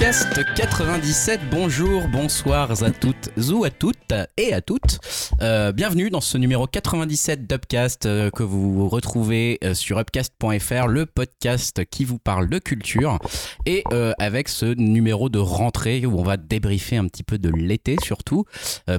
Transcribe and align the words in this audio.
Upcast 0.00 0.54
97, 0.54 1.40
bonjour, 1.50 2.08
bonsoir 2.08 2.70
à 2.82 2.90
toutes 2.90 3.28
ou 3.52 3.64
à 3.64 3.70
toutes 3.70 4.14
et 4.38 4.54
à 4.54 4.62
toutes. 4.62 4.98
Euh, 5.42 5.72
bienvenue 5.72 6.08
dans 6.08 6.22
ce 6.22 6.38
numéro 6.38 6.66
97 6.66 7.46
d'Upcast 7.46 8.06
euh, 8.06 8.30
que 8.30 8.42
vous 8.42 8.88
retrouvez 8.88 9.58
euh, 9.62 9.74
sur 9.74 9.98
upcast.fr, 9.98 10.86
le 10.86 11.04
podcast 11.04 11.84
qui 11.90 12.06
vous 12.06 12.18
parle 12.18 12.48
de 12.48 12.58
culture. 12.58 13.18
Et 13.66 13.84
avec 14.18 14.48
ce 14.48 14.64
numéro 14.64 15.28
de 15.28 15.38
rentrée 15.38 16.06
où 16.06 16.18
on 16.18 16.22
va 16.22 16.38
débriefer 16.38 16.96
un 16.96 17.06
petit 17.06 17.22
peu 17.22 17.36
de 17.36 17.50
l'été 17.50 17.96
surtout. 18.02 18.46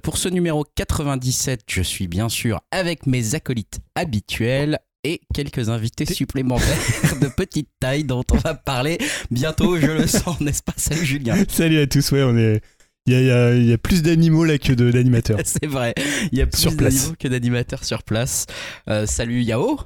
Pour 0.03 0.17
ce 0.17 0.29
numéro 0.29 0.65
97, 0.75 1.61
je 1.67 1.81
suis 1.81 2.07
bien 2.07 2.29
sûr 2.29 2.61
avec 2.69 3.07
mes 3.07 3.33
acolytes 3.33 3.79
habituels 3.95 4.79
et 5.03 5.21
quelques 5.33 5.69
invités 5.69 6.05
supplémentaires 6.05 6.77
de 7.21 7.27
petite 7.27 7.69
taille 7.79 8.03
dont 8.03 8.23
on 8.31 8.37
va 8.37 8.53
parler 8.53 8.97
bientôt, 9.31 9.77
je 9.77 9.87
le 9.87 10.07
sens, 10.07 10.39
n'est-ce 10.41 10.61
pas? 10.63 10.73
Salut 10.77 11.05
Julien. 11.05 11.35
Salut 11.49 11.79
à 11.79 11.87
tous, 11.87 12.11
ouais, 12.11 12.23
on 12.23 12.37
est. 12.37 12.61
Il 13.07 13.13
y 13.13 13.15
a, 13.15 13.19
il 13.21 13.25
y 13.25 13.31
a- 13.31 13.55
il 13.55 13.65
y 13.65 13.73
a 13.73 13.77
plus 13.79 14.03
d'animaux 14.03 14.45
là 14.45 14.59
que 14.59 14.73
d'animateurs. 14.73 15.39
C'est 15.45 15.65
vrai, 15.65 15.95
il 16.31 16.37
y 16.37 16.41
a 16.41 16.45
plus 16.45 16.75
d'animaux 16.75 17.13
que 17.19 17.27
d'animateurs 17.27 17.83
sur 17.83 18.03
place. 18.03 18.45
Euh, 18.89 19.07
salut 19.07 19.41
Yao. 19.41 19.79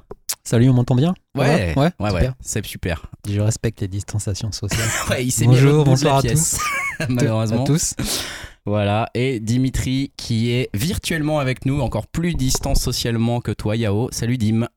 Salut, 0.44 0.68
on 0.68 0.74
m'entend 0.74 0.94
bien? 0.94 1.14
Ouais, 1.34 1.74
ouais, 1.74 1.74
ouais, 1.76 1.92
ouais, 1.98 2.10
super. 2.20 2.34
c'est 2.40 2.64
super. 2.66 3.06
Je 3.28 3.40
respecte 3.40 3.80
les 3.80 3.88
distanciations 3.88 4.52
sociales. 4.52 4.86
Ouais, 5.10 5.24
il 5.24 5.30
s'est 5.32 5.46
Bonjour, 5.46 5.84
bonsoir 5.84 6.18
à 6.18 6.22
pièce, 6.22 6.58
malheureusement. 7.08 7.64
À 7.64 7.66
tous. 7.66 7.94
Voilà, 8.64 9.08
et 9.14 9.40
Dimitri 9.40 10.12
qui 10.16 10.50
est 10.52 10.68
virtuellement 10.74 11.38
avec 11.38 11.66
nous, 11.66 11.80
encore 11.80 12.06
plus 12.06 12.34
distant 12.34 12.74
socialement 12.74 13.40
que 13.40 13.50
toi 13.52 13.76
Yao. 13.76 14.08
Salut 14.12 14.38
Dim. 14.38 14.68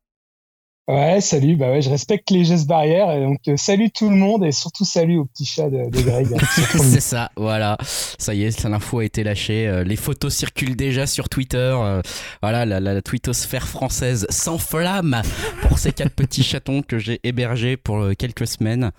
Ouais, 0.91 1.21
salut, 1.21 1.55
bah 1.55 1.69
ouais, 1.69 1.83
je 1.83 1.89
respecte 1.91 2.31
les 2.31 2.43
gestes 2.45 2.65
barrières 2.65 3.11
et 3.11 3.21
donc 3.21 3.37
euh, 3.47 3.55
salut 3.57 3.91
tout 3.91 4.09
le 4.09 4.15
monde 4.15 4.43
et 4.43 4.51
surtout 4.51 4.85
salut 4.85 5.17
au 5.19 5.25
petit 5.25 5.45
chat 5.45 5.69
de, 5.69 5.87
de 5.87 6.01
Greg. 6.01 6.27
c'est 6.81 6.99
ça, 6.99 7.29
voilà. 7.37 7.77
Ça 8.17 8.33
y 8.33 8.43
est, 8.43 8.63
l'info 8.63 8.97
a 8.97 9.05
été 9.05 9.23
lâchée. 9.23 9.67
Euh, 9.67 9.83
les 9.83 9.95
photos 9.95 10.33
circulent 10.33 10.75
déjà 10.75 11.05
sur 11.05 11.29
Twitter. 11.29 11.57
Euh, 11.79 12.01
voilà, 12.41 12.65
la, 12.65 12.79
la, 12.79 12.95
la 12.95 13.01
twittosphère 13.03 13.67
française 13.67 14.25
s'enflamme 14.31 15.21
pour 15.61 15.77
ces 15.77 15.91
quatre 15.91 16.15
petits 16.15 16.41
chatons 16.51 16.81
que 16.81 16.97
j'ai 16.97 17.19
hébergés 17.23 17.77
pour 17.77 17.99
euh, 17.99 18.13
quelques 18.17 18.47
semaines. 18.47 18.89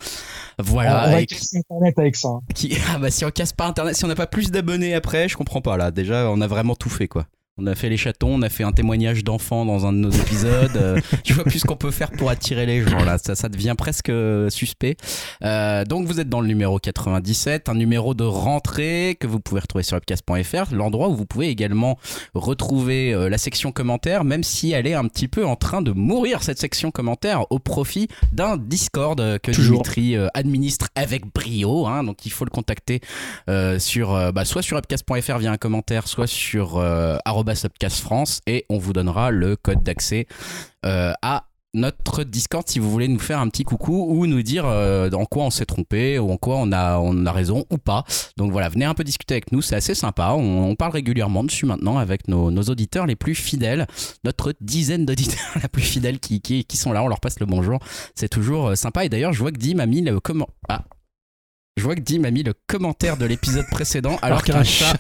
Voilà. 0.61 1.07
on 1.09 1.11
va 1.11 1.27
casser 1.27 1.57
Internet 1.59 1.99
avec 1.99 2.15
ça. 2.15 2.29
hein. 2.29 2.41
qui- 2.55 2.77
ah 2.95 2.99
bah 2.99 3.11
si 3.11 3.25
on 3.25 3.31
casse 3.33 3.53
pas 3.53 3.67
Internet, 3.67 3.97
si 3.97 4.05
on 4.05 4.09
n'a 4.09 4.15
pas 4.15 4.29
plus 4.29 4.53
d'abonnés 4.53 4.95
après, 4.95 5.29
je 5.29 5.37
comprends 5.37 5.61
pas 5.61 5.77
là. 5.77 5.91
Déjà, 5.91 6.31
on 6.31 6.41
a 6.41 6.47
vraiment 6.47 6.77
tout 6.77 6.89
fait 6.89 7.09
quoi. 7.09 7.27
On 7.61 7.67
a 7.67 7.75
fait 7.75 7.89
les 7.89 7.97
chatons, 7.97 8.35
on 8.35 8.43
a 8.43 8.49
fait 8.49 8.65
un 8.65 8.73
témoignage 8.73 9.25
d'enfant 9.25 9.65
dans 9.65 9.87
un 9.87 9.93
de 9.93 9.99
nos 9.99 10.11
épisodes. 10.11 10.77
Euh, 10.77 11.01
je 11.25 11.35
vois 11.35 11.45
plus 11.45 11.61
ce 11.61 11.65
qu'on 11.65 11.77
peut 11.77 11.91
faire 11.91 12.11
pour 12.11 12.31
attirer 12.31 12.67
les 12.67 12.83
gens 12.83 13.05
là. 13.05 13.19
Ça, 13.19 13.35
ça 13.35 13.49
devient 13.49 13.75
presque 13.77 14.09
euh, 14.09 14.49
suspect. 14.51 14.97
Euh, 15.45 15.85
donc 15.85 16.07
vous 16.07 16.21
êtes 16.21 16.29
dans 16.29 16.41
le 16.41 16.47
numéro 16.47 16.79
97, 16.79 17.69
un 17.69 17.75
numéro 17.75 18.15
de 18.15 18.25
rentrée 18.25 19.17
que 19.21 19.27
vous 19.27 19.41
pouvez 19.41 19.61
retrouver 19.61 19.85
sur 19.85 19.97
upcast.fr, 19.97 20.75
l'endroit 20.75 21.09
où 21.09 21.15
vous 21.15 21.27
pouvez 21.27 21.49
également 21.49 21.99
retrouver 22.35 23.13
euh, 23.13 23.29
la 23.29 23.39
section 23.39 23.73
commentaires, 23.73 24.25
même 24.25 24.43
si 24.43 24.73
elle 24.73 24.87
est 24.87 24.95
un 24.95 25.07
petit 25.07 25.29
peu 25.29 25.45
en 25.45 25.57
train 25.57 25.83
de 25.83 25.93
mourir 25.93 26.43
cette 26.43 26.59
section 26.59 26.91
commentaires 26.91 27.45
au 27.51 27.59
profit 27.59 28.09
d'un 28.33 28.57
Discord 28.57 29.21
euh, 29.21 29.39
que 29.39 29.53
Toujours. 29.53 29.83
Dimitri 29.83 30.17
euh, 30.17 30.29
administre 30.35 30.89
avec 30.95 31.27
brio. 31.33 31.87
hein. 31.87 32.05
donc 32.05 32.27
il 32.27 32.33
faut 32.33 32.45
le 32.45 32.51
contacter 32.51 33.01
euh, 33.49 33.79
sur 33.79 34.33
bah, 34.33 34.45
soit 34.45 34.63
sur 34.63 34.77
upcast.fr 34.77 35.39
via 35.39 35.53
un 35.53 35.57
commentaire, 35.57 36.09
soit 36.09 36.27
sur 36.27 36.83
euh, 37.51 37.55
arobase 37.55 37.65
upcast 37.65 38.01
France 38.01 38.41
et 38.47 38.65
on 38.69 38.79
vous 38.79 38.93
donnera 38.93 39.31
le 39.31 39.57
code 39.57 39.83
d'accès 39.83 40.27
euh, 40.85 41.13
à 41.23 41.45
notre 41.73 42.25
Discord 42.25 42.69
si 42.69 42.79
vous 42.79 42.91
voulez 42.91 43.07
nous 43.07 43.21
faire 43.21 43.39
un 43.39 43.49
petit 43.49 43.63
coucou 43.63 44.07
ou 44.09 44.27
nous 44.27 44.43
dire 44.43 44.65
euh, 44.67 45.09
en 45.13 45.25
quoi 45.25 45.45
on 45.45 45.51
s'est 45.51 45.67
trompé 45.67 46.19
ou 46.19 46.31
en 46.33 46.37
quoi 46.37 46.57
on 46.57 46.73
a, 46.73 46.99
on 46.99 47.27
a 47.27 47.33
raison 47.33 47.65
ou 47.71 47.79
pas. 47.79 48.05
Donc 48.37 48.51
voilà, 48.51 48.69
venez 48.69 48.85
un 48.85 48.95
peu 48.95 49.05
discuter 49.05 49.35
avec 49.35 49.53
nous, 49.53 49.63
c'est 49.63 49.77
assez 49.77 49.95
sympa. 49.95 50.33
On, 50.33 50.75
parle 50.75 50.93
régulièrement 50.93 51.45
dessus 51.45 51.67
maintenant 51.67 51.99
avec 51.99 52.27
nos, 52.27 52.51
nos 52.51 52.63
auditeurs 52.63 53.07
les 53.07 53.17
plus 53.17 53.35
fidèles, 53.35 53.87
notre 54.25 54.55
dizaine 54.61 55.05
d'auditeurs 55.05 55.59
la 55.63 55.69
plus 55.69 55.83
fidèles 55.83 56.19
qui, 56.19 56.41
qui, 56.41 56.65
qui 56.65 56.77
sont 56.77 56.93
là, 56.93 57.03
on 57.03 57.09
leur 57.09 57.21
passe 57.21 57.39
le 57.39 57.47
bonjour. 57.47 57.79
C'est 58.15 58.29
toujours 58.29 58.69
euh, 58.69 58.75
sympa. 58.75 59.05
Et 59.05 59.09
d'ailleurs, 59.09 59.33
je 59.33 59.39
vois 59.39 59.53
que 59.53 59.59
Dim 59.59 59.79
a 59.79 59.87
mis 59.87 60.01
le 60.01 60.19
comment. 60.21 60.49
Ah. 60.69 60.85
Je 61.81 61.85
vois 61.87 61.95
que 61.95 62.01
Dim 62.03 62.25
a 62.25 62.31
mis 62.31 62.43
le 62.43 62.53
commentaire 62.67 63.17
de 63.17 63.25
l'épisode 63.25 63.65
précédent 63.71 64.19
alors 64.21 64.43
qu'un 64.43 64.63
chat 64.65 64.99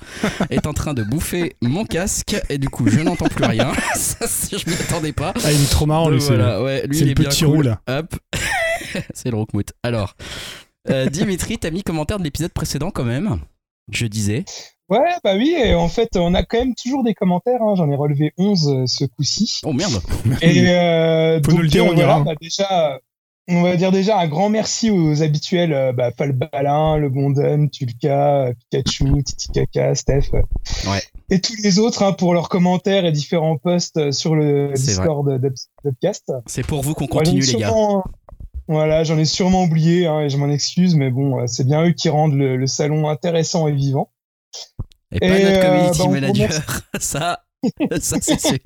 est 0.48 0.66
en 0.66 0.72
train 0.72 0.94
de 0.94 1.02
bouffer 1.02 1.54
mon 1.60 1.84
casque 1.84 2.34
et 2.48 2.56
du 2.56 2.70
coup 2.70 2.88
je 2.88 3.00
n'entends 3.00 3.28
plus 3.28 3.44
rien. 3.44 3.70
Ça, 3.94 4.24
je 4.56 4.66
m'y 4.66 4.74
attendais 4.74 5.12
pas. 5.12 5.34
Ah, 5.44 5.52
il 5.52 5.62
est 5.62 5.70
trop 5.70 5.84
marrant, 5.84 6.04
Donc 6.06 6.14
lui. 6.14 6.20
c'est- 6.22 6.28
voilà, 6.34 6.62
ouais, 6.62 6.86
lui 6.86 6.96
c'est 6.96 7.02
il 7.02 7.04
le 7.08 7.10
est 7.10 7.14
bien 7.16 7.28
petit 7.28 7.44
cool. 7.44 7.54
roux, 7.56 7.60
là. 7.60 7.82
Hop. 7.86 8.16
c'est 9.12 9.30
le 9.30 9.36
roukmout. 9.36 9.74
Alors, 9.82 10.14
euh, 10.88 11.04
Dimitri, 11.10 11.58
t'as 11.58 11.70
mis 11.70 11.82
commentaire 11.82 12.18
de 12.18 12.24
l'épisode 12.24 12.52
précédent 12.54 12.90
quand 12.90 13.04
même. 13.04 13.40
Je 13.92 14.06
disais. 14.06 14.46
Ouais, 14.88 15.00
bah 15.22 15.34
oui, 15.36 15.54
et 15.62 15.74
en 15.74 15.88
fait, 15.88 16.08
on 16.16 16.32
a 16.32 16.42
quand 16.44 16.60
même 16.60 16.74
toujours 16.74 17.04
des 17.04 17.12
commentaires. 17.12 17.60
hein, 17.60 17.74
J'en 17.76 17.90
ai 17.90 17.94
relevé 17.94 18.32
11 18.38 18.68
euh, 18.70 18.86
ce 18.86 19.04
coup-ci. 19.04 19.60
Oh 19.64 19.74
merde. 19.74 20.00
Et 20.40 20.66
euh, 20.70 21.42
Faut 21.44 21.52
nous 21.52 21.58
le 21.60 21.68
dire, 21.68 21.84
on 21.84 21.88
voilà, 21.92 22.02
ira. 22.14 22.20
bah, 22.24 22.32
déjà, 22.40 22.98
on 23.50 23.62
va 23.62 23.76
dire 23.76 23.92
déjà 23.92 24.18
un 24.18 24.26
grand 24.28 24.48
merci 24.48 24.90
aux 24.90 25.22
habituels, 25.22 25.72
euh, 25.72 25.92
bah, 25.92 26.10
Falbalin, 26.16 26.96
Le 26.96 27.10
Gondon, 27.10 27.68
Tulka, 27.68 28.46
euh, 28.46 28.52
Pikachu, 28.70 29.22
Titikaka, 29.22 29.94
Steph. 29.94 30.30
euh, 30.34 30.42
Ouais. 30.90 31.02
Et 31.30 31.40
tous 31.40 31.54
les 31.62 31.78
autres 31.78 32.02
hein, 32.02 32.12
pour 32.12 32.34
leurs 32.34 32.48
commentaires 32.48 33.04
et 33.04 33.12
différents 33.12 33.56
posts 33.56 34.10
sur 34.12 34.34
le 34.34 34.72
Discord 34.74 35.40
d'Up- 35.40 35.54
d'Upcast. 35.84 36.32
C'est 36.46 36.66
pour 36.66 36.82
vous 36.82 36.94
qu'on 36.94 37.06
continue 37.06 37.40
les 37.40 37.52
gars. 37.54 37.68
sûrement- 37.68 38.04
Voilà, 38.68 39.04
j'en 39.04 39.18
ai 39.18 39.24
sûrement 39.24 39.64
oublié 39.64 40.06
hein, 40.06 40.20
et 40.20 40.28
je 40.30 40.36
m'en 40.36 40.48
excuse, 40.48 40.94
mais 40.94 41.10
bon, 41.10 41.46
c'est 41.46 41.64
bien 41.66 41.84
eux 41.84 41.92
qui 41.92 42.08
rendent 42.08 42.34
le, 42.34 42.56
le 42.56 42.66
salon 42.66 43.08
intéressant 43.08 43.66
et 43.68 43.72
vivant. 43.72 44.10
Et 45.12 45.18
pas 45.20 45.26
Et, 45.26 45.44
notre 45.44 45.56
euh, 45.58 45.62
community 45.62 45.98
bah, 45.98 46.08
manager. 46.08 46.50
Ça, 47.00 47.40
ça 48.00 48.16
c'est 48.20 48.40
sûr. 48.40 48.58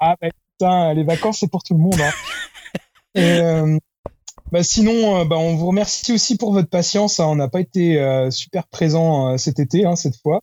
Ah 0.00 0.14
bah 0.20 0.28
putain, 0.52 0.94
les 0.94 1.04
vacances 1.04 1.38
c'est 1.40 1.50
pour 1.50 1.62
tout 1.62 1.74
le 1.74 1.80
monde. 1.80 2.00
Hein. 2.00 2.12
et, 3.14 3.20
euh, 3.40 3.78
bah, 4.52 4.62
sinon, 4.62 5.20
euh, 5.20 5.24
bah, 5.24 5.36
on 5.36 5.56
vous 5.56 5.66
remercie 5.66 6.12
aussi 6.12 6.36
pour 6.36 6.52
votre 6.52 6.68
patience. 6.68 7.20
hein. 7.20 7.26
On 7.26 7.36
n'a 7.36 7.48
pas 7.48 7.60
été 7.60 7.98
euh, 8.00 8.30
super 8.30 8.66
présent 8.66 9.36
cet 9.38 9.58
été, 9.58 9.84
hein, 9.84 9.96
cette 9.96 10.16
fois. 10.20 10.42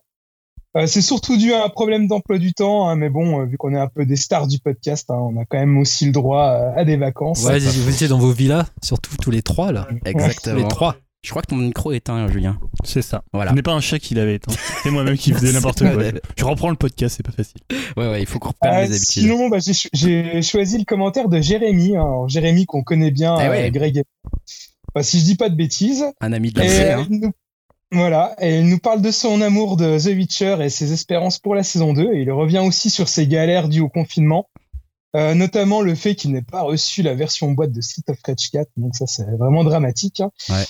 Euh, 0.78 0.88
c'est 0.88 1.02
surtout 1.02 1.38
dû 1.38 1.54
à 1.54 1.64
un 1.64 1.70
problème 1.70 2.08
d'emploi 2.08 2.38
du 2.38 2.54
temps, 2.54 2.90
hein, 2.90 2.98
mais 2.98 3.10
bon, 3.10 3.40
euh, 3.40 3.46
vu 3.46 3.58
qu'on 3.58 3.74
est 3.74 3.80
un 3.80 3.88
peu 3.88 4.06
des 4.06 4.18
stars 4.18 4.48
du 4.48 4.60
podcast, 4.60 5.10
hein, 5.10 5.16
on 5.16 5.40
a 5.40 5.46
quand 5.46 5.58
même 5.58 5.78
aussi 5.78 6.06
le 6.06 6.12
droit 6.12 6.50
euh, 6.50 6.74
à 6.76 6.84
des 6.84 6.98
vacances. 6.98 7.46
Ouais, 7.46 7.60
vous 7.60 7.90
étiez 7.90 8.10
dans 8.10 8.20
vos 8.20 8.32
villas, 8.34 8.66
surtout 8.84 9.16
tous 9.22 9.32
les 9.32 9.42
trois 9.42 9.72
là. 9.72 9.88
Tous 9.90 10.10
Exactement. 10.10 10.58
les 10.58 10.68
trois. 10.68 10.98
Je 11.26 11.30
crois 11.32 11.42
que 11.42 11.48
ton 11.48 11.56
micro 11.56 11.92
est 11.92 11.98
éteint, 11.98 12.28
Julien. 12.30 12.58
C'est 12.84 13.02
ça. 13.02 13.24
Voilà. 13.34 13.50
Ce 13.52 13.56
n'est 13.56 13.64
pas 13.64 13.74
un 13.74 13.80
chat 13.82 13.98
qui 13.98 14.14
l'avait 14.14 14.36
éteint. 14.36 14.54
C'est 14.84 14.92
moi-même 14.92 15.18
qui 15.18 15.34
faisais 15.34 15.52
n'importe 15.54 15.80
quoi. 15.80 16.04
Je 16.38 16.46
reprends 16.46 16.70
le 16.70 16.76
podcast, 16.76 17.16
c'est 17.18 17.26
pas 17.26 17.32
facile. 17.32 17.62
Ouais, 17.98 18.08
ouais, 18.10 18.22
il 18.22 18.28
faut 18.28 18.38
qu'on 18.38 18.50
reprenne 18.50 18.74
Euh, 18.76 18.82
les 18.82 18.92
habitudes. 18.96 19.24
sinon, 19.24 19.50
bah, 19.50 19.58
j'ai 19.60 19.74
cho- 19.74 19.90
j'ai 19.92 20.42
choisi 20.44 20.78
le 20.78 20.84
commentaire 20.86 21.28
de 21.28 21.42
Jérémy. 21.42 21.98
hein. 21.98 22.02
Alors, 22.02 22.30
Jérémy 22.30 22.66
qu'on 22.68 22.84
connaît 22.84 23.10
bien, 23.12 23.36
Eh 23.40 23.48
euh. 23.48 23.70
Greg. 23.72 23.98
et- 23.98 24.04
Bah, 24.94 25.02
si 25.04 25.20
je 25.20 25.26
dis 25.26 25.36
pas 25.36 25.50
de 25.50 25.56
bêtises. 25.56 26.06
Un 26.22 26.32
ami 26.32 26.52
de 26.52 26.62
Et 26.62 26.64
lycée, 26.64 26.82
euh, 26.92 27.00
hein. 27.00 27.08
nous... 27.10 27.32
Voilà, 27.92 28.36
et 28.42 28.60
il 28.60 28.68
nous 28.68 28.80
parle 28.80 29.02
de 29.02 29.12
son 29.12 29.42
amour 29.42 29.78
de 29.78 29.98
The 30.00 30.16
Witcher 30.16 30.58
et 30.62 30.70
ses 30.70 30.92
espérances 30.94 31.40
pour 31.40 31.56
la 31.56 31.64
saison 31.64 31.94
2. 31.94 32.14
Et 32.14 32.22
il 32.22 32.32
revient 32.32 32.60
aussi 32.60 32.90
sur 32.90 33.08
ses 33.08 33.26
galères 33.28 33.68
dues 33.70 33.82
au 33.82 33.90
confinement, 33.90 34.50
euh, 35.16 35.34
notamment 35.34 35.82
le 35.82 35.96
fait 35.96 36.16
qu'il 36.16 36.32
n'ait 36.34 36.42
pas 36.42 36.62
reçu 36.62 37.04
la 37.04 37.14
version 37.14 37.52
boîte 37.52 37.72
de 37.72 37.82
Street 37.82 38.04
of 38.10 38.18
Rage 38.26 38.50
4. 38.52 38.70
Donc 38.78 38.96
ça, 38.96 39.06
c'est 39.08 39.24
vraiment 39.38 39.64
dramatique. 39.64 40.20
hein. 40.20 40.32
Ouais. 40.50 40.66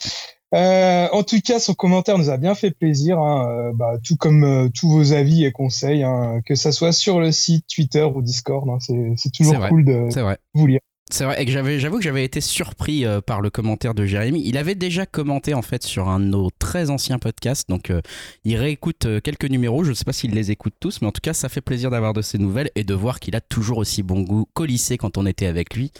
Euh, 0.55 1.09
en 1.11 1.23
tout 1.23 1.41
cas, 1.41 1.59
son 1.59 1.73
commentaire 1.73 2.17
nous 2.17 2.29
a 2.29 2.37
bien 2.37 2.55
fait 2.55 2.71
plaisir, 2.71 3.19
hein, 3.19 3.47
euh, 3.49 3.71
bah, 3.73 3.95
tout 4.01 4.15
comme 4.15 4.43
euh, 4.45 4.69
tous 4.69 4.89
vos 4.89 5.11
avis 5.11 5.43
et 5.43 5.51
conseils, 5.51 6.03
hein, 6.03 6.41
que 6.45 6.55
ça 6.55 6.71
soit 6.71 6.93
sur 6.93 7.19
le 7.19 7.33
site, 7.33 7.65
Twitter 7.67 8.03
ou 8.03 8.21
Discord. 8.21 8.67
hein, 8.69 8.77
c'est 8.79 9.31
toujours 9.33 9.67
cool 9.67 9.83
de 9.83 10.07
vrai. 10.21 10.37
vous 10.53 10.67
lire. 10.67 10.79
C'est 11.11 11.23
vrai, 11.23 11.39
et 11.39 11.45
que 11.45 11.51
j'avais, 11.51 11.79
j'avoue 11.79 11.97
que 11.99 12.03
j'avais 12.03 12.23
été 12.25 12.41
surpris 12.41 13.05
euh, 13.05 13.21
par 13.21 13.39
le 13.39 13.51
commentaire 13.51 13.93
de 13.93 14.07
Jérémy. 14.07 14.41
Il 14.43 14.57
avait 14.57 14.73
déjà 14.73 15.05
commenté 15.05 15.53
en 15.53 15.61
fait 15.61 15.83
sur 15.83 16.09
un 16.09 16.19
de 16.19 16.25
nos 16.25 16.49
très 16.57 16.89
anciens 16.89 17.19
podcasts, 17.19 17.69
donc 17.69 17.91
euh, 17.91 18.01
il 18.43 18.55
réécoute 18.57 19.05
euh, 19.05 19.19
quelques 19.21 19.45
numéros. 19.45 19.83
Je 19.83 19.91
ne 19.91 19.93
sais 19.93 20.03
pas 20.03 20.13
s'il 20.13 20.31
les 20.31 20.49
écoute 20.49 20.73
tous, 20.79 21.01
mais 21.01 21.07
en 21.07 21.11
tout 21.11 21.21
cas, 21.21 21.33
ça 21.33 21.47
fait 21.47 21.61
plaisir 21.61 21.91
d'avoir 21.91 22.13
de 22.13 22.23
ses 22.23 22.39
nouvelles 22.39 22.71
et 22.73 22.83
de 22.83 22.93
voir 22.95 23.19
qu'il 23.19 23.35
a 23.35 23.41
toujours 23.41 23.77
aussi 23.77 24.01
bon 24.01 24.21
goût 24.21 24.47
qu'au 24.55 24.65
lycée 24.65 24.97
quand 24.97 25.19
on 25.19 25.27
était 25.27 25.45
avec 25.45 25.75
lui, 25.75 25.91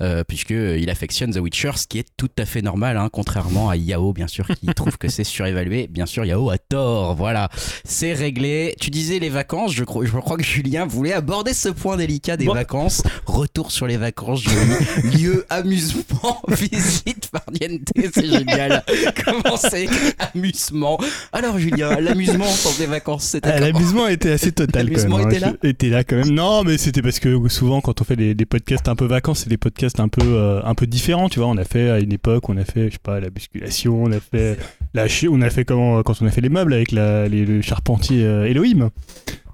euh, 0.00 0.24
puisque 0.26 0.52
euh, 0.52 0.78
il 0.78 0.88
affectionne 0.88 1.32
The 1.34 1.38
Witcher, 1.38 1.72
ce 1.76 1.86
qui 1.86 1.98
est 1.98 2.08
tout 2.16 2.30
à 2.38 2.46
fait 2.46 2.62
normal, 2.62 2.96
hein, 2.96 3.10
contrairement 3.12 3.68
à 3.68 3.76
Yao, 3.76 4.14
bien 4.14 4.26
sûr, 4.26 4.46
qui 4.48 4.66
trouve 4.74 4.96
que 4.96 5.08
c'est 5.08 5.22
surévalué. 5.24 5.86
Bien 5.86 6.06
sûr, 6.06 6.24
Yao 6.24 6.48
a 6.48 6.56
tort. 6.56 7.14
Voilà, 7.14 7.50
c'est 7.84 8.14
réglé. 8.14 8.74
Tu 8.80 8.88
disais 8.88 9.18
les 9.18 9.28
vacances. 9.28 9.74
Je 9.74 9.84
crois, 9.84 10.06
je 10.06 10.16
crois 10.16 10.38
que 10.38 10.42
Julien 10.44 10.86
voulait 10.86 11.12
aborder 11.12 11.52
ce 11.52 11.68
point 11.68 11.98
délicat 11.98 12.38
des 12.38 12.46
Bon. 12.46 12.54
vacances. 12.54 13.02
Retour 13.26 13.70
sur 13.70 13.86
les 13.86 13.98
vacances. 13.98 14.45
Lieu 15.18 15.44
amusement, 15.48 16.42
visite 16.48 17.30
farniente, 17.30 18.12
c'est 18.12 18.26
génial. 18.26 18.84
Comment 19.24 19.56
c'est 19.56 19.86
amusement? 20.34 20.98
Alors 21.32 21.58
Julien, 21.58 22.00
l'amusement 22.00 22.46
pendant 22.62 22.76
les 22.78 22.86
vacances, 22.86 23.24
c'était 23.24 23.50
Ah, 23.50 23.60
L'amusement 23.60 24.06
était 24.08 24.32
assez 24.32 24.52
total. 24.52 24.86
L'amusement 24.86 25.18
quand 25.18 25.26
même, 25.26 25.34
était 25.34 25.44
hein. 25.44 25.56
là? 25.62 25.68
Était 25.68 25.88
là 25.88 26.04
quand 26.04 26.16
même. 26.16 26.30
Non, 26.30 26.64
mais 26.64 26.78
c'était 26.78 27.02
parce 27.02 27.18
que 27.18 27.48
souvent 27.48 27.80
quand 27.80 28.00
on 28.00 28.04
fait 28.04 28.16
des, 28.16 28.34
des 28.34 28.46
podcasts 28.46 28.88
un 28.88 28.96
peu 28.96 29.06
vacances, 29.06 29.40
c'est 29.40 29.48
des 29.48 29.56
podcasts 29.56 30.00
un 30.00 30.08
peu 30.08 30.22
euh, 30.24 30.60
un 30.64 30.74
peu 30.74 30.86
différents. 30.86 31.28
Tu 31.28 31.38
vois, 31.38 31.48
on 31.48 31.56
a 31.56 31.64
fait 31.64 31.90
à 31.90 31.98
une 31.98 32.12
époque, 32.12 32.48
on 32.48 32.56
a 32.56 32.64
fait, 32.64 32.86
je 32.86 32.92
sais 32.92 32.98
pas, 33.02 33.20
la 33.20 33.30
musculation, 33.30 34.02
on 34.02 34.12
a 34.12 34.20
fait 34.20 34.58
la, 34.94 35.06
on 35.30 35.42
a 35.42 35.50
fait 35.50 35.64
comment 35.64 36.02
quand 36.02 36.20
on 36.22 36.26
a 36.26 36.30
fait 36.30 36.40
les 36.40 36.48
meubles 36.48 36.72
avec 36.72 36.92
la, 36.92 37.28
les, 37.28 37.44
le 37.44 37.62
charpentier 37.62 38.24
euh, 38.24 38.44
Elohim. 38.44 38.90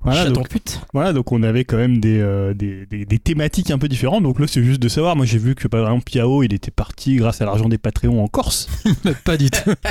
Voilà, 0.05 0.31
donc, 0.31 0.49
pute. 0.49 0.81
voilà, 0.93 1.13
donc 1.13 1.31
on 1.33 1.43
avait 1.43 1.65
quand 1.65 1.77
même 1.77 1.99
des, 1.99 2.19
euh, 2.21 2.55
des, 2.55 2.87
des, 2.87 3.05
des 3.05 3.19
thématiques 3.19 3.71
un 3.71 3.79
peu 3.79 3.89
différentes. 3.89 4.23
Donc 4.25 4.41
là, 4.41 4.47
c'est 4.49 4.63
juste 4.65 4.81
de 4.81 4.89
savoir. 4.89 5.15
Moi, 5.17 5.27
j'ai 5.27 5.39
vu 5.39 5.55
que 5.55 5.69
par 5.69 5.81
exemple 5.83 6.05
Piao, 6.05 6.43
il 6.43 6.53
était 6.53 6.71
parti 6.71 7.17
grâce 7.17 7.41
à 7.41 7.45
l'argent 7.45 7.69
des 7.69 7.79
Patreons 7.79 8.23
en 8.23 8.27
Corse. 8.29 8.69
Pas 9.25 9.37
du 9.37 9.51
tout. 9.51 9.73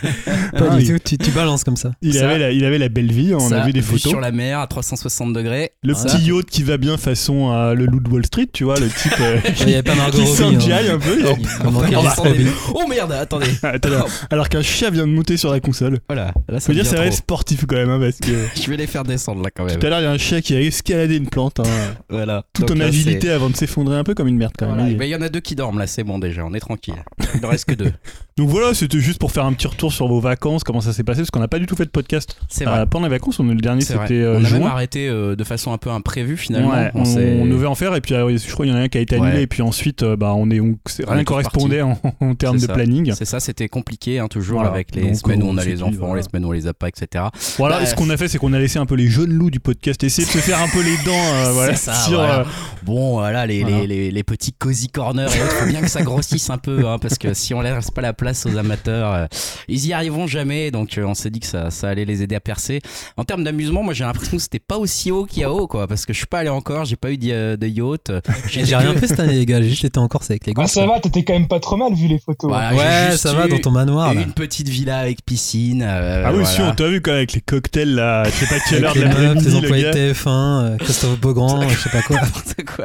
Ah, 0.00 0.58
Pas 0.58 0.76
du 0.76 0.82
il- 0.82 0.88
tout. 0.92 0.98
Tu, 1.04 1.18
tu 1.18 1.30
balances 1.30 1.64
comme 1.64 1.76
ça. 1.76 1.92
Il 2.02 2.14
Ça- 2.14 2.28
avait 2.28 2.38
la, 2.38 2.50
il 2.52 2.64
avait 2.64 2.78
la 2.78 2.88
belle 2.88 3.10
vie. 3.12 3.34
On 3.34 3.40
Ça, 3.48 3.62
a 3.62 3.66
vu 3.66 3.72
des 3.72 3.82
photos. 3.82 4.02
sur 4.10 4.20
la 4.20 4.30
mer 4.32 4.58
à 4.60 4.66
360 4.66 5.32
degrés. 5.32 5.72
Le 5.82 5.94
Ça. 5.94 6.04
petit 6.04 6.26
yacht 6.30 6.46
qui 6.46 6.62
va 6.62 6.76
bien 6.76 6.96
façon 6.96 7.50
à 7.50 7.74
le 7.74 7.86
loup 7.86 8.00
de 8.00 8.08
Wall 8.08 8.24
Street, 8.26 8.48
tu 8.52 8.64
vois, 8.64 8.78
le 8.78 8.88
type 8.88 9.12
euh, 9.20 9.38
Il 9.60 9.66
n'y 9.66 9.74
avait 9.74 9.82
pas 9.82 9.94
Margot 9.94 10.18
qui 10.18 10.42
Robbie. 10.42 10.72
hein. 10.72 10.94
un 10.94 10.98
peu. 10.98 11.18
Oh. 11.26 12.72
Oh 12.74 12.86
merde, 12.88 13.12
attendez. 13.12 13.46
Attends, 13.62 13.88
alors, 13.88 14.08
alors 14.30 14.48
qu'un 14.48 14.62
chien 14.62 14.90
vient 14.90 15.06
de 15.06 15.12
monter 15.12 15.36
sur 15.36 15.50
la 15.50 15.60
console. 15.60 15.98
Voilà, 16.08 16.32
là 16.48 16.60
ça 16.60 16.66
Faut 16.66 16.72
dire, 16.72 16.86
c'est 16.86 17.10
sportif 17.10 17.64
quand 17.66 17.76
même, 17.76 17.90
hein, 17.90 17.98
parce 18.00 18.18
que 18.18 18.32
Je 18.60 18.70
vais 18.70 18.76
les 18.76 18.86
faire 18.86 19.04
descendre 19.04 19.37
là 19.42 19.50
quand 19.54 19.64
même. 19.64 19.78
tout 19.78 19.86
à 19.86 19.90
l'heure, 19.90 20.00
il 20.00 20.04
y 20.04 20.06
a 20.06 20.10
un 20.10 20.18
chien 20.18 20.40
qui 20.40 20.54
a 20.54 20.60
escaladé 20.60 21.16
une 21.16 21.28
plante, 21.28 21.60
hein, 21.60 21.64
Voilà. 22.10 22.44
tout 22.52 22.62
Donc 22.62 22.72
en 22.72 22.74
là, 22.80 22.86
agilité 22.86 23.30
avant 23.30 23.50
de 23.50 23.56
s'effondrer 23.56 23.96
un 23.96 24.04
peu 24.04 24.14
comme 24.14 24.28
une 24.28 24.36
merde 24.36 24.52
quand 24.58 24.66
Voilà. 24.66 24.84
même. 24.84 24.98
Il 25.00 25.08
y 25.08 25.14
en 25.16 25.22
a 25.22 25.28
deux 25.28 25.40
qui 25.40 25.54
dorment 25.54 25.78
là, 25.78 25.86
c'est 25.86 26.04
bon 26.04 26.18
déjà, 26.18 26.44
on 26.44 26.54
est 26.54 26.60
tranquille. 26.60 26.94
Il 27.34 27.40
ne 27.40 27.46
reste 27.46 27.64
que 27.66 27.74
deux. 27.74 27.92
Donc 28.36 28.48
voilà, 28.50 28.72
c'était 28.72 29.00
juste 29.00 29.18
pour 29.18 29.32
faire 29.32 29.44
un 29.44 29.52
petit 29.52 29.66
retour 29.66 29.92
sur 29.92 30.06
vos 30.06 30.20
vacances, 30.20 30.62
comment 30.62 30.80
ça 30.80 30.92
s'est 30.92 31.02
passé, 31.02 31.22
parce 31.22 31.30
qu'on 31.32 31.40
n'a 31.40 31.48
pas 31.48 31.58
du 31.58 31.66
tout 31.66 31.74
fait 31.74 31.84
de 31.86 31.90
podcast 31.90 32.36
C'est 32.48 32.66
euh, 32.66 32.70
vrai. 32.70 32.86
pendant 32.86 33.06
les 33.06 33.10
vacances. 33.10 33.40
On, 33.40 33.44
le 33.44 33.56
dernier, 33.56 33.84
vrai. 33.84 33.98
c'était 34.02 34.20
euh, 34.22 34.34
on 34.34 34.36
a 34.36 34.40
même 34.40 34.46
juin. 34.46 34.66
arrêté 34.68 35.08
euh, 35.08 35.34
de 35.34 35.42
façon 35.44 35.72
un 35.72 35.78
peu 35.78 35.90
imprévue 35.90 36.36
finalement. 36.36 36.70
Ouais, 36.70 36.90
on, 36.94 37.04
s'est- 37.04 37.38
on 37.40 37.46
devait 37.46 37.66
en 37.66 37.74
faire 37.74 37.94
et 37.96 38.00
puis 38.00 38.14
euh, 38.14 38.36
je 38.38 38.52
crois 38.52 38.64
qu'il 38.64 38.72
y 38.72 38.76
en 38.76 38.80
a 38.80 38.82
un 38.84 38.88
qui 38.88 38.98
a 38.98 39.00
été 39.00 39.16
annulé 39.16 39.28
Ouais. 39.32 39.42
et 39.42 39.46
puis 39.48 39.62
ensuite 39.62 40.04
euh, 40.04 40.16
bah 40.16 40.34
on 40.36 40.50
est 40.50 40.60
on, 40.60 40.76
On 41.06 41.10
rien 41.10 41.18
est 41.18 41.24
tous 41.24 41.24
correspondait 41.24 41.82
en, 41.82 41.98
en 42.20 42.34
termes 42.36 42.56
de 42.58 42.66
ça. 42.66 42.72
planning. 42.74 43.12
C'est 43.16 43.24
ça, 43.24 43.40
c'était 43.40 43.68
compliqué 43.68 44.20
hein, 44.20 44.28
toujours 44.28 44.58
Voilà. 44.60 44.72
avec 44.72 44.94
les 44.94 45.02
Donc, 45.02 45.16
semaines 45.16 45.42
où 45.42 45.46
on 45.46 45.54
on 45.54 45.58
a 45.58 45.64
les 45.64 45.82
enfants, 45.82 45.96
voilà. 45.98 46.16
les 46.16 46.22
semaines 46.22 46.44
où 46.44 46.48
on 46.48 46.52
les 46.52 46.66
a 46.68 46.74
pas, 46.74 46.88
etc. 46.88 47.24
Voilà, 47.56 47.80
Bah, 47.80 47.86
ce 47.86 47.96
qu'on 47.96 48.08
a 48.10 48.16
fait, 48.16 48.28
c'est 48.28 48.38
qu'on 48.38 48.52
a 48.52 48.58
laissé 48.60 48.78
un 48.78 48.86
peu 48.86 48.94
les 48.94 49.08
loups 49.32 49.50
du 49.50 49.60
podcast, 49.60 50.02
essayer 50.04 50.26
de 50.26 50.32
se 50.32 50.38
faire 50.38 50.60
un 50.60 50.68
peu 50.68 50.82
les 50.82 50.96
dents, 51.04 51.12
euh, 51.34 51.52
voilà, 51.52 51.74
C'est 51.74 51.86
ça, 51.90 51.94
sur, 51.94 52.18
voilà. 52.18 52.40
euh, 52.40 52.44
Bon, 52.84 53.12
voilà, 53.18 53.46
les, 53.46 53.62
Voilà. 53.62 53.78
Les, 53.80 53.86
les, 53.86 54.10
les 54.10 54.22
petits 54.22 54.52
cozy 54.52 54.88
corners 54.88 55.22
et 55.36 55.42
autres, 55.42 55.52
faut 55.60 55.66
bien 55.68 55.80
que 55.80 55.88
ça 55.90 56.02
grossisse 56.02 56.48
un 56.50 56.58
peu, 56.58 56.86
hein, 56.88 56.98
parce 56.98 57.18
que 57.18 57.34
si 57.34 57.52
on 57.54 57.60
laisse 57.60 57.90
pas 57.90 58.00
la 58.02 58.12
place 58.12 58.46
aux 58.46 58.56
amateurs, 58.56 59.12
euh, 59.14 59.26
ils 59.68 59.86
y 59.86 59.92
arriveront 59.92 60.26
jamais. 60.26 60.70
Donc 60.70 60.96
euh, 60.98 61.04
on 61.04 61.14
s'est 61.14 61.30
dit 61.30 61.40
que 61.40 61.46
ça, 61.46 61.70
ça 61.70 61.88
allait 61.88 62.04
les 62.04 62.22
aider 62.22 62.34
à 62.34 62.40
percer. 62.40 62.80
En 63.16 63.24
termes 63.24 63.44
d'amusement, 63.44 63.82
moi 63.82 63.94
j'ai 63.94 64.04
l'impression 64.04 64.36
que 64.36 64.42
c'était 64.42 64.58
pas 64.58 64.78
aussi 64.78 65.10
haut 65.10 65.24
qu'il 65.26 65.42
y 65.42 65.44
a 65.44 65.52
haut, 65.52 65.66
quoi, 65.66 65.86
parce 65.86 66.06
que 66.06 66.12
je 66.12 66.18
suis 66.18 66.26
pas 66.26 66.38
allé 66.40 66.48
encore, 66.48 66.84
j'ai 66.84 66.96
pas 66.96 67.10
eu 67.10 67.18
de, 67.18 67.56
de 67.56 67.66
yacht. 67.66 68.12
J'ai 68.48 68.76
rien 68.76 68.94
fait 68.94 69.06
cette 69.08 69.20
année, 69.20 69.34
les 69.34 69.46
gars. 69.46 69.60
J'ai 69.60 69.68
juste 69.70 69.84
été 69.84 69.98
en 69.98 70.08
Corse 70.08 70.30
avec 70.30 70.46
les 70.46 70.52
Ah, 70.56 70.62
gosses. 70.62 70.72
ça 70.72 70.86
va, 70.86 71.00
t'étais 71.00 71.24
quand 71.24 71.32
même 71.34 71.48
pas 71.48 71.60
trop 71.60 71.76
mal 71.76 71.92
vu 71.94 72.06
les 72.08 72.18
photos. 72.18 72.50
Voilà, 72.50 72.74
Ouais, 72.74 73.16
ça 73.16 73.32
va 73.34 73.48
dans 73.48 73.58
ton 73.58 73.70
manoir. 73.70 74.14
Là. 74.14 74.20
Une 74.22 74.32
petite 74.32 74.68
villa 74.68 74.98
avec 74.98 75.24
piscine. 75.24 75.82
euh, 75.86 76.22
Ah 76.24 76.28
oui, 76.30 76.38
voilà. 76.40 76.48
si, 76.48 76.60
on 76.62 76.74
t'a 76.74 76.88
vu 76.88 77.00
quand 77.00 77.10
même 77.10 77.18
avec 77.18 77.32
les 77.34 77.40
cocktails 77.40 77.94
là, 77.94 78.24
je 78.24 78.30
sais 78.30 78.46
pas 78.46 78.60
quelle 78.68 78.84
heure 78.84 78.94
de 78.94 79.00
les 79.00 79.08
tes 79.42 79.54
employés 79.54 79.84
de 79.84 79.90
TF1, 79.90 80.28
euh, 80.28 80.76
Christophe 80.78 81.20
Beaugrand, 81.20 81.68
je 81.68 81.76
sais 81.78 81.90
pas 81.90 82.02
quoi. 82.02 82.16
n'importe 82.22 82.54
quoi. 82.64 82.84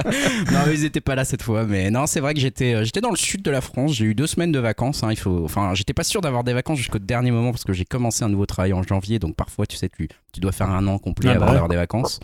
Non, 0.51 0.59
mais 0.67 0.73
ils 0.73 0.85
étaient 0.85 1.01
pas 1.01 1.15
là 1.15 1.25
cette 1.25 1.41
fois. 1.43 1.65
Mais 1.65 1.89
non, 1.91 2.05
c'est 2.07 2.19
vrai 2.19 2.33
que 2.33 2.39
j'étais, 2.39 2.73
euh, 2.75 2.83
j'étais 2.83 3.01
dans 3.01 3.09
le 3.11 3.15
sud 3.17 3.41
de 3.41 3.51
la 3.51 3.61
France. 3.61 3.93
J'ai 3.93 4.05
eu 4.05 4.15
deux 4.15 4.27
semaines 4.27 4.51
de 4.51 4.59
vacances. 4.59 5.03
hein, 5.03 5.09
il 5.11 5.17
faut, 5.17 5.41
enfin, 5.43 5.73
j'étais 5.73 5.93
pas 5.93 6.03
sûr 6.03 6.21
d'avoir 6.21 6.43
des 6.43 6.53
vacances 6.53 6.77
jusqu'au 6.77 6.99
dernier 6.99 7.31
moment 7.31 7.51
parce 7.51 7.63
que 7.63 7.73
j'ai 7.73 7.85
commencé 7.85 8.23
un 8.23 8.29
nouveau 8.29 8.45
travail 8.45 8.73
en 8.73 8.83
janvier. 8.83 9.19
Donc 9.19 9.35
parfois, 9.35 9.65
tu 9.65 9.77
sais, 9.77 9.89
tu, 9.89 10.07
tu 10.31 10.39
dois 10.39 10.51
faire 10.51 10.69
un 10.69 10.85
an 10.87 10.97
complet 10.97 11.29
Ah 11.29 11.33
bah 11.33 11.37
avant 11.37 11.45
ouais. 11.47 11.51
d'avoir 11.53 11.69
des 11.69 11.75
vacances. 11.75 12.19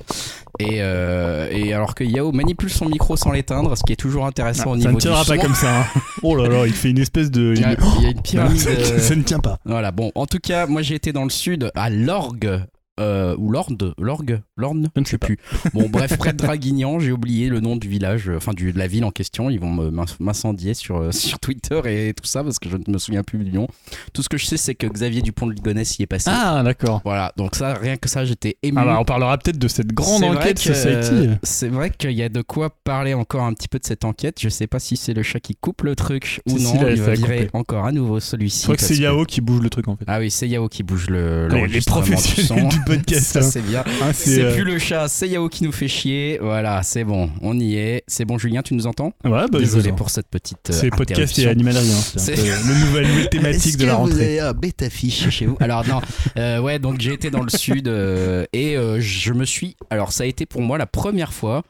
Et, 0.59 0.77
euh, 0.81 1.47
et 1.51 1.73
alors 1.73 1.95
que 1.95 2.03
Yao 2.03 2.31
manipule 2.31 2.69
son 2.69 2.85
micro 2.88 3.15
sans 3.15 3.31
l'éteindre, 3.31 3.77
ce 3.77 3.83
qui 3.83 3.94
est 3.94 3.97
toujours 3.97 4.25
intéressant 4.25 4.63
Ah, 4.67 4.69
au 4.69 4.73
ça 4.73 4.77
niveau 4.77 4.89
ne 4.91 4.95
du 4.95 5.01
tiendra 5.01 5.23
pas 5.25 5.38
comme 5.38 5.56
ça. 5.56 5.79
hein. 5.81 5.85
Oh 6.23 6.35
là 6.35 6.47
là, 6.50 6.65
il 6.67 6.73
fait 6.73 6.89
une 6.89 6.97
espèce 7.00 7.31
de. 7.31 7.53
Il 7.56 7.61
y 7.61 7.65
a, 7.65 7.73
il 7.97 8.03
y 8.03 8.06
a 8.07 8.09
une 8.09 8.15
Non, 8.17 8.21
pyramide. 8.21 8.59
ça, 8.59 8.69
euh, 8.71 9.00
ça 9.00 9.15
ne 9.15 9.21
tient 9.23 9.39
pas. 9.39 9.57
Voilà, 9.65 9.91
bon, 9.91 10.11
en 10.15 10.25
tout 10.25 10.39
cas, 10.39 10.65
moi 10.67 10.81
j'ai 10.81 10.95
été 10.95 11.13
dans 11.13 11.23
le 11.23 11.29
sud, 11.29 11.71
à 11.75 11.89
Lorgue. 11.89 12.61
Euh, 13.00 13.36
ou 13.38 13.51
Lorde, 13.51 13.94
Lorgue, 13.98 14.42
Lorne, 14.57 14.90
Je 14.96 15.01
ne 15.01 15.06
sais 15.06 15.18
plus. 15.18 15.38
Bon, 15.74 15.90
bref, 15.90 16.18
près 16.18 16.34
de 16.34 16.38
Draguignan, 16.38 17.00
j'ai 17.00 17.12
oublié 17.12 17.50
le 17.50 17.60
nom 17.60 17.75
du 17.75 17.88
village, 17.88 18.30
euh, 18.30 18.38
enfin 18.38 18.54
du, 18.54 18.74
de 18.74 18.78
la 18.78 18.88
ville 18.88 19.06
en 19.06 19.12
question. 19.12 19.50
Ils 19.50 19.60
vont 19.60 19.92
m'incendier 20.19 20.74
sur, 20.74 20.98
euh, 20.98 21.12
sur 21.13 21.40
Twitter 21.40 21.81
et 21.86 22.13
tout 22.13 22.25
ça 22.25 22.44
parce 22.44 22.60
que 22.60 22.69
je 22.69 22.78
ne 22.78 22.84
me 22.88 22.98
souviens 22.98 23.24
plus 23.24 23.40
du 23.40 23.51
nom. 23.51 23.68
Tout 24.13 24.22
ce 24.22 24.30
que 24.30 24.38
je 24.38 24.46
sais, 24.46 24.57
c'est 24.57 24.75
que 24.75 24.88
Xavier 24.88 25.22
Dupont 25.22 25.48
de 25.48 25.54
Ligonnès 25.54 25.98
y 25.98 26.04
est 26.04 26.07
passé. 26.07 26.30
Ah, 26.31 26.62
d'accord. 26.63 27.01
Voilà, 27.04 27.31
donc 27.38 27.56
ça, 27.56 27.74
rien 27.74 27.98
que 27.98 28.10
ça, 28.10 28.25
j'étais 28.25 28.57
ému. 28.63 28.78
Ah 28.80 28.86
bah, 28.86 28.98
on 29.00 29.06
parlera 29.06 29.38
peut-être 29.38 29.60
de 29.60 29.68
cette 29.68 29.94
grande 29.94 30.24
enquête 30.24 30.62
que, 30.62 30.74
Society. 30.74 31.30
C'est 31.44 31.69
vrai 31.69 31.90
qu'il 31.90 32.12
y 32.12 32.24
a 32.24 32.30
de 32.30 32.42
quoi 32.42 32.69
parler 32.84 33.13
encore 33.13 33.44
un 33.44 33.54
petit 33.54 33.68
peu 33.68 33.80
de 33.80 33.86
cette 33.86 34.06
enquête. 34.06 34.38
Je 34.40 34.50
sais 34.50 34.68
pas 34.68 34.80
si 34.80 34.98
c'est 34.98 35.13
le 35.13 35.24
chat 35.24 35.40
qui 35.40 35.56
coupe 35.56 35.84
le 35.84 35.95
truc 35.95 36.42
ou 36.48 36.57
Si, 36.57 36.66
si, 36.66 36.75
non. 36.75 36.84
là, 36.84 36.92
il 36.92 37.02
va 37.02 37.13
virer 37.13 37.50
encore 37.54 37.86
à 37.86 37.92
nouveau 37.92 38.19
celui-ci. 38.19 38.62
Je 38.62 38.63
crois 38.66 38.75
que 38.75 38.84
c'est 38.84 38.98
Yao 38.98 39.25
qui 39.25 39.42
bouge 39.42 39.62
le 39.62 39.69
truc 39.69 39.88
en 39.88 39.95
fait. 39.95 40.06
Ah 40.07 40.19
oui, 40.19 40.31
c'est 40.31 40.48
Yao 40.48 40.68
qui 40.68 40.84
bouge 40.84 41.10
le 41.10 41.48
les, 41.48 41.68
les 41.68 41.81
professionnels 41.81 42.68
du 42.68 42.80
podcast. 42.97 43.25
Ça, 43.25 43.39
hein. 43.39 43.41
c'est 43.44 43.62
bien. 43.62 43.83
Hein, 44.01 44.12
C'est 44.13 44.41
euh, 44.41 44.53
plus 44.56 44.63
le 44.63 44.80
chat, 44.80 45.07
c'est 45.07 45.27
Yao 45.30 45.50
qui 45.50 45.63
nous 45.63 45.71
fait 45.71 45.88
chier. 45.88 46.38
Voilà, 46.41 46.83
c'est 46.83 47.03
bon, 47.03 47.30
on 47.41 47.57
y 47.59 47.75
est. 47.75 48.03
C'est 48.07 48.25
bon, 48.25 48.38
Julien, 48.38 48.62
tu 48.62 48.74
nous 48.74 48.88
entends 48.88 49.13
Ouais, 49.24 49.31
bah, 49.31 49.47
je 49.53 49.57
Désolé 49.59 49.91
pour 49.91 50.09
cette 50.09 50.27
petite. 50.27 50.69
euh, 50.69 50.74
C'est 50.74 50.89
podcast 50.89 51.38
et 51.39 51.47
animalerie. 51.47 51.89
hein. 51.91 52.13
C'est 52.18 52.36
nouvel- 52.36 53.07
nouvelle 53.07 53.30
thématique 53.31 53.77
de 53.77 53.86
la 53.86 53.95
rentrée. 53.95 54.13
Vous 54.15 54.21
avez 54.21 54.39
un 54.39 54.53
bêta 54.53 54.89
fiche 54.89 55.30
chez 55.30 55.45
vous. 55.45 55.57
Alors 55.59 55.88
non, 55.88 56.01
euh, 56.38 56.59
ouais, 56.59 56.80
donc 56.80 57.00
j'ai 57.01 57.13
été 57.13 57.30
dans 57.31 57.44
le 57.44 57.50
sud 57.50 57.88
euh, 57.88 58.45
et 58.53 58.75
euh, 58.77 59.00
je 59.00 59.33
me 59.33 59.45
suis. 59.45 59.75
Alors 59.89 60.12
ça 60.12 60.24
a 60.24 60.27
été 60.27 60.45
pour 60.45 60.62
moi 60.62 60.77
la 60.77 60.85
première 60.85 61.33
fois 61.33 61.63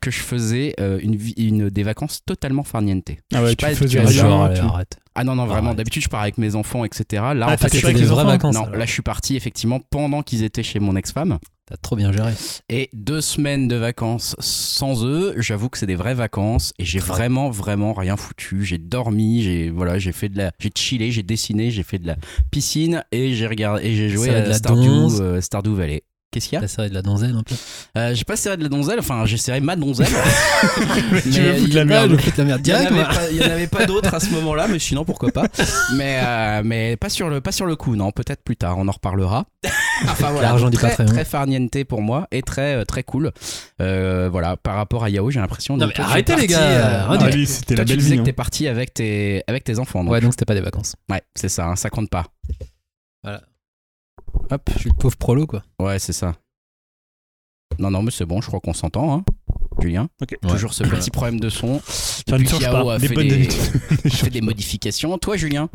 que 0.00 0.10
je 0.10 0.18
faisais 0.20 0.74
euh, 0.80 0.98
une, 1.02 1.68
des 1.70 1.82
vacances 1.82 2.20
totalement 2.24 2.62
farniente. 2.62 3.04
Ah 3.34 3.38
Je 3.38 3.42
ouais, 3.42 3.48
sais 3.50 3.56
tu 3.56 3.64
pas, 3.66 3.74
faisais 3.74 3.88
tu 3.88 3.98
rien. 3.98 4.08
Genre, 4.10 4.52
tu- 4.54 4.60
arrête. 4.60 4.96
Ah 5.16 5.24
non 5.24 5.34
non 5.34 5.46
vraiment. 5.46 5.68
Arrête. 5.68 5.78
D'habitude 5.78 6.02
je 6.02 6.08
pars 6.08 6.20
avec 6.22 6.38
mes 6.38 6.54
enfants 6.54 6.84
etc. 6.84 7.04
Là 7.34 7.46
Ah, 7.48 7.54
en 7.54 7.56
fait 7.56 7.74
je 7.76 7.84
avec 7.84 7.98
les 7.98 8.04
vraies 8.04 8.22
enfants 8.22 8.26
vacances. 8.32 8.54
non, 8.54 8.66
là 8.70 8.84
je 8.84 8.92
suis 8.92 9.02
parti 9.02 9.36
effectivement 9.36 9.80
pendant 9.90 10.22
qu'ils 10.22 10.42
étaient 10.44 10.62
chez 10.62 10.78
mon 10.78 10.94
ex-femme. 10.96 11.38
T'as 11.68 11.76
trop 11.78 11.96
bien 11.96 12.12
géré. 12.12 12.32
Et 12.68 12.90
deux 12.92 13.20
semaines 13.20 13.66
de 13.66 13.74
vacances 13.74 14.36
sans 14.38 15.04
eux, 15.04 15.34
j'avoue 15.38 15.68
que 15.68 15.78
c'est 15.78 15.86
des 15.86 15.96
vraies 15.96 16.14
vacances 16.14 16.72
et 16.78 16.84
j'ai 16.84 17.00
vraiment 17.00 17.50
vraiment 17.50 17.92
rien 17.92 18.16
foutu. 18.16 18.64
J'ai 18.64 18.78
dormi, 18.78 19.42
j'ai 19.42 19.70
voilà, 19.70 19.98
j'ai 19.98 20.12
fait 20.12 20.28
de 20.28 20.38
la, 20.38 20.52
j'ai 20.60 20.70
chillé, 20.72 21.10
j'ai 21.10 21.24
dessiné, 21.24 21.72
j'ai 21.72 21.82
fait 21.82 21.98
de 21.98 22.06
la 22.06 22.16
piscine 22.52 23.02
et 23.10 23.34
j'ai 23.34 23.48
regardé 23.48 23.84
et 23.84 23.96
j'ai 23.96 24.08
joué 24.08 24.30
à 24.30 24.46
la 24.46 24.54
Stardew, 24.54 25.20
euh, 25.20 25.40
Stardew 25.40 25.74
Valley. 25.74 26.04
Qu'est-ce 26.36 26.48
qu'il 26.50 26.56
y 26.56 26.58
a 26.58 26.60
T'as 26.60 26.68
serré 26.68 26.90
de 26.90 26.94
la 26.94 27.00
donzelle 27.02 27.34
un 27.34 27.42
peu. 27.42 27.54
Euh, 27.96 28.14
J'ai 28.14 28.24
pas 28.24 28.36
serré 28.36 28.58
de 28.58 28.62
la 28.62 28.68
donzelle, 28.68 28.98
enfin 28.98 29.24
j'ai 29.24 29.38
serré 29.38 29.60
ma 29.60 29.74
donzelle. 29.74 30.06
Tu 31.22 31.30
veux 31.40 31.54
foutre 31.56 31.74
la 31.74 31.84
merde. 31.86 32.10
de 32.10 32.16
la 32.38 32.44
merde 32.44 32.60
Il 32.64 32.70
y 32.70 32.74
en 32.74 32.78
direct, 32.78 32.86
avait 32.86 32.94
moi. 32.94 33.04
pas- 33.08 33.30
il 33.30 33.36
y 33.38 33.40
en 33.40 33.50
avait 33.50 33.66
pas 33.66 33.86
d'autres 33.86 34.12
à 34.14 34.20
ce 34.20 34.30
moment-là, 34.30 34.66
mais 34.68 34.78
sinon 34.78 35.04
pourquoi 35.06 35.30
pas. 35.30 35.46
Mais 35.94 36.20
euh, 36.22 36.62
mais 36.64 36.96
pas 36.96 37.08
sur 37.08 37.28
le 37.30 37.40
pas 37.40 37.52
sur 37.52 37.64
le 37.66 37.74
coup, 37.76 37.96
non. 37.96 38.10
Peut-être 38.12 38.42
plus 38.44 38.56
tard, 38.56 38.76
on 38.78 38.86
en 38.86 38.92
reparlera. 38.92 39.46
enfin 40.04 40.30
voilà, 40.30 40.48
L'argent 40.48 40.70
très, 40.70 40.88
Patreon. 40.90 41.06
très 41.06 41.24
farniente 41.24 41.84
pour 41.84 42.02
moi 42.02 42.26
et 42.32 42.42
très 42.42 42.74
euh, 42.76 42.84
très 42.84 43.02
cool. 43.02 43.32
Euh, 43.80 44.28
voilà, 44.30 44.56
par 44.56 44.76
rapport 44.76 45.04
à 45.04 45.10
Yao, 45.10 45.30
j'ai 45.30 45.40
l'impression. 45.40 45.76
Non, 45.76 45.88
es 45.88 46.00
arrêtez, 46.00 46.36
les 46.36 46.46
gars, 46.46 46.60
euh, 46.60 47.06
non, 47.08 47.18
Ah, 47.20 47.30
lui, 47.30 47.46
c'était 47.46 47.74
toi, 47.74 47.82
la 47.82 47.84
tu 47.84 47.88
belle 47.92 47.98
disais 47.98 48.10
vie. 48.10 48.16
que 48.16 48.20
hein. 48.22 48.24
t'es 48.24 48.32
parti 48.32 48.68
avec 48.68 48.92
tes 48.94 49.42
avec 49.48 49.64
tes 49.64 49.78
enfants. 49.78 50.04
Donc. 50.04 50.12
Ouais, 50.12 50.20
donc 50.20 50.32
c'était 50.32 50.44
pas 50.44 50.54
des 50.54 50.60
vacances. 50.60 50.94
Ouais, 51.10 51.22
c'est 51.34 51.48
ça, 51.48 51.66
hein, 51.66 51.76
ça 51.76 51.90
compte 51.90 52.10
pas. 52.10 52.24
Hop. 54.50 54.62
Je 54.74 54.78
suis 54.80 54.90
le 54.90 54.96
pauvre 54.96 55.16
prolo, 55.16 55.46
quoi. 55.46 55.62
Ouais, 55.80 55.98
c'est 55.98 56.12
ça. 56.12 56.34
Non, 57.78 57.90
non, 57.90 58.02
mais 58.02 58.10
c'est 58.10 58.24
bon, 58.24 58.40
je 58.40 58.46
crois 58.46 58.60
qu'on 58.60 58.72
s'entend, 58.74 59.12
hein. 59.18 59.24
Julien. 59.80 60.08
Toujours 60.48 60.72
ce 60.72 60.84
petit 60.84 61.10
problème 61.12 61.38
de 61.40 61.48
son. 61.50 61.80
Ça 61.84 62.32
ne 62.32 62.38
Depuis 62.38 62.48
change 62.48 62.64
pas. 62.70 62.94
a 62.94 62.98
Des 62.98 63.08
fait 63.08 63.14
des- 63.24 63.50
fait 64.10 64.40
modifications. 64.40 65.18
Toi, 65.18 65.36
Julien 65.36 65.68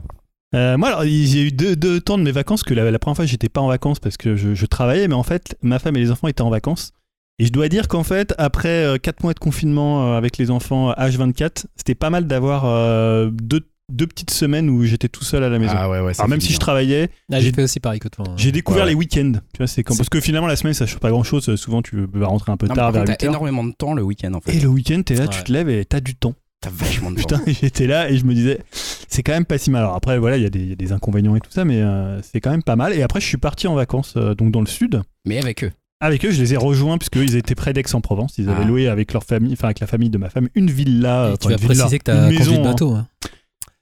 Euh, 0.56 0.78
moi, 0.78 0.88
alors, 0.90 1.06
il 1.06 1.36
y 1.36 1.40
a 1.40 1.44
eu 1.44 1.52
deux, 1.52 1.76
deux 1.76 2.02
temps 2.02 2.18
de 2.18 2.24
mes 2.24 2.32
vacances 2.32 2.64
que 2.64 2.74
la, 2.74 2.90
la 2.90 3.00
première 3.00 3.16
fois, 3.18 3.26
j'étais 3.26 3.50
pas 3.50 3.62
en 3.62 3.68
vacances 3.68 4.00
parce 4.00 4.18
que 4.18 4.36
je, 4.36 4.56
je 4.56 4.66
travaillais, 4.66 5.08
mais 5.08 5.14
en 5.14 5.24
fait, 5.24 5.56
ma 5.62 5.78
femme 5.80 5.96
et 5.98 6.00
les 6.00 6.12
enfants 6.12 6.28
étaient 6.28 6.42
en 6.42 6.50
vacances. 6.50 6.94
Et 7.40 7.46
je 7.46 7.52
dois 7.52 7.70
dire 7.70 7.88
qu'en 7.88 8.04
fait, 8.04 8.34
après 8.38 8.98
4 9.02 9.24
mois 9.24 9.34
de 9.34 9.40
confinement 9.40 10.14
euh, 10.14 10.18
avec 10.18 10.38
les 10.38 10.50
enfants 10.52 10.90
euh, 10.92 10.94
H24, 10.94 11.66
c'était 11.76 11.96
pas 11.96 12.10
mal 12.10 12.26
d'avoir 12.28 12.66
euh, 12.66 13.30
deux, 13.32 13.62
deux 13.92 14.08
petites 14.08 14.32
semaines 14.32 14.70
où 14.70 14.84
j'étais 14.84 15.08
tout 15.10 15.24
seul 15.24 15.44
à 15.44 15.50
la 15.50 15.60
maison. 15.60 15.74
Ah 15.76 15.90
ouais, 15.90 16.00
ouais. 16.00 16.14
alors 16.18 16.28
même 16.30 16.42
si 16.42 16.54
je 16.54 16.60
travaillais, 16.60 17.10
Ah, 17.32 17.40
J'ai- 17.40 17.52
fait 17.52 17.64
aussi 17.64 17.80
pareil 17.80 18.00
que 18.00 18.08
toi. 18.08 18.26
hein. 18.28 18.34
j'ai 18.38 18.52
découvert 18.52 18.82
Ouais, 18.84 18.86
ouais. 18.86 18.90
les 18.92 18.96
week-ends. 18.96 19.34
Tu 19.54 19.58
vois, 19.60 19.68
c'est 19.68 19.84
Parce 19.84 20.10
que 20.10 20.20
finalement, 20.22 20.48
la 20.48 20.56
semaine, 20.56 20.74
ça 20.74 20.86
change 20.86 21.00
pas 21.00 21.10
grand-chose. 21.10 21.56
Souvent, 21.56 21.82
tu 21.82 22.06
vas 22.14 22.28
rentrer 22.28 22.52
un 22.52 22.58
peu 22.58 22.68
Non, 22.68 22.74
tard, 22.76 22.92
vers 22.92 23.02
contre, 23.02 23.12
8 23.12 23.18
t'as 23.18 23.26
heures. 23.28 23.32
énormément 23.34 23.64
de 23.64 23.72
temps 23.74 23.94
le 23.94 24.02
week-end 24.04 24.34
en 24.34 24.42
fait. 24.42 24.56
Et 24.56 24.60
le 24.60 24.68
week-end, 24.68 25.02
t'es 25.06 25.16
là, 25.16 25.28
tu 25.28 25.44
te 25.44 25.52
lèves 25.52 25.70
et 25.70 25.86
t'as 25.86 26.00
du 26.00 26.16
temps. 26.16 26.34
T'as 26.62 26.70
vachement 26.70 27.10
de 27.12 27.16
Putain, 27.16 27.40
temps. 27.40 27.44
j'étais 27.62 27.88
là 27.88 28.10
et 28.12 28.18
je 28.18 28.24
me 28.26 28.34
disais, 28.36 28.60
c'est 28.72 29.24
quand 29.24 29.32
même 29.34 29.46
pas 29.46 29.58
si 29.58 29.72
mal. 29.72 29.82
Alors 29.82 29.96
après, 29.96 30.20
voilà, 30.20 30.38
il 30.38 30.44
y, 30.44 30.46
a 30.46 30.50
des- 30.52 30.60
il 30.60 30.70
y 30.70 30.74
a 30.74 30.76
des 30.76 30.92
inconvénients 30.92 31.36
et 31.36 31.40
tout 31.40 31.50
ça, 31.52 31.66
mais 31.66 31.82
euh, 31.82 32.22
c'est 32.22 32.40
quand 32.40 32.52
même 32.52 32.62
pas 32.62 32.76
mal. 32.76 32.94
Et 32.94 33.02
après, 33.02 33.20
je 33.20 33.26
suis 33.26 33.38
parti 33.38 33.68
en 33.68 33.74
vacances, 33.74 34.14
euh, 34.18 34.36
donc 34.36 34.52
dans 34.52 34.60
le 34.62 34.68
sud. 34.68 35.02
Mais 35.26 35.40
avec 35.42 35.64
eux. 35.64 35.72
Avec 36.04 36.24
eux, 36.26 36.32
je 36.32 36.40
les 36.42 36.54
ai 36.54 36.58
rejoints 36.58 36.98
puisque 37.00 37.16
ils 37.16 37.36
étaient 37.36 37.56
près 37.56 37.74
d'Aix-en-Provence. 37.74 38.36
Ils 38.38 38.48
avaient 38.50 38.62
Ah. 38.64 38.68
loué 38.68 38.88
avec 38.88 39.12
leur 39.14 39.24
famille, 39.24 39.54
enfin 39.54 39.68
avec 39.70 39.80
la 39.80 39.88
famille 39.88 40.10
de 40.12 40.18
ma 40.20 40.30
femme, 40.30 40.50
une 40.56 40.70
villa. 40.70 41.32
Et 41.34 41.38
tu 41.40 41.48
vas 41.48 41.54
une 41.56 41.60
villa, 41.62 41.68
préciser 41.76 42.00
que 42.00 42.12
une 42.12 42.18
t'as 42.18 42.28
maison, 42.30 42.38
conduit 42.44 42.54
le 42.54 42.60
hein. 42.60 42.64
bateau. 42.72 42.92
hein. 42.94 43.08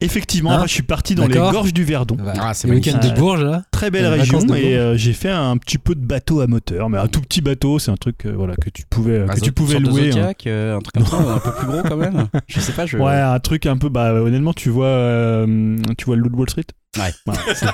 Effectivement, 0.02 0.52
Hein 0.52 0.56
après, 0.56 0.68
je 0.70 0.74
suis 0.74 0.84
parti 0.84 1.14
dans 1.14 1.28
les 1.28 1.34
gorges 1.36 1.74
du 1.74 1.84
Verdon. 1.84 2.16
Ah, 2.40 2.54
c'est 2.54 2.68
le 2.70 2.76
week-end 2.76 2.94
magnifique. 2.94 3.16
de 3.16 3.20
Bourges, 3.20 3.44
là. 3.44 3.64
Très 3.72 3.92
belle 3.92 4.08
région 4.08 4.40
et 4.56 4.78
euh, 4.78 4.96
j'ai 4.96 5.12
fait 5.12 5.30
un 5.30 5.58
petit 5.58 5.78
peu 5.78 5.94
de 5.94 6.00
bateau 6.06 6.40
à 6.40 6.48
moteur, 6.48 6.90
mais 6.90 6.98
un 6.98 7.08
tout 7.08 7.20
petit 7.20 7.42
bateau, 7.42 7.80
c'est 7.80 7.92
un 7.92 7.98
truc 7.98 8.26
euh, 8.26 8.34
voilà 8.36 8.56
que 8.56 8.70
tu 8.70 8.84
pouvais 8.90 9.26
Bah, 9.26 9.34
que 9.36 9.42
tu 9.42 9.52
pouvais 9.52 9.78
louer. 9.80 10.12
hein. 10.18 10.32
Euh, 10.48 10.78
un 10.78 10.80
truc 10.80 10.94
comme 10.96 11.06
ça, 11.06 11.34
un 11.34 11.40
peu 11.40 11.52
plus 11.54 11.68
gros 11.68 11.82
quand 11.84 11.98
même. 11.98 12.28
Je 12.48 12.60
sais 12.62 12.72
pas, 12.72 12.86
je. 12.86 12.98
Ouais, 12.98 13.12
un 13.20 13.40
truc 13.40 13.66
un 13.66 13.78
peu 13.78 13.90
bah 13.90 14.14
honnêtement, 14.14 14.54
tu 14.54 14.70
vois 14.70 14.86
euh, 14.86 15.76
tu 15.98 16.06
vois 16.06 16.16
le 16.16 16.30
Wall 16.30 16.50
Street? 16.50 16.64
Ouais. 16.98 17.34
Ça. 17.54 17.72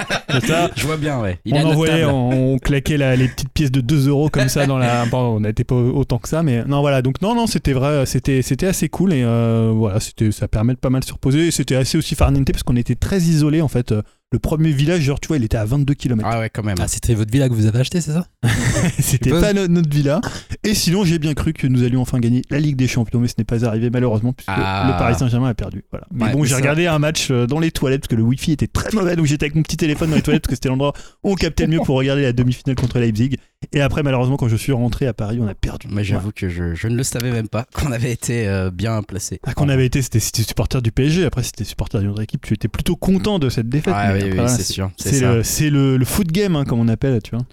Je 0.76 0.86
vois 0.86 0.98
bien, 0.98 1.22
ouais. 1.22 1.40
Il 1.46 1.54
on 1.56 1.66
envoyait, 1.72 2.04
on, 2.04 2.54
on 2.56 2.60
claquait 2.60 2.98
la- 2.98 3.16
les 3.16 3.28
petites 3.30 3.50
pièces 3.54 3.72
de 3.72 3.80
2 3.82 4.10
euros 4.10 4.30
comme 4.30 4.50
ça 4.50 4.66
dans 4.66 4.78
la. 4.78 5.06
Bon, 5.10 5.38
on 5.38 5.40
n'était 5.40 5.64
pas 5.64 5.76
autant 5.76 6.18
que 6.18 6.28
ça, 6.28 6.44
mais 6.44 6.64
non, 6.66 6.82
voilà. 6.82 7.02
Donc, 7.02 7.22
non, 7.22 7.34
non, 7.34 7.48
c'était 7.48 7.74
vrai, 7.74 8.06
c'était, 8.06 8.42
c'était 8.42 8.68
assez 8.68 8.90
cool 8.90 9.14
et 9.14 9.24
euh, 9.24 9.72
voilà, 9.74 10.00
c'était, 10.00 10.32
ça 10.32 10.48
permet 10.48 10.74
de 10.74 10.80
pas 10.80 10.90
mal 10.90 11.04
se 11.04 11.14
reposer. 11.14 11.48
Et 11.48 11.52
C'était 11.52 11.76
assez 11.76 11.98
aussi 11.98 12.16
farniente 12.16 12.52
parce 12.52 12.64
qu'on 12.64 12.76
était 12.76 12.96
très 12.96 13.20
isolés 13.20 13.62
en 13.62 13.68
fait. 13.70 13.94
Le 14.36 14.40
premier 14.40 14.72
village, 14.72 15.00
genre, 15.00 15.18
tu 15.22 15.30
vois, 15.30 15.38
il 15.38 15.46
était 15.46 15.56
à 15.56 15.64
22 15.64 15.94
km. 15.94 16.28
Ah 16.30 16.40
ouais, 16.42 16.50
quand 16.50 16.62
même. 16.62 16.76
Ah, 16.82 16.90
c'était 16.90 17.14
votre 17.14 17.32
villa 17.32 17.48
que 17.48 17.54
vous 17.54 17.68
avez 17.68 17.80
acheté, 17.80 18.02
c'est 18.02 18.12
ça 18.12 18.28
c'était 19.00 19.30
pas 19.30 19.54
no- 19.54 19.68
notre 19.70 19.90
villa. 19.90 20.20
Et 20.66 20.74
sinon, 20.74 21.06
j'ai 21.06 21.20
bien 21.20 21.34
cru 21.34 21.54
que 21.54 21.68
nous 21.68 21.84
allions 21.84 22.02
enfin 22.02 22.20
gagner 22.20 22.42
la 22.50 22.60
Ligue 22.60 22.76
des 22.76 22.90
Champions, 22.90 23.22
mais 23.22 23.30
ce 23.30 23.36
n'est 23.38 23.46
pas 23.46 23.64
arrivé 23.64 23.90
malheureusement 23.90 24.34
puisque 24.34 24.52
Ah. 24.54 24.90
le 24.92 24.98
Paris 25.00 25.16
Saint-Germain 25.18 25.48
a 25.48 25.54
perdu. 25.54 25.86
Voilà. 25.90 26.06
Mais 26.12 26.26
Ouais, 26.26 26.32
bon, 26.34 26.42
mais 26.42 26.48
j'ai 26.48 26.52
ça- 26.52 26.58
regardé 26.58 26.86
un 26.86 27.00
match 27.00 27.30
euh, 27.32 27.48
dans 27.48 27.60
les 27.60 27.72
toilettes 27.72 28.02
parce 28.02 28.10
que 28.10 28.16
le 28.18 28.24
Wi-Fi 28.24 28.52
était 28.52 28.68
très 28.68 28.90
mauvais, 28.92 29.16
donc 29.16 29.26
j'étais 29.26 29.46
avec 29.46 29.56
mon 29.56 29.64
petit 29.64 29.78
téléphone 29.78 30.10
dans 30.10 30.18
les 30.18 30.22
toilettes 30.22 30.44
parce 30.44 30.50
que 30.50 30.56
c'était 30.56 30.68
l'endroit 30.68 30.92
où 31.24 31.32
on 31.32 31.36
captait 31.36 31.66
le 31.66 31.72
mieux 31.72 31.80
pour 31.80 31.96
regarder 31.96 32.24
la 32.24 32.34
demi-finale 32.34 32.76
contre 32.76 33.00
Leipzig. 33.00 33.38
Et 33.74 33.82
après, 33.82 34.04
malheureusement, 34.04 34.38
quand 34.38 34.48
je 34.48 34.56
suis 34.56 34.72
rentré 34.72 35.08
à 35.08 35.14
Paris, 35.14 35.40
on 35.42 35.48
a 35.48 35.54
perdu. 35.54 35.88
Mais 35.92 36.04
j'avoue 36.04 36.32
que 36.32 36.50
je, 36.50 36.76
je 36.76 36.88
ne 36.88 36.96
le 36.96 37.04
savais 37.04 37.32
même 37.32 37.48
pas 37.48 37.66
qu'on 37.74 37.92
avait 37.92 38.12
été 38.12 38.48
euh, 38.48 38.70
bien 38.72 39.02
placé. 39.04 39.40
Ah, 39.46 39.54
qu'on 39.54 39.70
avait 39.70 39.86
été, 39.86 40.02
c'était 40.02 40.20
supporter 40.20 40.82
du 40.82 40.92
PSG, 40.92 41.26
après 41.26 41.44
si 41.44 41.52
t'es 41.52 41.64
supporter 41.64 42.00
d'une 42.00 42.10
autre 42.10 42.22
équipe, 42.22 42.42
tu 42.46 42.54
étais 42.54 42.68
plutôt 42.68 42.96
content 42.96 43.40
de 43.40 43.50
cette 43.50 43.70
défaite. 43.70 43.94
Ah 43.96 44.14
oui, 44.14 44.24
oui, 44.32 44.40
c'est 44.48 44.64
sûr. 44.64 44.92
C'est 44.98 45.14
C'est 45.14 45.22
le, 45.22 45.44
c'est 45.44 45.70
le, 45.70 45.98
le 45.98 46.06
foot 46.06 46.28
game, 46.28 46.56
hein, 46.56 46.64
comme 46.66 46.80
on 46.80 46.88
appelle, 46.88 47.22
tu 47.22 47.32
vois. 47.36 47.46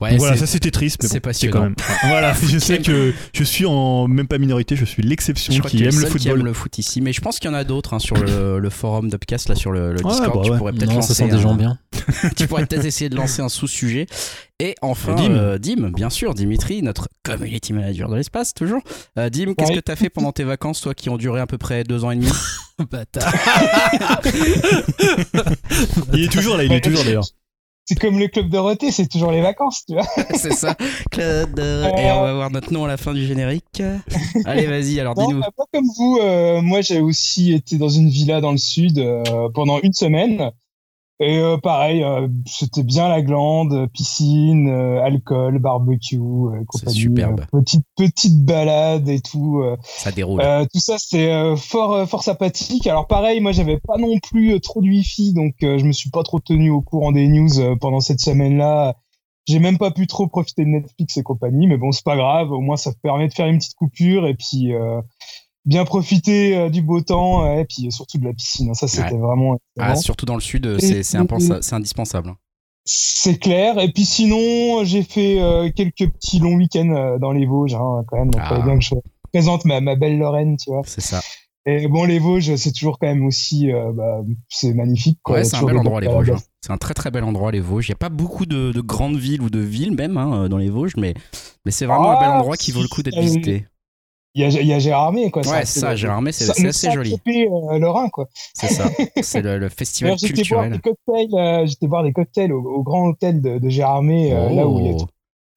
Ouais, 0.00 0.10
Donc 0.10 0.18
voilà, 0.20 0.34
c'est- 0.34 0.40
ça 0.40 0.46
c'était 0.46 0.70
triste, 0.70 0.98
mais 1.02 1.08
c'est 1.08 1.20
bon, 1.20 1.28
passionnant. 1.28 1.52
quand 1.56 1.62
même. 1.62 1.74
Voilà, 2.08 2.34
je 2.34 2.58
sais 2.58 2.78
que 2.78 3.12
je 3.32 3.44
suis 3.44 3.64
en 3.66 4.06
même 4.08 4.28
pas 4.28 4.38
minorité, 4.38 4.76
je 4.76 4.84
suis 4.84 5.02
l'exception 5.02 5.52
qui 5.64 5.78
aime 5.78 5.86
le 5.86 5.90
seul 5.92 6.02
qui 6.04 6.08
football. 6.18 6.40
aime 6.40 6.46
le 6.46 6.52
foot 6.52 6.78
ici, 6.78 7.00
mais 7.00 7.12
je 7.12 7.20
pense 7.20 7.38
qu'il 7.38 7.50
y 7.50 7.52
en 7.52 7.56
a 7.56 7.64
d'autres 7.64 7.94
hein, 7.94 7.98
sur 7.98 8.16
le, 8.16 8.58
le 8.60 8.70
forum 8.70 9.08
d'Upcast, 9.08 9.48
là 9.48 9.54
sur 9.54 9.72
le, 9.72 9.92
le 9.92 10.04
Ouais, 10.04 10.10
Discord. 10.12 10.34
bah 10.34 10.40
tu 10.44 10.50
ouais. 10.50 10.58
pourrais 10.58 10.72
peut-être 10.72 10.88
Non, 10.90 10.96
lancer 10.96 11.14
ça 11.14 11.24
sent 11.24 11.28
des 11.28 11.36
un- 11.36 11.40
gens 11.40 11.54
bien. 11.54 11.78
tu 12.36 12.46
pourrais 12.46 12.66
peut-être 12.66 12.84
essayer 12.84 13.08
de 13.08 13.16
lancer 13.16 13.42
un 13.42 13.48
sous-sujet. 13.48 14.06
Et 14.58 14.74
enfin, 14.80 15.14
Dim. 15.16 15.32
euh, 15.34 15.58
Dim, 15.58 15.90
bien 15.90 16.08
sûr, 16.08 16.32
Dimitri, 16.32 16.82
notre 16.82 17.08
community 17.22 17.74
manager 17.74 18.08
de 18.08 18.16
l'espace, 18.16 18.54
toujours. 18.54 18.80
Euh, 19.18 19.28
Dim, 19.28 19.52
qu'est-ce 19.54 19.70
Ouais. 19.70 19.76
que 19.76 19.80
t'as 19.80 19.96
fait 19.96 20.08
pendant 20.08 20.32
tes 20.32 20.44
vacances, 20.44 20.80
toi, 20.80 20.94
qui 20.94 21.10
ont 21.10 21.18
duré 21.18 21.40
à 21.40 21.46
peu 21.46 21.58
près 21.58 21.84
deux 21.84 22.04
ans 22.04 22.10
et 22.10 22.16
demi? 22.16 22.28
Bâtard. 22.90 23.34
Il 26.14 26.24
est 26.24 26.32
toujours 26.32 26.56
là, 26.56 26.64
il 26.64 26.72
est 26.72 26.80
toujours 26.80 27.04
d'ailleurs. 27.04 27.24
C'est 27.88 27.98
comme 28.00 28.18
le 28.18 28.26
club 28.28 28.48
Dorothée, 28.48 28.90
c'est 28.90 29.06
toujours 29.06 29.30
les 29.30 29.40
vacances, 29.40 29.84
tu 29.86 29.94
vois. 29.94 30.06
C'est 30.34 30.52
ça, 30.54 30.74
Claude. 31.12 31.58
euh, 31.60 31.88
Et 31.96 32.10
on 32.10 32.20
va 32.22 32.34
voir 32.34 32.50
notre 32.50 32.72
nom 32.72 32.84
à 32.84 32.88
la 32.88 32.96
fin 32.96 33.14
du 33.14 33.24
générique. 33.24 33.80
Allez, 34.44 34.66
vas-y, 34.66 34.98
alors 34.98 35.14
dis-nous. 35.14 35.38
bah, 35.40 35.50
pas 35.56 35.64
comme 35.72 35.86
vous. 35.96 36.18
euh, 36.20 36.60
moi, 36.62 36.80
j'ai 36.80 37.00
aussi 37.00 37.52
été 37.52 37.78
dans 37.78 37.88
une 37.88 38.08
villa 38.08 38.40
dans 38.40 38.50
le 38.50 38.58
sud 38.58 38.98
euh, 38.98 39.22
pendant 39.54 39.78
une 39.80 39.92
semaine. 39.92 40.50
Et 41.18 41.38
euh, 41.38 41.56
pareil, 41.56 42.02
euh, 42.02 42.28
c'était 42.46 42.82
bien 42.82 43.08
la 43.08 43.22
glande, 43.22 43.88
piscine, 43.94 44.68
euh, 44.68 45.02
alcool, 45.02 45.58
barbecue, 45.58 46.18
euh, 46.18 46.62
compagnie, 46.66 46.94
superbe. 46.94 47.40
petite 47.50 47.86
petite 47.96 48.44
balade 48.44 49.08
et 49.08 49.20
tout. 49.20 49.60
euh. 49.62 49.76
Ça 49.82 50.12
déroule. 50.12 50.42
Euh, 50.42 50.66
tout 50.70 50.78
ça, 50.78 50.96
euh, 51.14 51.56
fort 51.56 51.94
euh, 51.94 52.04
fort 52.06 52.22
sympathique. 52.22 52.86
Alors 52.86 53.06
pareil, 53.06 53.40
moi, 53.40 53.52
j'avais 53.52 53.78
pas 53.78 53.96
non 53.96 54.18
plus 54.18 54.52
euh, 54.54 54.60
trop 54.60 54.82
de 54.82 54.88
wifi, 54.88 55.32
donc 55.32 55.54
euh, 55.62 55.78
je 55.78 55.86
me 55.86 55.92
suis 55.92 56.10
pas 56.10 56.22
trop 56.22 56.38
tenu 56.38 56.68
au 56.68 56.82
courant 56.82 57.12
des 57.12 57.28
news 57.28 57.60
euh, 57.60 57.76
pendant 57.76 58.00
cette 58.00 58.20
semaine-là. 58.20 58.96
J'ai 59.48 59.58
même 59.60 59.78
pas 59.78 59.92
pu 59.92 60.06
trop 60.08 60.26
profiter 60.26 60.64
de 60.64 60.70
Netflix 60.70 61.16
et 61.16 61.22
compagnie, 61.22 61.66
mais 61.66 61.78
bon, 61.78 61.92
c'est 61.92 62.04
pas 62.04 62.16
grave. 62.16 62.50
Au 62.50 62.60
moins, 62.60 62.76
ça 62.76 62.90
permet 63.02 63.28
de 63.28 63.32
faire 63.32 63.46
une 63.46 63.58
petite 63.58 63.76
coupure 63.76 64.26
et 64.26 64.34
puis 64.34 64.74
euh, 64.74 65.00
bien 65.66 65.84
profiter 65.84 66.56
euh, 66.56 66.70
du 66.70 66.80
beau 66.80 67.00
temps 67.02 67.44
euh, 67.44 67.60
et 67.60 67.64
puis 67.64 67.90
surtout 67.92 68.18
de 68.18 68.24
la 68.24 68.32
piscine. 68.32 68.72
Ça, 68.74 68.88
c'était 68.88 69.16
vraiment. 69.16 69.58
Ah, 69.78 69.90
excellent. 69.90 69.96
surtout 70.02 70.24
dans 70.26 70.34
le 70.34 70.40
sud, 70.40 70.66
euh, 70.66 70.78
c'est 70.78 71.16
indispensable. 71.72 72.30
hein. 72.30 72.36
C'est 72.84 73.38
clair. 73.38 73.78
Et 73.80 73.90
puis 73.92 74.04
sinon, 74.04 74.84
j'ai 74.84 75.02
fait 75.02 75.40
euh, 75.40 75.70
quelques 75.74 76.08
petits 76.08 76.38
longs 76.38 76.54
week-ends 76.56 76.88
euh, 76.90 77.18
dans 77.18 77.32
les 77.32 77.44
Vosges, 77.44 77.74
hein, 77.74 78.04
quand 78.06 78.16
même. 78.16 78.30
Donc, 78.30 78.40
Ah. 78.44 78.48
fallait 78.50 78.62
bien 78.62 78.78
que 78.78 78.84
je 78.84 78.94
présente 79.32 79.64
ma, 79.64 79.80
ma 79.80 79.96
belle 79.96 80.18
Lorraine, 80.18 80.56
tu 80.56 80.70
vois. 80.70 80.82
C'est 80.86 81.00
ça. 81.00 81.20
Et 81.68 81.88
bon, 81.88 82.04
les 82.04 82.20
Vosges, 82.20 82.54
c'est 82.54 82.70
toujours 82.70 82.96
quand 83.00 83.08
même 83.08 83.26
aussi, 83.26 83.72
euh, 83.72 83.90
bah, 83.92 84.20
c'est 84.48 84.72
magnifique. 84.72 85.18
Quoi. 85.24 85.38
Ouais, 85.38 85.44
c'est 85.44 85.56
un 85.56 85.64
bel 85.64 85.76
endroit, 85.78 86.00
les 86.00 86.06
Vosges. 86.06 86.30
hein. 86.30 86.38
C'est 86.60 86.70
un 86.72 86.76
très 86.76 86.94
très 86.94 87.10
bel 87.10 87.24
endroit, 87.24 87.50
les 87.50 87.58
Vosges. 87.58 87.88
Il 87.88 87.90
n'y 87.90 87.94
a 87.94 87.98
pas 87.98 88.08
beaucoup 88.08 88.46
de, 88.46 88.70
de 88.70 88.80
grandes 88.80 89.16
villes 89.16 89.42
ou 89.42 89.50
de 89.50 89.58
villes 89.58 89.90
même 89.96 90.16
hein, 90.16 90.44
euh, 90.44 90.48
dans 90.48 90.58
les 90.58 90.70
Vosges, 90.70 90.94
mais, 90.96 91.14
mais 91.64 91.72
c'est 91.72 91.86
vraiment 91.86 92.12
un 92.12 92.20
bel 92.20 92.28
Ah, 92.30 92.38
endroit 92.38 92.56
qui 92.56 92.70
vaut 92.70 92.82
le 92.82 92.88
coup 92.88 93.02
d'être 93.02 93.14
si. 93.14 93.20
visité. 93.20 93.66
Il 94.38 94.42
y 94.42 94.44
a, 94.44 94.48
il 94.60 94.66
y 94.66 94.72
a 94.74 94.78
Gérardmer, 94.78 95.30
quoi. 95.30 95.40
Ouais, 95.48 95.64
ça, 95.64 95.90
le- 95.92 95.96
Gérardmer, 95.96 96.30
c'est 96.30 96.44
le 96.62 96.68
assez 96.68 96.90
joli. 96.92 97.10
Saint-Tropez, 97.12 97.48
euh, 97.48 97.78
Lorrain, 97.78 98.10
quoi. 98.10 98.26
C'est 98.52 98.68
ça. 98.68 98.84
C'est 99.22 99.40
le, 99.40 99.56
le 99.58 99.68
festival 99.70 100.10
D'ailleurs, 100.10 100.18
j'étais 100.18 100.48
boire 100.50 100.64
culturel. 100.64 100.72
des 100.72 100.78
cocktails, 100.78 101.40
euh, 101.40 101.66
j'étais 101.66 101.86
boire 101.86 102.02
des 102.04 102.12
cocktails 102.12 102.52
au, 102.52 102.60
au 102.62 102.82
grand 102.82 103.06
hôtel 103.08 103.40
de, 103.40 103.58
de 103.58 103.68
Gérardmer, 103.70 104.32
euh, 104.34 104.50
là 104.50 104.68
où 104.68 104.78
il 104.78 104.86
y 104.86 104.88
a 104.90 104.92
Oh. 104.92 104.98
tout- 105.00 105.06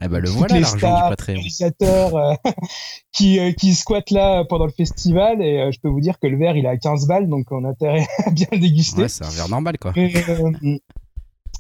Eh 0.02 0.08
ben, 0.08 0.20
le 0.20 0.30
voilà 0.30 0.60
l'argent 0.62 0.78
du 0.78 1.10
Patreon. 1.10 1.34
réalisateurs 1.36 2.16
euh, 2.16 2.34
qui, 3.12 3.38
euh, 3.40 3.52
qui 3.52 3.76
squattent 3.76 4.12
là 4.12 4.46
pendant 4.46 4.66
le 4.66 4.72
festival. 4.72 5.42
Et 5.42 5.60
euh, 5.60 5.72
je 5.74 5.80
peux 5.82 5.90
vous 5.90 6.00
dire 6.00 6.18
que 6.18 6.28
le 6.28 6.38
verre, 6.38 6.56
il 6.56 6.64
est 6.64 6.70
à 6.70 6.78
15 6.78 7.06
balles, 7.06 7.28
donc 7.28 7.48
on 7.52 7.66
a 7.66 7.70
intérêt 7.72 8.08
à 8.26 8.32
bien 8.32 8.48
le 8.54 8.60
déguster. 8.60 9.02
Ouais, 9.02 9.10
c'est 9.10 9.26
un 9.26 9.30
verre 9.30 9.50
normal 9.50 9.78
quoi. 9.78 9.92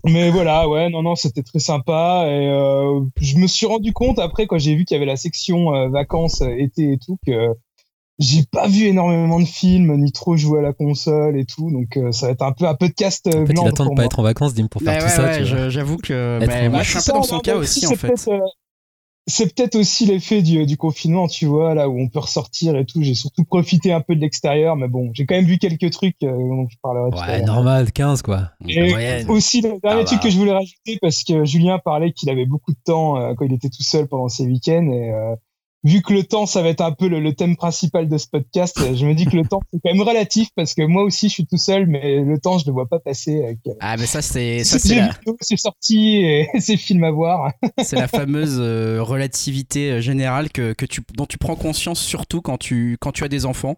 Mais 0.06 0.30
voilà, 0.30 0.68
ouais, 0.68 0.90
non, 0.90 1.02
non, 1.04 1.16
c'était 1.16 1.44
très 1.44 1.60
sympa. 1.60 2.26
Et 2.28 2.48
euh, 2.48 3.02
je 3.20 3.38
me 3.38 3.48
suis 3.48 3.66
rendu 3.66 3.94
compte 3.94 4.20
après, 4.20 4.48
quand 4.48 4.58
j'ai 4.58 4.76
vu 4.76 4.86
qu'il 4.86 4.96
y 4.96 4.98
avait 4.98 5.06
la 5.06 5.18
section 5.18 5.74
euh, 5.76 5.90
vacances, 5.90 6.42
euh, 6.42 6.56
été 6.58 6.94
et 6.94 6.98
tout, 6.98 7.18
que 7.26 7.54
j'ai 8.18 8.44
pas 8.52 8.68
vu 8.68 8.86
énormément 8.86 9.40
de 9.40 9.46
films, 9.46 9.96
ni 9.98 10.12
trop 10.12 10.36
joué 10.36 10.60
à 10.60 10.62
la 10.62 10.74
console 10.74 11.38
et 11.38 11.46
tout. 11.46 11.72
Donc 11.72 11.96
euh, 11.98 12.12
ça 12.12 12.28
va 12.28 12.32
être 12.34 12.42
un 12.42 12.52
peu 12.52 12.66
un 12.66 12.76
podcast 12.76 13.28
euh, 13.28 13.44
En 13.44 13.46
fait, 13.46 13.54
il 13.54 13.68
attend 13.68 13.86
de 13.86 13.90
pas 13.90 13.96
moi. 13.96 14.06
être 14.06 14.20
en 14.20 14.24
vacances, 14.24 14.54
Dim, 14.54 14.68
pour 14.68 14.82
faire 14.82 14.98
tout 15.00 15.06
ouais, 15.06 15.10
ça. 15.10 15.24
ouais, 15.24 15.70
j'avoue 15.70 15.98
que 15.98 16.40
mais 16.46 16.70
moi 16.70 16.84
je 16.84 16.90
suis 16.90 16.98
un 17.00 17.02
peu 17.02 17.12
dans 17.14 17.24
son 17.24 17.36
non, 17.36 17.42
cas 17.42 17.56
aussi 17.56 17.88
en 17.88 17.96
fait. 17.96 18.30
C'est 19.30 19.56
peut-être 19.56 19.76
aussi 19.76 20.06
l'effet 20.06 20.42
du, 20.42 20.66
du 20.66 20.76
confinement, 20.76 21.28
tu 21.28 21.46
vois, 21.46 21.74
là 21.76 21.88
où 21.88 22.00
on 22.00 22.10
peut 22.10 22.20
ressortir 22.20 22.76
et 22.76 22.86
tout. 22.86 23.02
J'ai 23.02 23.14
surtout 23.14 23.44
profité 23.46 23.94
un 23.94 24.02
peu 24.02 24.16
de 24.16 24.22
l'extérieur, 24.22 24.76
mais 24.76 24.88
bon, 24.88 25.12
j'ai 25.14 25.26
quand 25.26 25.36
même 25.36 25.46
vu 25.46 25.58
quelques 25.58 25.92
trucs 25.92 26.18
euh, 26.24 26.32
dont 26.32 26.68
je 26.70 26.76
parlerai 26.82 27.10
Ouais, 27.12 27.42
normal, 27.44 27.92
15 27.92 28.22
quoi. 28.24 28.50
Et 28.68 28.90
moyenne. 28.90 29.30
aussi, 29.30 29.62
le 29.62 29.80
dernier 29.82 30.02
Ah 30.02 30.06
truc 30.06 30.20
que 30.22 30.30
je 30.30 30.38
voulais 30.38 30.52
rajouter, 30.54 30.98
parce 31.02 31.24
que 31.24 31.46
Julien 31.46 31.80
parlait 31.80 32.12
qu'il 32.12 32.30
avait 32.30 32.46
beaucoup 32.46 32.72
de 32.72 32.80
temps 32.84 33.18
euh, 33.18 33.34
quand 33.36 33.46
il 33.46 33.54
était 33.54 33.70
tout 33.70 33.84
seul 33.84 34.08
pendant 34.08 34.28
ses 34.30 34.46
week-ends. 34.46 34.90
Et 34.92 35.14
euh, 35.14 35.36
vu 35.84 36.02
que 36.02 36.14
le 36.14 36.24
temps, 36.24 36.46
ça 36.46 36.62
va 36.62 36.70
être 36.70 36.82
un 36.82 36.92
peu 36.92 37.08
le, 37.08 37.20
le 37.20 37.34
thème 37.34 37.56
principal 37.56 38.10
de 38.10 38.18
ce 38.18 38.28
podcast, 38.28 38.78
euh, 38.82 38.96
je 38.96 39.06
me 39.06 39.14
dis 39.14 39.26
que 39.26 39.36
le 39.36 39.46
temps, 39.46 39.62
c'est 39.72 39.80
quand 39.84 39.94
même 39.94 40.02
relatif, 40.06 40.50
parce 40.56 40.74
que 40.74 40.82
moi 40.84 41.04
aussi, 41.04 41.30
je 41.30 41.34
suis 41.34 41.46
tout 41.46 41.58
seul, 41.58 41.88
mais 41.88 42.20
le 42.22 42.38
temps, 42.40 42.58
je 42.58 42.66
ne 42.66 42.70
le 42.70 42.74
vois 42.74 42.88
pas 42.88 43.00
passer. 43.00 43.44
Avec, 43.44 43.60
euh, 43.68 43.74
Ah 43.80 43.96
mais 43.98 44.06
ça 44.06 44.22
c'est 44.22 44.64
ça 44.64 44.80
c'est 44.80 44.96
la, 44.96 45.10
vidéo, 45.10 45.38
c'est 45.40 45.58
sorti 45.58 46.18
et 46.18 46.48
c'est 46.60 46.78
film 46.78 47.04
à 47.04 47.12
voir. 47.12 47.54
c'est 47.84 47.96
la 47.96 48.08
fameuse 48.08 48.58
euh, 48.60 49.02
relativité 49.02 50.02
générale 50.02 50.50
que, 50.52 50.74
que 50.74 50.86
tu, 50.86 51.02
dont 51.16 51.26
tu 51.26 51.38
prends 51.38 51.56
conscience 51.56 52.00
surtout 52.00 52.42
quand 52.42 52.58
tu, 52.58 52.98
quand 53.00 53.12
tu 53.12 53.24
as 53.24 53.30
des 53.30 53.46
enfants. 53.46 53.78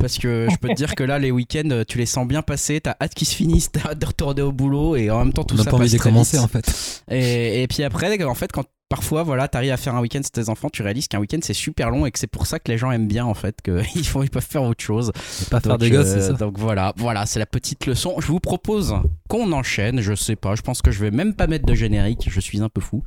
Parce 0.00 0.16
que 0.16 0.48
je 0.50 0.56
peux 0.56 0.68
te 0.68 0.74
dire 0.74 0.94
que 0.94 1.04
là, 1.04 1.18
les 1.18 1.30
week-ends, 1.30 1.82
tu 1.86 1.98
les 1.98 2.06
sens 2.06 2.26
bien 2.26 2.40
passer, 2.40 2.80
t'as 2.80 2.96
hâte 2.98 3.14
qu'ils 3.14 3.28
se 3.28 3.34
finissent, 3.34 3.70
t'as 3.70 3.90
hâte 3.90 3.98
de 3.98 4.06
retourner 4.06 4.40
au 4.40 4.52
boulot 4.52 4.96
et 4.96 5.10
en 5.10 5.18
même 5.18 5.34
temps 5.34 5.44
tout 5.44 5.54
On 5.54 5.58
n'a 5.58 5.64
ça 5.64 5.70
pas 5.70 5.76
envie 5.76 5.92
de 5.92 5.98
commencer 5.98 6.38
en 6.38 6.48
fait. 6.48 7.02
Et, 7.10 7.62
et 7.62 7.68
puis 7.68 7.82
après, 7.82 8.24
en 8.24 8.34
fait, 8.34 8.50
quand 8.52 8.64
parfois, 8.94 9.24
voilà, 9.24 9.48
t'arrives 9.48 9.72
à 9.72 9.76
faire 9.76 9.96
un 9.96 10.00
week-end 10.00 10.22
sur 10.22 10.30
tes 10.30 10.48
enfants, 10.48 10.68
tu 10.72 10.82
réalises 10.82 11.08
qu'un 11.08 11.18
week-end 11.18 11.40
c'est 11.42 11.52
super 11.52 11.90
long 11.90 12.06
et 12.06 12.12
que 12.12 12.18
c'est 12.20 12.28
pour 12.28 12.46
ça 12.46 12.60
que 12.60 12.70
les 12.70 12.78
gens 12.78 12.92
aiment 12.92 13.08
bien 13.08 13.24
en 13.24 13.34
fait, 13.34 13.60
qu'ils 13.60 13.82
ils 14.22 14.30
peuvent 14.30 14.46
faire 14.48 14.62
autre 14.62 14.84
chose. 14.84 15.10
Et 15.42 15.50
pas 15.50 15.58
faire 15.58 15.72
Donc, 15.72 15.80
des 15.80 15.90
gosses, 15.90 16.06
euh, 16.06 16.20
c'est 16.20 16.26
ça. 16.28 16.32
Donc 16.34 16.60
voilà, 16.60 16.92
voilà, 16.96 17.26
c'est 17.26 17.40
la 17.40 17.46
petite 17.46 17.86
leçon. 17.86 18.14
Je 18.20 18.28
vous 18.28 18.38
propose 18.38 18.94
qu'on 19.28 19.50
enchaîne. 19.50 20.00
Je 20.00 20.14
sais 20.14 20.36
pas, 20.36 20.54
je 20.54 20.62
pense 20.62 20.80
que 20.80 20.92
je 20.92 21.00
vais 21.00 21.10
même 21.10 21.34
pas 21.34 21.48
mettre 21.48 21.66
de 21.66 21.74
générique. 21.74 22.28
Je 22.30 22.38
suis 22.38 22.62
un 22.62 22.68
peu 22.68 22.80
fou. 22.80 23.02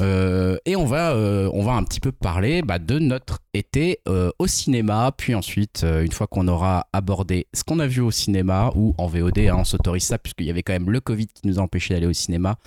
Euh, 0.00 0.58
et 0.64 0.76
on 0.76 0.84
va, 0.84 1.10
euh, 1.10 1.50
on 1.52 1.64
va 1.64 1.72
un 1.72 1.82
petit 1.82 1.98
peu 1.98 2.12
parler 2.12 2.62
bah, 2.62 2.78
de 2.78 3.00
notre 3.00 3.40
été 3.52 3.98
au 4.38 4.46
cinéma. 4.46 5.10
Puis 5.16 5.34
ensuite, 5.34 5.84
une 5.84 6.12
fois 6.12 6.28
qu'on 6.28 6.46
aura 6.46 6.86
abordé 6.92 7.48
ce 7.52 7.64
qu'on 7.64 7.80
a 7.80 7.88
vu 7.88 8.00
au 8.00 8.12
cinéma 8.12 8.70
ou 8.76 8.94
en 8.96 9.08
VOD, 9.08 9.38
hein, 9.38 9.56
on 9.58 9.64
s'autorise 9.64 10.04
ça 10.04 10.18
puisqu'il 10.18 10.46
y 10.46 10.50
avait 10.50 10.62
quand 10.62 10.74
même 10.74 10.90
le 10.90 11.00
Covid 11.00 11.26
qui 11.26 11.48
nous 11.48 11.58
a 11.58 11.62
empêché 11.62 11.94
d'aller 11.94 12.06
au 12.06 12.12
cinéma. 12.12 12.58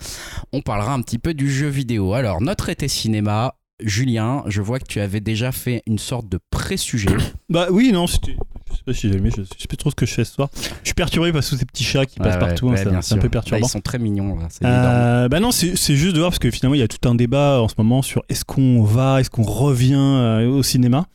On 0.52 0.60
parlera 0.60 0.92
un 0.92 1.00
petit 1.00 1.18
peu 1.18 1.32
du 1.32 1.50
jeu 1.50 1.68
vidéo. 1.68 2.12
Alors 2.12 2.42
notre 2.50 2.68
été 2.68 2.88
cinéma. 2.88 3.54
Julien, 3.82 4.42
je 4.46 4.60
vois 4.60 4.78
que 4.78 4.84
tu 4.84 5.00
avais 5.00 5.20
déjà 5.20 5.52
fait 5.52 5.82
une 5.86 5.98
sorte 5.98 6.28
de 6.28 6.38
pré-sujet. 6.50 7.16
Bah 7.48 7.68
oui, 7.70 7.90
non, 7.92 8.06
c'était 8.06 8.36
Je 8.70 8.76
sais 8.76 8.82
pas 8.84 8.92
si 8.92 9.08
j'ai 9.08 9.16
aimé, 9.16 9.30
je 9.36 9.42
sais 9.42 9.66
plus 9.68 9.76
trop 9.76 9.90
ce 9.90 9.94
que 9.94 10.04
je 10.06 10.12
fais 10.12 10.24
ce 10.24 10.34
soir. 10.34 10.48
Je 10.82 10.88
suis 10.88 10.94
perturbé 10.94 11.32
par 11.32 11.42
tous 11.44 11.56
ces 11.56 11.64
petits 11.64 11.82
chats 11.84 12.04
qui 12.06 12.18
Ouais, 12.20 12.24
passent 12.26 12.34
ouais, 12.34 12.40
partout, 12.48 12.68
hein, 12.68 12.72
ouais, 12.72 12.76
c'est- 13.02 13.14
un 13.14 13.16
peu. 13.18 13.22
Là, 13.24 13.30
perturbant. 13.30 13.66
ils 13.66 13.68
sont 13.70 13.80
très 13.80 13.98
mignons. 13.98 14.36
là. 14.38 14.48
Euh, 14.64 15.28
bah 15.28 15.40
non, 15.40 15.50
c'est 15.52 15.76
c'est 15.76 15.96
juste 15.96 16.14
de 16.14 16.18
voir 16.20 16.30
parce 16.30 16.38
que 16.40 16.50
finalement 16.50 16.74
il 16.74 16.80
y 16.80 16.82
a 16.82 16.88
tout 16.88 17.08
un 17.08 17.14
débat 17.14 17.60
en 17.62 17.68
ce 17.68 17.74
moment 17.78 18.02
sur 18.02 18.22
est-ce 18.28 18.44
qu'on 18.44 18.82
va, 18.82 19.20
est-ce 19.20 19.30
qu'on 19.30 19.42
revient 19.44 19.94
euh, 19.96 20.48
au 20.48 20.62
cinéma. 20.62 21.06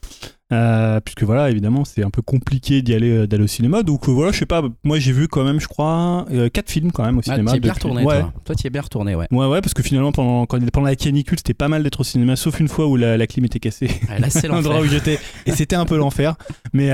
Euh, 0.51 0.99
puisque 0.99 1.23
voilà, 1.23 1.49
évidemment, 1.49 1.85
c'est 1.85 2.03
un 2.03 2.11
peu 2.11 2.21
compliqué 2.21 2.83
d'y 2.83 2.93
aller, 2.93 3.09
euh, 3.09 3.27
d'aller 3.27 3.43
au 3.45 3.47
cinéma. 3.47 3.81
Donc 3.81 4.07
euh, 4.07 4.11
voilà, 4.11 4.31
je 4.31 4.37
sais 4.37 4.45
pas, 4.45 4.61
moi 4.83 4.99
j'ai 4.99 5.11
vu 5.11 5.27
quand 5.27 5.43
même, 5.43 5.59
je 5.59 5.67
crois, 5.67 6.25
euh, 6.31 6.49
quatre 6.49 6.69
films 6.69 6.91
quand 6.91 7.03
même 7.03 7.17
au 7.17 7.21
Ah, 7.21 7.31
cinéma. 7.33 7.51
t'y 7.51 7.57
es 7.57 7.59
bien 7.59 7.73
depuis- 7.73 7.83
retourné, 7.87 8.03
ouais. 8.05 8.19
toi. 8.21 8.33
Toi, 8.45 8.55
t'y 8.55 8.67
es 8.67 8.69
bien 8.69 8.81
retourné, 8.83 9.15
ouais. 9.15 9.25
Ouais, 9.31 9.47
ouais, 9.47 9.61
parce 9.61 9.73
que 9.73 9.81
finalement, 9.81 10.11
pendant, 10.11 10.45
quand, 10.45 10.59
pendant 10.69 10.85
la 10.85 10.95
canicule, 10.95 11.39
c'était 11.39 11.55
pas 11.55 11.67
mal 11.67 11.81
d'être 11.81 11.99
au 12.01 12.03
cinéma, 12.03 12.35
sauf 12.35 12.59
une 12.59 12.67
fois 12.67 12.85
où 12.87 12.95
la, 12.95 13.17
la 13.17 13.25
clim 13.25 13.43
était 13.45 13.59
cassée. 13.59 13.89
Ah, 14.07 14.19
Là, 14.19 14.29
c'est 14.29 14.47
l'endroit 14.47 14.81
où 14.81 14.85
j'étais 14.85 15.19
et 15.47 15.51
c'était 15.51 15.75
un 15.75 15.85
peu 15.85 15.97
l'enfer 15.97 16.35
mais 16.73 16.89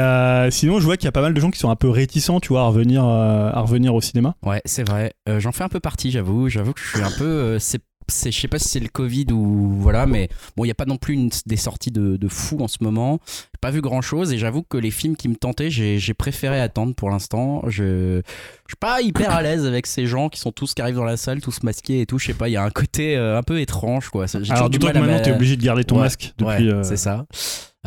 sinon 0.51 0.79
je 0.79 0.85
vois 0.85 0.95
qu'il 0.97 1.05
y 1.05 1.09
a 1.09 1.11
pas 1.11 1.21
mal 1.21 1.33
de 1.33 1.39
gens 1.41 1.51
qui 1.51 1.59
sont 1.59 1.69
un 1.69 1.75
peu 1.75 1.89
réticents 1.89 2.39
tu 2.39 2.49
vois 2.49 2.61
à 2.61 2.65
revenir 2.67 3.03
à 3.03 3.59
revenir 3.61 3.93
au 3.95 4.01
cinéma 4.01 4.35
Ouais, 4.45 4.61
c'est 4.65 4.87
vrai. 4.87 5.13
J'en 5.39 5.51
fais 5.51 5.63
un 5.63 5.69
peu 5.69 5.79
partie, 5.79 6.11
j'avoue. 6.11 6.47
J'avoue 6.49 6.73
que 6.73 6.79
je 6.81 6.89
suis 6.89 7.01
un 7.01 7.11
peu. 7.17 7.57
c'est, 7.59 7.81
c'est- 8.11 8.31
je 8.31 8.39
sais 8.39 8.47
pas 8.47 8.59
si 8.59 8.67
c'est 8.69 8.79
le 8.79 8.87
Covid 8.89 9.27
ou 9.31 9.69
voilà, 9.71 10.05
mais 10.05 10.29
bon, 10.55 10.65
il 10.65 10.67
y 10.67 10.71
a 10.71 10.75
pas 10.75 10.85
non 10.85 10.97
plus 10.97 11.13
une- 11.15 11.29
des 11.45 11.55
sorties 11.57 11.91
de, 11.91 12.17
de 12.17 12.27
fou 12.27 12.57
en 12.61 12.67
ce 12.67 12.77
moment. 12.81 13.19
J'ai 13.27 13.57
pas 13.61 13.71
vu 13.71 13.81
grand 13.81 14.01
chose 14.01 14.31
et 14.33 14.37
j'avoue 14.37 14.63
que 14.63 14.77
les 14.77 14.91
films 14.91 15.15
qui 15.15 15.27
me 15.29 15.35
tentaient, 15.35 15.69
j'ai, 15.69 15.97
j'ai 15.99 16.13
préféré 16.13 16.59
attendre 16.59 16.93
pour 16.95 17.09
l'instant. 17.09 17.61
Je, 17.67 18.21
je 18.21 18.71
suis 18.71 18.77
pas 18.79 19.01
hyper 19.01 19.31
à 19.31 19.41
l'aise 19.41 19.65
avec 19.65 19.87
ces 19.87 20.05
gens 20.05 20.29
qui 20.29 20.39
sont 20.39 20.51
tous 20.51 20.73
qui 20.73 20.81
arrivent 20.81 20.95
dans 20.95 21.03
la 21.03 21.17
salle, 21.17 21.41
tous 21.41 21.63
masqués 21.63 22.01
et 22.01 22.05
tout. 22.05 22.17
Je 22.19 22.27
sais 22.27 22.33
pas, 22.33 22.49
il 22.49 22.53
y 22.53 22.57
a 22.57 22.63
un 22.63 22.69
côté 22.71 23.15
euh, 23.17 23.37
un 23.37 23.43
peu 23.43 23.59
étrange, 23.59 24.09
quoi. 24.09 24.25
J'ai 24.27 24.51
alors 24.51 24.69
du 24.69 24.77
d'autant 24.79 24.87
mal 24.87 24.93
que 24.93 24.97
à 24.97 25.01
maintenant 25.01 25.17
m'a- 25.17 25.23
t'es 25.23 25.31
obligé 25.33 25.55
de 25.57 25.63
garder 25.63 25.83
ton 25.83 25.95
Ouais, 25.95 26.01
masque 26.03 26.33
depuis 26.37 26.67
ouais, 26.67 26.73
euh, 26.73 26.83
c'est 26.83 26.97
ça. 26.97 27.25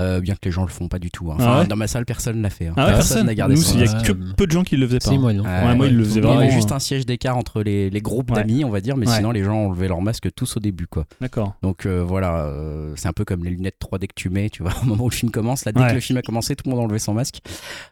Euh, 0.01 0.21
bien 0.21 0.35
que 0.35 0.41
les 0.45 0.51
gens 0.51 0.63
le 0.63 0.69
font 0.71 0.89
pas 0.89 0.99
du 0.99 1.13
tout. 1.13 1.31
hein. 1.31 1.37
Ah 1.39 1.61
ouais 1.61 1.67
dans 1.69 1.77
ma 1.77 1.87
salle, 1.87 2.05
personne 2.05 2.43
l'a 2.43 2.51
fait. 2.51 2.67
hein. 2.67 2.75
ah 2.77 2.87
ouais 2.87 2.93
personne 2.95 3.27
n'a 3.27 3.35
gardé 3.37 3.55
nous 3.55 3.63
son 3.63 3.79
il 3.79 3.85
y 3.85 3.89
a 3.89 4.03
que 4.03 4.11
peu 4.13 4.45
de 4.47 4.51
gens 4.51 4.65
qui 4.65 4.77
le 4.77 4.87
faisaient 4.89 4.99
pas 4.99 5.11
Si, 5.11 5.19
moi, 5.19 5.33
non. 5.33 5.45
Ouais, 5.45 5.75
moi, 5.77 5.87
ils 5.87 5.97
le 5.97 6.03
faisaient 6.03 6.19
Il 6.19 6.25
y 6.25 6.27
avait 6.27 6.37
vraiment, 6.37 6.51
juste 6.51 6.73
hein. 6.73 6.77
un 6.77 6.81
siège 6.81 7.07
d'écart 7.07 7.37
entre 7.37 7.63
les, 7.63 7.91
les 7.91 8.01
groupes 8.01 8.31
Ouais. 8.33 8.37
d'amis, 8.39 8.65
on 8.65 8.71
va 8.71 8.81
dire, 8.81 8.97
mais 8.97 9.07
Ouais. 9.09 9.15
sinon 9.17 9.31
les 9.31 9.45
gens 9.45 9.67
enlevaient 9.67 9.87
leur 9.87 10.03
masque 10.03 10.29
tous 10.35 10.57
au 10.57 10.61
début, 10.61 10.89
quoi. 10.89 11.05
d'accord 11.21 11.55
Donc 11.63 11.87
euh, 11.87 12.03
voilà, 12.03 12.45
euh, 12.47 12.93
c'est 12.97 13.07
un 13.07 13.13
peu 13.13 13.25
comme 13.25 13.45
les 13.45 13.51
lunettes 13.51 13.77
3D 13.81 14.09
que 14.09 14.15
tu 14.17 14.31
mets, 14.31 14.51
tu 14.51 14.65
vois, 14.65 14.73
au 14.83 14.87
moment 14.87 15.05
où 15.05 15.11
le 15.11 15.15
film 15.15 15.31
commence. 15.31 15.65
Là, 15.65 15.71
dès 15.71 15.81
Ouais. 15.81 15.89
que 15.91 15.95
le 15.95 16.01
film 16.01 16.19
a 16.19 16.23
commencé, 16.23 16.57
tout 16.57 16.65
le 16.67 16.71
monde 16.73 16.81
a 16.81 16.85
enlevé 16.85 16.99
son 16.99 17.15
masque. 17.15 17.41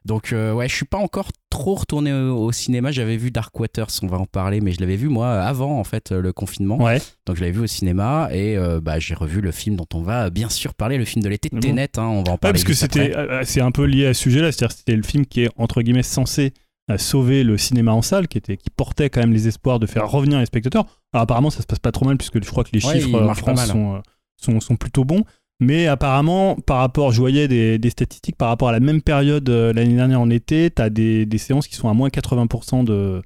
Donc 0.04 0.32
euh, 0.32 0.52
ouais, 0.52 0.68
je 0.68 0.74
suis 0.74 0.86
pas 0.86 0.98
encore 0.98 1.28
trop 1.52 1.74
retourné 1.74 2.12
au, 2.12 2.36
au 2.46 2.50
cinéma. 2.52 2.90
J'avais 2.90 3.16
vu 3.16 3.30
Dark 3.30 3.58
Waters, 3.60 3.86
on 4.02 4.06
va 4.06 4.18
en 4.18 4.24
parler, 4.26 4.60
mais 4.60 4.72
je 4.72 4.80
l'avais 4.80 4.96
vu 4.96 5.08
moi 5.08 5.34
avant 5.42 5.78
en 5.78 5.84
fait 5.84 6.10
le 6.10 6.32
confinement. 6.32 6.78
ouais 6.82 6.98
Donc 7.26 7.36
je 7.36 7.40
l'avais 7.42 7.52
vu 7.52 7.60
au 7.60 7.66
cinéma 7.66 8.28
et 8.32 8.56
euh, 8.56 8.80
bah, 8.80 8.98
j'ai 8.98 9.14
revu 9.14 9.40
le 9.40 9.52
film 9.52 9.76
dont 9.76 9.86
on 9.94 10.00
va 10.02 10.30
bien 10.30 10.48
sûr 10.48 10.74
parler, 10.74 10.98
le 10.98 11.04
film 11.04 11.22
de 11.22 11.28
l'été, 11.28 11.48
bon 11.52 11.60
Tenet. 11.60 11.90
hein, 11.98 12.02
on 12.04 12.22
va 12.22 12.30
en 12.32 12.32
Ouais, 12.32 12.38
parler. 12.38 12.52
parce 12.54 12.64
que 12.64 12.72
c'était 12.74 13.14
euh, 13.16 13.42
c'est 13.44 13.60
un 13.60 13.70
peu 13.70 13.84
lié 13.84 14.06
à 14.06 14.14
ce 14.14 14.22
sujet 14.22 14.40
là 14.40 14.50
c'est-à-dire 14.50 14.76
c'était 14.76 14.96
le 14.96 15.02
film 15.02 15.26
qui 15.26 15.42
est 15.42 15.50
entre 15.56 15.82
guillemets 15.82 16.02
censé 16.02 16.52
euh, 16.90 16.98
sauver 16.98 17.44
le 17.44 17.58
cinéma 17.58 17.92
en 17.92 18.02
salle 18.02 18.26
qui 18.28 18.38
était 18.38 18.56
qui 18.56 18.70
portait 18.70 19.10
quand 19.10 19.20
même 19.20 19.32
les 19.32 19.46
espoirs 19.46 19.78
de 19.78 19.86
faire 19.86 20.10
revenir 20.10 20.38
les 20.40 20.46
spectateurs 20.46 20.86
alors 21.12 21.22
apparemment 21.24 21.50
ça 21.50 21.60
se 21.60 21.66
passe 21.66 21.78
pas 21.78 21.92
trop 21.92 22.06
mal 22.06 22.16
puisque 22.16 22.42
je 22.42 22.48
crois 22.50 22.64
que 22.64 22.70
les 22.72 22.84
Ouais, 22.84 22.94
chiffres 23.00 23.14
euh, 23.14 23.28
en 23.28 23.34
France 23.34 23.56
mal. 23.58 23.68
hein. 23.70 23.72
sont, 23.72 23.94
euh, 23.96 23.98
sont 24.36 24.60
sont 24.60 24.76
plutôt 24.76 25.04
bons 25.04 25.22
mais 25.62 25.86
apparemment 25.86 26.56
par 26.56 26.78
rapport 26.78 27.12
je 27.12 27.18
voyais 27.20 27.48
des, 27.48 27.78
des 27.78 27.90
statistiques 27.90 28.36
par 28.36 28.48
rapport 28.48 28.68
à 28.68 28.72
la 28.72 28.80
même 28.80 29.00
période 29.00 29.48
euh, 29.48 29.72
l'année 29.72 29.94
dernière 29.94 30.20
en 30.20 30.28
été 30.30 30.70
t'as 30.70 30.90
des, 30.90 31.24
des 31.24 31.38
séances 31.38 31.66
qui 31.68 31.76
sont 31.76 31.88
à 31.88 31.94
moins 31.94 32.08
80% 32.08 32.84
de 32.84 33.22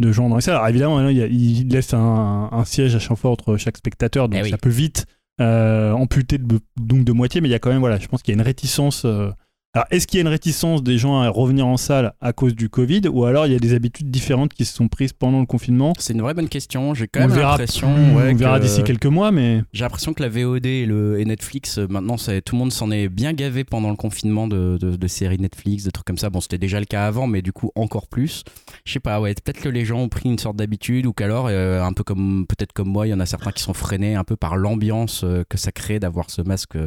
de 0.00 0.12
gens 0.12 0.28
dans 0.28 0.36
les 0.36 0.42
salles. 0.42 0.54
Alors 0.54 0.68
évidemment, 0.68 1.08
il, 1.08 1.16
il 1.18 1.68
laisse 1.70 1.92
un, 1.92 2.48
un 2.52 2.64
siège 2.64 2.94
à 2.94 3.00
chaque 3.00 3.18
fois 3.18 3.32
entre 3.32 3.56
chaque 3.56 3.76
spectateur, 3.76 4.28
donc 4.28 4.38
Eh 4.38 4.44
oui. 4.44 4.50
ça 4.50 4.56
peut 4.56 4.68
vite 4.70 5.06
euh, 5.40 5.90
amputer 5.90 6.38
de, 6.38 6.60
donc 6.80 7.02
de 7.04 7.10
moitié, 7.12 7.40
mais 7.40 7.48
il 7.48 7.50
y 7.50 7.54
a 7.54 7.58
quand 7.58 7.70
même, 7.70 7.80
voilà, 7.80 7.98
je 7.98 8.06
pense 8.06 8.22
qu'il 8.22 8.32
y 8.32 8.36
a 8.36 8.38
une 8.40 8.46
réticence. 8.46 9.04
euh, 9.04 9.30
Alors, 9.74 9.86
est-ce 9.90 10.06
qu'il 10.06 10.16
y 10.16 10.20
a 10.20 10.22
une 10.22 10.28
réticence 10.28 10.82
des 10.82 10.96
gens 10.96 11.20
à 11.20 11.28
revenir 11.28 11.66
en 11.66 11.76
salle 11.76 12.14
à 12.22 12.32
cause 12.32 12.54
du 12.56 12.70
Covid, 12.70 13.02
ou 13.12 13.26
alors 13.26 13.46
il 13.46 13.52
y 13.52 13.54
a 13.54 13.58
des 13.58 13.74
habitudes 13.74 14.10
différentes 14.10 14.54
qui 14.54 14.64
se 14.64 14.74
sont 14.74 14.88
prises 14.88 15.12
pendant 15.12 15.40
le 15.40 15.46
confinement? 15.46 15.92
C'est 15.98 16.14
une 16.14 16.22
vraie 16.22 16.32
bonne 16.32 16.48
question. 16.48 16.94
J'ai 16.94 17.06
quand 17.06 17.20
On 17.24 17.28
même 17.28 17.38
l'impression. 17.38 17.86
ouais, 18.16 18.32
on 18.32 18.34
verra 18.34 18.60
d'ici 18.60 18.82
quelques 18.82 19.04
mois, 19.06 19.30
mais 19.30 19.62
J'ai 19.74 19.84
l'impression 19.84 20.14
que 20.14 20.22
la 20.22 20.30
VOD 20.30 20.64
et, 20.64 20.86
le, 20.86 21.20
et 21.20 21.24
Netflix, 21.26 21.76
euh, 21.78 21.86
maintenant, 21.86 22.16
tout 22.16 22.54
le 22.54 22.58
monde 22.58 22.72
s'en 22.72 22.90
est 22.90 23.10
bien 23.10 23.34
gavé 23.34 23.62
pendant 23.64 23.90
le 23.90 23.96
confinement 23.96 24.48
de, 24.48 24.78
de- 24.80 24.96
de 24.96 25.06
séries 25.06 25.38
Netflix, 25.38 25.84
de 25.84 25.90
trucs 25.90 26.06
comme 26.06 26.18
ça. 26.18 26.30
Bon, 26.30 26.40
c'était 26.40 26.58
déjà 26.58 26.80
le 26.80 26.86
cas 26.86 27.06
avant, 27.06 27.26
mais 27.26 27.42
du 27.42 27.52
coup, 27.52 27.70
encore 27.74 28.08
plus. 28.08 28.44
Je 28.86 28.92
sais 28.94 29.00
pas, 29.00 29.20
ouais, 29.20 29.34
peut-être 29.34 29.60
que 29.60 29.68
les 29.68 29.84
gens 29.84 29.98
ont 29.98 30.08
pris 30.08 30.30
une 30.30 30.38
sorte 30.38 30.56
d'habitude 30.56 31.04
ou 31.04 31.12
qu'alors, 31.12 31.48
euh, 31.50 31.82
un 31.82 31.92
peu 31.92 32.04
comme, 32.04 32.46
peut-être 32.48 32.72
comme 32.72 32.88
moi, 32.88 33.06
il 33.06 33.10
y 33.10 33.14
en 33.14 33.20
a 33.20 33.26
certains 33.26 33.52
qui 33.52 33.62
sont 33.62 33.74
freinés 33.74 34.14
un 34.14 34.24
peu 34.24 34.34
par 34.34 34.56
l'ambiance 34.56 35.20
euh, 35.24 35.44
que 35.46 35.58
ça 35.58 35.72
crée 35.72 36.00
d'avoir 36.00 36.30
ce 36.30 36.40
masque. 36.40 36.78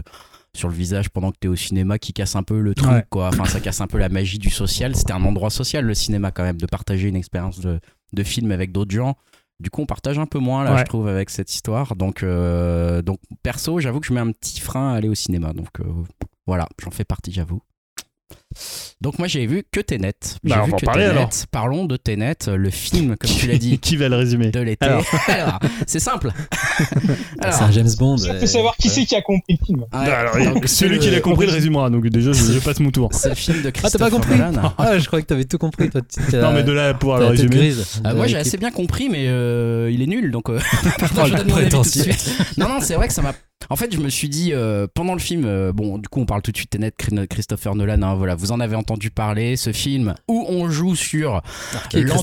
Sur 0.55 0.67
le 0.67 0.75
visage 0.75 1.09
pendant 1.09 1.31
que 1.31 1.37
t'es 1.39 1.47
au 1.47 1.55
cinéma 1.55 1.97
qui 1.97 2.13
casse 2.13 2.35
un 2.35 2.43
peu 2.43 2.59
le 2.59 2.75
truc 2.75 2.91
Ouais. 2.91 3.05
quoi. 3.09 3.27
Enfin 3.29 3.45
ça 3.45 3.59
casse 3.59 3.79
un 3.81 3.87
peu 3.87 3.97
la 3.97 4.09
magie 4.09 4.37
du 4.39 4.49
social. 4.49 4.95
C'était 4.95 5.13
un 5.13 5.23
endroit 5.23 5.49
social 5.49 5.85
le 5.85 5.93
cinéma 5.93 6.31
quand 6.31 6.43
même 6.43 6.57
de 6.59 6.65
partager 6.65 7.07
une 7.07 7.15
expérience 7.15 7.59
de, 7.59 7.79
de 8.13 8.23
film 8.23 8.51
avec 8.51 8.71
d'autres 8.71 8.91
gens. 8.91 9.15
Du 9.61 9.69
coup 9.69 9.81
on 9.81 9.85
partage 9.85 10.17
un 10.19 10.25
peu 10.25 10.39
moins 10.39 10.63
là 10.63 10.73
Ouais. 10.73 10.79
je 10.79 10.85
trouve 10.85 11.07
avec 11.07 11.29
cette 11.29 11.53
histoire. 11.53 11.95
Donc 11.95 12.23
euh, 12.23 13.01
donc 13.01 13.19
perso 13.43 13.79
j'avoue 13.79 13.99
que 14.01 14.07
je 14.07 14.13
mets 14.13 14.19
un 14.19 14.31
petit 14.31 14.59
frein 14.59 14.91
à 14.93 14.95
aller 14.97 15.07
au 15.07 15.15
cinéma. 15.15 15.53
Donc 15.53 15.79
euh, 15.79 15.85
voilà 16.47 16.67
j'en 16.83 16.91
fais 16.91 17.05
partie 17.05 17.31
j'avoue 17.31 17.61
donc 19.01 19.17
moi 19.17 19.27
j'ai 19.27 19.45
vu 19.45 19.63
que 19.71 19.79
Tenet 19.79 20.13
j'ai 20.43 20.49
Bah, 20.49 20.59
on 20.61 20.65
vu 20.65 20.71
va 20.71 20.75
en 20.75 20.79
que 20.79 20.85
parler, 20.85 21.03
Tenet 21.05 21.17
alors. 21.17 21.29
parlons 21.51 21.85
de 21.85 21.97
Tenet 21.97 22.35
le 22.47 22.69
film 22.69 23.15
comme 23.17 23.29
tu 23.31 23.47
l'as 23.47 23.57
dit 23.57 23.77
qui 23.81 23.95
va 23.97 24.09
le 24.09 24.15
résumer 24.17 24.51
de 24.51 24.59
l'été 24.59 24.85
Alors. 24.85 25.03
Alors, 25.27 25.59
c'est 25.87 25.99
simple 25.99 26.31
C'est 27.41 27.63
un 27.63 27.71
James 27.71 27.89
Bond. 27.97 28.17
Ça 28.17 28.31
euh, 28.31 28.39
peut 28.39 28.45
savoir 28.45 28.75
qui 28.77 28.87
ouais. 28.87 28.93
c'est 28.93 29.05
qui 29.05 29.15
a 29.15 29.21
compris 29.21 29.57
le 29.59 29.65
film. 29.65 29.79
ouais, 29.93 30.11
Alors, 30.11 30.53
donc, 30.53 30.63
c'est 30.67 30.75
Celui 30.85 30.99
qui 30.99 31.09
l'a 31.09 31.21
compris 31.21 31.45
le 31.45 31.51
résumera, 31.53 31.89
donc 31.89 32.07
déjà 32.07 32.31
je, 32.33 32.51
je 32.53 32.59
passe 32.59 32.79
mon 32.79 32.91
tour. 32.91 33.09
c'est 33.13 33.29
le 33.29 33.35
film 33.35 33.61
de 33.61 33.71
Ah, 33.83 33.89
t'as 33.89 33.99
pas 33.99 34.09
compris 34.09 34.35
Nolan. 34.37 34.73
Ah, 34.77 34.97
je 34.99 35.05
croyais 35.07 35.23
que 35.23 35.27
t'avais 35.29 35.45
tout 35.45 35.57
compris. 35.57 35.89
Toi, 35.89 36.01
Non, 36.33 36.51
mais 36.53 36.63
de 36.63 36.71
là 36.71 36.89
à 36.89 36.93
pouvoir 36.93 37.19
le 37.19 37.27
résumer. 37.27 37.73
Euh, 38.05 38.15
moi 38.15 38.27
j'ai 38.27 38.37
assez 38.37 38.57
bien 38.57 38.71
compris 38.71 39.09
mais 39.09 39.25
euh, 39.27 39.89
il 39.91 40.01
est 40.01 40.07
nul 40.07 40.31
donc 40.31 40.49
euh, 40.49 40.59
Oh, 41.17 41.25
je 41.25 41.33
donne 41.35 41.47
mon 41.49 41.55
avis 41.57 41.69
tout 41.69 41.81
de 41.81 41.85
suite. 41.87 42.35
Non 42.57 42.67
non 42.69 42.79
c'est 42.81 42.95
vrai 42.95 43.07
que 43.07 43.13
ça 43.13 43.21
m'a 43.21 43.33
en 43.69 43.75
fait 43.75 43.93
je 43.93 43.99
me 43.99 44.09
suis 44.09 44.29
dit 44.29 44.53
euh, 44.53 44.87
pendant 44.93 45.13
le 45.13 45.19
film 45.19 45.45
euh, 45.45 45.71
bon 45.71 45.97
du 45.97 46.07
coup 46.09 46.19
on 46.21 46.25
parle 46.25 46.41
tout 46.41 46.51
de 46.51 46.57
suite 46.57 46.69
Tenet 46.71 46.91
Christopher 47.29 47.75
Nolan 47.75 48.01
hein, 48.01 48.15
voilà 48.15 48.35
vous 48.35 48.51
en 48.51 48.59
avez 48.59 48.75
entendu 48.75 49.11
parler 49.11 49.55
ce 49.55 49.71
film 49.71 50.13
où 50.27 50.45
on 50.49 50.69
joue 50.69 50.95
sur 50.95 51.41
Nolan 52.01 52.13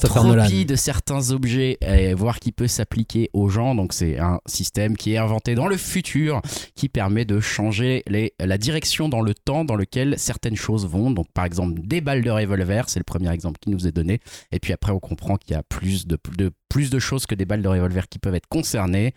l'entropie 0.46 0.64
de 0.66 0.77
certains 0.77 1.31
objets 1.31 1.79
et 1.81 2.14
voir 2.14 2.38
qui 2.40 2.53
peut 2.53 2.66
s'appliquer 2.68 3.31
aux 3.33 3.48
gens. 3.48 3.74
Donc 3.74 3.92
c'est 3.92 4.18
un 4.18 4.40
système 4.46 4.96
qui 4.96 5.14
est 5.14 5.18
inventé 5.18 5.55
dans 5.55 5.66
le 5.66 5.77
futur 5.77 6.40
qui 6.74 6.88
permet 6.88 7.24
de 7.24 7.40
changer 7.40 8.03
les, 8.07 8.35
la 8.40 8.59
direction 8.59 9.09
dans 9.09 9.20
le 9.20 9.35
temps 9.35 9.64
dans 9.64 9.77
lequel 9.77 10.14
certaines 10.18 10.57
choses 10.57 10.87
vont. 10.87 11.11
Donc 11.11 11.27
par 11.33 11.44
exemple 11.44 11.81
des 11.85 12.01
balles 12.01 12.22
de 12.22 12.31
revolver 12.31 12.88
c'est 12.88 13.01
le 13.01 13.05
premier 13.05 13.31
exemple 13.33 13.59
qui 13.61 13.70
nous 13.70 13.87
est 13.87 13.92
donné. 13.92 14.20
Et 14.53 14.59
puis 14.59 14.72
après, 14.72 14.92
on 14.92 14.98
comprend 15.01 15.37
qu'il 15.37 15.53
y 15.53 15.57
a 15.57 15.62
plus 15.62 16.07
de, 16.07 16.18
de- 16.37 16.51
plus 16.68 16.90
de 16.90 16.98
choses 16.98 17.26
que 17.26 17.35
des 17.35 17.44
balles 17.44 17.62
de 17.62 17.68
revolver 17.68 18.09
qui 18.09 18.18
peuvent 18.18 18.35
être 18.35 18.48
concernées, 18.48 19.14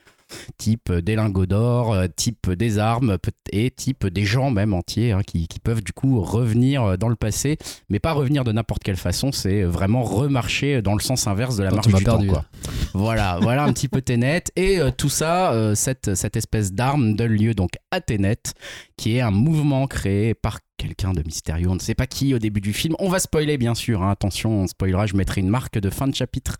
type 0.57 0.89
euh, 0.89 1.01
des 1.01 1.15
lingots 1.15 1.45
d'or, 1.45 1.93
euh, 1.93 2.07
type 2.07 2.51
des 2.51 2.79
armes 2.79 3.17
et 3.51 3.69
type 3.71 4.07
des 4.07 4.23
gens 4.25 4.49
même 4.49 4.73
entiers 4.73 5.11
hein, 5.11 5.21
qui, 5.25 5.47
qui 5.47 5.59
peuvent 5.59 5.83
du 5.83 5.91
coup 5.91 6.21
revenir 6.21 6.83
euh, 6.83 6.97
dans 6.97 7.09
le 7.09 7.15
passé, 7.15 7.57
mais 7.89 7.99
pas 7.99 8.13
revenir 8.13 8.43
de 8.43 8.51
n'importe 8.51 8.83
quelle 8.83 8.97
façon, 8.97 9.31
c'est 9.31 9.63
vraiment 9.63 10.03
remarcher 10.03 10.81
dans 10.81 10.93
le 10.93 11.01
sens 11.01 11.27
inverse 11.27 11.57
de 11.57 11.63
la 11.63 11.71
marche 11.71 11.87
du 11.87 12.03
perdu, 12.03 12.27
temps. 12.27 12.33
Quoi. 12.33 12.45
Voilà, 12.93 13.39
voilà 13.41 13.63
un 13.63 13.73
petit 13.73 13.87
peu 13.87 14.01
Ténet. 14.01 14.43
Et 14.55 14.79
euh, 14.79 14.91
tout 14.95 15.09
ça, 15.09 15.53
euh, 15.53 15.75
cette, 15.75 16.15
cette 16.15 16.35
espèce 16.35 16.73
d'arme 16.73 17.15
donne 17.15 17.31
lieu 17.31 17.53
donc 17.53 17.71
à 17.91 18.01
Ténet, 18.01 18.37
qui 18.97 19.17
est 19.17 19.21
un 19.21 19.31
mouvement 19.31 19.87
créé 19.87 20.33
par 20.33 20.59
quelqu'un 20.81 21.13
de 21.13 21.21
mystérieux. 21.23 21.69
On 21.69 21.75
ne 21.75 21.79
sait 21.79 21.93
pas 21.93 22.07
qui 22.07 22.33
au 22.33 22.39
début 22.39 22.59
du 22.61 22.73
film. 22.73 22.95
On 22.97 23.07
va 23.07 23.19
spoiler 23.19 23.57
bien 23.59 23.75
sûr. 23.75 24.01
hein. 24.01 24.09
Attention, 24.09 24.51
on 24.61 24.67
spoilera. 24.67 25.05
Je 25.05 25.15
mettrai 25.15 25.41
une 25.41 25.49
marque 25.49 25.77
de 25.77 25.89
fin 25.91 26.07
de 26.07 26.15
chapitre 26.15 26.57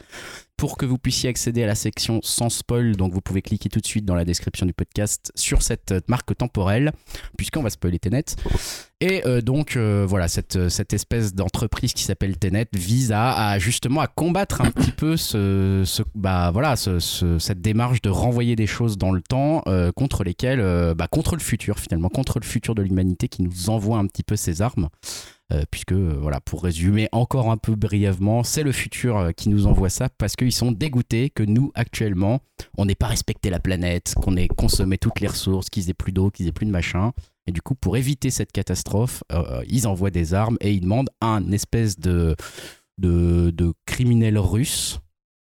pour 0.57 0.77
que 0.77 0.86
vous 0.86 0.99
puissiez 0.99 1.29
accéder 1.29 1.63
à 1.63 1.67
la 1.67 1.75
section 1.75 2.19
sans 2.21 2.49
spoil. 2.49 2.95
Donc 2.95 3.13
vous 3.13 3.21
pouvez 3.21 3.41
cliquer 3.41 3.69
tout 3.69 3.79
de 3.79 3.88
suite 3.88 4.05
dans 4.05 4.15
la 4.15 4.25
description 4.25 4.67
du 4.67 4.73
podcast 4.73 5.31
sur 5.36 5.63
cette 5.63 5.93
marque 6.07 6.38
temporelle, 6.38 6.91
puisqu'on 7.36 7.63
va 7.63 7.71
spoiler 7.71 7.97
Tenet. 7.97 8.25
Et 9.03 9.25
euh, 9.25 9.41
donc 9.41 9.77
euh, 9.77 10.05
voilà, 10.07 10.27
cette, 10.27 10.55
euh, 10.57 10.69
cette 10.69 10.93
espèce 10.93 11.33
d'entreprise 11.33 11.93
qui 11.93 12.03
s'appelle 12.03 12.37
Tenet 12.37 12.67
vise 12.73 13.11
à, 13.11 13.57
justement 13.57 13.99
à 13.99 14.05
combattre 14.05 14.61
un 14.61 14.69
petit 14.69 14.91
peu 14.91 15.17
ce, 15.17 15.83
bah 16.13 16.51
voilà 16.51 16.75
ce- 16.75 16.99
ce- 16.99 17.39
cette 17.39 17.61
démarche 17.61 18.03
de 18.03 18.09
renvoyer 18.09 18.55
des 18.55 18.67
choses 18.67 18.99
dans 18.99 19.11
le 19.11 19.21
temps 19.23 19.63
contre 19.95 20.23
lesquelles 20.23 20.93
bah, 20.95 21.07
contre 21.09 21.35
le 21.35 21.41
futur 21.41 21.79
finalement 21.79 22.09
contre 22.09 22.39
le 22.39 22.45
futur 22.45 22.75
de 22.75 22.83
l'humanité 22.83 23.27
qui 23.27 23.41
nous 23.41 23.69
envoie 23.71 23.97
un 23.97 24.05
petit 24.05 24.23
peu 24.23 24.35
ses 24.35 24.61
armes. 24.61 24.87
Puisque, 25.69 25.91
voilà, 25.91 26.39
pour 26.39 26.63
résumer 26.63 27.09
encore 27.11 27.51
un 27.51 27.57
peu 27.57 27.75
brièvement, 27.75 28.41
c'est 28.41 28.63
le 28.63 28.71
futur 28.71 29.31
qui 29.35 29.49
nous 29.49 29.67
envoie 29.67 29.89
ça 29.89 30.07
parce 30.17 30.37
qu'ils 30.37 30.53
sont 30.53 30.71
dégoûtés 30.71 31.29
que 31.29 31.43
nous, 31.43 31.73
actuellement, 31.75 32.39
on 32.77 32.85
n'ait 32.85 32.95
pas 32.95 33.07
respecté 33.07 33.49
la 33.49 33.59
planète, 33.59 34.13
qu'on 34.15 34.37
ait 34.37 34.47
consommé 34.47 34.97
toutes 34.97 35.19
les 35.19 35.27
ressources, 35.27 35.69
qu'ils 35.69 35.89
aient 35.89 35.93
plus 35.93 36.13
d'eau, 36.13 36.29
qu'ils 36.29 36.47
aient 36.47 36.53
plus 36.53 36.65
de 36.65 36.71
machin. 36.71 37.11
Et 37.47 37.51
du 37.51 37.62
coup, 37.62 37.75
pour 37.75 37.97
éviter 37.97 38.30
cette 38.30 38.51
catastrophe, 38.51 39.23
euh, 39.32 39.63
ils 39.67 39.88
envoient 39.88 40.12
des 40.12 40.34
armes 40.34 40.58
et 40.62 40.73
ils 40.73 40.82
demandent 40.82 41.10
à 41.21 41.27
un 41.27 41.51
espèce 41.51 41.99
de, 41.99 42.36
de, 42.97 43.49
de 43.49 43.73
criminel 43.86 44.38
russe 44.38 44.99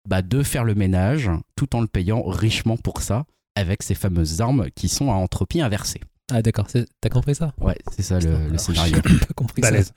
bah, 0.07 0.21
de 0.21 0.41
faire 0.41 0.63
le 0.63 0.73
ménage 0.73 1.29
tout 1.55 1.75
en 1.75 1.81
le 1.81 1.87
payant 1.87 2.23
richement 2.23 2.77
pour 2.77 3.01
ça 3.01 3.25
avec 3.55 3.83
ces 3.83 3.95
fameuses 3.95 4.39
armes 4.39 4.69
qui 4.73 4.87
sont 4.87 5.11
à 5.11 5.15
entropie 5.15 5.61
inversée. 5.61 5.99
Ah 6.33 6.41
d'accord, 6.41 6.67
t'as 7.01 7.09
compris 7.09 7.35
ça? 7.35 7.53
Ouais, 7.59 7.77
c'est 7.93 8.03
ça 8.03 8.17
le, 8.19 8.47
le 8.47 8.57
scénario. 8.57 8.95
J'ai 9.05 9.19
pas 9.19 9.33
compris 9.35 9.61
Balèze. 9.61 9.91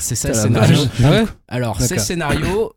C'est 0.00 0.16
ça 0.16 0.28
le 0.28 0.34
ça. 0.34 0.42
scénario. 0.42 0.78
Ah 1.04 1.10
ouais? 1.10 1.24
Alors, 1.46 1.80
c'est 1.80 1.94
le 1.94 2.00
scénario 2.00 2.72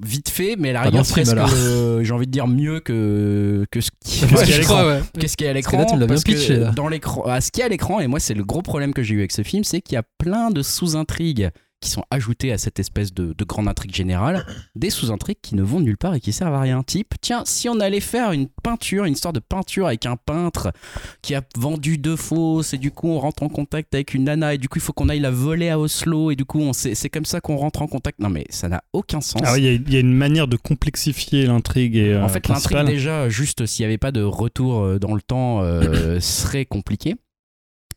vite 0.00 0.30
fait, 0.30 0.56
mais 0.58 0.70
à 0.70 0.72
la 0.72 0.82
rigueur 0.82 1.06
film, 1.06 1.26
presque, 1.26 1.54
euh, 1.54 2.02
j'ai 2.02 2.12
envie 2.12 2.26
de 2.26 2.30
dire 2.32 2.46
mieux 2.48 2.80
que, 2.80 3.66
que 3.70 3.80
ce 3.80 3.90
qui 4.04 4.20
Qu'est-ce 4.20 4.34
Ouais, 4.34 4.44
qu'il 4.44 4.48
y 4.48 4.52
a 4.52 4.54
à 4.54 4.56
je 4.56 4.58
l'écran 4.60 4.74
crois, 4.74 4.86
ouais. 4.94 5.02
Qu'est-ce 5.20 5.36
qu'il 5.36 5.44
y 5.44 5.48
a 5.48 5.50
à 5.50 5.54
l'écran 5.54 5.84
Parce 6.08 6.24
que 6.24 6.32
pitché. 6.32 6.64
Dans 6.74 6.88
l'écran, 6.88 7.22
à 7.24 7.40
ce 7.40 7.50
qu'il 7.50 7.60
y 7.60 7.62
a 7.62 7.66
à 7.66 7.68
l'écran, 7.68 8.00
et 8.00 8.06
moi, 8.06 8.18
c'est 8.20 8.34
le 8.34 8.44
gros 8.44 8.62
problème 8.62 8.94
que 8.94 9.02
j'ai 9.02 9.14
eu 9.14 9.18
avec 9.18 9.32
ce 9.32 9.42
film, 9.42 9.64
c'est 9.64 9.80
qu'il 9.80 9.94
y 9.94 9.98
a 9.98 10.04
plein 10.18 10.50
de 10.50 10.62
sous-intrigues 10.62 11.50
qui 11.82 11.90
sont 11.90 12.04
ajoutées 12.10 12.52
à 12.52 12.56
cette 12.58 12.78
espèce 12.80 13.12
de, 13.12 13.34
de 13.36 13.44
grande 13.44 13.68
intrigue 13.68 13.94
générale, 13.94 14.46
des 14.74 14.88
sous-intrigues 14.88 15.36
qui 15.42 15.54
ne 15.56 15.62
vont 15.62 15.80
nulle 15.80 15.98
part 15.98 16.14
et 16.14 16.20
qui 16.20 16.32
servent 16.32 16.54
à 16.54 16.60
rien. 16.60 16.82
Type, 16.82 17.14
tiens, 17.20 17.42
si 17.44 17.68
on 17.68 17.78
allait 17.80 18.00
faire 18.00 18.32
une 18.32 18.46
peinture, 18.62 19.04
une 19.04 19.12
histoire 19.12 19.32
de 19.34 19.40
peinture 19.40 19.86
avec 19.88 20.06
un 20.06 20.16
peintre 20.16 20.72
qui 21.20 21.34
a 21.34 21.42
vendu 21.56 21.98
deux 21.98 22.16
fausses, 22.16 22.72
et 22.72 22.78
du 22.78 22.90
coup 22.90 23.08
on 23.08 23.18
rentre 23.18 23.42
en 23.42 23.48
contact 23.48 23.94
avec 23.94 24.14
une 24.14 24.24
nana, 24.24 24.54
et 24.54 24.58
du 24.58 24.68
coup 24.68 24.78
il 24.78 24.82
faut 24.82 24.92
qu'on 24.94 25.08
aille 25.08 25.20
la 25.20 25.30
voler 25.30 25.68
à 25.68 25.78
Oslo, 25.78 26.30
et 26.30 26.36
du 26.36 26.44
coup 26.44 26.60
on 26.60 26.72
sait- 26.72 26.94
c'est 26.94 27.10
comme 27.10 27.24
ça 27.26 27.40
qu'on 27.40 27.56
rentre 27.56 27.82
en 27.82 27.86
contact. 27.88 28.18
Non 28.20 28.30
mais 28.30 28.46
ça 28.50 28.68
n'a 28.68 28.82
aucun 28.92 29.20
sens. 29.20 29.42
Ah 29.44 29.54
oui, 29.54 29.60
il 29.60 29.64
y 29.64 29.68
a- 29.68 29.72
il 29.72 29.92
y, 29.92 29.96
a 29.96 30.00
une 30.00 30.14
manière 30.14 30.48
de 30.48 30.56
complexifier 30.56 31.46
l'intrigue 31.46 31.96
et 31.96 32.12
euh, 32.12 32.24
En 32.24 32.28
fait, 32.28 32.46
l'intrigue 32.48 32.76
déjà, 32.86 33.28
juste 33.28 33.66
s'il 33.66 33.82
n'y 33.82 33.86
avait 33.86 33.98
pas 33.98 34.12
de 34.12 34.22
retour 34.22 34.80
euh, 34.84 34.98
dans 34.98 35.14
le 35.14 35.20
temps, 35.22 35.62
euh, 35.62 36.20
serait 36.20 36.64
compliquée. 36.64 37.16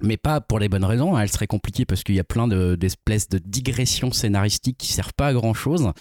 Mais 0.02 0.18
pas 0.18 0.42
pour 0.42 0.60
les 0.60 0.70
bonnes 0.70 0.86
raisons. 0.86 1.16
hein. 1.16 1.22
Elle 1.22 1.30
serait 1.30 1.48
compliquée 1.48 1.86
parce 1.86 2.04
qu'il 2.04 2.16
y 2.16 2.20
a 2.20 2.24
plein 2.24 2.48
de- 2.48 2.76
d'espèces 2.76 3.30
de, 3.30 3.38
digressions 3.40 4.12
scénaristiques 4.12 4.78
qui 4.78 4.92
servent 4.92 5.14
pas 5.16 5.28
à 5.28 5.34
grand 5.34 5.54
chose. 5.54 5.92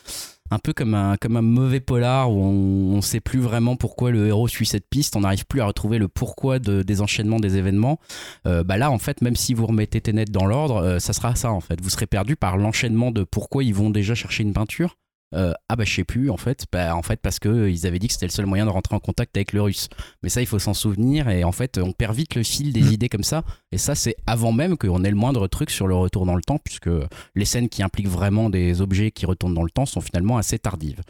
Un 0.51 0.59
peu 0.59 0.73
comme 0.73 0.95
un, 0.95 1.17
comme 1.17 1.37
un 1.39 1.43
mauvais 1.43 1.81
polar 1.81 2.31
où 2.31 2.37
on 2.37 2.97
ne 2.97 3.01
sait 3.01 3.21
plus 3.21 3.39
vraiment 3.41 3.77
pourquoi 3.77 4.11
le 4.11 4.27
héros 4.29 4.47
suit 4.47 4.67
cette 4.67 4.89
piste, 4.89 5.17
on 5.17 5.21
n'arrive 5.21 5.47
plus 5.47 5.61
à 5.63 5.67
retrouver 5.67 5.99
le 5.99 6.07
pourquoi 6.07 6.59
de- 6.59 6.83
des 6.83 7.01
enchaînements 7.01 7.41
des 7.41 7.57
événements. 7.57 7.99
Euh, 8.47 8.63
bah 8.63 8.77
là, 8.77 8.91
en 8.91 8.99
fait, 8.99 9.23
même 9.23 9.37
si 9.37 9.55
vous 9.55 9.67
remettez 9.67 10.01
Tenet 10.03 10.27
dans 10.27 10.45
l'ordre, 10.47 10.77
euh, 10.77 10.99
ça 10.99 11.13
sera 11.15 11.35
ça 11.35 11.51
en 11.51 11.61
fait. 11.61 11.81
Vous 11.81 11.89
serez 11.91 12.07
perdu 12.07 12.37
par 12.37 12.57
l'enchaînement 12.59 13.11
de 13.11 13.25
pourquoi 13.25 13.65
ils 13.65 13.75
vont 13.75 13.91
déjà 13.91 14.15
chercher 14.15 14.43
une 14.43 14.53
peinture. 14.53 14.97
Euh, 15.35 15.53
ah 15.69 15.77
bah 15.77 15.85
je 15.85 15.95
sais 15.95 16.05
plus 16.05 16.31
en 16.31 16.37
fait. 16.37 16.65
Bah, 16.73 16.95
en 16.97 17.03
fait 17.03 17.21
parce 17.21 17.39
que 17.39 17.49
euh, 17.49 17.71
ils 17.71 17.87
avaient 17.87 17.99
dit 17.99 18.07
que 18.07 18.13
c'était 18.13 18.27
le 18.27 18.33
seul 18.33 18.47
moyen 18.47 18.65
de 18.65 18.71
rentrer 18.71 18.95
en 18.95 19.01
contact 19.01 19.37
avec 19.37 19.53
le 19.53 19.63
russe. 19.63 19.89
Mais 20.23 20.29
ça 20.29 20.41
il 20.41 20.47
faut 20.47 20.59
s'en 20.59 20.75
souvenir. 20.75 21.29
Et 21.29 21.45
en 21.45 21.53
fait 21.53 21.79
on 21.79 21.93
perd 21.93 22.15
vite 22.15 22.35
le 22.35 22.43
fil 22.43 22.73
des 22.73 22.83
Mm. 22.83 22.93
idées 22.93 23.09
comme 23.09 23.25
ça. 23.25 23.43
Et 23.73 23.79
ça 23.79 23.95
c'est 23.95 24.17
avant 24.27 24.53
même 24.53 24.77
qu'on 24.77 25.03
ait 25.05 25.11
le 25.11 25.17
moindre 25.17 25.47
truc 25.49 25.71
sur 25.71 25.87
le 25.87 25.95
retour 25.95 26.27
dans 26.27 26.37
le 26.37 26.43
temps 26.43 26.59
puisque 26.59 26.91
les 27.35 27.45
scènes 27.45 27.69
qui 27.69 27.83
impliquent 27.83 28.09
vraiment 28.09 28.51
des 28.51 28.81
objets 28.81 29.11
qui 29.11 29.27
retournent 29.27 29.55
dans 29.55 29.63
le 29.65 29.71
temps 29.71 29.87
sont 29.87 30.01
finalement 30.01 30.39
assez 30.39 30.59
tardives 30.59 31.01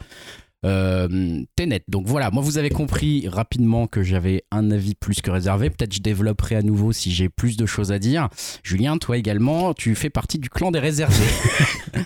euh, 0.65 1.41
Tenet. 1.55 1.83
Donc 1.87 2.07
voilà, 2.07 2.31
moi 2.31 2.41
vous 2.43 2.57
avez 2.57 2.69
compris 2.69 3.27
rapidement 3.27 3.87
que 3.87 4.03
j'avais 4.03 4.43
un 4.51 4.71
avis 4.71 4.95
plus 4.95 5.21
que 5.21 5.31
réservé. 5.31 5.69
Peut-être 5.69 5.93
je 5.93 6.01
développerai 6.01 6.55
à 6.55 6.61
nouveau 6.61 6.91
si 6.91 7.11
j'ai 7.11 7.29
plus 7.29 7.55
de 7.57 7.65
choses 7.65 7.91
à 7.91 7.99
dire. 7.99 8.27
Julien, 8.63 8.97
toi 8.97 9.17
également, 9.17 9.73
tu 9.73 9.95
fais 9.95 10.09
partie 10.09 10.39
du 10.39 10.49
clan 10.49 10.71
des 10.71 10.79
réservés. 10.79 11.15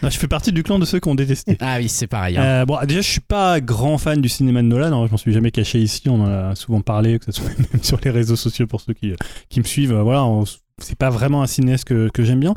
Non, 0.04 0.10
je 0.10 0.18
fais 0.18 0.28
partie 0.28 0.52
du 0.52 0.64
clan 0.64 0.78
de 0.80 0.86
ceux 0.86 1.00
qui 1.00 1.08
ont 1.10 1.16
détesté. 1.16 1.58
ah 1.60 1.78
oui, 1.80 1.90
c'est 1.90 2.08
pareil. 2.08 2.38
hein. 2.38 2.44
Euh, 2.44 2.66
bon, 2.66 2.78
déjà, 2.86 3.02
je 3.02 3.10
suis 3.10 3.22
pas 3.22 3.62
grand 3.62 3.98
fan 3.98 4.22
du 4.22 4.30
cinéma 4.30 4.62
de 4.62 4.68
Nolan. 4.68 4.92
hein, 5.02 5.06
je 5.08 5.12
m'en 5.12 5.18
suis 5.18 5.34
jamais 5.34 5.52
caché 5.52 5.80
ici. 5.80 6.04
On 6.10 6.22
en 6.22 6.26
a 6.30 6.56
souvent 6.56 6.82
parlé, 6.82 7.18
que 7.20 7.26
ce 7.26 7.32
soit 7.32 7.50
même 7.74 7.82
sur 7.84 8.00
les 8.04 8.12
réseaux 8.12 8.36
sociaux 8.36 8.68
pour 8.68 8.82
ceux 8.82 8.94
qui, 8.94 9.14
qui 9.50 9.60
me 9.60 9.66
suivent. 9.66 9.94
Euh, 9.94 10.04
Voilà, 10.04 10.26
on- 10.26 10.44
c'est 10.82 10.98
pas 10.98 11.10
vraiment 11.10 11.42
un 11.42 11.48
cinéaste 11.48 11.84
que, 11.84 12.10
que 12.14 12.24
j'aime 12.24 12.40
bien. 12.40 12.54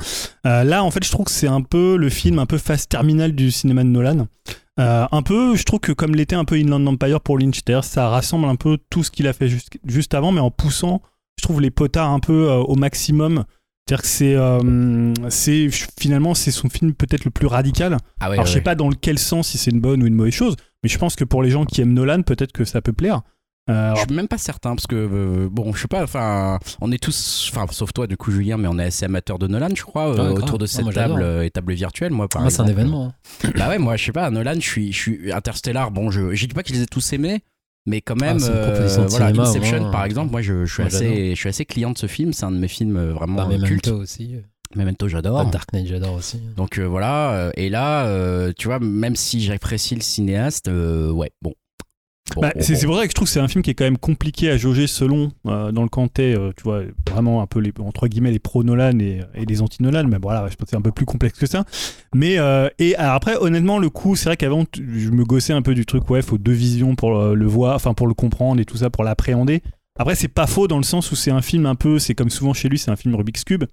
Euh, 0.47 0.63
là, 0.63 0.85
en 0.85 0.93
fait, 0.93 1.05
je 1.05 1.11
trouve 1.11 1.27
que 1.27 1.33
c'est 1.33 1.49
un 1.49 1.61
peu 1.61 1.97
le 1.97 2.09
film 2.09 2.39
un 2.39 2.47
peu 2.47 2.57
phase 2.57 2.87
terminale 2.87 3.33
du 3.33 3.51
cinéma 3.51 3.83
de 3.83 3.89
Nolan. 3.89 4.29
Euh, 4.81 5.07
un 5.13 5.23
peu, 5.23 5.55
je 5.55 5.65
trouve 5.65 5.81
que 5.81 5.93
comme 5.93 6.15
l'était 6.15 6.37
un 6.37 6.45
peu 6.45 6.55
Inland 6.55 6.87
Empire 6.87 7.21
pour 7.21 7.39
Lynch, 7.39 7.57
c'est-à-dire 7.57 7.85
ça 7.85 8.09
rassemble 8.09 8.47
un 8.47 8.57
peu 8.57 8.79
tout 8.91 9.03
ce 9.03 9.11
qu'il 9.11 9.27
a 9.27 9.33
fait 9.33 9.49
juste, 9.49 9.79
juste 9.85 10.15
avant, 10.15 10.33
mais 10.33 10.41
en 10.41 10.51
poussant, 10.51 11.03
je 11.39 11.43
trouve 11.43 11.61
les 11.61 11.71
potards 11.71 12.11
un 12.11 12.21
peu 12.21 12.51
euh, 12.51 12.57
au 12.57 12.75
maximum. 12.75 13.45
C'est-à-dire 13.87 14.03
que 14.03 14.09
c'est, 14.09 14.35
euh, 14.37 15.13
c'est 15.29 15.69
finalement 15.99 16.35
c'est 16.35 16.53
son 16.53 16.71
film 16.71 16.95
peut-être 16.95 17.25
le 17.25 17.31
plus 17.31 17.47
radical. 17.47 17.99
Ah 18.21 18.29
ouais, 18.29 18.35
Alors, 18.35 18.47
je 18.47 18.53
sais 18.53 18.59
ouais. 18.59 18.63
pas 18.63 18.75
dans 18.75 18.91
quel 18.91 19.19
sens, 19.19 19.49
si 19.49 19.59
c'est 19.59 19.73
une 19.73 19.81
bonne 19.81 20.03
ou 20.03 20.07
une 20.07 20.15
mauvaise 20.15 20.33
chose, 20.33 20.57
mais 20.83 20.89
je 20.89 20.97
pense 20.99 21.17
que 21.17 21.25
pour 21.25 21.43
les 21.43 21.51
gens 21.51 21.65
qui 21.65 21.81
aiment 21.81 21.93
Nolan, 21.93 22.23
peut-être 22.23 22.53
que 22.53 22.65
ça 22.65 22.81
peut 22.81 22.93
plaire. 22.93 23.23
Euh, 23.71 23.95
Je 23.95 24.01
suis 24.01 24.15
même 24.15 24.27
pas 24.29 24.39
certain 24.39 24.75
parce 24.75 24.87
que 24.89 24.97
euh, 24.97 25.49
bon, 25.51 25.73
je 25.73 25.83
sais 25.83 25.89
pas. 25.89 26.03
Enfin, 26.03 26.59
on 26.81 26.91
est 26.91 27.01
tous, 27.03 27.49
enfin, 27.53 27.67
sauf 27.71 27.93
toi 27.93 28.07
du 28.09 28.17
coup, 28.17 28.33
Julien, 28.33 28.57
mais 28.57 28.67
on 28.69 28.79
est 28.79 28.85
assez 28.87 29.05
amateurs 29.05 29.39
de 29.39 29.47
Nolan, 29.47 29.69
je 29.75 29.83
crois, 29.83 30.09
euh, 30.17 30.31
autour 30.33 30.59
de 30.59 30.65
Ah, 30.65 30.69
cette 30.69 30.83
moi, 30.85 30.93
table 30.93 31.23
euh, 31.23 31.45
et 31.45 31.51
table 31.51 31.73
virtuelle. 31.73 32.11
Moi, 32.13 32.29
par 32.29 32.43
Moi, 32.43 32.51
c'est 32.51 32.61
un 32.61 32.67
événement. 32.67 33.15
hein. 33.45 33.51
Bah 33.57 33.69
ouais, 33.69 33.79
moi, 33.79 33.97
je 33.97 34.05
sais 34.05 34.13
pas. 34.13 34.29
Nolan, 34.31 34.55
je 34.57 34.61
suis, 34.61 34.93
je 34.93 34.99
suis 34.99 35.33
Interstellar. 35.33 35.93
Bon, 35.93 36.11
je, 36.11 36.35
je 36.35 36.47
dis 36.47 36.55
pas 36.55 36.63
je 36.67 36.73
les 36.73 36.83
ai 36.83 36.87
tous 36.87 37.13
aimés. 37.13 37.43
Mais 37.87 38.01
quand 38.01 38.21
même, 38.21 38.37
Ah, 38.37 38.41
c'est 38.41 38.47
une 38.49 38.55
euh, 38.57 39.07
voilà, 39.09 39.27
cinéma, 39.29 39.43
Inception 39.49 39.91
par 39.91 40.05
exemple, 40.05 40.31
moi 40.31 40.41
je, 40.41 40.65
je 40.65 40.73
suis 40.73 40.83
Moi, 40.85 40.93
assez, 40.95 41.31
je 41.31 41.35
suis 41.35 41.49
assez 41.49 41.65
client 41.65 41.91
de 41.91 41.99
ce 41.99 42.07
film. 42.07 42.33
C'est 42.33 42.45
un 42.45 42.53
de 42.53 42.57
mes 42.59 42.69
films 42.69 43.11
vraiment 43.11 43.37
Bah. 43.47 43.49
Memento 43.49 43.97
aussi. 43.97 44.37
Memento, 44.77 45.07
j'adore. 45.09 45.45
Dark 45.47 45.73
Knight, 45.73 45.87
j'adore 45.89 46.15
aussi. 46.15 46.41
Donc 46.57 46.79
euh, 46.79 46.85
voilà. 46.85 47.51
Et 47.57 47.69
là, 47.71 48.07
euh, 48.07 48.53
tu 48.57 48.69
vois, 48.69 48.79
même 48.81 49.17
si 49.17 49.41
j'apprécie 49.41 49.95
le 49.97 50.01
cinéaste, 50.01 50.69
ouais, 50.69 51.31
bon. 51.43 51.53
Bon, 52.35 52.41
bah, 52.41 52.53
bon, 52.55 52.63
c'est 52.63 52.87
bon. 52.87 52.97
ça 52.97 53.03
que 53.03 53.11
je 53.11 53.15
trouve 53.15 53.29
que 53.29 53.33
c'est 53.33 53.41
un 53.41 53.49
film 53.49 53.63
qui 53.63 53.71
est 53.71 53.75
quand 53.75 53.85
même 53.85 53.99
compliqué 53.99 54.51
à 54.51 54.57
jauger 54.57 54.87
selon 54.87 55.33
euh, 55.47 55.73
dans 55.73 55.83
le 55.83 55.89
t'es, 56.09 56.37
euh, 56.37 56.53
tu 56.57 56.63
vois, 56.65 56.83
vraiment 57.11 57.43
un 57.43 57.47
peu 57.47 57.61
les, 57.61 57.73
entre 57.79 58.09
guillemets 58.09 58.31
les 58.31 58.39
pro-Nolan 58.39 58.99
et, 58.99 59.21
et 59.35 59.45
les 59.45 59.63
anti-Nolan, 59.63 60.05
mais 60.09 60.19
voilà, 60.21 60.49
je 60.49 60.57
pense 60.57 60.67
que 60.67 60.71
c'est 60.71 60.77
un 60.77 60.83
peu 60.83 60.93
plus 60.93 61.07
complexe 61.07 61.39
que 61.39 61.47
ça. 61.47 61.65
Mais, 62.15 62.39
euh, 62.39 62.69
et 62.79 62.97
alors 62.97 63.15
après, 63.15 63.37
honnêtement, 63.37 63.79
le 63.79 63.91
coup, 63.91 64.17
c'est 64.17 64.29
vrai 64.29 64.37
qu'avant, 64.37 64.65
je 64.75 65.11
me 65.11 65.25
gossais 65.25 65.53
un 65.53 65.63
peu 65.63 65.75
du 65.75 65.87
truc, 65.87 66.09
ouais, 66.11 66.23
faut 66.23 66.39
deux 66.39 66.53
visions 66.53 66.95
pour 66.97 67.13
le, 67.13 67.35
le 67.35 67.47
voir, 67.47 67.77
enfin 67.77 67.95
pour 67.95 68.07
le 68.07 68.15
comprendre 68.15 68.61
et 68.61 68.65
tout 68.65 68.77
ça, 68.77 68.91
pour 68.91 69.05
l'appréhender. 69.05 69.63
Après, 69.99 70.15
c'est 70.15 70.29
pas 70.29 70.47
faux 70.47 70.69
dans 70.69 70.79
le 70.79 70.85
sens 70.85 71.13
où 71.13 71.17
c'est 71.17 71.31
un 71.31 71.43
film 71.43 71.67
un 71.67 71.75
peu, 71.75 71.99
c'est 71.99 72.15
comme 72.15 72.31
souvent 72.31 72.55
chez 72.55 72.69
lui, 72.69 72.79
c'est 72.79 72.91
un 72.91 72.97
film 72.97 73.15
Rubik's 73.15 73.45
Cube. 73.45 73.65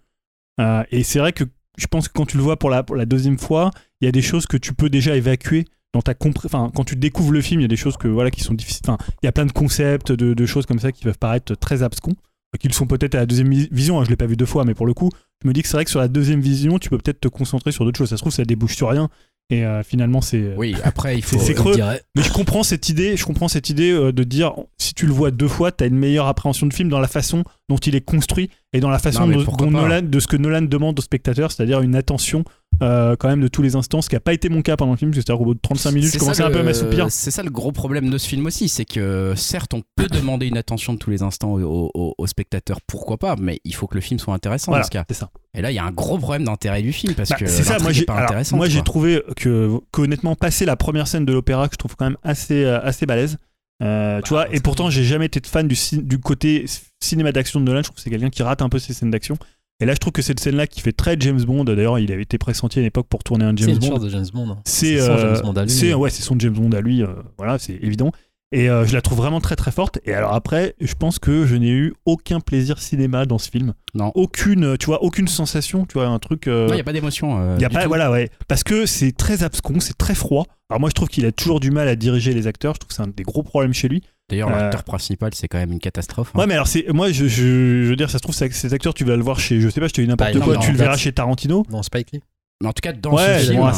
Euh, 0.59 0.83
et 0.91 1.03
c'est 1.03 1.19
vrai 1.19 1.31
que 1.31 1.45
je 1.77 1.87
pense 1.87 2.07
que 2.09 2.13
quand 2.13 2.25
tu 2.25 2.37
le 2.37 2.43
vois 2.43 2.59
pour 2.59 2.69
la, 2.69 2.83
pour 2.83 2.95
la 2.95 3.05
deuxième 3.05 3.37
fois, 3.39 3.71
il 4.01 4.05
y 4.05 4.07
a 4.07 4.11
des 4.11 4.21
choses 4.21 4.45
que 4.45 4.57
tu 4.57 4.73
peux 4.73 4.89
déjà 4.89 5.15
évacuer 5.15 5.65
dans 5.93 6.01
ta 6.01 6.13
compré- 6.13 6.45
enfin 6.45 6.71
quand 6.75 6.83
tu 6.83 6.95
découvres 6.95 7.31
le 7.31 7.41
film 7.41 7.61
il 7.61 7.63
y 7.63 7.65
a 7.65 7.69
des 7.69 7.75
choses 7.75 7.97
que 7.97 8.07
voilà 8.07 8.29
qui 8.31 8.41
sont 8.41 8.53
difficiles 8.53 8.83
enfin 8.87 8.97
il 9.21 9.25
y 9.25 9.29
a 9.29 9.31
plein 9.31 9.45
de 9.45 9.51
concepts 9.51 10.11
de, 10.11 10.33
de 10.33 10.45
choses 10.45 10.65
comme 10.65 10.79
ça 10.79 10.91
qui 10.91 11.03
peuvent 11.03 11.17
paraître 11.17 11.55
très 11.55 11.81
abscons 11.83 12.13
qu'ils 12.59 12.73
sont 12.73 12.87
peut-être 12.87 13.15
à 13.15 13.19
la 13.19 13.25
deuxième 13.25 13.49
vi- 13.51 13.67
vision 13.71 13.99
hein, 13.99 14.03
je 14.03 14.09
l'ai 14.09 14.15
pas 14.15 14.25
vu 14.27 14.35
deux 14.35 14.45
fois 14.45 14.65
mais 14.65 14.73
pour 14.73 14.85
le 14.85 14.93
coup 14.93 15.09
je 15.43 15.47
me 15.47 15.53
dis 15.53 15.61
que 15.61 15.67
c'est 15.67 15.77
vrai 15.77 15.85
que 15.85 15.91
sur 15.91 15.99
la 15.99 16.07
deuxième 16.07 16.41
vision 16.41 16.77
tu 16.79 16.89
peux 16.89 16.97
peut-être 16.97 17.21
te 17.21 17.27
concentrer 17.27 17.71
sur 17.71 17.85
d'autres 17.85 17.97
choses 17.97 18.09
ça 18.09 18.17
se 18.17 18.21
trouve 18.21 18.33
ça 18.33 18.43
débouche 18.45 18.75
sur 18.75 18.89
rien 18.89 19.09
et 19.51 19.65
euh, 19.65 19.81
finalement 19.81 20.21
c'est 20.21 20.53
Oui, 20.57 20.75
après 20.83 21.17
il 21.17 21.23
faut. 21.25 21.39
c'est 21.39 21.55
creux. 21.55 21.73
dirait- 21.75 22.03
mais 22.15 22.21
je 22.21 22.31
comprends 22.31 22.61
cette 22.63 22.87
idée 22.89 23.17
je 23.17 23.25
comprends 23.25 23.47
cette 23.47 23.69
idée 23.69 23.91
euh, 23.91 24.11
de 24.11 24.23
dire 24.23 24.53
si 24.77 24.93
tu 24.93 25.07
le 25.07 25.11
vois 25.13 25.31
deux 25.31 25.47
fois 25.47 25.71
tu 25.71 25.83
as 25.83 25.87
une 25.87 25.97
meilleure 25.97 26.27
appréhension 26.27 26.67
de 26.67 26.73
film 26.73 26.89
dans 26.89 26.99
la 26.99 27.07
façon 27.07 27.43
dont 27.69 27.77
il 27.77 27.95
est 27.95 28.01
construit 28.01 28.49
et 28.73 28.79
dans 28.81 28.89
la 28.89 28.99
façon 28.99 29.25
Non, 29.27 29.41
dont. 29.43 29.71
Nolan 29.71 30.01
de 30.03 30.19
ce 30.19 30.27
que 30.27 30.35
Nolan 30.37 30.63
demande 30.63 30.99
au 30.99 31.01
spectateur 31.01 31.51
c'est-à-dire 31.51 31.81
une 31.81 31.95
attention 31.95 32.43
euh, 32.83 33.15
quand 33.17 33.27
même 33.29 33.41
de 33.41 33.47
tous 33.47 33.61
les 33.61 33.75
instants 33.75 34.01
ce 34.01 34.09
qui 34.09 34.15
n'a 34.15 34.19
pas 34.19 34.33
été 34.33 34.47
mon 34.49 34.61
cas 34.61 34.75
pendant 34.77 34.91
le 34.91 34.97
film 34.97 35.13
c'est-à-dire 35.13 35.39
au 35.41 35.45
bout 35.45 35.53
de 35.53 35.59
35 35.59 35.91
minutes 35.91 36.07
je 36.07 36.11
C'est 36.13 36.19
commençais 36.19 36.41
ça 36.43 36.47
un 36.47 36.51
peu 36.51 36.57
à 36.57 36.59
le- 36.59 36.65
m'assoupir 36.65 37.07
C'est 37.11 37.31
ça 37.31 37.43
le 37.43 37.49
gros 37.49 37.71
problème 37.71 38.09
de 38.09 38.17
ce 38.17 38.27
film 38.27 38.45
aussi, 38.45 38.69
c'est 38.69 38.85
que 38.85 39.33
certes 39.35 39.73
on 39.73 39.81
peut 39.95 40.07
demander 40.07 40.47
une 40.47 40.57
attention 40.57 40.93
de 40.93 40.97
tous 40.99 41.09
les 41.09 41.23
instants 41.23 41.53
au, 41.53 41.91
au- 41.93 42.13
au 42.17 42.27
spectateur, 42.27 42.79
pourquoi 42.87 43.17
pas, 43.17 43.35
mais 43.39 43.59
il 43.65 43.73
faut 43.75 43.87
que 43.87 43.95
le 43.95 44.01
film 44.01 44.19
soit 44.19 44.33
intéressant 44.33 44.71
Voilà, 44.71 44.83
dans 44.83 44.87
ce 44.87 44.91
cas. 44.91 45.05
c'est 45.07 45.15
ça. 45.15 45.29
Et 45.55 45.61
là 45.61 45.71
il 45.71 45.75
y 45.75 45.79
a 45.79 45.83
un 45.85 45.91
gros 45.91 46.17
problème 46.17 46.43
d'intérêt 46.45 46.81
du 46.81 46.91
film 46.93 47.13
parce 47.15 47.29
Bah, 47.29 47.37
que 47.37 47.47
c'est 47.47 47.63
ça, 47.63 47.79
moi 47.79 47.91
j'ai 47.91 48.05
moi 48.53 48.67
j'ai 48.69 48.81
trouvé 48.83 49.23
que 49.35 49.79
qu'honnêtement 49.91 50.35
passer 50.35 50.65
la 50.65 50.75
première 50.75 51.07
scène 51.07 51.25
de 51.25 51.33
l'opéra 51.33 51.67
que 51.67 51.73
je 51.73 51.77
trouve 51.79 51.95
quand 51.95 52.05
même 52.05 52.17
assez 52.23 52.63
euh, 52.63 52.79
assez 52.81 53.05
balèze. 53.05 53.37
Euh, 53.81 54.21
tu 54.21 54.33
Bah, 54.33 54.41
vois, 54.45 54.49
et 54.49 54.55
c'est 54.57 54.63
pourtant 54.63 54.89
j'ai 54.89 55.03
jamais 55.03 55.25
été 55.27 55.39
fan 55.47 55.67
du, 55.67 55.75
du 56.03 56.19
côté 56.19 56.65
cinéma 57.01 57.31
d'action 57.31 57.59
de 57.59 57.65
Nolan. 57.65 57.79
Je 57.79 57.83
trouve 57.85 57.95
que 57.95 58.01
c'est 58.01 58.09
quelqu'un 58.09 58.29
qui 58.29 58.43
rate 58.43 58.61
un 58.61 58.69
peu 58.69 58.79
ses 58.79 58.93
scènes 58.93 59.11
d'action. 59.11 59.37
Et 59.81 59.85
là, 59.85 59.93
je 59.93 59.97
trouve 59.99 60.11
que 60.11 60.21
cette 60.21 60.41
scène-là 60.41 60.67
qui 60.67 60.81
fait 60.81 60.91
très 60.91 61.15
James 61.21 61.41
Bond. 61.41 61.63
D'ailleurs, 61.63 61.97
il 61.99 62.11
avait 62.11 62.23
été 62.23 62.37
pressenti 62.37 62.79
à 62.79 62.81
l'époque 62.81 63.07
pour 63.07 63.23
tourner 63.23 63.45
un 63.45 63.55
C'est 63.57 63.63
James 63.63 63.77
Bond. 63.77 63.87
chose 63.91 64.03
de 64.03 64.09
James 64.09 64.25
Bond. 64.33 64.57
C'est 64.65 64.99
son 64.99 65.17
James 65.17 65.39
Bond 65.41 65.53
à 65.53 65.63
lui. 65.63 65.69
c'est 65.71 65.93
ouais, 65.93 66.09
c'est 66.09 66.21
son 66.21 66.37
James 66.37 66.53
Bond 66.53 66.71
à 66.73 66.81
lui. 66.81 67.01
euh, 67.01 67.07
voilà, 67.37 67.57
c'est 67.57 67.75
évident. 67.81 68.11
Et 68.51 68.67
euh, 68.67 68.83
je 68.83 68.95
la 68.95 69.01
trouve 69.01 69.19
vraiment 69.19 69.39
très 69.41 69.55
très 69.55 69.69
forte. 69.71 69.99
Et 70.05 70.13
alors 70.13 70.33
après, 70.33 70.73
je 70.81 70.93
pense 70.95 71.19
que 71.19 71.45
je 71.45 71.55
n'ai 71.55 71.69
eu 71.69 71.93
aucun 72.05 72.39
plaisir 72.39 72.79
cinéma 72.79 73.25
dans 73.27 73.37
ce 73.37 73.47
film. 73.49 73.73
Non. 73.93 74.11
Aucune, 74.15 74.75
tu 74.77 74.87
vois, 74.87 75.03
aucune 75.03 75.27
sensation. 75.27 75.85
Tu 75.85 75.93
vois, 75.93 76.07
un 76.07 76.17
truc. 76.17 76.47
euh, 76.47 76.65
Non, 76.65 76.71
il 76.73 76.75
n'y 76.75 76.81
a 76.81 76.83
pas 76.83 76.93
d'émotion. 76.93 77.39
euh, 77.39 77.55
il 77.57 77.61
y 77.61 77.65
a 77.65 77.69
pas, 77.69 77.83
tout. 77.83 77.87
voilà, 77.89 78.09
ouais. 78.09 78.29
Parce 78.47 78.63
que 78.63 78.87
c'est 78.87 79.11
très 79.11 79.43
abscon, 79.43 79.79
c'est 79.79 79.97
très 79.97 80.15
froid. 80.15 80.45
Alors 80.71 80.79
moi, 80.79 80.89
je 80.89 80.95
trouve 80.95 81.09
qu'il 81.09 81.25
a 81.27 81.31
toujours 81.31 81.59
du 81.59 81.69
mal 81.69 81.87
à 81.87 81.95
diriger 81.95 82.33
les 82.33 82.47
acteurs. 82.47 82.73
Je 82.73 82.79
trouve 82.79 82.89
que 82.89 82.95
c'est 82.95 83.03
un 83.03 83.07
des 83.15 83.23
gros 83.23 83.43
problèmes 83.43 83.73
chez 83.73 83.87
lui. 83.87 84.01
D'ailleurs, 84.29 84.49
Euh, 84.49 84.53
l'acteur 84.59 84.83
principal, 84.83 85.31
c'est 85.35 85.47
quand 85.47 85.57
même 85.59 85.71
une 85.71 85.79
catastrophe. 85.79 86.31
hein. 86.33 86.39
Ouais, 86.39 86.47
mais 86.47 86.53
alors 86.55 86.67
c'est, 86.67 86.87
moi, 86.91 87.11
je, 87.11 87.25
je, 87.27 87.83
je 87.83 87.89
veux 87.89 87.95
dire, 87.95 88.09
ça 88.09 88.17
se 88.17 88.23
trouve, 88.23 88.33
c'est- 88.35 88.51
cet 88.51 88.73
acteur, 88.73 88.93
tu 88.95 89.03
vas 89.03 89.15
le 89.15 89.23
voir 89.23 89.39
chez, 89.39 89.59
je 89.61 89.69
sais 89.69 89.79
pas, 89.79 89.87
je 89.87 89.93
te 89.93 90.01
dis 90.01 90.07
n'importe 90.07 90.33
Bah, 90.33 90.39
non, 90.39 90.45
quoi, 90.45 90.57
tu 90.57 90.71
le 90.71 90.77
verras 90.77 90.97
chez 90.97 91.11
Tarantino. 91.11 91.65
Dans 91.69 91.81
Spike 91.83 92.11
Lee. 92.13 92.21
Mais 92.61 92.67
en 92.67 92.73
tout 92.73 92.81
cas, 92.81 92.93
dans 92.93 93.15
ouais, 93.15 93.39
ce 93.39 93.51
film, 93.51 93.61
hein, 93.63 93.71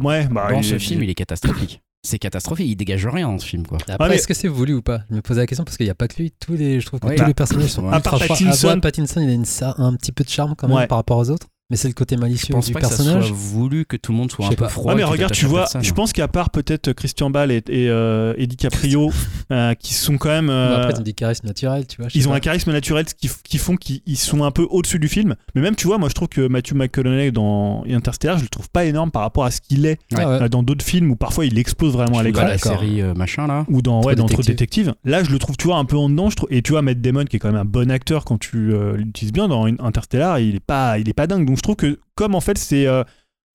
ouais, 0.00 0.26
bah, 0.30 0.48
dans 0.50 0.58
il- 0.58 0.64
ce 0.64 0.74
il- 0.74 0.80
film, 0.80 1.02
il 1.02 1.10
est 1.10 1.14
catastrophique. 1.14 1.82
C'est 2.04 2.18
catastrophique, 2.18 2.66
il 2.68 2.74
dégage 2.74 3.06
rien 3.06 3.28
dans 3.28 3.38
ce 3.38 3.46
film, 3.46 3.64
quoi. 3.64 3.78
Après, 3.88 4.08
mais- 4.08 4.16
est-ce 4.16 4.26
que 4.26 4.34
c'est 4.34 4.48
voulu 4.48 4.74
ou 4.74 4.82
pas? 4.82 5.02
Je 5.08 5.14
me 5.14 5.22
posais 5.22 5.38
la 5.40 5.46
question 5.46 5.62
parce 5.64 5.76
qu'il 5.76 5.86
n'y 5.86 5.90
a 5.90 5.94
pas 5.94 6.08
que 6.08 6.16
lui. 6.20 6.32
Tous 6.32 6.54
les, 6.54 6.80
je 6.80 6.86
trouve 6.86 6.98
que 6.98 7.06
Oui. 7.06 7.14
tous 7.14 7.22
Bah, 7.22 7.28
les 7.28 7.34
personnages 7.34 7.70
sont 7.70 7.88
à 7.88 7.96
ultra 7.96 8.18
part. 8.18 8.26
Pattinson- 8.28 8.80
Pattinson, 8.80 9.20
il 9.20 9.28
a 9.30 9.32
une, 9.32 9.44
un 9.78 9.94
petit 9.94 10.10
peu 10.10 10.24
de 10.24 10.28
charme 10.28 10.56
quand 10.56 10.66
même 10.66 10.78
Ouais. 10.78 10.86
par 10.88 10.98
rapport 10.98 11.18
aux 11.18 11.30
autres. 11.30 11.46
Mais 11.72 11.78
c'est 11.78 11.88
le 11.88 11.94
côté 11.94 12.16
Je 12.16 12.20
malicieux 12.20 12.52
pense 12.52 12.66
du 12.66 12.74
pas 12.74 12.80
que 12.80 12.86
ça 12.86 12.96
personnage. 12.96 13.28
soit 13.28 13.34
voulu 13.34 13.86
que 13.86 13.96
tout 13.96 14.12
le 14.12 14.18
monde 14.18 14.30
soit 14.30 14.44
un 14.46 14.50
peu 14.50 14.68
froid. 14.68 14.92
Ouais, 14.92 14.96
mais 14.96 15.02
que 15.04 15.08
regarde, 15.08 15.32
tu 15.32 15.46
vois, 15.46 15.60
personne. 15.60 15.82
je 15.82 15.92
pense 15.94 16.12
qu'à 16.12 16.28
part 16.28 16.50
peut-être 16.50 16.92
Christian 16.92 17.30
Ball 17.30 17.50
et, 17.50 17.62
et, 17.68 17.88
euh, 17.88 18.34
et 18.36 18.46
DiCaprio, 18.46 19.10
euh, 19.50 19.72
qui 19.72 19.94
sont 19.94 20.18
quand 20.18 20.28
même. 20.28 20.50
Euh, 20.50 20.76
Après, 20.76 20.92
ils 20.92 21.00
ont 21.00 21.02
des 21.02 21.14
charismes 21.14 21.46
naturels, 21.46 21.86
tu 21.86 21.96
vois. 22.02 22.10
ils 22.14 22.28
ont 22.28 22.34
un 22.34 22.40
charisme 22.40 22.72
naturel 22.72 23.06
qui, 23.06 23.30
qui 23.42 23.56
font 23.56 23.76
qu'ils 23.76 24.02
ils 24.04 24.18
sont 24.18 24.44
un 24.44 24.50
peu 24.50 24.66
au-dessus 24.70 24.98
du 24.98 25.08
film. 25.08 25.34
Mais 25.54 25.62
même, 25.62 25.74
tu 25.76 25.86
vois, 25.86 25.96
moi 25.96 26.10
je 26.10 26.14
trouve 26.14 26.28
que 26.28 26.46
Matthew 26.46 26.74
McConaughey 26.74 27.30
dans 27.32 27.84
Interstellar, 27.88 28.36
je 28.36 28.42
le 28.42 28.48
trouve 28.50 28.68
pas 28.68 28.84
énorme 28.84 29.10
par 29.10 29.22
rapport 29.22 29.44
à 29.46 29.50
ce 29.50 29.62
qu'il 29.62 29.86
est 29.86 29.98
Ah 30.14 30.16
ouais. 30.18 30.24
euh, 30.42 30.48
dans 30.50 30.62
d'autres 30.62 30.84
films 30.84 31.10
où 31.10 31.16
parfois 31.16 31.46
il 31.46 31.58
explose 31.58 31.94
vraiment 31.94 32.18
à 32.18 32.22
l'écran. 32.22 32.42
vois 32.42 32.50
la 32.50 32.58
série 32.58 33.00
euh, 33.00 33.14
machin 33.14 33.46
là. 33.46 33.64
Ou 33.68 33.80
dans, 33.80 34.00
Trop 34.00 34.08
ouais, 34.10 34.14
dans 34.14 34.26
Détective. 34.26 34.46
Détective. 34.52 34.94
Là, 35.04 35.24
je 35.24 35.30
le 35.30 35.38
trouve, 35.38 35.56
tu 35.56 35.68
vois, 35.68 35.76
un 35.78 35.84
peu 35.86 35.96
en 35.96 36.10
dedans. 36.10 36.28
Je 36.28 36.36
trouve, 36.36 36.48
et 36.52 36.60
tu 36.60 36.72
vois, 36.72 36.82
Matt 36.82 37.00
Damon, 37.00 37.24
qui 37.24 37.36
est 37.36 37.38
quand 37.38 37.48
même 37.50 37.60
un 37.60 37.64
bon 37.64 37.90
acteur 37.90 38.26
quand 38.26 38.38
tu 38.38 38.74
euh, 38.74 38.96
l'utilises 38.96 39.32
bien 39.32 39.48
dans 39.48 39.64
Interstellar, 39.64 40.38
il 40.38 40.56
est, 40.56 40.60
pas, 40.60 40.98
il 40.98 41.08
est 41.08 41.12
pas 41.14 41.26
dingue. 41.26 41.46
Donc 41.46 41.58
je 41.62 41.68
trouve 41.68 41.76
que, 41.76 42.00
comme 42.16 42.34
en 42.34 42.40
fait, 42.40 42.58
c'est. 42.58 42.88
euh, 42.88 43.04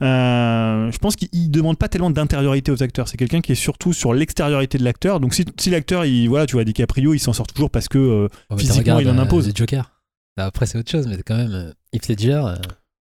euh, 0.01 0.91
je 0.91 0.97
pense 0.99 1.15
qu'il 1.17 1.27
il 1.33 1.49
demande 1.49 1.77
pas 1.77 1.89
tellement 1.89 2.09
d'intériorité 2.11 2.71
aux 2.71 2.81
acteurs. 2.81 3.07
C'est 3.09 3.17
quelqu'un 3.17 3.41
qui 3.41 3.51
est 3.51 3.55
surtout 3.55 3.91
sur 3.91 4.13
l'extériorité 4.13 4.77
de 4.77 4.83
l'acteur. 4.85 5.19
Donc 5.19 5.33
si, 5.33 5.43
si 5.59 5.69
l'acteur, 5.71 6.05
il, 6.05 6.29
voilà, 6.29 6.45
tu 6.45 6.53
vois, 6.53 6.63
DiCaprio, 6.63 7.13
il 7.13 7.19
s'en 7.19 7.33
sort 7.33 7.47
toujours 7.47 7.69
parce 7.69 7.89
que. 7.89 7.97
euh, 7.97 8.27
physiquement, 8.57 8.99
il 8.99 9.09
en 9.09 9.17
euh, 9.17 9.21
impose. 9.21 9.47
Le 9.47 9.53
Joker. 9.53 9.91
Après, 10.37 10.67
c'est 10.67 10.77
autre 10.77 10.89
chose, 10.89 11.05
mais 11.07 11.17
quand 11.25 11.35
même, 11.35 11.51
euh, 11.51 11.73
Heath 11.91 12.07
Ledger. 12.07 12.41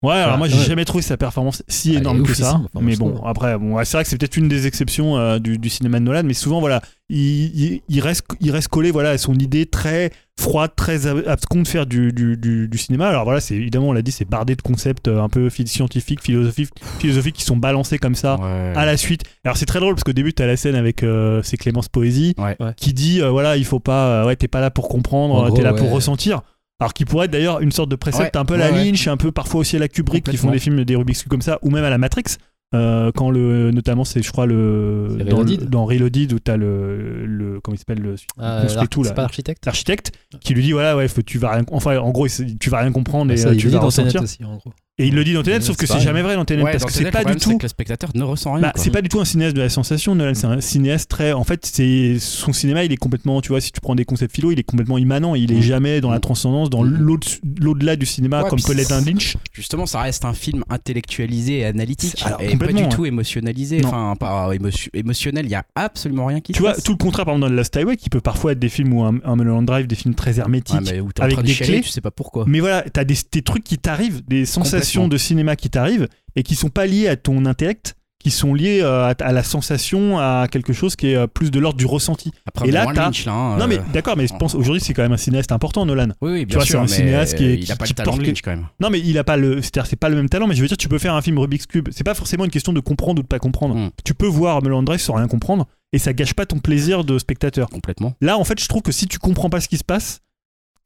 Ouais, 0.03 0.15
alors 0.15 0.39
moi 0.39 0.49
j'ai 0.49 0.57
ouais. 0.59 0.65
jamais 0.65 0.87
trouvé 0.87 1.03
sa 1.03 1.19
performance 1.19 1.63
si 1.69 1.95
énorme 1.95 2.23
que 2.23 2.33
ça. 2.33 2.59
mais 2.81 2.97
bon, 2.97 3.23
après, 3.23 3.59
bon, 3.59 3.75
ouais, 3.75 3.85
c'est 3.85 3.99
vrai 3.99 4.05
que 4.05 4.09
c'est 4.09 4.17
peut-être 4.17 4.39
une 4.39 4.49
des 4.49 4.67
exceptions 4.67 5.19
euh, 5.19 5.39
du, 5.39 5.59
du 5.59 5.69
cinéma 5.69 5.99
de 6.01 6.05
Nolan, 6.07 6.23
mais 6.25 6.33
souvent 6.33 6.59
voilà, 6.59 6.81
il, 7.11 7.19
il, 7.55 7.81
il 7.87 8.01
reste, 8.01 8.25
il 8.41 8.51
reste 8.51 8.69
collé 8.69 8.93
voilà 8.93 9.11
à 9.11 9.19
son 9.19 9.35
idée 9.35 9.67
très 9.67 10.11
froide, 10.39 10.71
très 10.75 11.07
ab- 11.07 11.23
absconde 11.27 11.65
de 11.65 11.69
faire 11.69 11.85
du, 11.85 12.13
du, 12.15 12.39
du, 12.39 12.67
du 12.67 12.79
cinéma. 12.79 13.09
Alors 13.09 13.25
voilà, 13.25 13.41
c'est 13.43 13.57
évidemment 13.57 13.89
on 13.89 13.93
l'a 13.93 14.01
dit, 14.01 14.11
c'est 14.11 14.25
bardé 14.25 14.57
de 14.57 14.63
concepts 14.63 15.07
euh, 15.09 15.21
un 15.21 15.29
peu 15.29 15.51
scientifiques, 15.51 16.23
philosophiques, 16.23 16.71
philosophiques 16.99 17.37
qui 17.37 17.45
sont 17.45 17.59
balancés 17.59 17.99
comme 17.99 18.15
ça. 18.15 18.41
Ouais. 18.41 18.73
À 18.75 18.87
la 18.87 18.97
suite. 18.97 19.25
Alors 19.45 19.59
c'est 19.59 19.67
très 19.67 19.81
drôle 19.81 19.97
parce 19.97 20.05
qu'au 20.05 20.15
début 20.15 20.33
tu 20.33 20.43
as 20.43 20.47
la 20.47 20.57
scène 20.57 20.77
avec 20.77 21.03
euh, 21.03 21.43
c'est 21.45 21.59
Clémence 21.59 21.91
Poésie 21.91 22.35
qui 22.75 22.95
dit 22.95 23.21
euh, 23.21 23.29
voilà 23.29 23.59
il 23.59 23.67
faut 23.67 23.81
pas 23.81 24.07
euh, 24.07 24.27
ouais 24.27 24.37
t'es 24.37 24.49
pas 24.49 24.61
là 24.61 24.71
pour 24.71 24.89
comprendre 24.89 25.53
t'es 25.55 25.63
là 25.63 25.75
pour 25.75 25.91
ressentir 25.91 26.41
alors 26.81 26.93
qui 26.95 27.05
pourrait 27.05 27.27
être 27.27 27.31
d'ailleurs 27.33 27.61
une 27.61 27.73
sorte 27.73 27.90
de 27.90 27.97
précepte 27.97 28.35
Ouais, 28.35 28.40
un 28.40 28.45
peu 28.45 28.55
à 28.55 28.59
ouais, 28.59 28.71
la 28.71 28.73
ouais. 28.73 28.85
Lynch 28.85 29.07
un 29.07 29.16
peu 29.16 29.31
parfois 29.33 29.61
aussi 29.61 29.77
à 29.77 29.79
la 29.79 29.88
Kubrick 29.88 30.25
qui 30.29 30.37
font 30.37 30.51
des 30.51 30.59
films 30.59 30.85
des 30.85 30.97
Rubik's 30.97 31.23
Cube 31.23 31.31
comme 31.31 31.43
ça 31.43 31.59
ou 31.62 31.71
même 31.71 31.85
à 31.85 31.90
la 31.90 31.99
Matrix 31.99 32.25
euh, 32.73 33.11
quand 33.14 33.31
le 33.31 33.73
notamment 33.73 34.05
c'est 34.05 34.23
je 34.23 34.31
crois 34.31 34.47
le 34.47 35.09
dans, 35.19 35.25
le- 35.25 35.35
Reloaded 35.35 35.69
dans 35.71 35.85
Reloaded 35.87 36.33
où 36.33 36.38
t'as 36.38 36.57
le, 36.57 37.27
le 37.27 37.61
comment 37.61 37.75
il 37.75 37.79
s'appelle 37.79 37.99
le 38.01 38.14
ah, 38.38 38.64
tout 38.88 39.03
là. 39.03 39.09
C'est 39.09 39.14
pas 39.16 39.23
l'architecte 39.23 39.66
l'architecte 39.66 40.12
qui 40.40 40.55
lui 40.55 40.62
dit 40.62 40.71
voilà 40.73 40.97
ouais 40.97 41.09
faut- 41.09 41.21
tu 41.23 41.38
vas 41.38 41.51
rien 41.51 41.64
enfin 41.73 41.99
en 41.99 42.11
gros 42.11 42.29
tu 42.29 42.71
vas 42.71 42.79
rien 42.79 42.93
comprendre 42.93 43.33
et 43.33 43.37
Ça, 43.37 43.49
euh, 43.49 43.57
tu 43.57 43.69
vas 43.69 43.79
dans 43.81 43.87
ressentir. 43.87 44.23
aussi, 44.23 44.45
en 44.45 44.57
gros. 44.57 44.73
Et 45.03 45.07
il 45.07 45.15
le 45.15 45.25
dit 45.25 45.33
dans 45.35 45.43
Tenet 45.43 45.61
sauf 45.61 45.77
que 45.77 45.87
c'est 45.87 46.01
jamais 46.01 46.23
vrai 46.23 46.35
dans 46.37 46.45
Tenet 46.45 46.63
Ouais, 46.63 46.73
parce 46.73 46.83
dans 46.83 46.89
que 46.89 46.93
c'est 46.93 47.05
le 47.05 47.11
pas 47.11 47.25
du 47.25 47.37
tout 47.37 47.57
que 47.59 47.63
le 47.65 47.69
spectateur 47.69 48.11
ne 48.15 48.23
ressent 48.23 48.53
rien. 48.53 48.63
bah, 48.63 48.73
c'est 48.77 48.91
pas 48.91 49.03
du 49.03 49.09
tout 49.09 49.21
un 49.21 49.25
cinéaste 49.25 49.57
de 49.57 49.61
la 49.63 49.69
sensation, 49.69 50.15
Nolan. 50.15 50.35
C'est 50.35 50.47
un 50.47 50.61
cinéaste 50.61 51.11
très. 51.11 51.33
En 51.33 51.45
fait, 51.45 51.65
c'est 51.67 52.19
son 52.19 52.53
cinéma, 52.53 52.85
il 52.85 52.93
est 52.93 52.97
complètement. 52.97 53.41
Tu 53.41 53.49
vois, 53.49 53.61
si 53.61 53.73
tu 53.73 53.81
prends 53.81 53.95
des 53.95 54.05
concepts 54.05 54.35
philo, 54.35 54.53
il 54.53 54.59
est 54.59 54.63
complètement 54.65 54.99
immanent. 54.99 55.35
Il 55.35 55.53
est 55.53 55.57
Mm. 55.59 55.63
jamais 55.63 56.01
dans 56.01 56.11
la 56.11 56.21
transcendance, 56.21 56.71
dans 56.71 56.83
Mm. 56.85 56.97
l'au- 56.99 57.19
l'au-delà 57.61 57.97
du 57.97 58.07
cinéma, 58.07 58.43
Ouais, 58.43 58.49
comme 58.51 58.59
puis 58.59 58.67
peut 58.67 58.75
l'être 58.75 58.93
un 58.93 59.01
c'est- 59.03 59.11
Lynch. 59.11 59.37
Justement, 59.53 59.87
ça 59.87 60.01
reste 60.01 60.25
un 60.25 60.33
film 60.35 60.65
intellectualisé 60.69 61.59
et 61.61 61.65
analytique. 61.67 62.21
Alors, 62.25 62.41
et 62.43 62.57
pas 62.57 62.67
du 62.67 62.75
ouais. 62.83 62.89
tout 62.89 63.07
émotionnalisé. 63.07 63.81
Non. 63.81 63.89
Enfin, 63.89 64.15
pas 64.19 64.51
émo- 64.55 64.89
émotionnel, 64.93 65.47
il 65.47 65.51
y 65.51 65.55
a 65.55 65.65
absolument 65.75 66.27
rien 66.27 66.41
qui 66.41 66.53
Tu 66.53 66.59
se 66.59 66.63
vois, 66.63 66.73
passe. 66.75 66.83
tout 66.85 66.93
le 66.93 66.99
contraire, 66.99 67.25
par 67.25 67.35
exemple, 67.35 67.49
dans 67.49 67.55
The 67.55 67.59
Last 67.59 67.77
Highway, 67.77 67.97
qui 67.97 68.11
peut 68.11 68.21
parfois 68.21 68.53
être 68.53 68.59
des 68.59 68.69
films 68.69 68.93
ou 68.93 69.03
un, 69.05 69.15
un 69.25 69.37
Mulholland 69.37 69.65
Drive, 69.67 69.87
des 69.87 69.95
films 69.97 70.15
très 70.15 70.39
hermétiques. 70.39 70.77
Ouais, 70.77 70.93
mais 70.93 71.01
où 71.01 71.13
t'es 71.13 71.23
en 71.23 71.27
avec 71.27 71.41
des 71.43 71.55
clés. 71.55 71.81
tu 71.81 71.89
sais 71.91 72.01
pas 72.01 72.11
pourquoi. 72.11 72.45
Mais 72.47 72.61
voilà, 72.61 72.83
t'as 72.93 73.05
des, 73.05 73.17
des 73.33 73.43
trucs 73.43 73.65
qui 73.65 73.79
t'arrivent, 73.79 74.23
des 74.29 74.45
sensations 74.47 74.89
De 75.09 75.16
cinéma 75.16 75.57
qui 75.57 75.70
t'arrivent 75.70 76.09
et 76.37 76.42
qui 76.42 76.55
sont 76.55 76.68
pas 76.70 76.87
liées 76.87 77.09
à 77.09 77.16
ton 77.16 77.44
intellect, 77.46 77.96
qui 78.22 78.31
sont 78.31 78.53
liées 78.53 78.81
euh, 78.83 79.05
à, 79.07 79.14
à 79.18 79.33
la 79.33 79.42
sensation, 79.42 80.18
à 80.18 80.46
quelque 80.50 80.74
chose 80.74 80.94
qui 80.94 81.07
est 81.09 81.16
euh, 81.16 81.26
plus 81.26 81.50
de 81.50 81.59
l'ordre 81.59 81.79
du 81.79 81.87
ressenti. 81.87 82.33
Après, 82.46 82.68
Et 82.68 82.70
là, 82.70 82.85
t'as- 82.94 83.05
Lynch, 83.07 83.24
là, 83.24 83.33
hein, 83.33 83.57
Non, 83.57 83.66
mais 83.66 83.79
euh, 83.79 83.83
d'accord, 83.94 84.14
mais 84.18 84.26
je 84.26 84.35
pense 84.37 84.55
aujourd'hui 84.55 84.81
c'est 84.83 84.92
quand 84.92 85.00
même 85.03 85.12
un 85.12 85.16
cinéaste 85.16 85.53
important, 85.53 85.87
Nolan. 85.87 86.09
Oui, 86.20 86.33
oui, 86.33 86.40
tu 86.40 86.46
bien 86.46 86.59
vois, 86.59 86.66
c'est 86.66 86.76
un 86.76 86.83
mais 86.83 86.87
cinéaste 86.88 87.37
qui 87.38 87.44
est- 87.46 87.55
il 87.55 87.72
a 87.72 87.76
pas 87.76 87.87
qui 87.87 87.92
le 87.92 87.96
talent 87.96 88.12
de 88.12 88.16
porte- 88.18 88.26
Lynch 88.26 88.42
quand 88.42 88.50
même. 88.50 88.66
Non, 88.79 88.90
mais 88.90 89.00
il 89.00 89.16
a 89.16 89.24
pas 89.24 89.38
le, 89.38 89.62
c'est-à-dire 89.62 89.87
c'est 89.87 89.96
pas 89.96 90.11
le 90.11 90.16
même 90.16 90.29
talent. 90.29 90.46
Mais 90.46 90.55
je 90.55 90.61
veux 90.61 90.68
dire, 90.68 90.76
tu 90.76 90.88
peux 90.88 90.98
faire 90.98 91.14
un 91.14 91.22
film 91.22 91.38
Rubik's 91.38 91.66
Cube. 91.66 91.88
C'est 91.92 92.05
pas 92.05 92.12
forcément 92.14 92.44
une 92.44 92.50
question 92.50 92.74
de 92.74 92.81
comprendre 92.81 93.20
ou 93.20 93.22
de 93.22 93.29
pas 93.29 93.38
comprendre. 93.38 93.74
Mm. 93.74 93.90
Tu 94.05 94.12
peux 94.12 94.26
voir 94.26 94.61
Drive 94.61 95.00
sans 95.00 95.14
rien 95.14 95.26
comprendre 95.26 95.66
et 95.94 95.98
ça 95.98 96.12
gâche 96.12 96.35
pas 96.35 96.44
ton 96.44 96.59
plaisir 96.59 97.05
de 97.05 97.18
spectateur. 97.18 97.70
Complètement. 97.70 98.12
Là, 98.20 98.37
en 98.37 98.44
fait, 98.44 98.61
je 98.61 98.68
trouve 98.68 98.83
que 98.83 98.92
si 98.92 99.07
tu 99.07 99.18
comprends 99.18 99.48
pas 99.48 99.61
ce 99.62 99.68
qui 99.68 99.79
se 99.79 99.85
passe, 99.85 100.20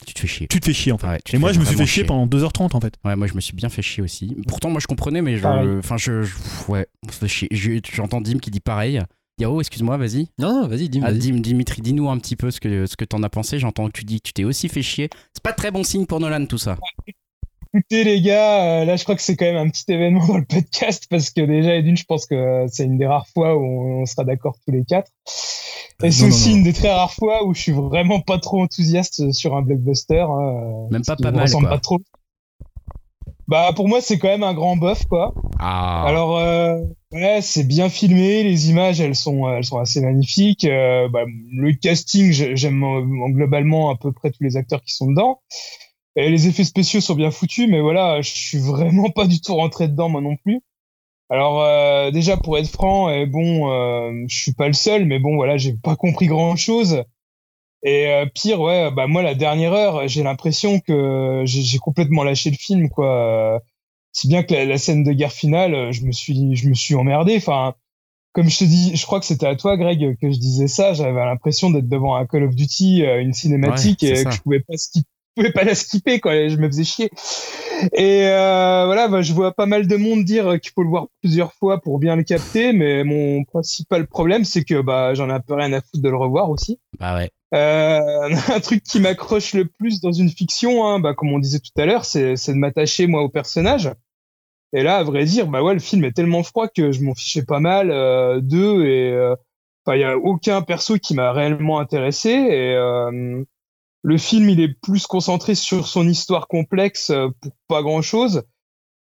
Tu 0.07 0.12
te 0.14 0.20
fais 0.20 0.26
chier. 0.26 0.46
tu 0.48 0.61
te 0.61 0.64
fais 0.66 0.72
chier 0.72 0.92
en 0.92 0.98
fait. 0.98 1.07
Ouais, 1.07 1.20
et 1.33 1.38
moi, 1.38 1.52
je 1.52 1.59
me 1.61 1.64
suis 1.64 1.74
fait 1.76 1.87
chier 1.87 2.02
chier. 2.02 2.04
pendant 2.04 2.26
2h30 2.26 2.74
en 2.76 2.80
fait. 2.80 2.94
Ouais, 3.04 3.16
moi 3.16 3.26
je 3.26 3.35
me 3.35 3.40
suis 3.40 3.54
bien 3.54 3.68
fait 3.68 3.83
chier 3.83 4.02
aussi. 4.02 4.37
Pourtant, 4.48 4.70
moi 4.70 4.80
je 4.80 4.87
comprenais, 4.87 5.22
mais 5.22 5.37
je. 5.38 5.78
Enfin, 5.78 5.96
je, 5.96 6.22
je- 6.22 6.35
Ouais, 6.68 6.87
on 7.07 7.12
se 7.12 7.18
fait 7.18 7.28
chier. 7.28 7.48
Je- 7.52 7.80
J'entends 7.92 8.20
Dim 8.20 8.38
qui 8.38 8.50
dit 8.50 8.61
pareil. 8.61 9.00
Yao, 9.40 9.61
excuse-moi, 9.61 9.96
vas-y. 9.96 10.28
Non, 10.38 10.62
non, 10.62 10.68
vas-y, 10.68 10.88
dis-moi. 10.88 11.09
Ah. 11.11 11.14
Dim, 11.14 11.40
Dimitri, 11.40 11.83
dis-nous 11.83 12.09
un 12.09 12.18
petit 12.18 12.37
peu 12.37 12.50
ce 12.52 12.61
que, 12.61 12.87
ce 12.87 12.96
que 12.96 13.04
t'en 13.04 13.22
as 13.24 13.28
pensé. 13.28 13.59
J'entends 13.59 13.87
que 13.88 13.92
tu 13.98 14.04
dis 14.04 14.20
que 14.20 14.28
tu 14.28 14.33
t'es 14.33 14.44
aussi 14.44 14.68
fait 14.68 14.83
chier. 14.83 15.11
C'est 15.33 15.42
pas 15.42 15.52
très 15.52 15.70
bon 15.72 15.83
signe 15.83 16.07
pour 16.07 16.20
Nolan 16.20 16.46
tout 16.46 16.59
ça. 16.59 16.76
Écoutez 17.76 18.04
les 18.04 18.20
gars, 18.20 18.82
euh, 18.82 18.84
là 18.84 18.94
je 18.94 19.02
crois 19.02 19.16
que 19.16 19.22
c'est 19.22 19.34
quand 19.34 19.46
même 19.46 19.56
un 19.56 19.68
petit 19.68 19.84
événement 19.88 20.24
dans 20.28 20.38
le 20.38 20.44
podcast 20.44 21.06
parce 21.10 21.30
que 21.30 21.40
déjà 21.40 21.74
et 21.74 21.82
d'une 21.82 21.96
je 21.96 22.04
pense 22.04 22.24
que 22.26 22.34
euh, 22.37 22.66
c'est 22.70 22.84
une 22.84 22.98
des 22.98 23.06
rares 23.06 23.26
fois 23.26 23.56
où 23.56 23.64
on, 23.64 24.06
sera 24.06 24.22
d'accord 24.24 24.56
tous 24.64 24.72
les 24.72 24.84
quatre. 24.84 25.10
Euh, 26.02 26.06
Et 26.06 26.10
c'est 26.12 26.22
non, 26.22 26.28
aussi 26.28 26.50
non. 26.50 26.56
une 26.58 26.62
des 26.62 26.72
très 26.72 26.92
rares 26.92 27.12
fois 27.12 27.44
où 27.44 27.52
je 27.52 27.60
suis 27.62 27.72
vraiment 27.72 28.20
pas 28.20 28.38
trop 28.38 28.62
enthousiaste 28.62 29.32
sur 29.32 29.56
un 29.56 29.62
blockbuster. 29.62 30.20
hein, 30.20 30.87
Même 30.92 31.02
pas 31.04 31.16
pas 31.16 31.30
me 31.32 31.37
mal, 31.37 31.42
ressemble 31.46 31.66
quoi. 31.66 31.74
pas 31.76 31.80
trop. 31.80 32.00
Bah 33.48 33.72
pour 33.74 33.88
moi 33.88 34.00
c'est 34.00 34.18
quand 34.18 34.28
même 34.28 34.44
un 34.44 34.54
grand 34.54 34.76
bof 34.76 35.04
quoi. 35.06 35.34
Ah. 35.58 36.04
Alors 36.06 36.38
euh, 36.38 36.78
ouais 37.10 37.40
c'est 37.42 37.64
bien 37.64 37.88
filmé, 37.88 38.44
les 38.44 38.70
images 38.70 39.00
elles 39.00 39.16
sont 39.16 39.48
elles 39.50 39.64
sont 39.64 39.78
assez 39.80 40.00
magnifiques. 40.00 40.64
Euh, 40.64 41.08
bah, 41.08 41.24
le 41.26 41.72
casting 41.72 42.30
j'ai- 42.30 42.54
j'aime 42.56 42.84
euh, 42.84 43.28
globalement 43.32 43.90
à 43.90 43.96
peu 43.96 44.12
près 44.12 44.30
tous 44.30 44.44
les 44.44 44.56
acteurs 44.56 44.80
qui 44.82 44.94
sont 44.94 45.08
dedans. 45.10 45.40
Et 46.16 46.31
les 46.31 46.46
effets 46.48 46.64
spéciaux 46.64 47.00
sont 47.00 47.14
bien 47.14 47.31
foutus, 47.31 47.68
mais 47.68 47.81
voilà 47.81 48.20
je 48.22 48.31
suis 48.31 48.59
vraiment 48.59 49.11
pas 49.11 49.27
du 49.27 49.40
tout 49.40 49.55
rentré 49.55 49.88
dedans 49.88 50.09
moi 50.09 50.20
non 50.20 50.37
plus. 50.37 50.61
Alors 51.31 51.62
euh, 51.62 52.11
déjà 52.11 52.37
pour 52.37 52.59
être 52.59 52.68
franc, 52.68 53.11
et 53.11 53.27
bon 53.27 53.70
euh, 53.72 54.24
je 54.29 54.37
suis 54.37 54.53
pas 54.55 54.66
le 54.68 54.74
seul, 54.74 55.07
mais 55.07 55.18
bon 55.18 55.37
voilà 55.37 55.57
j'ai 55.57 55.72
pas 55.74 55.96
compris 55.96 56.27
grand 56.27 56.57
chose. 56.57 57.03
Et 57.83 58.07
euh, 58.09 58.27
pire, 58.27 58.61
ouais, 58.61 58.90
bah 58.92 59.07
moi 59.07 59.22
la 59.22 59.35
dernière 59.35 59.72
heure, 59.74 60.09
j'ai 60.09 60.22
l'impression 60.22 60.81
que 60.81 61.42
j'ai 61.46 61.79
complètement 61.79 62.24
lâché 62.24 62.50
le 62.50 62.57
film, 62.57 62.88
quoi. 62.88 63.57
Euh, 63.57 63.59
Si 64.12 64.29
bien 64.29 64.42
que 64.44 64.55
la, 64.55 64.64
la 64.64 64.79
scène 64.79 65.05
de 65.05 65.12
guerre 65.12 65.33
finale, 65.33 65.74
euh, 65.74 65.92
je 65.92 66.05
me 66.07 66.12
suis, 66.12 66.57
je 66.57 66.68
me 66.68 66.74
suis 66.74 66.94
emmerdé. 66.94 67.37
Enfin, 67.37 67.74
comme 68.33 68.48
je 68.48 68.59
te 68.59 68.64
dis, 68.64 68.96
je 68.96 69.05
crois 69.07 69.20
que 69.20 69.27
c'était 69.27 69.46
à 69.46 69.57
toi, 69.57 69.77
Greg, 69.77 70.16
que 70.20 70.31
je 70.31 70.38
disais 70.38 70.68
ça. 70.68 70.94
J'avais 70.94 71.24
l'impression 71.24 71.70
d'être 71.70 71.88
devant 71.88 72.14
un 72.16 72.24
Call 72.27 72.44
of 72.44 72.55
Duty, 72.55 73.05
euh, 73.05 73.20
une 73.20 73.33
cinématique, 73.35 74.03
Ouais, 74.03 74.09
et 74.11 74.16
ça. 74.16 74.31
que 74.31 74.37
je 74.37 74.40
pouvais 74.42 74.61
pas 74.61 74.77
skip, 74.77 75.05
je 75.05 75.13
pouvais 75.35 75.53
pas 75.53 75.64
la 75.64 75.75
skipper, 75.75 76.20
quoi. 76.20 76.49
Je 76.49 76.57
me 76.57 76.68
faisais 76.68 76.85
chier. 76.85 77.11
Et 77.92 78.27
euh, 78.27 78.85
voilà, 78.87 79.09
bah, 79.09 79.23
je 79.23 79.33
vois 79.33 79.53
pas 79.53 79.66
mal 79.66 79.87
de 79.87 79.97
monde 79.97 80.25
dire 80.25 80.61
qu'il 80.61 80.73
faut 80.73 80.83
le 80.83 80.88
voir 80.88 81.07
plusieurs 81.20 81.53
fois 81.53 81.81
pour 81.81 81.99
bien 81.99 82.16
le 82.16 82.23
capter, 82.23 82.73
mais 82.73 83.05
mon 83.05 83.44
principal 83.44 84.07
problème, 84.07 84.44
c'est 84.44 84.64
que 84.64 84.81
bah 84.81 85.14
j'en 85.14 85.29
ai 85.29 85.33
un 85.33 85.40
peu 85.40 85.55
rien 85.55 85.73
à 85.73 85.81
foutre 85.81 86.03
de 86.03 86.09
le 86.09 86.16
revoir 86.16 86.51
aussi. 86.51 86.79
Bah 86.99 87.16
ouais. 87.16 87.31
Euh, 87.55 88.31
un 88.55 88.61
truc 88.61 88.83
qui 88.83 89.01
m'accroche 89.01 89.55
le 89.55 89.66
plus 89.66 90.01
dans 90.01 90.12
une 90.12 90.31
fiction, 90.31 90.87
hein, 90.87 91.01
bah, 91.01 91.14
comme 91.14 91.33
on 91.33 91.38
disait 91.38 91.61
tout 91.61 91.81
à 91.81 91.87
l'heure, 91.87 92.05
c'est 92.05 92.35
de 92.35 92.55
m'attacher 92.55 93.07
moi 93.07 93.23
au 93.23 93.29
personnage. 93.29 93.90
Et 94.75 94.83
là, 94.83 94.97
à 94.97 95.03
vrai 95.05 95.25
dire, 95.25 95.47
bah 95.47 95.62
ouais, 95.62 95.75
le 95.75 95.81
film 95.81 96.05
est 96.05 96.12
tellement 96.12 96.42
froid 96.42 96.66
que 96.66 96.90
je 96.90 97.03
m'en 97.03 97.14
fichais 97.14 97.44
pas 97.44 97.61
mal 97.61 97.92
euh, 97.92 98.40
d'eux 98.40 98.85
et 98.85 99.12
euh, 99.12 99.37
enfin, 99.87 99.97
il 99.97 100.01
y 100.01 100.05
a 100.05 100.18
aucun 100.18 100.62
perso 100.62 100.99
qui 100.99 101.14
m'a 101.14 101.33
réellement 101.33 101.79
intéressé 101.79 102.31
et 102.31 102.75
euh, 102.75 103.44
le 104.04 104.18
film 104.18 104.50
il 104.50 104.60
est 104.60 104.68
plus 104.68 105.06
concentré 105.06 105.54
sur 105.54 105.88
son 105.88 106.06
histoire 106.06 106.46
complexe 106.46 107.08
euh, 107.10 107.28
pour 107.40 107.52
pas 107.68 107.82
grand 107.82 108.02
chose 108.02 108.42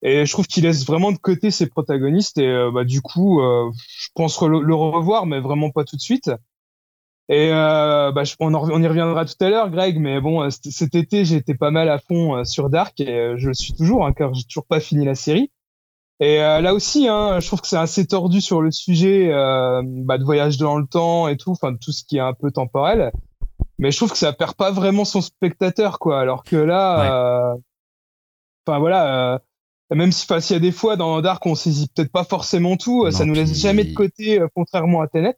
et 0.00 0.24
je 0.24 0.32
trouve 0.32 0.46
qu'il 0.46 0.64
laisse 0.64 0.86
vraiment 0.86 1.12
de 1.12 1.18
côté 1.18 1.50
ses 1.50 1.66
protagonistes 1.66 2.38
et 2.38 2.48
euh, 2.48 2.70
bah 2.72 2.84
du 2.84 3.02
coup 3.02 3.40
euh, 3.40 3.70
je 3.74 4.08
pense 4.14 4.40
le 4.40 4.74
revoir 4.74 5.26
mais 5.26 5.40
vraiment 5.40 5.70
pas 5.70 5.84
tout 5.84 5.96
de 5.96 6.00
suite. 6.00 6.30
Et 7.30 7.48
bah, 7.48 8.22
on, 8.38 8.82
y 8.82 8.86
reviendra 8.86 9.24
tout 9.24 9.32
à 9.40 9.48
l'heure, 9.48 9.70
Greg, 9.70 9.98
mais 9.98 10.20
bon, 10.20 10.46
cet, 10.50 10.94
été, 10.94 11.22
été 11.22 11.54
pas 11.54 11.70
mal 11.70 11.88
à 11.88 11.98
fond 11.98 12.44
sur 12.44 12.68
Dark 12.68 13.00
et 13.00 13.32
je 13.38 13.48
le 13.48 13.54
suis 13.54 13.72
toujours, 13.72 14.04
hein, 14.04 14.12
car 14.12 14.34
j'ai 14.34 14.44
toujours 14.44 14.66
pas 14.66 14.78
fini 14.78 15.06
la 15.06 15.14
série. 15.14 15.50
Et 16.20 16.36
là 16.36 16.74
aussi, 16.74 17.08
hein, 17.08 17.40
je 17.40 17.46
trouve 17.46 17.62
que 17.62 17.66
c'est 17.66 17.78
assez 17.78 18.06
tordu 18.06 18.42
sur 18.42 18.60
le 18.60 18.70
sujet 18.70 19.30
bah, 19.30 20.18
de 20.18 20.22
voyage 20.22 20.58
dans 20.58 20.76
le 20.76 20.86
temps 20.86 21.26
et 21.26 21.38
tout, 21.38 21.52
enfin 21.52 21.74
tout 21.74 21.92
ce 21.92 22.04
qui 22.04 22.18
est 22.18 22.20
un 22.20 22.34
peu 22.34 22.50
temporel. 22.50 23.10
Mais 23.78 23.90
je 23.90 23.96
trouve 23.96 24.12
que 24.12 24.18
ça 24.18 24.32
perd 24.32 24.54
pas 24.54 24.70
vraiment 24.70 25.04
son 25.04 25.20
spectateur, 25.20 25.98
quoi. 25.98 26.20
Alors 26.20 26.44
que 26.44 26.56
là, 26.56 27.50
euh, 27.52 27.54
enfin 28.66 28.78
voilà, 28.78 29.34
euh, 29.34 29.38
même 29.94 30.12
si, 30.12 30.26
s'il 30.40 30.54
y 30.54 30.56
a 30.56 30.60
des 30.60 30.72
fois 30.72 30.96
dans 30.96 31.20
Dark, 31.20 31.44
on 31.46 31.54
saisit 31.54 31.88
peut-être 31.94 32.12
pas 32.12 32.24
forcément 32.24 32.76
tout, 32.76 33.04
euh, 33.04 33.10
ça 33.10 33.20
Non, 33.24 33.30
nous 33.30 33.34
laisse 33.34 33.50
puis- 33.50 33.60
jamais 33.60 33.84
de 33.84 33.94
côté, 33.94 34.40
contrairement 34.54 35.00
à 35.00 35.08
Tenet. 35.08 35.36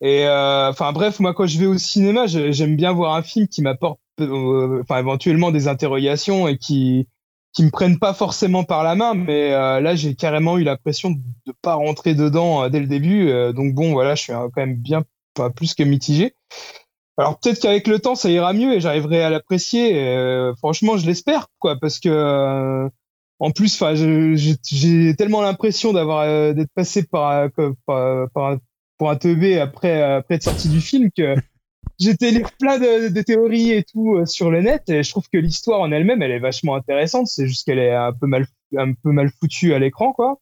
Et 0.00 0.26
euh, 0.26 0.70
enfin 0.70 0.92
bref, 0.92 1.20
moi 1.20 1.32
quand 1.34 1.46
je 1.46 1.58
vais 1.58 1.66
au 1.66 1.78
cinéma, 1.78 2.26
j'aime 2.26 2.76
bien 2.76 2.92
voir 2.92 3.14
un 3.14 3.22
film 3.22 3.46
qui 3.48 3.62
m'apporte, 3.62 4.00
euh, 4.20 4.82
enfin 4.82 4.98
éventuellement 4.98 5.50
des 5.52 5.68
interrogations 5.68 6.48
et 6.48 6.58
qui 6.58 7.08
qui 7.52 7.62
me 7.64 7.70
prennent 7.70 8.00
pas 8.00 8.12
forcément 8.12 8.64
par 8.64 8.82
la 8.82 8.96
main, 8.96 9.14
mais 9.14 9.52
euh, 9.54 9.80
là 9.80 9.94
j'ai 9.94 10.16
carrément 10.16 10.58
eu 10.58 10.64
l'impression 10.64 11.12
de 11.12 11.52
pas 11.62 11.74
rentrer 11.74 12.14
dedans 12.16 12.64
euh, 12.64 12.68
dès 12.68 12.80
le 12.80 12.86
début. 12.88 13.30
Euh, 13.30 13.52
donc 13.52 13.72
bon, 13.74 13.92
voilà, 13.92 14.16
je 14.16 14.22
suis 14.24 14.32
quand 14.32 14.50
même 14.56 14.74
bien 14.74 15.04
pas 15.34 15.50
plus 15.50 15.74
que 15.74 15.84
mitigé. 15.84 16.34
Alors 17.16 17.38
peut-être 17.38 17.60
qu'avec 17.60 17.86
le 17.86 17.98
temps 17.98 18.14
ça 18.14 18.30
ira 18.30 18.52
mieux 18.52 18.74
et 18.74 18.80
j'arriverai 18.80 19.22
à 19.22 19.30
l'apprécier. 19.30 20.52
franchement, 20.58 20.96
je 20.96 21.06
l'espère, 21.06 21.46
quoi, 21.58 21.78
parce 21.80 22.00
que 22.00 22.88
en 23.40 23.50
plus, 23.50 23.74
enfin, 23.80 23.94
j'ai 23.94 25.16
tellement 25.16 25.42
l'impression 25.42 25.92
d'avoir 25.92 26.54
d'être 26.54 26.72
passé 26.74 27.04
par, 27.04 27.50
par, 27.86 28.28
par, 28.32 28.58
pour 28.98 29.10
un 29.10 29.16
teubé 29.16 29.58
après 29.58 30.02
après 30.02 30.36
être 30.36 30.42
sorti 30.42 30.68
du 30.68 30.80
film 30.80 31.10
que 31.16 31.34
j'étais 31.98 32.30
lu 32.30 32.44
plein 32.58 32.78
de, 32.78 33.08
de, 33.08 33.22
théories 33.22 33.72
et 33.72 33.84
tout 33.84 34.16
euh, 34.16 34.26
sur 34.26 34.50
le 34.50 34.62
net 34.62 34.88
et 34.88 35.02
je 35.02 35.10
trouve 35.10 35.28
que 35.32 35.38
l'histoire 35.38 35.80
en 35.80 35.92
elle-même 35.92 36.22
elle 36.22 36.30
est 36.30 36.38
vachement 36.38 36.74
intéressante 36.74 37.26
c'est 37.26 37.46
juste 37.46 37.66
qu'elle 37.66 37.78
est 37.78 37.94
un 37.94 38.12
peu 38.12 38.26
mal 38.26 38.46
un 38.76 38.92
peu 38.92 39.10
mal 39.10 39.30
foutue 39.40 39.74
à 39.74 39.78
l'écran 39.78 40.12
quoi 40.12 40.38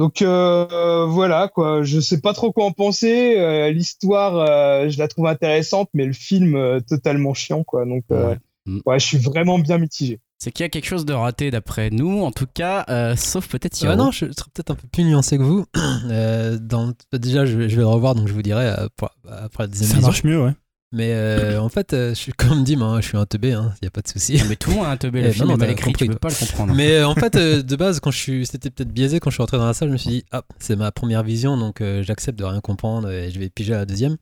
donc 0.00 0.22
euh, 0.22 1.04
voilà 1.04 1.48
quoi. 1.48 1.82
Je 1.82 2.00
sais 2.00 2.22
pas 2.22 2.32
trop 2.32 2.52
quoi 2.52 2.64
en 2.64 2.72
penser. 2.72 3.34
Euh, 3.36 3.70
l'histoire 3.70 4.34
euh, 4.34 4.88
je 4.88 4.98
la 4.98 5.08
trouve 5.08 5.26
intéressante 5.26 5.90
mais 5.92 6.06
le 6.06 6.14
film 6.14 6.54
euh, 6.56 6.80
totalement 6.80 7.34
chiant 7.34 7.64
quoi. 7.64 7.84
Donc 7.84 8.04
ouais. 8.08 8.38
ouais 8.86 8.98
je 8.98 9.04
suis 9.04 9.18
vraiment 9.18 9.58
bien 9.58 9.76
mitigé. 9.76 10.18
C'est 10.42 10.52
qu'il 10.52 10.64
y 10.64 10.66
a 10.66 10.70
quelque 10.70 10.86
chose 10.86 11.04
de 11.04 11.12
raté 11.12 11.50
d'après 11.50 11.90
nous, 11.90 12.22
en 12.22 12.32
tout 12.32 12.46
cas, 12.46 12.86
euh, 12.88 13.14
sauf 13.14 13.46
peut-être 13.46 13.76
Ah 13.86 13.94
non, 13.94 14.10
je 14.10 14.20
serais 14.32 14.50
peut-être 14.54 14.70
un 14.70 14.74
peu 14.74 14.88
plus 14.90 15.04
nuancé 15.04 15.36
que 15.36 15.42
vous. 15.42 15.66
Euh, 16.10 16.58
dans, 16.58 16.92
déjà, 17.12 17.44
je, 17.44 17.68
je, 17.68 17.76
vais 17.76 17.82
le 17.82 17.86
revoir, 17.86 18.14
donc 18.14 18.26
je 18.26 18.32
vous 18.32 18.42
dirai 18.42 18.66
euh, 18.68 18.88
pour, 18.96 19.10
après 19.28 19.64
la 19.64 19.66
deuxième 19.66 19.90
Ça 19.90 20.00
marche 20.00 20.24
mieux, 20.24 20.42
ouais. 20.42 20.52
Mais 20.92 21.12
euh, 21.12 21.60
en 21.60 21.68
fait, 21.68 21.88
je 21.92 22.14
suis 22.14 22.32
comme 22.36 22.64
dit, 22.64 22.76
moi, 22.76 23.00
je 23.00 23.08
suis 23.08 23.16
un 23.16 23.26
teubé, 23.26 23.50
il 23.50 23.54
hein, 23.54 23.72
n'y 23.82 23.88
a 23.88 23.90
pas 23.90 24.00
de 24.00 24.08
souci. 24.08 24.42
Mais 24.48 24.56
tout 24.56 24.70
le 24.70 24.76
monde 24.76 24.86
a 24.86 24.90
un 24.90 24.96
teubé, 24.96 25.22
le 25.22 25.32
film 25.32 25.48
non, 25.48 25.54
est 25.54 25.58
mal 25.58 25.70
écrit, 25.70 25.86
compris, 25.86 26.06
tu 26.06 26.12
peux 26.12 26.18
pas 26.18 26.30
le 26.30 26.34
comprendre. 26.34 26.74
Mais 26.74 27.02
en 27.02 27.14
fait, 27.14 27.36
de 27.36 27.76
base, 27.76 28.00
quand 28.00 28.10
je 28.10 28.18
suis, 28.18 28.46
c'était 28.46 28.70
peut-être 28.70 28.92
biaisé, 28.92 29.20
quand 29.20 29.30
je 29.30 29.34
suis 29.34 29.42
rentré 29.42 29.58
dans 29.58 29.66
la 29.66 29.74
salle, 29.74 29.88
je 29.88 29.92
me 29.92 29.98
suis 29.98 30.10
dit, 30.10 30.24
ah, 30.32 30.42
c'est 30.58 30.76
ma 30.76 30.90
première 30.92 31.22
vision, 31.22 31.56
donc 31.56 31.82
j'accepte 32.02 32.38
de 32.38 32.44
rien 32.44 32.60
comprendre 32.60 33.10
et 33.10 33.30
je 33.30 33.38
vais 33.38 33.48
piger 33.48 33.74
à 33.74 33.78
la 33.78 33.86
deuxième. 33.86 34.16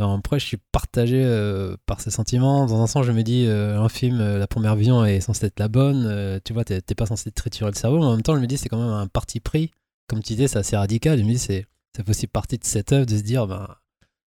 Alors 0.00 0.12
après, 0.12 0.38
je 0.38 0.46
suis 0.46 0.58
partagé 0.70 1.20
euh, 1.24 1.76
par 1.86 2.00
ces 2.00 2.10
sentiments. 2.10 2.66
Dans 2.66 2.80
un 2.80 2.86
sens, 2.86 3.04
je 3.04 3.10
me 3.10 3.22
dis, 3.22 3.46
euh, 3.46 3.80
un 3.80 3.88
film, 3.88 4.20
euh, 4.20 4.38
la 4.38 4.46
première 4.46 4.76
vision 4.76 5.04
est 5.04 5.20
censée 5.20 5.46
être 5.46 5.58
la 5.58 5.66
bonne. 5.66 6.06
Euh, 6.06 6.38
tu 6.44 6.52
vois, 6.52 6.64
t'es 6.64 6.80
pas 6.94 7.06
censé 7.06 7.32
triturer 7.32 7.70
le 7.70 7.76
cerveau. 7.76 7.98
Mais 7.98 8.04
en 8.04 8.12
même 8.12 8.22
temps, 8.22 8.36
je 8.36 8.40
me 8.40 8.46
dis, 8.46 8.56
c'est 8.56 8.68
quand 8.68 8.80
même 8.80 8.92
un 8.92 9.08
parti 9.08 9.40
pris. 9.40 9.72
Comme 10.06 10.22
tu 10.22 10.34
disais, 10.34 10.46
c'est 10.46 10.58
assez 10.58 10.76
radical. 10.76 11.18
Je 11.18 11.24
me 11.24 11.30
dis, 11.30 11.38
c'est 11.38 11.66
ça 11.96 12.04
fait 12.04 12.10
aussi 12.10 12.28
partie 12.28 12.58
de 12.58 12.64
cette 12.64 12.92
œuvre 12.92 13.06
de 13.06 13.16
se 13.16 13.22
dire, 13.22 13.48
ben, 13.48 13.66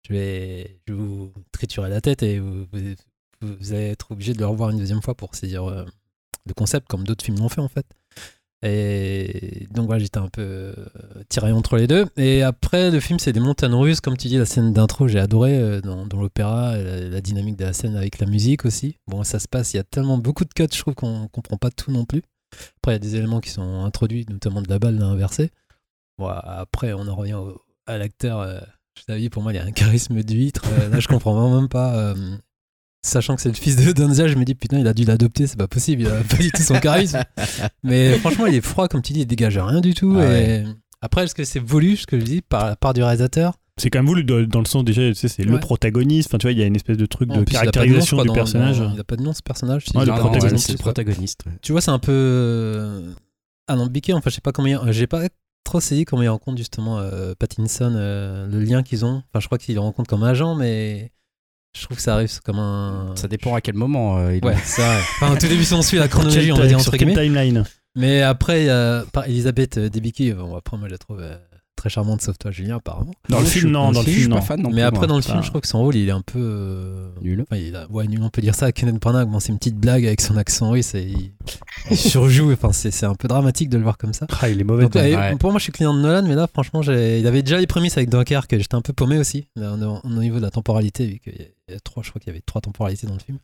je 0.08 0.14
vais, 0.14 0.80
vous 0.88 1.34
triturer 1.52 1.90
la 1.90 2.02
tête 2.02 2.24
et 2.24 2.40
vous, 2.40 2.66
vous, 3.42 3.74
allez 3.74 3.88
être 3.88 4.12
obligé 4.12 4.34
de 4.34 4.40
le 4.40 4.46
revoir 4.46 4.70
une 4.70 4.78
deuxième 4.78 5.02
fois 5.02 5.16
pour 5.16 5.36
saisir 5.36 5.66
le 6.46 6.54
concept, 6.54 6.88
comme 6.88 7.04
d'autres 7.04 7.26
films 7.26 7.40
l'ont 7.40 7.50
fait 7.50 7.62
en 7.62 7.70
fait. 7.70 7.86
Et 8.62 9.68
donc 9.72 9.86
voilà, 9.86 10.00
j'étais 10.00 10.18
un 10.18 10.28
peu 10.28 10.42
euh, 10.42 10.74
tiré 11.30 11.52
entre 11.52 11.78
les 11.78 11.86
deux. 11.86 12.06
Et 12.18 12.42
après, 12.42 12.90
le 12.90 13.00
film, 13.00 13.20
c'est 13.20 13.32
des 13.32 13.40
montagnes 13.40 13.76
russes. 13.76 14.02
Comme 14.02 14.18
tu 14.18 14.28
dis, 14.28 14.38
la 14.38 14.46
scène 14.46 14.74
d'intro, 14.74 15.08
j'ai 15.08 15.20
adoré 15.20 15.56
euh, 15.56 15.82
dans, 15.82 16.08
l'opéra, 16.20 16.76
la, 16.76 17.22
dynamique 17.22 17.58
de 17.58 17.66
la 17.66 17.74
scène 17.74 17.96
avec 17.96 18.18
la 18.20 18.26
musique 18.26 18.66
aussi. 18.66 18.98
Bon, 19.08 19.24
ça 19.24 19.38
se 19.40 19.48
passe, 19.48 19.74
il 19.74 19.78
y 19.78 19.80
a 19.80 19.84
tellement 19.84 20.18
beaucoup 20.18 20.46
de 20.46 20.54
cuts, 20.54 20.68
je 20.72 20.80
trouve 20.80 20.96
qu'on 20.96 21.28
comprend 21.28 21.58
pas 21.58 21.70
tout 21.70 21.92
non 21.92 22.06
plus. 22.06 22.24
Après, 22.78 22.94
il 22.94 22.94
y 22.94 22.96
a 22.96 23.00
des 23.00 23.16
éléments 23.16 23.40
qui 23.40 23.50
sont 23.50 23.84
introduits, 23.84 24.26
notamment 24.30 24.62
de 24.62 24.70
la 24.70 24.80
balle 24.80 25.02
inversée. 25.02 25.52
Bon, 26.18 26.28
après, 26.28 26.94
on 26.94 27.08
en 27.08 27.16
revient 27.16 27.38
à 27.86 27.98
l'acteur. 27.98 28.66
Je 29.00 29.06
t'avais 29.06 29.30
pour 29.30 29.44
moi, 29.44 29.52
il 29.54 29.56
y 29.56 29.60
a 29.60 29.64
un 29.64 29.72
charisme 29.72 30.24
d'huître. 30.24 30.64
Euh, 30.80 30.90
là, 30.90 31.00
je 31.00 31.08
comprends 31.08 31.34
vraiment 31.34 31.60
même 31.60 31.70
pas. 31.70 31.96
Euh, 31.96 32.16
sachant 33.02 33.36
que 33.36 33.42
c'est 33.42 33.50
le 33.50 33.56
fils 33.56 33.76
de 33.76 33.92
Donza, 33.92 34.28
je 34.28 34.36
me 34.36 34.46
dis 34.46 34.56
putain, 34.56 34.80
il 34.80 34.88
a 34.88 34.94
dû 34.94 35.04
l'adopter, 35.04 35.48
c'est 35.48 35.58
pas 35.58 35.68
possible, 35.68 36.04
il 36.04 36.08
a 36.08 36.24
pas 36.24 36.38
du 36.38 36.52
tout 36.52 36.62
son 36.62 36.80
charisme. 36.80 37.20
Mais 37.84 38.18
franchement, 38.20 38.46
il 38.48 38.56
est 38.56 38.62
froid, 38.62 38.88
comme 38.88 39.02
tu 39.02 39.14
dis, 39.14 39.22
il 39.22 39.26
dégage 39.26 39.58
rien 39.58 39.82
du 39.82 39.94
tout. 39.94 40.16
Ah 40.18 40.22
ouais. 40.22 40.64
et... 40.64 40.64
Après, 41.02 41.24
est-ce 41.24 41.36
que 41.36 41.44
c'est 41.44 41.60
voulu, 41.60 41.98
ce 41.98 42.08
que 42.08 42.20
je 42.20 42.26
dis, 42.26 42.42
par 42.42 42.66
la 42.66 42.76
part 42.76 42.94
du 42.94 43.04
réalisateur? 43.04 43.54
C'est 43.78 43.90
quand 43.90 44.00
même 44.00 44.08
voulu 44.08 44.24
dans 44.24 44.60
le 44.60 44.66
sens 44.66 44.86
déjà, 44.86 45.02
tu 45.10 45.16
sais, 45.16 45.28
c'est 45.28 45.46
ouais. 45.46 45.52
le 45.52 45.60
protagoniste. 45.60 46.30
Enfin, 46.30 46.38
tu 46.38 46.48
vois, 46.48 46.54
il 46.54 46.58
y 46.58 46.64
a 46.64 46.66
une 46.66 46.78
espèce 46.78 46.98
de 46.98 47.06
truc 47.06 47.30
de 47.30 47.44
caractérisation 47.44 48.18
de 48.18 48.24
nom, 48.24 48.34
du 48.34 48.38
personnage. 48.38 48.80
Dans, 48.80 48.94
il 48.94 49.00
a 49.00 49.04
pas 49.04 49.18
de 49.18 49.22
nom 49.22 49.34
ce 49.34 49.44
personnage. 49.44 49.84
Si 49.86 49.98
ouais, 49.98 50.06
le 50.06 50.14
protagoniste. 50.14 50.72
le 50.72 50.78
protagoniste. 50.78 51.44
Tu 51.62 51.74
vois, 51.74 51.82
c'est 51.82 51.92
un 51.92 52.00
peu 52.00 52.14
euh, 52.14 53.12
alambiqué. 53.68 54.14
Enfin, 54.14 54.30
je 54.30 54.36
sais 54.36 54.42
pas 54.42 54.54
comment. 54.54 54.92
J'ai 54.92 55.08
pas 55.08 55.28
trop 55.66 55.82
saisi 55.82 56.06
comment 56.06 56.22
il 56.24 56.30
rencontre 56.30 56.58
justement 56.58 57.00
euh, 57.00 57.34
Pattinson, 57.38 57.94
euh, 57.96 58.48
le 58.48 58.60
lien 58.60 58.84
qu'ils 58.84 59.04
ont. 59.04 59.24
Enfin, 59.30 59.40
je 59.42 59.48
crois 59.48 59.58
qu'il 59.58 59.76
le 59.76 59.82
rencontre 59.82 60.10
comme 60.10 60.24
agent, 60.24 60.56
mais 60.56 61.12
je 61.78 61.84
trouve 61.84 61.98
que 61.98 62.04
ça 62.04 62.14
arrive 62.14 62.40
comme 62.42 62.60
un. 62.60 63.14
Ça 63.16 63.28
dépend 63.28 63.54
à 63.54 63.60
quel 63.60 63.76
moment. 63.76 64.18
Euh, 64.18 64.36
il 64.36 64.46
ouais, 64.46 64.56
c'est 64.64 64.82
vrai. 64.82 65.00
Enfin, 65.00 65.34
au 65.34 65.38
tout 65.38 65.48
début, 65.48 65.66
si 65.66 65.74
on 65.74 65.82
suit 65.82 65.98
la 65.98 66.08
chronologie, 66.08 66.54
on 66.54 66.58
va 66.58 66.68
dire 66.68 66.80
entre 66.80 66.96
guillemets. 66.96 67.16
timeline. 67.16 67.66
Mais 67.98 68.22
après, 68.22 68.64
il 68.64 68.68
y 68.68 68.70
a 68.70 69.04
Elisabeth 69.26 69.80
Debicki. 69.80 70.32
Bon, 70.34 70.56
après, 70.56 70.78
moi, 70.78 70.88
je 70.88 70.94
la 70.94 70.98
trouve 70.98 71.22
très 71.76 71.90
charmante, 71.90 72.22
sauf 72.22 72.38
toi, 72.38 72.52
Julien, 72.52 72.78
apparemment. 72.78 73.14
Dans 73.30 73.40
le 73.40 73.46
film, 73.46 73.72
non. 73.72 73.92
Dans 73.92 74.02
le 74.02 74.08
film, 74.08 74.32
non. 74.32 74.42
Fan 74.42 74.62
non 74.62 74.70
mais 74.72 74.82
après, 74.82 75.08
dans 75.08 75.16
le 75.16 75.22
film, 75.22 75.42
je 75.42 75.50
trouve 75.50 75.62
que 75.62 75.68
son 75.68 75.80
rôle, 75.80 75.96
il 75.96 76.08
est 76.08 76.12
un 76.12 76.22
peu 76.22 76.40
euh... 76.40 77.10
nul. 77.22 77.42
Enfin, 77.42 77.62
il 77.62 77.76
a... 77.76 77.90
Ouais, 77.90 78.08
nul, 78.08 78.22
on 78.24 78.30
peut 78.30 78.42
dire 78.42 78.56
ça. 78.56 78.72
Kenneth 78.72 79.00
Branagh, 79.00 79.30
bon, 79.30 79.40
c'est 79.40 79.52
une 79.52 79.58
petite 79.58 79.78
blague 79.78 80.06
avec 80.06 80.22
son 80.22 80.38
accent 80.38 80.72
russe 80.72 80.96
et 80.96 81.14
il, 81.92 81.98
surjoue. 81.98 82.52
Enfin, 82.52 82.72
c'est 82.72 83.06
un 83.06 83.16
peu 83.16 83.28
dramatique 83.28 83.70
de 83.70 83.78
le 83.78 83.84
voir 83.84 83.98
comme 83.98 84.14
ça. 84.14 84.28
Ah, 84.42 84.50
il 84.50 84.60
est 84.60 84.64
mauvais. 84.64 84.84
Donc, 84.84 84.96
et, 84.96 85.16
ouais. 85.16 85.36
Pour 85.38 85.52
moi, 85.52 85.60
je 85.60 85.64
suis 85.64 85.72
client 85.72 85.94
de 85.94 86.00
Nolan, 86.00 86.28
mais 86.28 86.36
là, 86.36 86.48
franchement, 86.48 86.82
il 86.82 87.28
avait 87.28 87.42
déjà 87.42 87.58
les 87.58 87.68
prémices 87.68 87.98
avec 87.98 88.10
Dunkerque. 88.10 88.58
J'étais 88.58 88.76
un 88.76 88.82
peu 88.82 88.94
paumé 88.94 89.18
aussi, 89.18 89.48
au 89.58 90.10
niveau 90.10 90.38
de 90.38 90.44
la 90.44 90.52
temporalité, 90.52 91.06
vu 91.06 91.20
qu'il 91.20 91.34
y 91.70 91.74
a 91.74 91.80
trois, 91.80 92.04
je 92.04 92.10
crois 92.10 92.20
qu'il 92.20 92.30
y 92.30 92.36
avait 92.36 92.44
trois 92.46 92.62
temporalités 92.62 93.08
dans 93.08 93.14
le 93.14 93.20
film. 93.20 93.40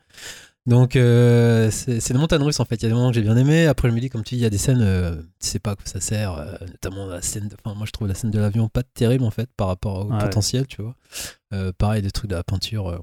Donc 0.68 0.96
euh, 0.96 1.72
c'est 1.72 2.08
les 2.10 2.20
montagnes 2.20 2.44
russes 2.44 2.60
en 2.60 2.66
fait. 2.66 2.76
Il 2.76 2.84
y 2.84 2.86
a 2.86 2.90
des 2.90 2.94
moments 2.94 3.10
que 3.10 3.16
j'ai 3.16 3.24
bien 3.24 3.36
aimé. 3.36 3.66
Après 3.66 3.90
je 3.90 3.94
me 3.94 4.00
dis 4.00 4.10
comme 4.10 4.24
tu 4.24 4.36
dis, 4.36 4.42
il 4.42 4.44
y 4.44 4.48
a 4.48 4.50
des 4.52 4.60
scènes, 4.60 4.82
euh, 4.82 5.16
tu 5.40 5.48
sais 5.48 5.60
pas 5.60 5.72
à 5.72 5.76
quoi 5.76 5.86
ça 5.86 6.00
sert. 6.00 6.34
Euh, 6.34 6.54
notamment 6.62 7.08
la 7.08 7.22
scène. 7.22 7.48
De... 7.48 7.56
Enfin 7.64 7.76
moi 7.76 7.88
je 7.88 7.92
trouve 7.92 8.08
la 8.08 8.14
scène 8.14 8.30
de 8.30 8.40
l'avion 8.40 8.70
pas 8.70 8.84
terrible 8.84 9.24
en 9.24 9.32
fait 9.32 9.50
par 9.58 9.68
rapport 9.68 10.06
au 10.06 10.18
potentiel, 10.20 10.68
tu 10.68 10.84
vois. 10.84 10.96
Euh, 11.54 11.72
pareil 11.76 12.04
des 12.04 12.12
trucs 12.12 12.30
de 12.30 12.36
la 12.36 12.44
peinture. 12.44 13.02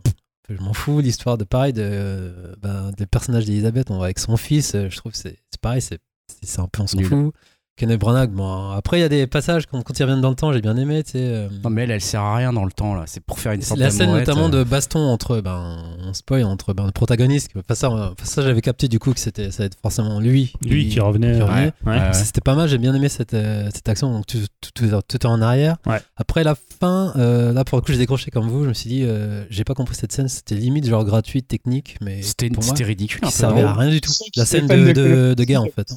Je 0.49 0.61
m'en 0.63 0.73
fous. 0.73 1.01
L'histoire 1.01 1.39
de 1.39 1.45
pareil 1.45 1.73
de 1.73 2.55
ben, 2.61 2.91
des 2.97 3.07
personnages 3.07 3.45
d'Elisabeth, 3.47 3.91
on 3.91 3.99
va 3.99 4.05
avec 4.05 4.19
son 4.19 4.37
fils. 4.37 4.75
euh, 4.75 4.89
je 4.91 4.97
trouve 4.97 5.13
que 5.13 5.19
c'est 5.19 5.39
c'est 5.51 5.61
pareil. 5.61 5.81
C'est 5.83 6.61
un 6.61 6.69
peu 6.69 6.83
on 6.83 6.87
s'en 6.87 7.03
fout. 7.03 7.35
Kenneth 7.79 8.01
Branagh, 8.01 8.31
bon, 8.31 8.71
après 8.73 8.99
il 8.99 9.01
y 9.01 9.05
a 9.05 9.09
des 9.09 9.27
passages 9.27 9.67
quand, 9.67 9.81
quand 9.83 9.99
ils 9.99 10.03
reviennent 10.03 10.21
dans 10.21 10.31
le 10.31 10.35
temps, 10.35 10.53
j'ai 10.53 10.61
bien 10.61 10.77
aimé, 10.77 11.03
tu 11.05 11.13
sais. 11.13 11.19
euh, 11.23 11.49
Non, 11.65 11.71
mais 11.71 11.85
elle, 11.85 11.93
elle 11.93 12.01
sert 12.01 12.21
à 12.21 12.37
rien 12.37 12.53
dans 12.53 12.65
le 12.65 12.73
temps, 12.73 12.95
là. 12.95 13.05
C'est 13.07 13.21
pour 13.23 13.39
faire 13.39 13.53
une 13.53 13.63
sorte 13.63 13.79
la 13.81 13.91
scène 13.91 14.11
notamment 14.11 14.47
euh. 14.47 14.51
de 14.51 14.65
baston 14.65 14.99
entre 14.99 15.41
ben 15.41 15.77
on 16.05 16.13
spoil 16.13 16.45
entre 16.45 16.75
ben, 16.75 16.87
le 16.87 16.93
protagoniste 16.93 17.51
enfin, 17.57 17.75
ça, 17.75 17.91
enfin, 17.91 18.15
ça 18.25 18.43
j'avais 18.43 18.61
capté 18.61 18.89
du 18.89 18.99
coup 18.99 19.13
que 19.15 19.21
c'était 19.21 19.51
ça 19.51 19.63
va 19.63 19.67
être 19.67 19.79
forcément 19.81 20.19
lui 20.21 20.53
Lui 20.65 20.89
qui 20.89 21.01
revenait. 21.01 21.37
qui 21.37 21.43
revenait. 21.43 21.73
Ouais. 21.87 21.93
Ouais. 21.99 22.13
c'était 22.15 22.41
pas 22.41 22.55
mal 22.55 22.69
j'ai 22.69 22.79
bien 22.79 22.95
aimé 22.95 23.09
cette, 23.09 23.35
euh, 23.35 23.69
cette 23.73 23.89
action 23.89 24.11
donc 24.13 24.27
tout, 24.27 24.39
tout, 24.61 24.71
tout, 24.75 24.89
tout 25.07 25.17
est 25.19 25.27
en 25.27 25.41
arrière 25.41 25.77
Ouais. 25.87 26.01
après 26.17 26.43
la 26.45 26.55
fin 26.81 27.13
euh, 27.17 27.53
là 27.53 27.65
pour 27.65 27.79
le 27.79 27.83
coup 27.83 27.93
j'ai 27.93 27.99
décroché 27.99 28.31
comme 28.31 28.49
vous 28.49 28.65
je 28.65 28.69
me 28.71 28.75
suis 28.75 28.89
dit 28.91 29.03
euh, 29.05 29.45
j'ai 29.51 29.65
pas 29.65 29.75
compris 29.75 29.95
cette 29.95 30.13
scène 30.13 30.29
c'était 30.29 30.55
limite 30.57 30.87
genre 30.87 31.05
gratuite 31.05 31.47
technique 31.47 31.97
mais 32.01 32.23
C'était 32.23 32.49
ridicule 32.85 33.21
peu. 33.21 33.31
servait 33.31 33.63
à 33.63 33.73
rien 33.75 33.91
du 33.91 34.01
tout 34.01 34.11
la 34.37 34.45
scène 34.45 34.67
de, 34.67 35.35
de 35.35 35.45
guerre 35.45 35.63
en 35.63 35.67
fait 35.67 35.93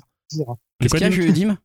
Qu'est-ce 0.80 0.96
qu'il 0.96 1.26
y 1.26 1.30
a, 1.30 1.32
Dim? 1.32 1.58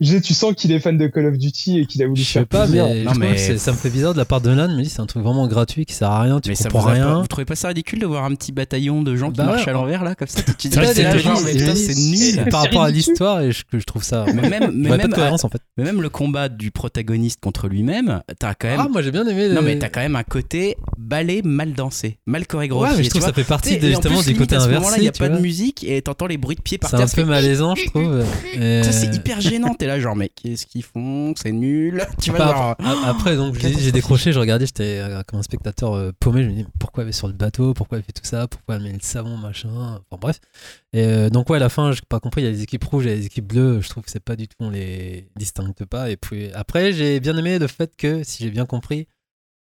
Je- 0.00 0.18
Tu 0.18 0.32
sens 0.32 0.54
qu'il 0.54 0.70
est 0.70 0.78
fan 0.78 0.96
de 0.96 1.08
Call 1.08 1.26
of 1.26 1.38
Duty 1.38 1.80
et 1.80 1.86
qu'il 1.86 2.02
a 2.04 2.06
voulu 2.06 2.20
je 2.20 2.26
sais 2.26 2.32
faire 2.34 2.46
pas 2.46 2.66
plaisir. 2.66 2.86
mais, 2.86 3.02
Non, 3.02 3.12
mais- 3.16 3.36
c'est- 3.36 3.58
ça 3.58 3.72
me 3.72 3.76
fait 3.76 3.90
bizarre 3.90 4.12
de 4.12 4.18
la 4.18 4.24
part 4.24 4.40
de 4.40 4.48
Nolan 4.50 4.72
mais 4.76 4.84
c'est 4.84 5.00
un 5.00 5.06
truc 5.06 5.24
vraiment 5.24 5.48
gratuit 5.48 5.86
qui 5.86 5.94
sert 5.94 6.08
à 6.10 6.22
rien 6.22 6.38
tu 6.40 6.50
Mais 6.50 6.54
ça 6.54 6.64
comprends 6.68 6.82
vous, 6.82 6.88
a 6.88 6.92
pas- 6.92 7.04
rien 7.04 7.20
vous 7.20 7.26
trouvez 7.26 7.44
pas 7.44 7.56
ça 7.56 7.68
ridicule 7.68 7.98
de 7.98 8.06
voir 8.06 8.24
un 8.24 8.34
petit 8.36 8.52
bataillon 8.52 9.02
de 9.02 9.16
gens 9.16 9.30
qui 9.32 9.38
Bah 9.38 9.46
marchent 9.46 9.66
à 9.66 9.72
l'envers 9.72 10.04
là 10.04 10.14
comme 10.14 10.28
ça 10.28 10.40
Tu 10.56 10.68
dis 10.68 10.74
C'est 10.76 10.84
c'est 10.94 11.02
c'est 11.02 11.74
c'est 11.74 11.94
c'est 11.94 12.00
nul. 12.36 12.48
par 12.50 12.62
C'est 12.62 12.68
rapport 12.68 12.82
à 12.84 12.90
l'histoire 12.90 13.40
et 13.40 13.50
je, 13.50 13.62
trouve 13.86 14.04
ça 14.04 14.24
Mais 14.26 14.48
même, 14.48 14.70
mais 14.72 14.96
même, 14.96 15.12
en 15.12 15.36
fait 15.48 15.60
mais 15.76 15.84
même 15.84 16.00
le 16.00 16.08
combat 16.10 16.48
du 16.48 16.70
protagoniste 16.70 17.40
contre 17.40 17.66
lui-même, 17.68 18.20
t'as 18.38 18.54
quand 18.54 18.68
même. 18.68 18.80
ah 18.80 18.88
moi 18.88 19.02
j'ai 19.02 19.10
bien 19.10 19.26
aimé 19.26 19.48
non 19.48 19.62
mais 19.62 19.78
t'as 19.80 19.88
quand 19.88 20.00
même 20.00 20.14
un 20.16 20.22
côté 20.22 20.76
ballet 20.96 21.42
mal 21.44 21.72
dansé, 21.72 22.18
mal 22.26 22.46
chorégraphié. 22.46 22.88
Ouais, 22.92 22.96
mais 22.98 23.04
je 23.04 23.10
trouve 23.10 23.22
ça 23.22 23.32
fait 23.32 23.42
partie 23.44 23.80
justement 23.80 24.16
plus, 24.16 24.26
du 24.26 24.32
limite, 24.34 24.38
côté 24.38 24.56
à 24.56 24.60
ce 24.60 24.66
inversé. 24.66 24.80
moment-là, 24.84 24.98
il 24.98 25.04
y 25.04 25.08
a 25.08 25.12
pas 25.12 25.28
de 25.28 25.38
musique 25.40 25.82
et 25.84 26.00
t'entends 26.02 26.26
les 26.26 26.36
bruits 26.36 26.54
de 26.56 26.60
pieds 26.62 26.78
par 26.78 26.90
C'est 26.90 26.96
terre. 26.98 27.06
un 27.06 27.08
peu 27.08 27.24
malaisant, 27.24 27.74
je 27.74 27.86
trouve. 27.90 28.22
C'est 28.54 29.14
hyper 29.14 29.40
gênant. 29.40 29.74
Là, 29.88 29.98
genre, 29.98 30.14
mais 30.14 30.28
qu'est-ce 30.28 30.66
qu'ils 30.66 30.82
font? 30.84 31.32
C'est 31.34 31.50
nul. 31.52 32.04
Tu 32.22 32.28
vois, 32.30 32.38
Pas- 32.38 32.50
genre. 32.50 32.76
a- 32.78 33.08
Après, 33.08 33.36
donc, 33.36 33.54
j'ai- 33.58 33.90
décroché, 33.90 34.32
je 34.32 34.38
regardais, 34.38 34.66
j'étais 34.66 34.98
euh, 34.98 35.22
comme 35.26 35.38
un 35.40 35.42
spectateur 35.42 35.94
euh, 35.94 36.10
paumé. 36.20 36.44
Je 36.44 36.48
me 36.50 36.54
dis, 36.54 36.66
pourquoi 36.78 37.04
elle 37.04 37.08
est 37.08 37.12
sur 37.12 37.26
le 37.26 37.32
bateau? 37.32 37.72
Pourquoi 37.72 37.96
elle 37.98 38.04
fait 38.04 38.12
tout 38.12 38.24
ça? 38.24 38.46
Pourquoi 38.48 38.76
elle 38.76 38.82
met 38.82 38.92
le 38.92 38.98
savon, 39.00 39.36
machin? 39.38 39.70
Enfin, 40.10 40.18
bref. 40.20 40.40
Et 40.92 41.04
euh, 41.04 41.30
donc, 41.30 41.48
ouais, 41.48 41.56
à 41.56 41.60
la 41.60 41.70
fin, 41.70 41.92
j'ai 41.92 42.02
pas 42.08 42.20
compris. 42.20 42.42
Il 42.42 42.44
y 42.44 42.48
a 42.48 42.50
les 42.50 42.62
équipes 42.62 42.84
rouges 42.84 43.06
et 43.06 43.16
les 43.16 43.24
équipes 43.26 43.46
bleues. 43.46 43.80
Je 43.80 43.88
trouve 43.88 44.02
que 44.04 44.10
c'est 44.10 44.20
pas 44.22 44.36
du 44.36 44.46
tout, 44.46 44.56
on 44.60 44.70
les 44.70 45.28
distingue 45.36 45.72
pas. 45.88 46.10
Et 46.10 46.16
puis, 46.18 46.52
après, 46.52 46.92
j'ai 46.92 47.18
bien 47.20 47.36
aimé 47.36 47.58
le 47.58 47.66
fait 47.66 47.96
que, 47.96 48.22
si 48.24 48.44
j'ai 48.44 48.50
bien 48.50 48.66
compris, 48.66 49.08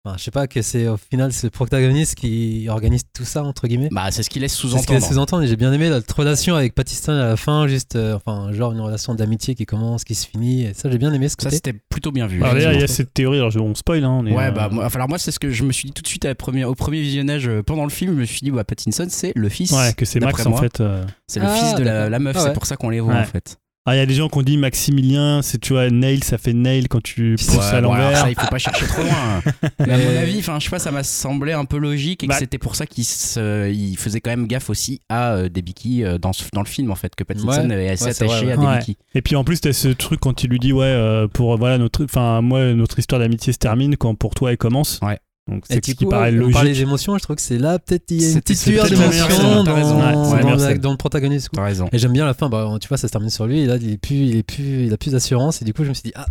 Enfin, 0.07 0.19
je 0.19 0.23
sais 0.25 0.31
pas 0.31 0.47
que 0.47 0.61
c'est 0.61 0.87
au 0.87 0.99
final 0.99 1.33
c'est 1.33 1.47
le 1.47 1.51
protagoniste 1.51 2.15
qui 2.17 2.67
organise 2.69 3.05
tout 3.15 3.25
ça 3.25 3.43
entre 3.43 3.67
guillemets. 3.67 3.89
Bah, 3.91 4.11
c'est 4.11 4.23
ce 4.23 4.29
qu'il 4.29 4.43
laisse 4.43 4.53
C'est 4.53 4.59
ce 4.59 4.63
qu'il 4.65 4.71
sous-entendre. 4.73 4.99
laisse 5.01 5.09
sous-entendre 5.09 5.43
et 5.45 5.47
j'ai 5.47 5.57
bien 5.57 5.73
aimé 5.73 5.89
notre 5.89 6.15
relation 6.15 6.57
avec 6.57 6.75
Pattinson 6.75 7.13
à 7.13 7.25
la 7.29 7.37
fin, 7.39 7.67
juste 7.69 7.97
euh, 7.97 8.15
enfin 8.15 8.53
genre 8.53 8.73
une 8.73 8.81
relation 8.81 9.15
d'amitié 9.15 9.55
qui 9.55 9.65
commence, 9.65 10.05
qui 10.05 10.15
se 10.15 10.27
finit. 10.27 10.65
Et 10.65 10.75
ça 10.75 10.91
j'ai 10.91 10.99
bien 10.99 11.11
aimé 11.15 11.29
ce 11.29 11.37
Ça, 11.39 11.45
côté. 11.47 11.57
c'était 11.57 11.73
plutôt 11.89 12.13
bien 12.13 12.27
vu. 12.27 12.43
Alors, 12.43 12.55
d'ailleurs, 12.55 12.75
il 12.75 12.81
y 12.81 12.85
a 12.85 12.87
cette 12.87 13.15
théorie, 13.15 13.39
alors 13.39 13.51
je- 13.51 13.59
on 13.61 13.75
spoil, 13.75 14.05
hein, 14.05 14.11
on 14.11 14.27
est, 14.27 14.33
Ouais, 14.37 14.49
euh, 14.49 14.51
bah, 14.51 14.69
moi, 14.71 14.85
enfin, 14.85 14.97
alors 14.97 15.09
moi, 15.09 15.19
c'est 15.19 15.31
ce 15.31 15.39
que 15.39 15.51
je 15.51 15.65
me 15.65 15.73
suis 15.73 15.87
dit 15.87 15.93
tout 15.95 16.03
de 16.03 16.09
suite 16.09 16.27
à 16.27 16.29
la 16.29 16.35
première- 16.35 16.69
au 16.69 16.75
premier 16.75 17.01
visionnage 17.01 17.49
euh, 17.49 17.63
pendant 17.63 17.85
le 17.85 17.91
film. 17.91 18.13
Je 18.15 18.21
me 18.21 18.25
suis 18.27 18.41
dit, 18.43 18.51
bah, 18.51 18.65
Pattinson, 18.65 19.07
c'est 19.09 19.33
le 19.35 19.49
fils. 19.49 19.73
ouais, 19.73 19.95
que 19.97 20.05
c'est 20.05 20.21
Max 20.21 20.45
en 20.45 20.55
fait. 20.59 20.81
euh. 20.83 21.03
C'est 21.29 21.41
le 21.41 21.47
Ah, 21.49 21.55
fils 21.55 21.75
de 21.77 21.83
la, 21.83 22.11
la 22.11 22.19
meuf, 22.19 22.37
Ah 22.39 22.43
c'est 22.45 22.53
pour 22.53 22.67
ça 22.67 22.77
qu'on 22.77 22.91
les 22.91 23.01
voit 23.01 23.15
Ouais. 23.15 23.21
en 23.21 23.25
fait. 23.25 23.57
Ah, 23.87 23.95
il 23.95 23.99
y 23.99 24.01
a 24.01 24.07
des 24.07 24.15
gens 24.15 24.29
qui 24.31 24.39
ont 24.39 24.43
dit 24.43 24.57
Maximilien, 24.57 25.43
c'est 25.43 25.59
tu 25.59 25.75
vois, 25.75 25.91
Nail, 25.91 26.25
ça 26.25 26.39
fait 26.39 26.55
Nail 26.55 26.89
quand 26.89 27.03
tu 27.03 27.35
pousses 27.37 27.55
Ouais, 27.55 27.65
à 27.65 27.83
bon, 27.83 27.93
l'envers. 27.93 28.17
ça, 28.17 28.31
il 28.31 28.35
faut 28.35 28.47
pas 28.47 28.57
chercher 28.57 28.87
trop 28.87 29.03
loin. 29.03 29.43
Mais 29.81 29.93
à 29.93 29.99
mon 29.99 30.05
Mais- 30.11 30.17
avis, 30.17 30.39
enfin, 30.39 30.59
je 30.59 30.65
sais 30.65 30.71
pas, 30.71 30.79
ça 30.79 30.91
m'a 30.91 31.03
semblé 31.03 31.53
un 31.53 31.67
peu 31.67 31.77
logique 31.77 32.25
et 32.25 32.27
que 32.27 32.33
Bah- 32.33 32.39
c'était 32.39 32.57
pour 32.57 32.77
ça 32.77 32.87
qu'il 32.87 33.05
il 33.05 33.97
faisait 33.99 34.23
quand 34.23 34.31
même 34.31 34.47
gaffe 34.47 34.71
aussi 34.71 35.03
à 35.11 35.35
euh, 35.35 35.49
des 35.51 35.61
Biki 35.61 36.03
euh, 36.03 36.17
dans, 36.17 36.31
le 36.57 36.65
film 36.65 36.91
en 36.91 36.95
fait, 36.95 37.15
que 37.15 37.25
Pattinson 37.25 37.69
Ouais, 37.69 37.85
est 37.85 37.91
assez 37.91 38.05
ouais, 38.05 38.11
attaché 38.13 38.53
à 38.53 38.57
des 38.57 38.65
Ouais. 38.65 38.79
Biki. 38.79 38.97
Et 39.15 39.21
puis 39.21 39.37
en 39.37 39.45
plus, 39.45 39.61
t'as 39.61 39.75
ce 39.75 39.89
truc 39.89 40.19
quand 40.21 40.43
il 40.45 40.49
lui 40.49 40.59
dit 40.59 40.73
ouais 40.73 40.87
euh, 40.87 41.29
pour 41.29 41.55
voilà 41.59 41.77
notre 41.77 42.05
enfin 42.05 42.41
moi 42.41 42.73
notre 42.73 42.99
histoire 42.99 43.21
d'amitié 43.21 43.53
se 43.53 43.59
termine 43.59 43.99
quand 43.99 44.15
pour 44.15 44.35
toi 44.35 44.51
elle 44.51 44.57
commence. 44.57 44.99
Ouais. 45.03 45.19
Donc 45.51 45.65
c'est 45.69 45.85
ce 45.85 45.93
qui 45.93 46.07
paraît 46.07 46.31
on 46.31 46.37
logique. 46.37 46.55
parlait 46.55 46.73
des 46.73 46.81
émotions, 46.83 47.19
je 47.19 47.23
trouve 47.23 47.37
que 47.37 47.43
c'est 47.43 47.59
là 47.59 47.79
peut-être 47.79 48.11
il 48.11 48.23
y 48.23 48.25
a 48.25 48.31
une 48.31 48.41
petite 48.41 48.67
meilleure 48.67 48.89
d'émotion 48.89 49.63
dans. 49.63 50.33
Ouais, 50.33 50.79
dans, 50.79 50.91
le 50.91 50.97
protagoniste. 50.97 51.51
raison. 51.57 51.89
Et 51.93 51.99
j'aime 51.99 52.13
bien 52.13 52.25
la 52.25 52.33
fin, 52.33 52.49
bah, 52.49 52.77
tu 52.81 52.89
vois, 52.89 52.97
ça 52.97 53.09
se 53.09 53.13
termine 53.13 53.31
sur 53.31 53.47
lui, 53.47 53.61
et 53.61 53.67
là, 53.67 53.77
il, 53.77 53.93
est 53.93 53.99
plus, 53.99 54.15
il, 54.15 54.37
est 54.37 54.43
plus, 54.43 54.87
il 54.87 54.93
a 54.93 54.97
plus 54.97 55.13
d'assurance, 55.13 55.61
et 55.61 55.67
du 55.67 55.75
coup, 55.75 55.85
je 55.85 55.91
me 55.91 55.95
suis 55.95 56.05
dit, 56.05 56.13
ah, 56.15 56.27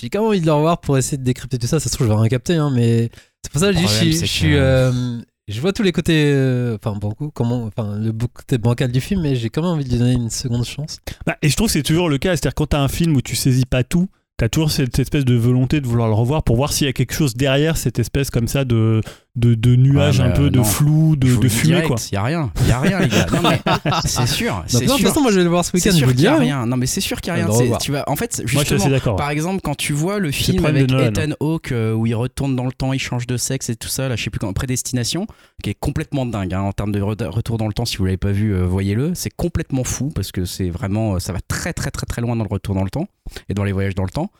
j'ai 0.00 0.08
quand 0.08 0.20
même 0.20 0.28
envie 0.28 0.40
de 0.40 0.46
le 0.46 0.52
revoir 0.52 0.80
pour 0.80 0.96
essayer 0.96 1.18
de 1.18 1.22
décrypter 1.24 1.58
tout 1.58 1.66
ça. 1.66 1.78
Ça 1.78 1.90
se 1.90 1.94
trouve, 1.94 2.06
je 2.06 2.12
vais 2.12 2.18
rien 2.18 2.28
capter, 2.28 2.54
hein, 2.54 2.70
mais 2.74 3.10
c'est 3.42 3.52
pour 3.52 3.60
ça 3.60 3.68
que 3.68 3.74
je 3.74 3.78
dis, 3.78 3.84
Le 3.84 3.88
je 3.88 3.94
problème, 3.96 4.20
Je, 4.20 4.24
suis, 4.26 4.48
que- 4.48 4.54
euh, 4.54 5.20
je 5.46 5.60
vois 5.60 5.72
tous 5.74 5.82
les 5.82 5.92
côtés, 5.92 6.32
euh, 6.32 6.76
enfin, 6.82 6.96
beaucoup, 6.98 7.30
comment, 7.30 7.64
enfin, 7.64 7.98
le 7.98 8.12
côté 8.12 8.56
bancal 8.56 8.90
du 8.90 9.02
film, 9.02 9.20
mais 9.20 9.36
j'ai 9.36 9.50
quand 9.50 9.60
même 9.60 9.72
envie 9.72 9.84
de 9.84 9.90
lui 9.90 9.98
donner 9.98 10.12
une 10.14 10.30
seconde 10.30 10.64
chance. 10.64 11.00
Bah, 11.26 11.36
et 11.42 11.50
je 11.50 11.56
trouve 11.56 11.66
que 11.66 11.74
c'est 11.74 11.82
toujours 11.82 12.08
le 12.08 12.16
cas, 12.16 12.30
c'est-à-dire 12.30 12.54
quand 12.54 12.68
t'as 12.68 12.80
un 12.80 12.88
film 12.88 13.14
où 13.14 13.20
tu 13.20 13.36
saisis 13.36 13.66
pas 13.66 13.84
tout, 13.84 14.08
t'as 14.36 14.48
toujours 14.48 14.70
cette 14.70 14.98
espèce 14.98 15.24
de 15.24 15.34
volonté 15.34 15.80
de 15.80 15.86
vouloir 15.86 16.08
le 16.08 16.14
revoir 16.14 16.42
pour 16.42 16.56
voir 16.56 16.72
s'il 16.72 16.86
y 16.86 16.90
a 16.90 16.92
quelque 16.92 17.14
chose 17.14 17.34
derrière 17.34 17.76
cette 17.76 17.98
espèce 17.98 18.30
comme 18.30 18.48
ça 18.48 18.64
de 18.64 19.00
de, 19.36 19.54
de 19.54 19.74
nuage 19.74 20.20
Ouais, 20.20 20.26
un 20.26 20.30
peu 20.30 20.44
euh, 20.44 20.50
de 20.50 20.58
non. 20.58 20.64
flou, 20.64 21.16
de, 21.16 21.26
dis 21.26 21.48
fumée 21.48 21.72
direct, 21.74 21.88
quoi. 21.88 21.96
Il 22.12 22.14
y 22.14 22.16
a 22.18 22.22
rien, 22.22 22.52
il 22.60 22.68
y 22.68 22.70
a 22.70 22.80
rien 22.80 23.00
les 23.00 23.08
gars. 23.08 23.26
Non 23.32 23.42
mais 23.42 23.60
c'est 24.04 24.26
sûr, 24.28 24.54
non, 24.54 24.62
de 24.80 24.86
toute 24.86 24.96
sûr. 24.98 25.08
façon, 25.08 25.20
moi, 25.22 25.32
je 25.32 25.38
vais 25.38 25.42
le 25.44 25.50
voir 25.50 25.64
ce 25.64 25.72
week-end, 25.76 25.90
je 25.90 25.96
sûr 25.96 26.06
vous 26.06 26.12
le 26.12 26.16
qu'il 26.16 26.24
y 26.24 26.28
a 26.28 26.32
dirai. 26.34 26.44
rien. 26.44 26.66
Non 26.66 26.76
mais 26.76 26.86
c'est 26.86 27.00
sûr 27.00 27.20
qu'il 27.20 27.32
y 27.32 27.36
a 27.40 27.44
rien. 27.44 27.78
Tu 27.80 27.90
vas, 27.90 28.04
en 28.08 28.14
fait, 28.16 28.38
Moi 28.52 28.62
je 28.64 28.76
suis 28.76 28.78
justement. 28.90 29.16
Par 29.16 29.30
exemple, 29.30 29.60
quand 29.64 29.74
tu 29.76 29.92
vois 29.92 30.18
le 30.20 30.30
film 30.30 30.64
avec. 30.64 30.90
Ethan 30.92 31.34
Hawke 31.40 31.72
euh, 31.72 31.92
où 31.94 32.06
il 32.06 32.14
retourne 32.14 32.54
dans 32.54 32.64
le 32.64 32.72
temps, 32.72 32.92
il 32.92 32.98
change 33.00 33.26
de 33.26 33.36
sexe 33.36 33.70
et 33.70 33.76
tout 33.76 33.88
ça, 33.88 34.08
là, 34.08 34.14
je 34.16 34.22
sais 34.22 34.30
plus 34.30 34.38
quand, 34.38 34.52
Prédestination, 34.52 35.26
qui 35.62 35.70
est 35.70 35.74
complètement 35.74 36.26
dingue 36.26 36.54
hein, 36.54 36.60
en 36.60 36.72
termes 36.72 36.92
de 36.92 37.00
re- 37.00 37.26
retour 37.26 37.58
dans 37.58 37.66
le 37.66 37.72
temps. 37.72 37.84
Si 37.84 37.96
vous 37.96 38.04
l'avez 38.04 38.16
pas 38.16 38.30
vu, 38.30 38.54
euh, 38.54 38.64
voyez-le. 38.66 39.12
C'est 39.14 39.30
complètement 39.34 39.82
fou 39.84 40.10
parce 40.14 40.30
que 40.30 40.44
c'est 40.44 40.70
vraiment, 40.70 41.18
ça 41.18 41.32
va 41.32 41.40
très 41.40 41.72
très 41.72 41.90
très 41.90 42.06
très 42.06 42.22
loin 42.22 42.36
dans 42.36 42.44
le 42.44 42.48
retour 42.50 42.74
dans 42.76 42.84
le 42.84 42.90
temps 42.90 43.08
et 43.48 43.54
dans 43.54 43.64
les 43.64 43.72
voyages 43.72 43.94
dans 43.96 44.04
le 44.04 44.10
temps. 44.10 44.30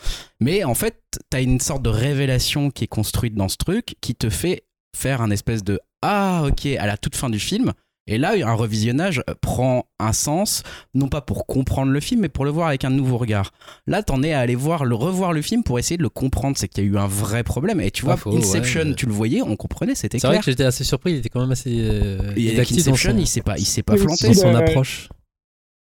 Mais 0.41 0.63
en 0.63 0.75
fait, 0.75 1.01
t'as 1.31 1.43
une 1.43 1.59
sorte 1.59 1.83
de 1.83 1.91
révélation 1.91 2.71
qui 2.71 2.85
est 2.85 2.89
construite 2.89 3.35
dans 3.35 3.49
ce 3.49 3.57
truc 3.57 3.97
qui 4.01 4.15
te 4.15 4.31
fait 4.31 4.63
faire 4.95 5.21
un 5.21 5.31
espèce 5.31 5.63
de 5.65 5.81
ah 6.03 6.45
ok 6.47 6.67
à 6.79 6.87
la 6.87 6.97
toute 6.97 7.17
fin 7.17 7.29
du 7.31 7.39
film. 7.39 7.73
Et 8.07 8.19
là, 8.19 8.35
un 8.47 8.53
revisionnage 8.53 9.23
prend 9.41 9.87
un 9.99 10.13
sens, 10.13 10.63
non 10.93 11.09
pas 11.09 11.23
pour 11.23 11.47
comprendre 11.47 11.91
le 11.91 12.01
film, 12.01 12.21
mais 12.21 12.29
pour 12.29 12.45
le 12.45 12.51
voir 12.51 12.69
avec 12.69 12.85
un 12.85 12.91
nouveau 12.91 13.17
regard. 13.17 13.51
Là, 13.87 14.03
t'en 14.03 14.23
es 14.23 14.35
à 14.35 14.41
aller 14.41 14.57
voir, 14.57 14.85
le 14.85 14.95
revoir 14.95 15.33
le 15.33 15.41
film 15.41 15.63
pour 15.63 15.79
essayer 15.79 15.97
de 15.97 16.03
le 16.03 16.11
comprendre. 16.11 16.59
C'est 16.59 16.69
qu'il 16.69 16.85
y 16.85 16.87
a 16.87 16.91
eu 16.91 16.99
un 16.99 17.07
vrai 17.07 17.43
problème. 17.45 17.81
Et 17.81 17.91
tu 17.91 18.03
Pas 18.03 18.09
vois, 18.09 18.17
faux, 18.19 18.37
Inception, 18.37 18.83
ouais. 18.83 18.95
tu 18.95 19.07
le 19.07 19.13
voyais, 19.13 19.41
on 19.41 19.57
comprenait, 19.57 19.95
c'était 19.95 20.19
C'est 20.19 20.27
vrai 20.27 20.37
clair. 20.37 20.45
que 20.45 20.51
j'étais 20.51 20.65
assez 20.65 20.85
surpris, 20.85 21.13
il 21.13 21.17
était 21.21 21.31
quand 21.31 21.41
même 21.41 21.53
assez 21.53 21.71
euh, 21.81 22.19
Et 22.37 22.55
avec 22.55 22.71
Inception, 22.73 23.13
son, 23.13 23.19
il 23.19 23.27
s'est 23.27 23.41
pas, 23.41 23.57
il 23.57 23.65
s'est 23.65 23.83
pas 23.83 23.95
Oui, 23.95 24.05
planté. 24.05 24.27
dans 24.29 24.35
son 24.35 24.55
Euh, 24.55 24.59
approche. 24.59 25.09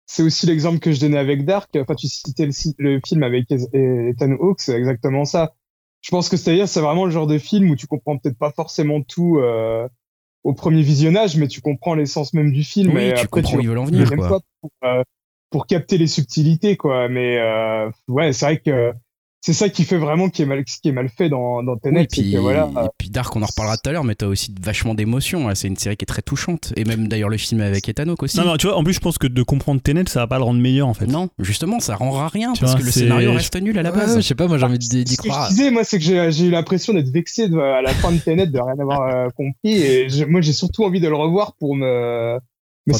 C'est 0.06 0.22
aussi 0.22 0.46
l'exemple 0.46 0.78
que 0.78 0.92
je 0.92 1.00
donnais 1.00 1.18
avec 1.18 1.44
Dark. 1.44 1.68
Enfin, 1.76 1.94
tu 1.94 2.08
citais 2.08 2.46
le, 2.46 2.52
le 2.78 3.00
film 3.06 3.22
avec 3.22 3.50
Ethan 3.50 4.32
Hawke, 4.40 4.62
c'est 4.62 4.72
exactement 4.72 5.26
ça. 5.26 5.52
Je 6.00 6.10
pense 6.10 6.28
que 6.28 6.36
c'est-à-dire, 6.36 6.68
c'est 6.68 6.80
vraiment 6.80 7.04
le 7.04 7.10
genre 7.10 7.26
de 7.26 7.38
film 7.38 7.70
où 7.70 7.76
tu 7.76 7.86
comprends 7.86 8.16
peut-être 8.18 8.38
pas 8.38 8.50
forcément 8.50 9.02
tout 9.02 9.38
euh, 9.38 9.88
au 10.44 10.54
premier 10.54 10.82
visionnage, 10.82 11.36
mais 11.36 11.48
tu 11.48 11.60
comprends 11.60 11.94
l'essence 11.94 12.34
même 12.34 12.52
du 12.52 12.64
film. 12.64 12.94
Oui, 12.94 13.04
et 13.04 13.14
tu 13.14 13.20
après, 13.20 13.42
comprends 13.42 13.56
où 13.56 13.60
ils 13.60 13.68
veulent 13.68 13.78
en 13.78 13.84
le 13.84 13.90
venir, 13.90 14.16
quoi. 14.16 14.40
pour, 14.60 14.70
euh, 14.84 15.02
pour 15.50 15.66
capter 15.66 15.98
les 15.98 16.06
subtilités, 16.06 16.76
quoi. 16.76 17.08
Mais 17.08 17.38
euh, 17.38 17.90
ouais, 18.08 18.32
c'est 18.32 18.46
vrai 18.46 18.58
que 18.58 18.92
c'est 19.40 19.52
ça 19.52 19.68
qui 19.68 19.84
fait 19.84 19.96
vraiment 19.98 20.28
qui 20.28 20.42
est 20.42 20.46
mal, 20.46 20.62
ce 20.66 20.78
qui 20.80 20.88
est 20.88 20.92
mal 20.92 21.08
fait 21.08 21.28
dans, 21.28 21.62
dans 21.62 21.76
Tenet, 21.76 22.00
Oui, 22.00 22.06
c'est 22.10 22.22
puis, 22.22 22.32
que 22.32 22.38
voilà. 22.38 22.68
et 22.84 22.88
puis 22.98 23.08
Dark, 23.10 23.34
on 23.36 23.42
en 23.42 23.46
reparlera 23.46 23.76
tout 23.76 23.88
à 23.88 23.92
l'heure, 23.92 24.04
mais 24.04 24.14
t'as 24.14 24.26
aussi 24.26 24.54
vachement 24.60 24.94
d'émotions. 24.94 25.48
hein. 25.48 25.54
C'est 25.54 25.68
une 25.68 25.76
série 25.76 25.96
qui 25.96 26.02
est 26.04 26.06
très 26.06 26.22
touchante. 26.22 26.72
Et 26.76 26.84
même 26.84 27.08
d'ailleurs 27.08 27.28
le 27.28 27.36
film 27.38 27.60
avec 27.60 27.88
Ethan 27.88 28.08
Hawke 28.08 28.22
aussi. 28.24 28.36
Non 28.38 28.44
non, 28.44 28.56
tu 28.56 28.66
vois, 28.66 28.76
en 28.76 28.82
plus 28.84 28.92
je 28.94 29.00
pense 29.00 29.16
que 29.18 29.26
de 29.26 29.42
comprendre 29.42 29.80
Tenet, 29.80 30.04
ça 30.08 30.20
va 30.20 30.26
pas 30.26 30.38
le 30.38 30.44
rendre 30.44 30.60
meilleur 30.60 30.88
en 30.88 30.94
fait. 30.94 31.06
Non, 31.06 31.28
justement, 31.38 31.78
ça 31.80 31.94
rendra 31.94 32.28
rien 32.28 32.52
Tu 32.52 32.60
parce 32.60 32.72
vois, 32.72 32.80
que 32.80 32.86
le 32.86 32.90
scénario 32.92 33.32
reste 33.32 33.56
nul 33.60 33.78
à 33.78 33.82
la 33.82 33.90
Ouais, 33.92 33.96
base. 33.98 34.16
je 34.16 34.20
sais 34.22 34.34
pas, 34.34 34.48
moi 34.48 34.58
j'ai 34.58 34.64
envie 34.66 34.78
d'y 34.78 35.04
d'y 35.04 35.12
Ce 35.12 35.16
que 35.18 35.24
je 35.24 35.28
croire. 35.28 35.48
disais, 35.48 35.70
moi, 35.70 35.84
c'est 35.84 35.98
que 35.98 36.04
j'ai 36.04 36.30
j'ai 36.32 36.46
eu 36.46 36.50
l'impression 36.50 36.92
d'être 36.92 37.08
vexé 37.10 37.48
de- 37.48 37.58
à 37.58 37.80
la 37.82 37.92
fin 37.94 38.12
de 38.12 38.18
Tenet, 38.18 38.46
de 38.48 38.58
rien 38.60 38.78
avoir 38.80 39.02
euh, 39.08 39.28
compris. 39.36 39.80
Et 39.82 40.08
je- 40.08 40.24
moi, 40.24 40.40
j'ai 40.40 40.52
surtout 40.52 40.84
envie 40.84 41.00
de 41.00 41.08
le 41.08 41.14
revoir 41.16 41.54
pour 41.58 41.76
me, 41.76 42.38
pas 42.92 42.98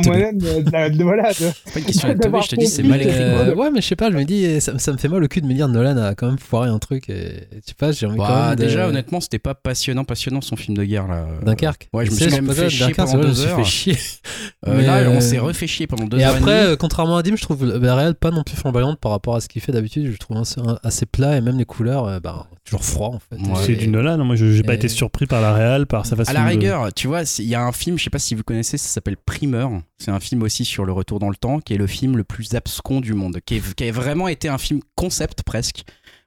teubé. 0.00 0.08
moi-même 0.08 0.38
de, 0.38 0.62
de 0.62 0.70
la- 0.70 0.90
de- 0.90 1.02
voilà, 1.02 1.30
de- 1.30 1.34
C'est 1.64 1.72
pas 1.72 1.78
une 1.80 1.84
question 1.86 2.08
de 2.08 2.14
je 2.42 2.48
te 2.48 2.56
dis, 2.56 2.66
c'est 2.66 2.82
mal 2.82 3.00
écrit. 3.00 3.12
Euh, 3.16 3.54
ouais, 3.54 3.70
mais 3.70 3.80
je 3.80 3.86
sais 3.86 3.96
pas, 3.96 4.10
je 4.10 4.16
me 4.16 4.24
dis, 4.24 4.60
ça, 4.60 4.78
ça 4.78 4.92
me 4.92 4.98
fait 4.98 5.08
mal 5.08 5.22
au 5.22 5.28
cul 5.28 5.40
de 5.40 5.46
me 5.46 5.54
dire 5.54 5.68
Nolan 5.68 5.96
a 5.96 6.14
quand 6.14 6.26
même 6.28 6.38
foiré 6.38 6.68
un 6.68 6.78
truc. 6.78 7.08
Et, 7.10 7.46
je 7.52 7.68
sais 7.68 7.74
pas, 7.78 7.92
j'ai 7.92 8.06
envie 8.06 8.16
quand 8.18 8.24
Bah, 8.28 8.48
même 8.50 8.56
de... 8.58 8.64
déjà, 8.64 8.88
honnêtement, 8.88 9.20
c'était 9.20 9.38
pas 9.38 9.54
passionnant, 9.54 10.04
passionnant 10.04 10.40
son 10.40 10.56
film 10.56 10.76
de 10.76 10.84
guerre 10.84 11.06
là. 11.08 11.26
Dunkerque. 11.44 11.88
Ouais, 11.92 12.06
je 12.06 12.10
me 12.10 12.16
Tu 12.16 12.22
suis 12.22 12.30
sais, 12.32 12.40
même 12.40 12.50
fait 12.52 12.62
ça, 12.62 12.68
chier 12.68 12.86
Dunkerque, 12.86 13.08
pendant 13.10 13.22
deux 13.22 13.26
je 13.26 13.28
me 13.28 13.34
suis 13.34 13.48
heures. 13.50 13.56
fait 13.58 13.64
chier. 13.64 13.96
Euh, 14.66 14.74
Mais, 14.76 14.86
là, 14.86 15.08
on 15.10 15.20
s'est 15.22 15.38
refait 15.38 15.66
chier 15.66 15.86
pendant 15.86 16.04
deux 16.04 16.18
Et 16.18 16.24
heures 16.24 16.34
après, 16.36 16.60
et 16.60 16.64
euh, 16.64 16.76
contrairement 16.76 17.16
à 17.16 17.22
Dim, 17.22 17.34
je 17.34 17.40
trouve 17.40 17.64
la 17.64 17.94
réelle 17.94 18.14
pas 18.14 18.30
non 18.30 18.42
plus 18.42 18.56
flamboyante 18.56 18.98
par 19.00 19.10
rapport 19.12 19.34
à 19.34 19.40
ce 19.40 19.48
qu'il 19.48 19.62
fait 19.62 19.72
d'habitude. 19.72 20.10
Je 20.12 20.16
trouve 20.18 20.36
assez, 20.82 21.06
plat 21.06 21.36
et 21.38 21.40
même 21.40 21.56
les 21.56 21.64
couleurs, 21.64 22.06
euh, 22.06 22.20
bah, 22.20 22.46
toujours 22.64 22.84
froid 22.84 23.08
en 23.08 23.18
fait. 23.18 23.40
C'est 23.64 23.74
du 23.74 23.88
Nolan, 23.88 24.18
non, 24.18 24.24
moi 24.26 24.36
je- 24.36 24.52
j'ai 24.52 24.62
pas 24.62 24.74
été 24.74 24.88
surpris 24.88 25.24
par 25.26 25.40
la 25.40 25.54
réal, 25.54 25.86
par 25.86 26.04
sa 26.04 26.14
façon 26.14 26.30
À 26.30 26.34
la 26.34 26.40
de- 26.44 26.48
rigueur, 26.48 26.92
tu 26.92 27.06
vois, 27.06 27.22
il 27.38 27.46
y 27.46 27.54
a 27.54 27.62
un 27.62 27.72
film, 27.72 27.96
je 27.98 28.04
sais 28.04 28.10
pas 28.10 28.18
si 28.18 28.34
vous 28.34 28.42
connaissez, 28.42 28.76
ça 28.76 28.88
s'appelle 28.88 29.16
Primeur. 29.30 29.70
C'est 29.98 30.10
un 30.10 30.20
film 30.20 30.42
aussi 30.42 30.64
sur 30.64 30.84
le 30.84 30.92
retour 30.92 31.18
dans 31.18 31.28
le 31.30 31.36
temps, 31.36 31.60
qui 31.60 31.74
est 31.74 31.78
le 31.78 31.86
film 31.86 32.16
le 32.16 32.24
plus 32.24 32.54
abscon 32.54 33.00
du 33.00 33.14
monde, 33.14 33.38
qui, 33.44 33.56
est- 33.56 33.74
qui 33.74 33.84
a 33.84 33.92
vraiment 33.92 34.28
été 34.28 34.48
un 34.48 34.58
film 34.58 34.80
concept 34.96 35.42
presque, 35.44 35.84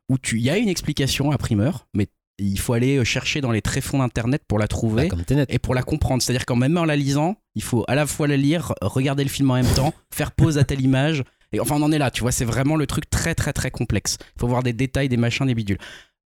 où 0.10 0.18
tu, 0.18 0.38
il 0.38 0.44
y 0.44 0.50
a 0.50 0.58
une 0.58 0.70
explication 0.70 1.32
à 1.32 1.38
Primeur, 1.38 1.88
mais 1.94 2.08
il 2.40 2.60
faut 2.60 2.74
aller 2.74 3.04
chercher 3.06 3.42
dans 3.42 3.52
les 3.52 3.62
tréfonds 3.62 4.00
d'internet 4.00 4.42
pour 4.48 4.58
la 4.58 4.68
trouver. 4.68 5.10
Tenet. 5.26 5.46
et 5.50 5.60
pour 5.60 5.76
la 5.76 5.84
comprendre. 5.84 6.22
C'est-à-dire 6.24 6.46
qu'en 6.46 6.56
même 6.56 6.78
en 6.78 6.86
la 6.86 6.96
lisant, 6.96 7.36
il 7.56 7.62
faut 7.62 7.84
à 7.88 7.96
la 7.96 8.06
fois 8.08 8.28
la 8.28 8.38
lire, 8.38 8.74
regarder 8.82 9.24
le 9.24 9.30
film 9.30 9.52
en 9.52 9.56
même 9.56 9.74
temps, 9.76 9.94
faire 10.14 10.32
pause 10.32 10.58
à 10.58 10.64
telle 10.64 10.82
image. 10.82 11.24
Et 11.52 11.60
enfin, 11.60 11.76
on 11.78 11.84
en 11.84 11.92
est 11.92 12.00
là, 12.00 12.10
tu 12.10 12.22
vois, 12.22 12.32
c'est 12.32 12.46
vraiment 12.46 12.76
le 12.76 12.88
truc 12.88 13.08
très 13.10 13.36
très 13.36 13.54
très 13.54 13.70
complexe. 13.70 14.18
Il 14.36 14.40
faut 14.40 14.48
voir 14.48 14.64
des 14.64 14.74
détails, 14.74 15.10
des 15.10 15.18
machins, 15.18 15.46
des 15.46 15.54
bidules. 15.54 15.78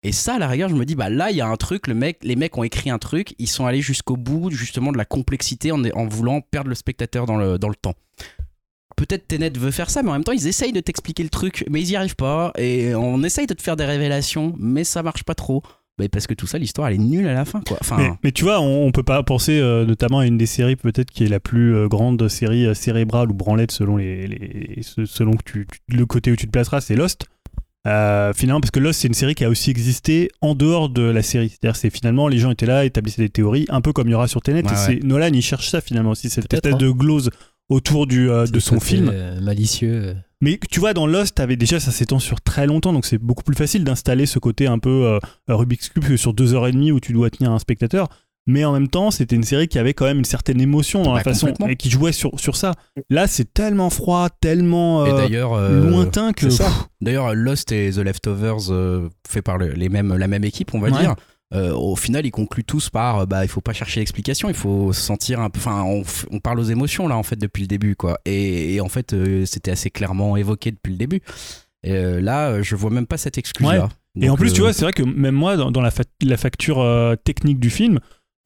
Et 0.04 0.10
ça, 0.12 0.34
à 0.34 0.38
la 0.38 0.48
rigueur, 0.48 0.68
je 0.68 0.74
me 0.74 0.84
dis, 0.84 0.96
bah 0.96 1.08
là, 1.08 1.30
il 1.30 1.36
y 1.36 1.40
a 1.40 1.46
un 1.46 1.56
truc, 1.56 1.86
le 1.86 1.94
mec, 1.94 2.18
les 2.22 2.34
mecs 2.34 2.58
ont 2.58 2.64
écrit 2.64 2.90
un 2.90 2.98
truc, 2.98 3.34
ils 3.38 3.46
sont 3.46 3.66
allés 3.66 3.80
jusqu'au 3.82 4.16
bout, 4.16 4.50
justement, 4.50 4.90
de 4.90 4.98
la 4.98 5.04
complexité 5.04 5.70
en, 5.70 5.82
en 5.84 6.06
voulant 6.06 6.40
perdre 6.40 6.68
le 6.70 6.74
spectateur 6.74 7.24
dans 7.26 7.36
le, 7.36 7.56
dans 7.58 7.68
le 7.68 7.76
temps. 7.76 7.94
Peut-être 8.96 9.26
Tenet 9.28 9.50
veut 9.58 9.70
faire 9.70 9.90
ça, 9.90 10.02
mais 10.02 10.10
en 10.10 10.12
même 10.14 10.24
temps, 10.24 10.32
ils 10.32 10.46
essayent 10.46 10.72
de 10.72 10.80
t'expliquer 10.80 11.22
le 11.22 11.28
truc, 11.28 11.64
mais 11.70 11.80
ils 11.80 11.90
y 11.90 11.96
arrivent 11.96 12.16
pas. 12.16 12.52
Et 12.58 12.94
on 12.94 13.22
essaye 13.22 13.46
de 13.46 13.54
te 13.54 13.62
faire 13.62 13.76
des 13.76 13.84
révélations, 13.84 14.54
mais 14.58 14.84
ça 14.84 15.02
marche 15.02 15.24
pas 15.24 15.34
trop. 15.34 15.62
Bah, 15.98 16.06
parce 16.10 16.26
que 16.26 16.34
tout 16.34 16.46
ça, 16.46 16.58
l'histoire, 16.58 16.88
elle 16.88 16.94
est 16.94 16.98
nulle 16.98 17.26
à 17.26 17.34
la 17.34 17.44
fin, 17.44 17.60
quoi. 17.60 17.76
Enfin, 17.80 18.16
Mais, 18.22 18.32
tu 18.32 18.44
vois, 18.44 18.60
on, 18.60 18.86
on 18.86 18.92
peut 18.92 19.02
pas 19.02 19.22
penser 19.22 19.58
euh, 19.60 19.84
notamment 19.84 20.20
à 20.20 20.26
une 20.26 20.36
des 20.38 20.46
séries 20.46 20.76
peut-être 20.76 21.10
qui 21.10 21.24
est 21.24 21.28
la 21.28 21.40
plus 21.40 21.74
euh, 21.74 21.86
grande 21.88 22.26
série 22.28 22.66
euh, 22.66 22.74
cérébrale 22.74 23.30
ou 23.30 23.34
branlette 23.34 23.70
selon 23.72 23.96
les, 23.98 24.80
selon 25.04 25.32
que 25.32 25.42
tu- 25.44 25.66
le 25.88 26.06
côté 26.06 26.32
où 26.32 26.36
tu 26.36 26.46
te 26.46 26.50
placeras, 26.50 26.80
c'est 26.80 26.96
Lost. 26.96 27.26
Euh, 27.88 28.32
finalement, 28.32 28.60
parce 28.60 28.70
que 28.70 28.78
Lost 28.78 29.00
c'est 29.00 29.08
une 29.08 29.14
série 29.14 29.34
qui 29.34 29.44
a 29.44 29.48
aussi 29.48 29.70
existé 29.70 30.30
en 30.40 30.54
dehors 30.54 30.88
de 30.88 31.02
la 31.02 31.22
série. 31.22 31.48
C'est-à-dire, 31.48 31.76
c'est 31.76 31.90
finalement 31.90 32.28
les 32.28 32.38
gens 32.38 32.50
étaient 32.50 32.66
là, 32.66 32.84
établissaient 32.84 33.22
des 33.22 33.28
théories, 33.28 33.66
un 33.70 33.80
peu 33.80 33.92
comme 33.92 34.08
il 34.08 34.12
y 34.12 34.14
aura 34.14 34.28
sur 34.28 34.40
Tenet. 34.40 34.64
Ouais, 34.64 34.72
et 34.72 34.76
c'est 34.76 35.02
Nolan, 35.02 35.30
il 35.32 35.42
cherche 35.42 35.68
ça 35.68 35.80
finalement 35.80 36.10
aussi 36.10 36.30
cette 36.30 36.52
espèce 36.52 36.74
hein. 36.74 36.76
de 36.76 36.90
glose 36.90 37.30
autour 37.68 38.06
du, 38.06 38.30
euh, 38.30 38.46
de 38.46 38.60
son 38.60 38.78
film. 38.80 39.10
euh, 39.12 39.40
malicieux. 39.40 40.14
Mais 40.40 40.58
tu 40.70 40.80
vois, 40.80 40.92
dans 40.92 41.06
Lost, 41.06 41.36
t'avais 41.36 41.56
déjà, 41.56 41.80
ça 41.80 41.90
s'étend 41.92 42.18
sur 42.18 42.40
très 42.40 42.66
longtemps, 42.66 42.92
donc 42.92 43.06
c'est 43.06 43.18
beaucoup 43.18 43.44
plus 43.44 43.54
facile 43.54 43.84
d'installer 43.84 44.26
ce 44.26 44.38
côté 44.38 44.66
un 44.66 44.78
peu 44.78 45.06
euh, 45.06 45.18
Rubik's 45.48 45.88
Cube 45.88 46.04
que 46.04 46.16
sur 46.16 46.34
deux 46.34 46.54
heures 46.54 46.66
et 46.66 46.72
demie 46.72 46.92
où 46.92 47.00
tu 47.00 47.12
dois 47.12 47.30
tenir 47.30 47.52
un 47.52 47.58
spectateur. 47.58 48.08
Mais 48.48 48.64
en 48.64 48.72
même 48.72 48.88
temps, 48.88 49.12
c'était 49.12 49.36
une 49.36 49.44
série 49.44 49.68
qui 49.68 49.78
avait 49.78 49.94
quand 49.94 50.04
même 50.04 50.18
une 50.18 50.24
certaine 50.24 50.60
émotion 50.60 51.02
dans 51.02 51.12
la 51.12 51.22
Bah, 51.22 51.32
façon 51.32 51.54
et 51.68 51.76
qui 51.76 51.90
jouait 51.90 52.10
sur, 52.10 52.38
sur 52.40 52.56
ça. 52.56 52.72
Là, 53.08 53.28
c'est 53.28 53.54
tellement 53.54 53.88
froid, 53.88 54.28
tellement 54.40 55.04
euh, 55.04 55.16
d'ailleurs, 55.16 55.52
euh, 55.52 55.88
lointain 55.88 56.32
que. 56.32 56.46
D'ailleurs, 57.00 57.34
Lost 57.36 57.70
et 57.70 57.90
The 57.92 57.98
Leftovers, 57.98 58.70
euh, 58.72 59.08
fait 59.28 59.42
par 59.42 59.58
le- 59.58 59.72
les 59.72 59.88
mêmes, 59.88 60.16
la 60.16 60.26
même 60.26 60.42
équipe, 60.44 60.74
on 60.74 60.80
va 60.80 60.88
Ouais. 60.90 60.98
dire. 61.00 61.14
euh, 61.54 61.72
au 61.74 61.96
final, 61.96 62.24
ils 62.24 62.30
concluent 62.30 62.64
tous 62.64 62.88
par 62.88 63.18
euh, 63.20 63.26
bah, 63.26 63.44
il 63.44 63.48
faut 63.48 63.60
pas 63.60 63.74
chercher 63.74 64.00
l'explication, 64.00 64.48
il 64.48 64.54
faut 64.54 64.92
se 64.94 65.02
sentir 65.02 65.38
un 65.38 65.50
peu. 65.50 65.58
Enfin, 65.60 65.82
on, 65.82 66.00
f- 66.00 66.24
on 66.30 66.40
parle 66.40 66.58
aux 66.58 66.64
émotions 66.64 67.06
là, 67.06 67.16
en 67.18 67.22
fait, 67.22 67.36
depuis 67.36 67.60
le 67.62 67.68
début, 67.68 67.94
quoi. 67.94 68.18
Et, 68.24 68.74
et 68.74 68.80
en 68.80 68.88
fait, 68.88 69.12
euh, 69.12 69.44
c'était 69.44 69.70
assez 69.70 69.90
clairement 69.90 70.36
évoqué 70.38 70.70
depuis 70.70 70.92
le 70.92 70.96
début. 70.98 71.20
Et, 71.84 71.92
euh, 71.92 72.20
là, 72.22 72.62
je 72.62 72.74
vois 72.74 72.90
même 72.90 73.06
pas 73.06 73.18
cette 73.18 73.36
excuse-là. 73.38 73.88
Et 74.20 74.30
en 74.30 74.36
plus, 74.36 74.52
tu 74.52 74.62
vois, 74.62 74.72
c'est 74.72 74.82
vrai 74.84 74.92
que 74.92 75.02
même 75.02 75.34
moi, 75.34 75.56
dans, 75.56 75.70
dans 75.70 75.80
la, 75.82 75.90
fa- 75.90 76.02
la 76.22 76.36
facture 76.38 76.80
euh, 76.80 77.16
technique 77.16 77.60
du 77.60 77.70
film, 77.70 77.98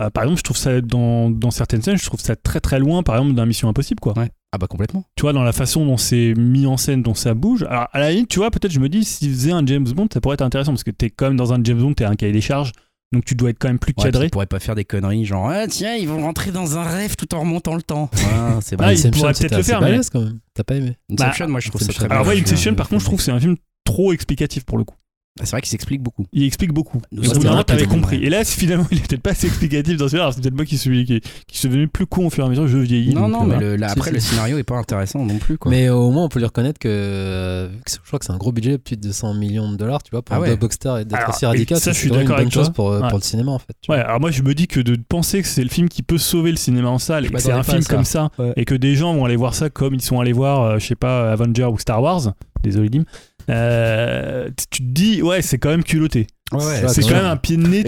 euh, 0.03 0.11
par 0.11 0.25
exemple, 0.25 0.39
je 0.39 0.43
trouve 0.45 0.57
ça, 0.57 0.81
dans, 0.81 1.31
dans 1.31 1.51
certaines 1.51 1.83
scènes, 1.83 1.97
je 1.99 2.05
trouve 2.05 2.21
ça 2.21 2.37
très 2.37 2.61
très 2.61 2.79
loin, 2.79 3.03
par 3.03 3.17
exemple, 3.17 3.35
d'un 3.35 3.47
Mission 3.47 3.69
Impossible, 3.69 4.01
quoi. 4.01 4.17
Ouais. 4.19 4.31
Ah 4.53 4.59
bah 4.59 4.67
complètement. 4.69 5.05
Tu 5.17 5.23
vois, 5.23 5.33
dans 5.33 5.43
la 5.43 5.53
façon 5.53 5.85
dont 5.85 5.97
c'est 5.97 6.33
mis 6.37 6.67
en 6.67 6.77
scène, 6.77 7.03
dont 7.03 7.15
ça 7.15 7.35
bouge. 7.35 7.65
Alors, 7.69 7.89
à 7.93 7.99
la 8.01 8.11
limite, 8.13 8.29
tu 8.29 8.39
vois, 8.39 8.51
peut-être, 8.51 8.73
je 8.73 8.81
me 8.81 8.89
dis, 8.89 9.05
s'ils 9.05 9.31
faisaient 9.31 9.53
un 9.53 9.65
James 9.67 9.85
Bond, 9.85 10.09
ça 10.13 10.21
pourrait 10.21 10.35
être 10.35 10.43
intéressant, 10.43 10.73
parce 10.73 10.85
que 10.85 10.91
t'es 10.91 11.11
quand 11.11 11.27
même 11.29 11.37
dans 11.37 11.53
un 11.53 11.63
James 11.65 11.79
Bond, 11.79 11.95
t'es 11.95 12.05
un 12.05 12.15
cahier 12.15 12.33
des 12.33 12.41
charges, 12.41 12.73
donc 13.13 13.25
tu 13.25 13.35
dois 13.35 13.51
être 13.51 13.59
quand 13.59 13.69
même 13.69 13.79
plus 13.79 13.93
Ouais, 13.99 14.05
cadré. 14.05 14.27
ils 14.27 14.31
pourraient 14.31 14.47
pas 14.47 14.59
faire 14.61 14.75
des 14.75 14.85
conneries 14.85 15.25
genre 15.25 15.49
ah, 15.49 15.69
tiens 15.69 15.95
ils 15.95 16.09
vont 16.09 16.21
rentrer 16.23 16.51
dans 16.51 16.77
un 16.77 16.83
rêve 16.83 17.15
tout 17.15 17.33
en 17.37 17.41
remontant 17.41 17.77
le 17.77 17.83
temps. 17.83 18.11
Ah, 18.35 18.59
c'est 18.61 18.75
Ah, 18.81 18.83
vrai. 18.85 18.95
il 18.95 18.99
Inception, 18.99 19.21
pourrait 19.23 19.33
peut-être 19.35 19.57
le 19.57 19.63
faire, 19.63 19.81
mais- 19.81 20.01
quand 20.13 20.21
même. 20.23 20.41
T'as 20.55 20.65
pas 20.65 20.75
aimé 20.75 20.97
Inception, 21.13 21.49
moi 21.49 21.61
je 21.61 21.69
trouve 21.69 21.81
ça 21.83 21.93
très. 21.93 22.11
Alors, 22.11 22.27
ouais, 22.27 22.41
Inception, 22.41 22.75
par 22.75 22.89
contre, 22.89 23.01
je 23.03 23.07
trouve 23.07 23.19
que 23.19 23.25
c'est 23.25 23.31
un 23.33 23.39
film 23.41 23.57
trop 23.85 24.13
explicatif 24.13 24.65
pour 24.65 24.77
le 24.79 24.85
coup. 24.85 24.97
Ah, 25.39 25.45
C'est 25.45 25.51
vrai 25.53 25.61
qu'il 25.61 25.69
s'explique 25.71 26.03
beaucoup. 26.03 26.27
Il 26.33 26.45
explique 26.45 26.73
beaucoup. 26.73 27.01
Nous, 27.13 27.23
Au 27.29 27.37
un 27.37 27.39
moment, 27.51 27.63
t'avais 27.63 27.87
compris. 27.87 28.17
Et 28.25 28.31
là, 28.31 28.45
finalement, 28.45 28.87
il 28.91 28.99
est 28.99 29.07
peut-être 29.07 29.21
pas 29.23 29.31
assez 29.33 29.47
explicatif 29.49 29.97
dans 29.99 30.07
ce 30.07 30.11
film. 30.11 30.23
Alors, 30.23 30.33
c'est 30.33 30.41
peut-être 30.41 30.55
moi 30.55 30.65
qui 30.65 30.79
suis, 30.79 31.05
qui, 31.05 31.21
qui 31.47 31.59
suis 31.59 31.69
devenu 31.69 31.89
plus 31.89 32.07
con 32.07 32.27
au 32.27 32.31
fur 32.31 32.45
et 32.45 32.47
à 32.47 32.51
mesure 32.51 32.65
que 32.65 32.71
je 32.71 32.79
vieillis. 32.79 33.15
Non, 33.15 33.29
donc, 33.29 33.33
non, 33.33 33.43
euh, 33.43 33.47
mais 33.47 33.61
le- 33.61 33.77
là, 33.77 33.91
après 33.91 34.11
le 34.13 34.21
scénario 34.21 34.57
est 34.59 34.63
pas 34.65 34.77
intéressant 34.77 35.25
non 35.25 35.37
plus 35.39 35.59
quoi. 35.59 35.71
Mais 35.71 35.89
au 35.91 36.11
moins, 36.11 36.25
on 36.25 36.29
peut 36.29 36.39
lui 36.39 36.47
reconnaître 36.47 36.79
que, 36.79 36.89
euh, 36.89 37.69
je 37.89 37.97
crois 38.07 38.19
que 38.19 38.25
c'est 38.25 38.33
un 38.33 38.37
gros 38.39 38.53
budget, 38.53 38.79
plus 38.79 38.97
de 38.97 39.03
200 39.03 39.35
millions 39.35 39.71
de 39.71 39.77
dollars, 39.77 40.03
tu 40.03 40.11
vois, 40.11 40.23
pour 40.23 40.35
Ah 40.35 40.39
un 40.39 40.43
ouais. 40.43 40.49
blockbuster 40.57 40.95
et 41.01 41.05
d'être 41.05 41.29
aussi 41.29 41.45
et 41.45 41.49
radical. 41.49 41.79
ça, 41.79 41.93
je 41.93 41.99
suis 41.99 42.11
d'accord 42.11 42.37
avec 42.37 42.49
toi. 42.51 42.63
chose 42.63 42.73
pour, 42.73 42.91
euh, 42.91 43.01
Ouais. 43.03 43.09
pour 43.09 43.19
le 43.19 43.23
cinéma, 43.25 43.53
en 43.53 43.59
fait. 43.59 43.75
tu 43.83 43.91
Ouais, 43.91 43.99
vois. 43.99 44.07
alors 44.07 44.21
moi 44.21 44.31
je 44.31 44.43
me 44.43 44.55
dis 44.55 44.67
que 44.67 44.81
de 44.81 44.97
penser 45.09 45.43
que 45.43 45.49
c'est 45.49 45.63
le 45.63 45.69
film 45.69 45.89
qui 45.89 46.03
peut 46.03 46.19
sauver 46.19 46.51
le 46.51 46.57
cinéma 46.57 46.89
en 46.89 46.99
salle 46.99 47.27
et 47.27 47.29
que 47.29 47.39
c'est 47.39 47.53
un 47.53 47.63
film 47.63 47.85
comme 47.85 48.05
ça 48.05 48.31
et 48.57 48.65
que 48.65 48.75
des 48.75 48.95
gens 48.95 49.15
vont 49.15 49.25
aller 49.27 49.37
voir 49.37 49.55
ça 49.55 49.69
comme 49.71 49.95
ils 49.95 50.01
sont 50.03 50.19
allés 50.21 50.33
voir, 50.33 50.63
euh, 50.63 50.79
je 50.79 50.87
sais 50.87 50.95
pas, 50.95 51.31
Avenger 51.33 51.65
ou 51.67 51.79
Star 51.79 52.03
Wars, 52.03 52.33
désolé 52.63 52.89
Dim, 52.89 53.05
euh, 53.51 54.51
tu 54.71 54.79
te 54.79 54.83
dis 54.83 55.23
ouais 55.23 55.43
c'est 55.43 55.59
quand 55.59 55.71
même 55.71 55.85
culotté. 55.85 56.27
Ouais, 56.53 56.87
c'est 56.89 57.03
quand 57.03 57.11
même. 57.11 57.25
un 57.25 57.37
pied 57.37 57.57
de 57.57 57.67
nez. 57.67 57.85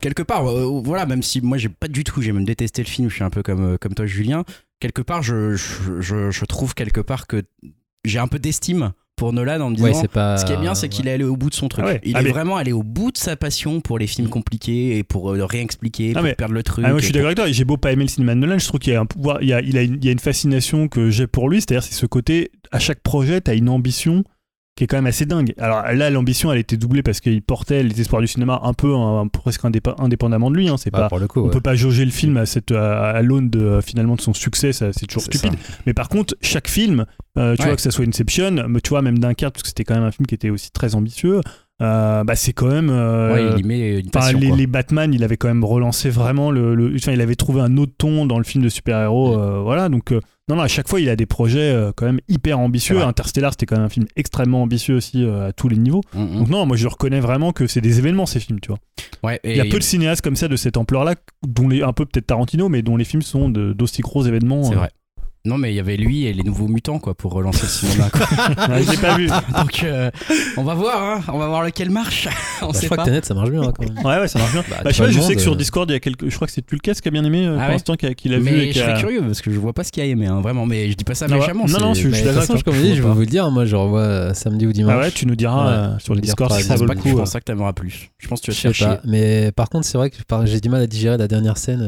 Quelque 0.00 0.22
part, 0.22 0.46
euh, 0.48 0.80
voilà, 0.82 1.04
même 1.04 1.22
si 1.22 1.42
moi 1.42 1.58
j'ai 1.58 1.68
pas 1.68 1.86
du 1.88 2.02
tout, 2.02 2.22
j'ai 2.22 2.32
même 2.32 2.46
détesté 2.46 2.82
le 2.82 2.88
film, 2.88 3.10
je 3.10 3.14
suis 3.16 3.24
un 3.24 3.28
peu 3.30 3.42
comme, 3.42 3.74
euh, 3.74 3.76
comme 3.78 3.92
toi 3.94 4.06
Julien, 4.06 4.44
quelque 4.80 5.02
part 5.02 5.22
je, 5.22 5.54
je, 5.54 6.00
je, 6.00 6.30
je 6.30 6.44
trouve 6.46 6.74
quelque 6.74 7.02
part 7.02 7.26
que 7.26 7.42
j'ai 8.06 8.18
un 8.18 8.26
peu 8.26 8.38
d'estime 8.38 8.92
pour 9.16 9.34
Nolan 9.34 9.60
en 9.60 9.68
me 9.68 9.74
disant... 9.76 9.88
Ouais, 9.88 9.92
c'est 9.92 10.08
pas. 10.10 10.38
ce 10.38 10.46
qui 10.46 10.52
est 10.54 10.56
bien, 10.56 10.74
c'est 10.74 10.88
qu'il 10.88 11.06
est 11.06 11.12
allé 11.12 11.24
au 11.24 11.36
bout 11.36 11.50
de 11.50 11.54
son 11.54 11.68
truc. 11.68 11.84
Ah 11.86 11.90
ouais. 11.90 12.00
Il 12.04 12.16
Ah 12.16 12.20
est 12.20 12.24
mais- 12.24 12.30
vraiment 12.30 12.56
allé 12.56 12.72
au 12.72 12.82
bout 12.82 13.12
de 13.12 13.18
sa 13.18 13.36
passion 13.36 13.82
pour 13.82 13.98
les 13.98 14.06
films 14.06 14.30
compliqués 14.30 14.96
et 14.96 15.02
pour 15.04 15.34
euh, 15.34 15.44
rien 15.44 15.60
expliquer, 15.60 16.12
Ah 16.14 16.20
pour 16.20 16.22
mais- 16.22 16.34
perdre 16.34 16.54
le 16.54 16.62
truc. 16.62 16.86
Ah, 16.88 16.92
moi 16.92 17.00
je 17.00 17.04
suis 17.04 17.12
d'accord 17.12 17.26
avec 17.26 17.36
toi, 17.36 17.52
j'ai 17.52 17.64
beau 17.66 17.76
pas 17.76 17.92
aimer 17.92 18.04
le 18.04 18.08
cinéma 18.08 18.34
de 18.34 18.40
Nolan, 18.40 18.58
je 18.58 18.66
trouve 18.66 18.80
qu'il 18.80 18.94
y 18.94 18.96
a 18.96 19.00
un 19.00 19.04
pouvoir, 19.04 19.42
il 19.42 19.48
y 19.48 19.52
a, 19.52 19.60
il 19.60 19.76
a 19.76 19.82
une, 19.82 19.96
il 19.96 20.04
y 20.06 20.08
a 20.08 20.12
une 20.12 20.18
fascination 20.18 20.88
que 20.88 21.10
j'ai 21.10 21.26
pour 21.26 21.50
lui, 21.50 21.60
c'est-à-dire 21.60 21.82
c'est 21.82 21.92
ce 21.92 22.06
côté, 22.06 22.50
à 22.72 22.78
chaque 22.78 23.00
projet, 23.02 23.42
t'as 23.42 23.54
une 23.54 23.68
ambition 23.68 24.24
qui 24.76 24.84
est 24.84 24.86
quand 24.86 24.96
même 24.96 25.06
assez 25.06 25.26
dingue. 25.26 25.52
Alors 25.58 25.82
là, 25.92 26.08
l'ambition, 26.10 26.50
elle 26.52 26.58
était 26.58 26.76
doublée 26.78 27.02
parce 27.02 27.20
qu'il 27.20 27.42
portait 27.42 27.82
les 27.82 28.00
espoirs 28.00 28.22
du 28.22 28.28
cinéma 28.28 28.60
un 28.62 28.72
peu, 28.72 28.94
hein, 28.94 29.26
presque 29.28 29.62
indépendamment 29.98 30.50
de 30.50 30.56
lui, 30.56 30.68
hein, 30.68 30.76
c'est 30.78 30.90
Bah, 30.90 31.00
pas... 31.00 31.08
pour 31.08 31.18
le 31.18 31.26
coup. 31.28 31.40
On 31.40 31.44
ouais. 31.46 31.50
peut 31.50 31.60
pas 31.60 31.74
jauger 31.74 32.04
le 32.04 32.10
film 32.10 32.36
à, 32.38 32.46
cette, 32.46 32.70
à, 32.72 33.10
à 33.10 33.20
l'aune 33.22 33.50
de, 33.50 33.60
euh, 33.60 33.80
finalement 33.82 34.14
de 34.16 34.20
son 34.22 34.32
succès, 34.32 34.72
c'est 34.72 34.92
toujours 35.06 35.22
stupide. 35.22 35.52
Mais 35.86 35.92
par 35.92 36.08
contre, 36.08 36.34
chaque 36.40 36.68
film, 36.68 37.04
euh, 37.36 37.54
tu 37.56 37.62
Ouais. 37.62 37.68
vois 37.68 37.76
que 37.76 37.82
ça 37.82 37.90
soit 37.90 38.06
Inception, 38.06 38.66
mais 38.68 38.80
tu 38.80 38.88
vois 38.90 39.02
même 39.02 39.18
Dunkerque, 39.18 39.52
parce 39.54 39.62
que 39.62 39.68
c'était 39.68 39.84
quand 39.84 39.94
même 39.96 40.04
un 40.04 40.12
film 40.12 40.26
qui 40.26 40.34
était 40.34 40.50
aussi 40.50 40.70
très 40.70 40.94
ambitieux, 40.94 41.40
euh, 41.82 42.24
bah 42.24 42.34
c'est 42.36 42.52
quand 42.52 42.68
même. 42.68 42.90
euh, 42.90 43.32
Ouais, 43.32 43.52
il 43.58 43.64
y 43.64 43.68
met 43.68 44.00
une 44.00 44.10
passion. 44.10 44.38
les, 44.38 44.48
quoi. 44.48 44.56
les 44.56 44.66
Batman, 44.66 45.14
il 45.14 45.24
avait 45.24 45.36
quand 45.38 45.48
même 45.48 45.64
relancé 45.64 46.10
vraiment 46.10 46.50
le. 46.50 46.74
le- 46.74 46.94
enfin, 46.94 47.12
il 47.12 47.20
avait 47.22 47.36
trouvé 47.36 47.60
un 47.62 47.76
autre 47.78 47.92
ton 47.96 48.26
dans 48.26 48.36
le 48.38 48.44
film 48.44 48.62
de 48.64 48.68
super-héros. 48.68 49.36
Mm. 49.36 49.40
euh, 49.40 49.58
voilà, 49.60 49.88
donc. 49.88 50.14
Non, 50.50 50.56
non, 50.56 50.62
à 50.62 50.68
chaque 50.68 50.88
fois, 50.88 51.00
il 51.00 51.08
a 51.08 51.14
des 51.14 51.26
projets 51.26 51.72
euh, 51.72 51.92
quand 51.94 52.06
même 52.06 52.18
hyper 52.28 52.58
ambitieux. 52.58 53.00
Interstellar, 53.00 53.52
c'était 53.52 53.66
quand 53.66 53.76
même 53.76 53.84
un 53.84 53.88
film 53.88 54.06
extrêmement 54.16 54.62
ambitieux 54.62 54.96
aussi 54.96 55.22
euh, 55.22 55.48
à 55.48 55.52
tous 55.52 55.68
les 55.68 55.76
niveaux. 55.76 56.00
Mm, 56.12 56.22
mm. 56.22 56.38
Donc, 56.38 56.48
non, 56.48 56.66
moi, 56.66 56.76
je 56.76 56.88
reconnais 56.88 57.20
vraiment 57.20 57.52
que 57.52 57.68
c'est 57.68 57.80
des 57.80 58.00
événements, 58.00 58.26
ces 58.26 58.40
films, 58.40 58.58
tu 58.58 58.68
vois. 58.68 58.78
Ouais, 59.22 59.38
et 59.44 59.52
Il 59.52 59.56
y 59.56 59.60
a 59.60 59.64
peu 59.64 59.78
de 59.78 59.84
cinéastes 59.84 60.22
comme 60.22 60.34
ça 60.34 60.48
de 60.48 60.56
cette 60.56 60.76
ampleur-là, 60.76 61.14
dont 61.46 61.68
les, 61.68 61.82
un 61.82 61.92
peu 61.92 62.04
peut-être 62.04 62.26
Tarantino, 62.26 62.68
mais 62.68 62.82
dont 62.82 62.96
les 62.96 63.04
films 63.04 63.22
sont 63.22 63.48
d'aussi 63.48 64.02
gros 64.02 64.24
événements. 64.26 64.64
C'est 64.64 64.74
euh. 64.74 64.78
vrai. 64.78 64.90
Non, 65.46 65.56
mais 65.56 65.72
il 65.72 65.74
y 65.76 65.80
avait 65.80 65.96
lui 65.96 66.26
et 66.26 66.34
les 66.34 66.42
nouveaux 66.42 66.68
mutants 66.68 66.98
quoi 66.98 67.14
pour 67.14 67.32
relancer 67.32 67.62
le 67.62 67.68
cinéma. 67.68 68.10
quoi. 68.10 68.26
Ouais, 68.68 68.82
J'ai 68.82 68.98
pas 68.98 69.16
vu. 69.16 69.26
Donc, 69.56 69.82
euh, 69.84 70.10
on 70.58 70.64
va 70.64 70.74
voir, 70.74 71.02
hein, 71.02 71.20
on 71.32 71.38
va 71.38 71.46
voir 71.48 71.62
lequel 71.64 71.88
marche. 71.88 72.28
on 72.62 72.66
Bah, 72.72 72.78
je 72.78 72.84
crois 72.84 72.98
pas. 72.98 73.04
que 73.04 73.08
Tenet, 73.08 73.22
ça 73.24 73.32
marche 73.32 73.48
bien 73.50 73.62
hein, 73.62 73.72
quand 73.74 73.82
même. 73.88 74.04
Ouais, 74.04 74.18
ouais, 74.20 74.28
ça 74.28 74.38
marche 74.38 74.52
bien. 74.52 74.62
Bah, 74.68 74.76
Bah, 74.84 74.90
je 74.90 75.02
sais 75.02 75.10
je 75.12 75.32
que 75.34 75.40
sur 75.40 75.52
euh, 75.54 75.56
Discord, 75.56 75.88
il 75.88 75.94
y 75.94 75.96
a 75.96 76.00
quelques. 76.00 76.28
Je 76.28 76.34
crois 76.34 76.46
que 76.46 76.52
c'est 76.52 76.60
Tulkas 76.66 76.94
qui 77.02 77.08
a 77.08 77.10
bien 77.10 77.24
aimé 77.24 77.46
euh, 77.46 77.52
Ah 77.54 77.58
pour 77.60 77.66
ouais 77.68 77.72
l'instant, 77.72 77.94
qui 77.96 78.04
a, 78.06 78.12
qui 78.12 78.28
l'a 78.28 78.36
vu. 78.38 78.44
Mais 78.44 78.68
et 78.68 78.72
je 78.72 78.80
a- 78.82 78.84
serais 78.90 79.00
curieux 79.00 79.22
parce 79.22 79.40
que 79.40 79.50
je 79.50 79.58
vois 79.58 79.72
pas 79.72 79.82
ce 79.82 79.90
qu'il 79.92 80.04
y 80.04 80.06
a 80.06 80.10
aimé, 80.10 80.26
hein, 80.26 80.42
vraiment. 80.42 80.66
Mais 80.66 80.90
je 80.90 80.94
dis 80.94 81.04
pas 81.04 81.14
ça 81.14 81.24
Ah 81.28 81.32
ouais. 81.32 81.40
méchamment. 81.40 81.64
Non, 81.66 81.78
non, 81.80 81.94
je- 81.94 82.10
je 82.10 82.14
suis 82.14 82.24
d'accord 82.24 82.46
comme 82.46 82.74
je 82.74 82.80
dis, 82.82 82.88
je 82.90 82.94
Je 82.94 82.94
vais 82.96 83.00
vois 83.00 83.14
vous 83.14 83.20
le 83.20 83.26
dire, 83.26 83.50
moi 83.50 83.64
je 83.64 83.76
revois 83.76 84.00
euh, 84.00 84.34
samedi 84.34 84.66
ou 84.66 84.72
dimanche. 84.74 84.94
Ah 84.94 85.00
ouais, 85.00 85.10
tu 85.10 85.24
nous 85.26 85.36
diras 85.36 85.92
Ouais, 85.94 86.00
sur 86.00 86.12
le 86.14 86.18
je 86.18 86.22
Discord 86.24 86.52
si 86.52 86.64
ça 86.64 86.76
vaut 86.76 86.84
le 86.84 86.92
Je 86.94 87.00
coup. 87.00 87.16
pense 87.16 87.32
pas 87.32 87.38
que 87.40 87.44
t'aimeras 87.44 87.72
plus. 87.72 88.10
Je 88.18 88.28
pense 88.28 88.40
que 88.42 88.44
tu 88.44 88.50
vas 88.50 88.54
Je 88.56 88.60
sais 88.60 88.72
chercher. 88.74 88.96
pas, 88.96 89.00
mais 89.06 89.52
par 89.52 89.70
contre, 89.70 89.86
c'est 89.86 89.96
vrai 89.96 90.10
que 90.10 90.16
j'ai 90.44 90.60
du 90.60 90.68
mal 90.68 90.82
à 90.82 90.86
digérer 90.86 91.16
la 91.16 91.28
dernière 91.28 91.56
scène. 91.56 91.80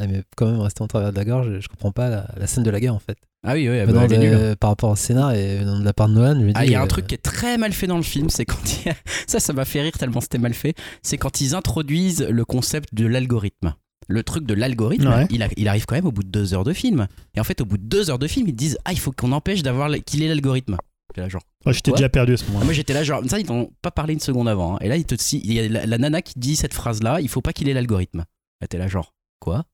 Elle 0.00 0.08
m'est 0.08 0.22
quand 0.36 0.46
même 0.46 0.60
restée 0.60 0.82
en 0.82 0.88
travers 0.88 1.12
de 1.12 1.16
la 1.16 1.24
gorge. 1.24 1.60
Je 1.60 1.68
comprends 1.68 1.92
pas 1.92 2.08
la, 2.08 2.26
la 2.36 2.46
scène 2.48 2.64
de 2.64 2.70
la 2.70 2.80
guerre 2.80 2.87
en 2.94 2.98
fait. 2.98 3.18
Ah 3.46 3.54
oui, 3.54 3.68
bah, 3.68 4.56
par 4.56 4.70
rapport 4.70 4.90
au 4.90 4.96
scénar 4.96 5.32
et 5.32 5.58
venant 5.58 5.78
de 5.78 5.84
la 5.84 5.92
part 5.92 6.08
de 6.08 6.14
Nolan, 6.14 6.34
je 6.40 6.44
me 6.44 6.46
dis. 6.48 6.52
Ah, 6.56 6.64
il 6.66 6.72
y 6.72 6.74
a 6.74 6.80
un 6.80 6.84
euh, 6.84 6.88
truc 6.88 7.06
qui 7.06 7.14
est 7.14 7.18
très 7.22 7.56
mal 7.56 7.72
fait 7.72 7.86
dans 7.86 7.96
le 7.96 8.02
film, 8.02 8.30
c'est 8.30 8.44
quand 8.44 8.58
il 8.64 8.86
y 8.86 8.90
a- 8.90 8.96
ça, 9.28 9.38
ça 9.40 9.52
m'a 9.52 9.64
fait 9.64 9.80
rire 9.82 9.92
tellement 9.96 10.20
c'était 10.20 10.38
mal 10.38 10.54
fait. 10.54 10.74
C'est 11.02 11.18
quand 11.18 11.40
ils 11.40 11.54
introduisent 11.54 12.26
le 12.28 12.44
concept 12.44 12.94
de 12.94 13.06
l'algorithme. 13.06 13.74
Le 14.08 14.22
truc 14.22 14.44
de 14.46 14.54
l'algorithme, 14.54 15.06
Ouais. 15.08 15.26
il, 15.30 15.42
a- 15.42 15.48
il 15.56 15.68
arrive 15.68 15.84
quand 15.86 15.94
même 15.94 16.06
au 16.06 16.12
bout 16.12 16.22
de 16.24 16.28
deux 16.30 16.52
heures 16.54 16.64
de 16.64 16.72
film. 16.72 17.06
Et 17.36 17.40
en 17.40 17.44
fait, 17.44 17.60
au 17.60 17.64
bout 17.64 17.76
de 17.78 17.84
deux 17.84 18.10
heures 18.10 18.18
de 18.18 18.26
film, 18.26 18.48
ils 18.48 18.54
disent 18.56 18.78
ah 18.84 18.92
il 18.92 18.98
faut 18.98 19.12
qu'on 19.12 19.32
empêche 19.32 19.62
d'avoir 19.62 19.90
qu'il 20.04 20.22
ait 20.22 20.28
l'algorithme. 20.28 20.76
J'étais 21.10 21.20
là 21.22 21.28
genre. 21.28 21.42
Ouais, 21.64 21.72
J'étais 21.72 21.92
déjà 21.92 22.08
perdu 22.08 22.32
à 22.34 22.36
ce 22.36 22.42
Ah, 22.44 22.46
moment-là. 22.48 22.64
moi 22.64 22.74
j'étais 22.74 22.92
là 22.92 23.02
genre 23.04 23.22
ça 23.26 23.38
ils 23.38 23.46
t'ont 23.46 23.70
pas 23.82 23.90
parlé 23.90 24.14
une 24.14 24.20
seconde 24.20 24.48
avant. 24.48 24.74
hein. 24.74 24.78
Et 24.82 24.88
là 24.88 24.96
il 24.96 25.04
te 25.04 25.14
si- 25.18 25.40
il 25.44 25.52
y 25.52 25.60
a 25.60 25.68
la, 25.68 25.86
la 25.86 25.98
nana 25.98 26.22
qui 26.22 26.34
dit 26.38 26.54
cette 26.56 26.74
phrase 26.74 27.02
là, 27.02 27.20
il 27.20 27.28
faut 27.28 27.40
pas 27.40 27.52
qu'il 27.52 27.68
ait 27.68 27.74
l'algorithme. 27.74 28.24
T'es 28.68 28.76
là 28.78 28.88
genre 28.88 29.14
quoi 29.48 29.64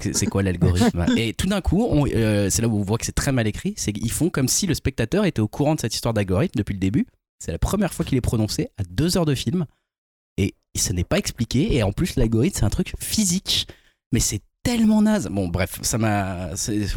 C'est 0.00 0.26
quoi 0.26 0.42
l'algorithme 0.42 1.06
Et 1.16 1.32
tout 1.32 1.46
d'un 1.46 1.60
coup, 1.60 2.06
euh, 2.06 2.50
c'est 2.50 2.62
là 2.62 2.68
où 2.68 2.78
on 2.78 2.82
voit 2.82 2.98
que 2.98 3.06
c'est 3.06 3.12
très 3.12 3.32
mal 3.32 3.46
écrit, 3.46 3.74
c'est 3.76 3.92
qu'ils 3.92 4.10
font 4.10 4.30
comme 4.30 4.48
si 4.48 4.66
le 4.66 4.74
spectateur 4.74 5.24
était 5.24 5.40
au 5.40 5.48
courant 5.48 5.74
de 5.74 5.80
cette 5.80 5.94
histoire 5.94 6.14
d'algorithme 6.14 6.58
depuis 6.58 6.74
le 6.74 6.80
début. 6.80 7.06
C'est 7.38 7.52
la 7.52 7.58
première 7.58 7.92
fois 7.92 8.04
qu'il 8.04 8.16
est 8.16 8.22
prononcé 8.22 8.68
à 8.78 8.82
deux 8.88 9.16
heures 9.16 9.26
de 9.26 9.34
film. 9.34 9.66
Et 10.38 10.54
ce 10.76 10.92
n'est 10.92 11.04
pas 11.04 11.18
expliqué. 11.18 11.74
Et 11.74 11.82
en 11.82 11.92
plus, 11.92 12.16
l'algorithme, 12.16 12.58
c'est 12.58 12.64
un 12.64 12.70
truc 12.70 12.92
physique. 12.98 13.68
Mais 14.12 14.20
c'est 14.20 14.40
tellement 14.62 15.02
naze. 15.02 15.28
Bon, 15.30 15.48
bref, 15.48 15.78
ça 15.82 15.96
m'a. 15.96 16.50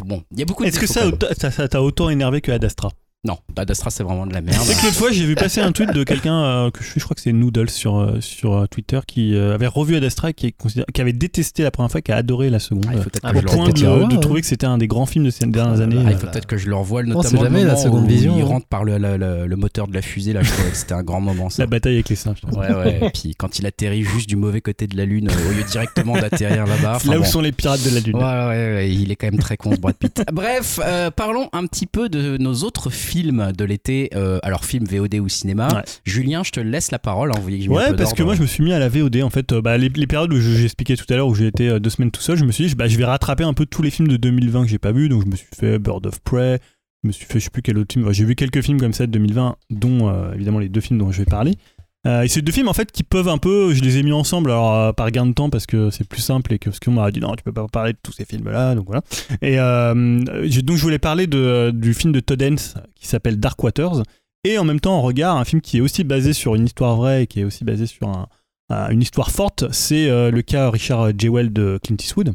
Bon, 0.04 0.22
il 0.32 0.38
y 0.38 0.42
a 0.42 0.44
beaucoup 0.44 0.64
de. 0.64 0.68
Est-ce 0.68 0.80
que 0.80 1.50
ça 1.50 1.68
t'a 1.68 1.82
autant 1.82 2.10
énervé 2.10 2.40
que 2.40 2.52
Ad 2.52 2.64
Astra? 2.64 2.90
Non, 3.22 3.36
Ad 3.54 3.70
Astra, 3.70 3.90
c'est 3.90 4.02
vraiment 4.02 4.26
de 4.26 4.32
la 4.32 4.40
merde. 4.40 4.62
C'est 4.62 4.74
que 4.80 4.86
l'autre 4.86 4.96
fois, 4.96 5.12
j'ai 5.12 5.26
vu 5.26 5.34
passer 5.34 5.60
un 5.60 5.72
tweet 5.72 5.92
de 5.92 6.04
quelqu'un 6.04 6.42
euh, 6.42 6.70
que 6.70 6.82
je 6.82 6.88
suis, 6.88 7.00
je 7.00 7.04
crois 7.04 7.14
que 7.14 7.20
c'est 7.20 7.32
Noodles 7.34 7.68
sur, 7.68 7.98
euh, 7.98 8.18
sur 8.22 8.54
euh, 8.54 8.66
Twitter, 8.66 8.98
qui 9.06 9.34
euh, 9.34 9.54
avait 9.54 9.66
revu 9.66 9.94
Ad 9.94 10.04
Astra 10.04 10.30
et 10.30 10.32
qui, 10.32 10.46
est 10.46 10.52
considéré- 10.56 10.86
qui 10.94 11.02
avait 11.02 11.12
détesté 11.12 11.62
la 11.62 11.70
première 11.70 11.90
fois, 11.90 12.00
qui 12.00 12.12
a 12.12 12.16
adoré 12.16 12.48
la 12.48 12.58
seconde. 12.58 12.86
Ah, 12.88 12.92
il 12.94 13.02
faut 13.02 13.10
peut-être 13.10 13.20
Ah, 13.24 13.32
que 13.32 13.36
au 13.36 13.40
je 13.40 13.44
le 13.44 13.50
peut-être 13.50 13.82
point 13.82 14.06
de, 14.08 14.14
ouais. 14.14 14.20
trouver 14.20 14.40
que 14.40 14.46
c'était 14.46 14.64
un 14.66 14.78
des 14.78 14.86
grands 14.86 15.04
films 15.04 15.26
de 15.26 15.30
ces 15.30 15.44
dernières 15.44 15.80
Ah, 15.80 15.82
années. 15.82 16.02
Ah, 16.06 16.10
il 16.12 16.16
faut 16.16 16.28
peut-être 16.28 16.46
que 16.46 16.56
je 16.56 16.70
le 16.70 16.76
revoie, 16.76 17.02
On 17.02 17.08
notamment 17.08 17.22
sait 17.28 17.36
jamais, 17.44 17.60
le 17.60 17.66
la 17.68 17.76
seconde 17.76 18.04
où 18.04 18.08
vision, 18.08 18.36
il 18.38 18.40
hein. 18.42 18.46
rentre 18.46 18.66
par 18.66 18.84
le, 18.84 18.96
le- 18.96 19.18
le- 19.18 19.46
le 19.46 19.56
moteur 19.56 19.86
de 19.86 19.92
la 19.92 20.00
fusée. 20.00 20.32
Là, 20.32 20.42
je 20.42 20.50
trouvais 20.50 20.70
que 20.70 20.76
c'était 20.78 20.94
un 20.94 21.02
grand 21.02 21.20
moment. 21.20 21.50
Ça. 21.50 21.64
La 21.64 21.66
bataille 21.66 21.92
avec 21.96 22.08
les 22.08 22.16
singes. 22.16 22.38
Ouais, 22.56 22.72
ouais. 22.74 23.00
Et 23.02 23.10
puis 23.10 23.34
quand 23.36 23.58
il 23.58 23.66
atterrit 23.66 24.02
juste 24.02 24.30
du 24.30 24.36
mauvais 24.36 24.62
côté 24.62 24.86
de 24.86 24.96
la 24.96 25.04
Lune, 25.04 25.28
au 25.28 25.52
lieu 25.52 25.62
directement 25.70 26.14
d'atterrir 26.14 26.64
là-bas. 26.66 26.96
Là 27.04 27.18
où 27.18 27.20
bon. 27.20 27.26
sont 27.26 27.42
les 27.42 27.52
pirates 27.52 27.82
de 27.84 27.90
la 27.94 28.00
Lune. 28.00 28.16
Ouais, 28.16 28.22
ouais, 28.22 28.74
ouais, 28.76 28.90
il 28.94 29.12
est 29.12 29.16
quand 29.16 29.26
même 29.30 29.38
très 29.40 29.58
con 29.58 29.72
ce 29.74 29.78
Brad 29.78 29.94
Pitt. 29.96 30.22
Bref, 30.32 30.80
euh, 30.82 31.10
parlons 31.10 31.50
un 31.52 31.66
petit 31.66 31.84
peu 31.86 32.08
de 32.08 32.38
nos 32.38 32.54
autres 32.64 32.88
films 32.88 33.09
de 33.14 33.64
l'été. 33.64 34.10
euh, 34.14 34.38
alors, 34.42 34.64
films 34.64 34.84
VOD 34.86 35.14
ou 35.16 35.28
cinéma. 35.28 35.68
Ouais. 35.74 35.82
Julien, 36.04 36.42
je 36.44 36.50
te 36.50 36.60
laisse 36.60 36.90
la 36.90 36.98
parole. 36.98 37.30
hein, 37.30 37.40
vous 37.42 37.50
Ouais, 37.50 37.94
parce 37.96 38.14
que 38.14 38.22
moi 38.22 38.34
je 38.34 38.42
me 38.42 38.46
suis 38.46 38.62
mis 38.64 38.72
à 38.72 38.78
la 38.78 38.88
VOD 38.88 39.22
en 39.22 39.30
fait. 39.30 39.52
euh, 39.52 39.60
bah, 39.62 39.76
les, 39.78 39.88
les 39.88 40.06
périodes 40.06 40.32
où 40.32 40.36
je- 40.40 40.50
j'ai 40.56 40.64
expliqué 40.64 40.96
tout 40.96 41.04
à 41.12 41.16
l'heure 41.16 41.28
où 41.28 41.34
j'ai 41.34 41.46
été 41.46 41.68
euh, 41.68 41.78
deux 41.80 41.90
semaines 41.90 42.10
tout 42.10 42.20
seul, 42.20 42.36
je 42.36 42.44
me 42.44 42.52
suis 42.52 42.66
dit 42.66 42.74
bah, 42.74 42.88
je 42.88 42.96
vais 42.96 43.04
rattraper 43.04 43.44
un 43.44 43.54
peu 43.54 43.66
tous 43.66 43.82
les 43.82 43.90
films 43.90 44.08
de 44.08 44.16
2020 44.16 44.62
que 44.64 44.68
j'ai 44.70 44.78
pas 44.78 44.92
vu. 44.92 45.08
Donc 45.08 45.24
je 45.24 45.30
me 45.30 45.36
suis 45.36 45.46
fait 45.54 45.78
Bird 45.78 46.06
of 46.06 46.20
Prey, 46.20 46.58
je 47.02 47.08
me 47.08 47.12
suis 47.12 47.26
fait 47.26 47.38
je 47.40 47.44
sais 47.44 47.50
plus 47.50 47.62
quel 47.62 47.78
autre 47.78 47.92
film. 47.92 48.04
Enfin, 48.04 48.12
J'ai 48.12 48.24
vu 48.24 48.34
quelques 48.34 48.62
films 48.62 48.80
comme 48.80 48.92
ça 48.92 49.06
de 49.06 49.12
2020, 49.12 49.56
dont 49.70 50.32
évidemment 50.34 50.58
les 50.58 50.68
deux 50.68 50.80
films 50.80 50.98
dont 50.98 51.10
je 51.10 51.18
vais 51.18 51.24
parler. 51.26 51.52
Euh, 52.06 52.22
et 52.22 52.28
c'est 52.28 52.40
deux 52.40 52.52
films 52.52 52.68
en 52.68 52.72
fait 52.72 52.90
qui 52.92 53.02
peuvent 53.02 53.28
un 53.28 53.36
peu, 53.36 53.74
je 53.74 53.82
les 53.82 53.98
ai 53.98 54.02
mis 54.02 54.12
ensemble 54.12 54.50
alors 54.50 54.74
euh, 54.74 54.92
par 54.94 55.10
gain 55.10 55.26
de 55.26 55.32
temps 55.34 55.50
parce 55.50 55.66
que 55.66 55.90
c'est 55.90 56.08
plus 56.08 56.22
simple 56.22 56.54
et 56.54 56.58
que 56.58 56.70
parce 56.70 56.80
qu'on 56.80 56.92
m'a 56.92 57.10
dit 57.10 57.20
non 57.20 57.34
tu 57.36 57.44
peux 57.44 57.52
pas 57.52 57.66
parler 57.70 57.92
de 57.92 57.98
tous 58.02 58.12
ces 58.12 58.24
films 58.24 58.48
là 58.48 58.74
donc 58.74 58.86
voilà. 58.86 59.02
Et 59.42 59.58
euh, 59.60 60.18
donc 60.62 60.76
je 60.78 60.82
voulais 60.82 60.98
parler 60.98 61.26
de, 61.26 61.70
du 61.74 61.92
film 61.92 62.12
de 62.14 62.20
Todd 62.20 62.40
Haynes 62.40 62.56
qui 62.94 63.06
s'appelle 63.06 63.38
Dark 63.38 63.62
Waters 63.62 64.02
et 64.44 64.56
en 64.56 64.64
même 64.64 64.80
temps 64.80 64.96
en 64.96 65.02
regard 65.02 65.36
un 65.36 65.44
film 65.44 65.60
qui 65.60 65.76
est 65.76 65.80
aussi 65.82 66.02
basé 66.04 66.32
sur 66.32 66.54
une 66.54 66.64
histoire 66.64 66.96
vraie 66.96 67.24
et 67.24 67.26
qui 67.26 67.40
est 67.40 67.44
aussi 67.44 67.64
basé 67.64 67.84
sur 67.86 68.08
un- 68.08 68.28
un- 68.70 68.88
une 68.88 69.02
histoire 69.02 69.30
forte, 69.30 69.70
c'est 69.70 70.08
le 70.30 70.40
cas 70.40 70.70
Richard 70.70 71.10
Jewell 71.18 71.52
de 71.52 71.78
Clint 71.84 71.96
Eastwood. 72.00 72.32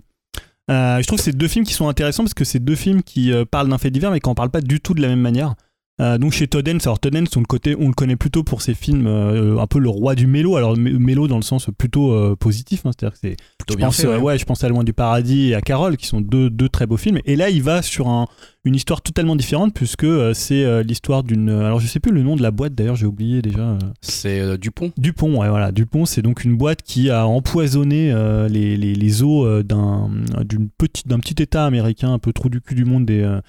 Je 0.69 1.03
trouve 1.07 1.17
que 1.17 1.23
c'est 1.25 1.35
deux 1.35 1.47
films 1.47 1.65
qui 1.65 1.73
sont 1.73 1.87
intéressants 1.87 2.23
parce 2.23 2.33
que 2.35 2.45
c'est 2.45 2.59
deux 2.59 2.75
films 2.75 3.01
qui 3.01 3.31
parlent 3.49 3.69
d'un 3.69 3.79
fait 3.79 3.89
divers 3.89 4.11
mais 4.11 4.19
qui 4.19 4.29
en 4.29 4.35
parlent 4.35 4.51
pas 4.51 4.61
du 4.61 4.79
tout 4.79 4.93
de 4.93 5.01
la 5.01 5.07
même 5.07 5.21
manière. 5.21 5.55
Euh, 6.01 6.17
donc 6.17 6.33
chez 6.33 6.45
Todd 6.47 6.67
Haynes, 6.67 6.79
alors 6.83 6.99
Todd 6.99 7.15
Haynes, 7.15 7.27
on 7.37 7.39
le, 7.39 7.45
côté, 7.45 7.73
on 7.79 7.87
le 7.87 7.93
connaît 7.93 8.17
plutôt 8.17 8.43
pour 8.43 8.61
ses 8.61 8.73
films 8.73 9.07
euh, 9.07 9.57
un 9.59 9.65
peu 9.65 9.79
le 9.79 9.87
roi 9.87 10.13
du 10.15 10.27
mélo, 10.27 10.57
alors 10.57 10.75
mé- 10.75 10.97
mélo 10.97 11.29
dans 11.29 11.37
le 11.37 11.41
sens 11.41 11.69
plutôt 11.77 12.11
euh, 12.11 12.35
positif, 12.35 12.85
hein, 12.85 12.91
c'est-à-dire 12.97 13.13
que 13.13 13.19
c'est 13.21 13.37
Plutôt 13.57 13.79
je 13.79 13.85
pense, 13.85 14.01
fait. 14.01 14.07
ouais. 14.07 14.17
ouais, 14.17 14.37
je 14.37 14.43
pense 14.43 14.61
à 14.65 14.67
Loin 14.69 14.83
du 14.83 14.91
Paradis 14.91 15.51
et 15.51 15.55
à 15.55 15.61
Carole, 15.61 15.95
qui 15.95 16.05
sont 16.07 16.19
deux, 16.19 16.49
deux 16.49 16.67
très 16.67 16.85
beaux 16.85 16.97
films. 16.97 17.19
Et 17.23 17.37
là, 17.37 17.49
il 17.49 17.63
va 17.63 17.81
sur 17.81 18.09
un- 18.09 18.27
une 18.65 18.75
histoire 18.75 19.01
totalement 19.01 19.37
différente, 19.37 19.73
puisque 19.73 20.05
c'est 20.33 20.83
l'histoire 20.83 21.23
d'une. 21.23 21.49
Alors, 21.49 21.79
je 21.79 21.87
sais 21.87 21.99
plus 22.01 22.11
le 22.11 22.23
nom 22.23 22.35
de 22.35 22.41
la 22.41 22.51
boîte, 22.51 22.75
d'ailleurs, 22.75 22.95
j'ai 22.97 23.05
oublié 23.05 23.41
déjà. 23.41 23.77
C'est 24.01 24.57
Dupont. 24.57 24.91
Dupont, 24.97 25.39
ouais, 25.39 25.49
voilà. 25.49 25.71
Dupont, 25.71 26.05
c'est 26.05 26.21
donc 26.23 26.43
une 26.43 26.57
boîte 26.57 26.81
qui 26.81 27.09
a 27.09 27.25
empoisonné 27.25 28.13
les, 28.49 28.75
les, 28.75 28.95
les 28.95 29.23
eaux 29.23 29.63
d'un 29.63 30.09
d'une 30.43 30.67
petite- 30.69 31.07
d'un 31.07 31.19
petit 31.19 31.41
État 31.41 31.65
américain, 31.65 32.11
un 32.11 32.19
peu 32.19 32.33
trou 32.33 32.49
du 32.49 32.59
cul 32.59 32.75
du 32.75 32.85
monde 32.85 33.05
des, 33.05 33.39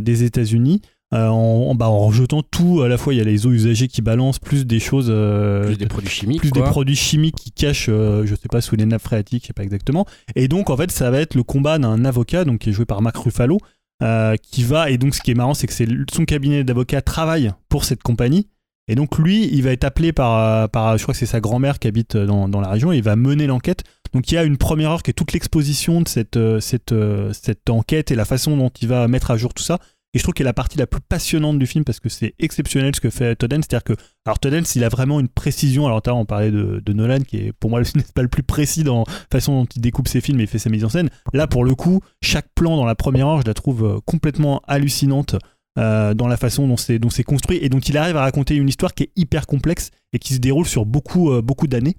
des 0.00 0.24
États-Unis. 0.24 0.82
Euh, 1.14 1.28
en, 1.28 1.74
bah, 1.76 1.88
en 1.88 2.06
rejetant 2.06 2.42
tout, 2.42 2.82
à 2.82 2.88
la 2.88 2.98
fois 2.98 3.14
il 3.14 3.18
y 3.18 3.20
a 3.20 3.24
les 3.24 3.46
eaux 3.46 3.52
usagées 3.52 3.86
qui 3.86 4.02
balancent, 4.02 4.40
plus 4.40 4.66
des 4.66 4.80
choses 4.80 5.06
euh, 5.08 5.64
Plus 5.64 5.78
des 5.78 5.86
produits 5.86 6.10
chimiques. 6.10 6.40
plus 6.40 6.50
quoi. 6.50 6.62
des 6.62 6.68
produits 6.68 6.96
chimiques 6.96 7.36
qui 7.36 7.52
cachent, 7.52 7.88
euh, 7.88 8.26
je 8.26 8.34
sais 8.34 8.48
pas, 8.50 8.60
sous 8.60 8.74
les 8.74 8.86
nappes 8.86 9.02
phréatiques, 9.02 9.44
je 9.44 9.46
sais 9.48 9.52
pas 9.52 9.62
exactement. 9.62 10.04
Et 10.34 10.48
donc, 10.48 10.68
en 10.68 10.76
fait, 10.76 10.90
ça 10.90 11.10
va 11.10 11.20
être 11.20 11.36
le 11.36 11.44
combat 11.44 11.78
d'un 11.78 12.04
avocat, 12.04 12.44
donc 12.44 12.60
qui 12.60 12.70
est 12.70 12.72
joué 12.72 12.86
par 12.86 13.02
Mark 13.02 13.16
Ruffalo, 13.16 13.58
euh, 14.02 14.34
qui 14.36 14.64
va. 14.64 14.90
Et 14.90 14.98
donc, 14.98 15.14
ce 15.14 15.22
qui 15.22 15.30
est 15.30 15.34
marrant, 15.34 15.54
c'est 15.54 15.68
que 15.68 15.72
c'est 15.72 15.86
son 16.12 16.24
cabinet 16.24 16.64
d'avocats 16.64 17.02
travaille 17.02 17.52
pour 17.68 17.84
cette 17.84 18.02
compagnie. 18.02 18.48
Et 18.88 18.96
donc, 18.96 19.16
lui, 19.18 19.48
il 19.52 19.62
va 19.62 19.70
être 19.72 19.84
appelé 19.84 20.12
par, 20.12 20.68
par 20.70 20.98
je 20.98 21.02
crois 21.02 21.12
que 21.12 21.18
c'est 21.18 21.26
sa 21.26 21.40
grand-mère 21.40 21.78
qui 21.78 21.86
habite 21.88 22.16
dans, 22.16 22.48
dans 22.48 22.60
la 22.60 22.68
région, 22.68 22.92
et 22.92 22.96
il 22.96 23.02
va 23.02 23.14
mener 23.14 23.46
l'enquête. 23.46 23.84
Donc, 24.12 24.30
il 24.30 24.34
y 24.34 24.38
a 24.38 24.44
une 24.44 24.56
première 24.56 24.90
heure 24.90 25.02
qui 25.04 25.10
est 25.10 25.14
toute 25.14 25.32
l'exposition 25.32 26.00
de 26.00 26.08
cette, 26.08 26.38
cette, 26.60 26.94
cette 27.32 27.70
enquête 27.70 28.10
et 28.10 28.16
la 28.16 28.24
façon 28.24 28.56
dont 28.56 28.70
il 28.80 28.88
va 28.88 29.06
mettre 29.08 29.30
à 29.30 29.36
jour 29.36 29.54
tout 29.54 29.62
ça. 29.62 29.78
Et 30.16 30.18
je 30.18 30.22
trouve 30.22 30.32
qu'elle 30.32 30.46
est 30.46 30.48
la 30.48 30.54
partie 30.54 30.78
la 30.78 30.86
plus 30.86 31.02
passionnante 31.02 31.58
du 31.58 31.66
film 31.66 31.84
parce 31.84 32.00
que 32.00 32.08
c'est 32.08 32.32
exceptionnel 32.38 32.96
ce 32.96 33.02
que 33.02 33.10
fait 33.10 33.36
Todd. 33.36 33.52
C'est-à-dire 33.52 33.84
que, 33.84 33.92
alors 34.24 34.38
il 34.74 34.82
a 34.82 34.88
vraiment 34.88 35.20
une 35.20 35.28
précision. 35.28 35.84
Alors, 35.84 36.00
on 36.06 36.24
parlait 36.24 36.50
de, 36.50 36.92
Nolan, 36.94 37.20
qui 37.20 37.36
est 37.36 37.52
pour 37.52 37.68
moi 37.68 37.80
le 37.80 37.84
cinéaste 37.84 38.12
pas 38.14 38.22
le 38.22 38.28
plus 38.28 38.42
précis 38.42 38.82
dans 38.82 39.00
la 39.00 39.14
façon 39.30 39.60
dont 39.60 39.66
il 39.76 39.82
découpe 39.82 40.08
ses 40.08 40.22
films 40.22 40.40
et 40.40 40.46
fait 40.46 40.58
sa 40.58 40.70
mise 40.70 40.86
en 40.86 40.88
scène. 40.88 41.10
Là, 41.34 41.46
pour 41.46 41.66
le 41.66 41.74
coup, 41.74 42.00
chaque 42.22 42.48
plan 42.54 42.78
dans 42.78 42.86
la 42.86 42.94
première 42.94 43.28
heure, 43.28 43.42
je 43.42 43.46
la 43.46 43.52
trouve 43.52 43.84
euh, 43.84 43.98
complètement 44.06 44.62
hallucinante 44.66 45.36
euh, 45.78 46.14
dans 46.14 46.28
la 46.28 46.38
façon 46.38 46.66
dont 46.66 46.78
c'est, 46.78 46.98
construit 47.22 47.58
et 47.60 47.68
dont 47.68 47.80
il 47.80 47.98
arrive 47.98 48.16
à 48.16 48.22
raconter 48.22 48.56
une 48.56 48.70
histoire 48.70 48.94
qui 48.94 49.02
est 49.02 49.10
hyper 49.16 49.46
complexe 49.46 49.90
et 50.14 50.18
qui 50.18 50.32
se 50.32 50.38
déroule 50.38 50.64
sur 50.64 50.86
beaucoup, 50.86 51.30
euh, 51.30 51.42
beaucoup 51.42 51.66
d'années. 51.66 51.96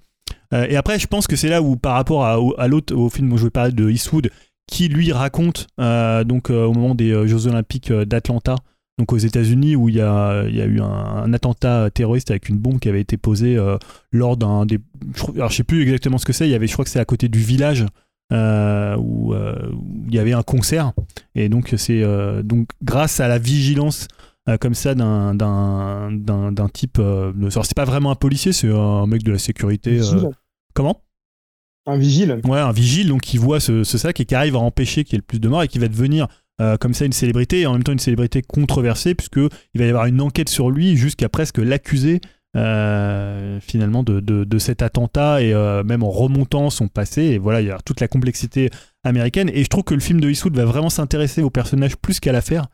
Et 0.52 0.76
après, 0.76 0.98
je 0.98 1.06
pense 1.06 1.26
que 1.26 1.36
c'est 1.36 1.50
là 1.50 1.60
où, 1.60 1.76
par 1.76 1.92
rapport 1.92 2.24
à, 2.24 2.38
à 2.56 2.68
l'autre, 2.68 2.94
au 2.94 3.10
film 3.10 3.28
dont 3.28 3.36
je 3.36 3.44
vais 3.44 3.50
parler 3.50 3.72
de 3.72 3.90
Eastwood, 3.90 4.30
qui 4.68 4.88
lui 4.88 5.10
raconte 5.12 5.66
euh, 5.80 6.22
donc 6.22 6.50
euh, 6.50 6.64
au 6.66 6.72
moment 6.72 6.94
des 6.94 7.10
euh, 7.10 7.26
Jeux 7.26 7.46
Olympiques 7.48 7.92
d'Atlanta, 7.92 8.54
donc 8.98 9.12
aux 9.12 9.16
États-Unis, 9.18 9.74
où 9.76 9.88
il 9.88 9.94
y 9.96 10.00
a, 10.00 10.44
il 10.46 10.54
y 10.54 10.60
a 10.60 10.66
eu 10.66 10.80
un, 10.80 10.84
un 11.24 11.32
attentat 11.32 11.88
terroriste 11.90 12.30
avec 12.30 12.48
une 12.48 12.58
bombe 12.58 12.78
qui 12.78 12.88
avait 12.88 13.00
été 13.00 13.16
posée 13.16 13.56
euh, 13.56 13.78
lors 14.12 14.36
d'un 14.36 14.66
des. 14.66 14.78
Alors 15.36 15.50
je 15.50 15.56
sais 15.56 15.64
plus 15.64 15.82
exactement 15.82 16.18
ce 16.18 16.26
que 16.26 16.32
c'est. 16.32 16.46
Il 16.46 16.50
y 16.50 16.54
avait, 16.54 16.66
je 16.66 16.72
crois 16.74 16.84
que 16.84 16.90
c'est 16.90 17.00
à 17.00 17.04
côté 17.04 17.28
du 17.28 17.38
village 17.38 17.86
euh, 18.32 18.96
où, 18.98 19.32
euh, 19.34 19.54
où 19.72 20.04
il 20.08 20.14
y 20.14 20.18
avait 20.18 20.32
un 20.34 20.42
concert. 20.42 20.92
Et 21.34 21.48
donc 21.48 21.74
c'est 21.76 22.02
donc 22.42 22.68
grâce 22.82 23.20
à 23.20 23.28
la 23.28 23.38
vigilance 23.38 24.06
comme 24.60 24.74
ça 24.74 24.94
d'un 24.94 26.68
type. 26.72 26.98
De- 26.98 27.48
c'est 27.50 27.74
pas 27.74 27.84
vraiment 27.84 28.10
un 28.10 28.16
policier, 28.16 28.52
c'est 28.52 28.70
un 28.70 29.06
mec 29.06 29.22
de 29.22 29.32
la 29.32 29.38
sécurité. 29.38 30.00
comment? 30.74 31.02
Un 31.88 31.96
vigile. 31.96 32.40
Ouais, 32.44 32.58
un 32.58 32.70
vigile 32.70 33.08
donc 33.08 33.22
qui 33.22 33.38
voit 33.38 33.60
ce, 33.60 33.82
sac 33.82 34.20
et 34.20 34.26
qui 34.26 34.34
arrive 34.34 34.56
à 34.56 34.58
empêcher 34.58 35.04
qu'il 35.04 35.14
y 35.14 35.16
ait 35.16 35.20
le 35.20 35.26
plus 35.26 35.40
de 35.40 35.48
morts 35.48 35.62
et 35.62 35.68
qui 35.68 35.78
va 35.78 35.88
devenir 35.88 36.28
euh, 36.60 36.76
comme 36.76 36.92
ça 36.92 37.06
une 37.06 37.12
célébrité 37.12 37.60
et 37.60 37.66
en 37.66 37.72
même 37.72 37.82
temps 37.82 37.92
une 37.92 37.98
célébrité 37.98 38.42
controversée 38.42 39.14
puisque 39.14 39.38
il 39.38 39.80
va 39.80 39.86
y 39.86 39.88
avoir 39.88 40.04
une 40.04 40.20
enquête 40.20 40.50
sur 40.50 40.70
lui 40.70 40.98
jusqu'à 40.98 41.30
presque 41.30 41.56
l'accuser 41.56 42.20
euh, 42.56 43.58
finalement 43.60 44.02
de, 44.02 44.58
cet 44.58 44.82
attentat 44.82 45.40
et 45.40 45.54
euh, 45.54 45.82
même 45.82 46.02
en 46.02 46.10
remontant 46.10 46.68
son 46.68 46.88
passé. 46.88 47.22
Et 47.22 47.38
voilà 47.38 47.62
il 47.62 47.68
y 47.68 47.70
a 47.70 47.78
toute 47.78 48.00
la 48.00 48.08
complexité 48.08 48.68
américaine. 49.02 49.50
Et 49.54 49.64
je 49.64 49.68
trouve 49.68 49.84
que 49.84 49.94
le 49.94 50.00
film 50.00 50.20
de 50.20 50.28
Eastwood 50.28 50.54
va 50.54 50.66
vraiment 50.66 50.90
s'intéresser 50.90 51.40
au 51.40 51.48
personnage 51.48 51.96
plus 51.96 52.20
qu'à 52.20 52.32
l'affaire. 52.32 52.66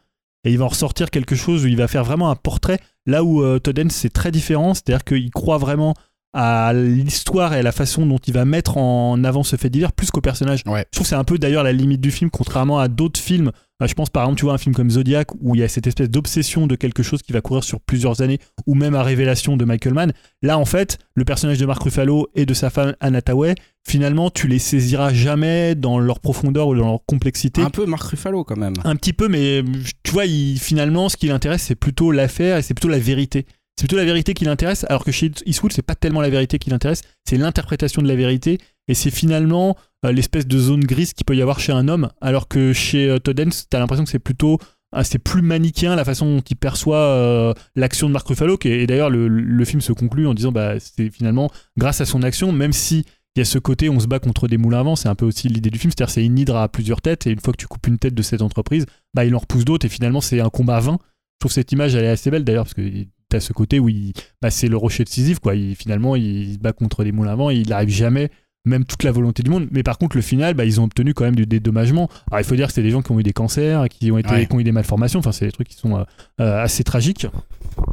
Et 0.43 0.51
il 0.51 0.59
va 0.59 0.65
en 0.65 0.69
ressortir 0.69 1.11
quelque 1.11 1.37
chose 1.37 1.65
où 1.65 1.69
il 1.69 1.77
va 1.77 1.87
faire 1.87 2.03
vraiment 2.03 2.31
un 2.31 2.37
portrait 2.37 2.81
là 3.07 3.23
où 3.23 3.59
Todd 3.61 3.79
Haynes 3.79 3.91
c'est 3.91 4.13
très 4.13 4.33
différent. 4.33 4.75
C'est-à-dire 4.75 5.05
qu'il 5.05 5.31
croit 5.31 5.59
vraiment 5.59 5.95
à 6.35 6.73
l'histoire 6.75 7.55
et 7.55 7.59
à 7.59 7.63
la 7.63 7.73
façon 7.73 8.05
dont 8.07 8.19
il 8.19 8.35
va 8.35 8.45
mettre 8.45 8.77
en 8.77 9.23
avant 9.25 9.43
ce 9.45 9.55
fait 9.57 9.71
divers 9.71 9.93
plus 9.93 10.11
qu'au 10.11 10.21
personnage. 10.21 10.63
Ouais. 10.67 10.85
Je 10.93 10.97
trouve 10.97 11.05
que 11.05 11.09
c'est 11.09 11.15
un 11.15 11.25
peu 11.25 11.39
d'ailleurs 11.39 11.63
la 11.63 11.73
limite 11.73 12.01
du 12.01 12.11
film, 12.11 12.29
contrairement 12.31 12.79
à 12.81 12.89
d'autres 12.89 13.21
films. 13.21 13.53
Euh, 13.83 13.87
Je 13.87 13.95
pense 13.95 14.11
par 14.11 14.25
exemple, 14.25 14.39
tu 14.41 14.45
vois, 14.45 14.55
un 14.55 14.59
film 14.59 14.75
comme 14.75 14.91
Zodiac 14.91 15.29
où 15.41 15.55
il 15.55 15.61
y 15.61 15.65
a 15.65 15.69
cette 15.69 15.87
espèce 15.87 16.11
d'obsession 16.11 16.67
de 16.67 16.75
quelque 16.75 17.03
chose 17.05 17.23
qui 17.23 17.33
va 17.33 17.41
courir 17.41 17.63
sur 17.65 17.81
plusieurs 17.81 18.21
années, 18.21 18.39
ou 18.67 18.75
même 18.75 18.95
à 18.97 19.03
Révélation 19.05 19.57
de 19.57 19.65
Michael 19.65 19.95
Mann. 19.95 20.13
Là, 20.43 20.59
en 20.59 20.65
fait, 20.65 20.99
le 21.15 21.25
personnage 21.25 21.59
de 21.59 21.67
Mark 21.67 21.83
Ruffalo 21.83 22.29
et 22.35 22.47
de 22.47 22.55
sa 22.55 22.69
femme 22.71 22.95
Anna 23.01 23.23
Tawai, 23.23 23.55
finalement, 23.89 24.29
tu 24.31 24.49
les 24.49 24.59
saisiras 24.59 25.13
jamais 25.13 25.75
dans 25.77 25.99
leur 26.01 26.19
profondeur 26.21 26.67
ou 26.69 26.75
dans 26.77 26.85
leur 26.87 27.01
complexité. 27.07 27.63
Un 27.63 27.71
peu 27.71 27.87
Marc 27.87 28.03
Ruffalo 28.11 28.43
quand 28.45 28.57
même. 28.57 28.75
Un 28.85 28.97
petit 28.97 29.13
peu, 29.13 29.29
mais 29.29 29.63
tu 30.03 30.13
vois, 30.13 30.25
il- 30.27 30.59
finalement, 30.59 31.09
ce 31.09 31.17
qui 31.17 31.27
l'intéresse, 31.29 31.63
c'est 31.63 31.75
plutôt 31.77 32.11
l'affaire 32.11 32.57
et 32.59 32.63
c'est 32.63 32.75
plutôt 32.75 32.89
la 32.89 32.99
vérité. 32.99 33.47
C'est 33.77 33.87
plutôt 33.87 33.97
la 33.97 34.05
vérité 34.05 34.35
qui 34.35 34.45
l'intéresse, 34.45 34.87
alors 34.89 35.05
que 35.05 35.11
chez 35.11 35.33
Eastwood, 35.47 35.73
c'est 35.73 35.83
pas 35.83 35.97
tellement 35.97 36.21
la 36.21 36.31
vérité 36.31 36.59
qui 36.59 36.71
l'intéresse, 36.71 37.03
c'est 37.25 37.37
l'interprétation 37.37 38.03
de 38.03 38.09
la 38.09 38.15
vérité 38.15 38.59
et 38.87 38.95
c'est 38.95 39.11
finalement 39.11 39.77
euh, 40.05 40.13
l'espèce 40.13 40.47
de 40.47 40.59
zone 40.59 40.85
grise 40.85 41.13
qu'il 41.13 41.25
peut 41.25 41.35
y 41.35 41.43
avoir 41.43 41.59
chez 41.59 41.73
un 41.73 41.89
homme, 41.89 42.11
alors 42.21 42.47
que 42.47 42.73
chez 42.73 43.09
euh, 43.09 43.19
Todd 43.19 43.39
Haynes, 43.41 43.53
t'as 43.71 43.79
l'impression 43.81 44.05
que 44.05 44.11
c'est 44.11 44.19
plutôt 44.19 44.59
ah, 44.93 45.03
c'est 45.03 45.19
plus 45.19 45.43
manichéen 45.43 45.97
la 45.97 46.05
façon 46.05 46.37
dont 46.37 46.43
il 46.49 46.55
perçoit 46.55 46.99
euh, 46.99 47.53
l'action 47.75 48.07
de 48.07 48.13
Mark 48.13 48.29
Ruffalo, 48.29 48.57
qui 48.57 48.69
et 48.69 48.87
d'ailleurs 48.87 49.11
le, 49.11 49.27
le 49.27 49.65
film 49.65 49.81
se 49.81 49.93
conclut 49.93 50.29
en 50.29 50.35
disant 50.35 50.53
bah 50.53 50.79
c'est 50.79 51.11
finalement 51.11 51.51
grâce 51.77 52.01
à 52.01 52.05
son 52.05 52.23
action, 52.23 52.53
même 52.53 52.73
si 52.73 53.05
il 53.35 53.41
y 53.41 53.43
a 53.43 53.45
ce 53.45 53.59
côté 53.59 53.89
on 53.89 53.99
se 53.99 54.07
bat 54.07 54.21
contre 54.21 54.47
des 54.47 54.57
moulins 54.57 54.81
à 54.81 54.83
vent, 54.85 54.95
c'est 54.95 55.09
un 55.09 55.17
peu 55.17 55.27
aussi 55.27 55.49
l'idée 55.49 55.71
du 55.71 55.81
film, 55.81 55.91
c'est-à-dire 55.91 56.13
c'est 56.13 56.25
une 56.25 56.39
hydre 56.39 56.57
à 56.57 56.69
plusieurs 56.69 57.01
têtes 57.01 57.27
et 57.27 57.31
une 57.31 57.41
fois 57.41 57.53
que 57.53 57.59
tu 57.59 57.67
coupes 57.67 57.89
une 57.89 57.99
tête 57.99 58.15
de 58.15 58.23
cette 58.23 58.41
entreprise, 58.41 58.87
bah 59.15 59.25
il 59.25 59.35
en 59.35 59.39
repousse 59.39 59.65
d'autres 59.65 59.85
et 59.85 59.89
finalement 59.89 60.21
c'est 60.21 60.41
un 60.41 60.51
combat 60.51 60.79
vain. 60.79 60.99
Je 61.01 61.39
trouve 61.41 61.53
cette 61.53 61.73
image 61.73 61.97
elle 61.97 62.05
est 62.05 62.09
assez 62.11 62.31
belle 62.31 62.45
d'ailleurs 62.45 62.65
parce 62.65 62.75
que 62.75 62.89
t'as 63.35 63.41
ce 63.41 63.53
côté 63.53 63.81
où 63.81 63.89
il, 63.89 64.13
bah, 64.41 64.51
c'est 64.51 64.69
le 64.69 64.77
rocher 64.77 65.05
de 65.05 65.09
Sisyphe 65.09 65.41
quoi. 65.41 65.55
Il, 65.55 65.75
finalement 65.75 66.17
il 66.17 66.55
se 66.55 66.59
bat 66.59 66.73
contre 66.73 67.05
des 67.05 67.13
moulins 67.13 67.33
à 67.33 67.37
vent 67.37 67.51
et 67.51 67.57
il 67.57 67.69
n'arrive 67.69 67.89
jamais 67.89 68.31
même 68.67 68.85
toute 68.85 69.03
la 69.03 69.13
volonté 69.13 69.43
du 69.43 69.51
monde. 69.51 69.69
Mais 69.73 69.83
par 69.83 69.99
contre, 69.99 70.17
le 70.17 70.23
final, 70.23 70.55
bah, 70.55 70.65
ils 70.65 70.81
ont 70.81 70.85
obtenu 70.85 71.13
quand 71.13 71.25
même 71.25 71.37
du 71.37 71.45
dédommagement. 71.45 72.09
Alors, 72.31 72.41
il 72.41 72.45
faut 72.45 72.57
dire 72.57 72.69
que 72.69 72.73
c'est 72.73 72.83
des 72.83 72.89
gens 72.89 73.03
qui 73.03 73.13
ont 73.13 73.21
eu 73.21 73.23
des 73.23 73.35
cancers, 73.35 73.91
qui 73.91 74.11
ont, 74.11 74.17
été, 74.17 74.31
Ouais. 74.31 74.47
qui 74.47 74.55
ont 74.55 74.59
eu 74.61 74.65
des 74.65 74.73
malformations. 74.73 75.19
Enfin, 75.19 75.33
c'est 75.33 75.45
des 75.45 75.53
trucs 75.53 75.69
qui 75.69 75.77
sont 75.77 75.99
euh, 75.99 76.05
euh, 76.41 76.63
assez 76.63 76.83
tragiques. 76.83 77.27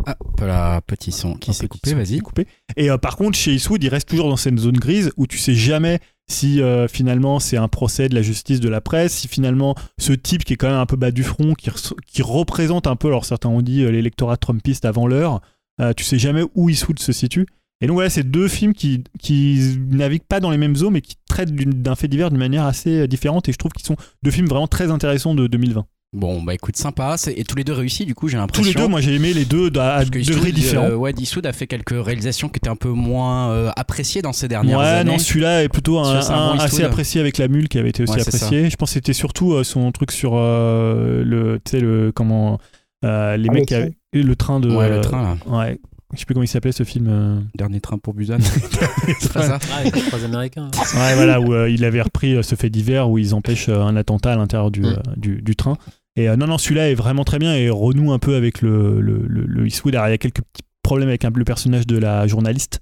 Ah, 0.06 0.16
voilà, 0.38 0.80
petit 0.88 1.12
son 1.12 1.34
qui 1.34 1.54
s'est 1.54 1.68
coupé, 1.68 1.94
vas-y. 1.94 2.20
coupé. 2.20 2.48
Et 2.78 2.89
euh, 2.89 2.98
par 2.98 3.18
contre, 3.18 3.38
chez 3.38 3.54
Eastwood, 3.54 3.84
il 3.84 3.89
reste 3.89 4.08
toujours 4.08 4.30
dans 4.30 4.38
cette 4.38 4.58
zone 4.58 4.78
grise 4.78 5.12
où 5.18 5.28
tu 5.28 5.38
sais 5.38 5.56
jamais 5.56 6.00
si 6.32 6.61
euh, 6.61 6.88
finalement 6.88 7.39
c'est 7.39 7.57
un 7.57 7.67
procès 7.67 8.09
de 8.09 8.15
la 8.15 8.21
justice 8.21 8.59
de 8.59 8.69
la 8.69 8.82
presse, 8.82 9.13
si 9.13 9.27
finalement 9.27 9.75
ce 9.99 10.13
type 10.13 10.43
qui 10.43 10.53
est 10.53 10.55
quand 10.55 10.69
même 10.69 10.77
un 10.77 10.86
peu 10.86 10.95
bas 10.95 11.11
du 11.11 11.23
front, 11.23 11.53
qui, 11.53 12.21
représente 12.21 12.88
un 12.88 12.95
peu, 12.95 13.07
alors 13.07 13.25
certains 13.25 13.49
ont 13.49 13.61
dit 13.61 13.84
euh, 13.84 13.91
l'électorat 13.91 14.38
trumpiste 14.38 14.86
avant 14.86 15.07
l'heure, 15.07 15.41
euh, 15.79 15.93
tu 15.93 16.03
sais 16.03 16.17
jamais 16.17 16.43
où 16.55 16.69
Eastwood 16.69 16.99
se 16.99 17.11
situe. 17.11 17.45
Et 17.84 17.88
donc 17.88 17.95
voilà, 17.95 18.09
c'est 18.09 18.23
deux 18.23 18.47
films 18.47 18.73
qui, 18.73 19.03
qui 19.19 19.77
naviguent 19.89 20.27
pas 20.27 20.39
dans 20.39 20.51
les 20.51 20.57
mêmes 20.57 20.75
eaux, 20.82 20.91
mais 20.91 21.01
qui 21.01 21.15
traitent 21.27 21.53
d'un 21.53 21.95
fait 21.95 22.07
divers 22.07 22.29
d'une 22.29 22.39
manière 22.39 22.65
assez 22.65 23.07
différente. 23.07 23.49
Et 23.49 23.53
je 23.53 23.57
trouve 23.57 23.71
qu'ils 23.71 23.86
sont 23.86 23.95
deux 24.21 24.29
films 24.29 24.45
vraiment 24.45 24.67
très 24.67 24.91
intéressants 24.91 25.34
de 25.34 25.47
2020. 25.47 25.86
Bon, 26.14 26.41
bah 26.43 26.53
écoute, 26.53 26.76
sympa. 26.76 27.16
C'est- 27.18 27.32
Et 27.39 27.45
tous 27.45 27.55
les 27.55 27.64
deux 27.64 27.72
réussis, 27.72 28.05
du 28.05 28.14
coup, 28.16 28.28
j'ai 28.28 28.34
Tous 28.36 28.41
l'impression. 28.41 28.64
les 28.68 28.74
deux, 28.74 28.88
moi 28.89 28.99
j'ai 28.99 29.16
aimé 29.16 29.34
les 29.34 29.45
deux 29.45 29.72
à, 29.80 30.03
degrés 30.03 30.51
différents. 30.51 30.88
euh, 30.88 30.95
ouais, 30.95 31.14
Eastwood 31.18 31.45
a 31.45 31.53
fait 31.53 31.68
quelques 31.68 31.93
réalisations 32.05 32.49
qui 32.49 32.57
étaient 32.57 32.70
un 32.70 32.76
peu 32.76 32.89
moins 32.89 33.51
euh, 33.51 33.72
appréciées 33.78 34.22
dans 34.22 34.34
ces 34.34 34.49
dernières 34.49 34.80
ouais, 34.80 34.86
années. 34.86 35.12
non, 35.12 35.18
celui-là 35.20 35.64
est 35.64 35.70
plutôt 35.70 35.99
un, 35.99 36.03
Celui-là, 36.03 36.22
c'est 36.22 36.34
un 36.34 36.36
un 36.36 36.47
bon 36.53 36.59
assez 36.59 36.66
Eastwood. 36.66 36.86
apprécié 36.86 37.22
avec 37.22 37.38
la 37.38 37.47
mule 37.47 37.70
qui 37.70 37.78
avait 37.80 37.89
été 37.89 38.03
aussi 38.03 38.12
Ouais, 38.14 38.22
apprécié. 38.22 38.70
Je 38.70 38.76
pense 38.76 38.89
que 38.89 38.93
c'était 38.95 39.14
surtout 39.14 39.53
euh, 39.53 39.64
son 39.64 39.89
truc 39.93 40.12
sur 40.12 40.34
euh, 40.36 41.24
le, 41.24 41.62
tu 41.64 41.72
sais, 41.72 41.80
le 41.80 42.12
comment 42.14 42.59
euh, 43.05 43.38
les 43.38 43.47
Ah, 43.49 43.53
mecs 43.53 43.62
le 43.62 43.66
qui 43.68 43.76
avaient- 43.76 43.93
le 44.14 44.36
train 44.36 44.59
de. 44.59 44.70
Ouais, 44.70 44.86
euh, 44.91 44.95
le 44.97 45.01
train, 45.01 45.24
là. 45.24 45.38
Ouais. 45.47 45.80
Je 46.14 46.20
sais 46.20 46.26
plus 46.26 46.34
comment 46.34 46.43
il 46.43 46.47
s'appelait 46.49 46.74
ce 46.74 46.84
film. 46.84 47.07
euh. 47.09 47.39
Dernier 47.55 47.80
train 47.80 47.97
pour 47.97 48.14
Busan. 48.14 48.39
c'est 49.22 49.32
pas 49.32 49.43
ça 49.43 49.59
Ah, 49.72 49.78
avec 49.78 49.95
les 49.95 50.01
trois 50.01 50.22
américains. 50.26 50.70
Ouais, 50.95 51.16
voilà, 51.16 51.39
où 51.39 51.53
euh, 51.53 51.70
il 51.70 51.86
avait 51.86 52.01
repris 52.01 52.36
euh, 52.36 52.43
ce 52.43 52.55
fait 52.55 52.70
divers 52.70 53.09
où 53.09 53.18
ils 53.18 53.34
empêchent 53.34 53.70
euh, 53.70 53.80
un 53.82 53.95
attentat 53.95 54.34
à 54.34 54.36
l'intérieur 54.36 54.72
du, 54.72 54.82
Mm. 54.82 54.86
euh, 54.88 54.95
du, 55.16 55.41
du 55.41 55.55
train. 55.55 55.78
Et 56.16 56.30
euh, 56.30 56.36
non, 56.36 56.47
non, 56.47 56.57
celui-là 56.57 56.89
est 56.89 56.95
vraiment 56.95 57.24
très 57.24 57.39
bien 57.39 57.55
et 57.55 57.70
renoue 57.70 58.12
un 58.12 58.20
peu 58.20 58.36
avec 58.36 58.62
le, 58.62 58.99
le, 59.01 59.24
le, 59.28 59.45
le 59.45 59.68
Eastwood. 59.68 59.95
Alors, 59.95 60.07
il 60.07 60.12
y 60.12 60.14
a 60.14 60.18
quelques 60.18 60.41
petits 60.41 60.64
problèmes 60.84 61.09
avec 61.09 61.24
un- 61.26 61.32
le 61.34 61.43
personnage 61.45 61.88
de 61.88 61.97
la 61.97 62.28
journaliste. 62.28 62.80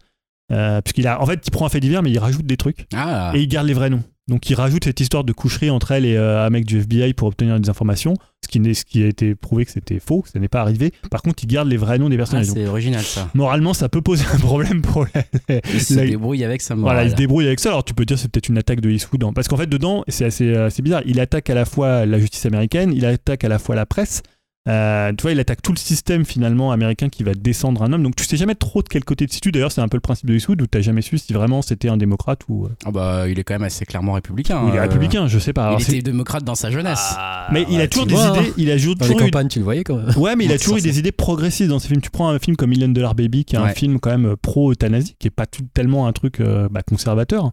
Euh, 0.52 0.82
puisqu'il 0.82 1.06
a, 1.08 1.22
en 1.22 1.26
fait, 1.28 1.42
il 1.46 1.52
prend 1.52 1.68
un 1.68 1.70
fait 1.70 1.80
divers, 1.80 2.02
mais 2.02 2.10
il 2.10 2.18
rajoute 2.18 2.46
des 2.48 2.58
trucs. 2.58 2.88
Ah, 2.96 3.32
et 3.36 3.42
il 3.42 3.48
garde 3.48 3.68
les 3.68 3.74
vrais 3.74 3.92
noms. 3.92 4.04
Donc 4.28 4.50
il 4.50 4.56
rajoute 4.56 4.84
cette 4.84 5.00
histoire 5.00 5.24
de 5.24 5.32
coucherie 5.32 5.70
entre 5.70 5.92
elle 5.92 6.06
et 6.06 6.16
euh, 6.18 6.46
un 6.46 6.50
mec 6.50 6.66
du 6.66 6.80
FBI 6.80 7.14
pour 7.14 7.28
obtenir 7.28 7.60
des 7.60 7.70
informations, 7.70 8.14
qui, 8.50 8.76
ce 8.76 8.84
qui 8.86 9.04
a 9.04 9.08
été 9.08 9.36
prouvé 9.36 9.66
que 9.66 9.72
c'était 9.72 10.00
faux, 10.00 10.22
que 10.22 10.30
ça 10.30 10.40
n'est 10.40 10.48
pas 10.48 10.62
arrivé. 10.62 10.92
Par 11.12 11.22
contre, 11.22 11.44
il 11.44 11.48
garde 11.48 11.68
les 11.68 11.78
vrais 11.78 11.98
noms 11.98 12.10
des 12.10 12.16
Ah, 12.16 12.20
personnages. 12.20 12.48
Donc, 12.48 12.58
c'est 12.58 12.68
original 12.68 13.02
ça. 13.04 13.30
moralement, 13.34 13.74
ça 13.74 13.90
peut 13.90 14.02
poser 14.02 14.26
un 14.34 14.38
problème 14.40 14.82
pour 14.82 15.06
la- 15.14 15.60
Il 15.74 15.82
se 15.82 15.94
la- 15.96 16.06
débrouille 16.06 16.44
avec 16.44 16.62
sa 16.62 16.76
voilà, 16.76 16.94
morale. 16.94 17.08
il 17.08 17.12
se 17.12 17.16
débrouille 17.16 17.48
avec 17.48 17.60
ça. 17.60 17.70
Alors 17.70 17.84
tu 17.84 17.94
peux 17.94 18.06
dire 18.06 18.18
c'est 18.20 18.30
peut-être 18.32 18.50
une 18.50 18.58
attaque 18.58 18.82
de 18.82 18.90
Eastwood, 18.90 19.24
hein. 19.24 19.32
parce 19.34 19.48
qu'en 19.48 19.58
fait 19.58 19.68
dedans, 19.68 20.04
c'est 20.08 20.26
assez, 20.26 20.54
assez 20.56 20.82
bizarre. 20.82 21.02
Il 21.06 21.20
attaque 21.20 21.50
à 21.50 21.56
la 21.56 21.66
fois 21.66 22.06
la 22.06 22.20
justice 22.20 22.46
américaine, 22.46 22.92
il 22.94 23.06
attaque 23.06 23.44
à 23.44 23.50
la 23.50 23.60
fois 23.60 23.76
la 23.76 23.86
presse. 23.86 24.22
Euh, 24.68 25.12
tu 25.18 25.22
vois, 25.24 25.32
il 25.32 25.40
attaque 25.40 25.62
tout 25.62 25.72
le 25.72 25.78
système 25.78 26.26
finalement 26.26 26.72
américain 26.72 27.10
qui 27.10 27.24
va 27.24 27.34
descendre 27.34 27.82
un 27.82 27.92
homme. 27.94 28.04
Donc 28.04 28.16
tu 28.16 28.24
sais 28.26 28.38
jamais 28.38 28.56
trop 28.56 28.84
de 28.84 28.88
quel 28.90 29.04
côté 29.06 29.26
de 29.26 29.32
situe. 29.32 29.52
D'ailleurs, 29.52 29.72
c'est 29.72 29.82
un 29.82 29.88
peu 29.88 29.98
le 29.98 30.02
principe 30.02 30.28
de 30.28 30.36
Eastwood 30.36 30.62
où 30.62 30.68
t'as 30.68 30.82
jamais 30.82 31.02
su 31.02 31.18
si 31.18 31.34
vraiment 31.34 31.62
c'était 31.62 31.88
un 31.90 31.98
démocrate 31.98 32.42
ou. 32.50 32.66
euh, 32.66 32.70
Ah 32.86 32.92
bah, 32.92 33.28
il 33.30 33.40
est 33.40 33.44
quand 33.44 33.54
même 33.56 33.64
assez 33.64 33.86
clairement 33.86 34.14
républicain. 34.14 34.62
il 34.68 34.76
est 34.76 34.78
euh, 34.78 34.82
républicain, 34.82 35.28
je 35.28 35.40
sais 35.40 35.54
pas. 35.54 35.68
Alors, 35.68 35.80
il 35.80 35.90
était 35.96 36.02
démocrate 36.04 36.44
dans 36.44 36.56
sa 36.56 36.70
jeunesse. 36.72 37.16
mais 37.52 37.66
il 37.70 37.80
a 37.82 37.88
toujours 37.88 38.06
des 38.06 38.14
vois, 38.14 38.26
hein. 38.38 38.42
idées. 38.42 38.54
Il 38.58 38.70
a 38.70 38.76
toujours 38.78 38.96
Dans 38.96 39.06
les 39.06 39.12
toujours 39.14 39.28
eu 39.28 39.32
campagnes, 39.32 39.48
tu 39.48 39.60
le 39.60 39.64
voyais 39.66 39.84
quand 39.84 39.96
même. 39.96 40.16
Ouais, 40.18 40.36
mais 40.36 40.46
il 40.46 40.52
a 40.52 40.58
toujours 40.60 40.78
eu 40.78 40.82
des 40.82 41.00
idées 41.00 41.12
progressistes 41.14 41.70
dans 41.70 41.80
ses 41.80 41.88
films. 41.88 42.02
Tu 42.02 42.12
prends 42.12 42.30
un 42.30 42.38
film 42.38 42.56
comme 42.56 42.70
Million 42.70 42.90
Dollar 42.90 43.16
Baby, 43.16 43.46
qui 43.46 43.56
est 43.56 43.60
un 43.60 43.70
film 43.70 44.00
quand 44.00 44.12
même 44.12 44.36
pro-euthanasie, 44.36 45.16
qui 45.20 45.28
est 45.28 45.32
pas 45.32 45.46
tout- 45.48 45.66
tellement 45.74 46.06
un 46.06 46.12
truc 46.14 46.42
euh, 46.42 46.68
bah, 46.70 46.82
conservateur. 46.88 47.52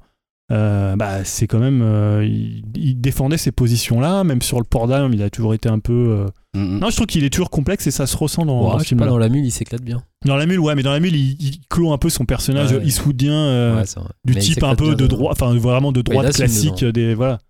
Euh, 0.53 0.94
bah, 0.97 1.24
c'est 1.24 1.47
quand 1.49 1.59
même. 1.59 1.82
euh, 1.82 2.24
il, 2.24 2.62
il 2.76 3.01
défendait 3.01 3.36
ces 3.36 3.51
positions-là, 3.53 4.22
même 4.24 4.42
sur 4.42 4.59
le 4.59 4.64
port 4.64 4.86
d'armes, 4.86 5.12
il 5.12 5.22
a 5.22 5.30
toujours 5.30 5.55
été 5.55 5.68
un 5.68 5.78
peu. 5.80 5.92
euh, 5.92 6.26
Mm, 6.55 6.76
mm. 6.76 6.78
Non, 6.78 6.88
je 6.90 6.97
trouve 6.97 7.07
qu'il 7.07 7.22
est 7.24 7.28
toujours 7.30 7.51
complexe 7.51 7.86
et 7.86 7.90
ça 7.90 8.07
se 8.07 8.16
ressent 8.16 8.47
dans, 8.47 8.62
Ouais, 8.64 8.70
dans 8.70 8.78
je 8.78 8.84
ce 8.84 8.88
sais 8.90 8.97
pas, 8.97 9.05
dans 9.07 9.18
la 9.18 9.28
mule, 9.28 9.44
il 9.44 9.51
s'éclate 9.51 9.82
bien. 9.82 10.03
Dans 10.24 10.36
la 10.36 10.47
mule, 10.47 10.59
ouais, 10.61 10.74
mais 10.74 10.82
dans 10.82 10.92
la 10.92 11.01
mule, 11.01 11.14
il, 11.14 11.36
il 11.38 11.61
clôt 11.68 11.92
un 11.92 11.99
peu 11.99 12.09
son 12.09 12.24
personnage 12.24 12.72
Ouais. 12.72 12.78
euh, 12.78 13.76
Ouais, 13.76 13.84
du 14.24 14.32
Mais 14.34 14.40
type 14.40 14.62
un 14.62 14.74
peu 14.74 14.94
de 14.94 15.07
droit, 15.07 15.32
enfin 15.32 15.55
vraiment 15.55 15.92
de 15.92 16.01
droite 16.01 16.26
assume 16.28 16.47
classique. 16.47 16.78
dedans. 16.80 16.92
Des, 16.92 17.14
voilà. 17.14 17.40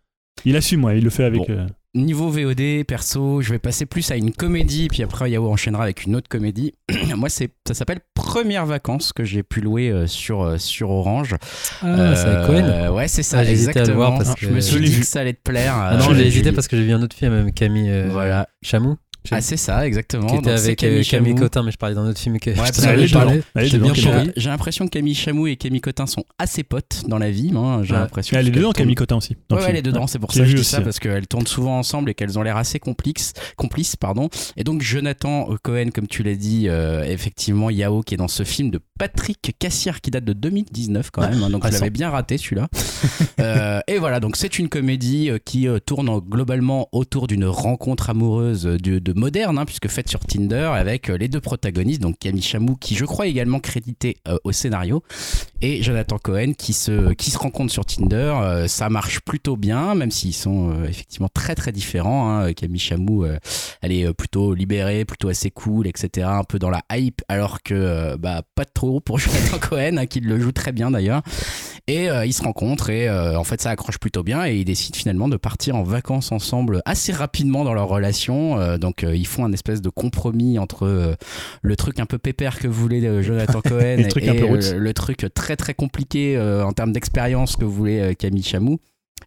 Il 0.44 0.56
assume, 0.56 0.82
ouais, 0.84 0.98
il 0.98 1.04
le 1.04 1.10
fait 1.10 1.22
avec. 1.24 1.46
Bon. 1.46 1.66
Niveau 1.96 2.28
VOD, 2.28 2.84
perso, 2.86 3.40
je 3.40 3.50
vais 3.52 3.58
passer 3.58 3.86
plus 3.86 4.10
à 4.10 4.16
une 4.16 4.30
comédie, 4.30 4.88
puis 4.88 5.02
après 5.02 5.30
Yao 5.30 5.50
enchaînera 5.50 5.82
avec 5.84 6.04
une 6.04 6.14
autre 6.14 6.28
comédie. 6.28 6.74
Moi, 7.16 7.30
c'est, 7.30 7.50
ça 7.66 7.72
s'appelle 7.72 8.00
Premières 8.14 8.66
vacances 8.66 9.14
que 9.14 9.24
j'ai 9.24 9.42
pu 9.42 9.62
louer 9.62 9.88
euh, 9.90 10.06
sur, 10.06 10.42
euh, 10.42 10.58
sur 10.58 10.90
Orange. 10.90 11.36
Ah, 11.80 12.14
c'est 12.14 12.26
avec 12.26 12.46
Cohen? 12.46 12.64
Euh, 12.68 12.90
Ouais, 12.90 13.08
c'est 13.08 13.22
ça, 13.22 13.38
Ah, 13.38 13.44
j'ai 13.44 13.52
hésité 13.52 13.70
à 13.70 13.72
le 13.72 13.80
exactement. 13.90 13.96
voir 14.10 14.18
parce 14.18 14.38
je 14.38 14.46
que- 14.46 14.52
me 14.52 14.60
suis 14.60 14.76
Je 14.86 14.92
dit 14.92 15.00
que 15.00 15.06
ça 15.06 15.20
allait 15.20 15.32
te 15.32 15.40
plaire. 15.42 15.74
Ah 15.74 15.96
non, 15.96 16.12
j'ai 16.14 16.26
hésité 16.26 16.50
je- 16.50 16.54
parce 16.54 16.68
que 16.68 16.76
j'ai 16.76 16.84
vu 16.84 16.92
un 16.92 17.02
autre 17.02 17.16
film 17.16 17.50
Camille 17.52 17.88
euh, 17.88 18.08
Voilà. 18.10 18.46
Chamou. 18.62 18.96
Ah, 19.30 19.40
c'est 19.40 19.56
ça, 19.56 19.86
exactement. 19.86 20.26
qui 20.26 20.36
était 20.36 20.50
Donc, 20.50 20.58
avec 20.58 20.82
euh, 20.84 21.02
Camille, 21.02 21.04
Chamou. 21.04 21.34
Cotin, 21.34 21.62
mais 21.62 21.70
je 21.70 21.76
parlais 21.76 21.94
d'un 21.94 22.06
autre 22.06 22.18
film 22.18 22.38
que 22.38 22.50
Ouais, 22.50 22.56
J'ai 23.64 23.78
Camille. 23.78 24.32
l'impression 24.44 24.84
que 24.86 24.90
Camille 24.90 25.14
Chamou 25.14 25.46
et 25.46 25.56
Camille 25.56 25.80
Cotin 25.80 26.06
sont 26.06 26.24
assez 26.38 26.62
potes 26.62 27.02
dans 27.08 27.18
la 27.18 27.30
vie. 27.30 27.52
hein, 27.56 27.80
j'ai 27.82 27.94
l'impression. 27.94 28.36
Elle 28.38 28.48
est 28.48 28.50
dedans, 28.50 28.72
Camille 28.72 28.94
Cotin 28.94 29.16
aussi. 29.16 29.36
Ouais, 29.50 29.58
elle 29.68 29.76
est 29.76 29.82
dedans, 29.82 30.06
c'est 30.06 30.18
pour 30.18 30.32
ça 30.32 30.40
que 30.40 30.46
je 30.46 30.54
dis 30.54 30.60
aussi, 30.60 30.70
ça, 30.70 30.80
parce 30.80 30.98
qu'elles 30.98 31.26
tournent 31.26 31.46
souvent 31.46 31.78
ensemble 31.78 32.10
et 32.10 32.14
qu'elles 32.14 32.38
ont 32.38 32.42
l'air 32.42 32.56
assez 32.56 32.78
complices. 32.78 33.32
Pardon. 33.98 34.28
Et 34.56 34.64
donc, 34.64 34.82
Jonathan 34.82 35.48
Cohen, 35.62 35.88
comme 35.94 36.06
tu 36.06 36.22
l'as 36.22 36.34
dit, 36.34 36.66
euh, 36.68 37.02
effectivement, 37.04 37.70
Yao, 37.70 38.02
qui 38.02 38.14
est 38.14 38.18
dans 38.18 38.28
ce 38.28 38.42
film 38.42 38.70
de 38.70 38.80
Patrick 38.98 39.54
Cassière, 39.58 40.00
qui 40.00 40.10
date 40.10 40.24
de 40.24 40.32
2019 40.32 41.10
quand 41.10 41.22
même, 41.28 41.42
hein, 41.42 41.50
donc 41.50 41.62
je 41.62 41.68
récent. 41.68 41.78
l'avais 41.80 41.90
bien 41.90 42.10
raté 42.10 42.38
celui-là. 42.38 42.68
Euh, 43.38 43.80
et 43.86 43.98
voilà, 43.98 44.18
donc 44.18 44.34
c'est 44.36 44.58
une 44.58 44.68
comédie 44.68 45.30
qui 45.44 45.68
tourne 45.84 46.08
en- 46.08 46.18
globalement 46.20 46.88
autour 46.92 47.26
d'une 47.26 47.44
rencontre 47.44 48.08
amoureuse 48.10 48.62
de 48.64 49.12
moderne, 49.16 49.58
hein, 49.58 49.64
puisque 49.64 49.88
faite 49.88 50.08
sur 50.08 50.20
Tinder, 50.20 50.70
avec 50.74 51.10
euh, 51.10 51.16
les 51.16 51.28
deux 51.28 51.40
protagonistes, 51.40 52.00
donc 52.00 52.18
Camille 52.18 52.42
Chamou, 52.42 52.76
qui 52.76 52.94
je 52.94 53.04
crois 53.04 53.26
également 53.26 53.58
crédité 53.58 54.18
euh, 54.28 54.38
au 54.44 54.52
scénario, 54.52 55.02
et 55.62 55.82
Jonathan 55.82 56.18
Cohen 56.18 56.52
qui 56.56 56.72
se, 56.72 57.12
qui 57.14 57.30
se 57.30 57.38
rencontrent 57.38 57.72
sur 57.72 57.84
Tinder. 57.84 58.34
Euh, 58.40 58.68
ça 58.68 58.90
marche 58.90 59.20
plutôt 59.20 59.56
bien, 59.56 59.94
même 59.94 60.10
s'ils 60.10 60.34
sont 60.34 60.84
effectivement 60.84 61.28
très 61.32 61.54
très 61.54 61.72
différents. 61.72 62.30
hein. 62.30 62.52
Camille 62.52 62.80
Chamou, 62.80 63.26
elle 63.82 63.92
est 63.92 64.12
plutôt 64.12 64.54
libérée, 64.54 65.04
plutôt 65.04 65.28
assez 65.28 65.50
cool, 65.50 65.86
etc. 65.86 66.28
Un 66.30 66.44
peu 66.44 66.58
dans 66.58 66.70
la 66.70 66.82
hype, 66.92 67.22
alors 67.28 67.62
que 67.62 68.16
bah, 68.16 68.42
pas 68.54 68.64
trop 68.64 69.00
pour 69.00 69.18
Jonathan 69.18 69.58
Cohen, 69.58 69.96
hein, 69.98 70.06
qui 70.06 70.20
le 70.20 70.38
joue 70.38 70.52
très 70.52 70.72
bien 70.72 70.90
d'ailleurs. 70.90 71.22
Et 71.88 72.10
euh, 72.10 72.26
ils 72.26 72.32
se 72.32 72.42
rencontrent 72.42 72.90
et 72.90 73.08
euh, 73.08 73.38
en 73.38 73.44
fait 73.44 73.60
ça 73.60 73.70
accroche 73.70 73.98
plutôt 73.98 74.24
bien 74.24 74.44
et 74.44 74.56
ils 74.56 74.64
décident 74.64 74.98
finalement 74.98 75.28
de 75.28 75.36
partir 75.36 75.76
en 75.76 75.84
vacances 75.84 76.32
ensemble 76.32 76.82
assez 76.84 77.12
rapidement 77.12 77.62
dans 77.62 77.74
leur 77.74 77.86
relation. 77.86 78.58
Euh, 78.58 78.76
donc 78.76 79.04
euh, 79.04 79.14
ils 79.14 79.26
font 79.26 79.44
un 79.44 79.52
espèce 79.52 79.80
de 79.80 79.88
compromis 79.88 80.58
entre 80.58 80.84
euh, 80.84 81.14
le 81.62 81.76
truc 81.76 82.00
un 82.00 82.06
peu 82.06 82.18
pépère 82.18 82.58
que 82.58 82.66
voulait 82.66 83.06
euh, 83.06 83.22
Jonathan 83.22 83.60
Cohen 83.64 83.98
Et 83.98 84.02
le 84.02 84.78
le 84.78 84.94
truc 84.94 85.26
très 85.32 85.54
très 85.54 85.74
compliqué 85.74 86.36
euh, 86.36 86.64
en 86.64 86.72
termes 86.72 86.92
d'expérience 86.92 87.54
que 87.54 87.64
voulait 87.64 88.16
Camille 88.16 88.42
Chamou. 88.42 88.80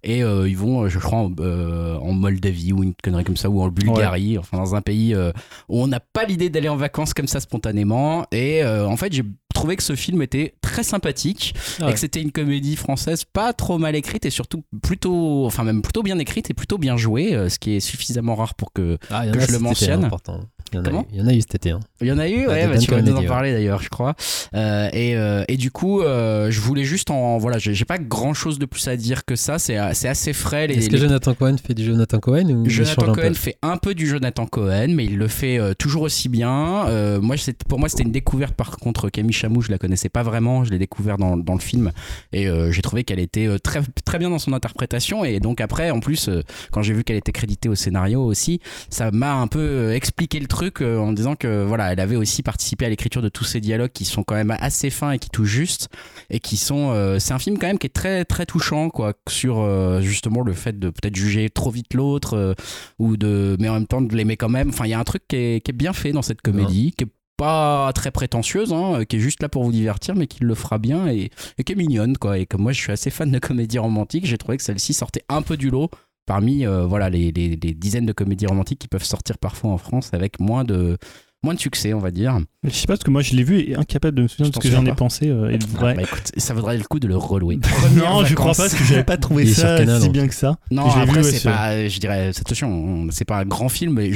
Et 0.03 0.23
euh, 0.23 0.47
ils 0.47 0.57
vont, 0.57 0.83
euh, 0.83 0.89
je 0.89 0.97
crois, 0.97 1.19
en, 1.19 1.31
euh, 1.39 1.97
en 1.97 2.13
Moldavie 2.13 2.71
ou 2.71 2.83
une 2.83 2.93
connerie 3.03 3.25
comme 3.25 3.37
ça, 3.37 3.49
ou 3.49 3.61
en 3.61 3.67
Bulgarie, 3.67 4.37
enfin 4.37 4.57
dans 4.57 4.75
un 4.75 4.81
pays 4.81 5.15
où 5.15 5.81
on 5.81 5.87
n'a 5.87 5.99
pas 5.99 6.25
l'idée 6.25 6.49
d'aller 6.49 6.69
en 6.69 6.77
vacances 6.77 7.13
comme 7.13 7.27
ça 7.27 7.39
spontanément. 7.39 8.25
Et 8.31 8.63
en 8.65 8.95
fait, 8.97 9.11
j'ai 9.11 9.23
trouvé 9.53 9.75
que 9.75 9.83
ce 9.83 9.95
film 9.95 10.21
était 10.21 10.55
très 10.61 10.83
sympathique 10.83 11.53
Ah 11.81 11.89
et 11.89 11.93
que 11.93 11.99
c'était 11.99 12.21
une 12.21 12.31
comédie 12.31 12.77
française 12.77 13.25
pas 13.25 13.51
trop 13.51 13.77
mal 13.77 13.95
écrite 13.95 14.25
et 14.25 14.29
surtout 14.29 14.63
plutôt, 14.81 15.45
enfin 15.45 15.63
même 15.63 15.81
plutôt 15.81 16.03
bien 16.03 16.17
écrite 16.17 16.49
et 16.49 16.53
plutôt 16.53 16.77
bien 16.77 16.95
jouée, 16.95 17.49
ce 17.49 17.59
qui 17.59 17.75
est 17.75 17.79
suffisamment 17.79 18.35
rare 18.35 18.55
pour 18.55 18.71
que. 18.71 18.97
Ah, 19.09 19.27
que 19.27 19.39
je 19.39 19.51
le 19.51 19.59
mentionne. 19.59 20.07
pourtant. 20.07 20.41
Il 20.71 20.75
y 20.77 20.79
en 20.79 20.83
a 20.83 20.85
Comment 20.85 21.01
eu- 21.01 21.05
il 21.13 21.19
y 21.19 21.21
en 21.21 21.27
a 21.27 21.33
eu 21.33 21.41
cet 21.41 21.55
été. 21.55 21.71
hein. 21.71 21.79
Il 22.01 22.07
y 22.07 22.11
en 22.11 22.17
a 22.19 22.27
eu, 22.29 22.45
Ah, 22.47 22.51
ouais, 22.51 22.67
bah, 22.67 22.77
tu 22.77 22.91
vas 22.91 23.01
nous 23.01 23.13
en 23.13 23.19
ouais. 23.21 23.25
parler 23.27 23.51
d'ailleurs, 23.51 23.81
je 23.81 23.89
crois. 23.89 24.15
Euh, 24.53 24.89
et, 24.93 25.15
euh, 25.15 25.43
et 25.47 25.57
du 25.57 25.71
coup, 25.71 26.01
euh, 26.01 26.49
je 26.51 26.59
voulais 26.61 26.83
juste 26.83 27.09
en. 27.11 27.37
Voilà, 27.37 27.57
j'ai 27.57 27.85
pas 27.85 27.97
grand 27.97 28.33
chose 28.33 28.59
de 28.59 28.65
plus 28.65 28.87
à 28.87 28.95
dire 28.95 29.25
que 29.25 29.35
ça, 29.35 29.59
c'est 29.59 29.75
assez 29.77 30.33
frais. 30.33 30.67
Les, 30.67 30.77
Est-ce 30.77 30.89
que 30.89 30.97
Jonathan 30.97 31.33
Cohen 31.33 31.55
fait 31.57 31.73
du 31.73 31.85
Jonathan 31.85 32.19
Cohen 32.19 32.49
ou 32.49 32.69
Jonathan 32.69 33.13
Cohen 33.13 33.33
fait 33.33 33.57
un 33.61 33.77
peu 33.77 33.93
du 33.95 34.07
Jonathan 34.07 34.45
Cohen, 34.45 34.89
mais 34.89 35.05
il 35.05 35.17
le 35.17 35.27
fait 35.27 35.59
toujours 35.77 36.03
aussi 36.03 36.29
bien. 36.29 36.85
Moi, 37.21 37.35
pour 37.67 37.79
moi, 37.79 37.89
c'était 37.89 38.03
une 38.03 38.11
découverte. 38.11 38.53
Par 38.55 38.77
contre, 38.77 39.09
Camille 39.09 39.33
Chamou, 39.33 39.61
je 39.61 39.71
la 39.71 39.77
connaissais 39.77 40.09
pas 40.09 40.23
vraiment. 40.23 40.63
Je 40.63 40.71
l'ai 40.71 40.79
découvert 40.79 41.17
dans, 41.17 41.37
dans 41.37 41.53
le 41.53 41.59
film 41.59 41.91
et 42.33 42.47
j'ai 42.71 42.81
trouvé 42.81 43.03
qu'elle 43.03 43.19
était 43.19 43.47
très, 43.63 43.81
très 44.05 44.19
bien 44.19 44.29
dans 44.29 44.39
son 44.39 44.53
interprétation. 44.53 45.25
Et 45.25 45.39
donc 45.39 45.61
après, 45.61 45.89
en 45.91 45.99
plus, 45.99 46.29
quand 46.71 46.81
j'ai 46.81 46.93
vu 46.93 47.03
qu'elle 47.03 47.17
était 47.17 47.31
créditée 47.31 47.69
au 47.69 47.75
scénario 47.75 48.23
aussi, 48.23 48.59
ça 48.89 49.11
m'a 49.11 49.33
un 49.35 49.47
peu 49.47 49.91
expliqué 49.93 50.39
le 50.39 50.47
truc 50.47 50.58
euh, 50.81 50.99
en 50.99 51.13
disant 51.13 51.35
que 51.35 51.63
voilà, 51.63 51.91
elle 51.91 51.99
avait 51.99 52.15
aussi 52.15 52.43
participé 52.43 52.85
à 52.85 52.89
l'écriture 52.89 53.21
de 53.21 53.29
tous 53.29 53.43
ces 53.43 53.59
dialogues 53.61 53.91
qui 53.91 54.05
sont 54.05 54.23
quand 54.23 54.35
même 54.35 54.55
assez 54.59 54.89
fins 54.89 55.11
et 55.11 55.19
qui 55.19 55.29
touchent 55.29 55.49
juste 55.49 55.89
et 56.29 56.39
qui 56.39 56.57
sont. 56.57 56.91
euh, 56.91 57.19
c'est 57.19 57.33
un 57.33 57.39
film 57.39 57.57
quand 57.57 57.67
même 57.67 57.77
qui 57.79 57.87
est 57.87 57.93
très 57.93 58.25
très 58.25 58.45
touchant 58.45 58.89
quoi 58.89 59.13
sur 59.27 59.59
euh, 59.59 60.01
justement 60.01 60.41
le 60.41 60.53
fait 60.53 60.77
de 60.77 60.89
peut-être 60.89 61.15
juger 61.15 61.49
trop 61.49 61.71
vite 61.71 61.93
l'autre 61.93 62.35
euh, 62.35 62.53
ou 62.99 63.17
de 63.17 63.55
mais 63.59 63.69
en 63.69 63.73
même 63.73 63.87
temps 63.87 64.01
de 64.01 64.15
l'aimer 64.15 64.37
quand 64.37 64.49
même. 64.49 64.69
Enfin, 64.69 64.85
il 64.85 64.89
y 64.89 64.93
a 64.93 64.99
un 64.99 65.03
truc 65.03 65.23
qui 65.27 65.35
est, 65.35 65.61
qui 65.63 65.71
est 65.71 65.73
bien 65.73 65.93
fait 65.93 66.11
dans 66.11 66.21
cette 66.21 66.41
comédie, 66.41 66.93
qui 66.97 67.05
est 67.05 67.07
pas 67.37 67.91
très 67.93 68.11
prétentieuse, 68.11 68.73
hein, 68.73 69.05
qui 69.05 69.15
est 69.15 69.19
juste 69.19 69.41
là 69.41 69.47
pour 69.47 69.63
vous 69.63 69.71
divertir, 69.71 70.13
mais 70.13 70.27
qui 70.27 70.43
le 70.43 70.55
fera 70.55 70.77
bien 70.77 71.07
et, 71.07 71.31
et 71.57 71.63
qui 71.63 71.71
est 71.71 71.75
mignonne 71.75 72.17
quoi. 72.17 72.37
Et 72.37 72.45
comme 72.45 72.61
moi, 72.61 72.73
je 72.73 72.81
suis 72.81 72.91
assez 72.91 73.09
fan 73.09 73.31
de 73.31 73.39
comédies 73.39 73.79
romantiques, 73.79 74.25
j'ai 74.25 74.37
trouvé 74.37 74.57
que 74.57 74.63
celle-ci 74.63 74.93
sortait 74.93 75.23
un 75.29 75.41
peu 75.41 75.55
du 75.55 75.69
lot 75.69 75.89
parmi 76.29 76.63
euh, 76.63 76.85
voilà 76.85 77.09
les, 77.09 77.31
dizaines 77.31 78.05
de 78.05 78.13
comédies 78.13 78.45
romantiques 78.45 78.77
qui 78.77 78.87
peuvent 78.87 79.03
sortir 79.03 79.39
parfois 79.39 79.71
en 79.71 79.79
France 79.79 80.13
avec 80.13 80.39
moins 80.39 80.63
de 80.63 80.99
moins 81.43 81.53
de 81.53 81.59
succès, 81.59 81.93
on 81.93 81.99
va 81.99 82.11
dire. 82.11 82.37
Je 82.63 82.69
sais 82.71 82.87
pas 82.87 82.93
parce 82.95 83.03
que 83.03 83.11
moi 83.11 83.21
je 83.21 83.33
l'ai 83.33 83.43
vu 83.43 83.59
et 83.61 83.75
incapable 83.75 84.17
de 84.17 84.23
me 84.23 84.27
souvenir 84.27 84.47
Je 84.47 84.57
de 84.59 84.61
ce 84.63 84.67
que 84.69 84.75
j'en 84.75 84.85
ai 84.85 84.91
pensé. 84.93 85.29
euh, 85.29 85.49
et 85.49 85.57
de 85.57 85.65
Ah, 85.75 85.79
vrai. 85.79 85.93
bah, 85.95 86.01
écoute, 86.03 86.31
ça 86.35 86.53
vaudrait 86.53 86.77
le 86.77 86.83
coup 86.83 86.99
de 86.99 87.07
le 87.07 87.15
relouer. 87.15 87.57
non, 87.95 88.25
je 88.25 88.35
crois 88.35 88.51
pas 88.51 88.63
parce 88.63 88.75
que 88.75 88.83
j'avais 88.83 89.05
pas 89.05 89.15
trouvé 89.15 89.45
ça 89.45 89.77
Canal, 89.77 89.99
si 90.01 90.07
donc. 90.07 90.13
bien 90.13 90.27
que 90.27 90.33
ça. 90.35 90.57
Non, 90.69 90.89
Je 90.89 90.95
l'ai 90.97 91.01
après 91.03 91.21
vu, 91.21 91.25
ouais, 91.25 91.31
c'est 91.31 91.43
pas, 91.49 91.87
je 91.87 91.99
dirais, 91.99 92.31
attention, 92.37 92.69
on- 92.69 93.07
c'est 93.11 93.23
pas 93.23 93.37
un 93.39 93.45
grand 93.45 93.69
film. 93.69 93.93
mais 93.93 94.09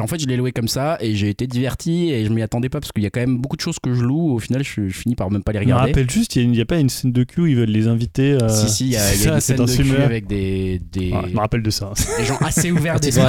en 0.00 0.06
fait, 0.06 0.18
je 0.20 0.26
l'ai 0.26 0.36
loué 0.38 0.52
comme 0.52 0.68
ça 0.68 0.96
et 1.00 1.14
j'ai 1.14 1.28
été 1.28 1.46
diverti 1.46 2.10
et 2.10 2.24
je 2.24 2.30
m'y 2.30 2.40
attendais 2.40 2.70
pas 2.70 2.80
parce 2.80 2.92
qu'il 2.92 3.02
y 3.02 3.06
a 3.06 3.10
quand 3.10 3.20
même 3.20 3.38
beaucoup 3.38 3.56
de 3.56 3.60
choses 3.62 3.78
que 3.78 3.92
je 3.92 4.00
loue. 4.02 4.34
Au 4.34 4.38
final, 4.38 4.64
je, 4.64 4.88
je 4.88 4.94
finis 4.98 5.14
par 5.14 5.30
même 5.30 5.42
pas 5.42 5.52
les 5.52 5.58
Je 5.58 5.64
me 5.64 5.72
regarder. 5.72 5.92
rappelle 5.92 6.10
juste, 6.10 6.34
il 6.36 6.50
n'y 6.50 6.60
a, 6.60 6.64
pas 6.64 6.78
une 6.78 6.88
scène 6.88 7.12
de 7.12 7.24
cul 7.24 7.40
où 7.42 7.46
ils 7.46 7.56
veulent 7.56 7.68
les 7.68 7.88
inviter. 7.88 8.32
euh, 8.32 8.48
Si, 8.48 8.70
si, 8.70 8.84
il 8.86 8.92
y 8.92 8.96
a, 8.96 9.14
y 9.14 9.28
a 9.28 9.34
une 9.34 9.40
scène 9.40 9.56
dans 9.58 9.64
de 9.64 9.70
ce 9.70 9.82
cul 9.82 9.96
avec 9.96 10.26
des, 10.26 10.80
je 10.94 11.00
me 11.34 11.38
rappelle 11.38 11.62
de 11.62 11.70
ça. 11.70 11.92
des 12.18 12.24
gens 12.24 12.38
assez 12.38 12.72
ouverts 12.72 12.98
Tu 13.00 13.10
d'esprit. 13.10 13.24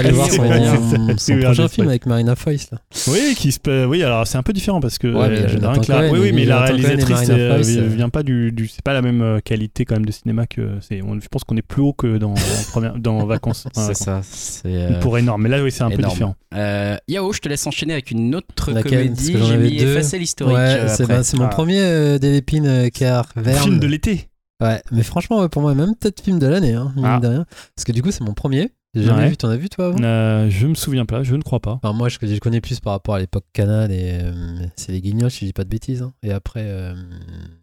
C'est 1.18 1.38
prochain 1.42 1.68
film 1.68 1.90
avec 1.90 2.06
Marina 2.06 2.36
Foïs 2.38 2.70
là. 2.72 2.78
oui, 3.08 3.33
qui 3.36 3.52
se 3.52 3.60
peut- 3.60 3.86
oui, 3.86 4.04
alors 4.04 4.26
c'est 4.28 4.38
un 4.38 4.44
peu 4.44 4.54
différent 4.54 4.80
parce 4.80 4.98
que 4.98 5.08
Ouais, 5.08 5.28
euh, 5.30 5.48
Jonathan 5.48 5.82
Cohen, 5.82 6.10
oui, 6.12 6.20
oui, 6.22 6.32
mais 6.34 6.46
la 6.46 6.66
Jonathan 6.68 6.88
réalisatrice 6.88 7.30
euh, 7.30 7.58
euh. 7.84 7.88
vient 7.88 8.10
pas 8.10 8.24
du, 8.24 8.52
du 8.52 8.68
c'est 8.68 8.82
pas 8.82 8.94
la 8.94 9.02
même 9.02 9.40
qualité 9.44 9.86
quand 9.86 9.96
même 9.96 10.06
de 10.06 10.12
cinéma 10.12 10.48
que 10.48 10.78
c'est. 10.82 11.02
on- 11.02 11.20
Je 11.20 11.28
pense 11.28 11.44
qu'on 11.44 11.58
est 11.58 11.62
plus 11.62 11.82
haut 11.82 11.94
que 11.94 12.18
dans 12.18 12.34
première- 12.72 12.96
dans 12.98 13.26
vacances. 13.26 13.66
Enfin, 13.76 13.88
C'est 13.94 14.04
ça. 14.04 14.22
C'est, 14.24 14.64
euh, 14.68 15.00
Pour 15.00 15.18
énorme, 15.18 15.44
mais 15.44 15.50
là 15.50 15.62
oui, 15.64 15.72
c'est 15.72 15.84
un 15.84 15.90
peu 15.90 16.02
différent. 16.02 16.36
euh, 16.56 16.96
Yao, 17.08 17.32
je 17.34 17.40
te 17.40 17.50
laisse 17.50 17.66
enchaîner 17.68 17.94
avec 17.94 18.12
une 18.12 18.34
autre 18.36 18.72
Laquelle 18.72 18.92
comédie. 19.10 19.36
J'ai 19.44 19.58
mis 19.58 19.78
deux. 19.78 19.92
effacer 19.98 20.20
l'historique. 20.20 20.56
Ouais, 20.58 20.88
c'est 20.88 21.08
ben, 21.08 21.24
c'est 21.24 21.38
mon 21.38 21.46
Ah. 21.46 21.50
premier 21.50 21.80
euh, 21.80 22.18
d'Elépine 22.20 22.66
euh, 22.68 22.90
Car 22.94 23.28
Verne. 23.36 23.58
Film 23.64 23.80
de 23.80 23.88
l'été. 23.88 24.28
Ouais, 24.62 24.82
mais 24.92 25.04
franchement, 25.04 25.42
ouais, 25.42 25.50
pour 25.50 25.62
moi, 25.62 25.74
même 25.76 25.94
peut-être 26.00 26.22
film 26.22 26.40
de 26.40 26.48
l'année, 26.48 26.74
hein, 26.74 26.94
Ah. 27.04 27.20
de 27.22 27.28
rien. 27.28 27.46
Parce 27.76 27.84
que 27.86 27.92
du 27.92 28.02
coup, 28.02 28.12
c'est 28.12 28.24
mon 28.24 28.34
premier. 28.34 28.72
J'ai 28.96 29.04
jamais 29.04 29.24
Ouais. 29.24 29.30
vu, 29.30 29.38
t'en 29.38 29.50
as 29.50 29.56
vu 29.58 29.70
toi 29.70 29.88
avant 29.88 30.04
Euh, 30.04 30.50
je 30.52 30.68
me 30.68 30.76
souviens 30.76 31.06
pas, 31.06 31.24
je 31.24 31.36
ne 31.36 31.42
crois 31.42 31.60
pas. 31.60 31.80
Enfin, 31.84 31.94
moi, 31.94 32.10
je, 32.10 32.18
je 32.22 32.40
connais 32.40 32.62
plus 32.62 32.80
par 32.80 32.94
rapport 32.94 33.16
à 33.16 33.20
l'époque 33.20 33.46
Canal 33.52 33.92
et 33.92 34.20
euh, 34.22 34.32
c'est 34.76 34.92
les 34.92 35.02
Guignols, 35.02 35.32
si 35.32 35.40
je 35.42 35.46
dis 35.48 35.54
pas 35.54 35.64
de 35.64 35.70
bêtises. 35.70 36.04
hein. 36.04 36.14
Et 36.22 36.32
après, 36.32 36.62
euh, 36.64 36.94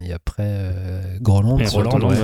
et 0.01 0.12
après 0.12 0.43
euh, 0.47 1.18
Groland. 1.20 1.59
Et 1.59 1.66
Roland, 1.68 2.01
ouais. 2.09 2.16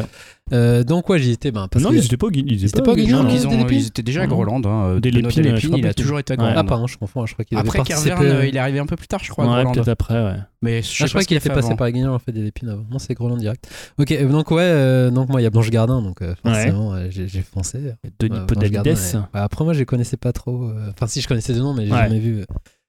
Euh, 0.52 0.84
donc, 0.84 1.08
ouais, 1.08 1.18
j'y 1.18 1.32
étais. 1.32 1.50
Ben, 1.50 1.66
parce 1.68 1.84
non, 1.84 1.90
que... 1.90 1.96
ils 1.96 2.04
étaient 2.04 2.16
pas, 2.16 2.28
ils 2.32 2.54
étaient 2.54 2.66
étaient 2.66 2.78
pas, 2.80 2.84
pas 2.86 2.92
au 2.92 2.96
Guignol, 2.96 3.26
ils, 3.30 3.46
ont- 3.46 3.50
Delépine 3.50 3.78
ils 3.80 3.86
étaient 3.88 4.02
déjà 4.02 4.22
à. 4.22 4.26
Groland. 4.26 4.64
Hein. 4.64 4.94
Je 4.94 4.98
Delépine, 5.00 5.28
crois 5.30 5.78
il 5.78 5.86
a 5.86 5.94
toujours 5.94 6.18
été 6.20 6.34
à. 6.34 6.36
Groland. 6.36 6.52
Ah, 6.56 6.62
pardon, 6.64 6.86
je 6.86 6.96
confonds. 6.96 7.26
Je 7.26 7.32
crois 7.32 7.44
qu'il 7.44 7.58
avait 7.58 7.68
Après. 7.68 7.82
Kervern, 7.82 8.22
euh, 8.24 8.46
il 8.46 8.54
est 8.56 8.58
arrivé 8.60 8.78
un 8.78 8.86
peu 8.86 8.94
plus 8.96 9.08
tard, 9.08 9.20
je 9.24 9.30
crois, 9.30 9.44
à 9.44 9.64
Ouais, 9.64 9.72
peut-être 9.72 9.88
après, 9.88 10.22
ouais. 10.24 10.36
Mais 10.62 10.82
je, 10.82 11.02
Ah, 11.02 11.06
je 11.06 11.10
crois 11.10 11.22
qu'il 11.24 11.36
était 11.36 11.48
fait 11.50 11.56
avant. 11.56 11.76
par 11.76 11.86
les 11.88 11.92
Guignols 11.92 12.10
en 12.12 12.18
fait 12.18 12.32
des 12.32 12.42
Lépines 12.42 12.68
avant. 12.68 12.84
Non, 12.90 12.98
c'est 12.98 13.14
Groland 13.14 13.36
direct. 13.36 13.68
Ok, 13.98 14.10
euh, 14.12 14.28
donc 14.28 14.50
ouais, 14.50 14.62
euh, 14.62 15.10
donc 15.10 15.28
moi 15.28 15.40
il 15.40 15.44
y 15.44 15.46
a 15.46 15.50
Blanche 15.50 15.70
Gardin, 15.70 16.00
donc 16.00 16.22
euh, 16.22 16.34
forcément 16.42 16.94
euh, 16.94 17.08
j'ai 17.10 17.26
foncé. 17.42 17.78
Denis 18.18 18.36
ouais. 18.38 19.20
Bah, 19.32 19.42
après, 19.42 19.64
moi, 19.64 19.72
je 19.74 19.80
les 19.80 19.84
connaissais 19.86 20.16
pas 20.16 20.32
trop. 20.32 20.64
euh, 20.64 20.90
Enfin, 20.90 21.06
si, 21.06 21.20
je 21.20 21.28
connaissais 21.28 21.52
deux 21.54 21.60
noms, 21.60 21.74
mais 21.74 21.84
j'ai 21.86 21.90
jamais 21.92 22.18
vu 22.20 22.40
euh, 22.40 22.44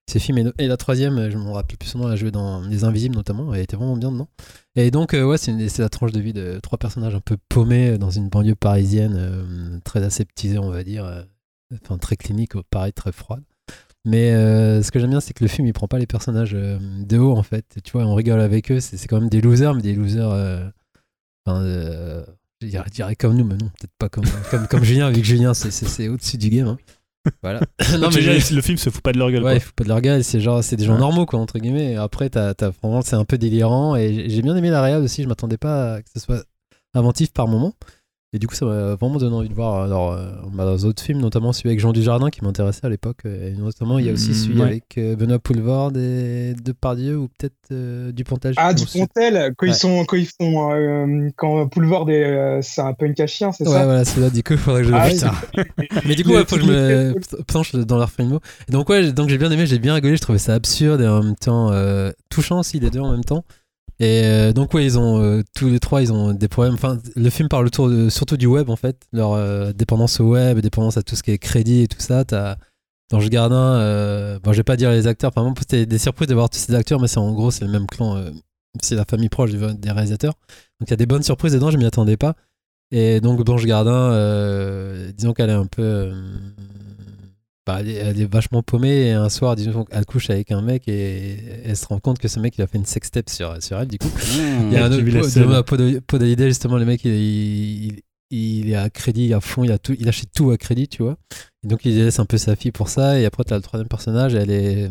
ces 0.10 0.20
films. 0.20 0.52
Et, 0.58 0.68
la 0.68 0.78
troisième, 0.78 1.30
je 1.30 1.38
me 1.38 1.52
rappelle 1.52 1.78
plus 1.78 1.90
son 1.90 2.00
nom, 2.00 2.08
elle 2.08 2.14
a 2.14 2.16
joué 2.16 2.32
dans 2.32 2.62
Les 2.62 2.84
Invisibles 2.84 3.16
notamment. 3.16 3.54
Elle 3.54 3.62
était 3.62 3.76
vraiment 3.76 3.98
bien 3.98 4.12
dedans. 4.12 4.30
Et 4.76 4.92
donc, 4.92 5.14
euh, 5.14 5.24
ouais, 5.26 5.38
c'est 5.38 5.78
la 5.80 5.90
tranche 5.90 6.12
de 6.12 6.20
vie 6.20 6.34
de 6.34 6.60
trois 6.64 6.78
personnages 6.78 7.16
un 7.16 7.20
peu 7.20 7.38
paumés 7.50 7.98
dans 7.98 8.10
une 8.10 8.30
banlieue 8.30 8.56
parisienne, 8.56 9.16
euh, 9.18 9.80
très 9.84 10.04
aseptisée, 10.04 10.58
on 10.58 10.70
va 10.70 10.84
dire. 10.84 11.06
euh, 11.06 11.24
Enfin, 11.84 11.98
très 11.98 12.16
clinique, 12.16 12.54
pareil, 12.70 12.94
très 12.94 13.12
froide. 13.12 13.44
Mais 14.06 14.32
ce 14.82 14.90
que 14.90 15.00
j'aime 15.00 15.10
bien, 15.10 15.20
c'est 15.20 15.34
que 15.34 15.44
le 15.44 15.50
film, 15.50 15.68
il 15.68 15.74
prend 15.74 15.90
pas 15.90 16.00
les 16.00 16.08
personnages 16.08 16.54
de 16.54 17.18
haut, 17.18 17.36
en 17.36 17.44
fait. 17.44 17.66
Tu 17.84 17.92
vois, 17.92 18.06
on 18.06 18.16
rigole 18.16 18.40
avec 18.40 18.72
eux. 18.72 18.80
C'est 18.80 19.06
quand 19.06 19.20
même 19.20 19.28
des 19.28 19.42
losers, 19.42 19.74
mais 19.76 19.82
des 19.82 19.94
losers. 19.94 20.72
Enfin, 21.46 21.62
je 22.62 22.90
dirais, 22.90 23.18
comme 23.18 23.36
nous, 23.36 23.44
mais 23.44 23.56
non, 23.56 23.68
peut-être 23.68 23.92
pas 24.00 24.08
comme, 24.08 24.24
comme, 24.70 24.84
Julien, 24.86 25.12
vu 25.12 25.20
que 25.20 25.28
Julien, 25.28 25.54
c'est 25.54 26.08
au-dessus 26.08 26.38
du 26.38 26.50
game. 26.50 26.68
hein. 26.68 26.78
Voilà. 27.44 27.60
non, 28.00 28.10
mais 28.14 28.22
je- 28.22 28.56
le 28.56 28.62
film 28.62 28.78
se 28.78 28.90
fout 28.90 29.02
pas 29.02 29.12
de 29.12 29.18
leur 29.18 29.30
gueule. 29.32 29.44
Ouais, 29.44 29.52
quoi. 29.52 29.56
il 29.56 29.60
faut 29.60 29.72
pas 29.76 29.84
de 29.84 29.90
leur 29.90 30.02
gueule, 30.02 30.24
c'est 30.24 30.40
genre, 30.40 30.64
c'est 30.64 30.76
des 30.78 30.86
gens 30.86 30.94
Ouais. 30.94 31.00
normaux, 31.00 31.26
quoi, 31.26 31.40
entre 31.40 31.60
guillemets. 31.60 31.94
Et 31.94 31.96
après, 31.98 32.30
t'as, 32.30 32.54
t'as- 32.54 32.70
vraiment, 32.82 33.02
c'est 33.02 33.16
un 33.16 33.26
peu 33.26 33.38
délirant. 33.38 33.96
Et 33.96 34.14
j'ai- 34.14 34.30
j'ai 34.30 34.42
bien 34.42 34.56
aimé 34.56 34.70
la 34.70 34.82
réal 34.82 35.02
aussi, 35.04 35.24
je 35.24 35.28
m'attendais 35.28 35.58
pas 35.58 35.96
à 35.96 36.02
que 36.02 36.10
ce 36.14 36.20
soit 36.22 36.44
inventif 36.94 37.34
par 37.34 37.48
moment. 37.48 37.74
Et 38.38 38.40
du 38.40 38.46
coup, 38.46 38.54
ça 38.54 38.68
m'a 38.68 38.94
vraiment 38.94 39.18
donné 39.18 39.36
envie 39.36 39.50
de 39.50 39.54
voir 39.56 39.82
alors, 39.82 40.12
euh, 40.12 40.28
bah, 40.54 40.64
dans 40.64 40.76
d'autres 40.76 41.02
films, 41.02 41.20
notamment 41.22 41.54
celui 41.54 41.70
avec 41.70 41.80
Jean 41.80 41.92
Dujardin 41.92 42.30
qui 42.30 42.44
m'intéressait 42.44 42.86
à 42.86 42.90
l'époque. 42.90 43.22
Et 43.26 43.50
notamment, 43.58 43.98
il 43.98 44.06
y 44.06 44.10
a 44.10 44.14
aussi 44.14 44.30
Mm, 44.30 44.34
celui 44.36 44.60
ouais. 44.60 44.66
avec 44.68 44.84
euh, 45.00 45.16
Benoît 45.16 45.40
Poulvord 45.40 45.94
et 45.98 46.54
Depardieu 46.64 47.18
ou 47.18 47.30
peut-être 47.30 47.56
euh, 47.72 48.12
Dupontel. 48.12 48.54
Ah, 48.58 48.70
sais 48.70 48.76
du 48.76 48.86
plus. 48.86 49.00
Pontel, 49.00 49.56
quand 49.58 49.66
Ouais. 49.66 49.72
ils 49.72 49.76
sont, 49.76 50.06
quand 50.06 50.18
ils 50.18 50.28
font, 50.28 50.72
euh, 50.72 51.30
quand 51.36 51.68
Poulvord 51.68 52.08
est, 52.12 52.24
euh, 52.26 52.60
c'est 52.62 52.82
un 52.82 52.94
punk 52.94 53.20
à 53.20 53.26
chien, 53.26 53.52
c'est 53.52 53.68
Ouais, 53.68 53.74
ça 53.74 53.86
voilà, 53.86 54.06
celui-là, 54.06 54.30
du 54.30 54.44
coup, 54.44 54.54
il 54.54 54.60
faudrait 54.60 54.82
que 54.82 54.88
je 54.90 54.92
le 54.94 54.98
Ah, 55.00 55.08
oui, 55.08 55.64
Mais 56.06 56.14
du 56.14 56.24
coup, 56.24 56.30
Le 56.30 56.36
ouais, 56.36 56.46
faut 56.46 56.58
que 56.58 56.62
je 56.62 56.68
me 56.68 57.16
penche 57.48 57.74
dans 57.76 57.98
leur 57.98 58.12
film. 58.12 58.38
Donc, 58.70 58.88
ouais, 58.90 59.02
j'ai- 59.02 59.14
donc 59.14 59.30
j'ai 59.30 59.40
bien 59.40 59.50
aimé, 59.50 59.66
j'ai 59.66 59.80
bien 59.80 59.96
rigolé, 59.96 60.16
je 60.16 60.22
trouvais 60.22 60.38
ça 60.38 60.54
absurde 60.54 61.02
et 61.02 61.08
en 61.08 61.24
même 61.24 61.36
temps 61.36 61.72
euh, 61.72 62.12
touchant 62.30 62.60
aussi, 62.60 62.80
les 62.80 62.92
deux 62.92 63.00
en 63.00 63.10
même 63.12 63.24
temps. 63.24 63.44
Et 64.00 64.22
euh, 64.26 64.54
donc, 64.54 64.74
ouais, 64.74 64.86
ils 64.86 65.00
ont 65.00 65.22
euh, 65.22 65.42
tous 65.56 65.70
les 65.70 65.80
trois, 65.80 66.02
ils 66.02 66.14
ont 66.14 66.34
des 66.34 66.48
problèmes. 66.48 66.76
Enfin, 66.76 67.00
le 67.16 67.30
film 67.30 67.50
parle 67.50 67.66
autour 67.66 67.90
de, 67.90 68.10
surtout 68.10 68.38
du 68.38 68.46
web 68.46 68.70
en 68.70 68.76
fait, 68.76 69.08
leur 69.12 69.34
euh, 69.34 69.74
dépendance 69.74 70.20
au 70.20 70.26
web, 70.26 70.60
dépendance 70.60 70.98
à 70.98 71.04
tout 71.04 71.16
ce 71.16 71.24
qui 71.24 71.32
est 71.32 71.40
crédit 71.40 71.82
et 71.82 71.88
tout 71.88 72.00
ça. 72.00 72.24
T'as 72.24 72.58
dans 73.10 73.20
le 73.20 73.28
Gardin, 73.30 73.56
euh, 73.56 74.40
bon, 74.40 74.52
je 74.52 74.58
vais 74.58 74.64
pas 74.64 74.76
dire 74.76 74.92
les 74.92 75.08
acteurs, 75.08 75.32
par 75.32 75.46
exemple, 75.46 75.62
c'était 75.62 75.86
des 75.86 75.98
surprises 75.98 76.28
de 76.28 76.34
voir 76.34 76.50
tous 76.50 76.60
ces 76.60 76.76
acteurs, 76.76 77.00
mais 77.00 77.08
c'est 77.08 77.20
en 77.20 77.32
gros, 77.32 77.52
c'est 77.52 77.64
le 77.64 77.72
même 77.72 77.88
clan, 77.88 78.18
euh, 78.18 78.32
c'est 78.82 78.96
la 78.96 79.06
famille 79.06 79.30
proche 79.30 79.52
des 79.52 79.92
réalisateurs. 79.92 80.34
Donc, 80.80 80.90
il 80.90 80.92
y 80.92 80.94
a 80.94 80.98
des 80.98 81.06
bonnes 81.06 81.24
surprises 81.24 81.54
dedans, 81.54 81.72
je 81.72 81.78
m'y 81.78 81.86
attendais 81.86 82.18
pas. 82.18 82.36
Et 82.92 83.20
donc 83.20 83.44
Blanche 83.44 83.66
Gardin, 83.66 84.12
euh, 84.12 85.12
disons 85.12 85.34
qu'elle 85.34 85.50
est 85.50 85.54
un 85.54 85.66
peu, 85.66 86.12
bah, 87.68 87.78
elle, 87.82 87.90
est, 87.90 87.94
elle 87.96 88.20
est 88.22 88.32
vachement 88.34 88.64
paumée. 88.64 89.08
Et 89.10 89.12
un 89.12 89.30
soir, 89.30 89.56
disons 89.56 89.84
qu'elle 89.86 90.06
couche 90.06 90.30
avec 90.32 90.52
un 90.52 90.62
mec 90.64 90.88
et 90.88 91.38
elle 91.66 91.78
se 91.78 91.86
rend 91.86 92.00
compte 92.00 92.18
que 92.18 92.28
ce 92.28 92.40
mec 92.40 92.58
il 92.58 92.62
a 92.64 92.68
fait 92.68 92.78
une 92.80 92.86
sextape 92.86 93.30
sur 93.30 93.62
sur 93.62 93.78
elle. 93.80 93.88
Du 93.90 94.00
coup, 94.00 94.08
il 94.68 94.74
y 94.74 94.78
a 94.78 94.86
un 94.86 94.92
autre 94.92 95.04
de- 95.04 95.62
Pod- 95.62 96.00
Podalydé, 96.02 96.48
justement, 96.48 96.78
le 96.78 96.86
mec 96.86 97.04
il, 97.06 97.12
il, 97.12 98.02
il 98.32 98.70
est 98.72 98.76
à 98.76 98.90
crédit 98.90 99.34
à 99.34 99.40
fond, 99.42 99.64
il 99.64 99.72
a 99.72 99.78
tout, 99.78 99.96
il 100.00 100.08
achète 100.10 100.30
tout 100.34 100.50
à 100.52 100.58
crédit, 100.58 100.88
tu 100.88 101.04
vois. 101.04 101.18
Et 101.64 101.68
donc 101.68 101.86
il 101.86 101.96
laisse 101.96 102.20
un 102.20 102.26
peu 102.26 102.38
sa 102.38 102.56
fille 102.56 102.72
pour 102.72 102.90
ça. 102.90 103.20
Et 103.20 103.26
après 103.26 103.44
tu 103.44 103.54
as 103.54 103.58
le 103.58 103.62
troisième 103.62 103.88
personnage, 103.90 104.34
elle 104.34 104.50
est 104.52 104.90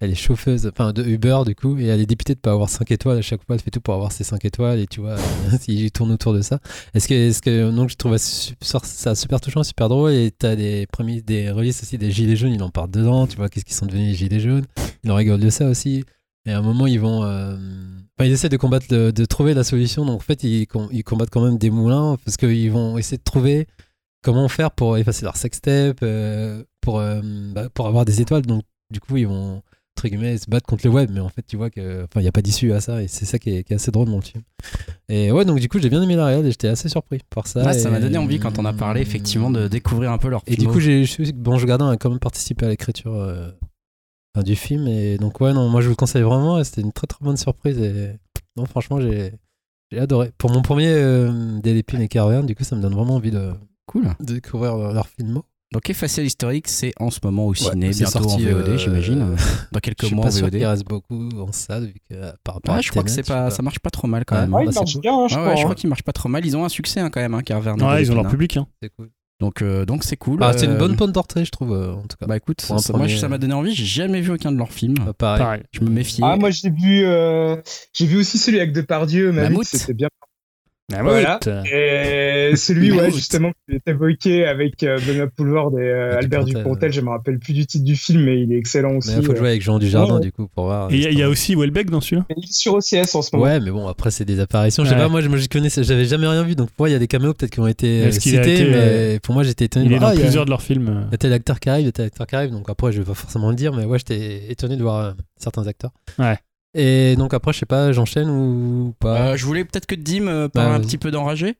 elle 0.00 0.10
est 0.10 0.14
chauffeuse, 0.14 0.66
enfin 0.66 0.92
de 0.92 1.04
Uber 1.04 1.42
du 1.46 1.54
coup, 1.54 1.78
et 1.78 1.86
elle 1.86 2.00
est 2.00 2.06
députée 2.06 2.34
de 2.34 2.40
pas 2.40 2.52
avoir 2.52 2.68
5 2.68 2.90
étoiles. 2.90 3.18
À 3.18 3.22
chaque 3.22 3.44
fois, 3.44 3.54
elle 3.54 3.60
fait 3.60 3.70
tout 3.70 3.80
pour 3.80 3.94
avoir 3.94 4.12
ses 4.12 4.24
5 4.24 4.44
étoiles, 4.44 4.80
et 4.80 4.86
tu 4.86 5.00
vois, 5.00 5.16
il 5.68 5.90
tourne 5.92 6.10
autour 6.12 6.32
de 6.32 6.40
ça. 6.40 6.58
Est-ce 6.94 7.06
que, 7.06 7.14
est-ce 7.14 7.42
que 7.42 7.70
donc 7.70 7.90
je 7.90 7.96
trouve 7.96 8.16
ça 8.16 9.14
super, 9.14 9.40
touchant, 9.40 9.62
super 9.62 9.88
drôle, 9.88 10.12
et 10.12 10.30
t'as 10.30 10.56
des 10.56 10.86
premiers, 10.86 11.20
des 11.20 11.50
releases 11.50 11.82
aussi 11.82 11.98
des 11.98 12.10
gilets 12.10 12.36
jaunes, 12.36 12.52
il 12.52 12.62
en 12.62 12.70
parle 12.70 12.90
dedans, 12.90 13.26
tu 13.26 13.36
vois, 13.36 13.48
qu'est-ce 13.48 13.64
qu'ils 13.64 13.74
sont 13.74 13.86
devenus 13.86 14.08
les 14.08 14.14
gilets 14.14 14.40
jaunes. 14.40 14.64
Il 15.04 15.12
en 15.12 15.16
rigole 15.16 15.40
de 15.40 15.50
ça 15.50 15.68
aussi. 15.68 16.04
Et 16.46 16.52
à 16.52 16.58
un 16.58 16.62
moment, 16.62 16.86
ils 16.86 16.98
vont, 16.98 17.22
euh, 17.22 17.54
enfin, 18.18 18.26
ils 18.26 18.32
essaient 18.32 18.48
de 18.48 18.56
combattre, 18.56 18.86
de 18.88 19.24
trouver 19.26 19.52
la 19.54 19.64
solution. 19.64 20.06
Donc 20.06 20.16
en 20.16 20.24
fait, 20.24 20.42
ils 20.42 20.66
combattent 21.04 21.30
quand 21.30 21.44
même 21.44 21.58
des 21.58 21.70
moulins 21.70 22.16
parce 22.24 22.36
qu'ils 22.36 22.70
vont 22.70 22.96
essayer 22.96 23.18
de 23.18 23.22
trouver 23.22 23.66
comment 24.22 24.48
faire 24.48 24.70
pour 24.70 24.96
effacer 24.96 25.24
leur 25.24 25.36
sextape, 25.36 25.98
euh, 26.02 26.64
pour, 26.80 26.98
euh, 26.98 27.20
bah, 27.54 27.68
pour 27.70 27.86
avoir 27.86 28.04
des 28.04 28.20
étoiles. 28.20 28.42
Donc 28.42 28.62
du 28.90 29.00
coup, 29.00 29.16
ils 29.16 29.26
vont 29.26 29.62
entre 30.00 30.08
guillemets 30.08 30.38
se 30.38 30.48
battre 30.48 30.66
contre 30.66 30.86
le 30.86 30.92
web, 30.92 31.10
mais 31.12 31.20
en 31.20 31.28
fait, 31.28 31.42
tu 31.46 31.56
vois 31.56 31.68
que, 31.68 32.04
enfin, 32.04 32.20
il 32.20 32.22
n'y 32.22 32.28
a 32.28 32.32
pas 32.32 32.40
d'issue 32.40 32.72
à 32.72 32.80
ça, 32.80 33.02
et 33.02 33.08
c'est 33.08 33.26
ça 33.26 33.38
qui 33.38 33.50
est, 33.50 33.64
qui 33.64 33.74
est 33.74 33.76
assez 33.76 33.90
drôle 33.90 34.08
dans 34.08 34.16
le 34.16 34.22
film. 34.22 34.42
Et 35.10 35.30
ouais, 35.30 35.44
donc 35.44 35.60
du 35.60 35.68
coup, 35.68 35.78
j'ai 35.78 35.90
bien 35.90 36.02
aimé 36.02 36.16
la 36.16 36.24
réal 36.24 36.46
et 36.46 36.50
j'étais 36.50 36.68
assez 36.68 36.88
surpris 36.88 37.20
par 37.28 37.46
ça. 37.46 37.64
Ouais, 37.64 37.74
ça 37.74 37.90
m'a 37.90 38.00
donné 38.00 38.16
envie 38.16 38.38
quand 38.38 38.58
on 38.58 38.64
a 38.64 38.72
parlé 38.72 39.02
effectivement 39.02 39.50
de 39.50 39.68
découvrir 39.68 40.10
un 40.10 40.18
peu 40.18 40.28
leur 40.28 40.42
Et 40.46 40.56
du 40.56 40.66
coup, 40.66 40.80
j'ai, 40.80 41.04
je 41.04 41.16
que 41.16 41.32
Blanche 41.32 41.66
Gardin 41.66 41.90
a 41.90 41.96
quand 41.98 42.08
même 42.08 42.18
participé 42.18 42.64
à 42.64 42.70
l'écriture 42.70 43.14
euh, 43.14 43.50
du 44.42 44.56
film. 44.56 44.86
Et 44.86 45.18
donc, 45.18 45.38
ouais, 45.42 45.52
non, 45.52 45.68
moi 45.68 45.82
je 45.82 45.86
vous 45.86 45.92
le 45.92 45.96
conseille 45.96 46.22
vraiment. 46.22 46.58
et 46.58 46.64
C'était 46.64 46.80
une 46.80 46.92
très 46.92 47.06
très 47.06 47.22
bonne 47.22 47.36
surprise. 47.36 47.78
Et 47.78 48.16
non, 48.56 48.64
franchement, 48.64 49.00
j'ai, 49.00 49.32
adoré. 49.98 50.32
Pour 50.38 50.50
mon 50.50 50.62
premier 50.62 50.88
euh, 50.88 51.60
Delépine 51.60 52.00
et 52.00 52.08
Caraverne, 52.08 52.46
du 52.46 52.54
coup, 52.54 52.64
ça 52.64 52.74
me 52.74 52.80
donne 52.80 52.94
vraiment 52.94 53.16
envie 53.16 53.32
de, 53.32 53.50
cool. 53.84 54.08
de 54.20 54.34
découvrir 54.34 54.76
leur, 54.76 54.94
leur 54.94 55.08
film. 55.08 55.42
Donc 55.72 55.88
Effacer 55.88 56.22
l'historique, 56.22 56.66
c'est 56.66 56.92
en 56.98 57.10
ce 57.10 57.20
moment 57.22 57.46
au 57.46 57.50
Ouais, 57.50 57.56
ciné, 57.56 57.92
c'est 57.92 58.02
bientôt 58.04 58.28
sorti, 58.28 58.46
en 58.48 58.50
VOD, 58.50 58.68
euh, 58.70 58.76
j'imagine. 58.78 59.18
Dans 59.72 59.76
Je 59.76 59.80
quelques 59.80 60.04
suis 60.04 60.14
mois 60.16 60.24
pas 60.24 60.30
en 60.30 60.34
sûr 60.34 60.46
VOD. 60.46 60.56
qu'il 60.56 60.66
reste 60.66 60.84
beaucoup 60.84 61.28
en 61.38 61.52
salle, 61.52 61.84
vu 61.86 61.94
que 62.10 62.14
euh, 62.16 62.32
par 62.42 62.54
rapport 62.56 62.74
à 62.74 62.78
Ouais, 62.78 62.82
je 62.82 62.90
crois 62.90 63.04
que 63.04 63.10
c'est 63.10 63.22
je 63.22 63.26
sais 63.26 63.32
pas, 63.32 63.50
ça 63.50 63.62
marche 63.62 63.78
pas 63.78 63.90
trop 63.90 64.08
mal 64.08 64.24
quand 64.24 64.34
Ouais. 64.34 64.40
même. 64.42 64.52
Ouais, 64.54 64.64
bah, 64.64 64.72
il 64.72 64.74
marche 64.74 64.92
cool. 64.94 65.00
bien, 65.02 65.14
hein, 65.14 65.26
je 65.28 65.34
Ouais, 65.36 65.40
crois. 65.40 65.50
ouais, 65.50 65.56
je 65.56 65.60
hein. 65.60 65.64
crois 65.64 65.74
qu'il 65.76 65.88
marche 65.88 66.02
pas 66.02 66.12
trop 66.12 66.28
mal. 66.28 66.44
Ils 66.44 66.56
ont 66.56 66.64
un 66.64 66.68
succès 66.68 66.98
hein, 66.98 67.08
quand 67.10 67.20
même, 67.20 67.34
hein, 67.34 67.42
Carverne. 67.42 67.80
Ouais, 67.82 68.02
ils 68.02 68.10
ont 68.10 68.16
leur 68.16 68.26
hein. 68.26 68.30
public. 68.30 68.56
Hein. 68.56 68.66
C'est 68.82 68.90
cool. 68.96 69.10
Donc, 69.38 69.62
euh, 69.62 69.86
donc 69.86 70.02
c'est 70.04 70.16
cool. 70.16 70.38
Ah, 70.42 70.52
c'est 70.54 70.66
une 70.66 70.72
Euh, 70.72 70.76
bonne 70.76 70.96
bonne 70.96 71.12
d'entrée, 71.12 71.44
je 71.46 71.50
trouve, 71.50 71.72
euh, 71.72 71.94
en 71.94 72.02
tout 72.02 72.16
cas. 72.18 72.26
Bah 72.26 72.36
écoute, 72.36 72.60
ça, 72.60 72.74
moi, 72.74 72.82
premier, 72.82 73.16
ça 73.16 73.28
m'a 73.28 73.38
donné 73.38 73.54
envie. 73.54 73.74
J'ai 73.74 73.86
jamais 73.86 74.20
vu 74.20 74.32
aucun 74.32 74.52
de 74.52 74.58
leurs 74.58 74.72
films. 74.72 74.96
Bah, 74.98 75.12
pareil. 75.16 75.38
Pareil. 75.38 75.62
Je 75.72 75.80
me 75.80 75.88
méfiais. 75.88 76.22
Ah, 76.26 76.36
moi 76.36 76.50
j'ai 76.50 76.68
vu, 76.68 77.04
euh, 77.06 77.56
j'ai 77.94 78.04
vu 78.06 78.18
aussi 78.18 78.36
celui 78.36 78.58
avec 78.58 78.72
Depardieu, 78.74 79.32
mais 79.32 79.44
Mammouth. 79.44 79.64
c'était 79.66 79.94
bien. 79.94 80.08
Ah, 80.92 81.02
Voilà. 81.02 81.38
ouais. 81.46 82.50
Et 82.52 82.56
celui, 82.56 82.92
ouais, 82.92 83.10
justement, 83.10 83.52
qui 83.68 83.76
est 83.76 83.88
évoqué 83.88 84.44
avec 84.46 84.82
euh, 84.82 84.98
Benoît 85.06 85.28
Poulvord 85.36 85.78
et 85.78 85.82
euh, 85.82 86.12
Et 86.12 86.16
Albert 86.16 86.44
Dupontel, 86.44 86.64
Dupontel, 86.64 86.92
je 86.92 87.00
me 87.00 87.10
rappelle 87.10 87.38
plus 87.38 87.52
du 87.52 87.66
titre 87.66 87.84
du 87.84 87.96
film, 87.96 88.24
mais 88.24 88.40
il 88.42 88.52
est 88.52 88.56
excellent 88.58 88.96
aussi. 88.96 89.12
Il 89.16 89.24
faut 89.24 89.32
euh. 89.32 89.36
jouer 89.36 89.48
avec 89.50 89.62
Jean 89.62 89.78
Dujardin, 89.78 90.14
Ouais. 90.16 90.20
du 90.20 90.32
coup, 90.32 90.48
pour 90.54 90.64
voir. 90.64 90.90
Et 90.92 90.96
il 90.96 91.02
y 91.02 91.06
a- 91.06 91.10
y, 91.10 91.24
aussi 91.24 91.54
Welbeck 91.54 91.90
dans 91.90 92.00
celui-là 92.00 92.26
Il 92.36 92.44
est 92.44 92.52
sur 92.52 92.74
OCS 92.74 93.14
en 93.14 93.22
ce 93.22 93.30
moment. 93.34 93.44
Ouais, 93.44 93.60
mais 93.60 93.70
bon, 93.70 93.86
après, 93.88 94.10
c'est 94.10 94.24
des 94.24 94.40
apparitions. 94.40 94.84
Je 94.84 94.88
sais 94.90 94.94
Ouais. 94.96 95.00
pas, 95.02 95.08
moi, 95.08 95.20
je 95.20 95.48
connaissais, 95.48 95.84
j'avais 95.84 96.04
jamais 96.06 96.26
rien 96.26 96.42
vu. 96.42 96.54
Donc, 96.56 96.68
pour 96.70 96.82
moi, 96.84 96.88
il 96.88 96.92
y 96.92 96.96
a 96.96 96.98
des 96.98 97.06
caméos 97.08 97.34
peut-être 97.34 97.52
qui 97.52 97.60
ont 97.60 97.66
été 97.66 98.02
euh, 98.02 98.08
Est-ce 98.08 98.20
qu'il 98.20 98.38
a 98.38 98.42
cités, 98.42 98.54
été, 98.62 98.64
mais 98.70 98.76
euh, 98.76 99.18
pour 99.22 99.34
moi, 99.34 99.42
j'étais 99.44 99.66
étonné. 99.66 99.86
Il 99.86 99.90
de 99.90 99.94
est 99.94 99.98
voir, 99.98 100.10
dans 100.10 100.16
ah, 100.16 100.16
il 100.16 100.18
y 100.18 100.22
a- 100.22 100.26
plusieurs 100.26 100.44
de 100.44 100.50
leurs 100.50 100.62
films. 100.62 101.04
Il 101.08 101.12
y 101.12 101.14
a 101.14 101.18
tel 101.18 101.32
acteur 101.32 101.60
qui 101.60 101.68
arrive, 101.68 101.82
il 101.82 101.86
y 101.86 101.88
a 101.88 101.92
tel 101.92 102.06
acteur 102.06 102.26
qui 102.26 102.36
arrive. 102.36 102.50
Donc, 102.50 102.68
après, 102.68 102.90
je 102.92 102.98
vais 102.98 103.04
pas 103.04 103.14
forcément 103.14 103.50
le 103.50 103.56
dire, 103.56 103.72
mais 103.72 103.84
ouais, 103.84 103.98
j'étais 103.98 104.50
étonné 104.50 104.76
de 104.76 104.82
voir 104.82 104.96
euh, 105.04 105.12
certains 105.36 105.66
acteurs. 105.66 105.92
Ouais. 106.18 106.36
Et 106.74 107.16
donc, 107.16 107.34
après, 107.34 107.52
je 107.52 107.58
sais 107.58 107.66
pas, 107.66 107.92
j'enchaîne 107.92 108.30
ou 108.30 108.94
pas. 108.98 109.30
Euh, 109.32 109.36
je 109.36 109.44
voulais 109.44 109.64
peut-être 109.64 109.86
que 109.86 109.94
Dim 109.96 110.28
euh, 110.28 110.48
parle 110.48 110.68
Bah, 110.68 110.74
un 110.74 110.80
petit 110.80 110.98
peu 110.98 111.10
d'enragé. 111.10 111.56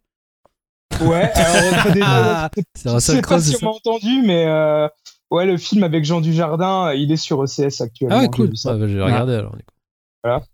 Ouais, 1.00 1.30
alors, 1.34 1.92
des- 1.92 2.00
Ah, 2.02 2.50
je 2.54 2.60
c'est 2.98 3.00
sais 3.00 3.22
pas 3.22 3.40
c'est 3.40 3.56
si 3.56 3.64
on 3.64 3.66
m'a 3.68 3.72
entendu, 3.74 4.22
mais 4.24 4.44
euh, 4.46 4.88
ouais, 5.30 5.46
le 5.46 5.56
film 5.56 5.82
avec 5.82 6.04
Jean 6.04 6.20
Dujardin, 6.20 6.92
il 6.92 7.10
est 7.12 7.16
sur 7.16 7.38
OCS 7.38 7.80
actuellement. 7.80 8.16
Ah, 8.18 8.20
ouais, 8.22 8.28
cool. 8.28 8.56
ça. 8.56 8.72
Ah, 8.72 8.76
bah, 8.76 8.86
je 8.88 8.96
vais 8.96 9.02
regarder 9.02 9.34
alors. 9.34 9.56
du 9.56 9.62
coup. 9.62 10.44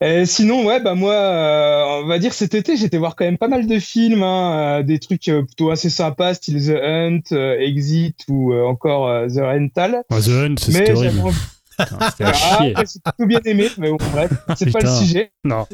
Et 0.00 0.26
sinon, 0.26 0.64
ouais, 0.64 0.80
bah 0.80 0.94
moi, 0.94 1.12
euh, 1.12 2.02
on 2.04 2.06
va 2.06 2.20
dire 2.20 2.32
cet 2.32 2.54
été, 2.54 2.76
j'étais 2.76 2.98
voir 2.98 3.16
quand 3.16 3.24
même 3.24 3.36
pas 3.38 3.48
mal 3.48 3.66
de 3.66 3.78
films, 3.80 4.22
hein, 4.22 4.82
des 4.84 5.00
trucs 5.00 5.22
plutôt 5.24 5.70
assez 5.70 5.90
sympas, 5.90 6.34
style 6.34 6.64
The 6.64 6.76
Hunt, 6.80 7.20
euh, 7.32 7.58
Exit 7.58 8.24
ou 8.28 8.52
euh, 8.52 8.62
encore 8.64 9.08
euh, 9.08 9.26
The 9.26 9.38
Rental. 9.40 10.04
Oh, 10.12 10.20
The 10.20 10.28
Hunt, 10.28 10.54
j'avais 10.68 10.92
horrible. 10.92 11.32
C'était 11.78 12.24
à 12.24 12.32
Ah, 12.32 12.58
chier. 12.62 12.74
plutôt 12.74 13.26
bien 13.26 13.40
aimé, 13.44 13.68
mais 13.78 13.90
bon, 13.90 13.96
bref, 14.12 14.32
c'est 14.56 14.70
pas 14.72 14.80
le 14.80 14.88
sujet. 14.88 15.30
Non. 15.44 15.66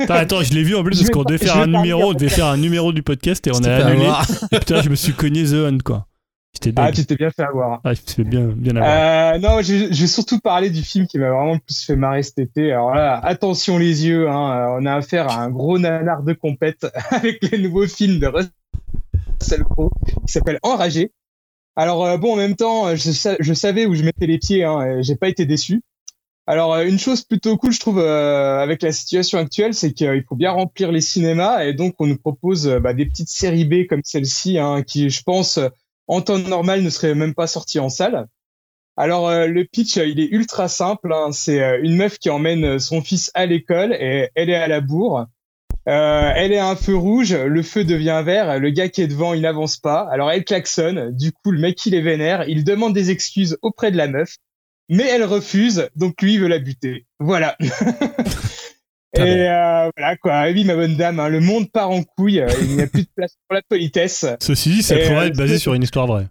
Attends, 0.00 0.14
attends, 0.14 0.42
je 0.42 0.52
l'ai 0.54 0.62
vu 0.62 0.74
en 0.74 0.82
plus 0.82 0.94
Je 0.96 1.00
parce 1.00 1.10
qu'on 1.10 1.24
devait 1.24 1.38
faire 1.44 1.56
un 1.58 1.66
numéro, 1.66 2.10
on 2.10 2.12
devait 2.14 2.28
faire 2.28 2.46
un 2.46 2.56
numéro 2.56 2.92
du 2.92 3.02
podcast 3.02 3.46
et 3.46 3.50
on 3.52 3.62
a 3.64 3.84
annulé. 3.86 4.08
Et 4.52 4.58
putain, 4.58 4.82
je 4.82 4.88
me 4.88 4.94
suis 4.94 5.12
cogné 5.12 5.44
The 5.44 5.54
Hunt 5.54 5.78
quoi. 5.84 6.06
J'étais 6.54 6.78
Ah, 6.80 6.92
tu 6.92 7.06
t'es 7.06 7.16
bien 7.16 7.30
fait 7.30 7.44
avoir. 7.44 7.80
Ah, 7.82 7.90
me 7.90 7.94
suis 7.94 8.24
bien, 8.24 8.42
bien 8.54 8.76
avoir. 8.76 9.34
Euh, 9.34 9.38
non, 9.38 9.62
je, 9.62 9.90
je 9.90 10.00
vais 10.02 10.06
surtout 10.06 10.38
parler 10.38 10.68
du 10.68 10.82
film 10.82 11.06
qui 11.06 11.18
m'a 11.18 11.30
vraiment 11.30 11.54
le 11.54 11.60
plus 11.60 11.82
fait 11.82 11.96
marrer 11.96 12.22
cet 12.22 12.38
été. 12.38 12.72
Alors 12.72 12.94
là, 12.94 13.18
attention 13.24 13.78
les 13.78 14.06
yeux, 14.06 14.28
hein, 14.28 14.50
euh, 14.74 14.78
on 14.80 14.84
a 14.84 14.94
affaire 14.94 15.28
à 15.30 15.40
un 15.42 15.48
gros 15.50 15.78
nanar 15.78 16.22
de 16.22 16.34
compète 16.34 16.86
avec 17.10 17.42
les 17.50 17.56
nouveaux 17.58 17.86
films 17.86 18.18
de 18.18 18.26
Russell 18.26 19.64
Crowe 19.64 19.90
qui 20.26 20.32
s'appelle 20.32 20.58
Enragé. 20.62 21.12
Alors 21.76 22.04
euh, 22.04 22.16
bon, 22.18 22.34
en 22.34 22.36
même 22.36 22.56
temps, 22.56 22.86
euh, 22.88 22.96
je, 22.96 23.10
sa- 23.12 23.36
je 23.40 23.54
savais 23.54 23.86
où 23.86 23.94
je 23.94 24.02
mettais 24.02 24.26
les 24.26 24.38
pieds, 24.38 24.64
hein, 24.64 25.00
j'ai 25.02 25.16
pas 25.16 25.28
été 25.28 25.46
déçu. 25.46 25.82
Alors 26.46 26.74
euh, 26.74 26.86
une 26.86 26.98
chose 26.98 27.22
plutôt 27.24 27.56
cool, 27.58 27.72
je 27.72 27.80
trouve, 27.80 28.00
avec 28.00 28.82
la 28.82 28.92
situation 28.92 29.38
actuelle, 29.38 29.74
c'est 29.74 29.92
qu'il 29.92 30.24
faut 30.28 30.36
bien 30.36 30.52
remplir 30.52 30.92
les 30.92 31.00
cinémas 31.02 31.64
et 31.64 31.74
donc 31.74 31.94
on 32.00 32.06
nous 32.06 32.18
propose 32.18 32.68
bah, 32.82 32.94
des 32.94 33.06
petites 33.06 33.28
séries 33.30 33.66
B 33.66 33.86
comme 33.88 34.02
celle-ci, 34.04 34.58
hein, 34.58 34.82
qui, 34.82 35.10
je 35.10 35.22
pense, 35.24 35.60
en 36.08 36.22
temps 36.22 36.38
normal 36.38 36.82
ne 36.82 36.90
serait 36.90 37.14
même 37.14 37.34
pas 37.34 37.46
sorties 37.48 37.80
en 37.80 37.90
salle. 37.90 38.26
Alors 38.96 39.30
le 39.32 39.64
pitch, 39.64 39.96
il 39.96 40.20
est 40.20 40.28
ultra 40.32 40.68
simple. 40.68 41.12
hein. 41.14 41.32
C'est 41.32 41.80
une 41.82 41.96
meuf 41.96 42.18
qui 42.18 42.30
emmène 42.30 42.78
son 42.80 43.02
fils 43.02 43.30
à 43.34 43.46
l'école 43.46 43.94
et 43.94 44.30
elle 44.34 44.50
est 44.50 44.56
à 44.56 44.68
la 44.68 44.80
bourre. 44.82 45.26
Euh, 45.88 46.32
elle 46.36 46.52
est 46.52 46.58
à 46.58 46.68
un 46.68 46.76
feu 46.76 46.94
rouge, 46.94 47.34
le 47.34 47.62
feu 47.62 47.84
devient 47.84 48.22
vert, 48.24 48.60
le 48.60 48.70
gars 48.70 48.88
qui 48.88 49.02
est 49.02 49.08
devant, 49.08 49.34
il 49.34 49.42
n'avance 49.42 49.78
pas. 49.78 50.08
Alors 50.12 50.30
elle 50.30 50.44
klaxonne, 50.44 51.10
du 51.16 51.32
coup 51.32 51.50
le 51.50 51.58
mec 51.58 51.84
il 51.86 51.94
est 51.94 52.00
vénère, 52.00 52.48
il 52.48 52.62
demande 52.62 52.94
des 52.94 53.10
excuses 53.10 53.58
auprès 53.62 53.90
de 53.90 53.96
la 53.96 54.06
meuf, 54.06 54.36
mais 54.88 55.04
elle 55.08 55.24
refuse, 55.24 55.88
donc 55.96 56.22
lui 56.22 56.34
il 56.34 56.40
veut 56.40 56.48
la 56.48 56.60
buter. 56.60 57.06
Voilà. 57.18 57.56
Et 59.14 59.20
euh, 59.20 59.90
voilà 59.96 60.16
quoi, 60.16 60.44
oui 60.52 60.64
ma 60.64 60.74
bonne 60.74 60.96
dame, 60.96 61.18
hein, 61.18 61.28
le 61.28 61.40
monde 61.40 61.70
part 61.70 61.90
en 61.90 62.02
couille, 62.04 62.40
euh, 62.40 62.48
il 62.62 62.76
n'y 62.76 62.82
a 62.82 62.86
plus 62.86 63.02
de 63.02 63.10
place 63.14 63.36
pour 63.46 63.56
la 63.56 63.62
politesse. 63.68 64.24
Ceci 64.40 64.70
dit, 64.70 64.82
ça 64.82 64.98
Et, 64.98 65.06
pourrait 65.06 65.26
être 65.26 65.36
basé 65.36 65.58
sur 65.58 65.74
une 65.74 65.82
histoire 65.82 66.06
vraie. 66.06 66.28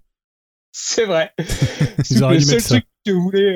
C'est 0.72 1.06
vrai. 1.06 1.32
Ils 2.10 2.20
le 2.22 2.40
seul 2.40 2.62
ça. 2.62 2.70
truc 2.70 2.86
que 3.06 3.12
voulait 3.12 3.54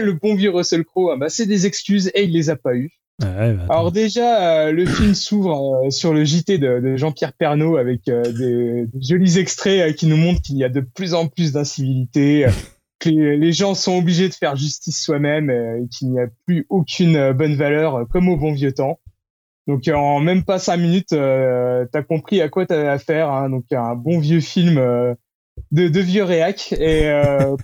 le 0.00 0.12
bon 0.12 0.34
vieux 0.34 0.50
Russell 0.50 0.84
Crowe, 0.84 1.12
ah 1.12 1.16
bah, 1.16 1.28
c'est 1.28 1.46
des 1.46 1.66
excuses 1.66 2.10
et 2.14 2.24
il 2.24 2.32
les 2.32 2.50
a 2.50 2.56
pas 2.56 2.74
eues. 2.74 2.90
Bah. 3.18 3.66
Alors 3.68 3.90
déjà, 3.90 4.66
euh, 4.66 4.72
le 4.72 4.86
film 4.86 5.14
s'ouvre 5.14 5.84
euh, 5.84 5.90
sur 5.90 6.14
le 6.14 6.24
JT 6.24 6.58
de, 6.58 6.96
Jean-Pierre 6.96 7.32
Pernaut 7.32 7.76
avec 7.76 8.08
euh, 8.08 8.22
des, 8.32 8.88
jolis 9.00 9.38
extraits 9.38 9.96
qui 9.96 10.06
nous 10.06 10.16
montrent 10.16 10.40
qu'il 10.40 10.56
y 10.56 10.64
a 10.64 10.68
de 10.68 10.80
plus 10.80 11.14
en 11.14 11.26
plus 11.26 11.52
d'incivilité, 11.52 12.46
que 13.00 13.08
les, 13.08 13.52
gens 13.52 13.74
sont 13.74 13.98
obligés 13.98 14.28
de 14.28 14.34
faire 14.34 14.54
justice 14.54 15.02
soi-même 15.02 15.50
et 15.50 15.88
qu'il 15.88 16.10
n'y 16.10 16.20
a 16.20 16.26
plus 16.46 16.66
aucune 16.68 17.32
bonne 17.32 17.56
valeur 17.56 18.06
comme 18.08 18.28
au 18.28 18.36
bon 18.36 18.52
vieux 18.52 18.72
temps. 18.72 19.00
Donc 19.66 19.88
en 19.88 20.20
même 20.20 20.44
pas 20.44 20.58
cinq 20.58 20.78
minutes, 20.78 21.10
t'as 21.10 22.02
compris 22.08 22.40
à 22.40 22.48
quoi 22.48 22.66
t'avais 22.66 22.88
affaire. 22.88 23.30
Hein, 23.30 23.50
donc 23.50 23.64
un 23.72 23.96
bon 23.96 24.18
vieux 24.20 24.40
film 24.40 24.76
de, 24.76 25.88
de 25.88 26.00
vieux 26.00 26.24
réac. 26.24 26.72
Et 26.72 27.10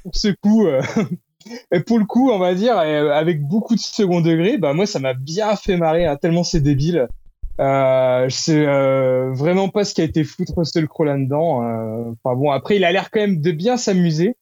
pour 0.02 0.14
ce 0.14 0.28
coup, 0.28 0.66
et 1.72 1.80
pour 1.80 1.98
le 1.98 2.04
coup, 2.04 2.30
on 2.30 2.38
va 2.38 2.54
dire, 2.54 2.78
euh, 2.78 3.10
avec 3.10 3.42
beaucoup 3.42 3.74
de 3.74 3.80
second 3.80 4.20
degré, 4.20 4.58
bah 4.58 4.72
moi 4.72 4.86
ça 4.86 4.98
m'a 4.98 5.14
bien 5.14 5.54
fait 5.56 5.76
marrer, 5.76 6.06
hein, 6.06 6.16
tellement 6.16 6.44
c'est 6.44 6.60
débile. 6.60 7.08
Euh, 7.60 8.28
je 8.28 8.52
euh, 8.52 9.32
vraiment 9.32 9.68
pas 9.68 9.84
ce 9.84 9.94
qui 9.94 10.00
a 10.00 10.04
été 10.04 10.24
foutre 10.24 10.52
Russell 10.56 10.88
Crowe 10.88 11.04
là-dedans. 11.04 11.62
euh. 11.62 12.12
Enfin 12.24 12.34
bon, 12.36 12.50
après 12.50 12.76
il 12.76 12.84
a 12.84 12.92
l'air 12.92 13.10
quand 13.10 13.20
même 13.20 13.40
de 13.40 13.50
bien 13.52 13.76
s'amuser. 13.76 14.36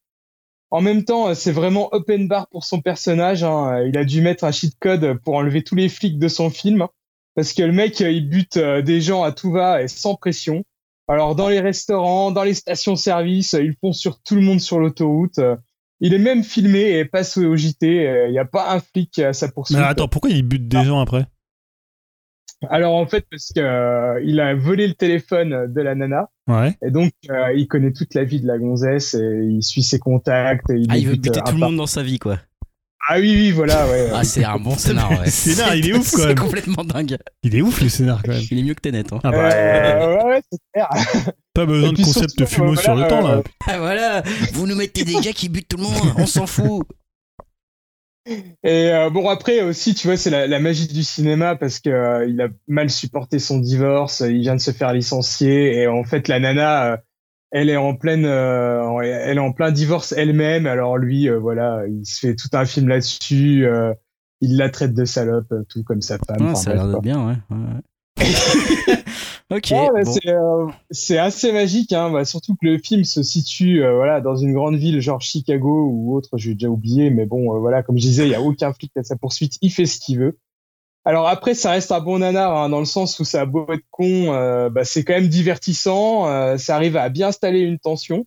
En 0.71 0.81
même 0.81 1.05
temps, 1.05 1.29
euh, 1.29 1.35
c'est 1.35 1.53
vraiment 1.53 1.91
open 1.93 2.29
bar 2.29 2.49
pour 2.49 2.65
son 2.65 2.81
personnage. 2.81 3.45
hein. 3.45 3.83
Il 3.87 3.99
a 3.99 4.05
dû 4.05 4.23
mettre 4.23 4.45
un 4.45 4.53
cheat 4.53 4.75
code 4.81 5.19
pour 5.25 5.35
enlever 5.35 5.63
tous 5.63 5.75
les 5.75 5.91
flics 5.91 6.19
de 6.19 6.29
son 6.29 6.49
film. 6.49 6.87
Parce 7.35 7.53
que 7.53 7.63
le 7.63 7.73
mec, 7.73 8.01
euh, 8.01 8.11
il 8.11 8.29
bute 8.29 8.57
euh, 8.57 8.83
des 8.83 9.01
gens 9.01 9.23
à 9.23 9.33
tout 9.33 9.51
va 9.53 9.83
et 9.83 9.89
sans 9.89 10.15
pression. 10.15 10.65
Alors, 11.09 11.35
dans 11.35 11.49
les 11.49 11.61
restaurants, 11.61 12.31
dans 12.31 12.45
les 12.45 12.55
stations-service, 12.55 13.55
euh, 13.55 13.63
il 13.65 13.75
fonce 13.81 13.99
sur 13.99 14.23
tout 14.23 14.35
le 14.35 14.41
monde 14.43 14.61
sur 14.61 14.79
l'autoroute. 14.79 15.41
Euh, 16.03 16.07
Il 16.07 16.15
est 16.15 16.19
même 16.19 16.43
filmé 16.43 16.99
et 16.99 17.05
passe 17.05 17.37
au 17.37 17.57
JT. 17.57 18.07
euh, 18.07 18.27
Il 18.29 18.33
n'y 18.33 18.39
a 18.39 18.45
pas 18.45 18.75
un 18.75 18.81
flic 18.81 19.19
à 19.19 19.33
sa 19.33 19.49
poursuite. 19.49 19.79
Mais 19.79 19.85
attends, 19.85 20.09
pourquoi 20.09 20.31
il 20.31 20.43
bute 20.43 20.69
des 20.69 20.85
gens 20.85 21.01
après? 21.01 21.27
Alors, 22.71 22.95
en 22.95 23.07
fait, 23.09 23.27
parce 23.29 23.53
que 23.53 23.61
euh, 23.61 24.23
il 24.25 24.39
a 24.39 24.55
volé 24.55 24.87
le 24.87 24.95
téléphone 24.95 25.73
de 25.73 25.81
la 25.81 25.97
nana. 25.97 26.29
Ouais. 26.47 26.77
Et 26.87 26.91
donc, 26.93 27.13
euh, 27.29 27.53
il 27.55 27.67
connaît 27.67 27.93
toute 27.93 28.15
la 28.15 28.23
vie 28.23 28.41
de 28.41 28.47
la 28.47 28.57
gonzesse 28.59 29.15
et 29.15 29.47
il 29.51 29.63
suit 29.63 29.83
ses 29.83 29.99
contacts. 29.99 30.71
Et 30.71 30.77
il 30.77 30.87
Ah, 30.89 30.97
il 30.97 31.07
veut 31.07 31.13
bute, 31.15 31.23
buter 31.25 31.41
euh, 31.41 31.43
tout 31.43 31.55
le 31.55 31.59
monde 31.61 31.77
dans 31.77 31.87
sa 31.87 32.03
vie, 32.05 32.21
quoi. 32.21 32.39
Ah 33.09 33.17
oui, 33.19 33.33
oui, 33.35 33.51
voilà, 33.51 33.87
ouais. 33.89 34.11
Ah, 34.15 34.23
c'est 34.23 34.45
un 34.45 34.59
bon 34.59 34.77
scénar, 34.79 35.11
ouais. 35.11 35.19
Le 35.25 35.31
scénar, 35.31 35.75
il 35.75 35.89
est 35.89 35.93
ouf, 35.97 36.11
quand 36.13 36.19
C'est 36.19 36.27
même. 36.29 36.39
complètement 36.39 36.85
dingue. 36.85 37.17
Il 37.43 37.57
est 37.57 37.61
ouf 37.63 37.81
le 37.81 37.89
scénar 37.89 38.23
quand 38.23 38.33
même. 38.33 38.43
Il 38.51 38.59
est 38.59 38.63
mieux 38.63 38.75
que 38.75 38.81
Tenet, 38.81 39.13
hein. 39.13 39.19
Ah 39.25 39.31
bah, 39.31 39.51
Euh, 39.53 40.17
ouais, 40.17 40.25
ouais, 40.25 40.43
c'est 40.51 40.59
clair. 40.73 40.89
pas 41.55 41.67
besoin 41.67 41.93
de 41.93 41.97
concept 42.03 42.31
surtout, 42.39 42.47
fumo 42.47 42.73
euh, 42.73 42.77
sur 42.77 42.95
le 42.95 43.01
voilà, 43.03 43.09
temps 43.09 43.27
là. 43.29 43.35
euh, 43.39 43.43
Ah, 43.67 43.79
voilà, 43.79 44.23
vous 44.53 44.67
nous 44.67 44.77
mettez 44.77 45.05
des 45.05 45.15
gars 45.15 45.33
qui 45.33 45.49
butent 45.49 45.69
tout 45.69 45.77
le 45.79 45.83
monde, 45.83 46.15
on 46.17 46.27
s'en 46.27 46.47
fout. 46.47 46.87
Et 48.63 48.91
euh, 48.93 49.11
bon 49.11 49.29
après 49.29 49.63
aussi, 49.63 49.95
tu 49.95 50.07
vois, 50.07 50.17
c'est 50.17 50.31
la, 50.31 50.47
la 50.47 50.61
magie 50.61 50.87
du 50.87 51.03
cinéma 51.03 51.57
parce 51.57 51.81
que 51.81 51.91
euh, 51.91 52.27
il 52.29 52.41
a 52.41 52.49
mal 52.69 52.89
supporté 52.89 53.41
son 53.41 53.59
divorce, 53.59 54.21
il 54.21 54.39
vient 54.41 54.55
de 54.55 54.61
se 54.61 54.71
faire 54.71 54.93
licencier 54.93 55.75
et 55.75 55.89
en 55.89 56.05
fait 56.05 56.29
la 56.29 56.39
nana, 56.39 56.93
euh, 56.93 56.97
elle 57.53 57.71
est 57.71 57.77
en 57.77 57.95
pleine, 57.95 58.25
euh, 58.25 59.01
elle 59.01 59.37
est 59.37 59.41
en 59.41 59.53
plein 59.53 59.71
divorce 59.71 60.13
elle-même. 60.13 60.67
Alors 60.67 60.99
lui, 60.99 61.29
euh, 61.29 61.39
voilà, 61.39 61.85
il 61.87 62.05
se 62.05 62.19
fait 62.19 62.35
tout 62.35 62.49
un 62.53 62.65
film 62.65 62.89
là-dessus. 62.89 63.67
euh, 63.67 63.93
il 64.43 64.57
la 64.57 64.69
traite 64.71 64.93
de 64.93 65.05
salope, 65.05 65.53
euh, 65.53 65.63
tout 65.69 65.85
comme 65.85 66.03
sa 66.03 66.19
femme. 66.19 66.37
Ah, 66.41 66.45
enfin, 66.47 66.55
ça 66.57 66.71
a 66.73 66.75
l'air 66.75 66.89
d'être 66.89 67.01
bien, 67.01 67.27
ouais. 67.29 67.37
ouais, 67.51 67.57
ouais. 67.57 67.81
ok. 69.57 69.71
Ouais, 69.71 69.89
mais 69.95 70.05
bon. 70.05 70.13
c'est, 70.13 70.29
euh, 70.29 70.67
c'est 70.91 71.19
assez 71.19 71.53
magique, 71.53 71.93
hein, 71.93 72.11
bah, 72.11 72.25
surtout 72.25 72.55
que 72.55 72.67
le 72.67 72.79
film 72.79 73.05
se 73.05 73.23
situe 73.23 73.85
euh, 73.85 73.95
voilà, 73.95 74.21
dans 74.21 74.37
une 74.37 74.53
grande 74.53 74.75
ville 74.75 75.01
genre 75.01 75.21
Chicago 75.21 75.89
ou 75.89 76.17
autre, 76.17 76.37
j'ai 76.39 76.55
déjà 76.55 76.69
oublié, 76.69 77.11
mais 77.11 77.25
bon, 77.25 77.57
voilà, 77.61 77.83
comme 77.83 77.97
je 77.97 78.03
disais, 78.03 78.25
il 78.25 78.31
n'y 78.31 78.35
a 78.35 78.43
aucun 78.43 78.73
flic 78.73 78.91
à 78.97 79.05
sa 79.05 79.17
poursuite, 79.17 79.59
il 79.63 79.71
fait 79.71 79.87
ce 79.87 80.01
qu'il 80.01 80.19
veut. 80.19 80.39
Alors 81.05 81.27
après, 81.29 81.55
ça 81.55 81.73
reste 81.73 81.91
un 81.91 82.01
bon 82.01 82.21
nanar, 82.21 82.57
hein, 82.57 82.69
dans 82.69 82.79
le 82.79 82.85
sens 82.85 83.19
où 83.19 83.25
ça 83.25 83.41
a 83.41 83.47
beau 83.47 83.67
être 83.73 83.85
con, 83.91 84.33
euh, 84.33 84.71
bah, 84.71 84.85
c'est 84.85 85.03
quand 85.03 85.15
même 85.15 85.27
divertissant, 85.29 86.29
euh, 86.29 86.57
ça 86.59 86.77
arrive 86.77 86.97
à 86.97 87.09
bien 87.09 87.29
installer 87.29 87.61
une 87.61 87.79
tension. 87.79 88.25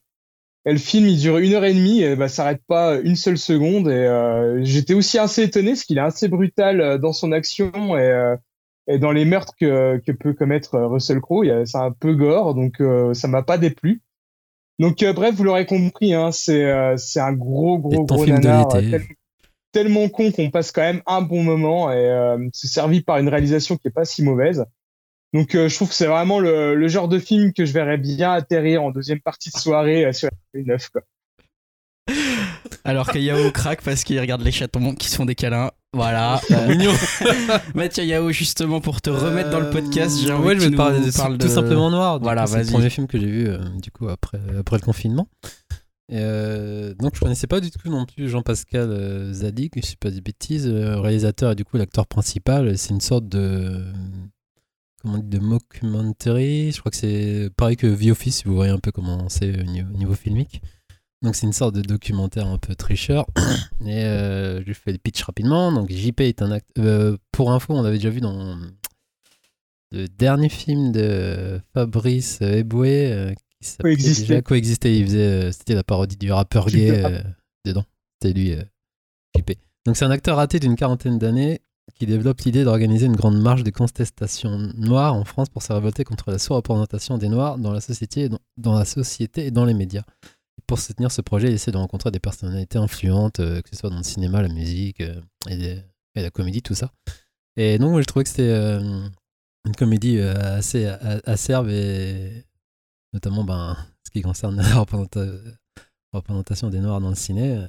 Et 0.65 0.71
le 0.73 0.79
film, 0.79 1.05
il 1.07 1.17
dure 1.19 1.37
une 1.37 1.53
heure 1.53 1.63
et 1.63 1.73
demie, 1.73 2.01
et 2.01 2.15
bah, 2.15 2.27
ça 2.27 2.37
s'arrête 2.37 2.61
pas 2.67 2.95
une 2.95 3.15
seule 3.15 3.37
seconde. 3.37 3.87
Et 3.87 3.91
euh, 3.93 4.63
j'étais 4.63 4.93
aussi 4.93 5.17
assez 5.19 5.43
étonné, 5.43 5.71
parce 5.71 5.83
qu'il 5.83 5.97
est 5.97 6.01
assez 6.01 6.27
brutal 6.27 6.81
euh, 6.81 6.97
dans 6.97 7.13
son 7.13 7.31
action 7.31 7.71
et, 7.95 8.01
euh, 8.01 8.35
et 8.87 8.99
dans 8.99 9.11
les 9.11 9.25
meurtres 9.25 9.53
que, 9.59 10.01
que 10.05 10.11
peut 10.11 10.33
commettre 10.33 10.75
euh, 10.75 10.87
Russell 10.87 11.21
Crowe. 11.21 11.45
il 11.45 11.49
y 11.49 11.51
a- 11.51 11.65
C'est 11.65 11.77
un 11.77 11.91
peu 11.91 12.13
gore, 12.15 12.55
donc 12.55 12.81
euh, 12.81 13.13
ça 13.13 13.27
m'a 13.27 13.43
pas 13.43 13.57
déplu. 13.57 14.01
Donc 14.79 15.01
euh, 15.03 15.13
bref, 15.13 15.33
vous 15.35 15.43
l'aurez 15.45 15.65
compris, 15.65 16.13
hein, 16.13 16.31
c'est 16.33 16.65
euh, 16.65 16.97
c'est 16.97 17.21
un 17.21 17.31
gros, 17.31 17.77
gros, 17.77 17.91
gros 18.15 18.23
film 18.25 18.39
de 18.41 18.47
tellement 19.75 20.07
con 20.09 20.31
qu'on 20.31 20.49
passe 20.49 20.71
quand 20.71 20.81
même 20.81 21.01
un 21.05 21.21
bon 21.21 21.43
moment 21.43 21.91
et 21.91 21.95
euh, 21.97 22.37
c'est 22.53 22.67
servi 22.67 23.01
par 23.01 23.17
une 23.17 23.27
réalisation 23.27 23.75
qui 23.75 23.89
est 23.89 23.91
pas 23.91 24.05
si 24.05 24.23
mauvaise. 24.23 24.63
Donc 25.33 25.53
euh, 25.53 25.67
je 25.67 25.75
trouve 25.75 25.89
que 25.89 25.95
c'est 25.95 26.07
vraiment 26.07 26.39
le, 26.39 26.75
le 26.75 26.87
genre 26.87 27.09
de 27.09 27.19
film 27.19 27.51
que 27.51 27.65
je 27.65 27.73
verrais 27.73 27.97
bien 27.97 28.31
atterrir 28.31 28.81
en 28.83 28.91
deuxième 28.91 29.19
partie 29.19 29.49
de 29.51 29.57
soirée 29.57 30.05
euh, 30.05 30.13
sur 30.13 30.29
la 30.53 30.61
9 30.63 30.89
quoi. 30.89 31.01
Alors 32.83 33.11
que 33.11 33.17
Yao 33.17 33.51
craque 33.51 33.81
parce 33.81 34.03
qu'il 34.03 34.19
regarde 34.19 34.41
les 34.43 34.51
chatons 34.51 34.93
qui 34.95 35.09
se 35.09 35.15
font 35.17 35.25
des 35.25 35.35
câlins. 35.35 35.71
Voilà. 35.91 36.39
Euh, 36.51 36.67
Mignon. 36.69 36.93
Mathieu 37.75 38.03
Yao, 38.05 38.31
justement, 38.31 38.79
pour 38.79 39.01
te 39.01 39.09
remettre 39.09 39.49
dans 39.49 39.59
le 39.59 39.71
podcast, 39.71 40.19
j'ai 40.21 40.29
Euh, 40.29 40.35
envie 40.37 40.47
ouais, 40.47 40.55
que 40.55 40.61
je 40.61 40.65
tu 40.65 40.71
vais 40.71 40.77
te 40.77 40.81
parler 40.81 40.99
nous 40.99 41.05
de 41.07 41.11
parles 41.17 41.37
tout 41.37 41.47
de- 41.47 41.51
simplement 41.51 41.89
noir. 41.89 42.19
Voilà, 42.21 42.45
c'est 42.47 42.63
le 42.63 42.71
premier 42.71 42.89
film 42.91 43.07
que 43.07 43.19
j'ai 43.19 43.25
vu 43.25 43.47
euh, 43.49 43.57
du 43.81 43.89
coup 43.91 44.07
après 44.07 44.37
après 44.59 44.77
le 44.77 44.81
confinement. 44.83 45.27
Euh, 46.11 46.93
donc 46.95 47.15
je 47.15 47.19
connaissais 47.19 47.47
pas 47.47 47.59
du 47.59 47.71
tout 47.71 47.89
non 47.89 48.05
plus 48.05 48.29
Jean-Pascal 48.29 48.89
euh, 48.91 49.33
Zadig, 49.33 49.71
je 49.75 49.81
sais 49.81 49.95
pas 49.95 50.11
des 50.11 50.21
bêtises, 50.21 50.67
euh, 50.67 50.99
réalisateur 50.99 51.51
et 51.51 51.55
du 51.55 51.65
coup 51.65 51.77
l'acteur 51.77 52.05
principal. 52.05 52.77
C'est 52.77 52.91
une 52.91 53.01
sorte 53.01 53.27
de 53.27 53.83
comment 55.01 55.15
on 55.15 55.17
dit 55.17 55.27
de 55.27 55.39
mockumentary. 55.39 56.71
Je 56.71 56.79
crois 56.79 56.91
que 56.91 56.97
c'est 56.97 57.49
pareil 57.57 57.75
que 57.75 57.87
The 57.87 58.11
Office, 58.11 58.45
vous 58.45 58.55
voyez 58.55 58.71
un 58.71 58.79
peu 58.79 58.91
comment 58.91 59.29
c'est 59.29 59.59
au 59.59 59.63
niveau, 59.63 59.93
au 59.93 59.97
niveau 59.97 60.13
filmique. 60.13 60.61
Donc 61.21 61.35
c'est 61.35 61.47
une 61.47 61.53
sorte 61.53 61.73
de 61.73 61.81
documentaire 61.81 62.47
un 62.47 62.59
peu 62.59 62.75
tricheur. 62.75 63.25
Et 63.81 64.03
euh, 64.05 64.63
je 64.65 64.73
fais 64.73 64.91
le 64.91 64.99
pitch 64.99 65.23
rapidement. 65.23 65.71
Donc 65.71 65.91
JP 65.91 66.21
est 66.21 66.41
un 66.43 66.51
acteur. 66.51 67.17
pour 67.31 67.51
info, 67.51 67.73
on 67.73 67.81
l'avait 67.81 67.97
déjà 67.97 68.11
vu 68.11 68.21
dans 68.21 68.59
le 69.91 70.07
dernier 70.07 70.49
film 70.49 70.91
de 70.91 71.59
Fabrice 71.73 72.41
Eboué 72.41 73.33
Coexister. 73.79 74.21
déjà 74.21 74.41
Coexister. 74.41 74.99
Il 74.99 75.05
faisait, 75.05 75.19
euh, 75.19 75.51
c'était 75.51 75.75
la 75.75 75.83
parodie 75.83 76.17
du 76.17 76.31
rappeur 76.31 76.67
gay 76.67 77.03
euh, 77.03 77.21
dedans. 77.65 77.85
C'était 78.21 78.37
lui, 78.37 78.53
euh, 78.53 78.63
JP. 79.37 79.51
Donc 79.85 79.97
c'est 79.97 80.05
un 80.05 80.11
acteur 80.11 80.37
raté 80.37 80.59
d'une 80.59 80.75
quarantaine 80.75 81.19
d'années 81.19 81.61
qui 81.93 82.05
développe 82.05 82.41
l'idée 82.41 82.63
d'organiser 82.63 83.05
une 83.05 83.15
grande 83.15 83.39
marche 83.39 83.63
de 83.63 83.69
contestation 83.69 84.57
noire 84.75 85.13
en 85.13 85.23
France 85.23 85.49
pour 85.49 85.61
se 85.61 85.71
révolter 85.71 86.03
contre 86.03 86.31
la 86.31 86.39
sous-représentation 86.39 87.17
des 87.17 87.29
Noirs 87.29 87.57
dans 87.57 87.71
la 87.71 87.81
société, 87.81 88.21
et 88.21 88.29
dans, 88.29 88.39
dans 88.57 88.73
la 88.73 88.85
société 88.85 89.45
et 89.45 89.51
dans 89.51 89.65
les 89.65 89.73
médias. 89.73 90.03
Et 90.57 90.61
pour 90.67 90.79
soutenir 90.79 91.11
ce 91.11 91.21
projet, 91.21 91.49
il 91.49 91.53
essaie 91.53 91.71
de 91.71 91.77
rencontrer 91.77 92.11
des 92.11 92.19
personnalités 92.19 92.77
influentes, 92.77 93.39
euh, 93.39 93.61
que 93.61 93.69
ce 93.69 93.75
soit 93.75 93.89
dans 93.89 93.97
le 93.97 94.03
cinéma, 94.03 94.41
la 94.41 94.49
musique 94.49 95.01
euh, 95.01 95.21
et, 95.49 95.77
la 96.15 96.31
comédie, 96.31 96.61
tout 96.61 96.75
ça. 96.75 96.91
Et 97.57 97.77
donc, 97.77 97.91
moi, 97.91 98.01
je 98.01 98.05
trouvais 98.05 98.23
que 98.23 98.29
c'était 98.29 98.43
euh, 98.43 99.07
une 99.65 99.75
comédie 99.75 100.19
assez 100.19 100.85
acerbe 101.25 101.67
et 101.69 102.45
notamment 103.15 103.43
ben, 103.43 103.75
ce 104.03 104.11
qui 104.11 104.21
concerne 104.21 104.57
la 104.61 104.75
représenta- 104.75 105.25
représentation 106.13 106.69
des 106.69 106.79
Noirs 106.79 107.01
dans 107.01 107.09
le 107.09 107.15
ciné. 107.15 107.59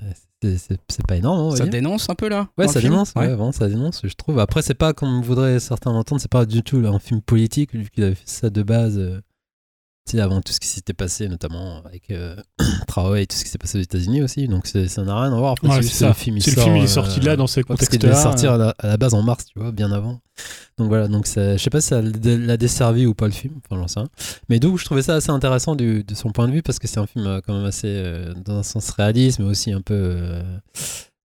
c'est- 0.42 0.78
pas 1.08 1.16
énorme, 1.16 1.52
hein, 1.52 1.56
Ça 1.56 1.66
dénonce 1.66 2.08
un 2.10 2.14
peu 2.14 2.28
là 2.28 2.48
Ouais, 2.58 2.68
ça 2.68 2.80
dénonce, 2.80 3.12
ouais. 3.16 3.22
Ouais. 3.22 3.28
vraiment, 3.34 3.52
ça 3.52 3.68
dénonce, 3.68 4.00
je 4.04 4.14
trouve. 4.14 4.38
Après, 4.38 4.62
c'est 4.62 4.74
pas 4.74 4.92
comme 4.92 5.22
voudraient 5.22 5.58
certains 5.60 5.92
l'entendre, 5.92 6.20
c'est 6.20 6.30
pas 6.30 6.44
du 6.46 6.62
tout 6.62 6.80
là, 6.80 6.90
un 6.90 6.98
film 6.98 7.20
politique, 7.22 7.74
vu 7.74 7.88
qu'il 7.90 8.04
avait 8.04 8.14
fait 8.14 8.28
ça 8.28 8.50
de 8.50 8.62
base, 8.62 8.98
euh, 8.98 9.20
tu 10.06 10.12
sais, 10.12 10.20
avant 10.20 10.40
tout 10.40 10.52
ce 10.52 10.60
qui 10.60 10.68
s'était 10.68 10.92
passé, 10.94 11.28
notamment 11.28 11.84
avec 11.84 12.10
euh, 12.10 12.36
Traoré 12.86 13.22
et 13.22 13.26
tout 13.26 13.36
ce 13.36 13.44
qui 13.44 13.50
s'est 13.50 13.58
passé 13.58 13.78
aux 13.78 13.82
États-unis 13.82 14.22
aussi, 14.22 14.46
donc 14.48 14.66
ça 14.66 14.78
n'a 15.02 15.20
rien 15.22 15.32
à 15.32 15.36
voir. 15.38 15.52
Après, 15.52 15.68
Ouais, 15.68 15.82
c'est 15.82 15.88
ça. 15.88 16.08
le 16.08 16.14
film, 16.14 16.36
il 16.36 16.44
le 16.46 16.52
sort, 16.52 16.64
film, 16.64 16.76
il 16.76 16.80
est 16.80 16.84
euh, 16.84 16.86
sorti 16.86 17.20
là 17.20 17.36
dans 17.36 17.46
ces 17.46 17.60
ouais, 17.60 17.64
parce 17.68 17.88
qu'il 17.88 17.98
devait 17.98 18.12
contextes-là. 18.12 18.30
sortir 18.32 18.52
à 18.52 18.56
la, 18.58 18.74
à 18.78 18.86
la 18.86 18.96
base 18.96 19.14
en 19.14 19.22
mars, 19.22 19.44
tu 19.46 19.58
vois, 19.58 19.72
bien 19.72 19.90
avant. 19.92 20.20
Donc 20.78 20.88
voilà, 20.88 21.08
donc 21.08 21.26
je 21.26 21.56
sais 21.56 21.70
pas 21.70 21.80
si 21.80 21.88
ça 21.88 22.02
l'a 22.02 22.56
desservi 22.56 23.06
ou 23.06 23.14
pas 23.14 23.26
le 23.26 23.32
film, 23.32 23.54
enfin 23.64 23.80
j'en 23.80 23.88
sais 23.88 24.00
rien. 24.00 24.08
Mais 24.48 24.60
d'où 24.60 24.76
je 24.76 24.84
trouvais 24.84 25.02
ça 25.02 25.14
assez 25.14 25.30
intéressant 25.30 25.74
du- 25.74 26.04
de 26.04 26.14
son 26.14 26.30
point 26.30 26.46
de 26.46 26.52
vue 26.52 26.62
parce 26.62 26.78
que 26.78 26.86
c'est 26.86 27.00
un 27.00 27.06
film 27.06 27.26
euh, 27.26 27.40
quand 27.44 27.54
même 27.56 27.64
assez, 27.64 27.88
euh, 27.88 28.34
dans 28.34 28.58
un 28.58 28.62
sens 28.62 28.90
réaliste, 28.90 29.38
mais 29.38 29.46
aussi 29.46 29.72
un 29.72 29.80
peu, 29.80 29.94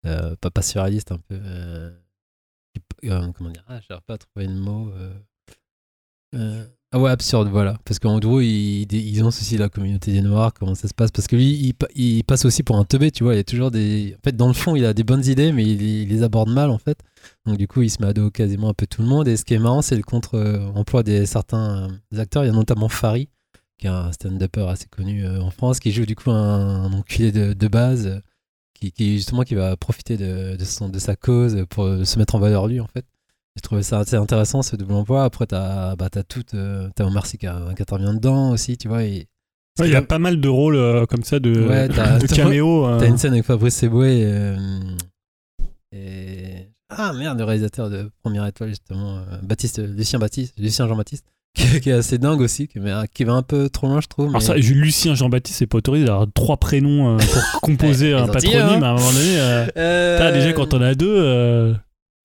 euh, 0.05 0.35
pas, 0.39 0.49
pas 0.49 0.61
surréaliste, 0.61 1.11
un 1.11 1.19
peu, 1.27 1.37
comment 3.35 3.49
dire, 3.49 3.63
ah, 3.67 3.79
j'arrive 3.87 4.03
pas 4.07 4.13
à 4.13 4.17
trouver 4.17 4.47
le 4.47 4.55
mot. 4.55 4.91
Ah 6.93 6.99
ouais, 6.99 7.09
absurde, 7.09 7.47
voilà. 7.47 7.77
Parce 7.85 7.99
qu'en 7.99 8.19
gros, 8.19 8.41
ils, 8.41 8.81
ils 8.81 9.13
dénoncent 9.13 9.39
aussi 9.39 9.57
la 9.57 9.69
communauté 9.69 10.11
des 10.11 10.21
Noirs, 10.21 10.53
comment 10.53 10.75
ça 10.75 10.89
se 10.89 10.93
passe. 10.93 11.09
Parce 11.09 11.25
que 11.25 11.37
lui, 11.37 11.51
il, 11.53 11.73
il 11.95 12.23
passe 12.25 12.43
aussi 12.43 12.63
pour 12.63 12.75
un 12.75 12.83
teubé, 12.83 13.11
tu 13.11 13.23
vois. 13.23 13.33
Il 13.33 13.37
y 13.37 13.39
a 13.39 13.45
toujours 13.45 13.71
des. 13.71 14.13
En 14.19 14.21
fait, 14.21 14.35
dans 14.35 14.47
le 14.49 14.53
fond, 14.53 14.75
il 14.75 14.83
a 14.85 14.93
des 14.93 15.05
bonnes 15.05 15.25
idées, 15.25 15.53
mais 15.53 15.63
il, 15.63 16.09
les 16.09 16.23
aborde 16.23 16.49
mal, 16.49 16.69
en 16.69 16.77
fait. 16.77 16.99
Donc, 17.45 17.57
du 17.57 17.65
coup, 17.65 17.81
il 17.81 17.89
se 17.89 18.01
met 18.01 18.09
à 18.09 18.13
dos 18.13 18.29
quasiment 18.29 18.67
un 18.67 18.73
peu 18.73 18.87
tout 18.87 19.01
le 19.01 19.07
monde. 19.07 19.29
Et 19.29 19.37
ce 19.37 19.45
qui 19.45 19.53
est 19.53 19.59
marrant, 19.59 19.81
c'est 19.81 19.95
le 19.95 20.03
contre-emploi 20.03 21.03
des 21.03 21.25
certains 21.25 21.89
euh, 22.13 22.19
acteurs. 22.19 22.43
Il 22.43 22.47
y 22.47 22.49
a 22.49 22.53
notamment 22.53 22.89
Fari, 22.89 23.29
qui 23.77 23.87
est 23.87 23.89
un 23.89 24.11
stand-upper 24.11 24.67
assez 24.67 24.87
connu 24.87 25.25
euh, 25.25 25.39
en 25.39 25.49
France, 25.49 25.79
qui 25.79 25.93
joue 25.93 26.05
du 26.05 26.15
coup 26.17 26.31
un, 26.31 26.83
un 26.83 26.91
enculé 26.91 27.31
de, 27.31 27.53
de 27.53 27.67
base, 27.69 28.07
euh, 28.07 28.19
qui, 28.73 29.15
justement 29.15 29.43
qui 29.43 29.55
va 29.55 29.77
profiter 29.77 30.17
de, 30.17 30.57
de, 30.57 30.65
son, 30.65 30.89
de 30.89 30.99
sa 30.99 31.15
cause 31.15 31.65
pour 31.69 31.85
se 32.05 32.19
mettre 32.19 32.35
en 32.35 32.39
valeur 32.39 32.67
lui, 32.67 32.81
en 32.81 32.87
fait. 32.87 33.05
J'ai 33.55 33.61
trouvé 33.61 33.83
ça 33.83 33.99
assez 33.99 34.15
intéressant 34.15 34.61
ce 34.61 34.75
double 34.77 34.93
emploi. 34.93 35.23
Après, 35.25 35.45
t'as 35.45 35.95
bah, 35.97 36.09
t'as 36.09 36.23
tout. 36.23 36.43
euh, 36.53 36.89
t'as 36.95 37.03
Omar 37.05 37.25
Sy 37.25 37.37
qui, 37.37 37.47
intervient 37.47 38.13
dedans 38.13 38.51
aussi, 38.51 38.77
tu 38.77 38.87
vois. 38.87 39.03
Et, 39.03 39.27
Ouais, 39.79 39.87
Il 39.87 39.93
y 39.93 39.95
a 39.95 40.01
pas 40.01 40.19
mal 40.19 40.41
de 40.41 40.49
rôles 40.49 40.75
euh, 40.75 41.05
comme 41.05 41.23
ça 41.23 41.39
de, 41.39 41.65
Ouais, 41.67 41.87
t'as- 41.95 42.19
de 42.19 42.27
caméo. 42.27 42.85
euh. 42.87 42.99
T'as 42.99 43.07
une 43.07 43.17
scène 43.17 43.31
avec 43.33 43.45
Fabrice 43.45 43.77
Seboué 43.77 44.19
et, 44.21 44.55
et- 45.97 46.67
Ah 46.89 47.13
merde, 47.13 47.37
le 47.39 47.45
réalisateur 47.45 47.89
de 47.89 48.09
Première 48.21 48.45
Étoile, 48.45 48.69
justement, 48.69 49.21
Baptiste, 49.43 49.79
Lucien 49.79 50.19
Baptiste, 50.19 50.53
Lucien 50.59 50.87
Jean-Baptiste, 50.87 51.25
qui, 51.53 51.79
qui 51.79 51.89
est 51.89 51.93
assez 51.93 52.17
dingue 52.17 52.41
aussi, 52.41 52.67
qui, 52.67 52.79
va 52.79 53.05
un 53.33 53.41
peu 53.43 53.69
trop 53.69 53.87
loin, 53.87 54.01
je 54.01 54.07
trouve. 54.07 54.27
Alors 54.29 54.41
mais- 54.41 54.45
ça, 54.47 54.55
Lucien 54.55 55.15
Jean-Baptiste, 55.15 55.59
c'est 55.59 55.67
pas 55.67 55.77
autorisé 55.77 56.05
d'avoir 56.05 56.27
trois 56.33 56.57
prénoms 56.57 57.17
pour 57.17 57.61
composer 57.61 58.13
un 58.13 58.27
patronyme 58.27 58.59
hein. 58.61 58.83
à 58.83 58.89
un 58.89 58.93
moment 58.95 59.11
donné. 59.11 59.39
euh, 59.39 59.67
Euh, 59.77 60.31
déjà 60.33 60.51
quand 60.53 60.73
on 60.73 60.81
a 60.81 60.95
deux. 60.95 61.07
euh, 61.17 61.73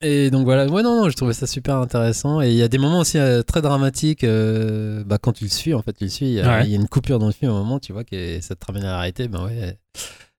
Et 0.03 0.31
donc 0.31 0.45
voilà, 0.45 0.67
ouais, 0.67 0.83
non, 0.83 1.03
non, 1.03 1.09
je 1.09 1.17
trouvais 1.17 1.33
ça 1.33 1.47
super 1.47 1.77
intéressant. 1.77 2.43
Et 2.43 2.51
il 2.51 2.57
y 2.57 2.63
a 2.63 2.69
des 2.69 2.77
moments 2.79 3.01
aussi 3.01 3.19
euh, 3.19 3.43
très 3.43 3.63
dramatiques 3.63 4.25
euh, 4.25 5.03
bah, 5.05 5.17
quand 5.19 5.33
tu 5.33 5.45
le 5.45 5.51
suis, 5.51 5.73
en 5.73 5.81
fait, 5.83 5.95
tu 5.95 6.05
le 6.05 6.11
suis. 6.11 6.27
Il 6.27 6.33
y, 6.35 6.41
a- 6.41 6.59
Ouais. 6.59 6.65
il 6.67 6.71
y 6.71 6.75
a 6.75 6.77
une 6.77 6.89
coupure 6.89 7.19
dans 7.19 7.27
le 7.27 7.33
film 7.33 7.51
à 7.51 7.55
un 7.55 7.59
moment, 7.59 7.79
tu 7.79 7.93
vois, 7.93 8.05
que 8.05 8.41
ça 8.43 8.55
te 8.55 8.67
ramène 8.67 8.83
à 8.85 8.93
la 8.93 8.99
réalité. 9.01 9.27
Ben 9.29 9.45
ouais, 9.47 9.79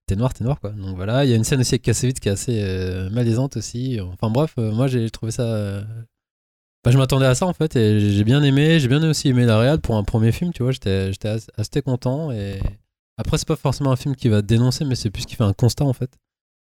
t'es 0.06 0.16
noir, 0.16 0.34
t'es 0.34 0.44
noir, 0.44 0.60
quoi. 0.60 0.70
Donc 0.72 0.96
voilà, 0.96 1.26
il 1.26 1.32
y 1.32 1.34
a 1.34 1.36
une 1.36 1.44
scène 1.44 1.60
aussi 1.62 1.74
avec 1.76 1.82
Kassovitz 1.82 2.20
qui 2.20 2.30
est 2.30 2.32
assez 2.34 2.60
euh, 2.62 3.10
malaisante 3.10 3.58
aussi. 3.58 4.00
Enfin 4.00 4.30
bref, 4.30 4.54
euh, 4.60 4.72
moi 4.72 4.88
j'ai 4.88 5.10
trouvé 5.10 5.32
ça. 5.32 5.44
euh, 5.44 5.82
Bah, 6.86 6.92
je 6.92 6.98
m'attendais 7.00 7.26
à 7.26 7.34
ça 7.34 7.48
en 7.48 7.54
fait, 7.54 7.76
et 7.76 8.12
j'ai 8.12 8.24
bien 8.24 8.44
aimé. 8.44 8.80
J'ai 8.80 8.88
bien 8.88 9.04
aussi 9.10 9.28
aimé 9.30 9.46
la 9.46 9.58
réal 9.58 9.80
pour 9.82 9.96
un 9.98 10.04
premier 10.04 10.32
film, 10.32 10.54
tu 10.54 10.62
vois. 10.62 10.72
J'étais 10.72 11.12
j'étais 11.12 11.30
assez, 11.30 11.48
assez 11.58 11.82
content. 11.82 12.32
Et 12.32 12.60
après, 13.18 13.40
c'est 13.40 13.48
pas 13.48 13.56
forcément 13.56 13.92
un 13.92 13.96
film 13.96 14.16
qui 14.16 14.30
va 14.30 14.44
dénoncer, 14.44 14.86
mais 14.86 14.94
c'est 14.94 15.10
plus 15.10 15.26
qui 15.26 15.34
fait 15.36 15.44
un 15.44 15.54
constat 15.54 15.84
en 15.86 15.94
fait. 15.94 16.12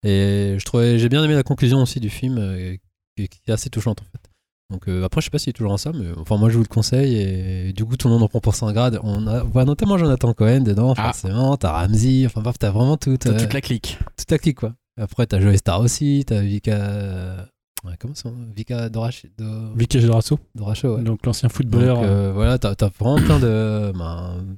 Et 0.06 0.56
je 0.58 0.64
trouvais, 0.64 0.98
j'ai 0.98 1.08
bien 1.08 1.24
aimé 1.24 1.34
la 1.34 1.42
conclusion 1.42 1.80
aussi 1.82 1.98
du 1.98 2.10
film, 2.10 2.36
euh, 2.38 2.76
qui, 3.16 3.28
qui 3.28 3.40
est 3.48 3.52
assez 3.52 3.70
touchante 3.70 4.00
en 4.02 4.04
fait. 4.04 4.30
Donc 4.70 4.88
euh, 4.88 5.04
après, 5.04 5.20
je 5.20 5.26
sais 5.26 5.30
pas 5.30 5.38
s'il 5.38 5.50
est 5.50 5.52
toujours 5.52 5.72
en 5.72 5.76
ça, 5.76 5.92
mais 5.92 6.06
enfin 6.16 6.36
moi 6.38 6.48
je 6.48 6.56
vous 6.56 6.62
le 6.62 6.68
conseille. 6.68 7.16
Et 7.16 7.72
du 7.72 7.84
coup, 7.84 7.96
tout 7.96 8.08
le 8.08 8.14
monde 8.14 8.22
en 8.22 8.28
prend 8.28 8.40
pour 8.40 8.54
100 8.54 8.72
grades. 8.72 8.98
On 9.02 9.26
a, 9.26 9.42
voit 9.42 9.64
notamment 9.64 9.98
Jonathan 9.98 10.32
Cohen 10.32 10.60
dedans, 10.62 10.94
Ah. 10.96 11.12
forcément. 11.12 11.56
T'as 11.56 11.72
Ramsey, 11.72 12.24
enfin 12.26 12.40
bref, 12.40 12.56
t'as 12.58 12.70
vraiment 12.70 12.96
tout, 12.96 13.16
T'as 13.18 13.30
euh, 13.32 13.38
toute 13.38 13.52
la 13.52 13.60
clique. 13.60 13.98
toute 14.16 14.30
la 14.30 14.38
clique 14.38 14.58
quoi. 14.58 14.74
Après, 14.98 15.26
t'as 15.26 15.40
Joey 15.40 15.56
Star 15.58 15.80
aussi, 15.80 16.24
t'as 16.26 16.40
Vika. 16.40 17.48
Ouais, 17.84 17.96
comment 17.98 18.14
ça 18.14 18.30
Vika 18.56 18.88
Dorach... 18.88 19.26
Do- 19.36 19.74
Vicky 19.74 20.00
Dorasso, 20.00 20.38
Doracho, 20.54 20.96
ouais. 20.96 21.02
donc 21.02 21.26
l'ancien 21.26 21.50
footballeur. 21.50 21.96
Donc, 21.96 22.06
euh, 22.06 22.32
voilà, 22.32 22.58
t'as 22.58 22.70
as 22.80 22.88
vraiment 22.98 23.16
plein 23.16 23.38
de, 23.38 23.92
ben, 23.98 24.56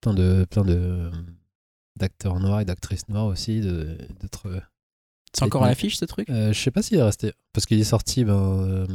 plein 0.00 0.14
de, 0.14 0.44
plein 0.48 0.62
de 0.62 1.10
d'acteurs 1.98 2.38
noirs 2.38 2.60
et 2.60 2.64
d'actrices 2.64 3.08
noires 3.08 3.26
aussi, 3.26 3.60
de- 3.60 3.98
d'autres. 4.20 4.62
C'est 5.32 5.44
encore 5.44 5.64
à 5.64 5.68
l'affiche 5.68 5.96
ce 5.96 6.04
truc? 6.04 6.28
Euh, 6.28 6.52
je 6.52 6.60
sais 6.60 6.70
pas 6.70 6.82
s'il 6.82 6.98
est 6.98 7.02
resté, 7.02 7.32
parce 7.52 7.66
qu'il 7.66 7.80
est 7.80 7.84
sorti 7.84 8.24
ben, 8.24 8.34
euh, 8.34 8.86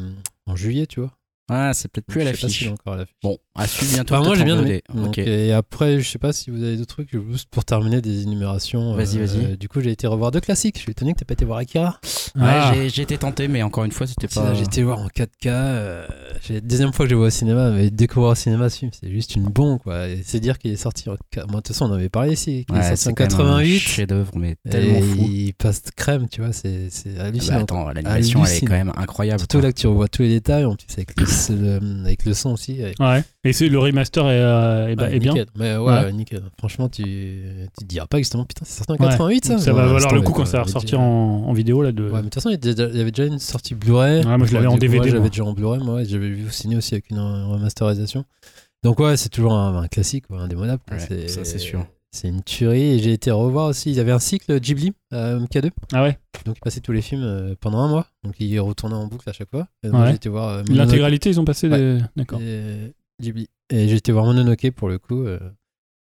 en 0.45 0.55
juillet, 0.55 0.85
tu 0.85 0.99
vois. 0.99 1.16
Ah, 1.49 1.73
c'est 1.73 1.89
peut-être 1.89 2.05
plus 2.07 2.21
à 2.21 2.25
l'affiche. 2.25 2.63
est 2.63 2.67
encore 2.69 2.93
à 2.93 2.97
l'affiche. 2.97 3.15
Bon, 3.23 3.37
à 3.55 3.67
suivre 3.67 3.93
bientôt. 3.93 4.15
Enfin, 4.15 4.25
moi 4.25 4.35
j'ai 4.35 4.43
bien 4.43 4.57
en 4.59 4.63
aimé. 4.65 4.81
VOD. 4.89 4.97
Donc, 5.01 5.07
Ok. 5.09 5.17
Et 5.19 5.53
après, 5.53 6.01
je 6.01 6.09
sais 6.09 6.19
pas 6.19 6.33
si 6.33 6.49
vous 6.49 6.61
avez 6.61 6.75
d'autres 6.75 6.93
trucs, 7.05 7.09
juste 7.31 7.47
pour 7.49 7.63
terminer 7.63 8.01
des 8.01 8.23
énumérations. 8.23 8.93
Vas-y, 8.95 9.17
euh, 9.19 9.25
vas-y. 9.25 9.57
du 9.57 9.69
coup, 9.69 9.79
j'ai 9.81 9.91
été 9.91 10.07
revoir 10.07 10.31
deux 10.31 10.41
classiques. 10.41 10.75
Je 10.75 10.81
suis 10.81 10.91
étonné 10.91 11.13
que 11.13 11.19
t'aies 11.19 11.25
pas 11.25 11.33
été 11.33 11.45
voir 11.45 11.59
Akira. 11.59 11.99
Ouais, 12.35 12.41
Ah. 12.43 12.73
j'ai- 12.75 12.89
j'ai 12.89 13.01
été 13.03 13.17
tenté, 13.17 13.47
mais 13.47 13.63
encore 13.63 13.85
une 13.85 13.91
fois, 13.93 14.05
c'était 14.07 14.27
pas. 14.27 14.53
J'ai 14.53 14.63
été 14.63 14.83
voir 14.83 14.99
en 14.99 15.07
4K. 15.07 15.47
euh, 15.47 16.05
c'est 16.41 16.53
la 16.55 16.59
deuxième 16.61 16.91
fois 16.93 17.05
que 17.05 17.11
je 17.11 17.15
vois 17.15 17.27
au 17.27 17.31
cinéma, 17.31 17.71
mais 17.71 17.89
découvrir 17.89 18.31
au 18.31 18.35
cinéma 18.35 18.69
ce 18.69 18.79
film, 18.79 18.91
c'est 18.99 19.09
juste 19.09 19.35
une 19.35 19.43
bombe, 19.45 19.79
quoi. 19.79 20.05
C'est 20.23 20.39
dire 20.41 20.57
qu'il 20.59 20.71
est 20.71 20.75
sorti 20.75 21.09
en. 21.09 21.13
Moi, 21.13 21.45
de 21.45 21.51
toute 21.55 21.67
façon, 21.69 21.85
on 21.85 21.89
en 21.91 21.93
avait 21.93 22.09
parlé 22.09 22.33
ici, 22.33 22.65
qu'il 22.65 22.75
Ouais, 22.75 22.81
est 22.85 22.95
sorti 22.95 23.07
en 23.09 23.13
quand 23.13 23.23
même 23.23 23.47
un 23.47 23.57
88. 23.59 23.79
chef-d'œuvre, 23.79 24.31
mais 24.35 24.55
tellement 24.69 24.97
et 24.97 25.01
fou. 25.01 25.17
Il 25.29 25.53
passe 25.53 25.81
crème, 25.95 26.27
tu 26.29 26.41
vois, 26.41 26.51
c'est 26.51 26.89
c'est 26.89 27.11
Ah 27.15 27.19
bah 27.19 27.23
hallucinant. 27.25 27.61
attends, 27.61 27.89
l'animation, 27.89 28.45
elle 28.45 28.53
est 28.57 28.61
quand 28.61 28.73
même 28.73 28.91
incroyable. 28.97 29.39
Surtout 29.39 29.61
là 29.61 29.71
que 29.71 29.79
tu 29.79 29.87
revois 29.87 30.07
tous 30.09 30.23
les 30.23 30.29
détails, 30.29 30.65
en 30.65 30.75
plus 30.75 30.87
avec 30.93 31.15
le- 31.49 31.79
avec 32.05 32.25
le 32.25 32.33
son 32.33 32.51
aussi. 32.51 32.73
et- 32.81 32.93
Ouais. 32.99 33.23
Et 33.43 33.53
c'est 33.53 33.69
le 33.69 33.79
remaster 33.79 34.23
est, 34.27 34.39
euh, 34.39 34.87
est, 34.89 34.95
bah, 34.95 35.03
Ouais, 35.07 35.15
est 35.15 35.19
bien. 35.19 35.33
Mais 35.55 35.75
ouais, 35.77 35.79
Ouais. 35.79 36.13
nickel. 36.13 36.41
Franchement, 36.57 36.89
tu, 36.89 37.03
tu 37.03 37.69
te 37.79 37.85
diras 37.85 38.07
pas 38.07 38.17
justement, 38.17 38.45
putain, 38.45 38.63
c'est 38.65 38.77
sorti 38.77 38.91
en 38.91 38.95
Ouais. 38.95 39.09
88 39.11 39.45
ça 39.45 39.57
ça 39.57 39.71
Ouais, 39.73 39.81
va 39.81 39.87
valoir 39.93 40.13
le 40.13 40.21
coup 40.21 40.33
quand 40.33 40.45
ça 40.45 40.57
va 40.57 40.63
ressortir 40.63 40.99
en, 40.99 41.43
en 41.47 41.53
vidéo 41.53 41.81
là 41.81 41.91
de. 41.91 42.03
Ouais, 42.03 42.09
mais 42.13 42.17
de 42.17 42.23
toute 42.25 42.35
façon, 42.35 42.49
il 42.49 42.65
y, 42.65 42.99
avait 42.99 43.11
déjà 43.11 43.25
une 43.25 43.39
sortie 43.39 43.75
Blu-ray. 43.75 44.25
Ouais, 44.25 44.37
moi, 44.37 44.45
je 44.47 44.53
l'avais 44.53 44.67
en 44.67 44.77
DVD, 44.77 44.97
moi. 44.99 45.07
J'avais 45.07 45.29
déjà 45.29 45.43
en 45.45 45.53
Blu-ray, 45.53 45.81
moi, 45.83 46.03
j'avais 46.03 46.29
vu 46.29 46.45
au 46.47 46.51
ciné 46.51 46.75
aussi 46.77 46.93
avec 46.95 47.09
une 47.09 47.19
remasterisation. 47.19 48.25
Donc, 48.83 48.99
ouais, 48.99 49.17
c'est 49.17 49.29
toujours 49.29 49.53
un, 49.53 49.81
un 49.83 49.87
classique, 49.87 50.27
quoi, 50.27 50.41
indémodable. 50.41 50.81
ça, 51.27 51.43
c'est 51.43 51.57
sûr. 51.59 51.85
C'est 52.17 52.27
une 52.29 52.43
tuerie. 52.43 52.81
Et 52.95 52.99
j'ai 52.99 53.13
été 53.13 53.31
revoir 53.31 53.67
aussi. 53.67 53.91
Il 53.91 53.95
y 53.95 53.99
avait 53.99 54.11
un 54.11 54.19
cycle 54.19 54.59
Ghibli, 54.59 54.93
euh, 55.13 55.39
MK2. 55.39 55.71
Ah 55.93 56.03
ouais. 56.03 56.17
Donc, 56.45 56.57
il 56.57 56.61
passait 56.61 56.79
tous 56.81 56.91
les 56.91 57.01
films 57.01 57.23
euh, 57.23 57.55
pendant 57.59 57.79
un 57.79 57.87
mois. 57.87 58.07
Donc, 58.23 58.35
il 58.39 58.59
retournait 58.59 58.95
en 58.95 59.07
boucle 59.07 59.29
à 59.29 59.33
chaque 59.33 59.49
fois. 59.49 59.67
Et 59.83 59.89
donc, 59.89 60.01
Ouais. 60.01 60.09
j'ai 60.09 60.15
été 60.15 60.29
voir. 60.29 60.49
euh, 60.49 60.63
Mononoke- 60.63 60.75
L'intégralité, 60.77 61.29
ils 61.29 61.39
ont 61.39 61.45
passé. 61.45 61.67
Ouais. 61.69 61.77
des- 61.77 62.01
D'accord. 62.15 62.39
et 62.41 62.93
Ghibli. 63.21 63.47
Et 63.69 63.87
j'ai 63.87 63.95
été 63.95 64.11
voir 64.11 64.25
Mononoke 64.25 64.71
pour 64.71 64.89
le 64.89 64.97
coup. 64.99 65.23
euh, 65.25 65.39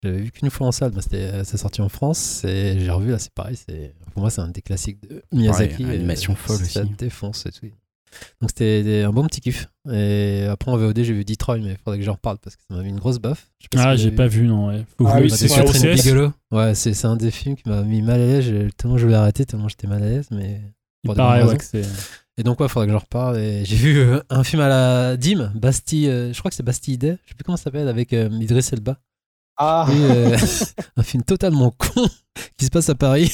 J'avais 0.03 0.19
vu 0.19 0.31
qu'une 0.33 0.51
fois 0.51 0.67
en 0.67 0.73
salle, 0.73 0.91
bah, 0.91 1.01
c'était 1.01 1.17
euh, 1.33 1.45
c'est 1.45 1.57
sorti 1.57 1.81
en 1.81 1.89
France 1.89 2.45
et 2.45 2.79
j'ai 2.79 2.91
revu 2.91 3.11
là, 3.11 3.19
c'est 3.19 3.33
pareil. 3.33 3.57
C'est 3.57 3.95
pour 4.13 4.21
moi 4.21 4.29
c'est 4.29 4.43
un 4.43 4.49
des 4.49 4.61
classiques 4.61 5.01
de 5.09 5.23
Miyazaki. 5.33 5.83
Et, 5.83 5.87
animation 5.87 6.35
euh, 6.35 6.37
folle 6.37 6.59
Ça 6.59 6.83
aussi. 6.83 6.91
défonce 6.99 7.47
et 7.47 7.53
tout. 7.53 7.67
Donc 8.41 8.51
c'était 8.51 9.03
un 9.07 9.11
bon 9.11 9.27
petit 9.27 9.41
kiff. 9.41 9.69
Et 9.93 10.47
après 10.51 10.71
en 10.71 10.77
VOD 10.77 11.03
j'ai 11.03 11.12
vu 11.12 11.25
Detroit, 11.25 11.59
mais 11.59 11.73
il 11.73 11.77
faudrait 11.79 11.99
que 11.99 12.05
j'en 12.05 12.12
reparle 12.15 12.39
parce 12.39 12.57
que 12.57 12.62
ça 12.69 12.75
m'a 12.77 12.83
mis 12.83 12.89
une 12.91 12.99
grosse 12.99 13.19
baffe. 13.19 13.49
Je 13.59 13.65
sais 13.65 13.69
pas 13.71 13.79
si 13.79 13.87
Ah, 13.89 13.97
j'ai 13.97 14.11
pas 14.11 14.27
vu. 14.27 14.47
non. 14.47 14.69
Ouais. 14.69 14.85
Ah 15.05 15.19
oui, 15.21 15.31
c'est 15.31 15.49
c'est 15.49 15.49
sur. 15.49 15.93
Bigelow. 15.95 16.33
Ouais, 16.53 16.75
c'est 16.75 16.95
c'est 16.95 17.07
un 17.07 17.17
des 17.17 17.31
films 17.31 17.57
qui 17.57 17.69
m'a 17.69 17.83
mis 17.83 18.03
mal 18.03 18.21
à 18.21 18.27
l'aise. 18.27 18.45
j'ai- 18.45 18.71
Tellement 18.77 18.97
je 18.99 19.05
voulais 19.05 19.17
arrêter, 19.17 19.45
tellement 19.45 19.69
j'étais 19.69 19.87
mal 19.87 20.03
à 20.03 20.07
l'aise. 20.09 20.29
Mais 20.31 20.61
Il 21.05 21.09
pour 21.09 21.15
bonnes 21.17 21.49
ouais, 21.49 21.57
que 21.59 21.65
c'est. 21.65 21.83
Et 22.37 22.43
donc, 22.43 22.59
ouais, 22.59 22.67
faudrait 22.69 22.87
que 22.89 22.93
j'en 22.93 22.99
reparle. 22.99 23.39
Et 23.39 23.65
j'ai 23.65 23.77
vu 23.77 23.97
euh, 23.99 24.21
un 24.29 24.43
film 24.43 24.61
à 24.61 24.69
la 24.69 25.17
Dim, 25.17 25.53
Bastille, 25.55 26.09
euh, 26.09 26.33
je 26.33 26.39
crois 26.41 26.51
que 26.51 26.57
c'est 26.57 26.65
Bastille 26.65 26.99
Day, 26.99 27.17
je 27.25 27.29
sais 27.31 27.35
plus 27.37 27.45
comment 27.45 27.57
ça 27.57 27.65
s'appelle, 27.65 27.87
avec 27.87 28.12
euh, 28.12 28.29
Idriss 28.41 28.73
Elba. 28.73 28.99
Ah, 29.57 29.87
Et, 29.89 29.95
euh, 29.95 30.37
un 30.97 31.03
film 31.05 31.23
totalement 31.23 31.71
con 31.71 32.07
qui 32.57 32.65
se 32.65 32.71
passe 32.71 32.89
à 32.89 32.97
Paris. 32.97 33.31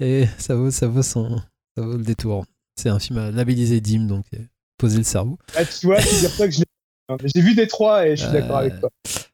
Et 0.00 0.26
ça 0.38 0.56
vaut, 0.56 0.72
ça 0.72 0.88
vaut, 0.88 1.02
son, 1.02 1.36
ça 1.76 1.84
vaut 1.84 1.96
le 1.96 2.02
détour. 2.02 2.44
C'est 2.80 2.88
un 2.88 2.98
film 2.98 3.18
à 3.18 3.30
labelliser 3.30 3.80
Dim, 3.80 4.06
donc 4.06 4.24
euh, 4.34 4.38
poser 4.78 4.96
le 4.98 5.04
cerveau. 5.04 5.38
ah, 5.56 5.64
tu 5.64 5.86
vois, 5.86 6.00
figure-toi 6.00 6.46
que 6.46 6.52
je 6.54 6.58
l'ai 6.60 6.64
Non, 7.10 7.16
mais 7.22 7.28
J'ai 7.34 7.42
vu 7.42 7.54
des 7.54 7.66
trois 7.66 8.06
et 8.06 8.16
je 8.16 8.22
suis 8.26 8.30
Euh, 8.30 8.40
d'accord 8.40 8.56
avec 8.58 8.80
toi. 8.80 8.88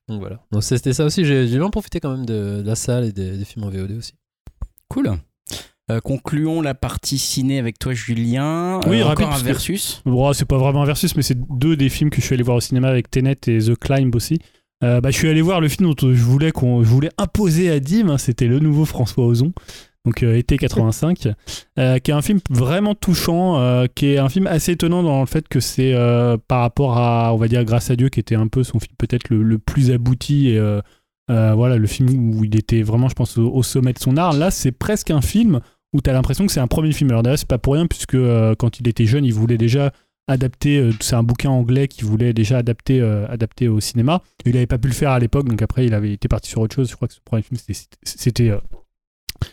Donc 0.09 0.20
voilà. 0.20 0.40
Donc 0.51 0.62
c'était 0.64 0.92
ça 0.92 1.05
aussi. 1.05 1.24
J'ai 1.24 1.47
bien 1.47 1.70
profité 1.70 2.01
quand 2.01 2.11
même 2.16 2.26
de, 2.26 2.62
de 2.62 2.66
la 2.66 2.74
salle 2.74 3.05
et 3.05 3.12
des, 3.12 3.36
des 3.38 3.44
films 3.44 3.64
en 3.64 3.70
VOD 3.70 3.92
aussi. 3.92 4.14
Cool. 4.88 5.12
Euh, 5.90 6.01
concluons 6.01 6.62
la 6.62 6.74
partie 6.74 7.18
ciné 7.18 7.61
avec 7.61 7.78
toi, 7.78 7.92
Julien. 7.94 8.80
Oui, 8.88 9.01
Euh, 9.01 9.05
rapide, 9.05 9.26
encore 9.26 9.36
un 9.36 9.40
que- 9.40 9.44
versus. 9.44 10.03
Bon, 10.05 10.32
c'est 10.32 10.44
pas 10.44 10.59
vraiment 10.59 10.82
un 10.82 10.86
versus, 10.86 11.14
mais 11.14 11.22
c'est 11.22 11.38
deux 11.57 11.76
des 11.76 11.88
films 11.88 12.11
que 12.11 12.20
je 12.20 12.26
suis 12.26 12.34
allé 12.34 12.42
voir 12.42 12.57
au 12.57 12.61
cinéma 12.61 12.88
avec 12.88 13.09
Tenet 13.11 13.36
et 13.47 13.59
The 13.59 13.76
Climb 13.78 14.12
aussi. 14.16 14.38
Euh, 14.84 15.01
bah, 15.01 15.11
je 15.11 15.16
suis 15.16 15.28
allé 15.28 15.40
voir 15.42 15.61
le 15.61 15.68
film 15.68 15.88
dont 15.94 16.12
je 16.12 16.22
voulais, 16.22 16.51
qu'on, 16.53 16.82
je 16.82 16.88
voulais 16.88 17.11
imposer 17.18 17.70
à 17.70 17.78
Dim, 17.80 18.09
hein, 18.11 18.18
c'était 18.18 18.47
le 18.47 18.59
nouveau 18.59 18.84
François 18.84 19.24
Ozon, 19.26 19.53
donc 20.07 20.22
euh, 20.22 20.36
été 20.36 20.57
85, 20.57 21.28
euh, 21.78 21.98
qui 21.98 22.12
est 22.12 22.14
un 22.14 22.22
film 22.22 22.38
vraiment 22.48 22.94
touchant, 22.94 23.59
euh, 23.59 23.86
qui 23.92 24.12
est 24.12 24.18
un 24.18 24.28
film 24.28 24.46
assez 24.46 24.72
étonnant 24.72 25.02
dans 25.02 25.20
le 25.20 25.26
fait 25.26 25.48
que 25.48 25.59
c'est 25.59 25.94
euh, 25.94 26.36
par 26.46 26.61
rapport 26.61 26.96
à, 26.96 27.34
on 27.34 27.36
va 27.36 27.48
dire, 27.48 27.64
Grâce 27.64 27.90
à 27.90 27.96
Dieu, 27.96 28.09
qui 28.09 28.20
était 28.20 28.36
un 28.36 28.46
peu 28.46 28.62
son 28.62 28.78
film 28.78 28.94
peut-être 28.96 29.28
le, 29.30 29.59
plus 29.59 29.90
abouti 29.90 30.50
et 30.50 30.59
euh, 30.59 30.80
voilà, 31.28 31.76
le 31.76 31.86
film 31.88 32.38
où 32.38 32.44
il 32.44 32.54
était 32.57 32.82
vraiment, 32.82 33.09
je 33.09 33.14
pense, 33.14 33.36
au, 33.36 33.62
sommet 33.64 33.92
de 33.92 33.98
son 33.98 34.16
art. 34.16 34.32
Là, 34.32 34.52
c'est 34.52 34.70
presque 34.70 35.11
un 35.11 35.20
film 35.20 35.61
où 35.92 36.00
tu 36.00 36.09
as 36.09 36.12
l'impression 36.12 36.46
que 36.46 36.52
c'est 36.52 36.61
un 36.61 36.68
premier 36.68 36.92
film. 36.92 37.11
Alors 37.11 37.24
d'ailleurs, 37.24 37.40
c'est 37.40 37.48
pas 37.48 37.59
pour 37.59 37.74
rien, 37.74 37.88
puisque 37.88 38.16
quand 38.59 38.78
il 38.78 38.86
était 38.86 39.07
jeune, 39.07 39.24
il 39.24 39.34
voulait 39.34 39.59
déjà 39.59 39.90
adapter, 40.28 40.78
euh, 40.78 40.92
c'est 41.00 41.16
un 41.16 41.24
bouquin 41.24 41.50
anglais 41.50 41.88
qu'il 41.88 42.04
voulait 42.04 42.32
déjà 42.32 42.59
adapter, 42.59 43.00
adapter 43.28 43.66
au 43.66 43.80
cinéma. 43.80 44.22
Il 44.44 44.52
n'avait 44.52 44.68
pas 44.68 44.78
pu 44.78 44.86
le 44.86 44.94
faire 44.94 45.11
à 45.11 45.18
l'époque, 45.18 45.48
donc 45.48 45.61
après, 45.62 45.84
il 45.84 45.94
avait 45.94 46.12
été 46.12 46.28
parti 46.28 46.48
sur 46.48 46.61
autre 46.61 46.76
chose. 46.76 46.88
Je 46.88 46.94
crois 46.94 47.09
que 47.09 47.14
ce 47.14 47.20
premier 47.24 47.42
film, 47.42 47.59
c'était, 48.04 48.52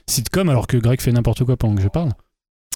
sitcom, 0.07 0.49
alors 0.49 0.67
que 0.67 0.77
Greg 0.77 0.99
fait 1.01 1.11
n'importe 1.11 1.43
quoi 1.43 1.57
pendant 1.57 1.75
que 1.75 1.81
je 1.81 1.87
parle. 1.87 2.11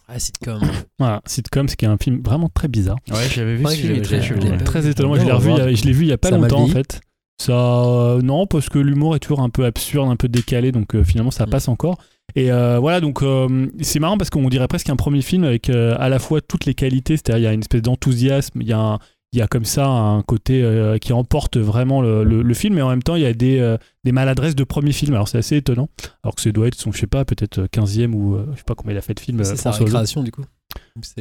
Ah, 0.08 0.20
sitcom. 0.20 0.60
Voilà, 0.99 1.22
sitcom, 1.26 1.68
ce 1.68 1.76
qui 1.76 1.86
est 1.86 1.89
un 1.89 1.97
film 1.97 2.22
vraiment 2.24 2.49
très 2.49 2.68
bizarre. 2.68 2.97
Ouais, 3.12 3.28
j'avais 3.34 3.55
vu 3.55 3.66
Ouais, 3.66 3.72
ce 3.76 3.78
film, 3.82 3.93
j'ai- 3.95 3.99
est 3.99 4.01
très 4.03 4.64
Très 4.64 4.88
étonnant. 4.88 5.16
Je 5.16 5.26
l'ai 5.26 5.32
revu, 5.32 5.51
je 5.76 5.84
l'ai 5.86 5.91
vu 5.91 6.03
il 6.05 6.10
y 6.10 6.14
a 6.14 6.18
pas 6.18 6.30
Ça 6.30 6.38
longtemps 6.38 6.62
en 6.64 6.68
fait. 6.68 7.01
Ça, 7.39 7.53
euh, 7.53 8.22
non, 8.24 8.47
parce 8.47 8.68
que 8.70 8.80
l'humour 8.80 9.16
est 9.16 9.20
toujours 9.20 9.41
un 9.41 9.49
peu 9.49 9.66
absurde, 9.66 10.10
un 10.10 10.16
peu 10.16 10.28
décalé, 10.28 10.72
donc 10.72 10.95
euh, 10.95 11.03
finalement 11.03 11.30
ça 11.30 11.45
Mm. 11.45 11.49
passe 11.51 11.68
encore. 11.68 11.97
Et 12.36 12.51
euh, 12.51 12.80
voilà, 12.80 12.99
donc 12.99 13.22
euh, 13.22 13.68
c'est 13.82 13.99
marrant 13.99 14.18
parce 14.18 14.30
qu'on 14.32 14.47
dirait 14.49 14.68
presque 14.68 14.89
un 14.89 14.95
premier 14.95 15.22
film 15.22 15.43
avec 15.43 15.70
euh, 15.70 15.95
à 15.99 16.10
la 16.10 16.18
fois 16.20 16.41
toutes 16.41 16.66
les 16.66 16.74
qualités, 16.74 17.16
c'est-à-dire 17.16 17.38
il 17.39 17.43
y 17.43 17.47
a 17.47 17.54
une 17.54 17.59
espèce 17.62 17.82
d'enthousiasme, 17.84 18.62
il 18.62 18.67
y, 18.67 18.74
a 18.74 18.79
un- 18.79 19.00
il 19.33 19.39
y 19.39 19.41
a 19.41 19.47
comme 19.47 19.66
ça 19.66 19.87
un 19.87 20.21
côté 20.21 20.63
euh, 20.63 20.97
qui 20.97 21.12
emporte 21.13 21.58
vraiment 21.58 22.01
le, 22.01 22.24
le- 22.24 22.41
le 22.41 22.54
film, 22.54 22.78
et 22.78 22.82
en 22.82 22.89
même 22.89 23.04
temps, 23.04 23.16
il 23.16 23.24
y 23.24 23.25
a 23.25 23.33
des, 23.33 23.59
euh, 23.59 23.78
des 24.05 24.12
maladresses 24.13 24.55
de 24.55 24.63
premier 24.63 24.93
film. 24.93 25.13
Alors, 25.16 25.28
c'est 25.28 25.37
assez 25.37 25.58
étonnant. 25.58 25.89
Alors 26.24 26.36
que 26.36 26.41
c'est 26.41 26.51
doit 26.51 26.67
être 26.67 26.75
son, 26.75 26.91
je 26.91 26.99
sais 26.99 27.08
pas, 27.08 27.25
peut-être 27.25 27.63
15e 27.71 28.13
ou 28.13 28.36
euh, 28.36 28.47
je 28.54 28.58
sais 28.58 28.63
pas 28.66 28.75
combien 28.75 28.93
il 28.95 28.97
a 28.97 29.01
fait 29.01 29.13
de 29.13 29.20
films. 29.20 29.41
euh, 29.41 29.43
C'est 29.43 29.58
sa 29.58 29.71
récréation 29.86 30.24
du 30.24 30.32
coup. 30.32 30.43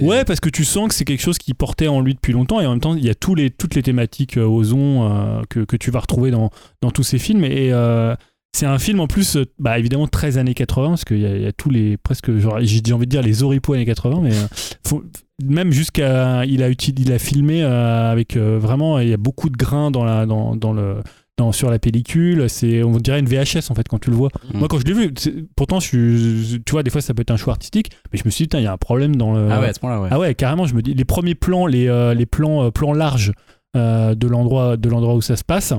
Ouais, 0.03 0.25
parce 0.25 0.41
que 0.41 0.49
tu 0.49 0.65
sens 0.65 0.89
que 0.89 0.95
c'est 0.95 1.05
quelque 1.05 1.23
chose 1.23 1.39
qui 1.39 1.53
portait 1.55 1.89
en 1.89 2.01
lui 2.01 2.15
depuis 2.15 2.33
longtemps 2.33 2.61
et 2.61 2.67
en 2.67 2.71
même 2.71 2.81
temps, 2.81 2.95
il 2.95 3.05
y 3.05 3.11
a 3.11 3.15
tous 3.15 3.35
les, 3.35 3.51
toutes 3.51 3.75
les 3.75 3.83
thématiques 3.83 4.37
euh, 4.39 4.45
Ozon 4.45 5.11
euh, 5.11 5.43
que, 5.49 5.61
que 5.61 5.77
tu 5.77 5.91
vas 5.91 6.01
retrouver 6.01 6.31
dans, 6.31 6.51
dans 6.83 6.91
tous 6.91 7.03
ces 7.05 7.19
films. 7.19 7.45
Et 7.45 7.73
euh, 7.73 8.15
c'est 8.55 8.67
un 8.67 8.79
film 8.79 9.01
en 9.01 9.07
plus, 9.07 9.37
euh, 9.37 9.45
bah, 9.59 9.79
évidemment, 9.79 10.07
13 10.09 10.39
années 10.39 10.55
80, 10.55 10.89
parce 10.91 11.05
qu'il 11.05 11.19
y, 11.19 11.43
y 11.43 11.47
a 11.47 11.53
tous 11.53 11.71
les, 11.71 11.97
presque, 11.97 12.31
j'ai 12.39 12.47
envie 12.93 13.07
de 13.07 13.11
dire 13.11 13.23
les 13.23 13.43
oripeaux 13.43 13.73
années 13.75 13.85
80, 13.87 14.21
mais 14.23 14.33
euh, 14.35 14.47
faut- 14.87 15.05
même 15.43 15.73
jusqu'à. 15.73 16.45
Il 16.45 16.63
a, 16.63 16.69
il 16.71 17.13
a 17.13 17.19
filmé 17.19 17.63
euh, 17.63 18.11
avec 18.11 18.37
euh, 18.37 18.59
vraiment, 18.59 18.99
il 18.99 19.09
y 19.09 19.13
a 19.13 19.19
beaucoup 19.19 19.51
de 19.51 19.57
grains 19.57 19.91
dans 19.91 20.05
la, 20.05 20.27
dans, 20.27 20.57
dans 20.57 20.73
le. 20.73 20.97
Dans, 21.39 21.53
sur 21.53 21.71
la 21.71 21.79
pellicule, 21.79 22.49
c'est 22.49 22.83
on 22.83 22.97
dirait 22.97 23.21
une 23.21 23.27
VHS 23.27 23.71
en 23.71 23.75
fait 23.75 23.87
quand 23.87 23.99
tu 23.99 24.09
le 24.09 24.17
vois. 24.17 24.31
Mm. 24.55 24.59
Moi 24.59 24.69
quand 24.69 24.79
je 24.79 24.87
l'ai 24.87 24.95
vu, 24.95 25.13
pourtant 25.55 25.81
je 25.81 26.57
tu 26.57 26.73
vois 26.73 26.83
des 26.83 26.89
fois 26.89 27.03
ça 27.03 27.13
peut 27.13 27.21
être 27.21 27.31
un 27.31 27.37
choix 27.37 27.53
artistique, 27.53 27.91
mais 28.11 28.19
je 28.19 28.25
me 28.25 28.31
suis 28.31 28.47
dit 28.47 28.57
il 28.57 28.63
y 28.63 28.67
a 28.67 28.73
un 28.73 28.79
problème 28.79 29.17
dans 29.17 29.35
le 29.35 29.51
Ah 29.51 29.61
ouais, 29.61 29.69
à 29.69 29.75
ce 29.75 29.81
point-là, 29.81 30.01
ouais. 30.01 30.09
ah 30.11 30.19
ouais, 30.19 30.35
carrément, 30.35 30.65
je 30.65 30.75
me 30.75 30.81
dis, 30.81 30.95
les 30.95 31.05
premiers 31.05 31.35
plans, 31.35 31.67
les, 31.67 31.89
euh, 31.89 32.15
les 32.15 32.25
plans, 32.25 32.65
euh, 32.65 32.71
plans 32.71 32.95
larges 32.95 33.33
euh, 33.77 34.15
de 34.15 34.27
l'endroit 34.27 34.79
de 34.79 34.89
l'endroit 34.89 35.15
où 35.15 35.21
ça 35.21 35.37
se 35.37 35.45
passe, 35.45 35.75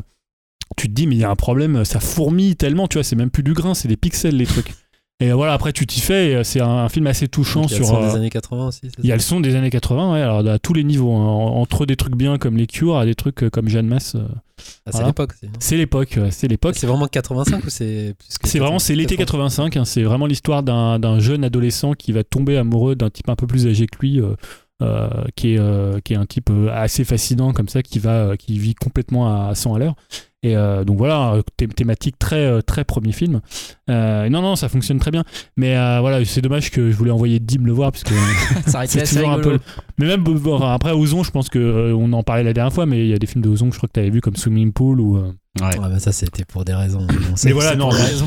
tu 0.76 0.90
te 0.90 0.94
dis, 0.94 1.08
mais 1.08 1.16
il 1.16 1.22
y 1.22 1.24
a 1.24 1.32
un 1.32 1.36
problème, 1.36 1.84
ça 1.86 2.00
fourmille 2.00 2.56
tellement, 2.56 2.88
tu 2.88 2.98
vois, 3.00 3.04
c'est 3.04 3.16
même 3.16 3.32
plus 3.32 3.42
du 3.42 3.54
grain, 3.54 3.74
c'est 3.74 3.88
des 3.88 3.98
pixels, 3.98 4.38
les 4.38 4.46
trucs. 4.46 4.76
Et 5.20 5.32
voilà, 5.32 5.54
après, 5.54 5.74
tu 5.74 5.88
t'y 5.88 6.00
fais, 6.00 6.44
c'est 6.44 6.62
un, 6.62 6.68
un 6.70 6.90
film 6.90 7.08
assez 7.08 7.28
touchant 7.28 7.62
Donc, 7.62 7.72
il 7.72 7.74
y 7.74 7.76
a 7.78 7.80
le 7.80 7.86
sur. 7.86 7.96
son 7.96 8.04
euh, 8.04 8.08
des 8.12 8.16
années 8.16 8.30
80 8.30 8.68
aussi. 8.68 8.82
c'est 8.84 8.92
il 9.00 9.06
y 9.08 9.12
a 9.12 9.16
le 9.16 9.22
son 9.22 9.40
des 9.40 9.56
années 9.56 9.72
80, 9.72 10.14
ouais, 10.14 10.22
alors 10.22 10.48
à 10.48 10.60
tous 10.60 10.74
les 10.74 10.84
niveaux, 10.84 11.12
hein, 11.16 11.26
en- 11.26 11.56
entre 11.60 11.88
des 11.88 11.96
trucs 11.96 12.16
bien 12.16 12.38
comme 12.38 12.56
les 12.56 12.68
Cure 12.68 12.98
à 12.98 13.06
des 13.06 13.16
trucs 13.16 13.42
euh, 13.44 13.50
comme 13.50 13.68
Jeanne 13.68 13.88
Masse. 13.88 14.14
euh, 14.14 14.20
Ah, 14.28 14.64
c'est 14.86 14.92
voilà. 14.92 15.08
l'époque. 15.08 15.32
C'est 15.60 15.76
l'époque, 15.78 16.20
c'est 16.30 16.48
l'époque. 16.48 16.76
C'est 16.78 16.86
vraiment 16.86 17.08
85 17.08 17.64
ou 17.66 17.70
c'est 17.72 18.14
plus 18.20 18.38
que 18.38 18.48
C'est 18.48 18.60
vraiment 18.60 18.78
c'est 18.78 18.94
l'été 18.94 19.16
85. 19.18 19.76
hein, 19.78 19.86
c'est 19.86 20.04
vraiment 20.04 20.28
l'histoire 20.28 20.62
d'un 20.62 21.20
jeune 21.20 21.44
adolescent 21.44 21.94
qui 21.94 22.12
va 22.12 22.24
tomber 22.24 22.56
amoureux 22.58 22.96
d'un 22.96 23.10
type 23.10 23.30
un 23.30 23.36
peu 23.36 23.48
plus 23.48 23.66
âgé 23.66 23.88
que 23.88 23.98
lui, 24.00 24.22
euh, 24.22 24.36
euh, 24.84 25.10
qui 25.36 25.56
est 25.56 26.02
qui 26.04 26.14
est 26.14 26.18
un 26.18 26.28
type 26.28 26.52
assez 26.72 27.04
fascinant 27.04 27.54
comme 27.54 27.70
ça, 27.70 27.82
qui 27.82 27.98
va 27.98 28.38
qui 28.38 28.60
vit 28.60 28.76
complètement 28.76 29.48
à 29.50 29.56
100 29.56 29.74
à 29.74 29.80
l'heure. 29.80 29.96
Et 30.44 30.56
euh, 30.56 30.84
donc 30.84 30.98
voilà, 31.00 31.34
euh, 31.34 31.42
thé- 31.58 31.68
thématique 31.68 32.20
très 32.20 32.46
euh, 32.46 32.62
très 32.62 32.84
premier 32.84 33.12
film. 33.12 33.42
Euh, 33.90 34.30
non 34.30 34.42
non, 34.44 34.56
ça 34.56 34.70
fonctionne 34.70 35.00
très 35.00 35.10
bien. 35.12 35.24
Mais 35.58 35.76
euh, 35.76 36.00
voilà, 36.00 36.24
c'est 36.26 36.42
dommage 36.42 36.70
que 36.70 36.92
je 36.92 36.96
voulais 36.96 37.10
envoyer 37.12 37.40
Dim 37.40 37.64
le 37.66 37.72
voir 37.72 37.92
parce 37.92 38.04
que 38.04 38.14
c'est 38.88 39.00
toujours 39.16 39.32
un 39.32 39.38
peu. 39.44 39.60
Mais 39.98 40.06
même 40.06 40.24
bon, 40.24 40.60
après 40.62 40.92
Ozon, 40.92 41.24
je 41.24 41.32
pense 41.32 41.50
que 41.50 41.92
on 41.94 42.14
en 42.14 42.22
parlait 42.22 42.44
la 42.44 42.54
dernière 42.54 42.72
fois, 42.74 42.86
mais 42.86 43.00
il 43.00 43.08
y 43.10 43.14
a 43.14 43.20
des 43.20 43.26
films 43.28 43.44
de 43.44 43.50
Ozon 43.50 43.68
que 43.70 43.74
je 43.74 43.80
crois 43.80 43.88
que 43.88 43.94
tu 43.94 44.00
avais 44.00 44.12
vu 44.12 44.22
comme 44.22 44.36
Swimming 44.36 44.74
Pool 44.74 45.02
ou. 45.02 45.18
Ouais. 45.62 45.78
Ah, 45.82 45.90
bah 45.90 46.00
ça, 46.00 46.12
c'était 46.12 46.46
pour 46.46 46.64
des 46.66 46.74
raisons. 46.74 47.06
Mais 47.46 47.52
voilà, 47.52 47.76
non, 47.76 47.90
pour 47.90 47.98
des 47.98 48.04
raisons. 48.04 48.26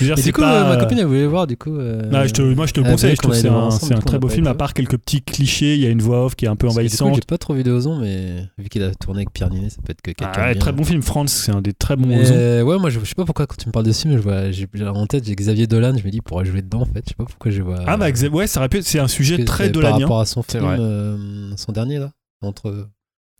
dire, 0.00 0.14
du 0.16 0.32
coup, 0.32 0.40
pas, 0.40 0.62
euh, 0.62 0.64
ma 0.64 0.72
euh, 0.74 0.80
copine, 0.80 0.98
elle 0.98 1.06
voulait 1.06 1.26
voir, 1.26 1.46
du 1.46 1.56
coup. 1.56 1.74
euh, 1.76 2.08
Bah, 2.10 2.26
je 2.26 2.32
te, 2.32 2.42
moi, 2.42 2.66
je 2.66 2.72
te 2.72 2.80
le 2.80 2.86
conseille. 2.90 3.16
Je 3.16 3.22
trouve 3.22 3.34
c'est 3.34 3.48
un, 3.48 3.54
ensemble, 3.54 3.80
c'est 3.88 3.94
un 3.94 3.98
du 3.98 4.02
coup, 4.02 4.08
très 4.08 4.18
beau 4.18 4.28
film, 4.28 4.46
à 4.46 4.54
part 4.54 4.74
quelques 4.74 4.96
petits 4.98 5.22
clichés. 5.22 5.74
Il 5.74 5.80
y 5.80 5.86
a 5.86 5.90
une 5.90 6.02
voix 6.02 6.24
off 6.24 6.34
qui 6.34 6.44
est 6.44 6.48
un 6.48 6.56
peu 6.56 6.68
envahissante. 6.68 7.14
J'ai 7.14 7.20
pas 7.26 7.38
trop 7.38 7.54
vu 7.54 7.62
de 7.62 7.72
Ozon, 7.72 7.98
mais 7.98 8.44
vu 8.58 8.68
qu'il 8.68 8.82
a 8.82 8.94
tourné 8.94 9.20
avec 9.20 9.32
Pierre 9.32 9.50
Ninet, 9.50 9.70
ça 9.70 9.78
peut 9.84 9.92
être 9.92 10.02
que 10.02 10.10
quelqu'un. 10.12 10.32
Ah 10.34 10.46
ouais, 10.48 10.54
très 10.54 10.72
bon 10.72 10.84
film. 10.84 11.02
France, 11.02 11.32
c'est 11.32 11.52
un 11.52 11.60
des 11.62 11.72
très 11.72 11.96
bons 11.96 12.06
Mais, 12.08 12.62
ouais, 12.62 12.78
moi 12.78 12.90
je, 12.90 13.00
je 13.00 13.04
sais 13.04 13.14
pas 13.14 13.24
pourquoi 13.24 13.46
quand 13.46 13.56
tu 13.56 13.68
me 13.68 13.72
parles 13.72 13.86
de 13.86 13.92
ce 13.92 14.02
film, 14.02 14.16
je 14.16 14.22
vois, 14.22 14.50
j'ai 14.50 14.66
en 14.86 15.06
tête 15.06 15.24
j'ai 15.26 15.34
Xavier 15.34 15.66
Dolan, 15.66 15.96
je 15.96 16.04
me 16.04 16.10
dis 16.10 16.18
il 16.18 16.22
pourrait 16.22 16.44
jouer 16.44 16.62
dedans 16.62 16.80
en 16.82 16.84
fait, 16.86 17.02
je 17.04 17.10
sais 17.10 17.14
pas 17.16 17.24
pourquoi 17.24 17.50
je 17.50 17.62
vois. 17.62 17.80
Ah 17.86 17.96
bah, 17.96 18.06
ouais, 18.32 18.46
ça 18.46 18.60
aurait 18.60 18.68
pu 18.68 18.82
C'est 18.82 18.98
un 18.98 19.08
sujet 19.08 19.44
très 19.44 19.64
c'est 19.66 19.72
Par 19.72 19.82
dolanien. 19.82 20.04
rapport 20.06 20.20
à 20.20 20.26
son 20.26 20.42
film, 20.42 21.54
son 21.56 21.72
dernier 21.72 21.98
là, 21.98 22.10
entre. 22.42 22.88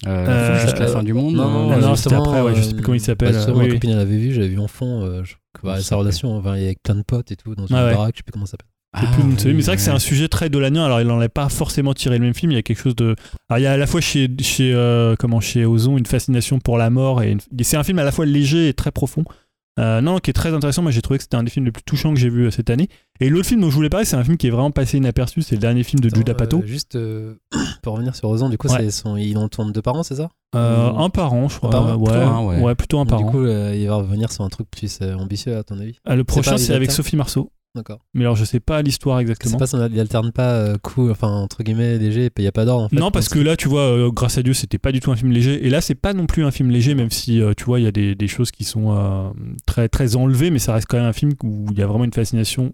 Euh, 0.06 0.26
Euh, 0.28 0.60
juste 0.60 0.78
la 0.78 0.88
fin 0.88 1.02
du 1.02 1.12
monde. 1.14 1.34
Non, 1.34 1.48
non, 1.50 1.70
Ah 1.72 1.76
euh, 1.76 1.80
non, 1.80 1.96
c'était 1.96 2.16
après, 2.16 2.42
ouais, 2.42 2.54
je 2.54 2.62
sais 2.62 2.74
plus 2.74 2.82
comment 2.82 2.94
il 2.96 3.00
s'appelle, 3.00 3.32
bah, 3.32 3.44
oui, 3.48 3.54
ma 3.56 3.64
oui. 3.64 3.68
copine 3.70 3.90
elle 3.90 3.98
avait 4.00 4.16
vu, 4.18 4.32
j'avais 4.32 4.48
vu 4.48 4.58
en 4.58 4.68
fond, 4.68 5.02
euh, 5.02 5.24
je- 5.24 5.34
bah, 5.62 5.80
sa 5.80 5.96
relation, 5.96 6.36
enfin, 6.36 6.54
il 6.56 6.60
y 6.60 6.64
a 6.64 6.66
avec 6.66 6.82
plein 6.82 6.96
de 6.96 7.02
potes 7.02 7.32
et 7.32 7.36
tout 7.36 7.54
dans 7.54 7.66
une 7.66 7.74
Ah 7.74 7.86
ouais. 7.86 7.94
baraque, 7.94 8.14
je 8.16 8.18
sais 8.18 8.22
plus 8.22 8.32
comment 8.32 8.44
ça 8.46 8.52
s'appelle. 8.52 8.68
Ah, 8.98 9.02
plus 9.12 9.22
oui, 9.22 9.54
mais 9.54 9.60
c'est 9.60 9.66
vrai 9.66 9.76
que 9.76 9.82
c'est 9.82 9.90
un 9.90 9.98
sujet 9.98 10.26
très 10.28 10.48
dolanien. 10.48 10.84
Alors, 10.86 11.02
il 11.02 11.06
n'en 11.06 11.20
a 11.20 11.28
pas 11.28 11.50
forcément 11.50 11.92
tiré 11.92 12.16
le 12.18 12.24
même 12.24 12.32
film. 12.34 12.52
Il 12.52 12.54
y 12.54 12.58
a 12.58 12.62
quelque 12.62 12.80
chose 12.80 12.96
de. 12.96 13.14
Alors, 13.50 13.58
il 13.58 13.62
y 13.62 13.66
a 13.66 13.72
à 13.72 13.76
la 13.76 13.86
fois 13.86 14.00
chez, 14.00 14.30
chez, 14.40 14.72
euh, 14.72 15.16
comment, 15.18 15.38
chez 15.40 15.66
Ozon 15.66 15.98
une 15.98 16.06
fascination 16.06 16.60
pour 16.60 16.78
la 16.78 16.88
mort. 16.88 17.22
et 17.22 17.32
une- 17.32 17.40
C'est 17.62 17.76
un 17.76 17.84
film 17.84 17.98
à 17.98 18.04
la 18.04 18.12
fois 18.12 18.24
léger 18.24 18.68
et 18.68 18.72
très 18.74 18.90
profond. 18.92 19.24
Euh, 19.78 20.00
non, 20.00 20.18
qui 20.20 20.30
est 20.30 20.32
très 20.32 20.54
intéressant. 20.54 20.80
Moi, 20.82 20.90
j'ai 20.90 21.02
trouvé 21.02 21.18
que 21.18 21.24
c'était 21.24 21.36
un 21.36 21.42
des 21.42 21.50
films 21.50 21.66
les 21.66 21.72
plus 21.72 21.82
touchants 21.82 22.14
que 22.14 22.18
j'ai 22.18 22.30
vu 22.30 22.46
euh, 22.46 22.50
cette 22.50 22.70
année. 22.70 22.88
Et 23.20 23.28
l'autre 23.28 23.46
film 23.46 23.60
dont 23.60 23.68
je 23.70 23.74
voulais 23.74 23.90
parler, 23.90 24.06
c'est 24.06 24.16
un 24.16 24.24
film 24.24 24.36
qui 24.38 24.46
est 24.46 24.50
vraiment 24.50 24.70
passé 24.70 24.96
inaperçu. 24.96 25.42
C'est 25.42 25.56
le 25.56 25.60
dernier 25.60 25.82
film 25.82 26.00
de 26.00 26.06
Attends, 26.08 26.16
Judah 26.16 26.34
Pato. 26.34 26.58
euh, 26.62 26.66
juste 26.66 26.98
pour 27.82 27.92
revenir 27.94 28.14
sur 28.14 28.28
Ozon, 28.30 28.48
du 28.48 28.56
coup, 28.58 28.68
Ouais. 28.68 28.90
son, 28.90 29.16
il 29.16 29.36
en 29.38 29.48
tourne 29.48 29.72
deux 29.72 29.82
par 29.82 29.94
an, 29.94 30.02
c'est 30.02 30.16
ça? 30.16 30.28
Un 30.54 31.10
par 31.10 31.34
an, 31.34 31.48
je 31.48 31.58
crois. 31.58 31.74
an 31.76 31.96
ouais, 31.96 32.04
Plutôt 32.06 32.20
un, 32.20 32.44
ouais. 32.46 32.60
ouais, 32.62 32.74
plutôt 32.74 32.98
un 33.00 33.04
par 33.06 33.18
Du 33.18 33.24
an. 33.24 33.30
coup, 33.30 33.44
euh, 33.44 33.74
il 33.76 33.86
va 33.88 33.96
revenir 33.96 34.32
sur 34.32 34.44
un 34.44 34.48
truc 34.48 34.70
plus 34.70 35.02
ambitieux 35.02 35.56
à 35.56 35.62
ton 35.62 35.78
avis? 35.78 35.98
Ah, 36.06 36.16
le 36.16 36.24
prochain, 36.24 36.56
c'est 36.56 36.74
avec 36.74 36.90
Sophie 36.90 37.16
Marceau. 37.16 37.50
D'accord. 37.76 38.00
Mais 38.14 38.22
alors, 38.24 38.36
je 38.36 38.44
sais 38.44 38.58
pas 38.58 38.80
l'histoire 38.80 39.18
C'est 39.18 39.22
exactement. 39.22 39.58
pas 39.58 39.66
son, 39.66 39.86
il 39.92 40.00
alterne 40.00 40.32
pas 40.32 40.54
euh, 40.54 40.78
coup, 40.78 41.10
enfin 41.10 41.28
entre 41.28 41.62
guillemets 41.62 41.98
léger, 41.98 42.24
et 42.24 42.30
puis 42.30 42.42
il 42.42 42.46
y 42.46 42.48
a 42.48 42.52
pas 42.52 42.64
d'ordre 42.64 42.84
en 42.84 42.88
fait. 42.88 42.96
Non, 42.96 43.10
parce 43.10 43.28
que 43.28 43.38
là, 43.38 43.54
tu 43.54 43.68
vois, 43.68 43.82
euh, 43.82 44.10
grâce 44.10 44.38
à 44.38 44.42
Dieu, 44.42 44.54
c'était 44.54 44.78
pas 44.78 44.92
du 44.92 45.00
tout 45.00 45.12
un 45.12 45.16
film 45.16 45.30
léger. 45.30 45.64
Et 45.66 45.68
là, 45.68 45.82
c'est 45.82 45.94
pas 45.94 46.14
non 46.14 46.26
plus 46.26 46.42
un 46.42 46.50
film 46.50 46.70
léger, 46.70 46.94
même 46.94 47.10
si, 47.10 47.42
euh, 47.42 47.52
tu 47.54 47.64
vois, 47.64 47.78
il 47.78 47.84
y 47.84 47.86
a 47.86 47.92
des, 47.92 48.14
des 48.14 48.28
choses 48.28 48.50
qui 48.50 48.64
sont 48.64 48.96
euh, 48.96 49.30
très, 49.66 49.90
très 49.90 50.16
enlevées, 50.16 50.50
mais 50.50 50.58
ça 50.58 50.72
reste 50.72 50.86
quand 50.88 50.96
même 50.96 51.06
un 51.06 51.12
film 51.12 51.32
où 51.44 51.66
il 51.70 51.78
y 51.78 51.82
a 51.82 51.86
vraiment 51.86 52.04
une 52.04 52.14
fascination. 52.14 52.72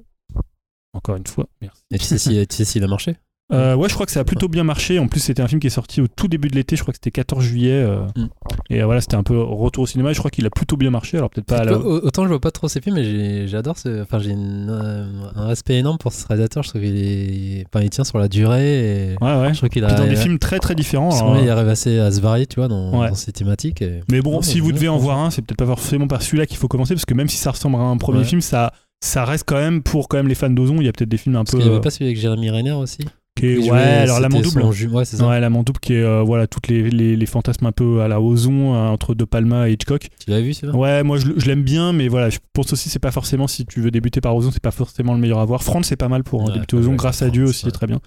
Encore 0.94 1.16
une 1.16 1.26
fois, 1.26 1.48
merci. 1.60 1.82
Et 1.90 1.98
tu 1.98 2.04
sais 2.04 2.18
si, 2.18 2.46
tu 2.48 2.56
sais 2.56 2.64
s'il 2.64 2.84
a 2.84 2.86
marché? 2.86 3.16
Euh, 3.52 3.74
ouais, 3.74 3.88
je 3.90 3.94
crois 3.94 4.06
que 4.06 4.12
ça 4.12 4.20
a 4.20 4.24
plutôt 4.24 4.48
bien 4.48 4.64
marché. 4.64 4.98
En 4.98 5.08
plus, 5.08 5.20
c'était 5.20 5.42
un 5.42 5.48
film 5.48 5.60
qui 5.60 5.66
est 5.66 5.70
sorti 5.70 6.00
au 6.00 6.06
tout 6.08 6.26
début 6.26 6.48
de 6.48 6.54
l'été. 6.54 6.74
Je 6.76 6.80
crois 6.82 6.92
que 6.92 6.96
c'était 6.96 7.10
14 7.10 7.44
juillet. 7.44 7.72
euh, 7.72 8.00
Mm. 8.16 8.28
Et 8.70 8.80
euh, 8.80 8.86
voilà, 8.86 9.02
c'était 9.02 9.16
un 9.16 9.22
peu 9.22 9.38
retour 9.38 9.82
au 9.82 9.86
cinéma. 9.86 10.12
Je 10.14 10.18
crois 10.18 10.30
qu'il 10.30 10.46
a 10.46 10.50
plutôt 10.50 10.78
bien 10.78 10.88
marché. 10.90 11.18
Alors 11.18 11.28
peut-être 11.28 11.46
pas 11.46 11.58
à 11.58 11.64
la. 11.64 11.76
Au- 11.78 12.00
Autant 12.06 12.22
je 12.24 12.28
vois 12.28 12.40
pas 12.40 12.50
trop 12.50 12.68
ces 12.68 12.80
films, 12.80 12.96
mais 12.96 13.46
j'adore 13.46 13.76
ce. 13.76 14.02
Enfin, 14.02 14.18
j'ai 14.20 14.34
euh, 14.34 15.06
un 15.34 15.46
respect 15.48 15.74
énorme 15.76 15.98
pour 15.98 16.12
ce 16.14 16.26
réalisateur. 16.26 16.62
Je 16.62 16.70
trouve 16.70 16.80
qu'il 16.80 16.96
est... 16.96 17.64
enfin, 17.72 17.84
il 17.84 17.90
tient 17.90 18.04
sur 18.04 18.18
la 18.18 18.28
durée. 18.28 19.10
Et... 19.12 19.16
Ouais, 19.20 19.34
ouais. 19.40 19.52
Je 19.52 19.58
trouve 19.58 19.68
qu'il 19.68 19.84
a. 19.84 19.92
dans 19.92 20.04
des 20.06 20.12
il 20.12 20.16
films 20.16 20.38
très 20.38 20.58
très 20.58 20.74
différents. 20.74 21.10
il 21.10 21.18
alors, 21.18 21.36
il 21.38 21.50
arrive 21.50 21.68
assez 21.68 21.98
à 21.98 22.10
se 22.10 22.20
varier, 22.22 22.46
tu 22.46 22.56
vois, 22.60 22.68
dans, 22.68 22.98
Ouais. 23.00 23.08
dans 23.10 23.14
ses 23.14 23.32
thématiques. 23.32 23.82
et- 23.82 24.00
Mais 24.10 24.22
bon, 24.22 24.40
si 24.40 24.60
vous 24.60 24.72
devez 24.72 24.88
en 24.88 24.96
voir 24.98 25.18
un, 25.18 25.30
c'est 25.30 25.42
peut-être 25.42 25.58
pas 25.58 25.66
forcément 25.66 26.06
par 26.08 26.22
celui-là 26.22 26.46
qu'il 26.46 26.56
faut 26.56 26.68
commencer, 26.68 26.94
parce 26.94 27.04
que 27.04 27.14
même 27.14 27.28
si 27.28 27.36
ça 27.36 27.50
ressemble 27.50 27.76
à 27.76 27.80
un 27.80 27.98
premier 27.98 28.24
film, 28.24 28.40
ça, 28.40 28.72
ça 29.04 29.24
reste 29.26 29.44
quand 29.46 29.56
même 29.58 29.82
pour 29.82 30.08
quand 30.08 30.16
même 30.16 30.28
les 30.28 30.34
fans 30.34 30.48
d'Ozon. 30.48 30.76
Il 30.80 30.86
y 30.86 30.88
a 30.88 30.92
peut-être 30.92 31.10
des 31.10 31.18
films 31.18 31.36
un 31.36 31.40
Parce 31.44 31.50
peu. 31.52 31.58
qu'il 31.58 31.66
y 31.66 31.70
avait 31.70 31.80
pas 31.82 31.90
celui 31.90 32.06
avec 32.06 32.16
Jérémy 32.18 32.48
Renner 32.50 32.72
aussi? 32.72 32.98
Qui 33.34 33.46
est- 33.46 33.58
ouais, 33.70 33.78
alors 33.78 34.20
l'amant 34.20 34.38
c'était 34.38 34.50
double. 34.50 34.62
son 34.62 34.72
ju- 34.72 34.88
Ouais, 34.88 35.04
c'est 35.04 35.16
ça. 35.16 35.26
Ouais, 35.28 35.40
l'amant 35.40 35.62
double 35.62 35.80
qui 35.80 35.94
est 35.94 36.02
euh, 36.02 36.22
voilà 36.22 36.46
toutes 36.46 36.68
les, 36.68 36.90
les, 36.90 37.16
les 37.16 37.26
fantasmes 37.26 37.66
un 37.66 37.72
peu 37.72 38.00
à 38.02 38.08
la 38.08 38.20
Ozon 38.20 38.74
euh, 38.74 38.88
entre 38.88 39.14
De 39.14 39.24
Palma 39.24 39.68
et 39.68 39.72
Hitchcock. 39.72 40.08
Tu 40.24 40.30
l'avais 40.30 40.42
vu, 40.42 40.54
celui-là? 40.54 40.78
Ouais, 40.78 41.02
moi 41.02 41.16
je, 41.16 41.26
je 41.36 41.46
l'aime 41.46 41.62
bien, 41.62 41.92
mais 41.92 42.08
voilà, 42.08 42.30
je 42.30 42.38
pense 42.52 42.72
aussi 42.72 42.88
c'est 42.90 42.98
pas 42.98 43.10
forcément 43.10 43.46
si 43.46 43.64
tu 43.66 43.80
veux 43.80 43.90
débuter 43.90 44.20
par 44.20 44.36
Ozon, 44.36 44.50
c'est 44.52 44.62
pas 44.62 44.70
forcément 44.70 45.14
le 45.14 45.20
meilleur 45.20 45.38
à 45.38 45.44
voir. 45.44 45.62
France 45.62 45.86
c'est 45.88 45.96
pas 45.96 46.08
mal 46.08 46.24
pour 46.24 46.42
hein, 46.42 46.46
Ouais, 46.46 46.52
débuter 46.54 46.76
Ozon, 46.76 46.94
grâce 46.94 47.22
à 47.22 47.26
France, 47.26 47.32
Dieu 47.32 47.44
aussi, 47.44 47.62
c'est 47.64 47.70
très 47.72 47.86
bien. 47.86 48.00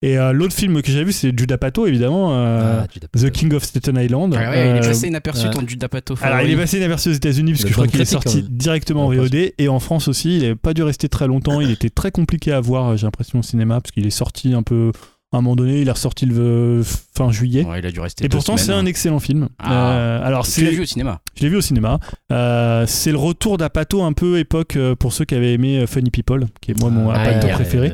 Et 0.00 0.16
euh, 0.16 0.32
l'autre 0.32 0.54
film 0.54 0.80
que 0.80 0.92
j'ai 0.92 1.02
vu 1.02 1.10
c'est 1.10 1.36
Judah 1.36 1.58
Pato 1.58 1.84
évidemment, 1.86 2.32
euh, 2.32 2.82
Ah, 2.82 2.86
The. 3.18 3.30
King 3.30 3.52
of 3.54 3.64
Staten 3.64 3.96
Island. 3.96 4.32
Ah 4.38 4.50
ouais, 4.50 4.70
il 4.70 4.76
est 4.76 4.84
Euh, 4.84 4.88
passé 4.88 5.08
inaperçu 5.08 5.46
ouais. 5.46 5.50
ton 5.52 5.66
Judah 5.66 5.88
Pato. 5.88 6.14
alors, 6.22 6.40
il 6.42 6.50
est 6.52 6.56
passé 6.56 6.76
inaperçu 6.78 7.08
aux 7.08 7.12
États-Unis, 7.14 7.52
parce 7.52 7.62
que 7.64 7.68
je 7.70 7.74
crois 7.74 7.88
qu'il 7.88 8.00
est 8.00 8.04
sorti 8.04 8.42
même. 8.42 8.46
directement 8.48 9.06
en 9.06 9.12
VOD. 9.12 9.52
Et 9.58 9.68
en 9.68 9.80
France 9.80 10.06
aussi, 10.06 10.38
il 10.38 10.48
n'a 10.50 10.54
pas 10.56 10.72
dû 10.72 10.84
rester 10.84 11.08
très 11.08 11.26
longtemps. 11.26 11.60
Il 11.60 11.70
était 11.72 11.90
très 11.90 12.12
compliqué 12.12 12.52
à 12.52 12.60
voir, 12.60 12.96
j'ai 12.96 13.06
l'impression, 13.06 13.40
au 13.40 13.42
cinéma, 13.42 13.80
parce 13.80 13.90
qu'il 13.90 14.06
est 14.06 14.10
sorti 14.10 14.54
un 14.54 14.62
peu. 14.62 14.92
À 15.30 15.36
un 15.36 15.40
moment 15.42 15.56
donné, 15.56 15.82
il 15.82 15.88
est 15.88 15.92
ressorti 15.92 16.24
le 16.24 16.38
euh, 16.38 16.82
fin 16.82 17.30
juillet. 17.30 17.62
Ouais, 17.64 17.80
il 17.80 17.86
a 17.86 17.90
dû 17.90 18.00
rester. 18.00 18.24
Et 18.24 18.28
deux 18.28 18.36
pourtant, 18.38 18.56
c'est 18.56 18.72
un 18.72 18.86
excellent 18.86 19.20
film. 19.20 19.48
Ah. 19.58 19.92
Euh, 19.92 20.26
alors, 20.26 20.46
Tu 20.46 20.62
l'as 20.62 20.70
c'est, 20.70 20.76
vu 20.76 20.82
au 20.82 20.86
cinéma. 20.86 21.20
je 21.36 21.42
l'ai 21.42 21.50
vu 21.50 21.56
au 21.56 21.60
cinéma. 21.60 22.00
Euh, 22.32 22.86
c'est 22.86 23.12
le 23.12 23.18
retour 23.18 23.58
d'Apato 23.58 24.02
un 24.02 24.14
peu 24.14 24.38
époque 24.38 24.76
euh, 24.76 24.94
pour 24.94 25.12
ceux 25.12 25.26
qui 25.26 25.34
avaient 25.34 25.52
aimé 25.52 25.84
Funny 25.86 26.10
People, 26.10 26.46
qui 26.62 26.70
est 26.70 26.80
moi 26.80 26.88
mon 26.88 27.10
Ah, 27.10 27.20
Apato 27.20 27.48
préféré. 27.48 27.92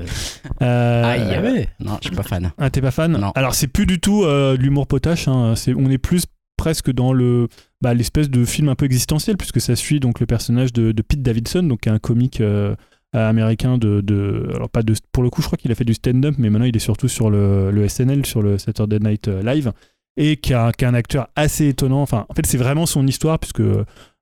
Euh, 0.62 1.04
Aïe. 1.04 1.34
Ah 1.36 1.42
ouais. 1.42 1.68
Non, 1.80 1.98
je 2.02 2.08
suis 2.08 2.16
pas 2.16 2.22
fan. 2.22 2.52
ah, 2.56 2.70
t'es 2.70 2.80
pas 2.80 2.92
fan 2.92 3.10
Non. 3.12 3.32
Alors, 3.34 3.54
c'est 3.54 3.66
plus 3.68 3.86
du 3.86 3.98
tout 3.98 4.22
euh, 4.24 4.56
de 4.56 4.62
l'humour 4.62 4.86
potache. 4.86 5.26
hein. 5.26 5.54
C'est, 5.56 5.74
on 5.74 5.90
est 5.90 5.98
plus 5.98 6.26
presque 6.56 6.92
dans 6.92 7.12
le 7.12 7.48
bah, 7.80 7.94
l'espèce 7.94 8.30
de 8.30 8.44
film 8.44 8.68
un 8.68 8.76
peu 8.76 8.84
existentiel, 8.86 9.36
puisque 9.36 9.60
ça 9.60 9.74
suit 9.74 9.98
donc 9.98 10.20
le 10.20 10.26
personnage 10.26 10.72
de, 10.72 10.92
de 10.92 11.02
Pete 11.02 11.20
Davidson, 11.22 11.64
donc 11.64 11.88
un 11.88 11.98
comique 11.98 12.40
euh, 12.40 12.76
américain 13.14 13.78
de, 13.78 14.00
de- 14.00 14.48
alors 14.54 14.68
pas 14.68 14.82
de 14.82 14.94
pour 15.12 15.22
le 15.22 15.30
coup, 15.30 15.40
je 15.42 15.46
crois 15.46 15.56
qu'il 15.56 15.70
a 15.72 15.74
fait 15.74 15.84
du 15.84 15.94
stand-up, 15.94 16.34
mais 16.38 16.50
maintenant 16.50 16.66
il 16.66 16.76
est 16.76 16.80
surtout 16.80 17.08
sur 17.08 17.30
le, 17.30 17.70
le 17.70 17.88
SNL, 17.88 18.26
sur 18.26 18.42
le 18.42 18.58
Saturday 18.58 18.98
Night 18.98 19.28
euh, 19.28 19.42
Live, 19.42 19.72
et 20.16 20.36
qui 20.36 20.52
a, 20.54 20.70
un 20.82 20.94
acteur 20.94 21.28
assez 21.36 21.68
étonnant. 21.68 22.02
Enfin, 22.02 22.26
en 22.28 22.34
fait, 22.34 22.46
c'est 22.46 22.58
vraiment 22.58 22.86
son 22.86 23.06
histoire, 23.06 23.38
puisque 23.38 23.62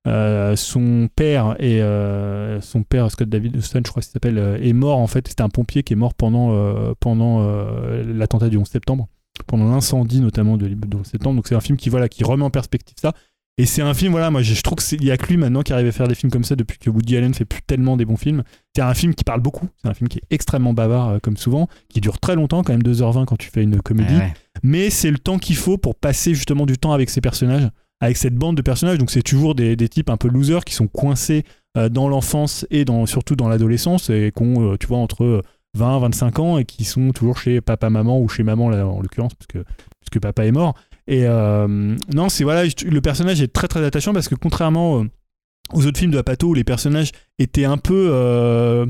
euh, 0.09 0.57
son 0.57 1.09
père 1.15 1.55
et 1.59 1.81
euh, 1.83 2.61
son 2.61 2.83
père 2.83 3.11
Scott 3.11 3.29
Davidson, 3.29 3.81
je 3.85 3.91
crois 3.91 4.03
qu'il 4.03 4.11
s'appelle, 4.11 4.59
est 4.63 4.73
mort 4.73 4.99
en 4.99 5.07
fait. 5.07 5.29
C'était 5.29 5.43
un 5.43 5.49
pompier 5.49 5.83
qui 5.83 5.93
est 5.93 5.97
mort 5.97 6.15
pendant 6.15 6.95
pendant 7.01 7.47
l'attentat 8.05 8.49
du 8.49 8.57
11 8.57 8.67
septembre, 8.67 9.09
pendant 9.47 9.71
l'incendie 9.71 10.21
notamment 10.21 10.57
de, 10.57 10.67
du 10.69 10.97
11 10.97 11.07
septembre. 11.07 11.37
Donc 11.37 11.47
c'est 11.47 11.55
un 11.55 11.61
film 11.61 11.79
qui 11.79 11.89
voilà 11.89 12.09
qui 12.09 12.25
remet 12.25 12.45
en 12.45 12.51
perspective 12.51 12.97
ça. 13.01 13.13
Et 13.59 13.67
c'est 13.67 13.83
un 13.83 13.93
film 13.93 14.13
voilà, 14.13 14.31
moi 14.31 14.41
je 14.41 14.55
je 14.55 14.63
trouve 14.63 14.79
qu'il 14.79 15.05
y 15.05 15.11
a 15.11 15.17
que 15.17 15.27
lui 15.27 15.37
maintenant 15.37 15.63
qui 15.63 15.73
arrive 15.73 15.87
à 15.87 15.93
faire 15.93 16.09
des 16.09 16.15
films 16.15 16.33
comme 16.33 16.45
ça 16.45 16.57
depuis 16.57 16.79
que 16.79 16.89
Woody 16.89 17.17
Allen 17.17 17.35
fait 17.35 17.45
plus 17.45 17.61
tellement 17.63 17.97
des 17.97 18.05
bons 18.05 18.17
films. 18.17 18.43
C'est 18.75 18.83
un 18.83 18.95
film 18.95 19.15
qui 19.15 19.25
parle 19.25 19.41
beaucoup. 19.41 19.69
C'est 19.83 19.89
un 19.89 19.95
film 19.95 20.09
qui 20.09 20.19
est 20.19 20.35
extrêmement 20.35 20.73
bavard 20.73 21.09
euh, 21.09 21.19
comme 21.19 21.37
souvent, 21.37 21.69
qui 21.89 22.01
dure 22.01 22.19
très 22.19 22.35
longtemps, 22.35 22.63
quand 22.63 22.73
même 22.73 22.83
2h20 22.83 23.27
quand 23.27 23.37
tu 23.37 23.51
fais 23.51 23.63
une 23.63 23.83
comédie 23.83 24.17
Ouais, 24.17 24.33
mais 24.63 24.89
c'est 24.89 25.11
le 25.11 25.19
temps 25.19 25.39
qu'il 25.39 25.57
faut 25.57 25.77
pour 25.77 25.95
passer 25.95 26.35
justement 26.35 26.65
du 26.65 26.79
temps 26.79 26.93
avec 26.93 27.11
ces 27.11 27.21
personnages, 27.21 27.69
avec 28.01 28.17
cette 28.17 28.35
bande 28.35 28.57
de 28.57 28.63
personnages. 28.63 28.99
Donc 28.99 29.11
c'est 29.11 29.23
toujours 29.23 29.55
des, 29.55 29.77
des 29.77 29.89
types 29.89 30.09
un 30.09 30.17
peu 30.17 30.29
losers 30.29 30.65
qui 30.65 30.75
sont 30.75 30.87
coincés 30.89 31.45
euh, 31.77 31.89
dans 31.89 32.09
l'enfance 32.09 32.67
et 32.71 32.85
dans, 32.85 33.05
surtout 33.07 33.37
dans 33.37 33.49
l'adolescence 33.49 34.09
et 34.09 34.33
qui 34.35 34.43
ont, 34.43 34.73
euh, 34.73 34.77
tu 34.79 34.87
vois, 34.87 34.99
entre 34.99 35.43
20, 35.75 35.99
25 36.01 36.39
ans 36.39 36.59
et 36.59 36.65
qui 36.65 36.85
sont 36.85 37.11
toujours 37.13 37.39
chez 37.39 37.61
papa, 37.61 37.91
maman 37.91 38.21
ou 38.21 38.29
chez 38.29 38.43
maman 38.43 38.71
là, 38.71 38.87
en 38.87 39.01
l'occurrence, 39.01 39.35
parce 39.35 39.47
que, 39.47 39.59
parce 39.59 40.11
que 40.11 40.19
papa 40.19 40.47
est 40.47 40.53
mort. 40.53 40.75
Et 41.07 41.25
euh, 41.27 41.97
non, 42.15 42.29
c'est 42.29 42.45
voilà, 42.45 42.65
le 42.65 43.01
personnage 43.01 43.43
est 43.43 43.53
très 43.53 43.69
très 43.69 43.85
attachant 43.85 44.13
parce 44.13 44.29
que 44.29 44.35
contrairement 44.35 45.01
euh, 45.01 45.05
aux 45.73 45.87
autres 45.87 45.99
films 45.99 46.13
de 46.13 46.19
Apato 46.19 46.49
où 46.49 46.55
les 46.55 46.65
personnages 46.65 47.11
étaient 47.39 47.65
un 47.65 47.79
peu 47.79 48.09
euh, 48.13 48.87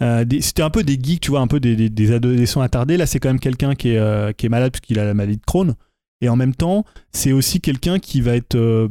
un 0.00 0.70
peu 0.70 0.82
des 0.82 0.98
geeks, 1.00 1.20
tu 1.20 1.30
vois, 1.30 1.40
un 1.40 1.46
peu 1.46 1.60
des, 1.60 2.12
adolescents 2.12 2.60
attardés. 2.60 2.96
Là, 2.96 3.06
c'est 3.06 3.18
quand 3.20 3.30
même 3.30 3.40
quelqu'un 3.40 3.74
qui 3.74 3.90
est, 3.90 4.36
qui 4.36 4.46
est 4.46 4.48
malade 4.50 4.72
parce 4.72 4.80
qu'il 4.80 4.98
a 4.98 5.04
la 5.04 5.14
maladie 5.14 5.38
de 5.38 5.44
Crohn. 5.44 5.74
Et 6.20 6.28
en 6.28 6.36
même 6.36 6.54
temps, 6.54 6.84
c'est 7.12 7.32
aussi 7.32 7.60
quelqu'un 7.60 7.98
qui 7.98 8.20
va 8.20 8.36
être, 8.36 8.54
euh, 8.54 8.88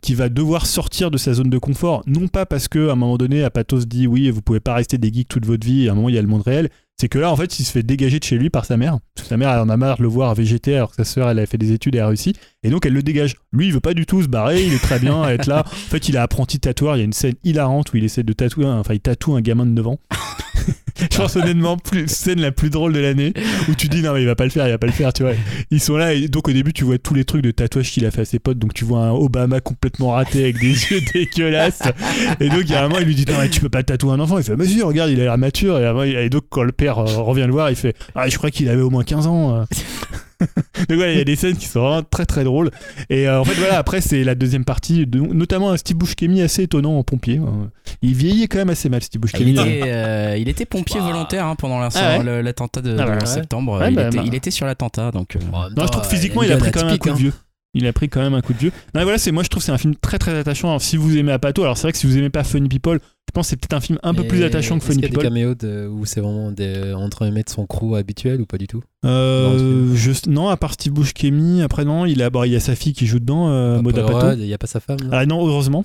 qui 0.00 0.14
va 0.14 0.28
devoir 0.28 0.66
sortir 0.66 1.10
de 1.10 1.18
sa 1.18 1.34
zone 1.34 1.50
de 1.50 1.58
confort. 1.58 2.02
Non 2.06 2.28
pas 2.28 2.46
parce 2.46 2.68
que 2.68 2.88
à 2.88 2.92
un 2.92 2.96
moment 2.96 3.16
donné, 3.16 3.42
Apato 3.42 3.80
se 3.80 3.86
dit 3.86 4.06
oui, 4.06 4.30
vous 4.30 4.42
pouvez 4.42 4.60
pas 4.60 4.74
rester 4.74 4.98
des 4.98 5.12
geeks 5.12 5.28
toute 5.28 5.46
votre 5.46 5.66
vie. 5.66 5.88
À 5.88 5.92
un 5.92 5.94
moment, 5.94 6.08
il 6.08 6.14
y 6.14 6.18
a 6.18 6.22
le 6.22 6.28
monde 6.28 6.42
réel. 6.42 6.68
C'est 7.00 7.08
que 7.08 7.18
là, 7.18 7.32
en 7.32 7.36
fait, 7.36 7.58
il 7.58 7.64
se 7.64 7.72
fait 7.72 7.82
dégager 7.82 8.20
de 8.20 8.24
chez 8.24 8.38
lui 8.38 8.48
par 8.48 8.64
sa 8.64 8.76
mère. 8.76 8.98
Parce 9.14 9.24
que 9.24 9.28
sa 9.30 9.36
mère, 9.36 9.50
elle 9.50 9.58
en 9.58 9.68
a 9.68 9.76
marre 9.76 9.96
de 9.96 10.02
le 10.02 10.08
voir 10.08 10.34
végéter 10.36 10.76
alors 10.76 10.90
que 10.90 10.96
sa 10.96 11.04
sœur, 11.04 11.28
elle 11.28 11.40
a 11.40 11.46
fait 11.46 11.58
des 11.58 11.72
études 11.72 11.96
et 11.96 11.98
a 11.98 12.06
réussi. 12.06 12.34
Et 12.62 12.70
donc, 12.70 12.86
elle 12.86 12.92
le 12.92 13.02
dégage. 13.02 13.34
Lui, 13.52 13.66
il 13.66 13.72
veut 13.72 13.80
pas 13.80 13.94
du 13.94 14.06
tout 14.06 14.22
se 14.22 14.28
barrer. 14.28 14.64
Il 14.64 14.72
est 14.72 14.82
très 14.82 15.00
bien 15.00 15.20
à 15.20 15.32
être 15.32 15.46
là. 15.46 15.64
En 15.66 15.70
fait, 15.70 16.08
il 16.08 16.14
est 16.14 16.18
apprenti 16.18 16.60
tatoueur. 16.60 16.94
Il 16.94 16.98
y 17.00 17.02
a 17.02 17.04
une 17.04 17.12
scène 17.12 17.34
hilarante 17.42 17.92
où 17.92 17.96
il 17.96 18.04
essaie 18.04 18.22
de 18.22 18.32
tatouer, 18.32 18.66
enfin, 18.66 18.94
il 18.94 19.00
tatoue 19.00 19.34
un 19.34 19.40
gamin 19.40 19.66
de 19.66 19.72
9 19.72 19.86
ans. 19.88 19.98
Je 20.98 21.16
pense 21.16 21.36
honnêtement, 21.36 21.76
plus, 21.76 22.08
scène 22.08 22.40
la 22.40 22.52
plus 22.52 22.70
drôle 22.70 22.92
de 22.92 23.00
l'année 23.00 23.32
où 23.68 23.74
tu 23.74 23.88
dis 23.88 24.02
non, 24.02 24.12
mais 24.12 24.22
il 24.22 24.26
va 24.26 24.34
pas 24.34 24.44
le 24.44 24.50
faire, 24.50 24.66
il 24.66 24.70
va 24.70 24.78
pas 24.78 24.86
le 24.86 24.92
faire, 24.92 25.12
tu 25.12 25.22
vois. 25.22 25.32
Ils 25.70 25.80
sont 25.80 25.96
là 25.96 26.14
et 26.14 26.28
donc 26.28 26.48
au 26.48 26.52
début, 26.52 26.72
tu 26.72 26.84
vois 26.84 26.98
tous 26.98 27.14
les 27.14 27.24
trucs 27.24 27.42
de 27.42 27.50
tatouage 27.50 27.90
qu'il 27.90 28.04
a 28.06 28.10
fait 28.10 28.22
à 28.22 28.24
ses 28.24 28.38
potes. 28.38 28.58
Donc 28.58 28.74
tu 28.74 28.84
vois 28.84 29.00
un 29.00 29.10
Obama 29.10 29.60
complètement 29.60 30.10
raté 30.12 30.44
avec 30.44 30.58
des 30.60 30.72
yeux 30.90 31.00
dégueulasses. 31.12 31.82
Et 32.40 32.48
donc, 32.48 32.62
il 32.62 32.70
y 32.70 32.74
a 32.74 32.84
un 32.84 32.88
moment, 32.88 33.00
il 33.00 33.06
lui 33.06 33.14
dit 33.14 33.24
Non, 33.26 33.38
mais 33.38 33.48
tu 33.48 33.60
peux 33.60 33.68
pas 33.68 33.82
tatouer 33.82 34.12
un 34.12 34.20
enfant. 34.20 34.38
Il 34.38 34.44
fait 34.44 34.56
Mais 34.56 34.66
si, 34.66 34.82
regarde, 34.82 35.10
il 35.10 35.20
a 35.20 35.24
l'air 35.24 35.38
mature. 35.38 35.78
Et, 36.04 36.24
et 36.24 36.30
donc, 36.30 36.44
quand 36.48 36.62
le 36.62 36.72
père 36.72 36.98
euh, 36.98 37.22
revient 37.22 37.44
le 37.46 37.52
voir, 37.52 37.70
il 37.70 37.76
fait 37.76 37.96
Ah, 38.14 38.28
je 38.28 38.36
crois 38.36 38.50
qu'il 38.50 38.68
avait 38.68 38.82
au 38.82 38.90
moins 38.90 39.04
15 39.04 39.26
ans. 39.26 39.66
donc, 40.88 40.96
voilà, 40.96 41.12
il 41.12 41.18
y 41.18 41.20
a 41.20 41.24
des 41.24 41.36
scènes 41.36 41.56
qui 41.56 41.66
sont 41.66 41.80
vraiment 41.80 42.02
très 42.02 42.26
très 42.26 42.44
drôles. 42.44 42.70
Et 43.10 43.28
euh, 43.28 43.40
en 43.40 43.44
fait, 43.44 43.54
voilà, 43.54 43.78
après, 43.78 44.00
c'est 44.00 44.24
la 44.24 44.34
deuxième 44.34 44.64
partie, 44.64 45.06
de- 45.06 45.18
notamment 45.20 45.70
un 45.70 45.76
Steve 45.76 45.96
Buscemi 45.96 46.42
assez 46.42 46.62
étonnant 46.64 46.98
en 46.98 47.02
pompier. 47.04 47.38
Euh, 47.38 47.66
Il 48.02 48.14
vieillit 48.14 48.48
quand 48.48 48.58
même 48.58 48.70
assez 48.70 48.88
mal, 48.88 49.02
Steve 49.02 49.20
Il 49.22 49.22
Buscemi. 49.22 49.50
était, 49.52 49.82
euh, 49.86 50.36
il 50.38 50.48
était 50.48 50.64
pompier 50.64 51.00
Bah. 51.00 51.06
volontaire 51.06 51.46
hein, 51.46 51.54
pendant 51.56 51.80
Ah 51.80 52.18
ouais 52.18 52.42
l'attentat 52.42 52.80
de, 52.80 52.96
Ah 52.98 53.06
bah 53.06 53.16
de 53.16 53.20
ouais. 53.20 53.26
septembre. 53.26 53.78
Ouais, 53.80 53.90
il, 53.90 53.94
bah, 53.94 54.08
était, 54.08 54.16
bah. 54.18 54.22
il 54.26 54.34
était 54.34 54.50
sur 54.50 54.66
l'attentat, 54.66 55.10
donc. 55.10 55.36
euh, 55.36 55.40
Non, 55.76 55.82
je 55.86 55.88
trouve 55.92 56.06
physiquement, 56.06 56.42
il 56.42 56.52
a 56.52 56.56
pris 56.56 56.70
quand 56.70 56.84
même 56.84 56.94
un 56.94 56.98
coup 56.98 57.10
de 57.10 57.14
vieux. 57.14 57.32
Il 57.74 57.86
a 57.86 57.92
pris 57.94 58.08
quand 58.10 58.20
même 58.20 58.34
un 58.34 58.42
coup 58.42 58.52
de 58.52 58.58
vieux. 58.58 58.70
Non, 58.94 59.00
mais 59.00 59.04
voilà, 59.04 59.16
c'est 59.18 59.32
moi 59.32 59.42
je 59.42 59.48
trouve 59.48 59.62
que 59.62 59.66
c'est 59.66 59.72
un 59.72 59.78
film 59.78 59.94
très 59.96 60.18
très 60.18 60.36
attachant. 60.36 60.68
Alors, 60.68 60.82
si 60.82 60.96
vous 60.98 61.16
aimez 61.16 61.32
Apato, 61.32 61.62
alors 61.62 61.76
c'est 61.78 61.84
vrai 61.84 61.92
que 61.92 61.98
si 61.98 62.06
vous 62.06 62.18
aimez 62.18 62.28
pas 62.28 62.44
Funny 62.44 62.68
People, 62.68 62.98
je 63.00 63.32
pense 63.32 63.46
que 63.46 63.50
c'est 63.50 63.56
peut-être 63.56 63.72
un 63.72 63.80
film 63.80 63.98
un 64.02 64.12
peu 64.12 64.24
plus 64.24 64.42
attachant 64.44 64.78
que 64.78 64.84
Funny 64.84 65.00
y 65.00 65.04
a 65.04 65.08
People. 65.08 65.22
des 65.22 65.28
caméos 65.28 65.54
de- 65.54 65.86
où 65.88 66.04
c'est 66.04 66.20
vraiment 66.20 66.50
des, 66.52 66.92
entre 66.92 67.26
de 67.26 67.42
son 67.48 67.64
crew 67.66 67.94
habituel 67.96 68.42
ou 68.42 68.46
pas 68.46 68.58
du 68.58 68.66
tout? 68.66 68.82
Euh, 69.06 69.94
je- 69.94 70.28
non, 70.28 70.48
à 70.48 70.56
part 70.58 70.74
Steve 70.74 70.92
Buscemi, 70.92 71.62
après 71.62 71.84
non, 71.86 72.04
il 72.04 72.22
a, 72.22 72.28
bon, 72.28 72.44
il 72.44 72.52
y 72.52 72.56
a 72.56 72.60
sa 72.60 72.74
fille 72.74 72.92
qui 72.92 73.06
joue 73.06 73.20
dedans, 73.20 73.48
euh, 73.48 73.80
Maud 73.80 73.94
Paul 73.94 74.04
Apato. 74.04 74.26
Rudd, 74.28 74.38
Il 74.40 74.46
n'y 74.46 74.52
a 74.54 74.58
pas 74.58 74.66
sa 74.66 74.80
femme 74.80 74.98
là 75.02 75.08
Ah 75.20 75.24
non, 75.26 75.46
heureusement. 75.46 75.82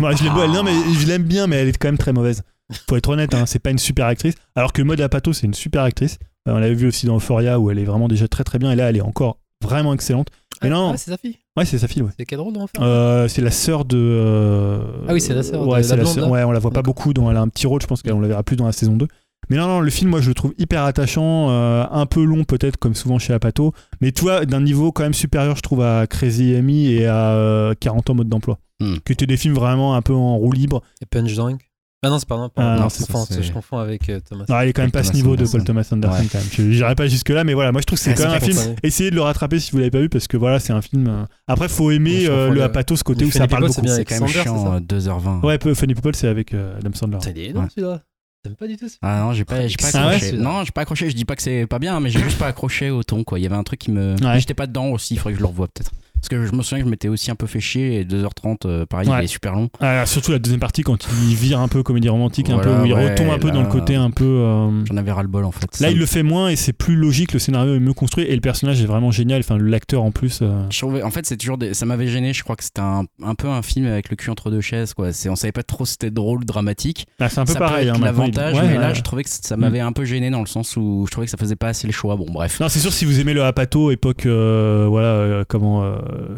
Moi, 0.00 0.12
je 0.16 0.24
l'aime, 0.24 0.32
Ah. 0.36 0.48
non, 0.48 0.62
mais 0.64 0.72
je 0.98 1.06
l'aime 1.06 1.22
bien, 1.22 1.46
mais 1.46 1.56
elle 1.56 1.68
est 1.68 1.76
quand 1.78 1.88
même 1.88 1.98
très 1.98 2.12
mauvaise. 2.12 2.42
Faut 2.88 2.96
être 2.96 3.08
honnête, 3.10 3.32
hein, 3.34 3.44
c'est 3.46 3.60
pas 3.60 3.70
une 3.70 3.78
super 3.78 4.06
actrice. 4.06 4.34
Alors 4.56 4.72
que 4.72 4.82
Maud 4.82 5.00
Apato, 5.00 5.32
c'est 5.32 5.46
une 5.46 5.54
super 5.54 5.82
actrice. 5.84 6.18
Euh, 6.48 6.52
on 6.54 6.58
l'avait 6.58 6.74
vu 6.74 6.88
aussi 6.88 7.06
dans 7.06 7.16
Euphoria 7.16 7.60
où 7.60 7.70
elle 7.70 7.78
est 7.78 7.84
vraiment 7.84 8.08
déjà 8.08 8.26
très 8.28 8.42
très 8.44 8.58
bien. 8.58 8.72
Et 8.72 8.76
là, 8.76 8.90
elle 8.90 8.96
est 8.96 9.00
encore 9.02 9.38
vraiment 9.62 9.92
excellente. 9.94 10.28
Mais 10.62 10.68
Ah, 10.68 10.72
non, 10.74 10.90
ah, 10.92 10.96
c'est 10.96 11.10
sa 11.10 11.16
fille. 11.16 11.36
ouais, 11.56 11.64
c'est 11.64 11.78
sa 11.78 11.88
fille, 11.88 12.02
ouais. 12.02 12.10
C'est 12.18 12.24
quel 12.26 12.40
rôle 12.40 12.52
dans 12.52 12.66
Euh, 12.80 13.28
c'est 13.28 13.42
la 13.42 13.50
sœur 13.50 13.84
de. 13.84 13.96
euh, 13.96 14.80
Ah 15.08 15.12
oui, 15.14 15.20
c'est 15.20 15.34
la 15.34 15.42
sœur 15.42 15.62
de 15.64 15.68
Ouais, 15.70 15.78
la 15.78 15.82
c'est 15.82 15.96
la 15.96 16.02
blonde, 16.02 16.14
sœur. 16.14 16.24
là. 16.26 16.30
Ouais, 16.30 16.44
on 16.44 16.50
la 16.52 16.58
voit 16.58 16.70
pas 16.70 16.82
beaucoup. 16.82 17.12
Dans, 17.14 17.30
elle 17.30 17.36
a 17.36 17.40
un 17.40 17.48
petit 17.48 17.66
rôle, 17.66 17.80
je 17.82 17.86
pense 17.86 18.02
qu'on 18.02 18.20
la 18.20 18.28
verra 18.28 18.42
plus 18.42 18.56
dans 18.56 18.66
la 18.66 18.72
saison 18.72 18.96
2. 18.96 19.06
Mais 19.50 19.56
non, 19.56 19.66
non, 19.66 19.80
le 19.80 19.88
film, 19.90 20.10
moi, 20.10 20.20
je 20.20 20.28
le 20.28 20.34
trouve 20.34 20.52
hyper 20.58 20.82
attachant, 20.82 21.48
euh, 21.50 21.84
un 21.90 22.06
peu 22.06 22.22
long 22.24 22.44
peut-être, 22.44 22.76
comme 22.76 22.94
souvent 22.94 23.18
chez 23.18 23.32
Apato. 23.32 23.72
Mais 24.00 24.12
tu 24.12 24.22
vois, 24.22 24.44
d'un 24.44 24.60
niveau 24.60 24.92
quand 24.92 25.04
même 25.04 25.14
supérieur, 25.14 25.56
je 25.56 25.62
trouve, 25.62 25.80
à 25.82 26.06
Crazy 26.06 26.54
Amy 26.56 26.88
et 26.92 27.06
à 27.06 27.30
euh, 27.32 27.74
40 27.78 28.10
ans 28.10 28.14
mode 28.14 28.28
d'emploi. 28.28 28.58
Hmm. 28.80 28.96
Qui 29.04 29.12
étaient 29.12 29.26
des 29.26 29.36
films 29.36 29.54
vraiment 29.54 29.94
un 29.94 30.02
peu 30.02 30.12
en 30.14 30.36
roue 30.36 30.52
libre. 30.52 30.82
Et 31.00 31.06
Punch 31.06 31.34
Drunk? 31.34 31.67
Ah 32.00 32.10
non, 32.10 32.18
c'est 32.20 32.28
pas 32.28 32.36
non, 32.36 32.48
pas- 32.48 32.62
Ah, 32.62 32.76
non, 32.76 32.82
non, 32.82 32.88
je 32.90 32.94
c'est- 32.94 33.06
confonds, 33.12 33.24
c'est- 33.28 33.42
je 33.42 33.52
confonds 33.52 33.78
avec 33.78 34.08
euh, 34.08 34.20
Thomas. 34.20 34.44
Non, 34.48 34.60
il 34.60 34.68
est 34.68 34.72
quand 34.72 34.82
même 34.82 34.92
pas 34.92 35.00
à 35.00 35.02
ce 35.04 35.12
niveau 35.14 35.34
de. 35.34 35.44
Paul 35.44 35.64
Thomas 35.64 35.88
Anderson 35.90 36.16
Ouais. 36.22 36.28
quand 36.30 36.38
même. 36.38 36.46
Je 36.52 36.62
n'irai 36.62 36.94
pas 36.94 37.08
jusque-là, 37.08 37.42
mais 37.42 37.54
voilà, 37.54 37.72
moi 37.72 37.80
je 37.80 37.86
trouve 37.86 37.98
que 37.98 38.04
c'est 38.04 38.10
Ah, 38.10 38.14
quand 38.14 38.22
c'est 38.22 38.28
même 38.28 38.36
un 38.36 38.38
pas 38.38 38.62
film. 38.62 38.76
Essayez 38.84 39.10
de 39.10 39.16
le 39.16 39.22
rattraper 39.22 39.58
si 39.58 39.72
vous 39.72 39.78
l'avez 39.78 39.90
pas 39.90 39.98
vu, 39.98 40.08
parce 40.08 40.28
que 40.28 40.36
voilà, 40.36 40.60
c'est 40.60 40.72
un 40.72 40.80
film. 40.80 41.08
euh, 41.08 41.24
Après, 41.48 41.68
faut 41.68 41.90
aimer 41.90 42.26
euh, 42.28 42.50
le 42.50 42.60
ce 42.96 43.02
côté 43.02 43.24
où 43.24 43.32
ça 43.32 43.48
parle 43.48 43.64
People, 43.64 43.68
beaucoup. 43.68 43.72
c'est 43.74 43.82
bien 43.82 43.90
C'est 43.90 43.96
avec 43.96 44.08
quand 44.10 44.20
même 44.20 44.28
chiant, 44.28 44.42
c'est 44.44 44.64
ça 44.64 44.74
euh, 44.76 44.80
2h20. 44.80 45.40
Ouais, 45.44 45.58
Funny 45.74 45.94
People, 45.94 46.14
c'est 46.14 46.28
avec 46.28 46.54
Adam 46.54 46.90
Sandler. 46.94 47.18
Putain, 47.18 47.30
il 47.34 47.38
est 47.42 47.46
énorme 47.46 47.68
celui-là? 47.74 48.02
T'aimes 48.44 48.54
pas 48.54 48.68
du 48.68 48.76
tout 48.76 48.86
film 48.86 48.98
Ah 49.02 49.18
non, 49.22 49.32
j'ai 49.32 49.44
pas, 49.44 49.66
j'ai 49.66 49.74
pas 49.76 49.88
Ah 49.94 50.06
ouais 50.06 50.14
accroché. 50.14 50.36
non, 50.36 50.62
j'ai 50.62 50.70
pas 50.70 50.82
accroché. 50.82 51.10
Je 51.10 51.16
dis 51.16 51.24
pas 51.24 51.34
que 51.34 51.42
c'est 51.42 51.66
pas 51.66 51.80
bien, 51.80 51.98
mais 51.98 52.08
j'ai 52.10 52.20
juste 52.20 52.38
pas 52.38 52.46
accroché 52.46 52.88
au 52.90 53.02
ton. 53.02 53.24
Quoi. 53.24 53.40
Il 53.40 53.42
y 53.42 53.46
avait 53.46 53.56
un 53.56 53.64
truc 53.64 53.80
qui 53.80 53.90
me. 53.90 54.14
J'étais 54.36 54.54
pas 54.54 54.68
dedans 54.68 54.86
aussi. 54.90 55.14
Il 55.14 55.16
faudrait 55.16 55.32
que 55.32 55.38
je 55.38 55.42
le 55.42 55.48
revoie 55.48 55.66
peut-être. 55.66 55.90
Parce 56.20 56.28
que 56.28 56.44
je 56.46 56.52
me 56.52 56.62
souviens 56.62 56.78
que 56.80 56.86
je 56.86 56.90
m'étais 56.90 57.08
aussi 57.08 57.30
un 57.30 57.34
peu 57.34 57.46
fait 57.46 57.60
chier. 57.60 58.00
Et 58.00 58.04
2h30, 58.04 58.66
euh, 58.66 58.86
pareil, 58.86 59.08
Ouais. 59.08 59.20
il 59.20 59.24
est 59.24 59.28
super 59.28 59.54
long. 59.54 59.68
Ah, 59.80 60.04
surtout 60.06 60.32
la 60.32 60.38
deuxième 60.38 60.60
partie 60.60 60.82
quand 60.82 61.06
il 61.28 61.34
vire 61.34 61.60
un 61.60 61.68
peu 61.68 61.82
comédie 61.82 62.08
romantique, 62.08 62.50
un 62.50 62.58
peu 62.58 62.70
où 62.70 62.84
il 62.84 62.92
ouais, 62.92 63.10
retombe 63.10 63.30
un 63.30 63.38
peu 63.38 63.50
dans 63.50 63.62
le 63.62 63.68
côté 63.68 63.94
un 63.96 64.10
peu. 64.10 64.24
euh, 64.24 64.84
J'en 64.86 64.96
avais 64.96 65.12
ras 65.12 65.22
le 65.22 65.28
bol 65.28 65.44
en 65.44 65.52
fait. 65.52 65.78
Là, 65.80 65.90
il 65.90 65.98
le 65.98 66.06
fait 66.06 66.22
moins 66.22 66.48
et 66.48 66.56
c'est 66.56 66.72
plus 66.72 66.96
logique. 66.96 67.32
Le 67.32 67.38
scénario 67.38 67.74
est 67.74 67.80
mieux 67.80 67.92
construit 67.94 68.24
et 68.24 68.34
le 68.34 68.40
personnage 68.40 68.80
est 68.82 68.86
vraiment 68.86 69.10
génial. 69.10 69.40
Enfin, 69.40 69.58
l'acteur 69.58 70.02
en 70.02 70.10
plus. 70.10 70.40
euh, 70.42 70.62
trouvais- 70.70 71.02
en 71.02 71.10
fait, 71.10 71.26
c'est 71.26 71.36
toujours 71.36 71.58
des- 71.58 71.74
ça 71.74 71.86
m'avait 71.86 72.08
gêné. 72.08 72.32
Je 72.32 72.42
crois 72.42 72.56
que 72.56 72.64
c'était 72.64 72.80
un, 72.80 73.04
un 73.22 73.34
peu 73.34 73.48
un 73.48 73.62
film 73.62 73.86
avec 73.86 74.10
le 74.10 74.16
cul 74.16 74.30
entre 74.30 74.50
deux 74.50 74.60
chaises. 74.60 74.94
Quoi. 74.94 75.08
On 75.28 75.36
savait 75.36 75.52
pas 75.52 75.62
trop 75.62 75.84
si 75.86 75.92
c'était 75.92 76.10
drôle, 76.10 76.44
dramatique. 76.44 77.06
ah, 77.20 77.28
c'est 77.28 77.38
un 77.40 77.44
peu 77.44 77.52
ça 77.52 77.58
pareil. 77.58 77.88
hein, 77.88 77.94
l'avantage, 78.02 78.54
ouais, 78.54 78.66
mais 78.68 78.76
là, 78.78 78.92
je 78.94 79.02
trouvais 79.02 79.22
que 79.24 79.30
ça 79.30 79.56
m'avait 79.56 79.80
un 79.80 79.92
peu 79.92 80.04
gêné 80.04 80.30
dans 80.30 80.40
le 80.40 80.46
sens 80.46 80.76
où 80.76 81.04
je 81.06 81.10
trouvais 81.12 81.26
que 81.26 81.30
ça 81.30 81.36
faisait 81.38 81.56
pas 81.56 81.68
assez 81.68 81.86
le 81.86 81.92
choix. 81.92 82.16
Bon, 82.16 82.26
bref. 82.28 82.58
Non, 82.60 82.68
c'est 82.68 82.80
sûr, 82.80 82.92
si 82.92 83.04
vous 83.04 83.20
aimez 83.20 83.34
le 83.34 83.44
Apato, 83.44 83.90
époque, 83.90 84.26
euh, 84.26 84.86
voilà, 84.88 85.44
comment, 85.46 85.84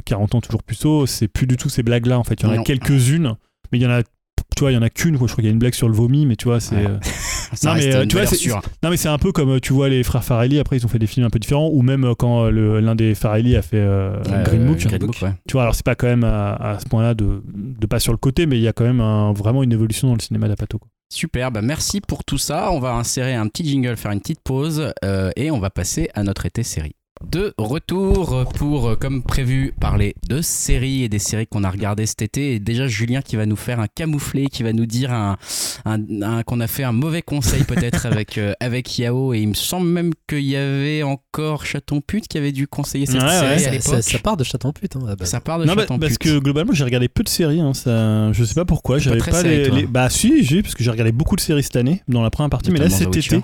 40 0.05 0.35
ans 0.35 0.41
toujours 0.41 0.63
plus 0.63 0.77
tôt, 0.79 1.07
c'est 1.07 1.29
plus 1.29 1.47
du 1.47 1.57
tout 1.57 1.69
ces 1.69 1.83
blagues-là, 1.83 2.19
en 2.19 2.25
fait. 2.25 2.41
Il 2.41 2.47
y 2.47 2.47
en 2.47 2.53
a 2.53 2.65
quelques-unes, 2.65 3.35
mais 3.73 3.79
il 3.79 3.83
y 3.83 3.87
en 3.87 3.91
a, 3.91 4.03
tu 4.03 4.61
vois, 4.61 4.73
il 4.73 4.75
y 4.75 4.79
en 4.79 4.83
a 4.83 4.91
qu'une. 4.91 5.15
Je 5.15 5.19
crois 5.19 5.29
qu'il 5.37 5.45
y 5.45 5.49
a 5.49 5.51
une 5.53 5.59
blague 5.59 5.75
sur 5.75 5.89
le 5.89 5.95
vomi, 5.95 6.27
mais 6.27 6.37
tu 6.37 6.45
vois, 6.47 6.61
c'est. 6.61 6.77
Euh, 6.87 6.99
Non, 7.65 7.75
mais, 7.75 7.93
euh, 7.93 8.07
tu 8.07 8.15
vois, 8.17 8.27
c'est-. 8.27 8.49
Non, 8.49 8.91
mais 8.91 8.97
c'est 8.97 9.09
un 9.09 9.19
peu 9.19 9.33
comme, 9.33 9.51
euh, 9.51 9.59
tu 9.59 9.73
vois, 9.73 9.89
les 9.89 10.05
frères 10.05 10.23
Farelli, 10.23 10.61
après, 10.61 10.77
ils 10.77 10.85
ont 10.87 10.89
fait 10.89 11.01
des 11.01 11.09
films 11.09 11.27
un 11.27 11.31
peu 11.31 11.41
différents, 11.41 11.69
ou 11.73 11.83
même 11.83 12.05
euh, 12.05 12.15
quand 12.15 12.45
euh, 12.45 12.51
le- 12.51 12.79
l'un 12.79 12.95
des 12.95 13.17
Farelli 13.17 13.57
a 13.57 13.63
fait 13.63 13.79
euh, 13.81 14.21
Green 14.45 14.63
euh, 14.63 14.67
Book. 14.69 14.79
Green 14.87 14.99
Book, 15.01 15.17
ouais. 15.23 15.33
Tu 15.49 15.55
vois, 15.55 15.63
alors 15.63 15.75
c'est 15.75 15.85
pas 15.85 15.97
quand 15.97 16.07
même 16.07 16.23
à, 16.23 16.53
à 16.55 16.79
ce 16.79 16.85
point-là 16.89 17.15
de, 17.15 17.43
de 17.53 17.87
pas 17.89 17.99
sur 17.99 18.13
le 18.13 18.19
côté, 18.19 18.47
mais 18.47 18.57
il 18.57 18.63
y 18.63 18.69
a 18.69 18.73
quand 18.73 18.85
même 18.85 19.01
un- 19.01 19.33
vraiment 19.33 19.65
une 19.65 19.73
évolution 19.73 20.07
dans 20.07 20.15
le 20.15 20.21
cinéma 20.21 20.47
d'Apato. 20.47 20.79
quoi. 20.79 20.89
Super, 21.13 21.51
bah 21.51 21.61
merci 21.61 22.01
pour 22.01 22.23
tout 22.23 22.39
ça. 22.39 22.71
On 22.71 22.79
va 22.79 22.93
insérer 22.95 23.35
un 23.35 23.49
petit 23.49 23.65
jingle, 23.65 23.97
faire 23.97 24.13
une 24.13 24.21
petite 24.21 24.43
pause 24.45 24.93
euh, 25.05 25.33
et 25.35 25.51
on 25.51 25.59
va 25.59 25.69
passer 25.71 26.09
à 26.15 26.23
notre 26.23 26.47
été 26.47 26.63
série. 26.63 26.95
De 27.29 27.55
retour 27.59 28.45
pour, 28.55 28.89
euh, 28.89 28.97
comme 28.97 29.23
prévu, 29.23 29.73
parler 29.79 30.15
de 30.29 30.41
séries 30.41 31.03
et 31.05 31.09
des 31.09 31.19
séries 31.19 31.47
qu'on 31.47 31.63
a 31.65 31.71
regardées 31.71 32.07
cet 32.07 32.23
été. 32.23 32.55
Et 32.55 32.59
déjà, 32.59 32.89
Julien 32.89 33.21
qui 33.21 33.37
va 33.37 33.45
nous 33.47 33.57
faire 33.57 33.79
un 33.79 33.87
camouflé, 33.87 34.47
qui 34.47 34.63
va 34.63 34.73
nous 34.73 34.87
dire 34.87 35.13
un, 35.13 35.37
un- 35.85 36.23
un- 36.23 36.43
qu'on 36.43 36.61
a 36.61 36.67
fait 36.67 36.83
un 36.83 36.93
mauvais 36.93 37.23
conseil 37.23 37.63
peut-être 37.65 38.07
avec, 38.07 38.39
euh, 38.39 38.55
avec 38.59 38.99
Yao. 38.99 39.35
Et 39.35 39.41
il 39.41 39.49
me 39.49 39.55
semble 39.55 39.87
même 39.89 40.13
qu'il 40.29 40.41
y 40.47 40.57
avait 40.57 41.03
encore 41.03 41.67
Chaton 41.67 42.01
Pute 42.01 42.27
qui 42.27 42.39
avait 42.39 42.53
dû 42.53 42.67
conseiller 42.67 43.07
cette 43.07 43.17
Ouais, 43.23 43.29
ouais, 43.29 43.39
série 43.39 43.55
à 43.55 43.59
ça, 43.59 43.71
l'époque. 43.71 43.95
ça, 43.95 44.03
ça 44.03 44.19
part 44.19 44.37
de 44.37 44.45
chaton 44.45 44.73
pute. 44.73 44.97
Hein. 44.97 45.15
Ça 45.25 45.41
part 45.41 45.59
de 45.59 45.67
Non, 45.67 45.75
bah, 45.75 45.83
Chaton 45.83 45.99
parce 45.99 46.13
Pute. 46.13 46.23
que 46.23 46.39
globalement, 46.39 46.73
j'ai 46.73 46.85
regardé 46.85 47.09
peu 47.09 47.23
de 47.23 47.29
séries. 47.29 47.61
Hein, 47.61 47.75
ça, 47.75 48.33
je 48.33 48.43
sais 48.45 48.55
pas 48.55 48.65
pourquoi. 48.65 48.97
Pas 48.97 49.03
J'avais 49.03 49.19
pas, 49.19 49.33
série, 49.43 49.71
les, 49.71 49.87
Bah, 49.87 50.09
si, 50.11 50.43
j'ai, 50.43 50.63
parce 50.63 50.75
que 50.75 50.83
j'ai 50.83 50.91
regardé 50.91 51.13
beaucoup 51.13 51.37
de 51.37 51.41
séries 51.43 51.63
cette 51.63 51.77
année, 51.77 52.03
dans 52.09 52.23
la 52.23 52.31
première 52.31 52.51
partie, 52.51 52.71
mais 52.73 52.79
là, 52.81 52.89
cet 52.91 53.15
été. 53.15 53.41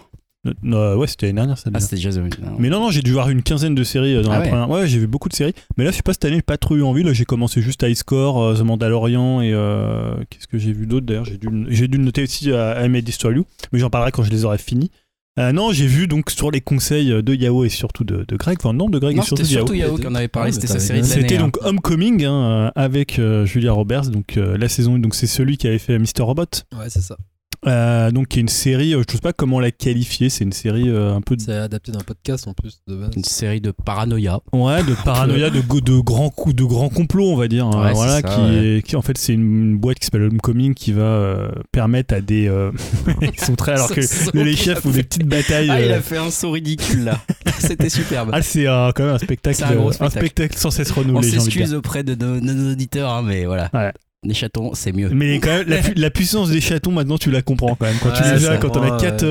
Euh, 0.65 0.97
ouais, 0.97 1.07
c'était 1.07 1.27
l'année 1.27 1.37
dernière, 1.37 1.59
ça. 1.59 1.71
Ah, 1.73 1.81
c'était 1.81 1.97
déjà. 1.97 2.11
Mais 2.59 2.69
non, 2.69 2.81
non, 2.81 2.91
j'ai 2.91 3.03
dû 3.03 3.13
voir 3.13 3.29
une 3.29 3.43
quinzaine 3.43 3.75
de 3.75 3.85
séries 3.85 4.15
euh, 4.15 4.23
dans 4.23 4.31
Ah 4.31 4.39
la 4.39 4.41
ouais. 4.45 4.49
première. 4.49 4.71
Ouais, 4.71 4.87
j'ai 4.87 4.99
vu 4.99 5.07
beaucoup 5.07 5.29
de 5.29 5.35
séries. 5.35 5.55
Mais 5.77 5.85
là, 5.85 5.91
je 5.91 5.97
sais 5.97 6.03
pas, 6.03 6.13
cette 6.13 6.25
année, 6.25 6.37
j'ai 6.37 6.43
pas 6.43 6.57
trop 6.59 6.77
eu 6.77 6.83
envie. 6.83 7.03
Là, 7.03 7.13
j'ai 7.13 7.25
commencé 7.25 7.61
juste 7.63 7.83
High 7.83 7.95
Score, 7.95 8.43
euh, 8.43 8.55
The 8.55 8.63
Mandalorian 8.63 9.41
et 9.41 9.53
euh, 9.53 10.15
qu'est-ce 10.31 10.47
que 10.47 10.59
j'ai 10.59 10.73
vu 10.73 10.87
d'autre 10.87 11.07
d'ailleurs? 11.07 11.25
J'ai 11.25 11.39
dû, 11.39 11.49
j'ai 11.69 11.89
dû 11.89 11.99
noter 11.99 12.23
aussi 12.23 12.53
à 12.53 12.85
I 12.85 12.89
May 12.89 13.03
Destroy 13.03 13.35
You, 13.37 13.47
mais 13.73 13.79
j'en 13.79 13.91
parlerai 13.91 14.13
quand 14.13 14.23
je 14.23 14.31
les 14.31 14.45
aurai 14.45 14.59
finis. 14.59 14.91
Euh, 15.39 15.53
non, 15.53 15.71
j'ai 15.71 15.87
vu 15.87 16.07
donc 16.09 16.31
sur 16.31 16.51
les 16.51 16.63
conseils 16.63 17.23
de 17.23 17.35
Yao 17.35 17.67
et 17.67 17.69
surtout 17.69 18.05
de, 18.05 18.25
de 18.27 18.37
Greg, 18.37 18.57
enfin 18.59 18.73
non, 18.73 18.89
de 18.89 18.99
Greg 18.99 19.17
Non, 19.17 19.23
et 19.23 19.27
surtout 19.27 19.45
surtout 19.45 19.75
Yao 19.75 19.99
qui 19.99 20.07
en 20.07 20.15
avait 20.15 20.29
parlé, 20.29 20.49
Ah, 20.49 20.53
c'était 20.53 20.67
sa 20.67 20.79
série 20.81 21.01
de. 21.03 21.05
C'était 21.05 21.37
hein. 21.37 21.41
donc 21.41 21.59
Homecoming 21.63 22.25
hein, 22.25 22.33
euh, 22.33 22.71
avec 22.75 23.19
euh, 23.19 23.45
Julia 23.45 23.73
Roberts, 23.73 24.09
donc 24.09 24.39
euh, 24.39 24.57
la 24.57 24.71
saison, 24.71 24.99
donc 24.99 25.15
c'est 25.15 25.27
celui 25.27 25.59
qui 25.59 25.67
avait 25.67 25.79
fait 25.79 25.99
Mr. 25.99 26.23
Robot. 26.23 26.45
Ouais, 26.79 26.89
c'est 26.89 27.03
ça. 27.03 27.19
Euh, 27.67 28.11
donc 28.13 28.29
qui 28.29 28.39
est 28.39 28.43
une 28.43 28.49
série, 28.49 28.95
euh, 28.95 29.03
je 29.07 29.13
ne 29.13 29.17
sais 29.17 29.21
pas 29.23 29.33
comment 29.33 29.59
la 29.59 29.71
qualifier, 29.73 30.29
c'est 30.31 30.45
une 30.45 30.53
série 30.53 30.89
euh, 30.89 31.15
un 31.15 31.21
peu 31.21 31.37
de, 31.37 31.43
C'est 31.43 31.53
adapté 31.53 31.91
d'un 31.91 31.99
podcast 32.01 32.47
en 32.47 32.55
plus 32.55 32.81
de 32.87 32.95
base. 32.95 33.11
Une 33.17 33.25
série 33.25 33.61
de 33.61 33.73
paranoïa. 33.73 34.39
ouais, 34.53 34.85
de 34.85 34.95
paranoïa, 35.05 35.51
de, 35.51 35.61
de 35.61 36.01
grands 36.01 36.31
coups, 36.31 36.55
de 36.55 36.65
grands 36.65 36.89
complots, 36.89 37.31
on 37.33 37.37
va 37.37 37.49
dire. 37.49 37.67
hein, 37.67 37.85
Ouais, 37.87 37.93
voilà, 37.93 38.13
ça, 38.21 38.23
qui, 38.23 38.41
ouais. 38.41 38.67
est- 38.79 38.83
qui 38.87 38.95
en 38.95 39.03
fait 39.03 39.19
c'est 39.19 39.33
une 39.33 39.77
boîte 39.79 39.99
qui 39.99 40.05
s'appelle 40.07 40.23
Homecoming 40.25 40.75
qui 40.75 40.93
va 40.93 41.03
euh, 41.03 41.49
permettre 41.73 42.15
à 42.15 42.21
des, 42.21 42.49
euh, 42.49 42.71
ils 43.21 43.41
sont 43.41 43.57
très 43.57 43.73
alors 43.73 43.91
que 43.93 44.39
les 44.39 44.55
chefs 44.57 44.87
ont 44.87 44.91
fait. 44.93 44.99
des 44.99 45.03
petites 45.03 45.27
batailles. 45.27 45.69
Ah, 45.71 45.81
il 45.83 45.91
a 45.93 46.01
fait 46.01 46.19
un 46.19 46.31
saut 46.31 46.53
ridicule 46.53 47.05
là. 47.05 47.21
C'était 47.59 47.89
superbe. 47.89 48.31
ah, 48.33 48.43
c'est 48.43 48.69
euh, 48.69 48.93
quand 48.95 49.05
même 49.05 49.15
un 49.15 49.19
spectacle, 49.19 49.57
C'est 49.57 49.65
un 49.65 49.75
gros 49.75 49.89
euh, 49.89 49.93
spectacle. 49.93 50.19
spectacle 50.27 50.57
sans 50.59 50.71
cesse 50.71 50.93
On 50.93 51.01
renouvelé. 51.01 51.31
dire. 51.31 51.43
s'excuse 51.43 51.75
auprès 51.75 52.05
de 52.05 52.15
nos, 52.15 52.39
de 52.39 52.53
nos 52.53 52.73
auditeurs, 52.73 53.11
hein, 53.11 53.23
mais 53.27 53.45
voilà. 53.45 53.71
Ouais. 53.75 53.93
Les 54.27 54.35
chatons, 54.35 54.73
c'est 54.75 54.93
mieux. 54.93 55.09
Mais 55.11 55.39
quand 55.41 55.51
même, 55.59 55.69
la, 55.69 55.79
pu- 55.79 55.95
la 55.95 56.11
puissance 56.11 56.51
des 56.51 56.61
chatons, 56.61 56.93
maintenant, 56.93 57.19
tu 57.19 57.31
la 57.31 57.43
comprends 57.43 57.75
quand 57.77 57.87
même. 57.87 57.97
Quand 58.03 58.11
tu 58.13 58.23
Ouais, 58.23 58.35
les 58.35 58.41
ça 58.41 58.53
as, 58.53 58.59
quand 58.59 58.77
on 58.77 58.83
a 58.83 58.91
va, 58.91 58.97
4 58.99 59.25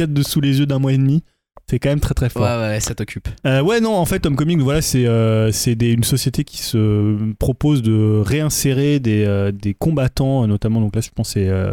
ouais. 0.00 0.06
dessous 0.06 0.40
les 0.40 0.58
yeux 0.60 0.66
d'un 0.66 0.78
mois 0.78 0.92
et 0.92 0.98
demi, 0.98 1.22
c'est 1.66 1.78
quand 1.78 1.88
même 1.88 2.00
très 2.00 2.12
très 2.12 2.26
Ouais, 2.26 2.30
fort. 2.30 2.60
ouais, 2.60 2.78
ça 2.80 2.94
t'occupe. 2.94 3.26
Euh, 3.46 3.62
ouais, 3.62 3.80
non, 3.80 3.94
en 3.94 4.04
fait, 4.04 4.26
Homecoming, 4.26 4.60
voilà, 4.60 4.82
c'est 4.82 5.06
euh, 5.06 5.50
une 5.80 6.04
société 6.04 6.44
qui 6.44 6.58
se 6.58 7.32
propose 7.38 7.80
de 7.80 8.20
réinsérer 8.22 9.00
des, 9.00 9.24
euh, 9.24 9.50
des 9.50 9.72
combattants, 9.72 10.46
notamment, 10.46 10.80
donc 10.82 10.94
là, 10.94 11.00
je 11.00 11.08
pense, 11.14 11.30
c'est. 11.30 11.48
euh, 11.48 11.72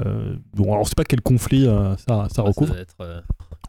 bon, 0.53 0.65
alors, 0.72 0.81
on 0.81 0.84
sait 0.85 0.93
pas 0.95 1.03
quel 1.03 1.19
conflit 1.22 1.68
euh, 1.68 1.93
ça, 2.07 2.27
ça 2.34 2.41
Ouais, 2.41 2.48
recouvre. 2.49 2.72
doit 2.73 2.81
être, 2.81 2.95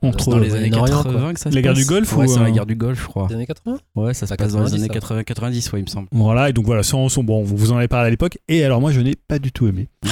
euh, 0.03 0.09
entre 0.09 0.31
dans 0.31 0.39
les 0.39 0.55
années 0.55 0.70
Moyen-Orient, 0.70 1.03
80 1.05 1.35
que 1.35 1.41
ça 1.41 1.51
se 1.51 1.55
La 1.55 1.62
guerre 1.62 1.73
passe 1.74 1.83
du 1.83 1.87
Golfe 1.89 2.16
Ouais, 2.16 2.24
ou, 2.24 2.29
c'est 2.29 2.41
euh, 2.41 2.43
la 2.45 2.51
guerre 2.51 2.66
du 2.66 2.74
Golfe, 2.77 3.01
je 3.03 3.07
crois. 3.07 3.27
les 3.29 3.35
années 3.37 3.47
80 3.47 3.79
Ouais, 3.95 4.15
ça 4.15 4.27
se 4.27 4.33
Pas 4.35 4.37
passe 4.45 4.53
dans 4.53 4.59
les 4.61 4.65
90, 4.65 4.79
années 4.85 4.89
ça. 4.89 4.95
80, 5.01 5.23
90, 5.24 5.73
ouais, 5.73 5.81
il 5.81 5.83
me 5.83 5.89
semble. 5.89 6.09
Voilà, 6.12 6.49
et 6.51 6.53
donc 6.53 6.65
voilà, 6.66 6.83
sans, 6.83 7.09
sans- 7.09 7.23
bon, 7.23 7.43
vous 7.43 7.73
en 7.73 7.77
avez 7.77 7.89
parlé 7.89 8.07
à 8.09 8.11
l'époque, 8.11 8.39
et 8.49 8.65
alors 8.65 8.81
moi, 8.81 8.93
je 8.93 9.01
n'ai 9.01 9.15
pas 9.29 9.39
du 9.39 9.53
tout 9.53 9.66
aimé. 9.69 9.89
Ouais. 10.05 10.11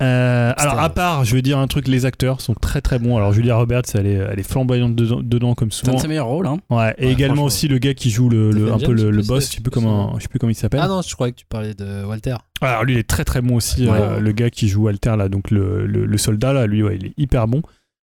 Euh, 0.00 0.50
C'était- 0.50 0.62
alors 0.62 0.80
à 0.80 0.90
part, 0.90 1.24
je 1.24 1.32
vais 1.36 1.42
dire 1.42 1.58
un 1.58 1.68
truc, 1.68 1.86
les 1.86 2.06
acteurs 2.06 2.40
sont 2.40 2.54
très 2.54 2.80
très 2.80 2.98
bons. 2.98 3.16
Alors 3.16 3.32
Julia 3.32 3.54
Roberts, 3.54 3.82
elle 3.94 4.06
est, 4.06 4.14
elle 4.14 4.40
est 4.40 4.42
flamboyante 4.42 4.96
dedans, 4.96 5.20
dedans 5.22 5.54
comme 5.54 5.70
C'est 5.70 5.82
un 5.82 5.90
souvent. 5.90 5.96
de 5.98 6.02
ses 6.02 6.08
meilleurs 6.08 6.26
rôles, 6.26 6.48
hein. 6.48 6.56
Ouais, 6.70 6.92
et 6.98 7.06
Ouais, 7.06 7.12
également 7.12 7.34
franchement. 7.34 7.44
aussi 7.46 7.68
le 7.68 7.78
gars 7.78 7.94
qui 7.94 8.10
joue 8.10 8.28
le, 8.28 8.50
le- 8.50 8.66
Stephen 8.66 8.72
un 8.72 8.78
peu 8.78 8.96
James, 8.96 9.10
le, 9.10 9.22
je 9.22 9.28
boss, 9.28 9.46
je 9.48 9.54
sais 9.56 9.60
plus 9.60 9.70
comment, 9.70 10.14
je 10.18 10.22
sais 10.22 10.28
plus 10.28 10.40
comment 10.40 10.50
il 10.50 10.56
s'appelle. 10.56 10.80
Ah 10.82 10.88
non, 10.88 11.02
je 11.02 11.14
croyais 11.14 11.32
que 11.32 11.38
tu 11.38 11.46
parlais 11.48 11.74
de 11.74 12.04
Walter. 12.04 12.34
Alors 12.62 12.82
lui, 12.82 12.94
il 12.94 12.98
est 12.98 13.08
très 13.08 13.24
très 13.24 13.42
bon 13.42 13.54
aussi, 13.54 13.86
Ouais. 13.86 13.96
euh, 14.00 14.18
le 14.18 14.32
gars 14.32 14.50
qui 14.50 14.66
joue 14.66 14.88
Alter 14.88 15.14
là, 15.16 15.28
donc 15.28 15.52
le, 15.52 15.86
le- 15.86 16.04
le 16.04 16.18
soldat 16.18 16.52
là, 16.52 16.66
lui, 16.66 16.82
ouais, 16.82 16.96
il 17.00 17.06
est 17.06 17.14
hyper 17.16 17.46
bon. 17.46 17.62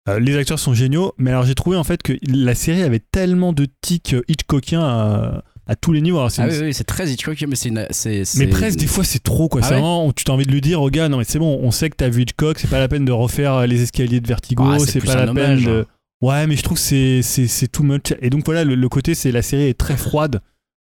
Euh, 0.09 0.19
les 0.19 0.37
acteurs 0.37 0.59
sont 0.59 0.73
géniaux, 0.75 1.13
mais 1.19 1.31
alors 1.31 1.45
j'ai 1.45 1.55
trouvé 1.55 1.77
en 1.77 1.85
fait 1.85 2.03
que 2.03 2.15
la 2.27 2.55
série 2.55 2.83
avait 2.83 3.01
tellement 3.01 3.53
de 3.53 3.67
tics 3.83 4.15
euh, 4.15 4.23
Hitchcockiens 4.29 4.81
à, 4.83 5.45
à 5.67 5.77
tous 5.77 5.93
les 5.93 6.01
niveaux. 6.01 6.19
Alors, 6.19 6.31
Ah 6.39 6.47
une- 6.47 6.53
oui, 6.53 6.59
oui, 6.63 6.75
c'est 6.75 6.85
très 6.85 7.11
Hitchcock, 7.11 7.37
mais 7.47 7.55
c'est 7.55 7.69
une. 7.69 7.87
Mais 8.39 8.47
presque, 8.47 8.79
des 8.79 8.87
fois, 8.87 9.05
c'est 9.05 9.23
trop, 9.23 9.49
quoi. 9.51 9.61
Ah 9.63 9.67
c'est 9.69 9.75
ouais 9.75 9.81
vraiment, 9.81 10.11
tu 10.13 10.25
t'as 10.25 10.33
envie 10.33 10.47
de 10.47 10.53
lui 10.53 10.63
dire 10.63 10.81
au 10.81 10.89
gars, 10.91 11.09
non, 11.11 11.19
mais 11.19 11.25
c'est 11.25 11.39
bon, 11.39 11.61
on 11.63 11.71
sait 11.71 11.91
que 11.91 11.97
t'as 11.97 12.09
vu 12.09 12.23
Hitchcock, 12.23 12.59
c'est 12.59 12.71
pas 12.71 12.79
la 12.79 12.89
peine 12.89 13.05
de 13.05 13.13
refaire 13.13 13.55
euh, 13.55 13.67
les 13.67 13.83
escaliers 13.83 14.21
de 14.21 14.27
Vertigo, 14.27 14.65
Ah, 14.67 14.79
c'est 14.79 15.01
pas 15.05 15.17
la 15.17 15.31
hommage, 15.31 15.65
peine 15.65 15.75
de. 15.75 15.87
Ouais, 16.23 16.47
mais 16.47 16.57
je 16.57 16.63
trouve 16.63 16.77
que 16.79 16.83
c'est, 16.85 17.21
c'est, 17.23 17.47
c'est 17.47 17.69
too 17.69 17.83
much. 17.83 18.15
Et 18.23 18.31
donc 18.31 18.45
voilà, 18.47 18.65
le, 18.65 18.75
le 18.75 18.89
côté, 18.89 19.15
c'est 19.15 19.33
la 19.33 19.43
série 19.43 19.65
est 19.69 19.79
très 19.79 19.97
froide. 19.99 20.41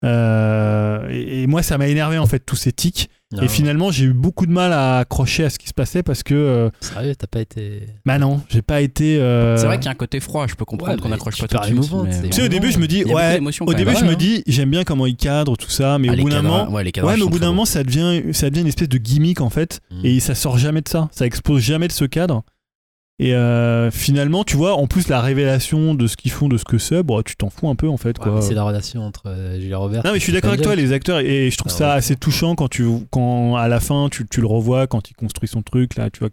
Euh, 0.04 1.08
et, 1.10 1.42
et 1.42 1.46
moi, 1.46 1.62
ça 1.62 1.78
m'a 1.78 1.86
énervé, 1.88 2.18
en 2.18 2.26
fait, 2.26 2.40
tous 2.40 2.56
ces 2.56 2.72
tics. 2.72 3.08
Non, 3.32 3.42
et 3.42 3.48
finalement, 3.48 3.90
j'ai 3.90 4.04
eu 4.04 4.12
beaucoup 4.12 4.46
de 4.46 4.52
mal 4.52 4.72
à 4.72 4.98
accrocher 4.98 5.44
à 5.44 5.50
ce 5.50 5.58
qui 5.58 5.68
se 5.68 5.74
passait 5.74 6.02
parce 6.02 6.22
que. 6.22 6.34
euh, 6.34 6.70
Sérieux, 6.80 7.14
t'as 7.16 7.26
pas 7.26 7.40
été. 7.40 7.82
bah 8.06 8.18
non, 8.18 8.40
j'ai 8.48 8.62
pas 8.62 8.80
été. 8.80 9.18
euh, 9.18 9.56
C'est 9.56 9.66
vrai 9.66 9.76
qu'il 9.78 9.86
y 9.86 9.88
a 9.88 9.92
un 9.92 9.94
côté 9.94 10.20
froid, 10.20 10.46
je 10.46 10.54
peux 10.54 10.64
comprendre 10.64 10.94
Ouais, 10.94 11.00
qu'on 11.00 11.12
accroche 11.12 11.38
pas 11.40 11.48
tout 11.48 11.58
de 11.58 11.64
suite. 11.82 11.92
mais. 12.04 12.28
Tu 12.28 12.32
sais, 12.32 12.44
au 12.44 12.48
début, 12.48 12.70
je 12.72 12.78
me 12.78 12.86
dis, 12.86 12.96
Il 12.96 13.08
y 13.08 13.12
a 13.14 13.38
beaucoup 13.38 13.54
ouais. 13.64 13.70
Au 13.70 13.74
début, 13.74 13.96
je 13.96 14.04
me 14.04 14.14
dis, 14.16 14.42
j'aime 14.46 14.70
bien 14.70 14.84
comment 14.84 15.06
il 15.06 15.16
cadre, 15.16 15.56
tout 15.56 15.70
ça, 15.70 15.98
mais 15.98 16.08
Ah, 16.08 16.12
au 16.12 16.16
les 16.16 16.22
bout 16.22 16.30
d'un 16.30 16.42
moment. 16.42 16.70
ouais, 16.70 16.84
les 16.84 16.92
cadrans 16.92 17.10
Ouais, 17.10 17.16
mais 17.16 17.22
au 17.22 17.28
bout 17.28 17.38
d'un 17.38 17.48
moment, 17.48 17.64
ça 17.64 17.82
devient, 17.84 18.22
ça 18.32 18.50
devient 18.50 18.62
une 18.62 18.68
espèce 18.68 18.88
de 18.88 18.98
gimmick 18.98 19.40
en 19.40 19.50
fait. 19.50 19.80
Mm. 19.90 20.00
et 20.06 20.20
ça 20.20 20.34
sort 20.34 20.58
jamais 20.58 20.80
de 20.82 20.88
ça, 20.88 21.08
ça 21.12 21.26
expose 21.26 21.62
jamais 21.62 21.88
de 21.88 21.92
ce 21.92 22.04
cadre. 22.04 22.42
Et 23.18 23.34
euh, 23.34 23.90
finalement, 23.90 24.42
tu 24.42 24.56
vois, 24.56 24.74
en 24.74 24.86
plus 24.86 25.08
la 25.08 25.20
révélation 25.20 25.94
de 25.94 26.06
ce 26.06 26.16
qu'ils 26.16 26.32
font, 26.32 26.48
de 26.48 26.56
ce 26.56 26.64
que 26.64 26.78
c'est, 26.78 27.02
bon, 27.02 27.22
tu 27.22 27.36
t'en 27.36 27.50
fous 27.50 27.68
un 27.68 27.76
peu 27.76 27.88
en 27.88 27.96
fait. 27.96 28.18
Ouais, 28.18 28.40
c'est 28.40 28.54
la 28.54 28.64
relation 28.64 29.02
entre 29.02 29.24
euh, 29.28 29.60
Julia 29.60 29.76
Roberts. 29.78 30.02
non 30.04 30.12
mais 30.12 30.18
je 30.18 30.24
suis 30.24 30.32
d'accord 30.32 30.50
avec 30.50 30.62
toi, 30.62 30.74
les 30.74 30.92
acteurs, 30.92 31.20
et 31.20 31.50
je 31.50 31.56
trouve 31.56 31.70
Ah, 31.74 31.78
ça 31.78 31.88
ouais. 31.90 31.94
assez 31.98 32.16
touchant 32.16 32.54
quand 32.56 32.68
tu, 32.68 32.84
quand 33.10 33.54
à 33.56 33.68
la 33.68 33.78
fin 33.80 34.08
tu, 34.10 34.26
tu 34.28 34.40
le 34.40 34.46
revois, 34.46 34.86
quand 34.86 35.08
il 35.10 35.14
construit 35.14 35.48
son 35.48 35.62
truc 35.62 35.96
là, 35.96 36.10
tu 36.10 36.20
vois, 36.20 36.30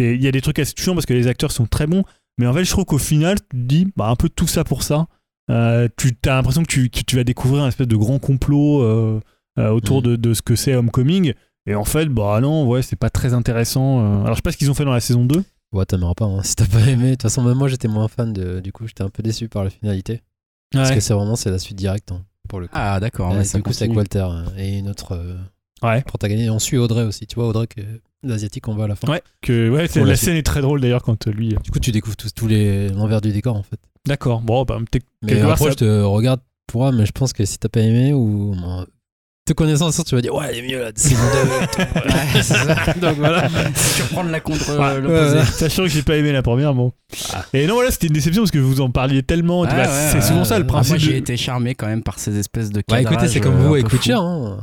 il 0.00 0.22
y 0.22 0.28
a 0.28 0.32
des 0.32 0.40
trucs 0.42 0.58
assez 0.58 0.74
touchants 0.74 0.94
parce 0.94 1.06
que 1.06 1.14
les 1.14 1.26
acteurs 1.26 1.52
sont 1.52 1.66
très 1.66 1.86
bons, 1.86 2.02
mais 2.38 2.46
en 2.46 2.52
fait 2.52 2.64
je 2.64 2.70
trouve 2.70 2.84
qu'au 2.84 2.98
final 2.98 3.36
tu 3.40 3.46
te 3.58 3.62
dis, 3.64 3.86
bah 3.96 4.08
un 4.08 4.16
peu 4.16 4.28
tout 4.28 4.46
ça 4.48 4.62
pour 4.64 4.82
ça. 4.82 5.06
Euh, 5.50 5.88
tu 5.96 6.12
as 6.26 6.34
l'impression 6.34 6.62
que 6.62 6.68
tu, 6.70 6.90
tu 6.90 7.16
vas 7.16 7.24
découvrir 7.24 7.62
un 7.64 7.68
espèce 7.68 7.88
de 7.88 7.96
grand 7.96 8.18
complot 8.18 8.82
euh, 8.82 9.20
autour 9.58 10.00
Mm. 10.00 10.04
de, 10.04 10.16
de 10.16 10.34
ce 10.34 10.42
que 10.42 10.54
c'est 10.54 10.74
Homecoming. 10.74 11.32
Et 11.66 11.74
en 11.74 11.84
fait, 11.84 12.06
bah 12.06 12.40
non, 12.40 12.66
ouais, 12.68 12.82
c'est 12.82 12.96
pas 12.98 13.10
très 13.10 13.32
intéressant. 13.34 14.22
Alors 14.22 14.28
je 14.30 14.34
sais 14.36 14.42
pas 14.42 14.52
ce 14.52 14.56
qu'ils 14.56 14.70
ont 14.70 14.74
fait 14.74 14.84
dans 14.84 14.92
la 14.92 15.00
saison 15.00 15.24
2. 15.24 15.42
Ouais, 15.72 15.84
t'aimeras 15.84 16.14
pas. 16.14 16.24
hein, 16.24 16.42
si 16.42 16.56
t'as 16.56 16.66
pas 16.66 16.80
aimé. 16.88 17.06
De 17.06 17.10
toute 17.12 17.22
façon, 17.22 17.42
même 17.42 17.56
moi, 17.56 17.68
j'étais 17.68 17.88
moins 17.88 18.08
fan 18.08 18.32
de. 18.32 18.60
Du 18.60 18.72
coup, 18.72 18.86
j'étais 18.86 19.02
un 19.02 19.08
peu 19.10 19.22
déçu 19.22 19.48
par 19.48 19.64
la 19.64 19.70
finalité. 19.70 20.20
Parce 20.72 20.88
Ouais. 20.90 20.94
que 20.96 21.00
c'est 21.00 21.14
vraiment 21.14 21.36
c'est 21.36 21.50
la 21.50 21.58
suite 21.58 21.76
directe 21.76 22.12
hein, 22.12 22.22
pour 22.48 22.60
le 22.60 22.66
coup. 22.66 22.72
Ah, 22.76 23.00
d'accord. 23.00 23.32
Euh, 23.32 23.42
ça 23.44 23.58
du 23.58 23.62
coup, 23.62 23.72
c'est 23.72 23.84
avec. 23.84 23.96
Walter 23.96 24.26
euh, 24.30 24.44
et 24.56 24.78
une 24.78 24.88
autre 24.88 25.12
euh, 25.16 25.34
Ouais. 25.82 26.02
protagoniste. 26.02 26.50
On 26.50 26.58
suit 26.58 26.76
Audrey 26.78 27.02
aussi. 27.04 27.26
Tu 27.26 27.34
vois, 27.36 27.48
Audrey, 27.48 27.66
que 27.66 27.80
l'asiatique, 28.22 28.68
on 28.68 28.74
voit 28.74 28.84
à 28.84 28.88
la 28.88 28.94
fin. 28.96 29.08
Ouais, 29.10 29.22
que, 29.42 29.68
ouais 29.70 29.88
la 29.94 30.04
la 30.04 30.16
scène 30.16 30.36
est 30.36 30.42
très 30.46 30.60
drôle 30.60 30.80
d'ailleurs 30.80 31.02
quand 31.02 31.26
euh, 31.26 31.30
lui. 31.32 31.54
Du 31.62 31.70
coup, 31.70 31.78
tu 31.80 31.90
découvres 31.92 32.16
tous, 32.16 32.32
tous 32.34 32.46
les 32.46 32.88
l'envers 32.90 33.20
du 33.20 33.32
décor 33.32 33.56
en 33.56 33.62
fait. 33.62 33.78
D'accord, 34.06 34.40
bon, 34.42 34.64
bah, 34.64 34.78
peut-être 34.90 35.06
Mais 35.22 35.40
après, 35.40 35.64
ça- 35.66 35.70
je 35.70 35.76
te 35.76 36.02
regarde 36.02 36.40
pour 36.66 36.82
moi, 36.82 36.92
mais 36.92 37.06
je 37.06 37.12
pense 37.12 37.32
que 37.32 37.44
si 37.44 37.58
t'as 37.58 37.68
pas 37.68 37.80
aimé 37.80 38.12
ou. 38.12 38.54
Te 39.50 39.54
connaissant, 39.54 39.90
tu 39.90 40.14
vas 40.14 40.20
dire 40.20 40.34
ouais, 40.34 40.46
elle 40.50 40.64
est 40.64 40.68
mieux 40.68 40.80
là, 40.80 40.90
saison 40.94 41.20
2 41.32 41.64
et 41.64 41.66
tout. 41.66 41.98
Ouais, 42.08 42.42
c'est 42.42 42.42
ça. 42.42 42.92
Donc 43.00 43.16
voilà. 43.16 43.48
Tu 43.96 44.02
reprends 44.02 44.22
la 44.22 44.40
contre 44.40 44.78
Ouais, 44.78 44.84
euh, 44.84 45.00
l'opposé. 45.00 45.36
ouais, 45.38 45.44
Sachant 45.44 45.82
que 45.82 45.88
j'ai 45.88 46.02
pas 46.02 46.16
aimé 46.16 46.32
la 46.32 46.42
première, 46.42 46.74
bon. 46.74 46.92
Ah. 47.32 47.44
Et 47.52 47.66
non, 47.66 47.74
voilà, 47.74 47.90
c'était 47.90 48.06
une 48.06 48.12
déception 48.12 48.42
parce 48.42 48.50
que 48.50 48.58
vous 48.58 48.80
en 48.80 48.90
parliez 48.90 49.22
tellement. 49.22 49.64
tu 49.66 49.72
Ouais, 49.74 49.84
vois, 49.84 49.92
ouais, 49.92 50.08
c'est 50.12 50.22
souvent 50.22 50.44
ça 50.44 50.58
le 50.58 50.64
ouais. 50.64 50.68
principe. 50.68 50.90
Moi, 50.92 50.98
j'ai 50.98 51.12
de- 51.12 51.16
été 51.18 51.36
charmé 51.36 51.74
quand 51.74 51.86
même 51.86 52.02
par 52.02 52.18
ces 52.18 52.38
espèces 52.38 52.70
de 52.70 52.82
Bah 52.88 53.00
écoutez, 53.00 53.28
c'est 53.28 53.40
comme 53.40 53.54
euh, 53.56 53.66
vous 53.66 53.74
un 53.74 53.78
avec 53.80 53.92
Witcher. 53.92 54.14
Hein. 54.14 54.58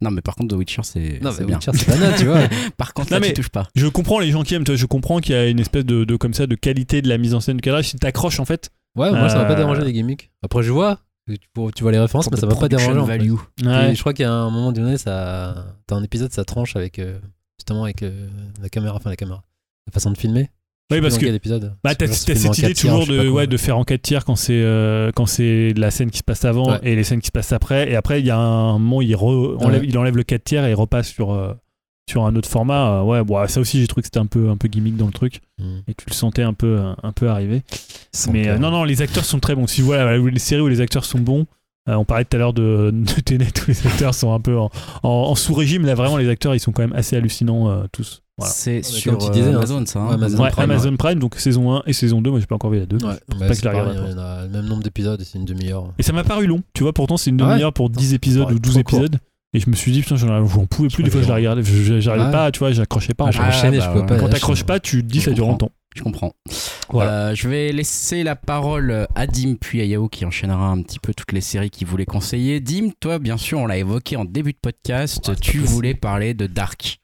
Non, 0.00 0.10
mais 0.12 0.20
par 0.20 0.36
contre, 0.36 0.54
The 0.54 0.58
Witcher, 0.58 0.82
c'est 0.84 1.18
Non, 1.22 1.32
c'est 1.32 1.40
mais 1.40 1.46
bien. 1.46 1.56
Witcher, 1.58 1.72
c'est 1.74 1.88
banal, 1.88 2.14
tu 2.16 2.26
vois. 2.26 2.38
Par 2.76 2.94
contre, 2.94 3.10
Non, 3.10 3.16
là, 3.16 3.20
mais- 3.20 3.28
tu 3.28 3.34
touches 3.34 3.48
pas. 3.50 3.66
Je 3.74 3.88
comprends 3.88 4.20
les 4.20 4.30
gens 4.30 4.44
qui 4.44 4.54
aiment, 4.54 4.62
toi, 4.62 4.76
je 4.76 4.86
comprends 4.86 5.18
qu'il 5.18 5.34
y 5.34 5.38
a 5.38 5.46
une 5.48 5.58
espèce 5.58 5.84
de, 5.84 6.04
de- 6.04 6.16
comme 6.16 6.34
ça 6.34 6.46
de 6.46 6.54
qualité 6.54 7.02
de 7.02 7.08
la 7.08 7.18
mise 7.18 7.34
en 7.34 7.40
scène 7.40 7.56
du 7.56 7.62
cadrage. 7.62 7.88
Si 7.88 7.96
t'accroches 7.96 8.38
en 8.38 8.44
fait. 8.44 8.70
Ouais, 8.94 9.10
moi, 9.10 9.28
ça 9.28 9.36
m'a 9.36 9.42
Euh, 9.42 9.48
pas 9.48 9.54
dérangé 9.56 9.82
les 9.82 9.92
gimmicks. 9.92 10.30
Après, 10.44 10.62
je 10.62 10.70
vois. 10.70 11.00
Tu, 11.28 11.38
tu 11.74 11.82
vois 11.82 11.92
les 11.92 11.98
références, 11.98 12.30
mais 12.30 12.36
ça 12.36 12.46
m'a 12.46 12.54
pas 12.56 12.68
dérangé. 12.68 12.98
en 12.98 13.06
fait. 13.06 13.20
je 13.24 14.00
crois 14.00 14.12
qu'à 14.12 14.30
un 14.32 14.50
moment 14.50 14.72
donné, 14.72 14.98
ça, 14.98 15.66
t'as 15.86 15.96
un 15.96 16.02
épisode, 16.02 16.32
ça 16.32 16.44
tranche 16.44 16.74
avec 16.76 16.98
euh, 16.98 17.18
justement 17.58 17.84
avec 17.84 18.02
euh, 18.02 18.28
la 18.60 18.68
caméra, 18.68 18.96
enfin 18.96 19.08
la 19.10 19.16
caméra, 19.16 19.42
la 19.86 19.92
façon 19.92 20.10
de 20.10 20.18
filmer. 20.18 20.50
Oui, 20.90 21.00
parce 21.00 21.16
que 21.16 21.24
l'épisode. 21.24 21.74
bah, 21.82 21.94
t'as 21.94 22.06
cette 22.08 22.58
idée 22.58 22.74
toujours 22.74 23.06
de, 23.06 23.26
ouais, 23.28 23.46
de 23.46 23.56
faire 23.56 23.78
en 23.78 23.84
4 23.84 24.02
tiers 24.02 24.24
quand 24.26 24.36
c'est 24.36 24.60
euh, 24.62 25.10
quand 25.14 25.24
c'est 25.24 25.72
la 25.74 25.90
scène 25.90 26.10
qui 26.10 26.18
se 26.18 26.22
passe 26.24 26.44
avant 26.44 26.72
Ouais. 26.72 26.80
et 26.82 26.96
les 26.96 27.04
scènes 27.04 27.20
qui 27.20 27.28
se 27.28 27.32
passent 27.32 27.52
après. 27.52 27.90
Et 27.90 27.94
après, 27.96 28.20
il 28.20 28.26
y 28.26 28.30
a 28.30 28.36
un 28.36 28.72
moment, 28.78 29.00
il, 29.00 29.14
re- 29.14 29.56
enlève, 29.64 29.80
Ouais. 29.82 29.86
il 29.88 29.96
enlève 29.96 30.16
le 30.16 30.22
4 30.24 30.44
tiers 30.44 30.66
et 30.66 30.70
il 30.72 30.74
repasse 30.74 31.08
sur, 31.08 31.32
euh, 31.32 31.54
sur 32.10 32.24
un 32.26 32.34
autre 32.36 32.48
format. 32.48 33.00
Euh, 33.00 33.02
ouais, 33.02 33.22
bon, 33.24 33.46
ça 33.48 33.60
aussi, 33.60 33.80
j'ai 33.80 33.86
trouvé 33.86 34.02
que 34.02 34.06
c'était 34.06 34.18
un 34.18 34.26
peu, 34.26 34.50
un 34.50 34.56
peu 34.56 34.68
gimmick 34.68 34.96
dans 34.96 35.06
le 35.06 35.12
truc 35.12 35.40
et 35.86 35.94
tu 35.94 36.04
le 36.08 36.14
sentais 36.14 36.42
un 36.42 36.52
peu, 36.54 36.80
un 37.02 37.12
peu 37.12 37.28
arriver. 37.28 37.62
Mais 38.32 38.48
euh, 38.48 38.58
non, 38.58 38.70
non, 38.70 38.84
les 38.84 39.00
acteurs 39.02 39.24
sont 39.24 39.38
très 39.40 39.54
bons. 39.54 39.66
Si 39.66 39.80
voilà, 39.80 40.16
les 40.18 40.38
séries 40.38 40.62
où 40.62 40.68
les 40.68 40.80
acteurs 40.80 41.04
sont 41.04 41.20
bons, 41.20 41.46
euh, 41.88 41.94
on 41.94 42.04
parlait 42.04 42.24
tout 42.24 42.36
à 42.36 42.38
l'heure 42.38 42.52
de, 42.52 42.90
de 42.94 43.20
Tenet 43.20 43.46
où 43.62 43.68
les 43.68 43.86
acteurs 43.86 44.14
sont 44.14 44.32
un 44.34 44.40
peu 44.40 44.58
en, 44.58 44.70
en- 45.02 45.08
en 45.08 45.34
sous-régime. 45.34 45.84
Là, 45.86 45.94
vraiment, 45.94 46.16
les 46.16 46.28
acteurs, 46.28 46.54
ils 46.54 46.60
sont 46.60 46.72
quand 46.72 46.82
même 46.82 46.92
assez 46.94 47.16
hallucinants 47.16 47.70
euh, 47.70 47.84
tous. 47.92 48.22
Voilà. 48.38 48.52
C'est 48.52 48.82
sur 48.82 49.16
comme 49.18 49.26
tu 49.26 49.30
disais, 49.32 49.50
euh, 49.52 49.56
Amazon, 49.58 49.84
ça. 49.86 50.00
hein. 50.00 50.08
ouais, 50.08 50.14
Amazon 50.14 50.42
Ouais, 50.42 50.50
Prime, 50.50 50.70
Amazon 50.70 50.96
Prime, 50.96 51.18
donc 51.18 51.36
saison 51.36 51.72
1 51.76 51.82
et 51.86 51.92
saison 51.92 52.20
2. 52.22 52.30
Moi, 52.30 52.40
j'ai 52.40 52.46
pas 52.46 52.54
encore 52.56 52.70
vu 52.70 52.78
la 52.80 52.86
2. 52.86 52.96
Ouais, 52.96 53.02
pas 53.02 53.36
bah, 53.38 53.48
que 53.48 53.54
c'est 53.54 53.60
je 53.60 53.64
la 53.66 53.72
pareil, 53.72 53.88
regarde 53.90 54.08
il 54.08 54.12
y 54.12 54.14
en 54.14 54.22
a 54.22 54.42
le 54.44 54.48
même 54.48 54.66
nombre 54.66 54.82
d'épisodes 54.82 55.20
et 55.20 55.24
c'est 55.24 55.38
une 55.38 55.44
demi-heure. 55.44 55.92
Et 55.98 56.02
ça 56.02 56.12
m'a 56.12 56.24
paru 56.24 56.46
long. 56.46 56.62
Tu 56.74 56.82
vois, 56.82 56.92
pourtant, 56.92 57.16
c'est 57.16 57.30
une 57.30 57.40
Ah 57.40 57.44
ouais 57.46 57.50
demi-heure 57.52 57.72
pour 57.72 57.90
10 57.90 58.14
épisodes 58.14 58.50
ou 58.50 58.58
12 58.58 58.74
trop 58.74 58.82
court. 58.84 59.00
Et 59.54 59.60
je 59.60 59.68
me 59.68 59.74
suis 59.74 59.92
dit, 59.92 60.00
putain, 60.00 60.16
j'en 60.16 60.46
pouvais 60.66 60.88
plus. 60.88 61.02
Des 61.02 61.10
fois, 61.10 61.20
je 61.22 61.28
la 61.28 61.34
regardais. 61.34 61.62
J'arrivais 61.62 62.10
Ah 62.24 62.26
ouais. 62.26 62.32
pas, 62.32 62.50
tu 62.52 62.58
vois, 62.60 62.72
j'accrochais 62.72 63.12
pas. 63.14 63.24
en 63.24 63.28
Ah, 63.28 63.32
bah 63.38 63.50
je 63.50 63.86
pouvais 63.88 64.00
ouais. 64.00 64.06
pas. 64.06 64.18
Quand 64.18 64.28
t'accroches 64.28 64.64
pas, 64.64 64.80
tu 64.80 65.02
te 65.02 65.06
dis, 65.12 65.20
Je 65.20 65.26
ça 65.26 65.30
dure 65.32 65.46
longtemps. 65.46 65.70
Je 65.94 66.02
comprends. 66.02 66.32
Voilà. 66.88 67.10
Euh, 67.28 67.34
je 67.34 67.48
vais 67.50 67.70
laisser 67.70 68.22
la 68.22 68.34
parole 68.34 69.06
à 69.14 69.26
Dim 69.26 69.56
puis 69.60 69.82
à 69.82 69.84
Yao 69.84 70.08
qui 70.08 70.24
enchaînera 70.24 70.68
un 70.68 70.80
petit 70.80 70.98
peu 70.98 71.12
toutes 71.12 71.32
les 71.32 71.42
séries 71.42 71.68
qu'il 71.68 71.86
voulait 71.86 72.06
conseiller. 72.06 72.60
Dim, 72.60 72.92
toi, 72.98 73.18
bien 73.18 73.36
sûr, 73.36 73.58
on 73.58 73.66
l'a 73.66 73.76
évoqué 73.76 74.16
en 74.16 74.24
début 74.24 74.52
de 74.52 74.58
podcast, 74.58 75.28
Ouais, 75.28 75.34
c'est 75.34 75.40
tu 75.40 75.58
voulais 75.58 75.92
parler 75.94 76.32
de 76.32 76.46
Dark. 76.46 76.98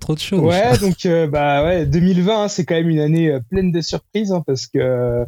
Trop 0.00 0.14
de 0.14 0.18
choses. 0.18 0.40
Ouais, 0.40 0.76
donc 0.78 1.06
euh, 1.06 1.26
bah 1.28 1.64
ouais, 1.64 1.86
2020, 1.86 2.42
hein, 2.44 2.48
c'est 2.48 2.64
quand 2.66 2.74
même 2.74 2.90
une 2.90 2.98
année 3.00 3.30
euh, 3.30 3.40
pleine 3.48 3.70
de 3.72 3.80
surprises 3.80 4.32
hein, 4.32 4.42
parce 4.46 4.66
que 4.66 4.78
euh, 4.78 5.24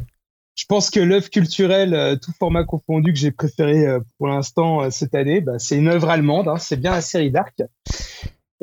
je 0.55 0.65
pense 0.67 0.89
que 0.89 0.99
l'œuvre 0.99 1.29
culturelle, 1.29 1.93
euh, 1.93 2.15
tout 2.15 2.31
format 2.37 2.63
confondu, 2.63 3.13
que 3.13 3.19
j'ai 3.19 3.31
préféré 3.31 3.87
euh, 3.87 3.99
pour 4.17 4.27
l'instant 4.27 4.83
euh, 4.83 4.89
cette 4.89 5.15
année, 5.15 5.41
bah, 5.41 5.53
c'est 5.57 5.77
une 5.77 5.87
œuvre 5.87 6.09
allemande. 6.09 6.47
hein, 6.47 6.57
c'est 6.57 6.77
bien 6.77 6.91
la 6.91 7.01
série 7.01 7.31
Dark. 7.31 7.61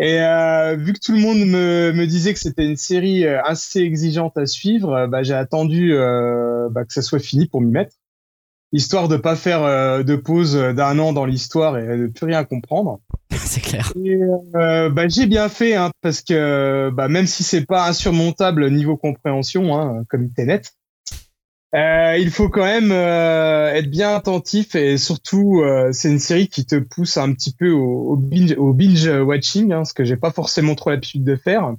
Et 0.00 0.20
euh, 0.20 0.76
vu 0.76 0.92
que 0.92 1.00
tout 1.04 1.12
le 1.12 1.18
monde 1.18 1.38
me, 1.38 1.92
me 1.92 2.06
disait 2.06 2.32
que 2.32 2.38
c'était 2.38 2.64
une 2.66 2.76
série 2.76 3.26
assez 3.26 3.80
exigeante 3.80 4.36
à 4.38 4.46
suivre, 4.46 5.08
bah, 5.08 5.24
j'ai 5.24 5.34
attendu 5.34 5.92
euh, 5.92 6.68
bah, 6.70 6.84
que 6.84 6.92
ça 6.92 7.02
soit 7.02 7.18
fini 7.18 7.46
pour 7.46 7.60
m'y 7.62 7.72
mettre. 7.72 7.96
histoire 8.70 9.08
de 9.08 9.16
pas 9.16 9.34
faire 9.34 9.64
euh, 9.64 10.04
de 10.04 10.14
pause 10.14 10.54
d'un 10.54 10.98
an 11.00 11.12
dans 11.12 11.24
l'histoire 11.24 11.78
et 11.78 11.98
de 11.98 12.06
plus 12.06 12.26
rien 12.26 12.44
comprendre. 12.44 13.00
c'est 13.32 13.60
clair. 13.60 13.92
Et, 13.96 14.20
euh, 14.54 14.88
bah, 14.88 15.08
j'ai 15.08 15.26
bien 15.26 15.48
fait 15.48 15.74
hein, 15.74 15.90
parce 16.00 16.20
que 16.22 16.90
bah, 16.90 17.08
même 17.08 17.26
si 17.26 17.42
c'est 17.42 17.66
pas 17.66 17.88
insurmontable 17.88 18.70
niveau 18.70 18.96
compréhension, 18.96 19.76
hein, 19.76 20.04
comme 20.08 20.30
Tenet, 20.30 20.62
euh, 21.74 22.16
il 22.18 22.30
faut 22.30 22.48
quand 22.48 22.64
même 22.64 22.92
euh, 22.92 23.72
être 23.74 23.90
bien 23.90 24.14
attentif 24.14 24.74
et 24.74 24.96
surtout 24.96 25.60
euh, 25.60 25.90
c'est 25.92 26.10
une 26.10 26.18
série 26.18 26.48
qui 26.48 26.64
te 26.64 26.76
pousse 26.76 27.16
un 27.18 27.32
petit 27.34 27.52
peu 27.52 27.70
au, 27.70 28.12
au 28.12 28.16
binge, 28.16 28.54
au 28.56 28.72
binge 28.72 29.06
watching, 29.06 29.72
hein, 29.72 29.84
ce 29.84 29.92
que 29.92 30.04
j'ai 30.04 30.16
pas 30.16 30.30
forcément 30.30 30.74
trop 30.74 30.90
l'habitude 30.90 31.24
de 31.24 31.36
faire. 31.36 31.74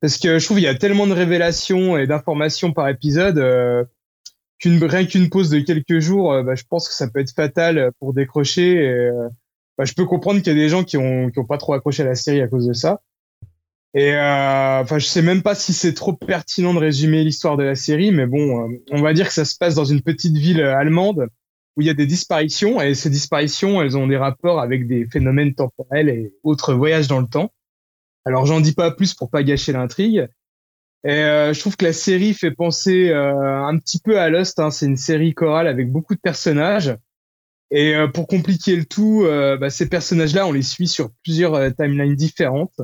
Parce 0.00 0.18
que 0.18 0.38
je 0.38 0.44
trouve 0.44 0.60
il 0.60 0.62
y 0.62 0.68
a 0.68 0.74
tellement 0.74 1.06
de 1.06 1.12
révélations 1.12 1.98
et 1.98 2.06
d'informations 2.06 2.72
par 2.72 2.88
épisode 2.88 3.38
euh, 3.38 3.84
qu'une 4.58 4.82
rien 4.84 5.04
qu'une 5.06 5.28
pause 5.28 5.50
de 5.50 5.60
quelques 5.60 5.98
jours, 5.98 6.32
euh, 6.32 6.42
bah, 6.42 6.54
je 6.54 6.64
pense 6.68 6.88
que 6.88 6.94
ça 6.94 7.08
peut 7.08 7.20
être 7.20 7.32
fatal 7.32 7.90
pour 7.98 8.14
décrocher. 8.14 8.74
Et, 8.74 8.88
euh, 8.88 9.28
bah, 9.76 9.84
je 9.84 9.94
peux 9.94 10.04
comprendre 10.04 10.40
qu'il 10.40 10.52
y 10.52 10.56
a 10.56 10.62
des 10.62 10.68
gens 10.68 10.84
qui 10.84 10.96
ont 10.96 11.30
qui 11.30 11.38
ont 11.38 11.44
pas 11.44 11.58
trop 11.58 11.72
accroché 11.72 12.02
à 12.02 12.06
la 12.06 12.14
série 12.14 12.40
à 12.40 12.48
cause 12.48 12.66
de 12.66 12.72
ça. 12.72 13.00
Et 13.94 14.12
euh, 14.14 14.80
enfin, 14.82 14.98
je 14.98 15.06
sais 15.06 15.22
même 15.22 15.42
pas 15.42 15.54
si 15.54 15.72
c'est 15.72 15.94
trop 15.94 16.12
pertinent 16.12 16.74
de 16.74 16.78
résumer 16.78 17.24
l'histoire 17.24 17.56
de 17.56 17.64
la 17.64 17.74
série, 17.74 18.12
mais 18.12 18.26
bon, 18.26 18.64
euh, 18.64 18.76
on 18.90 19.00
va 19.00 19.14
dire 19.14 19.28
que 19.28 19.32
ça 19.32 19.44
se 19.44 19.56
passe 19.56 19.74
dans 19.74 19.84
une 19.84 20.02
petite 20.02 20.36
ville 20.36 20.60
allemande 20.60 21.28
où 21.76 21.80
il 21.80 21.86
y 21.86 21.90
a 21.90 21.94
des 21.94 22.06
disparitions 22.06 22.82
et 22.82 22.94
ces 22.94 23.08
disparitions, 23.08 23.80
elles 23.80 23.96
ont 23.96 24.08
des 24.08 24.16
rapports 24.16 24.60
avec 24.60 24.88
des 24.88 25.06
phénomènes 25.06 25.54
temporels 25.54 26.08
et 26.08 26.34
autres 26.42 26.74
voyages 26.74 27.06
dans 27.06 27.20
le 27.20 27.28
temps. 27.28 27.52
Alors, 28.24 28.46
j'en 28.46 28.60
dis 28.60 28.74
pas 28.74 28.90
plus 28.90 29.14
pour 29.14 29.30
pas 29.30 29.42
gâcher 29.42 29.72
l'intrigue. 29.72 30.28
Et 31.04 31.10
euh, 31.10 31.52
je 31.52 31.60
trouve 31.60 31.76
que 31.76 31.84
la 31.84 31.92
série 31.92 32.34
fait 32.34 32.50
penser 32.50 33.10
euh, 33.10 33.64
un 33.64 33.78
petit 33.78 34.00
peu 34.00 34.18
à 34.18 34.28
Lost. 34.28 34.58
Hein. 34.58 34.70
C'est 34.70 34.86
une 34.86 34.96
série 34.96 35.34
chorale 35.34 35.68
avec 35.68 35.90
beaucoup 35.90 36.14
de 36.14 36.20
personnages. 36.20 36.96
Et 37.70 37.94
euh, 37.94 38.08
pour 38.08 38.26
compliquer 38.26 38.74
le 38.76 38.84
tout, 38.84 39.24
bah, 39.24 39.70
ces 39.70 39.88
personnages-là, 39.88 40.46
on 40.46 40.52
les 40.52 40.62
suit 40.62 40.88
sur 40.88 41.10
plusieurs 41.22 41.74
timelines 41.76 42.16
différentes. 42.16 42.80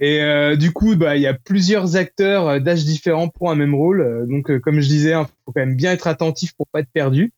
Et 0.00 0.22
euh, 0.22 0.56
du 0.56 0.72
coup, 0.72 0.96
bah, 0.96 1.16
il 1.16 1.22
y 1.22 1.26
a 1.26 1.34
plusieurs 1.34 1.96
acteurs 1.96 2.48
euh, 2.48 2.58
d'âge 2.58 2.84
différents 2.86 3.28
pour 3.28 3.50
un 3.50 3.54
même 3.54 3.74
rôle. 3.74 4.00
Euh, 4.00 4.26
donc, 4.26 4.58
comme 4.60 4.80
je 4.80 4.88
disais, 4.88 5.12
hein, 5.12 5.28
faut 5.44 5.52
quand 5.52 5.60
même 5.60 5.76
bien 5.76 5.92
être 5.92 6.06
attentif 6.06 6.54
pour 6.54 6.66
pas 6.68 6.80
être 6.80 6.90
perdu. 6.90 7.32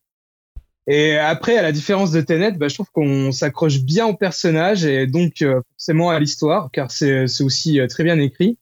Et 0.87 1.17
après, 1.17 1.57
à 1.57 1.61
la 1.61 1.73
différence 1.73 2.11
de 2.11 2.21
Tenet, 2.21 2.53
bah, 2.53 2.69
je 2.69 2.75
trouve 2.75 2.89
qu'on 2.91 3.33
s'accroche 3.33 3.81
bien 3.81 4.05
au 4.07 4.15
personnage 4.15 4.85
et 4.85 5.07
donc 5.07 5.43
forcément 5.71 6.09
à 6.09 6.19
l'histoire, 6.19 6.71
car 6.73 6.91
c'est 6.91 7.23
aussi 7.41 7.79
très 7.87 8.03
bien 8.03 8.19
écrit. 8.19 8.57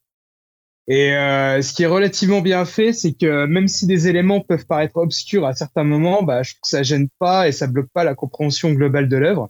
Et 0.87 1.09
ce 1.09 1.73
qui 1.73 1.81
est 1.81 1.87
relativement 1.87 2.41
bien 2.41 2.63
fait, 2.65 2.93
c'est 2.93 3.13
que 3.13 3.47
même 3.47 3.67
si 3.67 3.87
des 3.87 4.07
éléments 4.07 4.39
peuvent 4.39 4.67
paraître 4.67 4.97
obscurs 4.97 5.47
à 5.47 5.55
certains 5.55 5.83
moments, 5.83 6.21
bah, 6.21 6.43
je 6.43 6.51
trouve 6.51 6.61
que 6.61 6.67
ça 6.67 6.83
gêne 6.83 7.09
pas 7.17 7.47
et 7.47 7.51
ça 7.51 7.65
bloque 7.65 7.89
pas 7.91 8.03
la 8.03 8.13
compréhension 8.13 8.71
globale 8.71 9.09
de 9.09 9.17
l'œuvre. 9.17 9.49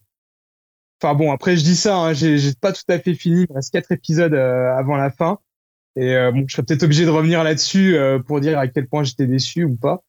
Enfin 1.04 1.16
bon, 1.16 1.32
après 1.32 1.58
je 1.58 1.64
dis 1.64 1.76
ça, 1.76 1.98
hein, 1.98 2.14
j'ai 2.14 2.38
pas 2.60 2.74
tout 2.74 2.84
à 2.88 3.00
fait 3.00 3.16
fini. 3.16 3.48
Il 3.50 3.56
reste 3.56 3.74
quatre 3.74 3.92
épisodes 3.92 4.36
euh, 4.36 4.72
avant 4.76 4.98
la 4.98 5.10
fin. 5.10 5.40
Et 5.96 6.16
euh, 6.16 6.32
bon, 6.32 6.46
je 6.48 6.54
serais 6.54 6.64
peut-être 6.64 6.84
obligé 6.84 7.06
de 7.06 7.10
revenir 7.10 7.44
là-dessus 7.44 7.96
euh, 7.96 8.20
pour 8.20 8.40
dire 8.40 8.60
à 8.60 8.68
quel 8.68 8.88
point 8.88 9.04
j'étais 9.04 9.26
déçu 9.26 9.64
ou 9.64 9.76
pas. 9.76 10.04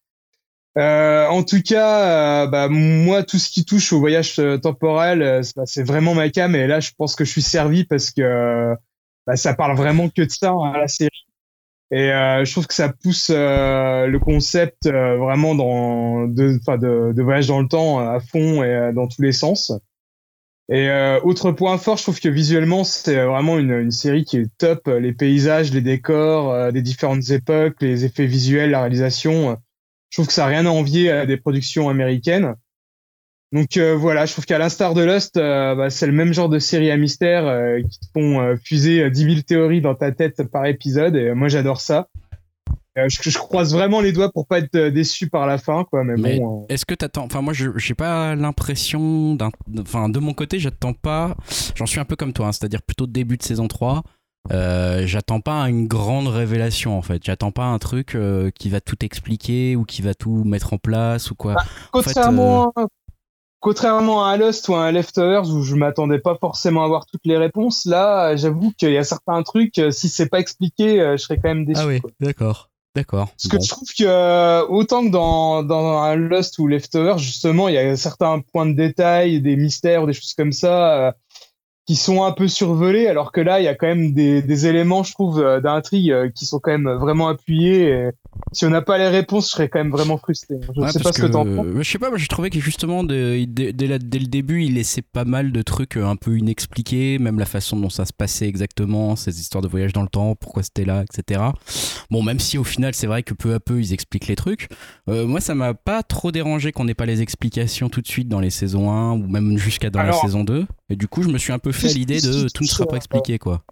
en 0.76 1.42
tout 1.44 1.62
cas, 1.62 2.46
bah, 2.46 2.68
moi, 2.68 3.22
tout 3.22 3.38
ce 3.38 3.50
qui 3.50 3.64
touche 3.64 3.90
au 3.94 4.00
voyage 4.00 4.36
temporel, 4.62 5.40
bah, 5.56 5.62
c'est 5.64 5.82
vraiment 5.82 6.14
ma 6.14 6.28
cam. 6.28 6.54
Et 6.54 6.66
là, 6.66 6.80
je 6.80 6.90
pense 6.96 7.16
que 7.16 7.24
je 7.24 7.30
suis 7.30 7.42
servi 7.42 7.84
parce 7.84 8.10
que 8.10 8.74
bah, 9.26 9.36
ça 9.36 9.54
parle 9.54 9.74
vraiment 9.74 10.10
que 10.10 10.22
de 10.22 10.30
ça 10.30 10.50
hein, 10.50 10.72
à 10.74 10.78
la 10.78 10.88
série. 10.88 11.26
Et 11.90 12.08
je 12.08 12.50
trouve 12.52 12.66
que 12.66 12.74
ça 12.74 12.90
pousse 12.90 13.30
le 13.30 14.18
concept 14.18 14.86
vraiment 14.86 15.54
dans 15.54 16.26
de, 16.26 16.58
de, 16.58 17.12
de 17.12 17.22
voyage 17.22 17.46
dans 17.46 17.62
le 17.62 17.68
temps 17.68 17.98
à 17.98 18.20
fond 18.20 18.62
et 18.62 18.92
dans 18.92 19.08
tous 19.08 19.22
les 19.22 19.32
sens. 19.32 19.72
Et 20.72 20.88
euh, 20.88 21.20
autre 21.20 21.52
point 21.52 21.76
fort, 21.76 21.98
je 21.98 22.02
trouve 22.02 22.18
que 22.18 22.30
visuellement, 22.30 22.82
c'est 22.82 23.22
vraiment 23.26 23.58
une, 23.58 23.72
une, 23.72 23.90
série 23.90 24.24
qui 24.24 24.38
est 24.38 24.48
top. 24.56 24.86
Les 24.86 25.12
paysages, 25.12 25.70
les 25.70 25.82
décors, 25.82 26.50
euh, 26.50 26.70
des 26.70 26.80
différentes 26.80 27.28
époques, 27.28 27.76
les 27.82 28.06
effets 28.06 28.24
visuels, 28.24 28.70
la 28.70 28.80
réalisation. 28.80 29.50
Euh, 29.50 29.54
je 30.08 30.16
trouve 30.16 30.28
que 30.28 30.32
ça 30.32 30.42
n'a 30.42 30.48
rien 30.48 30.64
à 30.64 30.70
envier 30.70 31.10
à 31.10 31.26
des 31.26 31.36
productions 31.36 31.90
américaines. 31.90 32.54
Donc 33.52 33.76
euh, 33.76 33.94
voilà, 33.94 34.24
je 34.24 34.32
trouve 34.32 34.46
qu'à 34.46 34.56
l'instar 34.56 34.94
de 34.94 35.02
Lost, 35.02 35.36
euh, 35.36 35.74
bah, 35.74 35.90
c'est 35.90 36.06
le 36.06 36.14
même 36.14 36.32
genre 36.32 36.48
de 36.48 36.58
série 36.58 36.90
à 36.90 36.96
mystère 36.96 37.76
qui 37.90 37.98
te 37.98 38.06
font 38.14 38.56
fuser 38.64 39.10
10 39.10 39.24
000 39.24 39.40
théories 39.42 39.82
dans 39.82 39.94
ta 39.94 40.10
tête 40.10 40.42
par 40.44 40.64
épisode. 40.64 41.16
Et 41.16 41.34
moi, 41.34 41.48
j'adore 41.48 41.82
ça. 41.82 42.08
Euh, 42.98 43.08
je, 43.08 43.30
je, 43.30 43.38
croise 43.38 43.72
vraiment 43.72 44.02
les 44.02 44.12
doigts 44.12 44.30
pour 44.30 44.46
pas 44.46 44.58
être 44.58 44.74
euh, 44.74 44.90
déçu 44.90 45.30
par 45.30 45.46
la 45.46 45.56
fin, 45.56 45.84
quoi. 45.84 46.04
Mais, 46.04 46.38
bon. 46.38 46.62
Euh. 46.62 46.66
Est-ce 46.68 46.84
que 46.84 46.94
t'attends 46.94 47.24
Enfin, 47.24 47.40
moi, 47.40 47.54
j'ai 47.54 47.94
pas 47.94 48.34
l'impression 48.34 49.34
d'un. 49.34 49.50
Enfin, 49.78 50.10
de 50.10 50.18
mon 50.18 50.34
côté, 50.34 50.58
j'attends 50.58 50.92
pas. 50.92 51.34
J'en 51.74 51.86
suis 51.86 52.00
un 52.00 52.04
peu 52.04 52.16
comme 52.16 52.34
toi, 52.34 52.48
hein, 52.48 52.52
c'est-à-dire 52.52 52.82
plutôt 52.82 53.06
début 53.06 53.38
de 53.38 53.42
saison 53.42 53.66
3. 53.66 54.02
Euh, 54.50 55.06
j'attends 55.06 55.40
pas 55.40 55.62
une 55.68 55.86
grande 55.86 56.26
révélation 56.26 56.98
en 56.98 57.02
fait. 57.02 57.22
J'attends 57.24 57.52
pas 57.52 57.66
un 57.66 57.78
truc 57.78 58.18
qui 58.56 58.68
va 58.70 58.80
tout 58.80 59.04
expliquer 59.04 59.76
ou 59.76 59.84
qui 59.84 60.02
va 60.02 60.14
tout 60.14 60.42
mettre 60.44 60.72
en 60.72 60.78
place 60.78 61.30
ou 61.30 61.36
quoi. 61.36 61.54
Bah, 61.54 61.62
contrairement, 61.92 62.72
en 62.74 62.82
fait, 62.82 62.88
contrairement 63.60 64.26
à 64.26 64.36
Lost 64.36 64.68
ou 64.68 64.74
à 64.74 64.90
Leftovers 64.90 65.48
où 65.48 65.62
je 65.62 65.76
m'attendais 65.76 66.18
pas 66.18 66.36
forcément 66.40 66.82
à 66.82 66.86
avoir 66.86 67.06
toutes 67.06 67.24
les 67.24 67.36
réponses, 67.38 67.86
là, 67.86 68.34
j'avoue 68.34 68.72
qu'il 68.76 68.90
y 68.90 68.98
a 68.98 69.04
certains 69.04 69.44
trucs, 69.44 69.80
si 69.90 70.08
c'est 70.08 70.28
pas 70.28 70.40
expliqué, 70.40 70.98
je 71.12 71.22
serais 71.22 71.36
quand 71.36 71.48
même 71.48 71.64
déçu. 71.64 71.80
Ah 71.80 71.86
oui, 71.86 72.02
d'accord. 72.18 72.71
D'accord. 72.94 73.28
Parce 73.30 73.48
que 73.48 73.64
je 73.64 73.70
trouve 73.70 73.88
que 73.88 74.04
euh, 74.04 74.66
autant 74.66 75.06
que 75.06 75.10
dans, 75.10 75.62
dans 75.62 76.02
un 76.02 76.14
Lost 76.14 76.58
ou 76.58 76.66
Leftover, 76.66 77.14
justement, 77.16 77.68
il 77.68 77.74
y 77.74 77.78
a 77.78 77.96
certains 77.96 78.40
points 78.40 78.66
de 78.66 78.74
détail, 78.74 79.40
des 79.40 79.56
mystères, 79.56 80.06
des 80.06 80.12
choses 80.12 80.34
comme 80.34 80.52
ça, 80.52 81.08
euh, 81.08 81.12
qui 81.86 81.96
sont 81.96 82.22
un 82.22 82.32
peu 82.32 82.46
survolés, 82.46 83.08
alors 83.08 83.32
que 83.32 83.40
là, 83.40 83.60
il 83.60 83.64
y 83.64 83.68
a 83.68 83.74
quand 83.74 83.88
même 83.88 84.12
des, 84.12 84.40
des 84.40 84.66
éléments, 84.66 85.02
je 85.02 85.12
trouve, 85.12 85.40
euh, 85.40 85.60
d'intrigue 85.60 86.12
euh, 86.12 86.30
qui 86.30 86.46
sont 86.46 86.60
quand 86.60 86.70
même 86.70 86.88
vraiment 86.88 87.28
appuyés. 87.28 87.88
Et 87.88 88.10
si 88.52 88.64
on 88.64 88.70
n'a 88.70 88.82
pas 88.82 88.98
les 88.98 89.08
réponses, 89.08 89.46
je 89.46 89.52
serais 89.52 89.68
quand 89.68 89.80
même 89.80 89.90
vraiment 89.90 90.16
frustré. 90.16 90.56
Je 90.62 90.80
ouais, 90.80 90.90
sais 90.90 91.00
pas 91.00 91.12
ce 91.12 91.22
que, 91.22 91.26
t'en 91.26 91.44
penses. 91.44 91.66
Je 91.76 91.82
sais 91.82 91.98
pas, 91.98 92.08
moi 92.08 92.18
j'ai 92.18 92.28
trouvé 92.28 92.50
que 92.50 92.60
justement, 92.60 93.02
dès, 93.02 93.46
dès, 93.46 93.72
dès, 93.72 93.88
le 93.88 94.26
début, 94.26 94.62
il 94.62 94.74
laissait 94.74 95.02
pas 95.02 95.24
mal 95.24 95.50
de 95.50 95.62
trucs 95.62 95.96
euh, 95.96 96.06
un 96.06 96.16
peu 96.16 96.38
inexpliqués, 96.38 97.18
même 97.18 97.38
la 97.38 97.46
façon 97.46 97.76
dont 97.76 97.90
ça 97.90 98.04
se 98.04 98.12
passait 98.12 98.46
exactement, 98.46 99.16
ces 99.16 99.40
histoires 99.40 99.62
de 99.62 99.68
voyage 99.68 99.92
dans 99.92 100.02
le 100.02 100.08
temps, 100.08 100.36
pourquoi 100.36 100.62
c'était 100.62 100.84
là, 100.84 101.02
etc. 101.02 101.40
Bon, 102.10 102.22
même 102.22 102.38
si 102.38 102.58
au 102.58 102.64
final, 102.64 102.94
c'est 102.94 103.06
vrai 103.06 103.22
que 103.22 103.34
peu 103.34 103.54
à 103.54 103.60
peu, 103.60 103.80
ils 103.80 103.92
expliquent 103.92 104.28
les 104.28 104.36
trucs. 104.36 104.68
Euh, 105.08 105.26
moi, 105.26 105.40
ça 105.40 105.54
m'a 105.54 105.74
pas 105.74 106.02
trop 106.02 106.30
dérangé 106.30 106.70
qu'on 106.70 106.84
n'ait 106.84 106.94
pas 106.94 107.06
les 107.06 107.22
explications 107.22 107.88
tout 107.88 108.02
de 108.02 108.08
suite 108.08 108.28
dans 108.28 108.40
les 108.40 108.50
saisons 108.50 108.90
1 108.90 109.12
ou 109.12 109.26
même 109.26 109.58
jusqu'à 109.58 109.90
dans 109.90 110.00
Alors, 110.00 110.16
la 110.16 110.22
saison 110.22 110.44
2. 110.44 110.66
Et 110.92 110.96
du 110.96 111.08
coup, 111.08 111.22
je 111.22 111.28
me 111.28 111.38
suis 111.38 111.54
un 111.54 111.58
peu 111.58 111.72
fait 111.72 111.88
l'idée 111.88 112.20
de 112.20 112.48
tout 112.50 112.64
ne 112.64 112.68
sera 112.68 112.86
pas 112.86 112.96
expliqué, 112.96 113.38
quoi. 113.38 113.62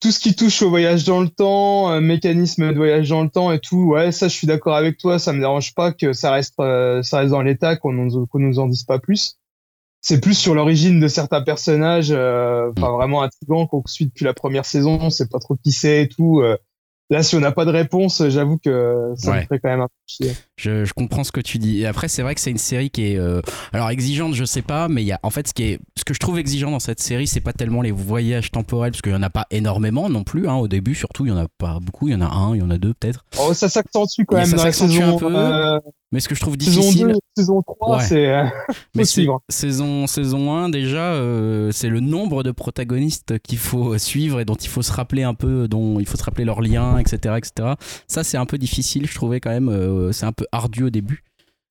Tout 0.00 0.12
ce 0.12 0.20
qui 0.20 0.36
touche 0.36 0.62
au 0.62 0.70
voyage 0.70 1.02
dans 1.02 1.20
le 1.20 1.28
temps, 1.28 1.90
euh, 1.90 2.00
mécanisme 2.00 2.72
de 2.72 2.76
voyage 2.76 3.08
dans 3.08 3.24
le 3.24 3.28
temps 3.28 3.50
et 3.50 3.58
tout, 3.58 3.88
ouais, 3.88 4.12
ça, 4.12 4.28
je 4.28 4.34
suis 4.34 4.46
d'accord 4.46 4.76
avec 4.76 4.98
toi. 4.98 5.18
Ça 5.18 5.32
me 5.32 5.40
dérange 5.40 5.74
pas 5.74 5.92
que 5.92 6.12
ça 6.12 6.30
reste, 6.30 6.54
euh, 6.60 7.02
ça 7.02 7.18
reste 7.18 7.32
dans 7.32 7.42
l'état, 7.42 7.74
qu'on 7.74 8.08
qu'on 8.26 8.38
nous 8.38 8.60
en 8.60 8.68
dise 8.68 8.84
pas 8.84 9.00
plus. 9.00 9.40
C'est 10.00 10.20
plus 10.20 10.38
sur 10.38 10.54
l'origine 10.54 11.00
de 11.00 11.08
certains 11.08 11.42
personnages, 11.42 12.12
euh, 12.12 12.70
enfin, 12.76 12.92
mm. 12.92 12.94
vraiment 12.94 13.22
intrigant 13.22 13.66
qu'on 13.66 13.82
suit 13.86 14.06
depuis 14.06 14.24
la 14.24 14.32
première 14.32 14.64
saison. 14.64 14.96
On 15.00 15.10
sait 15.10 15.26
pas 15.26 15.40
trop 15.40 15.56
qui 15.56 15.72
c'est 15.72 16.02
et 16.02 16.08
tout. 16.08 16.40
Là, 17.10 17.22
si 17.22 17.36
on 17.36 17.40
n'a 17.40 17.52
pas 17.52 17.64
de 17.64 17.70
réponse, 17.70 18.22
j'avoue 18.28 18.58
que 18.58 19.14
ça 19.16 19.30
ouais. 19.30 19.38
me 19.38 19.42
ferait 19.44 19.60
quand 19.60 19.70
même 19.70 19.80
un 19.80 19.86
peu 19.86 19.94
chier. 20.06 20.32
Je, 20.56 20.84
je, 20.84 20.92
comprends 20.92 21.24
ce 21.24 21.32
que 21.32 21.40
tu 21.40 21.58
dis. 21.58 21.80
Et 21.80 21.86
après, 21.86 22.06
c'est 22.08 22.20
vrai 22.20 22.34
que 22.34 22.40
c'est 22.40 22.50
une 22.50 22.58
série 22.58 22.90
qui 22.90 23.12
est, 23.12 23.16
euh, 23.16 23.40
alors 23.72 23.88
exigeante, 23.88 24.34
je 24.34 24.44
sais 24.44 24.60
pas, 24.60 24.88
mais 24.88 25.02
il 25.02 25.06
y 25.06 25.12
a, 25.12 25.20
en 25.22 25.30
fait, 25.30 25.48
ce 25.48 25.54
qui 25.54 25.62
est, 25.64 25.80
ce 25.96 26.04
que 26.04 26.12
je 26.12 26.18
trouve 26.18 26.38
exigeant 26.38 26.70
dans 26.70 26.80
cette 26.80 27.00
série, 27.00 27.26
c'est 27.26 27.40
pas 27.40 27.54
tellement 27.54 27.80
les 27.80 27.92
voyages 27.92 28.50
temporels, 28.50 28.92
parce 28.92 29.00
qu'il 29.00 29.12
y 29.12 29.16
en 29.16 29.22
a 29.22 29.30
pas 29.30 29.46
énormément 29.50 30.10
non 30.10 30.22
plus. 30.22 30.48
Hein, 30.48 30.56
au 30.56 30.68
début, 30.68 30.94
surtout, 30.94 31.24
il 31.24 31.30
y 31.30 31.32
en 31.32 31.38
a 31.38 31.46
pas 31.56 31.78
beaucoup. 31.80 32.08
Il 32.08 32.12
y 32.12 32.14
en 32.14 32.20
a 32.20 32.26
un, 32.26 32.54
il 32.54 32.60
y 32.60 32.62
en 32.62 32.70
a 32.70 32.76
deux 32.76 32.92
peut-être. 32.92 33.24
Oh, 33.40 33.54
ça 33.54 33.70
s'accentue 33.70 34.24
quand 34.26 34.36
même 34.36 34.46
ça 34.46 34.70
saison. 34.70 35.16
Un 35.16 35.18
peu, 35.18 35.34
euh... 35.34 35.80
Mais 36.10 36.20
ce 36.20 36.28
que 36.28 36.34
je 36.34 36.40
trouve 36.40 36.56
difficile. 36.56 36.82
Saison 36.82 37.06
2, 37.08 37.14
saison 37.36 37.62
3, 37.62 37.96
ouais. 37.96 38.04
c'est. 38.04 38.28
Euh, 38.28 38.44
mais 38.94 39.04
saison, 39.04 40.06
saison 40.06 40.54
1, 40.54 40.70
déjà, 40.70 41.12
euh, 41.12 41.70
c'est 41.70 41.90
le 41.90 42.00
nombre 42.00 42.42
de 42.42 42.50
protagonistes 42.50 43.38
qu'il 43.40 43.58
faut 43.58 43.96
suivre 43.98 44.40
et 44.40 44.46
dont 44.46 44.54
il 44.54 44.68
faut 44.68 44.80
se 44.80 44.92
rappeler 44.92 45.22
un 45.22 45.34
peu, 45.34 45.68
dont 45.68 46.00
il 46.00 46.06
faut 46.06 46.16
se 46.16 46.24
rappeler 46.24 46.46
leurs 46.46 46.62
liens, 46.62 46.97
etc. 46.98 47.36
etc. 47.38 47.74
Ça, 48.06 48.24
c'est 48.24 48.36
un 48.36 48.46
peu 48.46 48.58
difficile, 48.58 49.06
je 49.06 49.14
trouvais 49.14 49.40
quand 49.40 49.50
même. 49.50 49.68
Euh, 49.68 50.12
c'est 50.12 50.26
un 50.26 50.32
peu 50.32 50.46
ardu 50.52 50.84
au 50.84 50.90
début. 50.90 51.24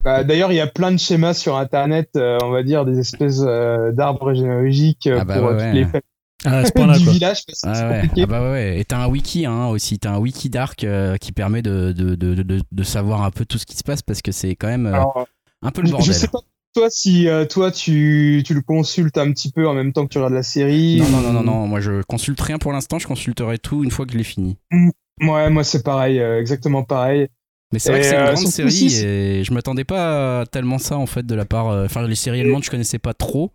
Bah, 0.04 0.24
D'ailleurs, 0.24 0.52
il 0.52 0.56
y 0.56 0.62
a 0.62 0.68
plein 0.68 0.92
de 0.92 0.98
schémas 0.98 1.34
sur 1.34 1.58
Internet, 1.58 2.12
euh, 2.16 2.38
on 2.44 2.50
va 2.50 2.64
dire, 2.64 2.86
des 2.86 3.00
espèces 3.00 3.42
euh, 3.46 3.92
d'arbres 3.92 4.34
généalogiques 4.34 5.10
ah 5.12 5.26
bah 5.26 5.40
pour 5.40 5.50
ouais, 5.50 5.58
toutes 5.58 5.74
les. 5.74 6.02
Ah, 6.46 6.64
du 6.64 6.72
quoi. 6.72 6.94
village 6.94 7.46
parce 7.46 7.62
que 7.62 7.68
ah, 7.68 7.90
ouais. 7.90 8.10
ah 8.16 8.26
bah 8.28 8.52
ouais 8.52 8.80
et 8.80 8.86
t'as 8.86 9.00
un 9.00 9.08
wiki 9.08 9.48
hein, 9.48 9.70
aussi 9.70 9.98
t'as 9.98 10.12
un 10.12 10.20
wiki 10.20 10.52
dark 10.52 10.86
qui 11.20 11.32
permet 11.32 11.64
de 11.64 11.94
de, 11.94 12.14
de, 12.14 12.36
de, 12.36 12.62
de, 12.72 12.84
savoir 12.84 13.24
un 13.24 13.32
peu 13.32 13.44
tout 13.44 13.58
ce 13.58 13.66
qui 13.66 13.76
se 13.76 13.84
passe 13.84 14.04
parce 14.04 14.22
que 14.22 14.32
c'est 14.32 14.56
quand 14.56 14.68
même 14.68 14.86
Alors, 14.86 15.28
un 15.64 15.72
peu 15.72 15.82
le 15.82 15.90
bordel 15.90 16.06
je 16.08 16.12
sais 16.12 16.28
pas 16.28 16.42
toi 16.76 16.92
si 16.92 17.28
toi 17.50 17.72
tu, 17.72 18.44
tu 18.46 18.54
le 18.54 18.62
consultes 18.62 19.18
un 19.18 19.32
petit 19.32 19.52
peu 19.52 19.68
en 19.68 19.74
même 19.74 19.94
temps 19.94 20.06
que 20.06 20.12
tu 20.12 20.20
regardes 20.20 20.36
la 20.36 20.44
série 20.44 21.02
non 21.02 21.10
non 21.10 21.22
non 21.22 21.34
non, 21.34 21.44
non. 21.44 21.68
moi 21.68 21.80
je 21.80 22.04
consulte 22.04 22.40
rien 22.40 22.60
pour 22.60 22.72
l'instant 22.72 23.00
je 23.00 23.08
consulterai 23.08 23.58
tout 23.58 23.84
une 23.84 23.90
fois 23.90 24.06
que 24.06 24.14
je 24.14 24.20
l'ai 24.20 24.24
fini 24.24 24.58
mmh. 24.70 24.92
Ouais 25.22 25.50
moi 25.50 25.64
c'est 25.64 25.84
pareil 25.84 26.20
exactement 26.20 26.84
pareil 26.84 27.28
Mais 27.74 27.80
c'est 27.80 27.90
vrai 27.92 28.00
que 28.00 28.06
c'est 28.06 28.16
une 28.16 28.22
euh, 28.22 28.34
grande 28.34 28.48
série 28.48 28.68
aussi, 28.68 29.06
et 29.06 29.44
je 29.44 29.54
m'attendais 29.54 29.84
pas 29.84 30.42
à 30.42 30.46
tellement 30.46 30.78
ça 30.78 30.98
en 30.98 31.06
fait 31.06 31.26
de 31.26 31.36
la 31.36 31.46
part. 31.46 31.70
euh, 31.70 31.86
Enfin, 31.86 32.08
les 32.08 32.16
séries 32.16 32.42
allemandes, 32.42 32.64
je 32.64 32.70
connaissais 32.70 33.00
pas 33.00 33.14
trop. 33.14 33.52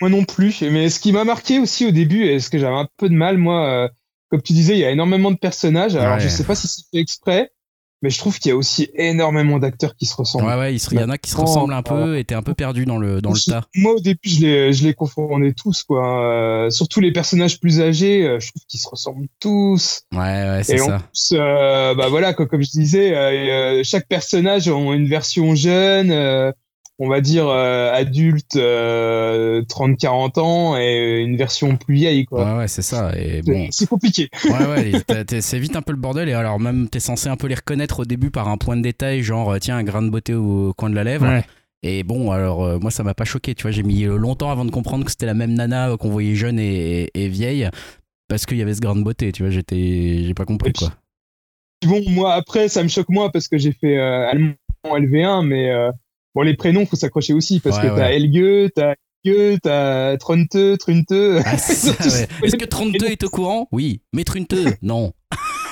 Moi 0.00 0.10
non 0.10 0.24
plus. 0.24 0.60
Mais 0.62 0.90
ce 0.90 0.98
qui 1.00 1.12
m'a 1.12 1.24
marqué 1.24 1.58
aussi 1.60 1.86
au 1.86 1.90
début, 1.92 2.24
et 2.24 2.40
ce 2.40 2.50
que 2.50 2.58
j'avais 2.58 2.76
un 2.76 2.88
peu 2.98 3.08
de 3.08 3.14
mal, 3.14 3.38
moi, 3.38 3.66
euh, 3.66 3.88
comme 4.28 4.42
tu 4.42 4.52
disais, 4.52 4.74
il 4.74 4.80
y 4.80 4.84
a 4.84 4.90
énormément 4.90 5.30
de 5.30 5.36
personnages. 5.38 5.94
Alors, 5.96 6.16
Ouais. 6.16 6.20
je 6.20 6.28
sais 6.28 6.44
pas 6.44 6.54
si 6.56 6.66
c'est 6.68 6.82
fait 6.92 6.98
exprès, 7.00 7.50
mais 8.04 8.10
je 8.10 8.18
trouve 8.18 8.38
qu'il 8.38 8.50
y 8.50 8.52
a 8.52 8.56
aussi 8.56 8.90
énormément 8.96 9.58
d'acteurs 9.58 9.96
qui 9.96 10.04
se 10.04 10.14
ressemblent. 10.14 10.44
Ouais, 10.44 10.58
ouais, 10.58 10.74
il 10.74 11.00
y 11.00 11.02
en 11.02 11.08
a 11.08 11.16
qui 11.16 11.30
se 11.30 11.38
ressemblent 11.38 11.72
un 11.72 11.82
peu 11.82 11.94
voilà. 11.94 12.18
et 12.18 12.24
t'es 12.24 12.34
un 12.34 12.42
peu 12.42 12.52
perdu 12.52 12.84
dans 12.84 12.98
le, 12.98 13.22
dans 13.22 13.32
le 13.32 13.50
tas. 13.50 13.64
Moi, 13.74 13.94
au 13.94 14.00
début, 14.00 14.28
je 14.28 14.40
les, 14.42 14.72
je 14.74 14.84
les 14.84 14.92
confondais 14.92 15.54
tous, 15.54 15.82
quoi. 15.84 16.22
Euh, 16.22 16.68
surtout 16.68 17.00
les 17.00 17.12
personnages 17.12 17.58
plus 17.58 17.80
âgés, 17.80 18.26
euh, 18.26 18.40
je 18.40 18.50
trouve 18.50 18.62
qu'ils 18.68 18.80
se 18.80 18.88
ressemblent 18.90 19.26
tous. 19.40 20.02
Ouais, 20.12 20.18
ouais, 20.18 20.60
c'est 20.64 20.76
Et 20.76 20.80
en 20.82 20.86
ça. 20.86 20.98
plus, 20.98 21.32
euh, 21.32 21.94
bah 21.94 22.08
voilà, 22.10 22.34
quoi, 22.34 22.44
comme 22.46 22.62
je 22.62 22.70
disais, 22.72 23.16
euh, 23.16 23.78
euh, 23.78 23.80
chaque 23.84 24.06
personnage 24.06 24.68
a 24.68 24.72
une 24.92 25.08
version 25.08 25.54
jeune, 25.54 26.10
euh, 26.10 26.52
on 26.98 27.08
va 27.08 27.20
dire 27.20 27.48
euh, 27.48 27.92
adulte, 27.92 28.56
euh, 28.56 29.62
30-40 29.62 30.38
ans, 30.40 30.76
et 30.78 31.22
une 31.22 31.36
version 31.36 31.76
plus 31.76 31.94
vieille, 31.96 32.24
quoi. 32.24 32.44
Ouais, 32.52 32.58
ouais, 32.58 32.68
c'est 32.68 32.82
ça. 32.82 33.12
Et 33.18 33.42
C'est- 33.44 33.52
bon, 33.52 33.66
C'est 33.70 33.88
compliqué. 33.88 34.28
ouais, 34.44 34.92
ouais, 35.10 35.24
c'est 35.40 35.58
vite 35.58 35.76
un 35.76 35.82
peu 35.82 35.92
le 35.92 35.98
bordel. 35.98 36.28
Et 36.28 36.32
alors, 36.34 36.60
même, 36.60 36.88
t'es 36.88 37.00
censé 37.00 37.28
un 37.28 37.36
peu 37.36 37.46
les 37.48 37.56
reconnaître 37.56 38.00
au 38.00 38.04
début 38.04 38.30
par 38.30 38.48
un 38.48 38.56
point 38.56 38.76
de 38.76 38.82
détail, 38.82 39.22
genre, 39.22 39.50
euh, 39.52 39.58
tiens, 39.58 39.76
un 39.76 39.82
grain 39.84 40.02
de 40.02 40.10
beauté 40.10 40.34
au 40.34 40.72
coin 40.76 40.90
de 40.90 40.94
la 40.94 41.04
lèvre. 41.04 41.26
Ouais. 41.26 41.44
Et 41.82 42.02
bon, 42.02 42.30
alors, 42.30 42.64
euh, 42.64 42.78
moi, 42.78 42.90
ça 42.90 43.02
m'a 43.02 43.12
pas 43.14 43.24
choqué. 43.24 43.54
Tu 43.54 43.62
vois, 43.62 43.70
j'ai 43.70 43.82
mis 43.82 44.04
longtemps 44.04 44.50
avant 44.50 44.64
de 44.64 44.70
comprendre 44.70 45.04
que 45.04 45.10
c'était 45.10 45.26
la 45.26 45.34
même 45.34 45.52
nana 45.52 45.90
euh, 45.90 45.96
qu'on 45.96 46.10
voyait 46.10 46.34
jeune 46.34 46.58
et, 46.58 47.10
et 47.14 47.28
vieille. 47.28 47.68
Parce 48.28 48.46
qu'il 48.46 48.56
y 48.56 48.62
avait 48.62 48.72
ce 48.74 48.80
grain 48.80 48.96
de 48.96 49.02
beauté, 49.02 49.32
tu 49.32 49.42
vois, 49.42 49.50
j'étais, 49.50 50.22
j'ai 50.24 50.32
pas 50.34 50.46
compris 50.46 50.72
puis, 50.72 50.86
quoi. 50.86 50.94
Bon, 51.86 52.00
moi, 52.08 52.32
après, 52.34 52.68
ça 52.68 52.82
me 52.82 52.88
choque 52.88 53.10
moins 53.10 53.28
parce 53.28 53.48
que 53.48 53.58
j'ai 53.58 53.72
fait 53.72 53.98
euh, 53.98 54.26
allemand 54.30 54.54
LV1, 54.84 55.46
mais 55.46 55.70
euh, 55.70 55.90
bon, 56.34 56.42
les 56.42 56.54
prénoms, 56.54 56.86
faut 56.86 56.96
s'accrocher 56.96 57.32
aussi 57.32 57.60
parce 57.60 57.76
Ouais, 57.76 57.82
que 57.82 57.88
t'as 57.88 58.08
ouais. 58.08 58.16
Helge, 58.16 58.70
t'as 58.74 58.94
Helge, 59.24 59.58
t'as 59.62 60.16
Tronte, 60.18 60.78
Trunte. 60.78 61.12
Ah. 61.44 61.54
Est-ce 62.42 62.56
que 62.56 62.64
32 62.64 63.06
est 63.06 63.24
au 63.24 63.30
courant? 63.30 63.68
Oui. 63.72 64.00
Mais 64.12 64.24
Trunteux 64.24 64.74
Non. 64.82 65.12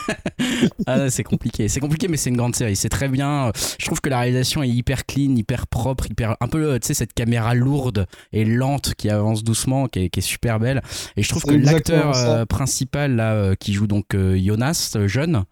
ah, 0.86 1.10
c'est 1.10 1.22
compliqué. 1.22 1.68
C'est 1.68 1.80
compliqué, 1.80 2.08
mais 2.08 2.16
c'est 2.16 2.30
une 2.30 2.36
grande 2.36 2.54
série. 2.54 2.76
C'est 2.76 2.88
très 2.88 3.08
bien. 3.08 3.52
Je 3.78 3.86
trouve 3.86 4.00
que 4.00 4.08
la 4.08 4.20
réalisation 4.20 4.62
est 4.62 4.68
hyper 4.68 5.06
clean, 5.06 5.36
hyper 5.36 5.66
propre, 5.66 6.06
hyper. 6.10 6.36
Un 6.40 6.48
peu, 6.48 6.78
tu 6.80 6.88
sais, 6.88 6.94
cette 6.94 7.12
caméra 7.12 7.54
lourde 7.54 8.06
et 8.32 8.44
lente 8.44 8.94
qui 8.94 9.10
avance 9.10 9.44
doucement, 9.44 9.86
qui 9.86 10.04
est, 10.04 10.08
qui 10.08 10.20
est 10.20 10.22
super 10.22 10.58
belle. 10.58 10.82
Et 11.16 11.22
je 11.22 11.28
trouve 11.28 11.44
que 11.44 11.54
l'acteur 11.54 12.16
euh, 12.16 12.44
principal, 12.46 13.16
là, 13.16 13.32
euh, 13.32 13.54
qui 13.54 13.72
joue 13.72 13.86
donc 13.86 14.14
euh, 14.14 14.38
Jonas, 14.42 14.96
jeune, 15.06 15.44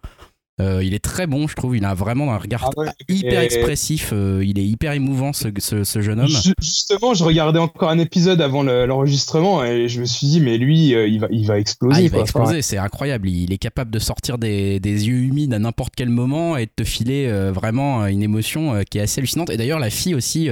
euh, 0.61 0.83
il 0.83 0.93
est 0.93 1.03
très 1.03 1.27
bon, 1.27 1.47
je 1.47 1.55
trouve. 1.55 1.75
Il 1.75 1.83
a 1.85 1.93
vraiment 1.93 2.33
un 2.33 2.37
regard 2.37 2.69
Ah 2.77 2.79
ouais. 2.79 2.87
hyper 3.09 3.41
Et- 3.41 3.45
expressif. 3.45 4.11
euh, 4.13 4.43
il 4.45 4.59
est 4.59 4.65
hyper 4.65 4.93
émouvant, 4.93 5.33
ce, 5.33 5.47
ce, 5.57 5.83
ce 5.83 6.01
jeune 6.01 6.19
homme. 6.19 6.27
Ju- 6.27 6.53
Justement, 6.61 7.13
je 7.13 7.23
regardais 7.23 7.59
encore 7.59 7.89
un 7.89 7.99
épisode 7.99 8.41
avant 8.41 8.63
le- 8.63 8.85
l'enregistrement 8.85 9.63
et 9.65 9.89
je 9.89 9.99
me 9.99 10.05
suis 10.05 10.27
dit, 10.27 10.39
mais 10.41 10.57
lui, 10.57 10.93
euh, 10.95 11.07
il 11.07 11.19
va, 11.19 11.27
il 11.31 11.45
va 11.47 11.59
exploser. 11.59 11.95
Ah, 11.97 12.01
il 12.01 12.09
va 12.09 12.19
exploser, 12.19 12.61
c'est 12.61 12.77
incroyable. 12.77 13.27
Il 13.29 13.51
est 13.51 13.57
capable 13.57 13.91
de 13.91 13.99
sortir 13.99 14.37
des, 14.37 14.79
des 14.79 15.07
yeux 15.07 15.17
humides 15.17 15.53
à 15.53 15.59
n'importe 15.59 15.93
quel 15.95 16.09
moment 16.09 16.55
et 16.57 16.65
de 16.67 16.71
te 16.75 16.83
filer 16.83 17.25
euh, 17.27 17.51
vraiment 17.51 18.05
une 18.07 18.23
émotion 18.23 18.81
qui 18.89 18.97
est 18.99 19.01
assez 19.01 19.19
hallucinante. 19.19 19.49
Et 19.49 19.57
d'ailleurs, 19.57 19.79
la 19.79 19.89
fille 19.89 20.15
aussi 20.15 20.49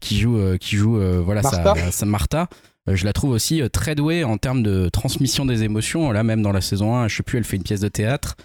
qui 0.00 0.18
joue, 0.18 0.38
qui 0.60 0.76
joue 0.76 0.98
voilà, 1.24 1.42
Martha. 1.42 1.74
Sa, 1.74 1.90
sa 1.92 2.06
Martha, 2.06 2.48
je 2.94 3.04
la 3.04 3.12
trouve 3.12 3.30
aussi 3.30 3.62
euh, 3.62 3.68
très 3.68 3.94
douée 3.94 4.24
en 4.24 4.38
termes 4.38 4.62
de 4.62 4.88
transmission 4.88 5.44
des 5.44 5.64
émotions. 5.64 6.10
Là, 6.12 6.22
même 6.22 6.42
dans 6.42 6.52
la 6.52 6.60
saison 6.60 6.94
1, 6.94 7.08
je 7.08 7.16
sais 7.16 7.22
plus, 7.22 7.38
elle 7.38 7.44
fait 7.44 7.56
une 7.56 7.62
pièce 7.62 7.80
de 7.80 7.88
théâtre. 7.88 8.36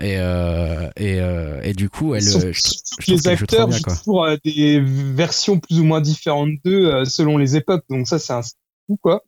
Et, 0.00 0.16
euh, 0.18 0.90
et, 0.96 1.20
euh, 1.20 1.60
et 1.62 1.72
du 1.72 1.88
coup, 1.88 2.16
elle, 2.16 2.24
euh, 2.24 2.52
je, 2.52 3.12
les 3.12 3.28
acteurs 3.28 3.70
jouent 3.70 3.96
toujours 3.96 4.24
euh, 4.24 4.36
des 4.44 4.80
versions 4.80 5.60
plus 5.60 5.78
ou 5.78 5.84
moins 5.84 6.00
différentes 6.00 6.50
d'eux 6.64 6.86
euh, 6.92 7.04
selon 7.04 7.38
les 7.38 7.56
époques. 7.56 7.84
Donc 7.88 8.08
ça, 8.08 8.18
c'est 8.18 8.32
un 8.32 8.40
coup, 8.88 8.98
quoi. 9.00 9.22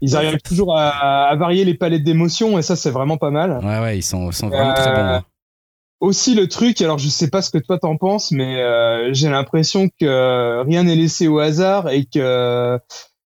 Ils 0.00 0.16
arrivent 0.16 0.40
toujours 0.42 0.78
à, 0.78 1.28
à 1.28 1.36
varier 1.36 1.64
les 1.64 1.74
palettes 1.74 2.04
d'émotions 2.04 2.58
et 2.58 2.62
ça, 2.62 2.76
c'est 2.76 2.90
vraiment 2.90 3.18
pas 3.18 3.30
mal. 3.30 3.58
Ouais, 3.64 3.80
ouais, 3.80 3.98
ils 3.98 4.02
sont, 4.02 4.30
sont 4.32 4.48
vraiment 4.48 4.74
très 4.74 4.92
bons. 4.92 5.00
Euh, 5.00 5.16
hein. 5.16 5.24
Aussi 6.00 6.34
le 6.34 6.48
truc, 6.48 6.80
alors 6.80 6.96
je 6.96 7.08
sais 7.08 7.28
pas 7.28 7.42
ce 7.42 7.50
que 7.50 7.58
toi 7.58 7.78
t'en 7.78 7.98
penses, 7.98 8.30
mais 8.30 8.62
euh, 8.62 9.12
j'ai 9.12 9.28
l'impression 9.28 9.88
que 9.88 10.06
euh, 10.06 10.62
rien 10.62 10.84
n'est 10.84 10.96
laissé 10.96 11.28
au 11.28 11.38
hasard 11.40 11.90
et 11.90 12.06
que 12.06 12.78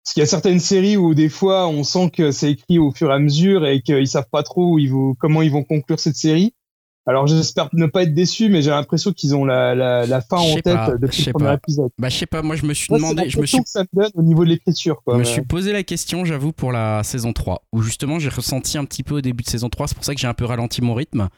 parce 0.03 0.14
qu'il 0.14 0.22
y 0.22 0.23
a 0.23 0.28
certaines 0.28 0.60
séries 0.60 0.98
où 0.98 1.14
des 1.14 1.30
fois 1.30 1.68
on 1.68 1.84
sent 1.84 2.10
que 2.10 2.32
c'est 2.32 2.52
écrit 2.52 2.80
au 2.80 2.91
fur 2.91 3.11
et 3.11 3.14
à 3.14 3.19
mesure 3.19 3.68
et 3.68 3.82
qu'ils 3.82 4.07
savent 4.07 4.30
pas 4.32 4.44
trop 4.44 4.78
où 4.78 5.15
comment 5.19 5.41
ils 5.41 5.52
vont 5.52 5.64
conclure 5.64 5.99
cette 5.99 6.15
série. 6.15 6.53
Alors 7.07 7.26
j'espère 7.26 7.69
ne 7.73 7.88
pas 7.88 8.03
être 8.03 8.14
déçu, 8.14 8.48
mais 8.49 8.61
j'ai 8.61 8.69
l'impression 8.69 9.11
qu'ils 9.11 9.36
ont 9.36 9.44
la, 9.44 9.73
la, 9.73 10.06
la 10.06 10.22
fin 10.22 10.38
en 10.38 10.53
tête 10.56 10.64
pas, 10.65 10.98
depuis 10.98 11.26
le 11.26 11.32
premier 11.34 11.48
pas. 11.48 11.53
épisode. 11.56 11.90
Bah, 11.98 12.10
je 12.10 12.18
sais 12.18 12.26
pas, 12.28 12.44
moi 12.44 12.56
je 12.56 12.65
me 12.65 12.73
suis 12.76 12.88
Moi, 12.90 12.99
demandé, 12.99 13.28
je 13.30 13.40
me 13.40 13.45
suis 13.48 13.64
que 13.64 13.69
ça 13.69 13.82
me 13.82 14.02
donne 14.02 14.11
au 14.14 14.22
niveau 14.22 14.45
de 14.45 14.49
l'écriture. 14.49 15.02
quoi. 15.03 15.15
Je 15.15 15.19
me 15.19 15.23
suis 15.23 15.41
posé 15.41 15.73
la 15.73 15.82
question, 15.82 16.26
j'avoue, 16.26 16.52
pour 16.52 16.72
la 16.72 17.02
saison 17.03 17.34
3, 17.34 17.64
où 17.73 17.82
justement 17.82 18.19
j'ai 18.19 18.30
ressenti 18.30 18.78
un 18.78 18.86
petit 18.86 19.02
peu 19.02 19.15
au 19.15 19.22
début 19.22 19.44
de 19.44 19.49
saison 19.49 19.69
3, 19.69 19.88
c'est 19.88 19.95
pour 19.95 20.06
ça 20.06 20.14
que 20.14 20.22
j'ai 20.22 20.28
un 20.28 20.36
peu 20.36 20.45
ralenti 20.45 20.82
mon 20.84 20.94
rythme, 20.94 21.30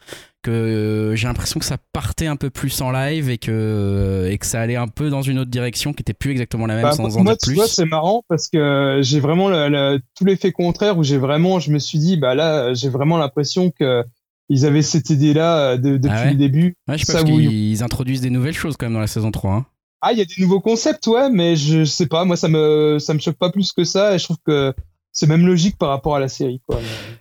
que 0.42 1.12
j'ai 1.16 1.26
l'impression 1.26 1.58
que 1.58 1.64
ça 1.66 1.78
partait 1.94 2.26
un 2.26 2.36
peu 2.36 2.50
plus 2.50 2.82
en 2.82 2.92
live 2.92 3.30
et 3.30 3.38
que, 3.38 4.28
et 4.30 4.36
que 4.36 4.44
ça 4.44 4.60
allait 4.60 4.76
un 4.76 4.88
peu 4.88 5.08
dans 5.08 5.22
une 5.22 5.38
autre 5.38 5.50
direction 5.50 5.94
qui 5.94 6.02
était 6.02 6.12
plus 6.12 6.30
exactement 6.32 6.66
la 6.66 6.74
même 6.74 6.82
Bah, 6.82 6.92
sans 6.92 7.16
en 7.16 7.22
moi, 7.24 7.32
dire 7.32 7.38
tu 7.42 7.48
plus. 7.50 7.56
vois, 7.56 7.66
c'est 7.66 7.86
marrant 7.86 8.22
parce 8.28 8.48
que 8.48 8.98
j'ai 9.02 9.20
vraiment 9.20 9.48
le- 9.48 9.98
tout 10.14 10.26
l'effet 10.26 10.52
contraire 10.52 10.98
où 10.98 11.02
j'ai 11.02 11.16
vraiment, 11.16 11.58
je 11.58 11.70
me 11.70 11.78
suis 11.78 11.98
dit, 11.98 12.18
bah 12.18 12.34
là, 12.34 12.74
j'ai 12.74 12.90
vraiment 12.90 13.16
l'impression 13.16 13.70
que 13.70 14.04
ils 14.48 14.66
avaient 14.66 14.82
cette 14.82 15.10
idée-là 15.10 15.58
euh, 15.72 15.76
de- 15.76 15.96
depuis 15.96 16.16
Ah 16.18 16.24
ouais 16.24 16.30
le 16.32 16.36
début. 16.36 16.74
Ouais, 16.88 16.98
je 16.98 17.04
sais 17.04 17.12
ça 17.12 17.18
pas, 17.18 17.24
parce 17.24 17.30
ils- 17.40 17.82
introduisent 17.82 18.20
des 18.20 18.30
nouvelles 18.30 18.54
choses 18.54 18.76
quand 18.76 18.86
même 18.86 18.92
dans 18.94 19.00
la 19.00 19.06
saison 19.06 19.30
3. 19.30 19.52
hein. 19.54 19.66
Ah, 20.02 20.12
il 20.12 20.18
y 20.18 20.22
a 20.22 20.24
des 20.26 20.34
nouveaux 20.42 20.60
concepts, 20.60 21.06
ouais, 21.06 21.30
mais 21.30 21.56
je 21.56 21.84
sais 21.84 22.06
pas, 22.06 22.24
moi, 22.26 22.36
ça 22.36 22.48
me, 22.48 22.98
ça 23.00 23.14
me 23.14 23.18
choque 23.20 23.36
pas 23.38 23.50
plus 23.50 23.72
que 23.72 23.84
ça 23.84 24.14
et 24.14 24.18
je 24.18 24.24
trouve 24.24 24.36
que 24.44 24.74
c'est 25.14 25.26
même 25.28 25.46
logique 25.46 25.78
par 25.78 25.88
rapport 25.88 26.16
à 26.16 26.20
la 26.20 26.28
série, 26.28 26.60
quoi. 26.66 26.78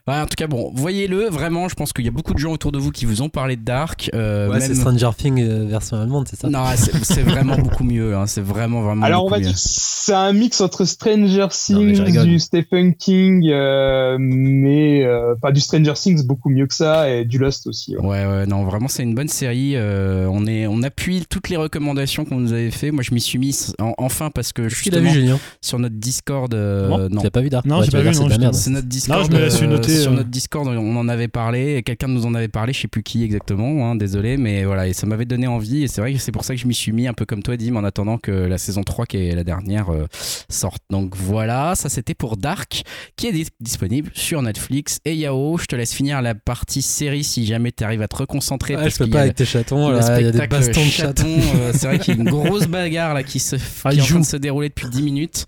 Ouais, 0.07 0.15
en 0.19 0.25
tout 0.25 0.35
cas, 0.35 0.47
bon, 0.47 0.71
voyez-le, 0.75 1.29
vraiment, 1.29 1.69
je 1.69 1.75
pense 1.75 1.93
qu'il 1.93 2.03
y 2.03 2.09
a 2.09 2.11
beaucoup 2.11 2.33
de 2.33 2.39
gens 2.39 2.51
autour 2.51 2.73
de 2.73 2.77
vous 2.79 2.91
qui 2.91 3.05
vous 3.05 3.21
ont 3.21 3.29
parlé 3.29 3.55
de 3.55 3.63
Dark. 3.63 4.09
euh, 4.13 4.49
Ouais, 4.49 4.59
c'est. 4.59 4.73
Stranger 4.75 5.11
Things 5.17 5.41
euh, 5.41 5.65
version 5.65 5.97
allemande, 6.01 6.27
c'est 6.29 6.37
ça 6.37 6.49
Non, 6.49 6.65
c'est 7.03 7.21
vraiment 7.21 7.55
beaucoup 7.57 7.83
mieux, 7.85 8.13
hein, 8.15 8.25
c'est 8.27 8.41
vraiment, 8.41 8.81
vraiment 8.81 9.05
Alors, 9.05 9.23
on 9.25 9.29
va 9.29 9.37
mieux. 9.37 9.43
dire, 9.45 9.53
que 9.53 9.59
c'est 9.59 10.13
un 10.13 10.33
mix 10.33 10.59
entre 10.59 10.83
Stranger 10.83 11.47
Things, 11.51 11.95
je 11.95 12.21
du 12.23 12.39
Stephen 12.39 12.95
King, 12.95 13.47
euh, 13.49 14.17
mais 14.19 15.05
euh, 15.05 15.35
pas 15.41 15.51
du 15.51 15.61
Stranger 15.61 15.93
Things, 15.93 16.25
beaucoup 16.25 16.49
mieux 16.49 16.67
que 16.67 16.73
ça, 16.75 17.09
et 17.09 17.23
du 17.25 17.37
Lost 17.37 17.67
aussi. 17.67 17.95
ouais. 17.95 18.03
Ouais, 18.03 18.25
ouais, 18.25 18.45
non, 18.47 18.63
vraiment, 18.65 18.87
c'est 18.87 19.03
une 19.03 19.15
bonne 19.15 19.27
série. 19.29 19.75
euh, 19.75 20.27
on, 20.31 20.45
est, 20.47 20.67
on 20.67 20.81
appuie 20.83 21.25
toutes 21.29 21.49
les 21.49 21.57
recommandations 21.57 22.25
qu'on 22.25 22.39
nous 22.39 22.53
avait 22.53 22.71
fait. 22.71 22.91
Moi, 22.91 23.03
je 23.03 23.13
m'y 23.13 23.21
suis 23.21 23.37
mis 23.37 23.55
en- 23.79 23.93
enfin 23.97 24.29
parce 24.31 24.51
que 24.51 24.63
vu 24.63 24.69
justement, 24.69 25.09
Julien? 25.11 25.39
sur 25.61 25.79
notre 25.79 25.95
Discord, 25.95 26.53
euh, 26.53 27.07
non. 27.09 27.17
Tu 27.19 27.23
l'as 27.23 27.31
pas 27.31 27.41
vu 27.41 27.49
Dark? 27.49 27.65
Non, 27.65 27.82
Ouais, 27.83 27.85
j'ai 27.85 27.91
tu 27.91 27.97
pas 27.97 28.03
vas 28.03 28.09
vu, 28.09 28.15
dire, 28.15 28.21
non, 28.21 28.27
c'est 28.27 28.27
de 28.27 28.29
la 28.31 28.37
merde. 28.39 28.53
C'est 28.55 28.69
notre 28.71 28.87
Discord. 28.87 29.31
Non, 29.31 29.37
je 29.39 29.43
me 29.45 29.49
suis 29.49 29.65
euh, 29.65 29.69
noté, 29.69 29.97
sur 29.99 30.11
euh. 30.11 30.15
notre 30.15 30.29
Discord, 30.29 30.67
on 30.67 30.95
en 30.95 31.07
avait 31.07 31.27
parlé. 31.27 31.75
et 31.77 31.83
Quelqu'un 31.83 32.07
nous 32.07 32.25
en 32.25 32.33
avait 32.33 32.47
parlé, 32.47 32.73
je 32.73 32.81
sais 32.81 32.87
plus 32.87 33.03
qui 33.03 33.23
exactement. 33.23 33.89
hein, 33.91 33.95
désolé, 33.95 34.37
mais 34.37 34.63
voilà, 34.65 34.87
et 34.87 34.93
ça 34.93 35.05
m'avait 35.07 35.25
donné 35.25 35.47
envie. 35.47 35.83
Et 35.83 35.87
c'est 35.87 36.01
vrai 36.01 36.13
que 36.13 36.19
c'est 36.19 36.31
pour 36.31 36.43
ça 36.45 36.53
que 36.55 36.59
je 36.61 36.67
m'y 36.67 36.73
suis 36.73 36.91
mis 36.91 37.07
un 37.07 37.13
peu 37.13 37.25
comme 37.25 37.43
toi, 37.43 37.57
Dim, 37.57 37.75
en 37.75 37.83
attendant 37.83 38.17
que 38.17 38.31
la 38.31 38.57
saison 38.57 38.83
3, 38.83 39.05
qui 39.05 39.17
est 39.17 39.35
la 39.35 39.43
dernière, 39.43 39.91
euh, 39.91 40.05
sorte. 40.49 40.81
Donc 40.89 41.15
voilà, 41.15 41.75
ça 41.75 41.89
c'était 41.89 42.13
pour 42.15 42.37
Dark, 42.37 42.83
qui 43.15 43.27
est 43.27 43.31
dis- 43.31 43.47
disponible 43.59 44.09
sur 44.13 44.41
Netflix 44.41 44.99
et 45.05 45.15
Yahoo. 45.15 45.57
Je 45.57 45.65
te 45.65 45.75
laisse 45.75 45.93
finir 45.93 46.21
la 46.21 46.35
partie 46.35 46.81
série 46.81 47.23
si 47.23 47.45
jamais 47.45 47.71
tu 47.71 47.83
arrives 47.83 48.01
à 48.01 48.07
te 48.07 48.15
reconcentrer. 48.15 48.75
Ouais, 48.75 48.83
parce 48.83 48.93
je 48.95 49.03
peux 49.03 49.09
pas 49.09 49.21
avec 49.21 49.35
tes 49.35 49.45
chatons, 49.45 49.89
le 49.89 49.97
là, 49.97 50.19
il 50.19 50.25
y 50.25 50.29
a 50.29 50.31
des 50.31 50.37
spectacle 50.37 50.65
bastons 50.67 50.85
de 50.85 50.89
chaton, 50.91 51.23
chatons. 51.41 51.71
c'est 51.73 51.87
vrai 51.87 51.99
qu'il 51.99 52.15
y 52.15 52.17
a 52.17 52.21
une 52.21 52.29
grosse 52.29 52.67
bagarre 52.67 53.13
là 53.13 53.23
qui, 53.23 53.39
se, 53.39 53.55
Ah, 53.85 53.91
qui 53.91 53.97
est 53.99 54.01
en 54.01 54.05
train 54.05 54.19
de 54.19 54.25
se 54.25 54.37
dérouler 54.37 54.69
depuis 54.69 54.87
10 54.89 55.01
minutes. 55.01 55.45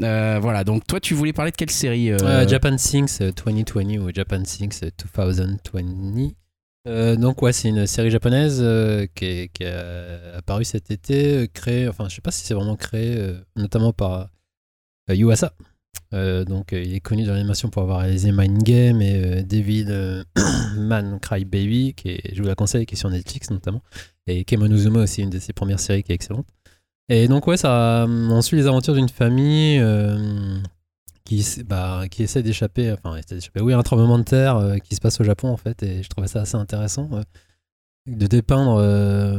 Euh, 0.00 0.38
voilà, 0.40 0.64
donc 0.64 0.86
toi 0.86 0.98
tu 0.98 1.14
voulais 1.14 1.32
parler 1.32 1.52
de 1.52 1.56
quelle 1.56 1.70
série 1.70 2.10
euh, 2.10 2.18
Euh, 2.22 2.48
Japan 2.48 2.74
Things 2.74 3.18
euh, 3.20 3.30
2020 3.32 3.98
ou 3.98 4.10
Japan 4.12 4.42
Things 4.42 4.80
euh, 4.82 4.90
2020. 5.14 6.32
Euh, 6.86 7.16
donc 7.16 7.40
ouais, 7.42 7.52
c'est 7.52 7.68
une 7.68 7.86
série 7.86 8.10
japonaise 8.10 8.58
qui, 9.14 9.24
est, 9.24 9.48
qui 9.52 9.64
a 9.64 10.36
apparu 10.36 10.64
cet 10.64 10.90
été, 10.90 11.48
créée, 11.54 11.88
enfin 11.88 12.08
je 12.08 12.16
sais 12.16 12.20
pas 12.20 12.30
si 12.30 12.44
c'est 12.44 12.54
vraiment 12.54 12.76
créé, 12.76 13.34
notamment 13.56 13.92
par 13.92 14.28
Yuasa. 15.08 15.54
Donc 16.12 16.72
il 16.72 16.94
est 16.94 17.00
connu 17.00 17.24
dans 17.24 17.32
l'animation 17.32 17.70
pour 17.70 17.82
avoir 17.82 18.00
réalisé 18.00 18.32
Mind 18.32 18.62
Game 18.62 19.00
et 19.00 19.42
David 19.44 20.24
Man 20.76 21.18
Cry 21.20 21.44
Baby, 21.46 21.94
qui 21.94 22.10
est, 22.10 22.34
je 22.34 22.42
vous 22.42 22.48
la 22.48 22.54
conseille, 22.54 22.84
qui 22.84 22.96
est 22.96 22.98
sur 22.98 23.08
Netflix 23.08 23.50
notamment, 23.50 23.82
et 24.26 24.44
Kemonozuma 24.44 25.00
aussi, 25.00 25.22
une 25.22 25.30
de 25.30 25.38
ses 25.38 25.54
premières 25.54 25.80
séries 25.80 26.02
qui 26.02 26.12
est 26.12 26.16
excellente. 26.16 26.46
Et 27.08 27.28
donc 27.28 27.46
ouais, 27.46 27.56
ça, 27.56 28.06
on 28.08 28.40
suit 28.42 28.56
les 28.56 28.66
aventures 28.66 28.94
d'une 28.94 29.08
famille 29.10 29.78
euh, 29.78 30.58
qui, 31.24 31.44
bah, 31.66 32.04
qui 32.10 32.22
essaie 32.22 32.42
d'échapper, 32.42 32.92
enfin 32.92 33.16
essaie 33.16 33.34
d'échapper, 33.34 33.60
oui, 33.60 33.74
un 33.74 33.82
tremblement 33.82 34.18
de 34.18 34.24
terre 34.24 34.56
euh, 34.56 34.78
qui 34.78 34.94
se 34.94 35.00
passe 35.00 35.20
au 35.20 35.24
Japon 35.24 35.48
en 35.48 35.56
fait, 35.58 35.82
et 35.82 36.02
je 36.02 36.08
trouvais 36.08 36.28
ça 36.28 36.40
assez 36.40 36.56
intéressant 36.56 37.10
de 38.06 38.26
dépeindre 38.26 38.76
euh, 38.80 39.38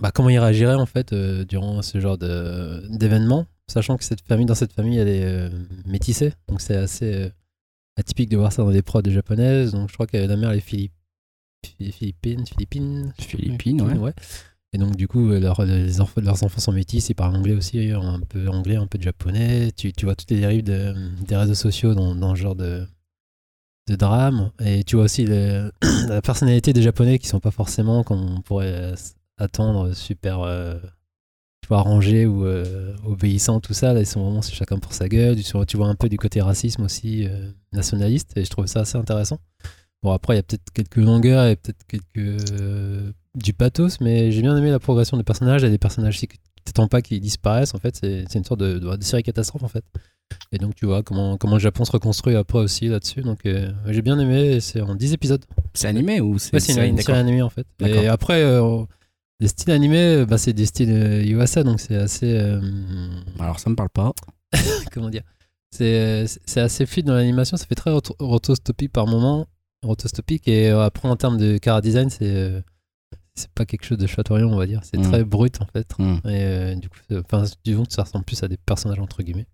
bah, 0.00 0.10
comment 0.12 0.28
ils 0.28 0.38
réagiraient 0.38 0.74
en 0.74 0.86
fait 0.86 1.14
durant 1.14 1.80
ce 1.82 2.00
genre 2.00 2.18
de- 2.18 2.86
d'événement, 2.90 3.46
sachant 3.66 3.96
que 3.96 4.04
cette 4.04 4.20
famille, 4.20 4.46
dans 4.46 4.54
cette 4.54 4.72
famille, 4.74 4.98
elle 4.98 5.08
est 5.08 5.50
métissée, 5.86 6.34
donc 6.48 6.60
c'est 6.60 6.76
assez 6.76 7.32
atypique 7.96 8.28
de 8.28 8.36
voir 8.36 8.52
ça 8.52 8.62
dans 8.62 8.70
des 8.70 8.82
prods 8.82 9.02
japonaises, 9.04 9.72
donc 9.72 9.88
je 9.88 9.94
crois 9.94 10.06
que 10.06 10.16
la 10.18 10.36
mère 10.36 10.50
elle 10.50 10.58
est 10.58 10.60
philippine 10.60 10.94
Philippines, 11.66 12.44
Philippines, 12.46 13.12
Philippines, 13.18 13.98
ouais. 13.98 14.12
Et 14.74 14.78
donc, 14.78 14.96
du 14.96 15.08
coup, 15.08 15.28
leur- 15.30 15.62
les 15.64 16.00
enfants, 16.00 16.20
leurs 16.20 16.42
enfants 16.44 16.60
sont 16.60 16.72
métis, 16.72 17.08
ils 17.08 17.14
parlent 17.14 17.34
anglais 17.36 17.54
aussi, 17.54 17.90
un 17.90 18.20
peu 18.20 18.48
anglais, 18.48 18.76
un 18.76 18.86
peu 18.86 19.00
japonais. 19.00 19.72
Tu, 19.72 19.92
tu 19.92 20.04
vois 20.04 20.14
toutes 20.14 20.30
les 20.30 20.40
dérives 20.40 20.64
de- 20.64 20.94
des 21.26 21.36
réseaux 21.36 21.54
sociaux 21.54 21.94
dans, 21.94 22.14
dans 22.14 22.34
ce 22.34 22.40
genre 22.40 22.54
de, 22.56 22.86
de 23.88 23.96
drame. 23.96 24.50
Et 24.60 24.84
tu 24.84 24.96
vois 24.96 25.06
aussi 25.06 25.24
la 25.26 26.20
personnalité 26.22 26.72
des 26.72 26.82
japonais 26.82 27.18
qui 27.18 27.28
sont 27.28 27.40
pas 27.40 27.50
forcément, 27.50 28.02
comme 28.04 28.20
on 28.36 28.40
pourrait 28.42 28.92
attendre, 29.38 29.94
super 29.94 30.40
euh, 30.42 30.74
tu 31.62 31.68
vois, 31.68 31.80
rangés 31.80 32.26
ou 32.26 32.44
euh, 32.44 32.94
obéissants, 33.06 33.60
tout 33.60 33.72
ça. 33.74 33.94
Là, 33.94 34.00
ils 34.00 34.06
sont 34.06 34.22
vraiment 34.22 34.42
chacun 34.42 34.78
pour 34.78 34.92
sa 34.92 35.08
gueule. 35.08 35.36
Tu, 35.42 35.52
tu 35.66 35.76
vois 35.78 35.88
un 35.88 35.94
peu 35.94 36.10
du 36.10 36.18
côté 36.18 36.42
racisme 36.42 36.82
aussi, 36.82 37.26
euh, 37.26 37.50
nationaliste. 37.72 38.32
Et 38.36 38.44
je 38.44 38.50
trouve 38.50 38.66
ça 38.66 38.80
assez 38.80 38.98
intéressant. 38.98 39.38
Bon, 40.02 40.12
après, 40.12 40.34
il 40.34 40.36
y 40.36 40.40
a 40.40 40.42
peut-être 40.42 40.70
quelques 40.74 40.96
longueurs 40.96 41.46
et 41.46 41.56
peut-être 41.56 41.84
quelques. 41.86 42.42
Euh, 43.38 43.42
du 43.42 43.52
pathos, 43.52 44.00
mais 44.00 44.30
j'ai 44.32 44.42
bien 44.42 44.56
aimé 44.56 44.70
la 44.70 44.78
progression 44.78 45.16
des 45.16 45.22
personnages. 45.24 45.62
Il 45.62 45.64
y 45.64 45.68
a 45.68 45.70
des 45.70 45.78
personnages 45.78 46.18
tu 46.18 46.26
t'attends 46.64 46.88
pas 46.88 47.00
qu'ils 47.02 47.20
disparaissent. 47.20 47.74
En 47.74 47.78
fait, 47.78 47.96
c'est 47.96 48.34
une 48.34 48.44
sorte 48.44 48.60
de, 48.60 48.78
de- 48.78 48.96
de 48.96 49.02
série 49.04 49.22
catastrophe, 49.22 49.62
en 49.62 49.68
fait. 49.68 49.84
Et 50.52 50.58
donc, 50.58 50.74
tu 50.74 50.84
vois 50.84 51.02
comment, 51.02 51.38
comment 51.38 51.54
le 51.54 51.60
Japon 51.60 51.84
se 51.86 51.92
reconstruit 51.92 52.34
après 52.36 52.58
aussi 52.58 52.88
là-dessus. 52.88 53.22
Donc, 53.22 53.46
euh, 53.46 53.70
j'ai 53.86 54.02
bien 54.02 54.18
aimé. 54.18 54.60
C'est 54.60 54.80
en 54.82 54.94
10 54.94 55.14
épisodes. 55.14 55.44
C'est 55.74 55.88
animé 55.88 56.20
ou 56.20 56.38
c'est 56.38 56.52
Ouais, 56.54 56.60
une, 56.88 56.96
une 56.96 57.02
série 57.02 57.18
animée, 57.18 57.42
en 57.42 57.48
fait. 57.48 57.66
Et 57.80 58.06
après, 58.08 58.42
euh, 58.42 58.82
les 59.40 59.48
styles 59.48 59.70
animés, 59.72 60.26
bah, 60.26 60.36
c'est 60.36 60.52
des 60.52 60.66
styles 60.66 60.90
euh, 60.90 61.22
Yuasa, 61.22 61.62
donc 61.62 61.80
c'est 61.80 61.96
assez. 61.96 62.30
euh, 62.38 62.60
Alors 63.38 63.58
ça 63.60 63.70
me 63.70 63.74
parle 63.76 63.88
pas. 63.90 64.12
comment 64.92 65.08
dire? 65.10 65.22
C'est 65.70 66.26
assez 66.56 66.86
fluide 66.86 67.06
dans 67.06 67.14
l'animation 67.14 67.56
ça 67.58 67.66
fait 67.66 67.74
très 67.74 67.90
roto- 67.90 68.16
rotostopique 68.18 68.90
par 68.90 69.06
moment 69.06 69.46
rotostopique 69.84 70.48
et 70.48 70.70
euh, 70.70 70.80
après 70.82 71.06
en 71.08 71.16
termes 71.16 71.36
de 71.36 71.58
cara 71.58 71.82
design 71.82 72.08
c'est 72.08 72.24
euh, 72.24 72.60
c'est 73.38 73.50
pas 73.52 73.64
quelque 73.64 73.84
chose 73.84 73.96
de 73.98 74.06
chatoyant 74.06 74.48
on 74.50 74.56
va 74.56 74.66
dire 74.66 74.80
c'est 74.84 74.98
Mm. 74.98 75.02
très 75.10 75.24
brut 75.24 75.60
en 75.62 75.66
fait 75.66 75.88
Mm. 75.98 76.16
et 76.26 76.42
euh, 76.44 76.74
du 76.74 76.88
coup 76.88 76.98
enfin 77.24 77.44
disons 77.64 77.84
que 77.86 77.92
ça 77.92 78.02
ressemble 78.02 78.24
plus 78.24 78.42
à 78.42 78.48
des 78.48 78.56
personnages 78.58 78.98
entre 79.00 79.22
guillemets 79.22 79.46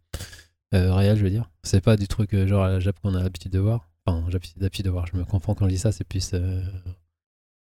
euh, 0.74 0.92
réels 0.94 1.16
je 1.16 1.22
veux 1.24 1.30
dire 1.30 1.50
c'est 1.62 1.80
pas 1.80 1.96
du 1.96 2.08
truc 2.08 2.34
euh, 2.34 2.46
genre 2.48 2.64
à 2.64 2.68
la 2.70 2.80
Jap 2.80 2.98
qu'on 3.00 3.14
a 3.14 3.22
l'habitude 3.22 3.52
de 3.52 3.58
voir 3.60 3.88
enfin 4.06 4.24
j'ai 4.28 4.38
l'habitude 4.60 4.84
de 4.86 4.90
voir 4.90 5.06
je 5.06 5.16
me 5.16 5.24
comprends 5.24 5.54
quand 5.54 5.66
je 5.66 5.70
dis 5.70 5.78
ça 5.78 5.92
c'est 5.92 6.04
plus 6.04 6.34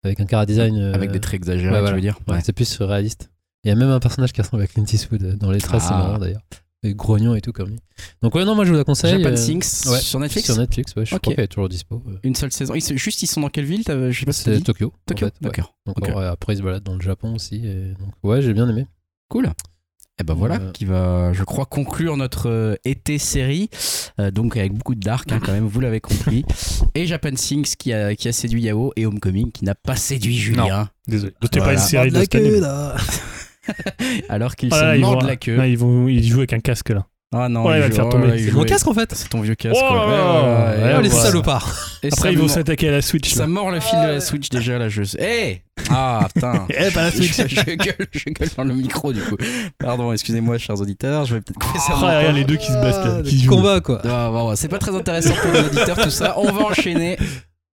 avec 0.03 0.19
un 0.19 0.25
cara 0.25 0.45
design 0.45 0.77
Avec 0.79 1.11
des 1.11 1.19
traits 1.19 1.39
exagérés, 1.41 1.73
ouais, 1.73 1.79
voilà. 1.81 1.95
veux 1.95 2.01
dire 2.01 2.17
Ouais, 2.27 2.35
Ouais. 2.35 2.41
c'est 2.43 2.53
plus 2.53 2.65
surréaliste. 2.67 3.29
Il 3.63 3.67
y 3.67 3.71
a 3.71 3.75
même 3.75 3.89
un 3.91 3.99
personnage 3.99 4.33
qui 4.33 4.41
ressemble 4.41 4.63
à 4.63 4.67
Clint 4.67 4.85
Eastwood 4.91 5.37
dans 5.37 5.51
les 5.51 5.59
traits, 5.61 5.81
c'est 5.81 5.89
Ah. 5.91 5.97
marrant 5.99 6.17
d'ailleurs. 6.17 6.41
Et 6.83 6.95
grognon 6.95 7.35
et 7.35 7.41
tout 7.41 7.51
comme 7.51 7.69
lui. 7.69 7.79
Donc 8.23 8.33
ouais, 8.33 8.43
non, 8.43 8.55
moi 8.55 8.65
je 8.65 8.71
vous 8.71 8.77
la 8.77 8.83
conseille. 8.83 9.11
Japan 9.21 9.35
euh, 9.35 9.45
Things 9.45 9.87
ouais, 9.87 9.99
sur 9.99 10.19
Netflix 10.19 10.45
Sur 10.47 10.57
Netflix, 10.57 10.95
ouais, 10.95 11.05
je 11.05 11.13
Ok. 11.15 11.21
crois 11.21 11.35
qu'elle 11.35 11.43
est 11.45 11.47
toujours 11.47 11.69
dispo. 11.69 12.01
euh. 12.07 12.17
Une 12.23 12.33
seule 12.33 12.51
saison. 12.51 12.73
Ils 12.73 12.97
juste, 12.97 13.21
ils 13.21 13.27
sont 13.27 13.41
dans 13.41 13.49
quelle 13.49 13.65
ville 13.65 13.83
t'as- 13.83 14.09
Je 14.09 14.19
sais 14.19 14.25
pas 14.25 14.31
C'est. 14.33 14.59
Tokyo. 14.61 14.87
en 14.87 14.91
Tokyo, 15.05 15.27
fait, 15.27 15.33
ouais. 15.47 15.51
d'accord. 15.51 16.21
Après, 16.23 16.53
ils 16.53 16.57
se 16.57 16.63
baladent 16.63 16.83
dans 16.83 16.95
le 16.95 17.01
Japon 17.01 17.35
aussi. 17.35 17.57
Et 17.67 17.93
donc 17.99 18.13
ouais, 18.23 18.41
j'ai 18.41 18.53
bien 18.53 18.67
aimé. 18.67 18.87
Cool. 19.29 19.51
Et 20.19 20.23
ben 20.23 20.33
voilà 20.33 20.55
Euh, 20.55 20.71
qui 20.71 20.85
va, 20.85 21.33
je 21.33 21.43
crois, 21.43 21.65
conclure 21.65 22.17
notre 22.17 22.49
euh, 22.49 22.75
été 22.83 23.17
série. 23.19 23.69
Euh, 24.19 24.29
donc 24.31 24.57
avec 24.57 24.73
beaucoup 24.73 24.93
de 24.95 24.99
dark 24.99 25.31
hein, 25.31 25.39
quand 25.43 25.51
même, 25.53 25.65
vous 25.67 25.79
l'avez 25.81 26.01
compris. 26.01 26.45
Et 26.95 27.05
Japan 27.07 27.31
Things 27.33 27.75
qui 27.77 27.93
a, 27.93 28.15
qui 28.15 28.27
a 28.27 28.31
séduit 28.31 28.63
Yao 28.63 28.91
et 28.95 29.05
Homecoming 29.05 29.51
qui 29.51 29.65
n'a 29.65 29.73
pas 29.75 29.95
séduit 29.95 30.35
Julien. 30.37 30.89
Désolé. 31.07 31.33
C'était 31.43 31.59
Voilà. 31.59 31.75
pas 31.75 31.81
une 31.81 31.87
série 31.87 32.11
de 32.11 32.17
Alors 34.29 34.55
qu'il 34.55 34.69
Ah 34.73 34.81
là, 34.83 34.91
se 34.93 34.97
ils 34.97 35.01
mord 35.01 35.13
vont- 35.15 35.21
de 35.21 35.27
la 35.27 35.35
queue. 35.35 35.57
Ils, 35.67 35.77
vont, 35.77 36.07
ils 36.07 36.27
jouent 36.27 36.39
avec 36.39 36.53
un 36.53 36.59
casque 36.59 36.89
là. 36.89 37.05
Ah 37.33 37.47
non, 37.47 37.65
Ouais, 37.65 37.77
il 37.77 37.81
va 37.81 37.87
le 37.87 37.93
faire 37.93 38.07
oh, 38.07 38.11
tomber. 38.11 38.37
C'est 38.37 38.51
mon 38.51 38.65
casque 38.65 38.87
en 38.89 38.93
fait 38.93 39.09
C'est 39.15 39.29
ton 39.29 39.39
vieux 39.39 39.55
casque. 39.55 39.79
Oh 39.81 39.87
quoi. 39.87 39.97
là 39.99 40.05
Ouais, 40.05 40.11
là. 40.11 40.33
ouais, 40.33 40.77
Ouais, 40.79 40.83
ouais, 40.83 40.93
Oh 40.97 41.01
les 41.01 41.07
voilà. 41.09 41.25
salopards 41.29 41.75
Et 42.03 42.09
Après, 42.11 42.33
ils 42.33 42.37
vont 42.39 42.49
s'attaquer 42.49 42.89
à 42.89 42.91
la 42.91 43.01
Switch. 43.01 43.31
Ça 43.33 43.41
là. 43.43 43.47
mord 43.47 43.71
le 43.71 43.79
fil 43.79 43.97
de 44.01 44.07
la 44.07 44.19
Switch 44.19 44.49
déjà 44.49 44.77
là. 44.77 44.89
Je... 44.89 45.03
Hé 45.17 45.63
Ah 45.89 46.27
putain 46.33 46.67
Eh, 46.77 46.91
pas 46.91 47.03
la 47.03 47.11
Switch. 47.11 47.33
je, 47.37 47.47
je 47.47 47.75
gueule, 47.75 48.07
je 48.11 48.29
gueule 48.31 48.49
dans 48.57 48.65
le 48.65 48.73
micro 48.73 49.13
du 49.13 49.21
coup. 49.21 49.37
Pardon, 49.79 50.11
excusez-moi, 50.11 50.57
chers 50.57 50.81
auditeurs. 50.81 51.23
Je 51.23 51.35
vais 51.35 51.41
peut-être 51.41 51.57
couper 51.65 51.79
ça. 51.79 51.93
Ah, 52.03 52.31
les 52.33 52.43
deux 52.43 52.57
qui 52.57 52.67
se 52.67 52.73
battent 52.73 53.05
là. 53.05 53.17
Ah, 53.19 53.23
Qui 53.23 53.45
combat 53.45 53.79
quoi. 53.79 54.01
Ah, 54.03 54.27
bon, 54.29 54.53
c'est 54.57 54.67
pas 54.67 54.79
très 54.79 54.93
intéressant 54.93 55.33
pour 55.41 55.53
les 55.53 55.59
auditeurs 55.59 56.01
tout 56.01 56.09
ça. 56.09 56.33
On 56.37 56.51
va 56.51 56.63
enchaîner 56.65 57.15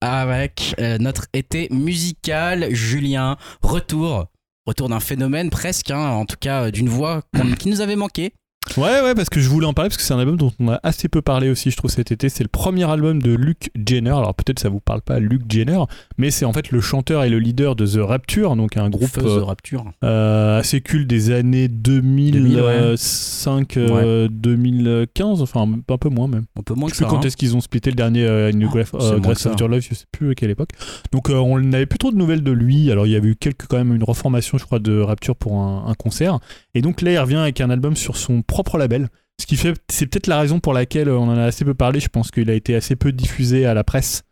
avec 0.01 0.77
euh, 0.79 0.99
notre 0.99 1.27
été 1.33 1.67
musical. 1.73 2.69
Julien, 2.71 3.37
retour. 3.63 4.27
Retour 4.69 4.91
d'un 4.91 5.01
phénomène 5.01 5.49
presque, 5.49 5.91
hein, 5.91 6.11
en 6.11 6.27
tout 6.27 6.37
cas 6.39 6.65
euh, 6.65 6.71
d'une 6.71 6.91
voix 6.91 7.23
qui 7.59 7.71
nous 7.71 7.81
avait 7.81 7.97
manqué. 7.97 8.35
Ouais, 8.77 9.01
ouais, 9.01 9.15
parce 9.15 9.31
que 9.31 9.41
je 9.41 9.49
voulais 9.49 9.67
en 9.67 9.73
parler 9.73 9.89
parce 9.89 9.97
que 9.97 10.03
c'est 10.03 10.13
un 10.13 10.19
album 10.19 10.37
dont 10.37 10.53
on 10.61 10.69
a 10.69 10.79
assez 10.83 11.09
peu 11.09 11.23
parlé 11.23 11.49
aussi, 11.49 11.71
je 11.71 11.77
trouve, 11.77 11.91
cet 11.91 12.13
été. 12.13 12.29
C'est 12.29 12.43
le 12.45 12.51
premier 12.51 12.85
album 12.89 13.23
de 13.23 13.33
Luke 13.35 13.71
Jenner. 13.75 14.11
Alors 14.11 14.35
peut-être 14.35 14.59
ça 14.59 14.69
vous 14.69 14.79
parle 14.81 15.01
pas, 15.01 15.19
Luke 15.21 15.43
Jenner, 15.49 15.79
mais 16.19 16.31
c'est 16.31 16.45
en 16.45 16.53
fait 16.53 16.71
le 16.71 16.81
chanteur 16.83 17.25
et 17.25 17.31
le 17.31 17.39
leader 17.39 17.77
de 17.77 17.87
The 17.87 18.01
Rapture, 18.07 18.57
donc 18.57 18.77
un 18.77 18.91
groupe 18.91 19.17
euh, 19.19 19.43
Rapture. 19.43 19.85
euh, 20.05 20.59
assez 20.59 20.81
cool 20.83 21.07
des 21.07 21.31
années 21.31 21.69
2005, 21.69 23.77
euh, 23.79 24.29
2015, 24.31 25.41
enfin 25.43 25.67
un 25.89 25.99
peu 25.99 26.09
moins 26.11 26.29
même. 26.29 26.45
Un 26.59 26.63
peu 26.63 26.75
moins 26.75 26.89
Je 26.89 26.93
que 26.93 26.99
sais 26.99 27.05
plus 27.05 27.11
ça. 27.11 27.17
quand 27.17 27.23
hein. 27.25 27.27
est-ce 27.27 27.37
qu'ils 27.39 27.57
ont 27.57 27.61
splitté 27.63 27.91
le 27.91 27.97
dernier 27.97 28.25
euh, 28.27 28.51
euh, 28.53 28.67
Grace 28.69 28.91
que 28.91 29.35
ça. 29.41 29.51
of 29.53 29.61
Your 29.61 29.69
Love, 29.71 29.81
je 29.81 29.95
sais 29.95 30.05
plus 30.13 30.33
à 30.33 30.35
quelle 30.35 30.51
époque. 30.51 30.71
Donc 31.13 31.31
euh, 31.31 31.35
on 31.37 31.59
n'avait 31.59 31.87
plus 31.87 31.99
trop 31.99 32.11
de 32.13 32.17
nouvelles 32.17 32.43
de 32.43 32.53
lui. 32.53 32.91
Alors 32.93 33.07
il 33.07 33.13
y 33.13 33.17
avait 33.17 33.29
eu 33.29 33.37
quelques 33.37 33.67
quand 33.67 33.79
même 33.79 33.95
une 33.95 34.05
reformation, 34.05 34.59
je 34.59 34.65
crois, 34.65 34.79
de 34.79 35.01
Rapture 35.01 35.37
pour 35.37 35.55
un, 35.59 35.85
un 35.87 35.95
concert. 35.95 36.39
Et 36.75 36.83
donc 36.83 37.01
là, 37.01 37.13
il 37.13 37.19
revient 37.19 37.37
avec 37.37 37.61
un 37.61 37.71
album 37.71 37.97
sur 37.97 38.17
son 38.17 38.43
propre 38.49 38.79
label. 38.79 39.09
Ce 39.41 39.47
qui 39.47 39.57
fait, 39.57 39.75
c'est 39.89 40.07
peut-être 40.07 40.27
la 40.27 40.41
raison 40.41 40.59
pour 40.59 40.73
laquelle 40.73 41.09
on 41.09 41.29
en 41.29 41.39
a 41.39 41.45
assez 41.45 41.65
peu 41.65 41.75
parlé. 41.75 42.01
Je 42.01 42.09
pense 42.09 42.33
qu'il 42.33 42.51
a 42.51 42.55
été 42.55 42.75
assez 42.75 42.97
peu 42.97 43.13
diffusé 43.13 43.67
à 43.67 43.75
la 43.75 43.85
presse. 43.85 44.25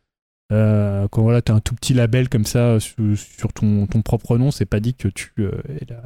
Euh, 0.53 1.07
quand 1.11 1.23
voilà, 1.23 1.43
tu 1.43 1.53
as 1.53 1.55
un 1.55 1.61
tout 1.61 1.75
petit 1.75 1.95
label 1.95 2.29
comme 2.29 2.45
ça 2.45 2.59
euh, 2.59 2.81
sur, 2.81 3.53
ton, 3.53 3.87
propre 4.05 4.37
nom, 4.39 4.51
c'est 4.51 4.67
pas 4.67 4.81
dit 4.81 4.95
que 4.95 5.09
tu 5.09 5.33
euh, 5.41 5.51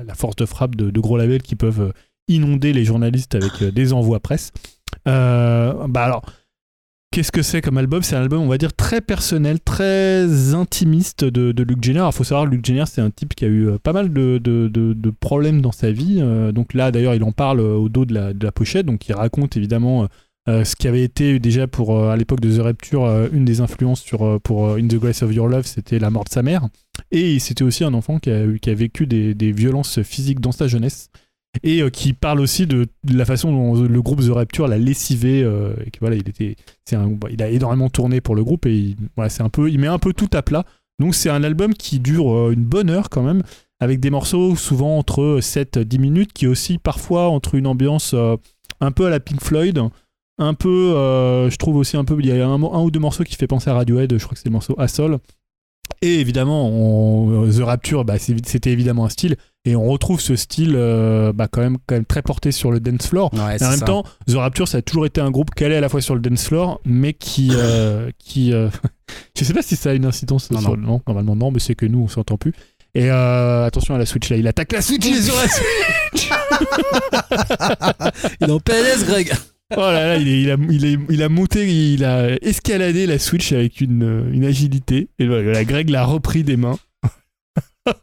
la, 0.05 0.15
force 0.15 0.37
de 0.37 0.47
frappe 0.47 0.77
de, 0.77 1.01
gros 1.01 1.19
labels 1.19 1.43
qui 1.43 1.57
peuvent 1.57 1.81
euh, 1.81 1.93
inonder 2.31 2.73
les 2.73 2.85
journalistes 2.85 3.35
avec 3.35 3.63
euh, 3.63 3.71
des 3.71 3.93
envois 3.93 4.21
presse. 4.21 4.53
Euh, 5.09 5.87
bah 5.89 6.05
alors, 6.05 6.23
qu'est-ce 7.11 7.33
que 7.33 7.43
c'est 7.43 7.61
comme 7.61 7.79
album? 7.79 8.03
C'est 8.03 8.17
un 8.17 8.23
album, 8.23 8.41
on 8.41 8.49
va 8.49 8.59
dire, 8.59 8.73
très 8.73 9.01
personnel, 9.01 9.61
très 9.61 10.55
intimiste 10.55 11.25
de, 11.25 11.53
de 11.53 11.63
Luke 11.63 11.83
Jenner. 11.83 12.05
Il 12.07 12.13
faut 12.13 12.25
savoir, 12.25 12.47
Luke 12.47 12.65
Jenner, 12.65 12.85
c'est 12.87 13.01
un 13.01 13.11
type 13.11 13.35
qui 13.35 13.45
a 13.45 13.49
eu 13.49 13.69
euh, 13.69 13.79
pas 13.79 13.93
mal 13.93 14.13
de, 14.13 15.11
problèmes 15.21 15.61
dans 15.61 15.73
sa 15.73 15.91
vie. 15.91 16.19
Euh, 16.21 16.53
donc 16.53 16.75
là, 16.75 16.91
d'ailleurs, 16.91 17.15
il 17.15 17.25
en 17.25 17.33
parle 17.33 17.61
euh, 17.61 17.75
au 17.75 17.89
dos 17.89 18.05
de 18.05 18.15
la, 18.15 18.53
pochette. 18.53 18.87
Donc 18.87 19.09
il 19.09 19.13
raconte 19.15 19.57
évidemment 19.57 20.09
ce 20.47 20.75
qui 20.75 20.89
avait 20.89 21.05
été 21.05 21.39
déjà 21.39 21.69
pour, 21.69 21.97
à 21.97 22.17
l'époque 22.17 22.41
de 22.41 22.57
The 22.57 22.61
Rapture, 22.61 23.07
une 23.33 23.45
des 23.45 23.61
influences 23.61 24.01
sur, 24.01 24.41
pour 24.41 24.71
In 24.71 24.89
the 24.89 24.97
Grace 24.97 25.23
of 25.23 25.33
Your 25.33 25.47
Love, 25.47 25.65
c'était 25.65 26.01
la 26.01 26.11
mort 26.11 26.25
de 26.25 26.31
sa 26.31 26.43
mère. 26.43 26.67
Et 27.13 27.39
c'était 27.39 27.63
aussi 27.63 27.85
un 27.85 27.95
enfant 27.95 28.19
qui 28.19 28.31
a, 28.31 28.41
a 28.41 28.75
vécu 28.75 29.07
des 29.07 29.53
violences 29.53 30.03
physiques 30.03 30.41
dans 30.41 30.51
sa 30.51 30.67
jeunesse 30.67 31.11
et 31.63 31.83
euh, 31.83 31.91
qui 31.91 32.13
parle 32.13 32.41
aussi 32.41 32.67
de, 32.67 32.87
la 33.05 33.25
façon 33.25 33.53
dont 33.53 33.83
le 33.83 34.03
groupe 34.03 34.21
The 34.21 34.31
Rapture 34.31 34.69
l'a 34.69 34.79
lessivé 34.79 35.43
euh, 35.43 35.75
et 35.85 35.91
que 35.91 35.99
voilà 36.01 36.17
il 36.17 36.29
était 36.29 36.57
il 37.31 37.43
a 37.43 37.49
énormément 37.49 37.89
tourné 37.89 38.21
pour 38.21 38.35
le 38.35 38.45
groupe 38.45 38.67
et 38.67 38.75
il, 38.75 38.97
voilà, 39.17 39.29
c'est 39.29 39.43
un 39.43 39.49
peu 39.49 39.71
il 39.71 39.79
met 39.79 39.87
un 39.87 39.99
peu 39.99 40.13
tout 40.13 40.31
à 40.33 40.43
plat. 40.43 40.65
Donc 40.99 41.15
c'est 41.15 41.31
un 41.31 41.43
album 41.43 41.75
qui 41.75 41.99
dure 41.99 42.33
euh, 42.33 42.53
une 42.53 42.65
bonne 42.65 42.91
heure 42.91 43.11
quand 43.11 43.23
même 43.23 43.43
avec 43.81 44.01
des 44.01 44.11
morceaux 44.11 44.57
souvent 44.57 44.99
entre 44.99 45.39
7 45.41 45.79
10 45.79 45.99
minutes 45.99 46.33
qui 46.33 46.47
aussi 46.47 46.79
parfois 46.79 47.29
entre 47.29 47.55
une 47.55 47.67
ambiance 47.67 48.15
un 48.81 48.93
peu 48.93 49.07
à 49.07 49.11
la 49.11 49.21
Pink 49.21 49.41
Floyd 49.41 49.81
un 50.37 50.55
peu 50.55 50.93
je 51.51 51.57
trouve 51.57 51.77
aussi 51.77 51.97
un 51.97 52.05
peu 52.05 52.15
il 52.19 52.27
y 52.27 52.33
a 52.33 52.47
un, 52.47 52.61
ou 52.61 52.91
deux 52.91 53.01
morceaux 53.01 53.25
qui 53.25 53.37
fait 53.37 53.47
penser 53.47 53.71
à 53.71 53.75
Radiohead 53.75 54.19
je 54.19 54.23
crois 54.23 54.35
que 54.35 54.41
c'est 54.41 54.51
le 54.51 54.53
morceau 54.53 54.75
Asol 54.79 55.19
et 56.03 56.21
évidemment 56.21 56.69
on- 56.69 57.49
The 57.51 57.63
Rapture 57.63 58.05
bah, 58.05 58.15
c'était 58.19 58.71
évidemment 58.71 59.05
un 59.05 59.09
style 59.09 59.37
et 59.65 59.77
on 59.77 59.85
retrouve 59.89 60.21
ce 60.21 60.37
style 60.37 60.73
euh, 60.75 61.33
bah, 61.35 61.47
quand, 61.51 61.61
même, 61.61 61.77
quand 61.87 61.95
même 61.95 62.07
très 62.07 62.23
porté 62.23 62.51
sur 62.53 62.71
le 62.71 62.81
dance 62.81 63.07
floor. 63.09 63.31
Ouais, 63.35 63.57
Et 63.61 63.65
en 63.65 63.69
même 63.71 63.79
ça. 63.81 63.85
temps, 63.85 64.05
The 64.27 64.35
Rapture, 64.37 64.67
ça 64.67 64.79
a 64.79 64.83
toujours 64.83 65.05
été 65.05 65.21
un 65.21 65.31
groupe 65.31 65.51
calé 65.55 65.77
à 65.77 65.81
la 65.83 65.91
fois 65.91 66.01
sur 66.01 66.15
le 66.15 66.21
dance 66.23 66.47
floor, 66.47 66.81
mais 66.87 67.13
qui. 67.13 67.51
euh, 67.53 68.11
qui 68.19 68.55
euh, 68.55 68.71
je 69.39 69.45
sais 69.45 69.53
pas 69.53 69.61
si 69.63 69.77
ça 69.77 69.91
a 69.91 69.93
une 69.93 70.07
incidence 70.07 70.51
Non, 70.51 70.61
sur 70.61 70.71
non. 70.71 70.77
le. 70.77 70.83
Non, 70.83 71.03
normalement 71.07 71.37
non, 71.37 71.51
mais 71.51 71.59
c'est 71.61 71.75
que 71.75 71.85
nous, 71.85 72.01
on 72.01 72.09
s'entend 72.09 72.39
plus. 72.39 72.55
Et 72.95 73.11
euh, 73.11 73.67
attention 73.67 73.95
à 73.95 73.99
la 73.99 74.07
Switch 74.07 74.31
là, 74.31 74.37
il 74.37 74.49
attaque 74.49 74.73
la 74.73 74.81
Switch, 74.81 75.05
il 75.07 75.17
est 75.17 75.23
sur 75.23 75.37
la 75.37 75.49
Switch 75.49 76.31
Il 78.41 78.49
est 78.49 78.53
en 78.53 78.61
PLS, 78.61 79.05
Greg. 79.07 79.33
Oh 79.77 79.81
là 79.81 80.07
là, 80.07 80.17
il, 80.17 80.29
est- 80.29 80.43
il 80.43 80.51
a, 80.51 80.57
il, 80.71 80.85
est- 80.85 80.99
il 81.11 81.23
a 81.23 81.29
monté, 81.29 81.69
il 81.93 82.05
a 82.05 82.31
escaladé 82.43 83.07
la 83.07 83.19
Switch 83.19 83.53
avec 83.53 83.81
une, 83.81 84.31
une 84.33 84.45
agilité. 84.45 85.09
Et 85.19 85.27
la 85.27 85.65
Greg 85.65 85.91
l'a 85.91 86.05
repris 86.05 86.43
des 86.43 86.57
mains. 86.57 86.79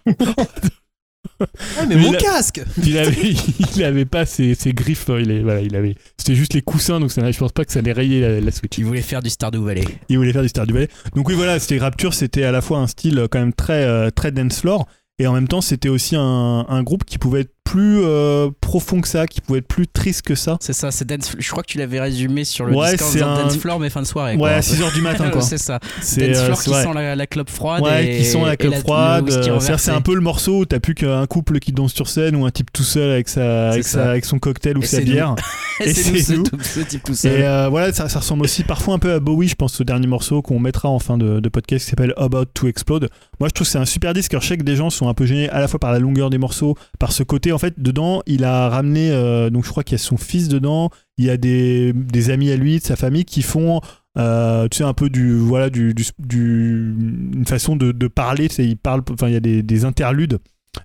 mais 0.06 1.86
Mais 1.90 1.96
mon 1.98 2.12
casque 2.14 2.62
Il 2.84 2.98
avait, 2.98 3.34
il 3.76 3.84
avait 3.84 4.06
pas 4.06 4.26
ses, 4.26 4.56
ses 4.56 4.74
griffes, 4.74 5.06
il, 5.20 5.30
est- 5.30 5.42
voilà, 5.42 5.62
il 5.62 5.76
avait, 5.76 5.96
c'était 6.18 6.36
juste 6.36 6.54
les 6.54 6.62
coussins, 6.62 7.00
donc 7.00 7.12
ça, 7.12 7.30
je 7.32 7.38
pense 7.38 7.52
pas 7.52 7.64
que 7.66 7.72
ça 7.72 7.80
allait 7.80 7.92
rayer 7.92 8.22
la, 8.22 8.40
la 8.42 8.52
Switch. 8.52 8.78
Il 8.78 8.86
voulait 8.86 9.02
faire 9.02 9.22
du 9.22 9.30
Stardew 9.30 9.60
Valley. 9.64 9.84
Il 10.10 10.18
voulait 10.18 10.34
faire 10.34 10.42
du 10.42 10.50
Stardew 10.50 10.74
Valley. 10.74 10.88
Donc 11.16 11.28
oui, 11.30 11.36
voilà, 11.36 11.60
c'était 11.60 11.78
Rapture, 11.78 12.14
c'était 12.14 12.44
à 12.44 12.52
la 12.52 12.62
fois 12.62 12.80
un 12.80 12.88
style 12.88 13.20
euh, 13.20 13.28
quand 13.30 13.40
même 13.40 13.54
très, 13.54 13.84
euh, 13.84 14.10
très 14.10 14.32
dance 14.32 14.62
floor, 14.62 14.88
et 15.20 15.28
en 15.28 15.34
même 15.34 15.48
temps, 15.48 15.62
c'était 15.62 15.90
aussi 15.90 16.16
un, 16.16 16.66
un 16.70 16.84
groupe 16.84 17.04
qui 17.06 17.18
pouvait 17.18 17.42
être 17.42 17.54
plus 17.68 18.00
euh, 18.02 18.50
profond 18.62 19.02
que 19.02 19.10
ça, 19.10 19.28
qui 19.28 19.42
pouvait 19.42 19.60
être 19.60 19.68
plus 19.68 19.88
triste 19.88 20.22
que 20.22 20.36
ça. 20.36 20.58
C'est 20.62 20.72
ça, 20.72 20.90
c'est 20.90 21.04
dance. 21.06 21.36
Je 21.38 21.52
crois 21.52 21.64
que 21.64 21.68
tu 21.68 21.78
l'avais 21.78 22.00
résumé 22.00 22.46
sur 22.46 22.66
le 22.66 22.74
Ouais, 22.74 22.92
Discord 22.92 23.18
un- 23.22 23.44
dance 23.44 23.58
floor 23.58 23.78
mais 23.82 23.90
fin 23.90 24.02
de 24.02 24.08
soirée. 24.08 24.34
Ouais, 24.34 24.38
quoi. 24.40 24.50
à 24.52 24.60
6h 24.62 24.94
du 24.94 25.02
matin, 25.02 25.30
quoi. 25.32 25.42
c'est 25.42 25.58
ça. 25.58 25.80
C'est 26.02 26.30
Dance 26.30 26.38
euh, 26.38 26.46
floor 26.46 26.62
qui 26.64 26.70
ouais. 26.70 26.84
sent 26.84 26.94
la, 26.96 27.16
la 27.18 27.28
clope 27.28 27.50
froide. 27.50 27.84
Ouais, 27.84 28.16
et, 28.16 28.18
qui 28.20 28.26
sont 28.26 28.46
la 28.46 28.56
le 28.58 28.72
froide. 28.72 29.30
euh. 29.30 29.60
C'est 29.78 29.92
un 29.92 30.00
peu 30.02 30.16
le 30.16 30.22
morceau 30.22 30.60
où 30.60 30.66
t'as 30.66 30.80
plus 30.80 30.96
qu'un 30.96 31.26
couple 31.26 31.60
qui 31.60 31.74
danse 31.74 31.94
sur 31.94 32.08
scène 32.08 32.38
ou 32.38 32.46
un 32.46 32.52
type 32.52 32.72
tout 32.72 32.84
seul 32.84 33.12
avec, 33.12 33.28
sa, 33.28 33.72
avec, 33.72 33.84
sa- 33.84 34.22
son 34.22 34.40
cocktail 34.40 34.78
ou 34.78 34.84
Et 34.84 34.86
sa 34.86 35.02
bière. 35.02 35.36
Et 35.82 35.94
c'est 35.94 36.36
nous, 36.38 36.46
ce, 36.46 36.64
ce 36.64 36.80
type 36.80 37.04
tout 37.04 37.14
seul. 37.16 37.40
Et 37.40 37.44
euh, 37.44 37.68
voilà, 37.70 37.92
ça, 37.94 38.08
ça 38.10 38.20
ressemble 38.20 38.44
aussi 38.46 38.64
parfois 38.64 38.96
un 38.96 39.00
peu 39.00 39.12
à 39.14 39.20
Bowie, 39.20 39.50
je 39.50 39.56
pense, 39.56 39.80
au 39.80 39.84
dernier 39.84 40.08
morceau 40.08 40.42
qu'on 40.42 40.60
mettra 40.60 40.90
en 40.90 41.00
fin 41.00 41.18
de, 41.18 41.40
de 41.42 41.50
podcast 41.50 41.84
qui 41.86 41.90
s'appelle 41.92 42.14
About 42.18 42.46
to 42.54 42.68
Explode. 42.68 43.10
Moi, 43.40 43.50
je 43.50 43.54
trouve 43.54 43.68
que 43.68 43.72
c'est 43.72 43.78
un 43.78 43.86
super 43.86 44.14
disque. 44.14 44.34
Alors, 44.34 44.42
je 44.42 44.48
sais 44.48 44.58
que 44.58 44.64
des 44.64 44.76
gens 44.78 44.90
sont 44.90 45.08
un 45.10 45.14
peu 45.14 45.26
gênés 45.26 45.50
à 45.50 45.60
la 45.60 45.68
fois 45.68 45.80
par 45.80 45.92
la 45.92 46.00
longueur 46.00 46.30
des 46.30 46.38
morceaux, 46.40 46.76
par 46.98 47.12
ce 47.12 47.24
côté. 47.24 47.52
En 47.58 47.60
fait, 47.60 47.80
dedans, 47.80 48.22
il 48.28 48.44
a 48.44 48.70
ramené, 48.70 49.10
euh, 49.10 49.50
donc 49.50 49.66
je 49.66 49.72
crois 49.72 49.84
qu'il 49.84 49.94
y 49.94 50.00
a 50.00 50.04
son 50.04 50.16
fils 50.16 50.48
dedans, 50.48 50.92
il 51.18 51.26
y 51.26 51.32
a 51.32 51.38
des, 51.38 51.92
amis 52.30 52.52
à 52.52 52.56
lui, 52.56 52.78
de 52.78 52.84
sa 52.84 52.96
famille, 52.96 53.26
qui 53.26 53.42
font. 53.42 53.82
euh, 54.20 54.68
un 54.80 54.94
peu 54.94 55.10
du 55.10 55.36
voilà 55.36 55.72
du, 55.72 55.96
une 56.30 57.46
façon 57.48 57.76
de, 57.76 58.08
parler 58.08 58.48
parlent 58.84 59.02
enfin 59.12 59.28
il 59.28 59.34
y 59.34 59.38
a 59.38 59.40
des, 59.40 59.64
des 59.64 59.86
interludes 59.86 60.38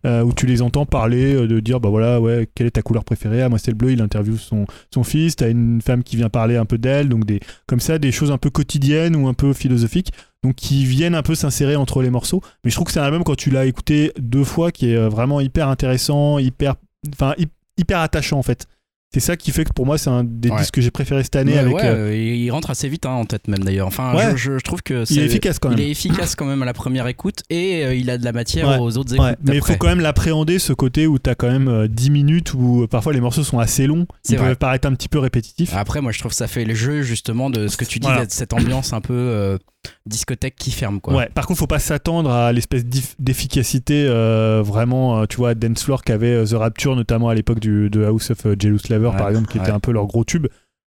euh, 0.07 0.23
où 0.23 0.33
tu 0.33 0.47
les 0.47 0.63
entends 0.63 0.87
parler 0.87 1.47
de 1.47 1.61
dire 1.61 1.79
bah 1.79 1.91
voilà 1.91 2.23
ouais 2.23 2.49
quelle 2.55 2.69
est 2.69 2.73
ta 2.73 2.83
couleur 2.83 3.05
préférée? 3.05 3.43
Ah 3.43 3.51
moi 3.51 3.59
c'est 3.59 3.71
le 3.71 3.77
bleu 3.77 3.93
il 3.93 4.01
interviewe 4.01 4.39
son 4.39 4.65
son 4.91 5.05
fils, 5.05 5.37
t'as 5.37 5.51
une 5.51 5.83
femme 5.83 6.03
qui 6.03 6.17
vient 6.17 6.31
parler 6.31 6.57
un 6.57 6.65
peu 6.65 6.79
d'elle, 6.79 7.11
donc 7.11 7.27
des 7.27 7.41
comme 7.67 7.81
ça 7.81 7.99
des 7.99 8.13
choses 8.13 8.31
un 8.31 8.39
peu 8.39 8.49
quotidiennes 8.49 9.15
ou 9.15 9.29
un 9.29 9.35
peu 9.35 9.53
philosophiques, 9.53 10.13
donc 10.43 10.55
qui 10.57 10.85
viennent 10.85 11.15
un 11.15 11.23
peu 11.23 11.35
s'insérer 11.35 11.77
entre 11.77 12.03
les 12.03 12.11
morceaux. 12.11 12.41
Mais 12.65 12.71
je 12.71 12.77
trouve 12.77 12.87
que 12.87 12.93
c'est 12.93 13.01
un 13.01 13.05
album 13.05 13.25
quand 13.25 13.37
tu 13.37 13.51
l'as 13.51 13.65
écouté 13.67 14.13
deux 14.19 14.45
fois 14.45 14.73
qui 14.73 14.91
est 14.91 14.97
euh, 14.97 15.09
vraiment 15.09 15.41
hyper 15.41 15.69
intéressant, 15.69 16.39
hyper, 16.39 16.75
enfin 17.13 17.35
hy- 17.39 17.47
hyper 17.79 18.01
attachant 18.01 18.39
en 18.39 18.43
fait. 18.43 18.67
C'est 19.15 19.21
ça 19.21 19.37
qui 19.37 19.51
fait 19.51 19.65
que 19.65 19.75
pour 19.75 19.85
moi 19.85 19.99
c'est 19.99 20.09
un 20.09 20.25
des 20.25 20.49
Ouais. 20.49 20.57
disques 20.57 20.73
que 20.73 20.81
j'ai 20.81 20.91
préféré 20.91 21.23
cette 21.23 21.37
année 21.37 21.53
Ouais, 21.53 21.59
avec. 21.59 21.75
ouais, 21.75 21.85
euh, 21.85 22.09
euh, 22.09 22.17
il 22.17 22.51
rentre 22.51 22.71
assez 22.71 22.89
vite 22.89 23.05
hein, 23.05 23.11
en 23.11 23.27
tête 23.27 23.47
même 23.47 23.59
d'ailleurs. 23.63 23.87
Enfin, 23.87 24.15
je, 24.33 24.37
je- 24.39 24.59
je 24.59 24.65
trouve 24.65 24.83
que 24.83 25.05
il 25.11 25.19
est 25.19 25.27
efficace 25.27 25.59
quand 25.59 25.69
même. 25.69 25.79
Il 25.79 25.85
est 25.85 25.91
efficace 25.91 26.35
quand 26.35 26.47
même 26.47 26.63
à 26.63 26.65
la 26.65 26.73
première 26.73 27.07
écoute 27.07 27.43
et 27.51 27.85
euh, 27.85 27.95
il 27.95 28.09
a 28.09 28.17
de 28.17 28.25
la 28.25 28.33
matière 28.33 28.81
aux 28.81 28.97
autres 28.97 29.13
écoutes. 29.15 29.37
Mais 29.45 29.57
il 29.57 29.63
faut 29.63 29.77
quand 29.77 29.89
même 29.89 30.01
l'appréhender 30.01 30.59
ce 30.59 30.73
côté 30.73 31.07
où 31.07 31.19
t'as 31.19 31.35
quand 31.35 31.51
même 31.51 31.69
euh, 31.69 31.89
10 31.89 32.09
minutes 32.11 32.55
où 32.55 32.87
parfois 32.91 33.13
les 33.13 33.21
morceaux 33.21 33.45
sont 33.45 33.59
assez 33.59 33.87
longs, 33.87 34.07
ils 34.31 34.39
vrai. 34.39 34.47
peuvent 34.49 34.57
paraître 34.57 34.89
un 34.89 34.95
petit 34.95 35.11
peu 35.11 35.19
répétitifs. 35.19 35.75
Après, 35.75 36.01
moi 36.01 36.11
je 36.11 36.19
trouve 36.19 36.31
que 36.33 36.37
ça 36.37 36.49
fait 36.49 36.65
le 36.65 36.75
jeu 36.75 37.03
justement 37.03 37.51
de 37.51 37.69
ce 37.69 37.77
que 37.77 37.85
tu 37.85 37.99
dis, 37.99 38.07
Voilà. 38.07 38.25
cette 38.29 38.55
ambiance 38.55 38.95
un 38.95 39.03
peu 39.03 39.59
discothèque 40.07 40.57
qui 40.57 40.71
ferme 40.71 41.01
quoi. 41.01 41.15
Ouais, 41.15 41.29
par 41.35 41.47
contre, 41.47 41.59
faut 41.61 41.67
pas 41.67 41.79
s'attendre 41.79 42.31
à 42.31 42.53
l'espèce 42.53 42.85
d'efficacité 43.19 44.07
euh, 44.09 44.63
vraiment, 44.65 45.21
euh, 45.21 45.27
tu 45.27 45.37
vois, 45.37 45.55
dance 45.55 45.83
floor 45.85 46.03
qu'avait 46.03 46.35
euh, 46.35 46.45
The 46.47 46.53
Rapture, 46.55 46.97
notamment 46.97 47.29
à 47.29 47.35
l'époque 47.35 47.61
du- 47.61 47.91
de 47.91 48.05
House 48.05 48.31
of 48.31 48.47
Jealous 48.59 48.79
Lover, 48.91 49.09
Ouais, 49.09 49.17
par 49.17 49.29
exemple, 49.29 49.49
qui 49.49 49.59
était 49.59 49.71
un 49.71 49.81
peu 49.81 49.93
leur 49.93 50.07
gros 50.07 50.25
tube. 50.25 50.47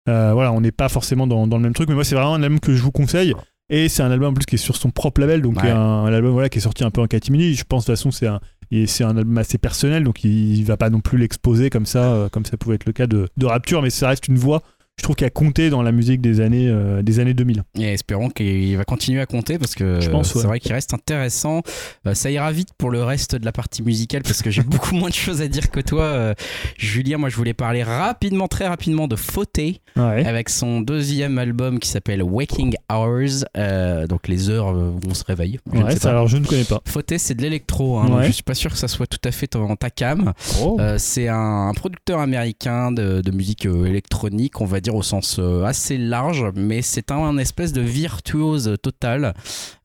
Euh, 0.10 0.32
voilà, 0.34 0.52
on 0.54 0.62
n'est 0.62 0.72
pas 0.72 0.90
forcément 0.90 1.28
dans, 1.28 1.48
dans 1.48 1.58
le 1.58 1.64
même 1.64 1.74
truc, 1.74 1.90
mais 1.90 1.96
moi, 1.96 2.04
c'est 2.06 2.16
vraiment 2.16 2.34
un 2.36 2.44
album 2.44 2.60
que 2.60 2.74
je 2.74 2.82
vous 2.82 2.92
conseille. 2.92 3.34
Et 3.70 3.90
c'est 3.90 4.02
un 4.02 4.12
album 4.12 4.30
en 4.30 4.34
plus 4.34 4.46
qui 4.46 4.56
est 4.56 4.60
sur 4.60 4.78
son 4.78 4.90
propre 4.92 5.20
label, 5.20 5.42
donc 5.42 5.62
Ouais. 5.62 5.70
un, 5.70 5.78
un 5.78 6.14
album 6.14 6.32
voilà, 6.32 6.48
qui 6.48 6.60
est 6.60 6.62
sorti 6.62 6.86
un 6.86 6.90
peu 6.92 7.02
en 7.02 7.08
catimini. 7.08 7.54
Je 7.54 7.66
pense 7.66 7.84
de 7.84 7.88
toute 7.92 7.98
façon 7.98 8.12
c'est 8.12 8.28
un, 8.28 8.40
et 8.72 8.88
c'est 8.88 9.04
un 9.04 9.18
album 9.18 9.38
assez 9.38 9.58
personnel, 9.58 10.06
donc 10.06 10.24
il, 10.24 10.56
il 10.58 10.64
va 10.64 10.78
pas 10.78 10.90
non 10.90 11.02
plus 11.02 11.18
l'exposer 11.18 11.70
comme 11.70 11.86
ça, 11.86 12.14
euh, 12.14 12.30
comme 12.30 12.46
ça 12.46 12.56
pouvait 12.56 12.76
être 12.76 12.86
le 12.86 12.94
cas 12.94 13.08
de, 13.08 13.28
de 13.36 13.46
Rapture, 13.46 13.82
mais 13.82 13.90
ça 13.90 14.08
reste 14.08 14.30
une 14.30 14.38
voix, 14.38 14.62
je 15.00 15.04
trouve, 15.04 15.16
qui 15.16 15.26
a 15.26 15.30
compté 15.30 15.70
dans 15.70 15.84
la 15.84 15.92
musique 15.92 16.22
des 16.22 16.42
années, 16.42 16.68
euh, 16.70 17.04
des 17.04 17.20
années 17.20 17.36
2000. 17.36 17.64
Et 17.80 17.84
espérons 17.94 18.30
qu'il 18.30 18.76
va 18.78 18.84
continuer 18.84 19.22
à 19.22 19.28
compter 19.28 19.60
parce 19.60 19.76
que 19.76 20.00
c'est 20.02 20.40
vrai 20.44 20.60
qu'il 20.60 20.74
reste 20.74 20.94
intéressant. 20.94 21.62
Euh, 22.08 22.16
ça 22.16 22.32
ira 22.32 22.52
vite 22.52 22.70
pour 22.80 22.90
le 22.90 23.04
reste 23.04 23.36
de 23.36 23.46
la 23.46 23.52
partie 23.52 23.84
musicale 23.84 24.24
parce 24.24 24.42
que 24.42 24.50
j'ai 24.50 24.64
beaucoup 24.64 24.96
moins 24.96 25.10
de 25.10 25.14
choses 25.14 25.42
à 25.42 25.48
dire 25.48 25.70
que 25.70 25.80
toi, 25.82 26.02
euh, 26.02 26.34
Julien. 26.78 27.18
Moi, 27.18 27.30
je 27.30 27.36
voulais 27.36 27.54
parler 27.54 27.84
rapidement, 27.84 28.48
très 28.48 28.68
rapidement 28.68 29.08
de 29.08 29.16
Fauté 29.16 29.82
Ouais. 29.96 30.24
avec 30.28 30.48
son 30.50 30.80
deuxième 30.82 31.40
album 31.40 31.80
qui 31.80 31.90
s'appelle 31.90 32.22
Waking 32.22 32.76
Hours, 32.92 33.46
euh, 33.58 34.06
donc 34.06 34.28
les 34.28 34.52
heures 34.52 34.68
où 34.68 35.00
on 35.10 35.14
se 35.16 35.24
réveille. 35.24 35.60
Je 35.74 35.80
Ouais, 35.80 35.96
ça, 35.96 36.12
alors 36.12 36.28
je 36.28 36.38
ne 36.38 36.46
connais 36.46 36.66
pas. 36.66 36.82
Fauté, 36.86 37.18
c'est 37.18 37.34
de 37.34 37.42
l'électro. 37.42 37.98
Hein, 37.98 38.22
je 38.24 38.32
suis 38.32 38.44
pas 38.44 38.54
sûr 38.54 38.72
que 38.72 38.78
ça 38.78 38.88
soit 38.88 39.08
tout 39.08 39.18
à 39.24 39.32
fait 39.32 39.56
en 39.56 39.76
ta 39.76 39.90
cam. 39.90 40.34
Oh. 40.62 40.80
C'est 40.98 41.28
un, 41.30 41.70
un 41.70 41.74
producteur 41.74 42.20
américain 42.20 42.92
de, 42.92 43.22
de 43.22 43.32
musique 43.32 43.66
électronique, 43.66 44.62
on 44.62 44.66
va 44.66 44.80
dire 44.80 44.87
au 44.96 45.04
sens 45.04 45.38
euh, 45.40 45.64
assez 45.64 45.98
large, 45.98 46.46
mais 46.56 46.82
c'est 46.82 47.12
un, 47.12 47.38
espèce 47.38 47.74
de 47.74 47.82
virtuose 47.82 48.76
total, 48.82 49.34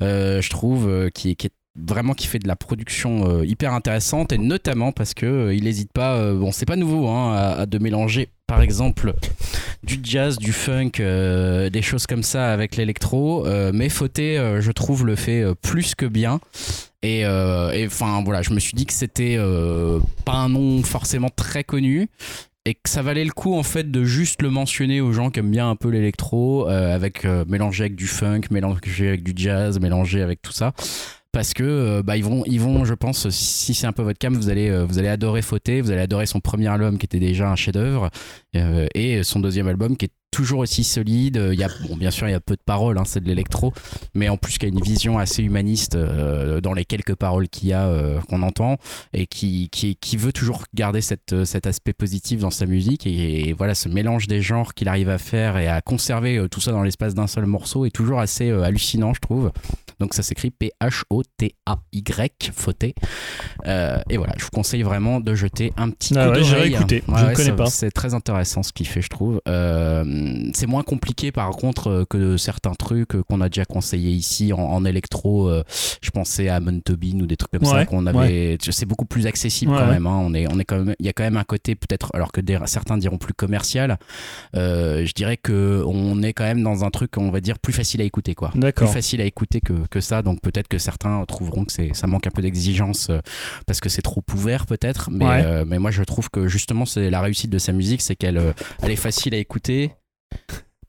euh, 0.03 0.41
je 0.41 0.51
trouve, 0.51 0.89
euh, 0.89 1.11
qui, 1.11 1.31
est 1.31 1.51
vraiment 1.77 2.13
qui 2.13 2.27
fait 2.27 2.39
de 2.39 2.49
la 2.49 2.57
production 2.57 3.43
hyper 3.43 3.73
intéressante 3.73 4.31
et 4.33 4.37
notamment 4.37 4.93
parce 4.93 5.15
que 5.15 5.55
il 5.55 5.65
n'hésite 5.65 5.91
pas 5.91 6.17
euh, 6.17 6.39
bon 6.39 6.53
c'est 6.53 6.67
pas 6.67 6.77
nouveau 6.77 7.09
hein, 7.09 7.33
à, 7.35 7.65
de 7.65 7.79
mélanger 7.79 8.29
par 8.47 8.61
exemple 8.61 9.15
du 9.83 9.99
jazz 10.03 10.37
du 10.37 10.53
funk 10.53 10.99
des 10.99 11.83
choses 11.83 12.07
comme 12.07 12.23
ça 12.23 12.53
avec 12.53 12.77
l'électro 12.77 13.47
mais 13.73 13.89
Fauté 13.89 14.37
je 14.61 14.71
trouve 14.71 15.07
le 15.07 15.17
fait 15.17 15.43
plus 15.63 15.95
que 15.95 16.05
bien. 16.05 16.41
Et 17.03 17.25
enfin 17.87 18.23
voilà 18.23 18.43
je 18.43 18.51
me 18.51 18.61
suis 18.61 18.75
dit 18.75 18.85
que 18.85 18.93
c'était 18.93 19.39
pas 20.27 20.35
un 20.35 20.51
nom 20.51 20.83
forcément 20.83 21.31
très 21.35 21.65
connu 21.65 22.11
et 22.65 22.75
que 22.75 22.89
ça 22.89 23.03
valait 23.03 23.25
le 23.25 23.33
coup 23.33 23.55
en 23.55 23.63
fait 23.63 23.91
de 23.91 24.05
juste 24.05 24.43
le 24.43 24.51
mentionner 24.51 25.01
aux 25.01 25.13
gens 25.13 25.31
qui 25.31 25.41
aiment 25.41 25.51
bien 25.51 25.69
un 25.69 25.77
peu 25.77 25.89
l'électro 25.89 26.69
euh, 26.69 26.95
avec 26.95 27.25
euh, 27.25 27.45
mélangé 27.49 27.85
avec 27.85 27.97
du 27.97 28.07
funk 28.07 28.43
mélangé 28.51 29.09
avec 29.09 29.23
du 29.23 29.33
jazz 29.35 29.81
mélangé 29.81 30.23
avec 30.23 30.43
tout 30.43 30.53
ça 30.53 30.73
parce 31.33 31.55
que 31.55 31.63
euh, 31.65 32.03
bah, 32.03 32.17
ils 32.19 32.25
vont 32.25 32.45
ils 32.47 32.61
vont 32.61 32.85
je 32.85 32.93
pense 32.93 33.29
si 33.31 33.73
c'est 33.73 33.87
un 33.87 33.93
peu 33.93 34.03
votre 34.03 34.19
cam 34.19 34.35
vous 34.35 34.51
allez 34.51 34.69
euh, 34.69 34.85
vous 34.85 34.99
allez 34.99 35.09
adorer 35.09 35.41
Fauté 35.41 35.81
vous 35.81 35.91
allez 35.91 36.03
adorer 36.03 36.27
son 36.27 36.41
premier 36.41 36.69
album 36.69 36.99
qui 36.99 37.07
était 37.07 37.19
déjà 37.19 37.51
un 37.51 37.57
chef 37.57 37.73
d'œuvre 37.73 38.11
euh, 38.55 38.87
et 38.95 39.23
son 39.23 39.41
deuxième 39.41 39.67
album 39.67 39.97
qui 39.97 40.07
est 40.07 40.13
toujours 40.31 40.61
aussi 40.61 40.83
solide. 40.83 41.39
Il 41.53 41.59
y 41.59 41.65
a 41.65 41.69
bon 41.89 41.95
bien 41.97 42.11
sûr 42.11 42.27
il 42.27 42.33
y 42.33 42.35
a 42.35 42.41
peu 42.41 42.55
de 42.55 42.63
paroles 42.65 42.97
hein, 42.97 43.05
c'est 43.05 43.21
de 43.21 43.29
l'électro 43.29 43.73
mais 44.15 44.29
en 44.29 44.37
plus 44.37 44.59
qui 44.59 44.67
a 44.67 44.69
une 44.69 44.81
vision 44.81 45.19
assez 45.19 45.43
humaniste 45.43 45.97
dans 45.97 46.73
les 46.73 46.85
quelques 46.85 47.15
paroles 47.15 47.49
qu'il 47.49 47.69
y 47.69 47.73
a 47.73 47.91
qu'on 48.29 48.43
entend 48.43 48.79
et 49.13 49.27
qui, 49.27 49.69
qui, 49.71 49.97
qui 49.97 50.17
veut 50.17 50.33
toujours 50.33 50.65
garder 50.75 51.03
cette, 51.03 51.45
cet 51.45 51.67
aspect 51.67 51.93
positif 51.93 52.41
dans 52.41 52.51
sa 52.51 52.65
musique 52.65 53.07
et, 53.07 53.55
voilà 53.57 53.75
ce 53.75 53.91
mélange 53.91 54.27
des 54.27 54.41
genres 54.41 54.73
qu'il 54.73 54.89
arrive 54.89 55.11
à 55.11 55.19
faire 55.19 55.59
et 55.59 55.69
à 55.69 55.83
conserver 55.83 56.47
tout 56.51 56.61
ça 56.61 56.73
dans 56.73 56.83
l'espace 56.83 57.15
d'un 57.15 57.27
seul 57.27 57.45
morceau 57.45 57.85
est 57.85 57.91
toujours 57.91 58.19
assez 58.19 58.51
hallucinant 58.51 59.13
je 59.13 59.21
trouve 59.21 59.53
donc 60.03 60.15
ça 60.15 60.23
s'écrit 60.23 60.51
P-H-O-T-A-Y, 60.51 62.51
fauté. 62.55 62.95
Euh, 63.67 63.99
et 64.11 64.17
voilà, 64.17 64.35
je 64.37 64.45
vous 64.45 64.51
conseille 64.53 64.83
vraiment 64.83 65.21
de 65.21 65.35
jeter 65.35 65.73
un 65.77 65.91
petit 65.91 66.15
Ah 66.17 66.27
coup 66.27 66.33
ouais, 66.33 66.41
d'oreille. 66.41 66.45
j'irai 66.45 66.69
écouter, 66.69 67.03
je 67.07 67.13
ne 67.25 67.35
connais 67.35 67.51
ça- 67.51 67.57
pas. 67.57 67.67
C'est 67.67 67.91
très 67.91 68.15
intéressant 68.15 68.63
ce 68.63 68.73
qu'il 68.73 68.87
fait, 68.89 69.03
je 69.03 69.09
trouve. 69.09 69.41
Euh, 69.49 70.51
c'est 70.55 70.67
moins 70.67 70.83
compliqué 70.83 71.33
par 71.33 71.51
contre 71.51 71.89
euh, 71.89 72.05
que 72.09 72.37
certains 72.37 72.73
trucs 72.75 73.21
qu'on 73.23 73.41
a 73.41 73.49
déjà 73.49 73.65
conseillés 73.65 74.11
ici 74.13 74.53
en, 74.53 74.59
en 74.59 74.85
électro. 74.85 75.49
euh, 75.49 75.63
je 76.03 76.11
pensais 76.11 76.49
à 76.49 76.61
Muntobin 76.61 77.21
ou 77.21 77.27
des 77.27 77.37
trucs 77.37 77.53
comme 77.53 77.65
ça 77.65 77.77
Ouais, 77.77 77.87
qu'on 77.87 78.07
avait. 78.07 78.59
C'est 78.71 78.87
beaucoup 78.87 79.05
plus 79.07 79.27
accessible 79.27 79.73
Ouais, 79.73 79.79
quand 79.79 79.87
ouais. 79.87 79.93
même. 79.93 80.07
hein. 80.07 80.21
On 80.23 80.35
est, 80.35 80.47
on 80.53 80.59
est 80.59 80.65
quand 80.65 80.79
même. 80.83 80.95
Il 80.99 81.07
y 81.07 81.09
a 81.09 81.13
quand 81.13 81.23
même 81.23 81.37
un 81.37 81.45
côté 81.45 81.75
peut-être, 81.75 82.11
alors 82.15 82.33
que 82.33 82.41
des- 82.41 82.59
certains 82.67 82.99
diront 82.99 83.19
plus 83.19 83.35
commercial. 83.35 83.99
je 84.55 85.13
dirais 85.15 85.37
que 85.37 85.83
on 85.87 86.23
est 86.23 86.33
quand 86.33 86.45
même 86.45 86.63
dans 86.63 86.85
un 86.85 86.91
truc, 86.91 87.17
on 87.17 87.31
va 87.31 87.41
dire, 87.41 87.59
plus 87.59 87.73
facile 87.73 88.01
à 88.01 88.05
écouter, 88.05 88.35
quoi 88.35 88.51
plus 88.51 88.61
D'accord. 88.61 88.93
facile 88.93 89.21
à 89.21 89.25
écouter 89.25 89.61
que, 89.61 89.73
que 89.93 90.01
ça. 90.01 90.23
Donc 90.23 90.41
peut-être 90.41 90.67
que 90.69 90.79
certains 90.79 91.25
trouveront 91.27 91.65
que 91.65 91.73
c'est 91.73 91.95
ça 91.95 92.07
manque 92.09 92.27
un 92.27 92.31
peu 92.31 92.43
d'exigence 92.43 93.09
euh, 93.11 93.21
parce 93.67 93.81
que 93.81 93.89
c'est 93.89 94.03
trop 94.03 94.23
ouvert 94.35 94.67
peut-être. 94.67 95.11
Mais, 95.13 95.25
Ouais. 95.27 95.43
euh, 95.45 95.65
mais 95.67 95.79
moi 95.79 95.91
je 95.93 96.03
trouve 96.03 96.29
que 96.31 96.49
justement 96.49 96.87
c'est 96.87 97.11
la 97.11 97.21
réussite 97.21 97.51
de 97.51 97.59
sa 97.59 97.73
musique, 97.73 98.03
c'est 98.03 98.17
qu'elle 98.17 98.39
euh, 98.39 98.53
elle 98.83 98.91
est 98.91 98.97
facile 98.97 99.35
à 99.35 99.39
écouter. 99.39 99.93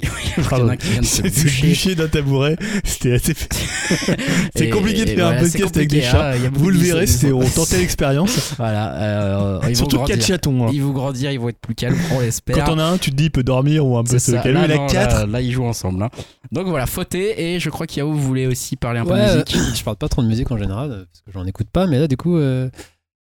Il 0.38 0.41
y 0.41 0.43
en 0.43 0.45
a 0.45 0.49
Pardon. 0.49 0.69
un 0.69 0.77
qui 0.77 0.89
vient 0.89 1.01
de 1.01 1.05
se 1.05 1.21
C'est 1.30 1.61
bûché 1.61 1.95
d'un 1.95 2.07
tabouret. 2.07 2.55
C'était 2.84 3.13
assez. 3.13 3.34
c'est 4.55 4.69
compliqué 4.69 5.05
de 5.05 5.09
faire 5.11 5.27
un 5.27 5.31
voilà, 5.34 5.41
podcast 5.41 5.75
avec 5.77 5.89
des 5.89 6.01
chats. 6.01 6.31
hein, 6.34 6.51
Vous 6.53 6.69
le 6.69 6.77
verrez, 6.77 7.07
c'est 7.07 7.31
on 7.31 7.41
tentait 7.47 7.77
l'expérience. 7.80 8.53
Voilà, 8.57 8.95
euh, 8.95 9.59
ils 9.63 9.69
vont 9.69 9.75
Surtout 9.75 9.95
grandir. 9.97 10.15
quatre 10.17 10.25
chatons. 10.25 10.67
hein. 10.67 10.71
Ils 10.73 10.81
vont 10.81 10.91
grandir, 10.91 11.31
ils 11.31 11.39
vont 11.39 11.49
être 11.49 11.59
plus 11.59 11.75
calmes, 11.75 11.97
on 12.13 12.19
l'espère. 12.19 12.55
Quand 12.65 12.73
on 12.73 12.80
a 12.80 12.84
un, 12.85 12.97
tu 12.97 13.11
te 13.11 13.15
dis 13.15 13.25
il 13.25 13.31
peut 13.31 13.43
dormir 13.43 13.85
ou 13.85 13.97
un 13.97 14.03
peu 14.03 14.19
se 14.19 14.31
calmer. 14.31 14.53
Là, 14.53 14.65
Il 14.65 14.71
a 14.71 14.75
non, 14.77 14.88
quatre. 14.88 15.19
Là, 15.21 15.25
là, 15.27 15.41
ils 15.41 15.51
jouent 15.51 15.65
ensemble. 15.65 16.03
hein. 16.03 16.09
Donc 16.51 16.67
voilà, 16.67 16.85
fauté. 16.85 17.41
Et 17.55 17.59
je 17.59 17.69
crois 17.69 17.88
qu'Yao 17.88 18.13
voulait 18.13 18.45
aussi 18.47 18.75
parler 18.75 18.99
un 18.99 19.05
peu 19.05 19.11
Ouais, 19.13 19.27
de 19.27 19.34
musique. 19.34 19.55
euh, 19.55 19.59
je 19.75 19.84
parle 19.84 19.97
pas 19.97 20.09
trop 20.09 20.21
de 20.21 20.27
musique 20.27 20.51
en 20.51 20.57
général 20.57 20.91
euh, 20.91 21.05
parce 21.11 21.21
que 21.25 21.31
j'en 21.34 21.45
écoute 21.45 21.67
pas, 21.71 21.88
mais 21.88 21.99
là 21.99 22.07
du 22.07 22.17
coup, 22.17 22.38
euh, 22.38 22.69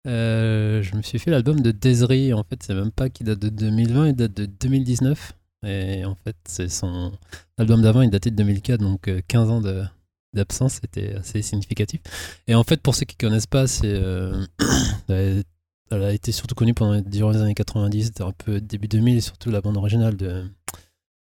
euh, 0.07 0.81
je 0.81 0.95
me 0.95 1.01
suis 1.01 1.19
fait 1.19 1.31
l'album 1.31 1.59
de 1.59 1.71
Desiree. 1.71 2.33
En 2.33 2.43
fait, 2.49 2.59
c'est 2.65 2.73
même 2.73 2.91
pas 2.91 3.09
qui 3.09 3.23
date 3.23 3.39
de 3.39 3.49
2020, 3.49 4.07
il 4.09 4.15
date 4.15 4.33
de 4.35 4.45
2019. 4.45 5.33
Et 5.65 6.05
en 6.05 6.15
fait, 6.15 6.35
c'est 6.45 6.69
son 6.69 7.11
album 7.57 7.81
d'avant, 7.81 8.01
il 8.01 8.09
datait 8.09 8.31
de 8.31 8.35
2004, 8.37 8.79
donc 8.79 9.07
euh, 9.07 9.21
15 9.27 9.49
ans 9.49 9.61
de 9.61 9.83
d'absence, 10.33 10.79
c'était 10.83 11.15
assez 11.15 11.41
significatif. 11.41 12.01
Et 12.47 12.53
en 12.53 12.63
fait, 12.63 12.81
pour 12.81 12.93
ceux 12.93 13.05
qui 13.05 13.15
connaissent 13.15 13.47
pas, 13.47 13.65
c'est 13.65 13.87
euh, 13.91 14.45
elle 15.09 15.43
a 15.91 16.13
été 16.13 16.31
surtout 16.31 16.53
connue 16.55 16.73
pendant 16.75 17.01
durant 17.01 17.31
les 17.31 17.41
années 17.41 17.55
90, 17.55 18.05
c'était 18.05 18.23
un 18.23 18.31
peu 18.31 18.61
début 18.61 18.87
2000, 18.87 19.17
et 19.17 19.21
surtout 19.21 19.49
la 19.49 19.59
bande 19.61 19.75
originale 19.77 20.15
de 20.15 20.45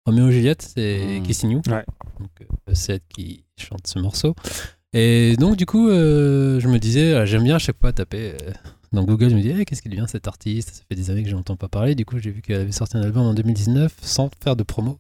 Roméo 0.06 0.30
et 0.30 0.32
Juliette, 0.32 0.62
c'est 0.62 1.20
Mm. 1.20 1.24
Kissing 1.24 1.50
You. 1.52 1.62
Ouais. 1.68 1.84
Donc 2.20 2.30
euh, 2.42 2.74
c'est 2.74 2.94
elle 2.94 3.00
qui 3.10 3.44
chante 3.58 3.88
ce 3.88 3.98
morceau. 4.00 4.36
Et 4.94 5.36
donc 5.38 5.56
du 5.58 5.66
coup, 5.66 5.90
euh, 5.90 6.60
je 6.60 6.68
me 6.68 6.78
disais, 6.78 7.14
euh, 7.14 7.26
j'aime 7.26 7.44
bien 7.44 7.56
à 7.56 7.60
chaque 7.60 7.80
fois 7.80 7.92
taper 7.94 8.34
euh, 8.42 8.52
dans 8.92 9.04
Google, 9.04 9.30
je 9.30 9.36
me 9.36 9.42
dis, 9.42 9.50
Eh, 9.58 9.66
qu'est-ce 9.66 9.82
qu'il 9.82 9.92
devient 9.92 10.06
cet 10.08 10.28
artiste? 10.28 10.70
Ça 10.76 10.84
fait 10.90 10.96
des 10.96 11.10
années 11.12 11.24
que 11.24 11.30
je 11.30 11.36
n'entends 11.36 11.56
pas 11.56 11.70
parler. 11.70 11.96
Du 11.96 12.06
coup, 12.06 12.18
j'ai 12.20 12.32
vu 12.32 12.42
qu'elle 12.42 12.62
avait 12.62 12.72
sorti 12.72 12.98
un 12.98 13.02
album 13.02 13.24
en 13.24 13.34
2019 13.34 13.96
sans 14.02 14.30
faire 14.44 14.56
de 14.56 14.64
promo. 14.64 15.00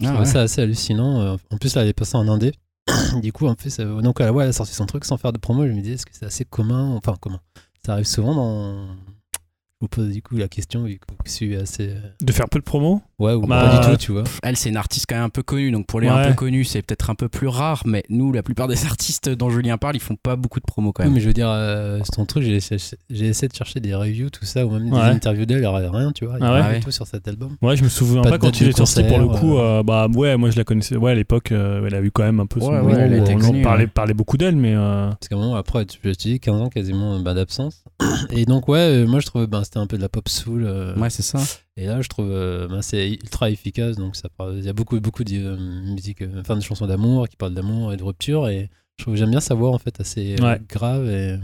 Je 0.00 0.06
Ah 0.06 0.10
trouvais 0.10 0.26
ouais. 0.26 0.32
ça 0.32 0.42
assez 0.42 0.60
hallucinant. 0.62 1.20
Euh, 1.20 1.36
En 1.50 1.56
plus, 1.58 1.74
là, 1.74 1.82
elle 1.82 1.88
est 1.88 1.92
passée 1.92 2.16
en 2.16 2.28
indé. 2.28 2.52
du 3.22 3.32
coup, 3.32 3.46
en 3.46 3.54
plus, 3.54 3.78
euh, 3.80 4.00
donc, 4.00 4.20
ouais, 4.20 4.26
elle 4.26 4.48
a 4.48 4.52
sorti 4.52 4.72
son 4.74 4.86
truc 4.86 5.04
sans 5.04 5.16
faire 5.18 5.32
de 5.32 5.38
promo. 5.38 5.66
Je 5.66 5.72
me 5.72 5.80
disais, 5.80 5.94
est-ce 5.94 6.06
que 6.06 6.12
c'est 6.14 6.26
assez 6.26 6.44
commun? 6.44 6.90
Enfin, 6.96 7.16
commun. 7.20 7.40
Ça 7.84 7.92
arrive 7.94 8.06
souvent 8.06 8.34
dans. 8.34 8.86
Je 8.88 9.84
vous 9.84 9.88
pose 9.88 10.08
du 10.12 10.22
coup 10.22 10.36
la 10.36 10.48
question, 10.48 10.84
vu 10.84 10.98
que 10.98 11.06
je 11.24 11.30
suis 11.30 11.54
assez. 11.56 11.90
euh, 11.90 12.00
De 12.20 12.32
faire 12.32 12.48
peu 12.48 12.58
de 12.58 12.64
promo? 12.64 13.00
Ouais, 13.18 13.32
ou 13.34 13.40
Bah, 13.46 13.60
pas 13.68 13.78
du 13.80 13.90
tout, 13.90 13.96
tu 13.96 14.12
vois. 14.12 14.22
Elle, 14.44 14.56
c'est 14.56 14.68
une 14.68 14.76
artiste 14.76 15.06
quand 15.08 15.16
même 15.16 15.24
un 15.24 15.28
peu 15.28 15.42
connue, 15.42 15.72
donc 15.72 15.86
pour 15.86 16.00
les 16.00 16.06
Ouais. 16.08 16.14
un 16.14 16.28
peu 16.28 16.34
connus, 16.34 16.64
c'est 16.64 16.82
peut-être 16.82 17.10
un 17.10 17.16
peu 17.16 17.28
plus 17.28 17.48
rare, 17.48 17.82
mais 17.84 18.04
nous, 18.08 18.32
la 18.32 18.44
plupart 18.44 18.68
des 18.68 18.84
artistes 18.86 19.28
dont 19.28 19.50
Julien 19.50 19.76
parle, 19.76 19.96
ils 19.96 20.00
font 20.00 20.14
pas 20.14 20.36
beaucoup 20.36 20.60
de 20.60 20.64
promos 20.64 20.92
quand 20.92 21.02
Oui, 21.02 21.08
même. 21.08 21.14
mais 21.14 21.20
je 21.20 21.26
veux 21.26 21.32
dire, 21.32 21.48
euh, 21.50 21.98
c'est 22.04 22.12
ton 22.12 22.26
truc, 22.26 22.44
j'ai 22.44 22.54
essayé, 22.54 22.80
j'ai 23.10 23.26
essayé 23.26 23.48
de 23.48 23.54
chercher 23.56 23.80
des 23.80 23.92
reviews, 23.94 24.30
tout 24.30 24.44
ça, 24.44 24.64
ou 24.64 24.70
même 24.70 24.88
des 24.88 24.96
interviews 24.96 25.46
d'elle, 25.46 25.58
il 25.58 25.60
n'y 25.62 25.66
aurait 25.66 25.88
rien, 25.88 26.12
tu 26.12 26.26
vois. 26.26 26.36
Il 26.38 26.42
y 26.42 26.46
Ah 26.46 26.50
avait 26.52 26.60
ouais 26.62 26.68
rien 26.68 26.78
du 26.78 26.84
tout 26.84 26.90
sur 26.92 27.06
cet 27.08 27.26
album. 27.26 27.56
Ouais, 27.60 27.76
je 27.76 27.82
me 27.82 27.88
souviens 27.88 28.22
Pas 28.22 28.38
quand 28.38 28.60
il 28.60 28.68
est 28.68 28.76
sorti 28.76 29.02
pour 29.02 29.18
le 29.18 29.26
coup. 29.28 29.58
euh, 29.58 29.82
bah 29.82 30.06
ouais, 30.14 30.36
moi 30.36 30.50
je 30.50 30.56
la 30.56 30.62
connaissais. 30.64 30.96
Ouais, 30.96 31.10
à 31.10 31.14
l'époque, 31.16 31.50
euh, 31.50 31.84
elle 31.86 31.94
a 31.96 32.00
eu 32.00 32.12
quand 32.12 32.22
même 32.22 32.38
un 32.38 32.46
peu 32.46 32.60
son 32.60 32.68
ouais, 32.84 32.94
elle 33.00 33.14
a 33.14 33.16
été 33.18 33.34
on 33.34 33.38
connue, 33.38 33.62
parlait, 33.62 33.84
ouais. 33.84 33.90
parlait 33.92 34.14
beaucoup 34.14 34.36
d'elle, 34.36 34.54
mais 34.56 34.74
euh, 34.76 35.08
Parce 35.08 35.28
qu'à 35.28 35.34
un 35.34 35.38
moment, 35.38 35.56
après, 35.56 35.84
tu 35.86 35.98
dire 36.12 36.38
15 36.40 36.60
ans 36.60 36.68
quasiment 36.68 37.18
bah, 37.18 37.34
d'absence. 37.34 37.82
Et 38.30 38.44
donc, 38.44 38.68
ouais, 38.68 38.78
euh, 38.78 39.06
moi 39.08 39.18
je 39.18 39.26
trouve 39.26 39.46
ben, 39.46 39.64
c'était 39.64 39.78
un 39.78 39.86
peu 39.88 39.96
de 39.96 40.02
la 40.02 40.08
pop 40.08 40.28
soul. 40.28 40.64
euh, 40.64 40.94
Ouais, 40.96 41.10
c'est 41.10 41.22
ça. 41.22 41.38
Et 41.80 41.86
là, 41.86 42.02
je 42.02 42.08
trouve 42.08 42.28
euh, 42.32 42.66
ben, 42.66 42.82
c'est 42.82 43.08
ultra 43.08 43.50
efficace. 43.50 43.94
Donc, 43.96 44.16
ça 44.16 44.28
il 44.52 44.64
y 44.64 44.68
a 44.68 44.72
beaucoup, 44.72 44.98
beaucoup 45.00 45.22
de 45.22 45.36
euh, 45.36 45.56
musique, 45.94 46.22
euh, 46.22 46.40
enfin 46.40 46.56
de 46.56 46.60
chansons 46.60 46.86
d'amour 46.88 47.28
qui 47.28 47.36
parlent 47.36 47.54
d'amour 47.54 47.92
et 47.92 47.96
de 47.96 48.02
rupture. 48.02 48.48
Et 48.48 48.68
je 48.98 49.04
trouve 49.04 49.14
j'aime 49.14 49.30
bien 49.30 49.40
sa 49.40 49.54
voix 49.54 49.70
en 49.70 49.78
fait, 49.78 50.00
assez 50.00 50.34
Ouais. 50.42 50.60
grave 50.68 51.08
et, 51.08 51.38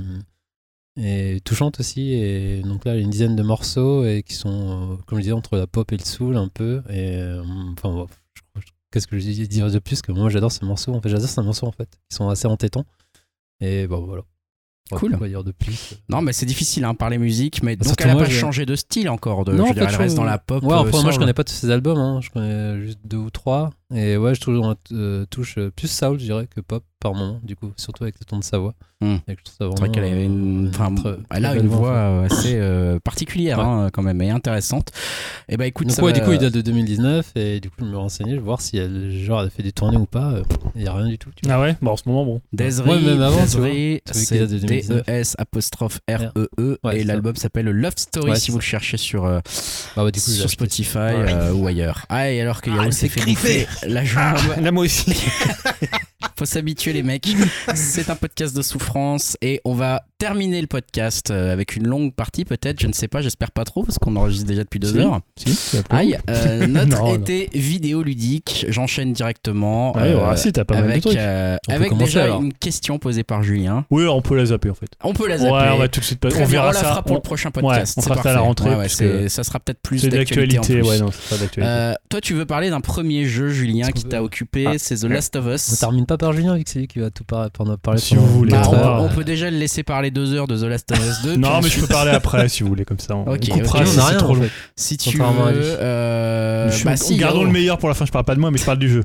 et 0.97 1.40
touchante 1.44 1.78
aussi. 1.78 2.12
Et 2.15 2.62
donc 2.62 2.85
là, 2.85 2.94
il 2.94 2.98
y 2.98 3.01
a 3.01 3.05
une 3.05 3.11
dizaine 3.11 3.36
de 3.36 3.43
morceaux 3.44 4.05
et 4.05 4.24
qui 4.24 4.35
sont, 4.35 4.98
comme 5.06 5.19
je 5.19 5.23
disais, 5.23 5.32
entre 5.32 5.56
la 5.56 5.69
pop 5.69 5.93
et 5.93 5.97
le 5.97 6.05
soul 6.05 6.36
un 6.36 6.48
peu. 6.48 6.82
Et 6.90 7.16
enfin, 7.73 7.93
bon, 7.93 8.06
qu'est-ce 8.90 9.06
que 9.06 9.16
je 9.19 9.24
dis 9.24 9.47
dire 9.47 9.70
de 9.70 9.78
plus 9.78 10.02
que 10.02 10.11
moi 10.11 10.31
j'adore 10.31 10.51
ces 10.51 10.66
morceaux. 10.66 10.94
En 10.94 11.01
fait, 11.01 11.11
j'adore 11.11 11.28
ces 11.28 11.43
morceaux 11.43 11.66
en 11.69 11.73
fait. 11.73 11.89
Ils 12.11 12.15
sont 12.16 12.28
assez 12.28 12.47
entêtants. 12.48 12.86
Et 13.61 13.86
bon, 13.86 14.05
voilà. 14.05 14.23
On 14.90 14.97
va 14.97 15.01
Cool. 15.01 15.12
de 15.44 15.52
plus. 15.52 15.94
Non, 16.11 16.20
mais 16.20 16.35
c'est 16.35 16.44
difficile, 16.44 16.85
hein, 16.85 16.94
parler 16.94 17.16
musique, 17.16 17.62
mais 17.62 17.74
donc 17.74 17.86
Surtout 17.86 18.05
elle 18.05 18.11
a 18.11 18.15
moi, 18.15 18.24
pas 18.24 18.28
changé 18.28 18.66
de 18.66 18.77
style 18.77 19.09
encore. 19.09 19.47
De, 19.47 19.52
Non, 19.52 19.65
je 19.65 19.69
veux 19.70 19.74
dire, 19.74 19.89
elle 19.89 19.97
reste 19.97 20.15
dans 20.15 20.24
la 20.24 20.36
pop. 20.36 20.62
Ouais, 20.62 20.74
euh, 20.74 21.02
moi 21.02 21.11
je 21.11 21.19
connais 21.19 21.32
pas 21.32 21.43
tous 21.43 21.55
ces 21.55 21.70
albums, 21.70 21.97
hein. 21.97 22.20
je 22.20 22.28
connais 22.28 22.82
juste 22.82 22.98
deux 23.02 23.16
ou 23.16 23.31
trois. 23.31 23.70
Et 23.94 24.19
ouais, 24.19 24.35
je 24.35 24.40
trouve 24.43 24.77
euh, 24.93 25.24
touche 25.31 25.56
euh, 25.56 25.70
plus 25.70 25.89
soul, 25.89 26.19
je 26.19 26.24
dirais, 26.24 26.47
que 26.55 26.61
pop 26.61 26.85
par 27.05 27.15
moment, 27.15 27.39
du 27.43 27.55
coup, 27.55 27.71
surtout 27.77 28.03
avec 28.05 28.17
le 28.19 28.25
ton 28.25 28.39
de 28.39 28.45
sa 28.45 28.57
voix. 28.59 28.75
Hmm. 29.01 29.17
Et 29.29 29.35
je 29.39 29.43
trouve 29.45 29.45
ça 29.47 29.53
C'est 29.59 29.65
vrai 29.65 29.75
vraiment, 29.77 29.93
qu'elle 29.93 30.05
a 30.05 30.23
une, 30.23 30.67
euh, 30.67 30.71
enfin, 30.71 30.95
très- 30.95 31.17
elle 31.31 31.45
a 31.45 31.55
une 31.55 31.67
voix 31.69 31.91
fait. 31.91 31.95
euh, 31.99 32.25
assez 32.25 32.55
euh, 32.57 32.99
particulière 33.01 33.59
Ouais. 33.59 33.65
hein, 33.65 33.91
quand 33.93 34.03
même 34.03 34.23
et 34.23 34.31
intéressante. 34.31 34.91
Et 35.49 35.57
bah 35.59 35.67
écoute, 35.67 35.89
Donc 35.89 35.97
ça 35.97 36.03
ouais, 36.03 36.13
va- 36.13 36.19
du 36.19 36.25
coup, 36.25 36.33
il 36.33 36.39
date 36.39 36.55
de 36.55 36.63
2019 36.63 37.33
et 37.37 37.61
du 37.61 37.69
coup, 37.69 37.77
je 37.81 37.85
me 37.85 37.97
renseignais, 37.99 38.31
je 38.31 38.37
vais 38.37 38.43
voir 38.43 38.61
si 38.63 38.79
elle, 38.79 39.11
genre, 39.11 39.41
elle 39.43 39.49
a 39.49 39.51
fait 39.51 39.63
des 39.63 39.73
tournées 39.73 39.99
ou 39.99 40.07
pas. 40.07 40.35
Il 40.75 40.83
y 40.83 40.87
a 40.87 40.95
rien 40.95 41.09
du 41.09 41.19
tout. 41.19 41.29
Tu 41.37 41.47
vois. 41.47 41.57
ah 41.57 41.61
ouais, 41.61 41.77
bah 41.83 41.91
en 41.91 41.97
ce 41.97 42.05
moment, 42.07 42.25
bon. 42.25 42.41
Desiree, 42.55 42.89
Ouais, 42.89 43.01
même 43.01 43.21
avant, 43.21 43.45
qui 43.45 44.01
c'est 44.13 44.39
date 44.39 44.51
de 44.51 44.59
2019. 44.59 45.03
D-E-S 45.07 45.35
apostrophe 45.39 46.01
R-E-E 46.09 46.79
Ouais, 46.83 47.01
et 47.01 47.05
l'album 47.05 47.37
s'appelle 47.37 47.67
Love 47.67 47.93
Story 47.97 48.31
Ouais, 48.31 48.37
si 48.39 48.51
vous 48.51 48.59
le 48.59 48.63
cherchez 48.63 48.97
sur, 48.97 49.27
euh, 49.27 49.41
Bah 49.97 50.11
du 50.11 50.21
coup, 50.21 50.31
sur 50.31 50.49
Spotify 50.49 50.97
euh, 50.99 51.53
ou 51.53 51.67
ailleurs. 51.67 52.07
Ah, 52.09 52.31
et 52.31 52.41
alors 52.41 52.63
que 52.63 52.71
Yao 52.71 52.81
Ah, 52.87 52.91
s'est 52.91 53.09
c'est 53.09 53.35
fait 53.35 53.67
la 53.87 54.03
jambe. 54.05 54.39
Là, 54.63 54.73
moi 54.73 54.85
aussi. 54.85 55.15
Faut 56.36 56.44
s'habituer 56.44 56.93
les 56.93 57.02
mecs. 57.02 57.28
C'est 57.74 58.11
un 58.11 58.16
podcast 58.16 58.56
de 58.56 58.62
souffrance 58.62 59.36
et 59.40 59.61
on 59.65 59.74
va 59.74 60.05
terminer 60.25 60.59
le 60.63 60.67
podcast 60.67 61.31
euh, 61.31 61.53
avec 61.53 61.77
une 61.77 61.87
longue 61.87 62.15
partie 62.15 62.47
peut-être, 62.47 62.81
je 62.81 62.87
ne 62.87 62.95
sais 62.95 63.09
pas, 63.09 63.21
j'espère 63.21 63.51
pas 63.51 63.65
trop 63.65 63.83
parce 63.85 63.99
qu'on 63.99 64.17
enregistre 64.17 64.47
déjà 64.47 64.65
depuis 64.65 64.81
deux 64.81 64.93
Si. 64.93 64.99
heures. 64.99 65.21
si. 65.37 65.77
Aïe, 65.91 66.17
euh, 66.31 66.67
notre 66.67 66.89
Non, 66.99 67.09
non. 67.09 67.15
été 67.17 67.51
vidéoludique, 67.53 68.65
j'enchaîne 68.71 69.13
directement 69.13 69.95
Ouais, 69.97 70.03
euh, 70.15 70.31
ouais, 70.31 70.37
si, 70.39 70.51
t'as 70.51 70.65
pas 70.65 70.77
mal 70.77 70.85
de 70.85 70.91
avec, 70.93 71.03
trucs. 71.03 71.17
euh, 71.19 71.57
On 71.69 71.73
peut 71.73 71.77
avec 71.77 71.97
déjà 71.99 72.25
alors. 72.25 72.41
une 72.41 72.55
question 72.55 72.99
posée 72.99 73.23
par 73.23 73.43
Julien. 73.43 73.85
Oui, 73.91 74.07
on 74.07 74.23
peut 74.23 74.35
la 74.37 74.47
zapper 74.47 74.71
en 74.71 74.75
fait. 74.75 74.89
On 75.03 75.13
peut 75.13 75.29
la 75.29 75.37
zapper. 75.37 75.53
Ouais, 75.53 75.69
on 75.75 75.77
va 75.79 75.89
tout 75.89 76.01
de 76.01 76.05
suite. 76.07 76.21
Très 76.21 76.43
on 76.43 76.47
verra 76.47 76.69
on 76.69 76.73
la 76.73 76.79
ça. 76.81 76.89
fera 76.89 77.03
pour 77.03 77.13
on- 77.13 77.15
le 77.17 77.21
prochain 77.21 77.51
ouais, 77.51 77.61
podcast. 77.63 77.95
on 77.99 78.01
fera 78.03 78.23
ça 78.23 78.31
à 78.31 78.33
la 78.33 78.41
rentrée, 78.41 78.89
ça 79.29 79.45
sera 79.45 79.61
peut-être 79.61 79.81
plus 79.83 79.99
C'est 79.99 80.09
d'actualité. 80.09 80.81
ouais, 80.81 80.99
non, 81.01 81.11
c'est 81.13 81.29
pas 81.37 81.43
d'actualité. 81.43 81.63
Euh, 81.63 81.93
toi, 82.09 82.21
tu 82.23 82.33
veux 82.33 82.47
parler 82.47 82.71
d'un 82.71 82.81
premier 82.81 83.27
jeu, 83.27 83.51
Julien, 83.51 83.91
qui 83.91 84.05
t'a 84.05 84.23
occupé, 84.23 84.65
Ah. 84.69 84.73
c'est 84.79 84.97
The 84.97 85.05
Last 85.05 85.37
of 85.37 85.47
On 85.47 85.55
Us. 85.55 85.79
termine 85.79 86.07
pas 86.07 86.17
par 86.17 86.33
Julien, 86.33 86.57
vu 86.57 86.65
que 86.65 86.71
c'est 86.71 86.79
lui 86.79 86.87
qui 86.89 87.01
va 87.01 87.11
tout 87.11 87.25
par- 87.25 87.51
pendant 87.51 87.77
parler. 87.77 88.01
Si 88.01 88.15
vous 88.15 88.27
voulez, 88.27 88.53
Bah, 88.53 88.63
on, 88.71 88.75
on 88.77 89.05
on 89.05 89.09
peut 89.11 89.25
déjà 89.25 89.51
le 89.51 89.59
laisser 89.59 89.83
parler 89.83 90.11
deux 90.15 90.32
heures 90.32 90.47
de 90.47 90.57
The 90.57 90.62
Last 90.62 90.91
of 90.93 90.99
Us 90.99 91.23
2. 91.24 91.36
non, 91.36 91.61
mais 91.62 91.69
je 91.69 91.81
peux 91.81 91.86
parler 91.86 92.11
après 92.15 92.49
si 92.49 92.62
vous 92.62 92.70
voulez, 92.70 92.85
comme 92.86 92.99
ça. 92.99 93.15
On, 93.16 93.32
Ok, 93.35 93.41
on 93.51 93.59
coupera 93.59 93.81
ok. 93.81 93.86
si 93.86 94.01
c'est 94.01 94.16
trop 94.16 94.31
en 94.31 94.35
long. 94.35 94.43
fait. 94.45 94.51
Si 94.77 94.97
tu 94.97 95.19
veux, 95.19 95.23
euh, 95.24 96.70
Je- 96.70 96.85
bah 96.85 96.97
si, 96.97 97.16
gardons 97.16 97.41
Yao. 97.41 97.47
le 97.47 97.53
meilleur 97.53 97.78
pour 97.78 97.89
la 97.91 97.95
fin, 97.95 98.07
je 98.07 98.12
parle 98.12 98.24
pas 98.24 98.35
de 98.35 98.41
moi, 98.41 98.51
mais 98.51 98.59
je 98.59 98.65
parle 98.65 98.78
du 98.78 98.89
jeu. 98.89 99.05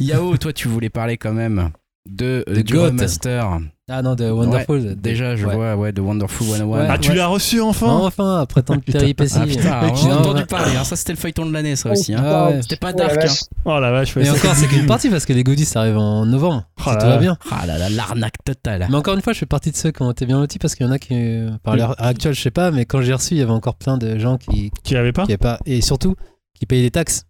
Yao, 0.00 0.36
toi, 0.36 0.52
tu 0.52 0.66
voulais 0.68 0.90
parler 0.90 1.16
quand 1.16 1.32
même 1.32 1.70
de, 2.08 2.44
euh, 2.48 2.54
De 2.54 2.62
du 2.62 2.72
God. 2.72 2.86
remaster. 2.92 3.58
Ah 3.94 4.00
non, 4.02 4.14
de 4.14 4.30
Wonderful. 4.30 4.78
Ouais, 4.80 4.94
déjà, 4.94 5.36
je 5.36 5.46
Ouais. 5.46 5.54
vois, 5.54 5.76
ouais, 5.76 5.92
de 5.92 6.00
Wonderful 6.00 6.46
101. 6.46 6.64
Ouais. 6.64 6.86
Ah, 6.88 6.96
tu 6.98 7.12
l'as 7.12 7.26
reçu 7.26 7.60
enfin 7.60 7.88
Enfin, 7.88 8.40
après 8.40 8.62
tant 8.62 8.76
de 8.76 8.80
péripéties. 8.80 9.34
Ah 9.36 9.44
putain, 9.46 9.82
Mec, 9.82 9.94
on 10.04 10.10
a 10.10 10.14
entendu 10.16 10.46
parler, 10.46 10.76
hein, 10.76 10.84
ça 10.84 10.96
c'était 10.96 11.12
le 11.12 11.18
feuilleton 11.18 11.44
de 11.46 11.52
l'année 11.52 11.76
ça 11.76 11.90
aussi. 11.90 12.14
Hein. 12.14 12.22
Ah 12.24 12.46
ouais. 12.48 12.62
C'était 12.62 12.76
pas 12.76 12.92
la 12.92 13.08
dark. 13.08 13.18
hein. 13.18 13.32
Oh 13.66 13.78
la 13.78 13.90
vache, 13.90 14.14
ça, 14.14 14.20
encore, 14.32 14.54
c'est 14.54 14.66
qu'une 14.66 14.86
partie 14.86 15.10
parce 15.10 15.26
que 15.26 15.32
les 15.34 15.44
goodies 15.44 15.66
ça 15.66 15.80
arrive 15.80 15.98
en 15.98 16.24
novembre. 16.24 16.64
Oh 16.78 16.90
si 16.90 16.96
tout 16.98 17.06
va 17.06 17.18
bien. 17.18 17.36
Ah 17.50 17.66
là 17.66 17.76
là, 17.78 17.90
l'arnaque 17.90 18.42
totale. 18.44 18.86
Mais 18.88 18.96
encore 18.96 19.14
une 19.14 19.20
fois, 19.22 19.32
je 19.34 19.38
fais 19.40 19.46
partie 19.46 19.70
de 19.70 19.76
ceux 19.76 19.90
qui 19.90 20.00
ont 20.02 20.10
été 20.10 20.24
bien 20.26 20.40
lotis 20.40 20.58
parce 20.58 20.74
qu'il 20.74 20.86
y 20.86 20.88
en 20.88 20.92
a 20.92 20.98
qui, 20.98 21.08
euh, 21.12 21.50
par 21.62 21.76
l'heure 21.76 21.94
actuelle, 21.98 22.34
je 22.34 22.40
sais 22.40 22.50
pas, 22.50 22.70
mais 22.70 22.86
quand 22.86 23.02
j'ai 23.02 23.12
reçu, 23.12 23.34
il 23.34 23.38
y 23.38 23.42
avait 23.42 23.50
encore 23.52 23.74
plein 23.74 23.98
de 23.98 24.18
gens 24.18 24.38
qui, 24.38 24.70
Qui 24.82 24.96
avait 24.96 25.12
pas. 25.12 25.26
Et 25.66 25.80
surtout, 25.82 26.14
qui 26.58 26.64
payaient 26.66 26.82
des 26.82 26.90
taxes. 26.90 27.24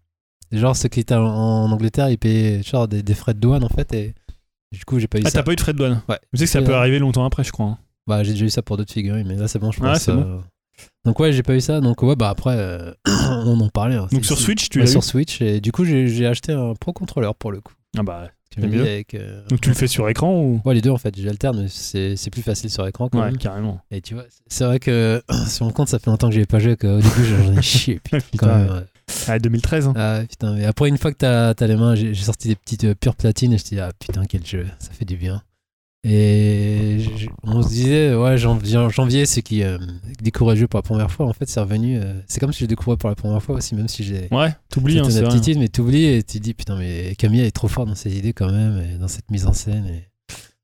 Genre, 0.52 0.76
ceux 0.76 0.90
qui 0.90 1.01
étaient 1.01 1.14
en, 1.14 1.24
en 1.24 1.72
Angleterre, 1.72 2.10
ils 2.10 2.18
payaient 2.18 2.62
genre 2.62 2.86
des, 2.86 3.02
des 3.02 3.14
frais 3.14 3.32
de 3.32 3.39
douane 3.40 3.64
en 3.64 3.70
fait. 3.70 3.93
Et 3.94 4.14
du 4.72 4.84
coup, 4.84 4.98
j'ai 4.98 5.06
pas 5.08 5.18
eu 5.18 5.22
Ah, 5.24 5.30
ça. 5.30 5.38
t'as 5.38 5.42
pas 5.44 5.52
eu 5.52 5.56
de 5.56 5.60
frais 5.60 5.72
de 5.72 5.78
douane 5.78 6.02
Ouais. 6.08 6.18
Tu 6.32 6.38
sais 6.38 6.44
que 6.44 6.50
ça 6.50 6.62
peut 6.62 6.68
ouais. 6.68 6.74
arriver 6.74 6.98
longtemps 6.98 7.24
après, 7.24 7.44
je 7.44 7.52
crois. 7.52 7.66
hein. 7.66 7.78
Bah, 8.06 8.22
j'ai 8.24 8.32
déjà 8.32 8.44
eu 8.46 8.50
ça 8.50 8.62
pour 8.62 8.76
d'autres 8.76 8.92
figurines, 8.92 9.26
mais 9.28 9.36
là, 9.36 9.46
c'est 9.48 9.58
bon, 9.58 9.70
je 9.70 9.78
pense. 9.78 9.88
Ouais, 9.88 9.98
c'est 9.98 10.10
euh, 10.10 10.38
Donc, 11.04 11.20
ouais, 11.20 11.32
j'ai 11.32 11.42
pas 11.42 11.54
eu 11.54 11.60
ça. 11.60 11.80
Donc, 11.80 12.02
ouais, 12.02 12.16
bah 12.16 12.30
après, 12.30 12.56
euh, 12.56 12.92
on 13.06 13.60
en 13.60 13.68
parlait. 13.68 13.94
hein. 13.96 14.08
Donc 14.10 14.22
C'est- 14.22 14.26
sur 14.28 14.38
c'est- 14.38 14.44
Switch, 14.44 14.68
tu 14.68 14.78
ouais, 14.78 14.84
l'as 14.84 14.90
eu 14.90 14.92
sur 14.92 15.04
Switch. 15.04 15.40
Et 15.40 15.60
du 15.60 15.70
coup, 15.72 15.84
j'ai 15.84 16.08
j'ai 16.08 16.26
acheté 16.26 16.52
un 16.52 16.74
Pro 16.74 16.92
Controller 16.92 17.30
pour 17.38 17.52
le 17.52 17.60
coup. 17.60 17.74
Ah 17.96 18.02
bah. 18.02 18.28
Qui 18.50 18.60
C'est 18.60 18.66
mieux. 18.66 18.82
avec, 18.82 19.14
euh, 19.14 19.42
Donc 19.48 19.62
tu 19.62 19.70
le 19.70 19.74
fais 19.74 19.86
sur 19.86 20.06
écran 20.10 20.38
ou? 20.38 20.60
Ouais, 20.66 20.74
les 20.74 20.82
deux 20.82 20.90
en 20.90 20.98
fait, 20.98 21.18
j'alterne, 21.18 21.62
mais 21.62 21.68
c'est 21.68 22.16
c'est 22.16 22.28
plus 22.28 22.42
facile 22.42 22.68
sur 22.68 22.86
écran 22.86 23.08
quand 23.08 23.18
Ouais, 23.20 23.26
même. 23.26 23.38
carrément. 23.38 23.80
Et 23.90 24.02
tu 24.02 24.12
vois, 24.12 24.24
c'est 24.46 24.64
vrai 24.64 24.78
que 24.78 25.22
sur 25.48 25.64
mon 25.64 25.72
compte, 25.72 25.88
ça 25.88 25.98
fait 25.98 26.10
longtemps 26.10 26.28
que 26.28 26.34
j'y 26.34 26.40
ai 26.40 26.44
pas 26.46 26.58
joué, 26.58 26.76
qu'au 26.76 26.96
début 26.98 27.24
j'en 27.24 27.52
ai 27.56 27.62
chié. 27.62 28.00
Putain, 28.04 28.18
Putain, 28.18 28.36
quand 28.38 28.46
même, 28.58 28.70
ouais. 28.72 28.84
Ah, 29.28 29.39
2013. 29.39 29.86
hein. 29.89 29.93
Ah, 29.97 30.20
putain, 30.28 30.55
mais 30.55 30.64
après, 30.64 30.89
une 30.89 30.98
fois 30.98 31.12
que 31.12 31.18
t'as 31.18 31.51
as 31.51 31.66
les 31.66 31.76
mains, 31.76 31.94
j'ai 31.94 32.14
sorti 32.14 32.48
des 32.48 32.56
petites 32.56 32.84
euh, 32.84 32.94
pures 32.94 33.16
platines 33.16 33.52
et 33.52 33.59
je 33.59 33.62
me 33.62 33.66
suis 33.66 33.76
dit, 33.76 33.80
ah 33.80 33.90
putain, 33.98 34.24
quel 34.26 34.44
jeu, 34.47 34.66
ça 34.78 34.90
fait 34.93 35.05
du 35.05 35.16
bien. 35.16 35.43
Et 36.05 36.98
je- 37.16 37.28
on 37.44 37.62
se 37.62 37.68
disait, 37.68 38.14
ouais, 38.16 38.36
j'enviais 38.36 38.90
j'enviais 38.90 39.24
ceux 39.24 39.40
qui 39.40 39.62
euh, 39.62 39.78
découvraient 40.20 40.55
le 40.56 40.60
jeu 40.62 40.66
pour 40.66 40.78
la 40.78 40.82
première 40.82 41.10
fois. 41.12 41.26
En 41.26 41.32
fait, 41.32 41.48
c'est 41.48 41.60
revenu. 41.60 41.97
euh, 41.98 42.14
c'est 42.26 42.40
comme 42.40 42.52
si 42.52 42.59
je 42.60 42.64
le 42.64 42.68
découvrais 42.68 42.97
pour 42.97 43.09
la 43.09 43.14
première 43.14 43.40
fois 43.40 43.55
aussi, 43.55 43.76
même 43.76 43.86
si 43.86 44.02
j'ai. 44.02 44.26
Ouais, 44.32 44.52
t'oublies, 44.68 44.98
hein, 44.98 45.02
vrai. 45.05 45.24
aptitude, 45.36 45.59
mais 45.60 45.68
t'oublies 45.68 46.06
et 46.06 46.22
tu 46.24 46.39
te 46.39 46.43
dis 46.43 46.55
putain, 46.55 46.76
mais 46.76 47.14
Camille 47.16 47.43
est 47.43 47.52
trop 47.52 47.68
forte 47.68 47.86
dans 47.89 47.94
ses 47.94 48.16
idées 48.18 48.32
quand 48.32 48.51
même, 48.51 48.82
et 48.82 48.98
dans 48.98 49.06
cette 49.06 49.30
mise 49.30 49.47
en 49.47 49.52
scène. 49.52 49.86
Et 49.86 50.09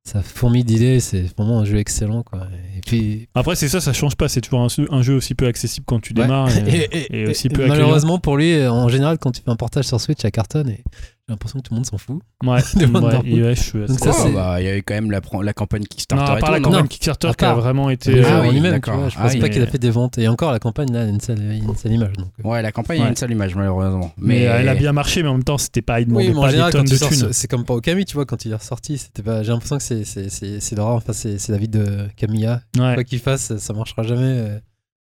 ça 0.08 0.22
fourmille 0.22 0.64
d'idées, 0.64 1.00
c'est 1.00 1.22
vraiment 1.36 1.60
un 1.60 1.64
jeu 1.64 1.76
excellent 1.78 2.22
quoi. 2.22 2.46
Et 2.76 2.80
puis. 2.80 3.28
Après, 3.34 3.54
c'est 3.56 3.68
ça, 3.68 3.80
ça 3.80 3.92
change 3.92 4.16
pas. 4.16 4.28
C'est 4.28 4.40
toujours 4.40 4.60
un, 4.60 4.68
un 4.90 5.02
jeu 5.02 5.14
aussi 5.14 5.34
peu 5.34 5.46
accessible 5.46 5.84
quand 5.86 6.00
tu 6.00 6.14
ouais. 6.14 6.22
démarres. 6.22 6.50
Et, 6.66 6.88
Et- 6.92 7.20
et 7.22 7.26
aussi 7.28 7.48
peu 7.48 7.66
malheureusement 7.66 8.18
pour 8.18 8.36
lui, 8.36 8.66
en 8.66 8.88
général, 8.88 9.18
quand 9.18 9.32
tu 9.32 9.42
fais 9.42 9.50
un 9.50 9.56
portage 9.56 9.84
sur 9.86 10.00
Switch, 10.00 10.20
ça 10.22 10.30
cartonne 10.30 10.70
et 10.70 10.82
j'ai 11.28 11.32
l'impression 11.34 11.58
que 11.60 11.64
tout 11.68 11.74
le 11.74 11.76
monde 11.76 11.86
s'en 11.86 11.98
fout. 11.98 12.20
Ouais, 12.42 12.58
de 12.74 13.42
ouais, 13.44 13.54
je 13.54 13.60
suis 13.60 13.82
assez 13.82 13.92
Donc 13.92 13.98
ça, 13.98 14.06
Oh, 14.08 14.12
d'accord. 14.12 14.26
c'est- 14.26 14.32
bah, 14.32 14.60
il 14.60 14.64
y 14.64 14.68
a 14.70 14.76
eu 14.78 14.82
quand 14.82 14.94
même 14.94 15.10
la, 15.10 15.20
campagne 15.52 15.82
Kickstarter 15.84 16.24
Non, 16.24 16.32
à 16.34 16.38
et 16.38 16.40
part 16.40 16.48
tout, 16.48 16.54
la 16.54 16.60
campagne 16.60 16.80
Non. 16.80 16.86
Kickstarter 16.86 17.30
qui 17.36 17.44
a 17.44 17.54
vraiment 17.54 17.90
été. 17.90 18.12
Ah 18.24 18.38
euh, 18.38 18.40
oui, 18.42 18.48
en 18.48 18.52
lui-même, 18.52 18.64
tu 18.72 18.80
d'accord. 18.80 18.96
vois, 19.00 19.08
je 19.10 19.16
Ah 19.18 19.22
pense 19.24 19.32
oui, 19.34 19.38
pas 19.40 19.46
mais- 19.46 19.50
qu'il 19.52 19.62
a 19.62 19.66
fait 19.66 19.78
des 19.78 19.90
ventes. 19.90 20.16
Et 20.18 20.26
encore, 20.26 20.52
la 20.52 20.58
campagne 20.58 20.90
là, 20.92 21.04
y 21.04 21.06
a 21.06 21.10
une 21.10 21.20
seule, 21.20 21.40
une 21.40 21.76
seule 21.76 21.92
image. 21.92 22.14
Donc, 22.14 22.28
euh. 22.42 22.48
Ouais, 22.48 22.62
la 22.62 22.72
campagne 22.72 23.02
a 23.02 23.08
une 23.08 23.16
seule 23.16 23.30
image 23.32 23.54
malheureusement. 23.54 24.12
Mais 24.16 24.26
Mais 24.38 24.40
elle 24.44 24.68
a 24.70 24.74
bien 24.74 24.92
marché, 24.92 25.22
mais 25.22 25.28
en 25.28 25.34
même 25.34 25.44
temps, 25.44 25.58
c'était 25.58 25.82
pas, 25.82 26.00
il 26.00 26.10
Oui, 26.10 26.28
mais 26.30 26.34
en 26.36 26.40
pas 26.40 26.46
des 26.46 26.52
général, 26.52 26.72
tonnes 26.72 26.84
de 26.86 26.96
thunes. 26.96 27.28
c'est 27.32 27.46
comme 27.48 27.64
pas 27.66 27.74
au 27.74 27.80
Camille, 27.82 28.06
tu 28.06 28.14
vois, 28.14 28.24
quand 28.24 28.44
il 28.46 28.52
est 28.52 28.56
ressorti, 28.56 28.96
c'était 28.98 29.22
pas. 29.22 29.42
J'ai 29.42 29.52
l'impression 29.52 29.76
que 29.78 29.84
c'est 29.84 30.74
l'horreur. 30.76 30.94
Enfin, 30.96 31.12
c'est 31.12 31.48
la 31.50 31.58
vie 31.58 31.68
de 31.68 32.08
Camilla. 32.16 32.62
Quoi 32.74 33.04
qu'il 33.04 33.18
fasse, 33.18 33.56
ça 33.58 33.72
marchera 33.74 34.02
jamais. 34.02 34.22
euh, 34.22 34.58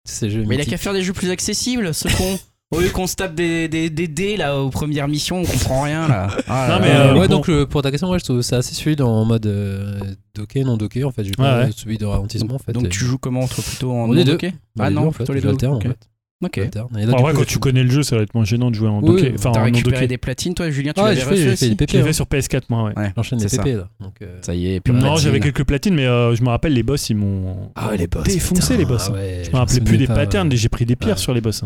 tous 0.05 0.11
ces 0.11 0.29
jeux. 0.29 0.43
Mais 0.47 0.55
il 0.55 0.61
a 0.61 0.65
qu'à 0.65 0.77
faire 0.77 0.91
des 0.93 1.01
jeux 1.01 1.13
plus 1.13 1.29
accessibles, 1.29 1.93
ce 1.93 2.07
con. 2.09 2.39
Au 2.73 2.81
lieu 2.81 2.89
qu'on 2.89 3.07
se 3.07 3.15
tape 3.15 3.35
des, 3.35 3.67
des, 3.67 3.89
des 3.89 4.07
dés 4.07 4.37
là 4.37 4.57
aux 4.59 4.69
premières 4.69 5.07
missions, 5.07 5.37
on 5.41 5.45
comprend 5.45 5.81
rien 5.83 6.07
là. 6.07 6.27
Ah 6.47 6.67
là 6.67 6.75
Non, 6.75 6.81
mais, 6.81 6.93
là. 6.93 6.99
euh, 7.07 7.13
ouais, 7.19 7.27
bon. 7.27 7.35
donc 7.35 7.49
euh, 7.49 7.65
pour 7.65 7.81
ta 7.81 7.91
question, 7.91 8.09
ouais, 8.09 8.19
je 8.19 8.23
trouve 8.25 8.41
ça 8.41 8.57
assez 8.57 8.75
fluide 8.81 9.01
en 9.01 9.25
mode 9.25 9.45
euh, 9.45 9.99
docké, 10.35 10.63
non 10.63 10.77
docké 10.77 11.03
en 11.03 11.11
fait. 11.11 11.23
J'ai 11.23 11.29
Ouais, 11.31 11.35
pas 11.37 11.63
ouais. 11.65 11.69
celui 11.75 11.97
de 11.97 12.05
ralentissement 12.05 12.55
en 12.55 12.59
fait. 12.59 12.71
Donc 12.73 12.85
Et- 12.85 12.89
tu 12.89 12.99
joues 13.05 13.17
comment 13.17 13.47
toi 13.47 13.63
plutôt 13.65 13.91
en 13.91 14.09
On 14.09 14.13
est 14.13 14.17
non 14.17 14.23
deux. 14.23 14.31
docké? 14.33 14.51
Bah, 14.75 14.85
Ah 14.85 14.89
les 14.89 14.95
deux, 14.95 15.01
non, 15.01 15.07
en 15.07 15.11
fait, 15.11 15.17
plutôt 15.23 15.33
les 15.33 15.41
deux. 15.41 15.67
en 15.67 15.79
fait. 15.79 15.97
Ok. 16.43 16.57
Et 16.57 16.63
là, 16.63 16.69
du 16.69 17.09
après, 17.13 17.31
coup, 17.31 17.37
quand 17.39 17.45
tu 17.45 17.57
connais 17.59 17.83
le 17.83 17.89
jeu, 17.89 18.03
ça 18.03 18.17
va 18.17 18.21
être 18.23 18.33
moins 18.35 18.43
gênant 18.43 18.69
de 18.69 18.75
jouer 18.75 18.89
en 18.89 19.01
docké. 19.01 19.27
oui, 19.27 19.31
Enfin, 19.39 19.51
T'as 19.53 19.61
en 19.61 19.63
récupéré 19.63 19.95
docké. 19.95 20.07
des 20.07 20.17
platines, 20.17 20.53
toi, 20.53 20.69
Julien 20.71 20.91
Tu 20.91 20.99
Ah, 20.99 21.03
l'avais 21.05 21.15
j'ai 21.15 21.21
fait, 21.21 21.29
reçu 21.29 21.39
j'ai 21.41 21.47
fait 21.47 21.53
aussi 21.53 21.69
des 21.75 21.85
PP. 21.87 21.95
Hein. 22.05 22.11
sur 22.11 22.25
PS4, 22.25 22.63
moi, 22.67 22.83
ouais. 22.83 22.93
Ouais. 22.99 23.13
J'enchaîne 23.15 23.39
les. 23.39 23.45
PP 23.47 23.65
là. 23.77 23.87
Donc, 24.01 24.15
euh, 24.21 24.39
Ça 24.41 24.53
y 24.53 24.73
est, 24.73 24.81
plus 24.81 24.91
Non, 24.93 25.15
j'avais 25.15 25.39
quelques 25.39 25.63
platines, 25.63 25.93
mais 25.95 26.05
euh, 26.05 26.35
je 26.35 26.43
me 26.43 26.49
rappelle, 26.49 26.73
les 26.73 26.83
boss, 26.83 27.09
ils 27.09 27.15
m'ont 27.15 27.71
Ah 27.75 27.91
ouais, 27.91 27.97
les 27.97 28.07
boss. 28.07 28.23
défoncé, 28.25 28.61
putain, 28.61 28.75
les 28.77 28.83
boss. 28.85 29.05
ah 29.09 29.13
ouais, 29.13 29.43
Je 29.45 29.51
me 29.51 29.55
rappelais 29.55 29.79
plus 29.79 29.97
des 29.97 30.07
pas, 30.07 30.15
patterns, 30.15 30.51
j'ai 30.51 30.67
pris 30.67 30.85
des 30.85 30.97
pierres 30.97 31.15
Ouais. 31.15 31.21
sur 31.21 31.33
les 31.33 31.39
boss. 31.39 31.63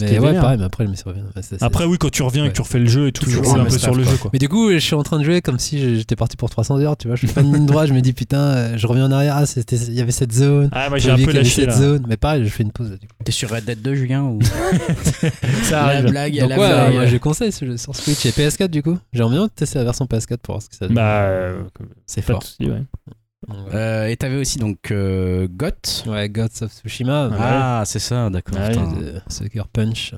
Mais 0.00 0.18
ouais, 0.18 0.34
pareil, 0.34 0.58
mais 0.58 0.64
après, 0.64 0.86
je 0.86 0.92
c'est- 0.94 1.42
c'est- 1.42 1.62
Après, 1.62 1.84
oui, 1.84 1.96
quand 1.98 2.10
tu 2.10 2.22
reviens 2.22 2.44
et 2.44 2.48
que 2.48 2.54
tu 2.54 2.62
refais 2.62 2.78
le 2.78 2.86
jeu 2.86 3.06
et 3.08 3.12
tout, 3.12 3.24
tu 3.24 3.30
Toujours 3.30 3.44
roules 3.52 3.60
un 3.60 3.64
peu 3.64 3.78
sur 3.78 3.94
le 3.94 4.02
quoi. 4.02 4.12
jeu, 4.12 4.18
quoi. 4.18 4.30
Mais 4.32 4.38
du 4.38 4.48
coup, 4.48 4.70
je 4.72 4.78
suis 4.78 4.94
en 4.94 5.02
train 5.02 5.18
de 5.18 5.24
jouer 5.24 5.40
comme 5.40 5.58
si 5.58 5.96
j'étais 5.96 6.16
parti 6.16 6.36
pour 6.36 6.50
300 6.50 6.78
heures, 6.80 6.96
tu 6.96 7.06
vois. 7.08 7.16
Je 7.16 7.26
fais 7.26 7.40
une 7.42 7.52
ligne 7.54 7.66
droite, 7.66 7.88
je 7.88 7.94
me 7.94 8.00
dis 8.00 8.12
putain, 8.12 8.38
euh, 8.38 8.76
je 8.76 8.86
reviens 8.86 9.06
en 9.06 9.12
arrière, 9.12 9.36
ah, 9.36 9.46
c'était- 9.46 9.76
il 9.76 9.94
y 9.94 10.00
avait 10.00 10.10
cette 10.12 10.32
zone. 10.32 10.68
Ah, 10.72 10.88
moi, 10.88 10.98
J'ai 10.98 11.04
j'ai 11.04 11.10
un 11.10 11.14
peu 11.14 11.20
qu'il 11.22 11.26
y 11.26 11.30
avait 11.30 11.38
lâché, 11.44 11.60
cette 11.62 11.66
là. 11.70 11.76
zone. 11.76 12.04
Mais 12.08 12.16
pareil, 12.16 12.44
je 12.44 12.48
fais 12.50 12.62
une 12.62 12.72
pause 12.72 12.90
là, 12.90 12.96
du 12.96 13.06
coup. 13.06 13.14
T'es 13.24 13.32
sur 13.32 13.50
Red 13.50 13.64
Dead 13.64 13.80
2, 13.82 13.94
Julien 13.94 14.22
ou... 14.22 14.38
Ça 15.64 15.70
La 15.72 15.82
arrive. 15.86 16.10
blague, 16.10 16.38
Donc 16.40 16.48
la 16.50 16.58
ouais, 16.58 16.68
blague. 16.68 16.94
moi 16.94 17.06
j'ai 17.06 17.18
conseillé 17.18 17.50
ce 17.50 17.64
jeu 17.64 17.76
sur 17.76 17.94
Switch 17.94 18.24
et 18.26 18.30
PS4 18.30 18.68
du 18.70 18.82
coup. 18.82 18.98
J'aimerais 19.12 19.34
bien 19.36 19.48
tester 19.48 19.78
la 19.78 19.84
version 19.84 20.06
PS4 20.06 20.38
pour 20.38 20.54
voir 20.54 20.62
ce 20.62 20.68
que 20.68 20.76
ça 20.76 20.86
donne. 20.86 20.94
Bah, 20.96 21.22
euh, 21.24 21.62
C'est 22.06 22.22
pas 22.24 22.34
fort. 22.34 22.42
Euh, 23.72 24.06
et 24.06 24.16
t'avais 24.16 24.36
aussi 24.36 24.58
donc 24.58 24.90
euh, 24.90 25.46
Goth. 25.50 26.04
Ouais, 26.06 26.28
Gods 26.28 26.62
of 26.62 26.72
Tsushima, 26.72 27.30
Ah, 27.38 27.82
c'est 27.86 27.98
ça, 27.98 28.30
d'accord. 28.30 28.58
Putain. 28.68 28.94
euh, 29.02 29.20
Sucker 29.28 29.62
Punch. 29.72 30.14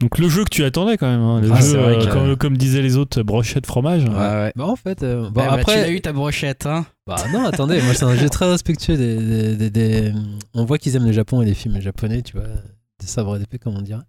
Donc, 0.00 0.18
le 0.18 0.28
jeu 0.28 0.44
que 0.44 0.50
tu 0.50 0.62
attendais 0.64 0.96
quand 0.96 1.10
même. 1.10 1.20
hein, 1.20 1.40
Le 1.40 1.50
Ah, 1.52 1.56
jeu, 1.56 1.62
c'est 1.62 1.76
vrai 1.76 1.96
euh, 1.96 2.06
que- 2.06 2.12
comme, 2.12 2.36
comme 2.36 2.56
disaient 2.56 2.82
les 2.82 2.96
autres, 2.96 3.20
brochette 3.22 3.66
fromage. 3.66 4.04
Ouais, 4.04 4.10
ouais. 4.14 4.52
Bah 4.54 4.66
en 4.66 4.76
fait, 4.76 5.02
euh, 5.02 5.22
bon 5.28 5.30
Eh 5.30 5.32
bah, 5.34 5.54
tu 5.54 5.60
après, 5.60 5.80
l'as 5.82 5.90
eu 5.90 6.00
ta 6.00 6.12
brochette, 6.12 6.66
hein 6.66 6.86
bah 7.06 7.16
non 7.32 7.44
attendez, 7.46 7.80
moi 7.82 7.94
c'est 7.94 8.04
un 8.04 8.14
jeu 8.14 8.28
très 8.28 8.48
respectueux 8.48 8.96
des, 8.96 9.16
des- 9.16 9.56
des- 9.56 9.70
des- 9.70 10.12
on 10.54 10.64
voit 10.64 10.78
qu'ils 10.78 10.94
aiment 10.94 11.06
le 11.06 11.10
Japon 11.12 11.42
et 11.42 11.46
les 11.46 11.54
films 11.54 11.80
japonais, 11.80 12.22
tu 12.22 12.36
vois, 12.36 12.46
des 13.00 13.06
sabres 13.08 13.38
d'épée 13.38 13.58
comme 13.58 13.76
on 13.76 13.82
dirait. 13.82 14.02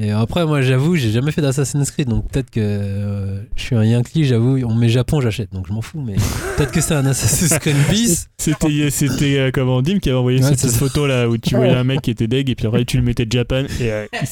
Et 0.00 0.12
après 0.12 0.46
moi 0.46 0.62
j'avoue, 0.62 0.94
j'ai 0.94 1.10
jamais 1.10 1.32
fait 1.32 1.42
d'Assassin's 1.42 1.90
Creed, 1.90 2.08
donc 2.08 2.30
peut-être 2.30 2.50
que 2.50 2.60
euh, 2.60 3.40
je 3.56 3.62
suis 3.62 3.74
un 3.74 3.82
Yankee, 3.82 4.24
j'avoue, 4.24 4.56
on 4.64 4.74
met 4.74 4.88
Japon, 4.88 5.20
j'achète, 5.20 5.52
donc 5.52 5.66
je 5.66 5.72
m'en 5.72 5.82
fous, 5.82 6.00
mais 6.00 6.14
peut-être 6.56 6.70
que 6.70 6.80
c'est 6.80 6.94
un 6.94 7.04
Assassin's 7.04 7.58
Creed 7.58 7.74
bis. 7.90 8.28
C'était, 8.38 8.90
c'était 8.90 9.38
euh, 9.38 9.50
comment 9.52 9.82
Dim 9.82 9.98
qui 9.98 10.08
avait 10.08 10.18
envoyé 10.18 10.40
Ouais, 10.40 10.56
cette 10.56 10.70
photo 10.70 11.08
là 11.08 11.28
où 11.28 11.36
tu 11.36 11.56
voyais 11.56 11.74
un 11.74 11.82
mec 11.82 12.02
qui 12.02 12.12
était 12.12 12.28
deg 12.28 12.48
et 12.48 12.54
puis 12.54 12.68
après 12.68 12.84
tu 12.84 12.96
le 12.96 13.02
mettais 13.02 13.26
Japan 13.28 13.64
et 13.80 13.90
euh, 13.90 14.06
il 14.12 14.28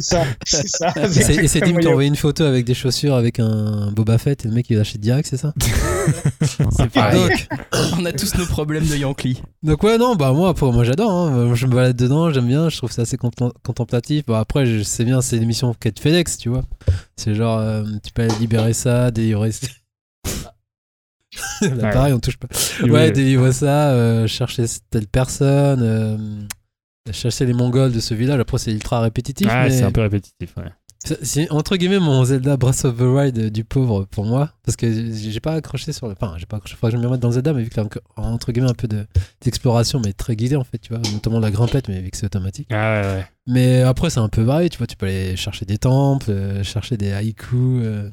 ça, 0.00 0.24
c'est 0.44 0.68
ça. 0.68 0.92
Et 1.02 1.48
c'est- 1.48 1.60
Tim 1.60 1.76
qui 1.78 1.86
a 1.86 1.90
envoyé 1.90 2.08
une 2.08 2.16
photo 2.16 2.44
avec 2.44 2.64
des 2.64 2.74
chaussures 2.74 3.14
avec 3.14 3.38
un 3.40 3.90
Boba 3.92 4.18
Fett 4.18 4.44
et 4.44 4.48
le 4.48 4.54
mec 4.54 4.66
il 4.68 4.76
l'achète 4.76 5.00
direct, 5.00 5.26
c'est 5.28 5.36
ça 5.36 5.54
C'est 6.76 6.90
pareil. 6.90 7.20
Donc, 7.28 7.48
On 7.98 8.04
a 8.04 8.12
tous 8.12 8.34
nos 8.36 8.46
problèmes 8.46 8.86
de 8.86 8.96
Yankee. 8.96 9.42
Donc 9.62 9.82
ouais 9.82 9.96
non 9.98 10.14
bah 10.16 10.32
moi 10.32 10.54
moi 10.60 10.84
j'adore 10.84 11.10
hein. 11.10 11.54
Je 11.54 11.66
me 11.66 11.74
balade 11.74 11.96
dedans 11.96 12.30
j'aime 12.32 12.46
bien 12.46 12.68
je 12.68 12.76
trouve 12.76 12.90
ça 12.92 13.02
assez 13.02 13.16
contempla- 13.16 13.52
contemplatif 13.64 14.26
bon 14.26 14.34
après 14.34 14.66
je 14.66 14.82
sais 14.82 15.04
bien 15.04 15.20
c'est 15.22 15.38
l'émission 15.38 15.72
quête 15.74 15.98
FedEx 15.98 16.36
tu 16.38 16.48
vois 16.50 16.64
c'est 17.16 17.34
genre 17.34 17.58
euh, 17.58 17.84
tu 18.04 18.12
peux 18.12 18.26
libérer 18.40 18.72
ça 18.74 19.10
délivrer 19.10 19.52
ça 19.52 19.66
Là, 21.60 21.68
Ouais. 21.68 21.90
pareil 21.92 22.12
on 22.14 22.18
touche 22.20 22.38
pas 22.38 22.48
ouais 22.82 23.10
délivrer 23.10 23.52
ça 23.52 23.90
euh, 23.90 24.26
chercher 24.26 24.64
telle 24.90 25.06
personne 25.06 25.80
euh, 25.82 26.16
chasser 27.12 27.46
les 27.46 27.52
mongols 27.52 27.92
de 27.92 28.00
ce 28.00 28.14
village 28.14 28.40
après 28.40 28.58
c'est 28.58 28.72
ultra 28.72 29.00
répétitif 29.00 29.48
mais 29.52 29.70
c'est 29.70 29.82
un 29.84 29.92
peu 29.92 30.00
répétitif. 30.02 30.54
Ouais. 30.56 30.70
c'est- 31.22 31.50
entre 31.52 31.76
guillemets 31.76 31.98
mon 32.00 32.24
Zelda 32.24 32.56
Breath 32.56 32.84
of 32.84 32.96
the 32.96 33.00
Wild 33.02 33.50
du 33.52 33.64
pauvre 33.64 34.04
pour 34.06 34.24
moi 34.24 34.50
parce 34.64 34.76
que 34.76 35.12
j'ai 35.14 35.40
pas 35.40 35.52
accroché 35.54 35.92
sur 35.92 36.06
le 36.08 36.14
enfin 36.14 36.34
j'ai 36.38 36.46
pas 36.46 36.56
accroché 36.56 36.74
faudrait 36.74 36.92
que 36.92 36.96
je 36.98 37.02
me 37.02 37.06
remette 37.06 37.20
dans 37.20 37.30
Zelda 37.30 37.52
mais 37.52 37.62
vu 37.62 37.70
qu'il 37.70 37.82
y 37.82 37.86
a 37.86 38.22
entre 38.22 38.50
guillemets 38.52 38.70
un 38.70 38.74
peu 38.74 38.88
de 38.88 39.06
d'exploration 39.40 40.00
mais 40.04 40.12
très 40.12 40.34
guidée 40.36 40.56
en 40.56 40.64
fait 40.64 40.78
tu 40.78 40.92
vois 40.92 41.02
notamment 41.12 41.38
la 41.38 41.50
grimpette 41.50 41.88
mais 41.88 42.00
vu 42.00 42.10
que 42.10 42.16
c'est 42.16 42.26
automatique 42.26 42.68
Ah 42.72 43.00
ouais, 43.02 43.06
ouais. 43.08 43.26
mais 43.46 43.82
après 43.82 44.10
c'est 44.10 44.20
un 44.20 44.28
peu 44.28 44.42
varié 44.42 44.68
tu 44.68 44.78
vois 44.78 44.86
tu 44.88 44.96
peux 44.96 45.06
aller 45.06 45.36
chercher 45.36 45.64
des 45.64 45.78
temples 45.78 46.30
euh, 46.30 46.62
chercher 46.64 46.96
des 46.96 47.12
haïkus 47.12 47.82
euh. 47.84 48.10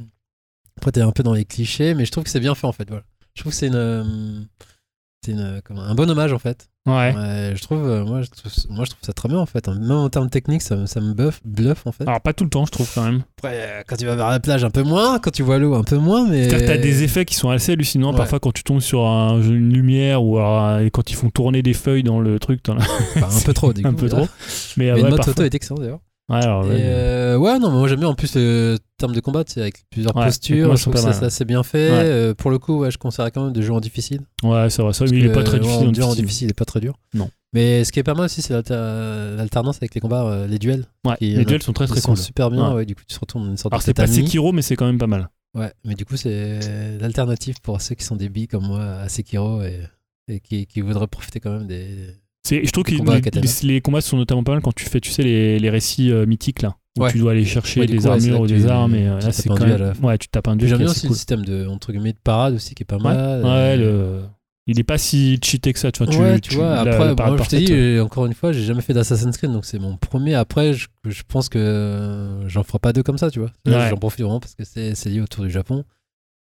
après 0.78 0.92
t'es 0.92 1.02
un 1.02 1.12
peu 1.12 1.24
dans 1.24 1.34
les 1.34 1.46
clichés 1.46 1.96
mais 1.96 2.06
je 2.06 2.12
trouve 2.12 2.26
que 2.26 2.30
c'est 2.30 2.40
bien 2.40 2.54
fait 2.54 2.68
en 2.68 2.74
fait 2.74 2.88
voilà 2.88 3.04
je 3.34 3.42
trouve 3.42 3.52
que 3.54 3.58
c'est 3.58 3.68
une 3.68 3.76
euh, 3.76 4.04
c'est 5.26 5.32
une 5.32 5.62
un 5.78 5.96
bon 5.96 6.08
hommage 6.12 6.34
en 6.34 6.38
fait 6.40 6.70
Ouais. 6.86 7.16
Ouais, 7.16 7.54
je 7.56 7.62
trouve 7.62 7.88
euh, 7.88 8.04
moi 8.04 8.22
je 8.24 8.30
trouve, 8.30 8.52
moi 8.70 8.84
je 8.84 8.90
trouve 8.90 9.04
ça 9.04 9.14
très 9.14 9.30
bien 9.30 9.38
en 9.38 9.46
fait 9.46 9.66
même 9.70 9.90
en 9.92 10.10
termes 10.10 10.30
techniques 10.30 10.62
ça, 10.62 10.76
me- 10.76 10.86
ça 10.86 11.00
me 11.00 11.14
buff 11.14 11.40
bluffe 11.46 11.88
en 11.88 11.94
fait 11.94 12.06
Alors 12.06 12.20
pas 12.20 12.34
tout 12.34 12.44
le 12.44 12.50
temps, 12.50 12.66
je 12.66 12.72
trouve 12.72 12.92
quand 12.94 13.04
même. 13.06 13.24
après, 13.38 13.54
euh, 13.56 13.82
quand 13.88 13.96
tu 13.96 14.06
vas 14.06 14.16
vers 14.18 14.30
la 14.30 14.42
plage, 14.42 14.66
un 14.66 14.70
peu 14.70 14.84
moins. 14.84 15.18
Quand 15.20 15.32
tu 15.32 15.44
vois 15.44 15.60
l'eau, 15.60 15.76
un 15.76 15.84
peu 15.86 15.96
moins. 15.98 16.28
Mais 16.28 16.50
C'est-à-dire 16.50 16.68
que 16.68 16.74
t'as 16.74 16.78
des 16.78 17.04
effets 17.04 17.24
qui 17.24 17.36
sont 17.36 17.50
assez 17.50 17.72
hallucinants. 17.72 18.12
Ouais. 18.12 18.18
Parfois, 18.18 18.42
quand 18.42 18.52
tu 18.52 18.64
tombes 18.64 18.82
sur 18.82 19.06
un- 19.06 19.42
une 19.42 19.72
lumière 19.72 20.22
ou 20.24 20.38
alors, 20.38 20.66
euh, 20.66 20.90
quand 20.92 21.10
ils 21.10 21.16
font 21.16 21.30
tourner 21.30 21.62
des 21.62 21.74
feuilles 21.74 22.04
dans 22.04 22.20
le 22.20 22.38
truc, 22.40 22.62
t'en 22.64 22.78
as 22.78 22.84
Enfin, 23.16 23.28
un 23.38 23.42
peu 23.46 23.54
trop. 23.54 23.72
Du 23.72 23.82
coup, 23.84 23.88
un 23.88 23.94
peu 23.94 24.08
là. 24.08 24.18
trop. 24.18 24.28
Mais, 24.76 24.90
euh, 24.90 24.96
Mais 24.96 25.00
ouais, 25.00 25.04
le 25.04 25.10
mode 25.12 25.18
parfois- 25.18 25.34
photo 25.36 25.44
est 25.46 25.56
excellent 25.56 25.80
d'ailleurs. 25.80 26.00
Ouais, 26.30 26.38
alors, 26.38 26.66
ouais, 26.66 26.78
euh, 26.80 27.38
ouais, 27.38 27.60
non, 27.60 27.70
mais 27.70 27.78
moi 27.80 27.88
j'aime 27.90 28.00
bien 28.00 28.08
en 28.08 28.16
plus 28.16 28.34
le 28.36 28.78
terme 28.98 29.14
de 29.14 29.20
combat, 29.20 29.44
sais, 29.46 29.60
avec 29.62 29.84
plusieurs 29.90 30.16
Ouais, 30.16 30.26
postures. 30.26 30.76
Je 30.78 30.82
trouve 30.84 30.94
que 30.94 31.00
ça, 31.00 31.30
c'est 31.30 31.44
bien 31.46 31.64
fait. 31.64 31.92
Ouais. 31.92 31.98
Euh, 32.06 32.34
pour 32.34 32.50
le 32.50 32.60
coup, 32.60 32.80
ouais, 32.80 32.92
je 32.92 32.98
conseillerais 32.98 33.32
quand 33.32 33.44
même 33.44 33.54
de 33.54 33.62
jouer 33.62 33.76
en 33.76 33.82
difficile. 33.82 34.22
ouais, 34.44 34.70
c'est 34.70 34.82
vrai. 34.82 34.94
Ça, 34.94 35.04
il 35.06 35.26
est 35.26 35.32
pas 35.34 35.44
très 35.44 35.60
difficile. 35.60 35.88
en 36.04 36.16
difficile. 36.16 36.48
il 36.48 36.52
est 36.52 36.54
pas 36.54 36.66
très 36.66 36.80
dur. 36.80 36.98
Non. 37.14 37.30
Mais 37.52 37.84
ce 37.84 37.92
qui 37.92 38.00
est 38.00 38.04
pas 38.04 38.14
mal 38.16 38.26
aussi, 38.26 38.42
c'est 38.42 38.54
l'alter- 38.54 39.36
l'alternance 39.38 39.78
avec 39.78 39.94
les 39.94 40.02
combats, 40.02 40.24
euh, 40.26 40.48
les 40.48 40.58
duels. 40.60 40.86
Ouais, 41.06 41.16
qui- 41.18 41.36
les 41.36 41.46
duels 41.46 41.62
sont 41.62 41.74
très 41.74 41.86
Ils 41.86 41.90
très 41.90 42.00
sont 42.02 42.14
cool. 42.14 42.18
super 42.18 42.50
bien. 42.50 42.74
Ouais. 42.74 42.86
Du 42.86 42.96
coup, 42.96 43.04
tu 43.08 43.14
te 43.14 43.20
retournes 43.20 43.44
dans 43.44 43.52
une 43.52 43.58
sorte 43.58 43.74
Alors 43.74 43.82
de 43.82 43.86
c'est 43.86 43.94
pas. 43.94 44.08
Sekiro, 44.08 44.52
mais 44.54 44.62
c'est 44.62 44.76
quand 44.76 44.86
même 44.88 44.98
pas 44.98 45.08
mal. 45.08 45.30
Ouais, 45.56 45.72
mais 45.86 45.94
du 45.94 46.04
coup, 46.06 46.16
c'est 46.18 46.98
l'alternative 47.00 47.56
pour 47.62 47.80
ceux 47.82 47.94
qui 47.96 48.04
sont 48.06 48.16
des 48.16 48.30
billes 48.30 48.48
comme 48.48 48.66
moi 48.66 48.82
à 48.82 49.10
Sekiro 49.10 49.62
et, 49.62 49.82
et 50.30 50.40
qui, 50.40 50.66
qui 50.66 50.82
voudraient 50.82 51.06
profiter 51.08 51.40
quand 51.42 51.52
même 51.52 51.68
des. 51.68 52.08
C'est, 52.46 52.66
je 52.66 52.72
trouve 52.72 52.84
que 52.84 52.92
Les 52.92 52.98
combats 52.98 53.20
les, 53.20 53.80
les- 53.82 54.02
sont 54.02 54.18
notamment 54.18 54.44
pas 54.44 54.52
mal 54.52 54.62
quand 54.62 54.74
tu 54.76 54.86
fais, 54.86 55.00
tu 55.00 55.10
sais, 55.12 55.24
les, 55.24 55.60
les 55.60 55.70
récits 55.70 56.12
euh, 56.12 56.26
mythiques 56.26 56.62
là, 56.62 56.76
où 56.98 57.04
Ouais. 57.04 57.12
tu 57.12 57.18
dois 57.20 57.32
aller 57.32 57.46
chercher 57.46 57.80
Ouais, 57.82 57.86
des 57.88 57.98
coup, 57.98 58.08
armures 58.08 58.42
ou 58.42 58.48
des 58.48 58.68
armes. 58.68 58.96
Et 58.96 59.08
euh, 59.08 59.20
là, 59.20 59.32
c'est 59.32 59.48
quand 59.48 59.60
même. 59.66 59.78
la 59.78 59.94
fin. 59.94 60.08
Ouais, 60.08 60.18
tu 60.18 60.28
tapes 60.28 60.48
un 60.50 60.56
duel. 60.58 60.70
J'aime 60.70 60.78
bien 60.80 60.88
aussi 60.90 61.02
cool. 61.02 61.10
le 61.12 61.16
système 61.16 61.46
de 61.46 61.68
entre 61.68 61.92
guillemets 61.94 62.12
de 62.14 62.18
parade 62.22 62.56
aussi 62.56 62.76
qui 62.76 62.84
est 62.84 62.86
pas 62.86 62.98
mal. 62.98 63.16
ouais, 63.44 63.50
Euh, 63.50 63.76
le- 63.78 64.24
il 64.68 64.80
est 64.80 64.84
pas 64.84 64.98
si 64.98 65.40
cheaté 65.44 65.74
que 65.74 65.80
ça. 65.80 65.92
Tu 65.92 66.04
vois, 66.04 66.14
tu, 66.14 66.20
ouais, 66.20 66.40
tu, 66.40 66.56
vois. 66.56 66.76
Après, 66.76 66.98
moi, 66.98 67.38
je 67.50 67.56
euh, 67.72 68.00
euh, 68.00 68.04
encore 68.04 68.26
une 68.26 68.34
fois, 68.34 68.52
j'ai 68.54 68.64
jamais 68.64 68.82
fait 68.82 68.94
d'Assassin's 68.94 69.36
Creed, 69.38 69.52
donc 69.52 69.66
c'est 69.66 69.80
mon 69.80 69.98
premier. 69.98 70.36
Après, 70.36 70.74
je, 70.74 70.88
je 71.06 71.22
pense 71.28 71.50
que 71.50 71.58
euh, 71.60 72.48
j'en 72.50 72.64
ferai 72.64 72.80
pas 72.80 72.94
deux 72.94 73.04
comme 73.04 73.18
ça, 73.18 73.30
tu 73.32 73.40
vois. 73.40 73.52
J'en 73.66 73.98
profite 73.98 74.22
vraiment 74.22 74.40
parce 74.40 74.56
que 74.56 74.64
c'est 74.66 74.96
c'est 74.96 75.10
lié 75.10 75.22
autour 75.22 75.44
du 75.46 75.50
Japon. 75.52 75.84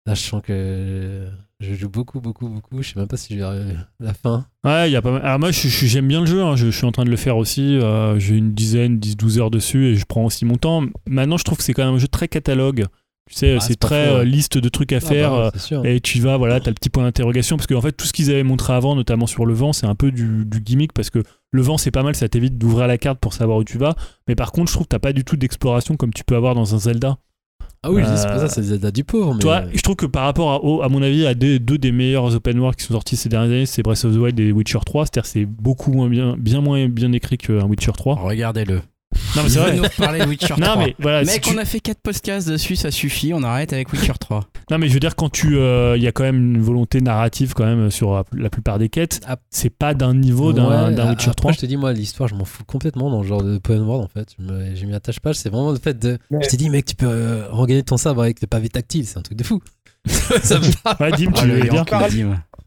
Sens 0.06 0.40
que 0.42 1.28
je 1.60 1.74
joue 1.74 1.88
beaucoup, 1.90 2.20
beaucoup, 2.20 2.48
beaucoup. 2.48 2.82
Je 2.82 2.88
sais 2.90 2.98
même 2.98 3.06
pas 3.08 3.16
si 3.16 3.34
je 3.34 3.38
vais 3.38 3.44
arriver 3.44 3.74
à 3.74 3.86
la 4.04 4.14
fin. 4.14 4.46
Ouais, 4.64 4.88
il 4.88 4.92
y 4.92 4.96
a 4.96 5.02
pas 5.02 5.12
mal. 5.12 5.22
Alors 5.24 5.38
moi, 5.38 5.50
je- 5.50 5.68
je- 5.68 5.86
j'aime 5.86 6.08
bien 6.08 6.20
le 6.20 6.26
jeu. 6.26 6.42
hein. 6.42 6.56
Je, 6.56 6.66
je 6.70 6.76
suis 6.76 6.86
en 6.86 6.92
train 6.92 7.04
de 7.04 7.10
le 7.10 7.16
faire 7.16 7.36
aussi. 7.36 7.76
euh, 7.76 8.18
J'ai 8.18 8.36
une 8.36 8.52
dizaine, 8.52 8.98
10, 8.98 9.16
12 9.16 9.38
heures 9.38 9.50
dessus 9.50 9.86
et 9.86 9.94
je 9.96 10.04
prends 10.06 10.24
aussi 10.24 10.44
mon 10.44 10.56
temps. 10.56 10.82
Maintenant, 11.06 11.36
je 11.36 11.44
trouve 11.44 11.58
que 11.58 11.64
c'est 11.64 11.74
quand 11.74 11.84
même 11.84 11.94
un 11.94 11.98
jeu 11.98 12.08
très 12.08 12.28
catalogue. 12.28 12.86
Tu 13.28 13.36
sais, 13.36 13.56
Ah, 13.56 13.60
c'est 13.60 13.76
très 13.78 14.08
euh, 14.08 14.24
liste 14.24 14.58
de 14.58 14.68
trucs 14.68 14.92
à 14.92 14.96
Ah, 14.96 15.00
faire. 15.00 15.30
bah, 15.30 15.36
euh, 15.46 15.50
c'est 15.52 15.60
sûr. 15.60 15.86
Et 15.86 16.00
tu 16.00 16.18
vas, 16.18 16.36
voilà, 16.36 16.58
t'as 16.58 16.70
le 16.70 16.74
petit 16.74 16.88
point 16.90 17.04
d'interrogation 17.04 17.56
parce 17.56 17.68
qu'en 17.68 17.80
fait, 17.80 17.92
tout 17.92 18.04
ce 18.06 18.12
qu'ils 18.12 18.28
avaient 18.30 18.42
montré 18.42 18.72
avant, 18.72 18.96
notamment 18.96 19.28
sur 19.28 19.46
le 19.46 19.54
vent, 19.54 19.72
c'est 19.72 19.86
un 19.86 19.94
peu 19.94 20.10
du, 20.10 20.44
du 20.46 20.60
gimmick 20.60 20.92
parce 20.92 21.10
que 21.10 21.22
le 21.52 21.62
vent, 21.62 21.78
c'est 21.78 21.92
pas 21.92 22.02
mal, 22.02 22.16
ça 22.16 22.28
t'évite 22.28 22.58
d'ouvrir 22.58 22.88
la 22.88 22.98
carte 22.98 23.20
pour 23.20 23.32
savoir 23.32 23.58
où 23.58 23.64
tu 23.64 23.78
vas. 23.78 23.94
Mais 24.26 24.34
par 24.34 24.50
contre, 24.50 24.68
je 24.68 24.74
trouve 24.74 24.86
que 24.86 24.90
t'as 24.90 24.98
pas 24.98 25.12
du 25.12 25.22
tout 25.24 25.36
d'exploration 25.36 25.96
comme 25.96 26.12
tu 26.12 26.24
peux 26.24 26.34
avoir 26.34 26.56
dans 26.56 26.74
un 26.74 26.78
Zelda. 26.78 27.18
Ah 27.82 27.90
oui, 27.90 28.02
je 28.04 28.10
dis, 28.10 28.16
c'est 28.18 28.26
euh, 28.26 28.34
pas 28.34 28.38
ça, 28.40 28.48
c'est 28.48 28.62
Zelda 28.62 28.90
du 28.90 29.04
pauvre. 29.04 29.34
Mais... 29.34 29.40
Toi, 29.40 29.62
je 29.72 29.80
trouve 29.80 29.96
que 29.96 30.04
par 30.04 30.24
rapport 30.24 30.50
à, 30.82 30.84
à 30.84 30.88
mon 30.90 31.00
avis, 31.00 31.26
à 31.26 31.34
deux, 31.34 31.58
deux 31.58 31.78
des 31.78 31.92
meilleurs 31.92 32.34
open 32.34 32.58
world 32.58 32.76
qui 32.76 32.84
sont 32.84 32.92
sortis 32.92 33.16
ces 33.16 33.30
dernières 33.30 33.50
années, 33.50 33.66
c'est 33.66 33.82
Breath 33.82 34.04
of 34.04 34.14
the 34.14 34.18
Wild 34.18 34.38
et 34.38 34.52
Witcher 34.52 34.80
3. 34.84 35.06
C'est-à-dire, 35.06 35.26
c'est 35.26 35.46
beaucoup 35.46 35.90
moins 35.90 36.08
bien, 36.08 36.36
bien 36.38 36.60
moins 36.60 36.88
bien 36.88 37.12
écrit 37.12 37.38
qu'un 37.38 37.64
Witcher 37.64 37.92
3. 37.92 38.16
Regardez-le. 38.16 38.82
Non, 39.36 39.42
mais 39.44 39.48
c'est 39.48 39.58
vrai. 39.58 39.76
nous 39.76 39.82
reparler 39.82 40.20
de 40.20 40.26
Witcher 40.26 40.54
3. 40.54 40.58
Non, 40.58 40.76
mais 40.78 40.94
voilà. 40.98 41.24
si 41.24 41.32
Mec, 41.32 41.42
tu- 41.42 41.54
on 41.54 41.58
a 41.58 41.64
fait 41.64 41.80
4 41.80 41.98
podcasts 42.00 42.48
dessus, 42.48 42.76
ça 42.76 42.90
suffit, 42.90 43.32
on 43.34 43.42
arrête 43.42 43.72
avec 43.72 43.92
Witcher 43.92 44.12
3. 44.18 44.44
Non, 44.70 44.78
mais 44.78 44.88
je 44.88 44.94
veux 44.94 45.00
dire, 45.00 45.14
quand 45.16 45.28
tu. 45.28 45.56
euh, 45.56 45.96
Il 45.96 46.02
y 46.02 46.06
a 46.06 46.12
quand 46.12 46.22
même 46.22 46.54
une 46.56 46.60
volonté 46.62 47.00
narrative, 47.00 47.52
quand 47.54 47.64
même, 47.64 47.90
sur 47.90 48.12
la, 48.14 48.24
la 48.36 48.50
plupart 48.50 48.78
des 48.78 48.88
quêtes. 48.88 49.20
Ah. 49.26 49.36
C'est 49.50 49.70
pas 49.70 49.94
d'un 49.94 50.14
niveau 50.14 50.52
d'un 50.52 50.68
Ouais, 50.68 51.08
Witcher 51.10 51.30
après, 51.30 51.34
3. 51.34 51.52
je 51.52 51.58
te 51.58 51.66
dis, 51.66 51.76
moi, 51.76 51.92
l'histoire, 51.92 52.28
je 52.28 52.34
m'en 52.34 52.44
fous 52.44 52.64
complètement 52.64 53.10
dans 53.10 53.22
le 53.22 53.28
genre 53.28 53.42
de 53.42 53.56
open 53.56 53.80
world, 53.82 54.04
en 54.04 54.08
fait. 54.08 54.34
Je 54.38 54.84
mis 54.86 54.94
attache 54.94 55.20
page, 55.20 55.36
c'est 55.36 55.48
vraiment 55.50 55.72
le 55.72 55.78
fait 55.78 55.98
de. 55.98 56.18
Je 56.30 56.48
t'ai 56.48 56.56
dit, 56.56 56.70
mec, 56.70 56.84
tu 56.86 56.96
peux 56.96 57.06
euh, 57.08 57.46
regagner 57.50 57.82
ton 57.82 57.96
sabre 57.96 58.22
avec 58.22 58.40
le 58.40 58.46
pavé 58.46 58.68
tactile, 58.68 59.06
c'est 59.06 59.18
un 59.18 59.22
truc 59.22 59.38
de 59.38 59.44
fou. 59.44 59.60
ça 60.08 60.58
me 60.58 60.82
parle. 60.82 60.96
Ouais, 61.00 61.12
Dim, 61.16 61.30
Ah, 61.36 61.40
tu 61.40 61.46
le 61.46 61.54
veux 61.56 61.60
dire. 61.68 61.84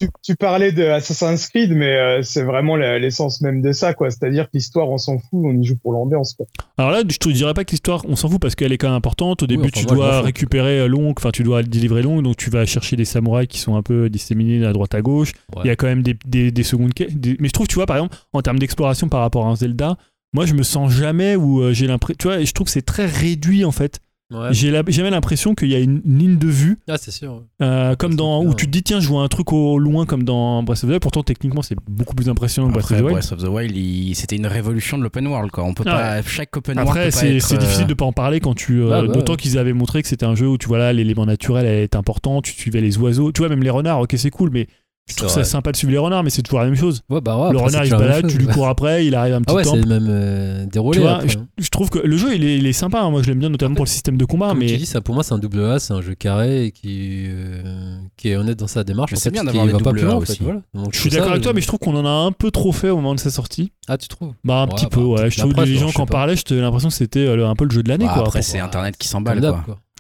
Tu, 0.06 0.10
tu 0.22 0.36
parlais 0.36 0.72
de 0.72 0.84
Assassin's 0.84 1.48
Creed, 1.50 1.72
mais 1.72 1.96
euh, 1.96 2.22
c'est 2.22 2.44
vraiment 2.44 2.76
l'essence 2.76 3.42
même 3.42 3.62
de 3.62 3.72
ça, 3.72 3.94
quoi. 3.94 4.10
C'est-à-dire 4.12 4.46
que 4.46 4.52
l'histoire, 4.54 4.90
on 4.90 4.98
s'en 4.98 5.18
fout, 5.18 5.30
on 5.44 5.58
y 5.58 5.64
joue 5.66 5.78
pour 5.78 5.94
l'ambiance, 5.94 6.34
quoi. 6.34 6.46
Alors 6.78 6.92
là, 6.92 7.04
je 7.10 7.18
te 7.18 7.30
dirais 7.30 7.54
pas 7.54 7.64
que 7.66 7.72
l'histoire, 7.72 8.04
on 8.08 8.16
s'en 8.16 8.30
fout 8.30 8.42
parce 8.42 8.56
qu'elle 8.56 8.72
est 8.72 8.78
quand 8.78 8.88
même 8.88 8.96
importante. 8.96 9.44
Au 9.44 9.48
début, 9.48 9.70
enfin, 9.74 9.82
tu 9.82 9.86
moi, 9.88 9.96
dois 9.96 10.22
récupérer 10.22 10.80
euh, 10.80 10.88
Long, 10.88 11.14
enfin, 11.18 11.32
tu 11.32 11.44
dois 11.44 11.64
délivrer 11.64 12.02
Long, 12.02 12.22
donc 12.22 12.38
tu 12.38 12.50
vas 12.50 12.66
chercher 12.66 12.96
des 12.96 13.06
samouraïs 13.06 13.48
qui 13.48 13.60
sont 13.60 13.76
un 13.76 13.82
peu 13.84 14.10
disséminés 14.10 14.66
à 14.66 14.74
droite 14.74 14.94
à 14.96 15.02
gauche. 15.02 15.32
Ouais. 15.56 15.62
Il 15.66 15.68
y 15.68 15.72
a 15.72 15.76
quand 15.76 15.88
même 15.88 16.04
des, 16.04 16.16
des, 16.26 16.52
des 16.52 16.64
secondes 16.64 16.94
quêtes. 16.94 17.20
des- 17.20 17.38
Mais 17.40 17.48
je 17.48 17.54
trouve, 17.54 17.68
tu 17.68 17.76
vois, 17.76 17.86
par 17.86 17.98
exemple, 17.98 18.16
en 18.34 18.42
termes 18.42 18.60
d'exploration 18.60 19.08
par 19.10 19.22
rapport 19.22 19.46
à 19.48 19.50
un 19.50 19.56
Zelda, 19.56 19.98
moi, 20.34 20.46
je 20.46 20.54
me 20.56 20.64
sens 20.64 20.92
jamais 20.92 21.36
où 21.36 21.62
euh, 21.62 21.74
j'ai 21.74 21.86
l'impression. 21.88 22.16
Tu 22.20 22.28
vois, 22.28 22.44
je 22.44 22.52
trouve 22.52 22.66
que 22.66 22.72
c'est 22.72 22.82
très 22.82 23.06
réduit 23.06 23.66
en 23.66 23.72
fait. 23.72 24.00
Ouais. 24.34 24.48
J'ai 24.52 24.72
la- 24.72 24.84
jamais 24.88 25.10
l'impression 25.12 25.54
qu'il 25.56 25.70
y 25.70 25.76
a 25.76 25.80
une 25.80 26.02
ligne 26.06 26.38
de 26.38 26.48
vue, 26.48 26.80
Ah, 26.90 26.98
c'est 26.98 27.12
sûr. 27.12 27.44
euh, 27.62 27.96
comme 27.96 28.16
dans 28.16 28.40
clair, 28.42 28.52
où 28.52 28.56
tu 28.56 28.66
te 28.66 28.72
dis 28.72 28.84
tiens 28.84 29.00
je 29.00 29.08
vois 29.08 29.22
un 29.24 29.28
truc 29.28 29.54
au 29.54 29.78
loin 29.78 30.06
comme 30.06 30.24
dans 30.24 30.64
Breath 30.64 30.80
of 30.80 30.82
the 30.82 30.92
Wild. 30.92 31.02
Pourtant 31.02 31.24
techniquement 31.24 31.62
c'est 31.62 31.76
beaucoup 31.90 32.16
plus 32.16 32.30
impressionnant 32.30 32.68
que 32.70 32.74
Breath 32.74 32.86
Après, 32.86 32.96
of 32.96 33.02
the 33.02 33.04
Wild. 33.06 33.18
Breath 33.20 33.32
of 33.32 33.44
the 33.44 33.48
Wild, 33.48 33.76
il- 33.78 34.16
c'était 34.16 34.36
une 34.36 34.48
révolution 34.48 34.98
de 34.98 35.04
l'open 35.04 35.28
world. 35.28 35.52
Quoi. 35.52 35.64
On 35.64 35.74
peut 35.74 35.84
Ah 35.88 35.92
pas, 35.92 36.22
chaque 36.24 36.56
open 36.58 36.76
world 36.78 36.90
Après 36.90 37.12
c'est 37.12 37.36
être, 37.38 37.44
c'est 37.46 37.56
euh, 37.56 37.60
difficile 37.60 37.88
de 37.88 37.94
pas 37.94 38.06
en 38.06 38.14
parler 38.14 38.40
quand 38.40 38.54
tu 38.56 38.82
euh, 38.82 38.92
Ah, 38.92 39.02
bah, 39.06 39.14
d'autant 39.14 39.34
ouais. 39.34 39.38
qu'ils 39.38 39.58
avaient 39.58 39.74
montré 39.74 40.02
que 40.02 40.08
c'était 40.08 40.26
un 40.26 40.36
jeu 40.36 40.48
où 40.48 40.58
tu 40.58 40.68
vois 40.68 40.78
là 40.80 40.94
l'élément 40.94 41.26
naturel 41.26 41.66
est 41.66 41.96
important, 41.96 42.42
tu 42.42 42.54
suivais 42.54 42.82
les 42.82 42.98
oiseaux, 42.98 43.32
tu 43.32 43.40
vois 43.40 43.50
même 43.50 43.64
les 43.64 43.70
renards, 43.70 44.00
ok 44.02 44.14
c'est 44.18 44.30
cool 44.32 44.50
mais 44.52 44.68
je 45.10 45.16
trouve 45.18 45.30
ça 45.30 45.44
sympa 45.44 45.72
de 45.72 45.78
suivre 45.78 45.92
les 45.92 45.98
renards 45.98 46.24
mais 46.24 46.30
c'est 46.30 46.42
toujours 46.42 46.60
la 46.60 46.66
même 46.66 46.76
chose. 46.76 47.02
Ouais, 47.10 47.20
bah 47.20 47.36
ouais, 47.38 47.52
le 47.52 47.58
après, 47.58 47.68
renard 47.68 47.86
il 47.86 47.92
se 47.92 47.96
balade, 47.96 48.28
tu 48.28 48.38
lui 48.38 48.48
cours 48.48 48.68
après, 48.68 49.06
il 49.06 49.16
arrive 49.16 49.34
un 49.34 49.42
petit 49.42 49.52
Ah 49.52 49.56
ouais, 49.56 49.64
temps. 49.64 49.76
c'est 49.76 49.86
même 49.86 50.08
euh, 50.10 50.66
déroulé. 50.66 50.98
Tu 51.00 51.02
vois, 51.04 51.16
après, 51.16 51.30
je, 51.30 51.38
hein. 51.40 51.48
je 51.58 51.70
trouve 51.70 51.90
que 51.90 52.00
le 52.00 52.16
jeu 52.16 52.34
il 52.36 52.44
est, 52.46 52.58
il 52.58 52.66
est 52.66 52.74
sympa, 52.74 53.02
hein. 53.02 53.10
moi 53.12 53.22
je 53.22 53.28
l'aime 53.28 53.40
bien 53.40 53.50
notamment 53.50 53.76
pour 53.76 53.84
le 53.84 53.90
système 53.90 54.18
de 54.18 54.24
combat 54.26 54.50
Comme 54.50 54.60
mais 54.60 54.68
tu 54.68 54.78
dis, 54.78 54.86
ça, 54.86 55.02
pour 55.02 55.14
moi, 55.14 55.24
c'est 55.24 55.34
un 55.34 55.40
double 55.40 55.64
A, 55.66 55.80
c'est 55.80 55.94
un 55.94 56.02
jeu 56.02 56.16
carré 56.16 56.72
qui, 56.74 57.26
euh, 57.28 57.98
qui 58.16 58.30
est 58.30 58.38
honnête 58.38 58.58
dans 58.58 58.68
sa 58.68 58.84
démarche. 58.84 59.14
C'est 59.16 59.30
bien 59.32 59.44
d'avoir 59.44 59.66
des 59.66 59.74
double 59.74 59.92
plus 59.92 60.08
A 60.08 60.16
en 60.16 60.20
aussi. 60.20 60.38
fait, 60.38 60.44
voilà. 60.44 60.62
Donc, 60.74 60.94
Je 60.94 61.00
suis 61.00 61.10
d'accord 61.10 61.32
avec 61.32 61.44
toi, 61.44 61.52
euh, 61.52 61.56
mais 61.56 61.62
je 61.62 61.68
trouve 61.68 61.80
qu'on 61.80 61.96
en 61.98 62.06
a 62.06 62.10
un 62.10 62.32
peu 62.32 62.50
trop 62.50 62.72
fait 62.72 62.90
au 62.90 62.96
moment 62.96 63.14
de 63.14 63.20
sa 63.20 63.30
sortie. 63.30 63.72
Ah, 63.90 63.98
tu 63.98 64.08
trouves? 64.08 64.34
Bah, 64.44 64.62
un 64.62 64.68
petit 64.68 64.86
bah, 64.86 64.92
peu, 64.94 65.02
ouais. 65.02 65.30
Je 65.30 65.38
trouve 65.38 65.54
que 65.54 65.62
les 65.62 65.76
gens 65.76 65.90
je 65.90 65.96
qui 65.96 66.02
en 66.02 66.06
parlaient, 66.06 66.36
j'avais 66.48 66.62
l'impression 66.62 66.88
que 66.90 66.96
c'était 66.96 67.28
un 67.28 67.56
peu 67.56 67.66
le 67.66 67.72
jeu 67.72 67.84
de 67.84 67.90
l'année, 67.90 68.06
bah, 68.06 68.24
après, 68.26 68.42
c'est 68.42 68.60
Internet 68.60 68.96
qui 68.98 69.08
s'emballe. 69.10 69.42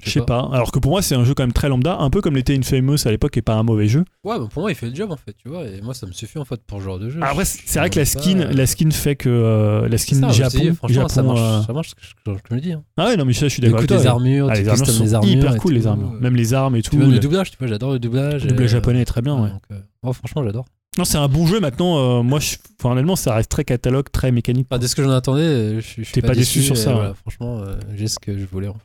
Je 0.01 0.09
sais 0.09 0.21
pas. 0.21 0.49
Alors 0.51 0.71
que 0.71 0.79
pour 0.79 0.91
moi, 0.91 1.01
c'est 1.01 1.15
un 1.15 1.23
jeu 1.23 1.33
quand 1.33 1.43
même 1.43 1.53
très 1.53 1.69
lambda, 1.69 1.95
un 1.97 2.09
peu 2.09 2.19
comme 2.19 2.35
l'était 2.35 2.57
Infamous 2.57 2.97
à 3.07 3.11
l'époque, 3.11 3.37
et 3.37 3.41
pas 3.41 3.53
un 3.53 3.63
mauvais 3.63 3.87
jeu. 3.87 4.03
Ouais, 4.25 4.37
bah, 4.37 4.47
pour 4.51 4.61
moi, 4.63 4.71
il 4.71 4.75
fait 4.75 4.89
le 4.89 4.95
job, 4.95 5.11
en 5.11 5.15
fait, 5.15 5.33
tu 5.41 5.47
vois. 5.47 5.65
Et 5.65 5.79
moi, 5.81 5.93
ça 5.93 6.05
me 6.07 6.11
suffit, 6.11 6.37
en 6.39 6.43
fait, 6.45 6.61
pour 6.67 6.79
ce 6.79 6.83
genre 6.83 6.99
de 6.99 7.09
jeu. 7.09 7.19
Après, 7.23 7.45
c'est 7.45 7.79
vrai 7.79 7.89
que 7.89 7.99
la 7.99 8.05
skin, 8.05 8.37
pas, 8.39 8.43
euh, 8.45 8.51
la 8.53 8.65
skin 8.65 8.91
fait 8.91 9.15
que 9.15 9.29
euh, 9.29 9.87
la 9.87 9.97
skin 9.97 10.19
ça, 10.19 10.29
Japon, 10.29 10.73
franchement, 10.75 11.07
ça 11.07 11.21
Japon, 11.21 11.27
marche, 11.33 11.41
euh, 11.41 11.61
ça 11.67 11.73
marche, 11.73 11.89
ce 11.89 11.95
que 11.95 12.01
je, 12.03 12.31
je 12.49 12.55
le 12.55 12.61
dis. 12.61 12.73
Hein. 12.73 12.83
Ah 12.97 13.05
ouais, 13.05 13.15
non, 13.17 13.23
mais 13.23 13.31
ça, 13.33 13.47
je 13.47 13.53
suis 13.53 13.61
d'accord 13.61 13.77
avec 13.77 13.87
toi. 13.87 13.97
ouais. 13.97 14.07
armures, 14.07 14.47
Ah, 14.51 14.55
les 14.55 14.67
armures 14.67 14.87
sont 14.87 15.03
les 15.03 15.13
armures. 15.13 15.31
hyper 15.31 15.55
cool, 15.57 15.73
les 15.73 15.87
armures. 15.87 16.11
euh, 16.13 16.19
Même 16.19 16.35
les 16.35 16.53
armes 16.53 16.75
et 16.75 16.81
tout. 16.81 16.97
Le 16.97 17.19
doublage, 17.19 17.51
tu 17.51 17.57
vois, 17.57 17.67
j'adore 17.67 17.93
le 17.93 17.99
doublage. 17.99 18.43
le 18.43 18.49
doublage 18.49 18.69
et, 18.71 18.71
japonais 18.73 19.01
est 19.01 19.05
très 19.05 19.21
bien, 19.21 19.41
ouais. 19.41 19.49
euh, 19.71 19.75
ouais, 20.03 20.13
franchement, 20.13 20.43
j'adore. 20.43 20.65
Non, 20.97 21.05
c'est 21.05 21.17
un 21.17 21.27
bon 21.27 21.47
jeu 21.47 21.59
maintenant. 21.59 22.19
euh, 22.19 22.23
moi, 22.23 22.39
je, 22.39 22.55
honnêtement, 22.83 23.15
ça 23.15 23.33
reste 23.33 23.49
très 23.49 23.63
catalogue, 23.63 24.09
très 24.11 24.31
mécanique. 24.31 24.67
Enfin, 24.69 24.79
dès 24.79 24.87
ce 24.87 24.95
que 24.95 25.01
j'en 25.03 25.09
attendais, 25.11 25.41
euh, 25.41 25.75
je 25.77 25.79
suis 25.87 26.03
je 26.03 26.09
suis 26.11 26.21
pas 26.21 26.35
déçu 26.35 26.61
sur 26.61 26.75
ça, 26.77 26.93
voilà, 26.93 27.13
franchement, 27.15 27.59
euh, 27.61 27.77
j'ai 27.95 28.07
ce 28.07 28.19
que 28.19 28.37
je 28.37 28.45
voulais. 28.45 28.67
en 28.67 28.73
fait. 28.73 28.79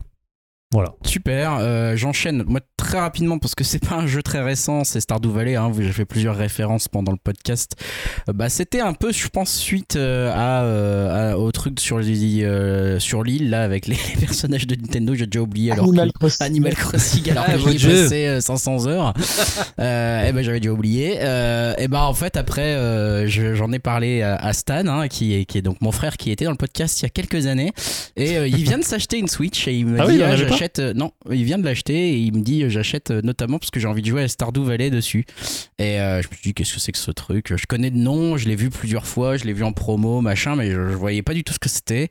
Voilà. 0.73 0.95
Super, 1.03 1.55
euh, 1.61 1.97
j'enchaîne 1.97 2.45
moi 2.47 2.61
très 2.89 3.01
rapidement 3.01 3.39
parce 3.39 3.55
que 3.55 3.65
c'est 3.65 3.85
pas 3.87 3.97
un 3.97 4.07
jeu 4.07 4.23
très 4.23 4.41
récent, 4.43 4.83
c'est 4.83 5.01
Stardew 5.01 5.29
Valley, 5.31 5.57
hein, 5.57 5.71
j'ai 5.79 5.93
fait 5.93 6.07
plusieurs 6.07 6.37
références 6.37 6.89
pendant 6.89 7.13
le 7.13 7.19
podcast. 7.23 7.73
Euh, 8.29 8.33
bah, 8.33 8.49
c'était 8.49 8.81
un 8.81 8.95
peu, 8.95 9.13
je 9.13 9.29
pense, 9.29 9.53
suite 9.55 9.97
euh, 9.97 10.33
à, 10.35 10.63
euh, 10.65 11.33
à- 11.33 11.39
au 11.39 11.53
truc 11.53 11.81
sur 11.81 11.99
l'île, 11.99 12.45
euh, 12.47 12.99
sur 12.99 13.23
l'île 13.23 13.51
là 13.51 13.63
avec 13.63 13.87
les, 13.87 13.97
les 14.15 14.21
personnages 14.27 14.67
de 14.67 14.75
Nintendo, 14.75 15.15
j'ai 15.15 15.27
déjà 15.27 15.43
oublié 15.43 15.73
alors 15.73 15.85
Animal 15.85 16.13
que- 16.13 16.19
Crossing. 16.19 16.47
Animal 16.47 16.75
Crossing 16.75 17.31
alors 17.31 17.45
Ah, 17.47 17.53
que 17.53 17.59
votre 17.59 17.71
j'y 17.73 17.77
ai 17.77 17.79
jeu. 17.79 18.03
passé 18.05 18.27
euh, 18.27 18.41
500 18.41 18.87
heures. 18.87 19.13
euh, 19.81 20.27
et 20.29 20.33
ben 20.33 20.43
j'avais 20.43 20.61
déjà 20.61 20.73
oublié. 20.73 21.17
Euh, 21.21 21.75
et 21.79 21.89
ben 21.89 22.01
en 22.01 22.15
fait 22.15 22.37
après 22.39 22.75
euh, 22.75 23.27
je- 23.27 23.55
j'en 23.55 23.71
ai 23.73 23.79
parlé 23.79 24.23
à, 24.23 24.37
à 24.37 24.53
Stan 24.55 24.87
hein, 24.87 25.09
qui 25.09 25.35
est 25.35 25.45
qui 25.45 25.59
est 25.59 25.63
donc 25.63 25.77
mon 25.83 25.93
frère 25.93 26.17
qui 26.17 26.31
était 26.31 26.45
dans 26.47 26.51
le 26.53 26.57
podcast 26.57 27.01
il 27.01 27.05
y 27.05 27.07
a 27.07 27.11
quelques 27.11 27.47
années 27.47 27.73
et 28.17 28.37
euh, 28.39 28.49
il 28.49 28.63
vient 28.63 28.79
de 28.79 28.85
s'acheter 28.85 29.19
une 29.19 29.29
Switch 29.29 29.69
et 29.69 29.75
il 29.75 29.87
me 29.87 30.01
Ah 30.01 30.07
dit 30.07 30.23
ah, 30.23 30.37
j'achète 30.37 30.79
euh, 30.79 30.95
non 30.95 31.13
il 31.31 31.45
vient 31.45 31.59
de 31.59 31.65
l'acheter 31.65 32.13
et 32.13 32.17
il 32.17 32.33
me 32.35 32.41
dit 32.43 32.71
j'achète 32.79 33.11
euh, 33.11 33.21
notamment 33.23 33.59
parce 33.59 33.71
que 33.71 33.81
j'ai 33.81 33.87
envie 33.89 34.03
de 34.03 34.07
jouer 34.09 34.23
à 34.23 34.29
Stardew 34.29 34.63
Valley 34.65 34.91
dessus 34.91 35.25
et 35.79 36.01
euh, 36.01 36.23
je 36.23 36.29
me 36.29 36.33
suis 36.35 36.43
dit 36.43 36.55
qu'est-ce 36.55 36.75
que 36.75 36.81
c'est 36.81 36.93
que 36.93 36.99
ce 36.99 37.11
truc? 37.11 37.55
Je 37.57 37.67
connais 37.67 37.91
de 37.91 37.97
nom 37.99 38.37
je 38.37 38.49
l'ai 38.49 38.57
vu 38.57 38.71
plusieurs 38.71 39.07
fois 39.07 39.37
je 39.37 39.45
l'ai 39.45 39.53
vu 39.53 39.65
en 39.65 39.73
promo 39.73 40.21
machin 40.21 40.57
mais 40.57 40.71
je, 40.71 40.89
je 40.91 40.97
voyais 40.97 41.23
pas 41.23 41.35
du 41.35 41.45
tout 41.45 41.53
ce 41.53 41.59
que 41.59 41.69
c'était 41.69 42.09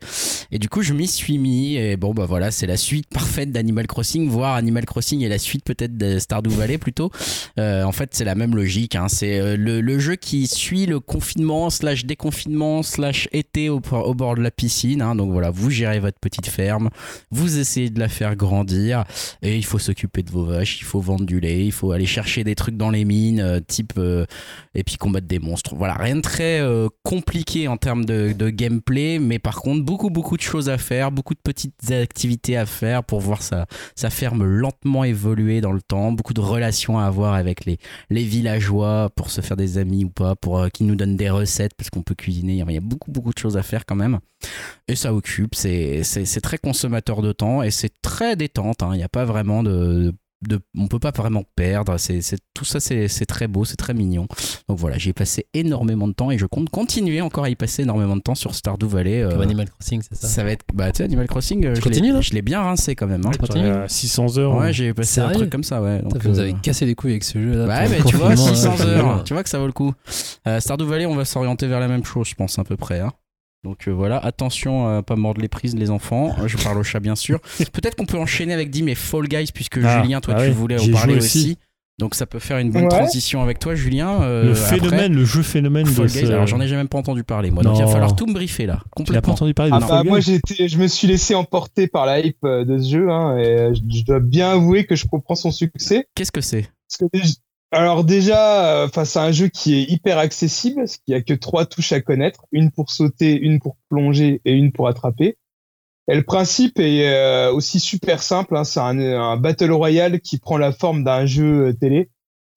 et 0.50 0.58
du 0.58 0.68
coup 0.68 0.82
je 0.82 0.92
m'y 0.92 1.06
suis 1.08 1.38
mis 1.38 1.76
et 1.76 1.96
bon 1.96 2.12
bah 2.14 2.26
voilà 2.26 2.50
c'est 2.50 2.66
la 2.66 2.76
suite 2.76 3.06
parfaite 3.12 3.50
d'Animal 3.50 3.86
Crossing 3.86 4.28
voire 4.28 4.54
Animal 4.54 4.84
Crossing 4.84 5.22
et 5.22 5.28
la 5.28 5.38
suite 5.38 5.64
peut-être 5.64 5.96
de 5.96 6.18
Stardew 6.18 6.50
Valley 6.50 6.78
plutôt 6.78 7.10
euh, 7.58 7.82
en 7.82 7.92
fait, 7.92 8.10
c'est 8.14 8.24
la 8.24 8.34
même 8.34 8.54
logique. 8.54 8.94
hein. 8.94 9.06
C'est 9.08 9.56
le, 9.56 9.80
le 9.80 9.98
jeu 9.98 10.16
qui 10.16 10.46
suit 10.46 10.86
le 10.86 11.00
confinement 11.00 11.70
slash 11.70 12.04
déconfinement 12.04 12.82
slash 12.82 13.28
été 13.32 13.68
au, 13.68 13.80
au 13.90 14.14
bord 14.14 14.34
de 14.36 14.42
la 14.42 14.50
piscine. 14.50 15.02
hein. 15.02 15.14
Donc 15.16 15.32
voilà, 15.32 15.50
vous 15.50 15.70
gérez 15.70 15.98
votre 16.00 16.18
petite 16.18 16.46
ferme, 16.46 16.90
vous 17.30 17.58
essayez 17.58 17.90
de 17.90 17.98
la 17.98 18.08
faire 18.08 18.36
grandir 18.36 19.04
et 19.42 19.56
il 19.56 19.64
faut 19.64 19.78
s'occuper 19.78 20.22
de 20.22 20.30
vos 20.30 20.44
il 20.62 20.84
faut 20.84 21.00
vendre 21.00 21.24
du 21.24 21.40
lait, 21.40 21.64
il 21.64 21.72
faut 21.72 21.92
aller 21.92 22.06
chercher 22.06 22.44
des 22.44 22.54
trucs 22.54 22.76
dans 22.76 22.90
les 22.90 23.04
mines, 23.04 23.40
euh, 23.40 23.60
type 23.60 23.94
euh, 23.98 24.24
et 24.74 24.84
puis 24.84 24.96
combattre 24.96 25.26
des 25.26 25.38
monstres. 25.38 25.74
Voilà, 25.74 25.94
rien 25.94 26.16
de 26.16 26.20
très 26.20 26.60
euh, 26.60 26.88
compliqué 27.02 27.68
en 27.68 27.76
termes 27.76 28.04
de, 28.04 28.32
gameplay, 28.50 29.18
mais 29.18 29.38
par 29.38 29.56
contre 29.56 29.84
beaucoup 29.84 30.10
beaucoup 30.10 30.36
de 30.36 30.42
choses 30.42 30.68
à 30.68 30.78
faire, 30.78 31.12
beaucoup 31.12 31.34
de 31.34 31.40
petites 31.42 31.90
activités 31.90 32.56
à 32.56 32.66
faire 32.66 33.04
pour 33.04 33.20
voir 33.20 33.42
sa, 33.42 33.66
sa 33.94 34.10
ferme 34.10 34.44
lentement 34.44 35.04
évoluer 35.04 35.60
dans 35.60 35.72
le 35.72 35.82
temps, 35.82 36.12
beaucoup 36.12 36.34
de 36.34 36.40
relations 36.40 36.98
à 36.98 37.04
avoir 37.04 37.34
avec 37.34 37.64
les, 37.64 37.78
les 38.10 38.24
villageois 38.24 39.10
pour 39.14 39.30
se 39.30 39.40
faire 39.40 39.56
des 39.56 39.78
amis 39.78 40.04
ou 40.04 40.10
pas, 40.10 40.34
pour 40.34 40.68
qu'ils 40.70 40.86
nous 40.86 40.96
donnent 40.96 41.16
des 41.16 41.30
recettes 41.30 41.74
parce 41.76 41.90
qu'on 41.90 42.02
peut 42.02 42.14
cuisiner. 42.14 42.64
Il 42.68 42.72
y 42.72 42.76
a 42.76 42.80
beaucoup, 42.80 43.10
beaucoup 43.10 43.32
de 43.32 43.38
choses 43.38 43.56
à 43.56 43.62
faire 43.62 43.84
quand 43.86 43.96
même. 43.96 44.18
Et 44.86 44.96
ça 44.96 45.12
occupe, 45.14 45.54
c'est 45.54 46.02
très 46.42 46.58
consommateur 46.58 47.22
de 47.22 47.32
temps 47.32 47.62
et 47.62 47.70
c'est 47.70 47.92
très 48.02 48.36
détente. 48.36 48.82
hein. 48.82 48.90
Il 48.92 48.98
n'y 48.98 49.02
a 49.04 49.08
pas 49.08 49.24
vraiment 49.24 49.62
de 49.62 50.14
on 50.76 50.86
peut 50.88 50.98
pas 50.98 51.10
vraiment 51.10 51.42
perdre. 51.56 51.96
C'est 51.98 52.20
c'est- 52.20 52.38
tout 52.54 52.64
ça, 52.64 52.80
c'est 52.80 53.08
c'est 53.08 53.26
très 53.26 53.46
beau, 53.48 53.64
c'est 53.64 53.76
très 53.76 53.94
mignon. 53.94 54.26
Donc 54.68 54.78
voilà, 54.78 54.98
j'y 54.98 55.10
ai 55.10 55.12
passé 55.12 55.46
énormément 55.54 56.06
de 56.08 56.12
temps 56.12 56.30
et 56.30 56.38
je 56.38 56.46
compte 56.46 56.70
continuer 56.70 57.20
encore 57.20 57.44
à 57.44 57.50
y 57.50 57.56
passer 57.56 57.82
énormément 57.82 58.16
de 58.16 58.20
temps 58.22 58.34
sur 58.34 58.54
Stardew 58.54 58.86
Valley. 58.86 59.22
euh, 59.22 59.30
Comme 59.32 59.40
Animal 59.42 59.68
Crossing, 59.70 60.00
c'est 60.08 60.14
ça. 60.16 60.28
ça 60.28 60.44
va 60.44 60.50
être. 60.52 60.64
Bah, 60.74 60.90
tu 60.92 60.98
sais, 60.98 61.04
Animal 61.04 61.26
Crossing, 61.26 61.64
euh, 61.66 61.74
je 61.74 61.88
l'ai- 61.88 62.12
là 62.12 62.20
je 62.20 62.32
l'ai 62.32 62.42
bien 62.42 62.62
rincé 62.62 62.94
quand 62.94 63.06
même. 63.06 63.24
hein. 63.26 63.30
Tu 63.32 63.38
continues 63.38 63.66
Euh, 63.66 63.88
600 63.88 64.38
heures. 64.38 64.54
Ouais, 64.56 64.72
j'ai 64.72 64.94
passé 64.94 65.20
un 65.20 65.30
truc 65.30 65.50
comme 65.50 65.64
ça, 65.64 65.82
ouais. 65.82 66.00
Donc, 66.02 66.16
Vous 66.24 66.38
euh, 66.38 66.42
avez 66.42 66.54
cassé 66.54 66.86
les 66.86 66.94
couilles 66.94 67.12
avec 67.12 67.24
ce 67.24 67.38
jeu 67.40 67.64
là. 67.64 67.66
Ouais, 67.66 67.88
mais 67.88 68.02
tu 68.04 68.16
vois, 68.16 68.34
600 68.36 68.80
heures, 68.82 69.22
tu 69.24 69.32
vois 69.34 69.42
que 69.42 69.48
ça 69.48 69.58
vaut 69.58 69.66
le 69.66 69.72
coup. 69.72 69.92
Euh, 70.46 70.60
Stardew 70.60 70.84
Valley, 70.84 71.06
on 71.06 71.14
va 71.16 71.24
s'orienter 71.24 71.66
vers 71.66 71.80
la 71.80 71.88
même 71.88 72.04
chose, 72.04 72.28
je 72.28 72.34
pense, 72.34 72.58
à 72.58 72.64
peu 72.64 72.76
près. 72.76 73.00
hein. 73.00 73.12
Donc 73.64 73.88
euh, 73.88 73.90
voilà, 73.90 74.18
attention 74.18 74.86
à 74.98 75.02
pas 75.02 75.16
mordre 75.16 75.40
les 75.40 75.48
prises, 75.48 75.74
les 75.74 75.90
enfants. 75.90 76.34
Je 76.46 76.56
parle 76.58 76.78
au 76.78 76.82
chat, 76.84 77.00
bien 77.00 77.16
sûr. 77.16 77.40
Peut-être 77.72 77.96
qu'on 77.96 78.06
peut 78.06 78.18
enchaîner 78.18 78.54
avec 78.54 78.70
Dim 78.70 78.86
et 78.86 78.94
Fall 78.94 79.26
Guys, 79.28 79.50
puisque 79.52 79.78
Ah, 79.84 80.00
Julien, 80.02 80.20
toi, 80.20 80.34
bah 80.34 80.46
tu 80.46 80.52
voulais 80.52 80.80
en 80.80 80.92
parler 80.92 81.16
aussi. 81.16 81.38
aussi. 81.38 81.58
Donc 81.98 82.14
ça 82.14 82.26
peut 82.26 82.38
faire 82.38 82.58
une 82.58 82.70
bonne 82.70 82.84
Ouais. 82.84 82.88
transition 82.90 83.42
avec 83.42 83.58
toi, 83.58 83.74
Julien. 83.74 84.22
euh, 84.22 84.44
le 84.44 84.50
après. 84.52 84.78
phénomène, 84.78 85.12
le 85.14 85.24
jeu 85.24 85.42
phénomène 85.42 85.84
Fall 85.84 86.06
de 86.06 86.12
Guys, 86.12 86.26
ce... 86.26 86.32
alors 86.32 86.46
j'en 86.46 86.60
ai 86.60 86.68
jamais 86.68 86.84
pas 86.86 86.96
entendu 86.98 87.24
parler, 87.24 87.50
moi. 87.50 87.64
Donc 87.64 87.76
il 87.76 87.84
va 87.84 87.90
falloir 87.90 88.14
tout 88.14 88.26
me 88.26 88.32
briefer 88.32 88.66
là, 88.66 88.74
Tu 88.74 88.78
n'as 88.78 88.82
pas 88.84 88.90
complètement. 88.94 89.32
entendu 89.32 89.52
parler 89.54 89.72
de 89.72 89.76
Ah 89.76 89.80
Fall 89.80 89.88
bah, 89.90 90.02
Guys 90.04 90.08
moi, 90.08 90.20
j'ai 90.20 90.34
été, 90.36 90.68
je 90.68 90.78
me 90.78 90.86
suis 90.86 91.08
laissé 91.08 91.34
emporter 91.34 91.88
par 91.88 92.06
la 92.06 92.20
hype 92.20 92.36
euh, 92.44 92.64
de 92.64 92.78
ce 92.78 92.88
jeu, 92.88 93.10
hein, 93.10 93.36
et 93.38 93.72
je, 93.74 94.04
dois 94.04 94.20
bien 94.20 94.50
avouer 94.52 94.86
que 94.86 94.94
je 94.94 95.06
comprends 95.06 95.34
son 95.34 95.50
succès. 95.50 96.06
Qu'est-ce 96.14 96.30
que 96.30 96.40
c'est? 96.40 96.70
Parce 96.88 97.10
que 97.10 97.18
déjà- 97.18 97.34
alors 97.70 98.04
déjà, 98.04 98.82
euh, 98.82 98.88
face 98.88 99.16
à 99.16 99.24
un 99.24 99.32
jeu 99.32 99.48
qui 99.48 99.74
est 99.74 99.90
hyper 99.90 100.18
accessible, 100.18 100.76
parce 100.76 100.96
qu'il 100.96 101.12
y 101.12 101.14
a 101.14 101.22
que 101.22 101.34
trois 101.34 101.66
touches 101.66 101.92
à 101.92 102.00
connaître, 102.00 102.46
une 102.52 102.70
pour 102.70 102.90
sauter, 102.90 103.38
une 103.38 103.60
pour 103.60 103.76
plonger 103.88 104.40
et 104.44 104.52
une 104.52 104.72
pour 104.72 104.88
attraper. 104.88 105.36
Et 106.10 106.16
le 106.16 106.22
principe 106.22 106.78
est 106.78 107.08
euh, 107.08 107.52
aussi 107.52 107.80
super 107.80 108.22
simple, 108.22 108.56
hein, 108.56 108.64
c'est 108.64 108.80
un, 108.80 108.98
un 108.98 109.36
battle 109.36 109.72
royale 109.72 110.20
qui 110.20 110.38
prend 110.38 110.56
la 110.56 110.72
forme 110.72 111.04
d'un 111.04 111.26
jeu 111.26 111.68
euh, 111.68 111.72
télé. 111.74 112.08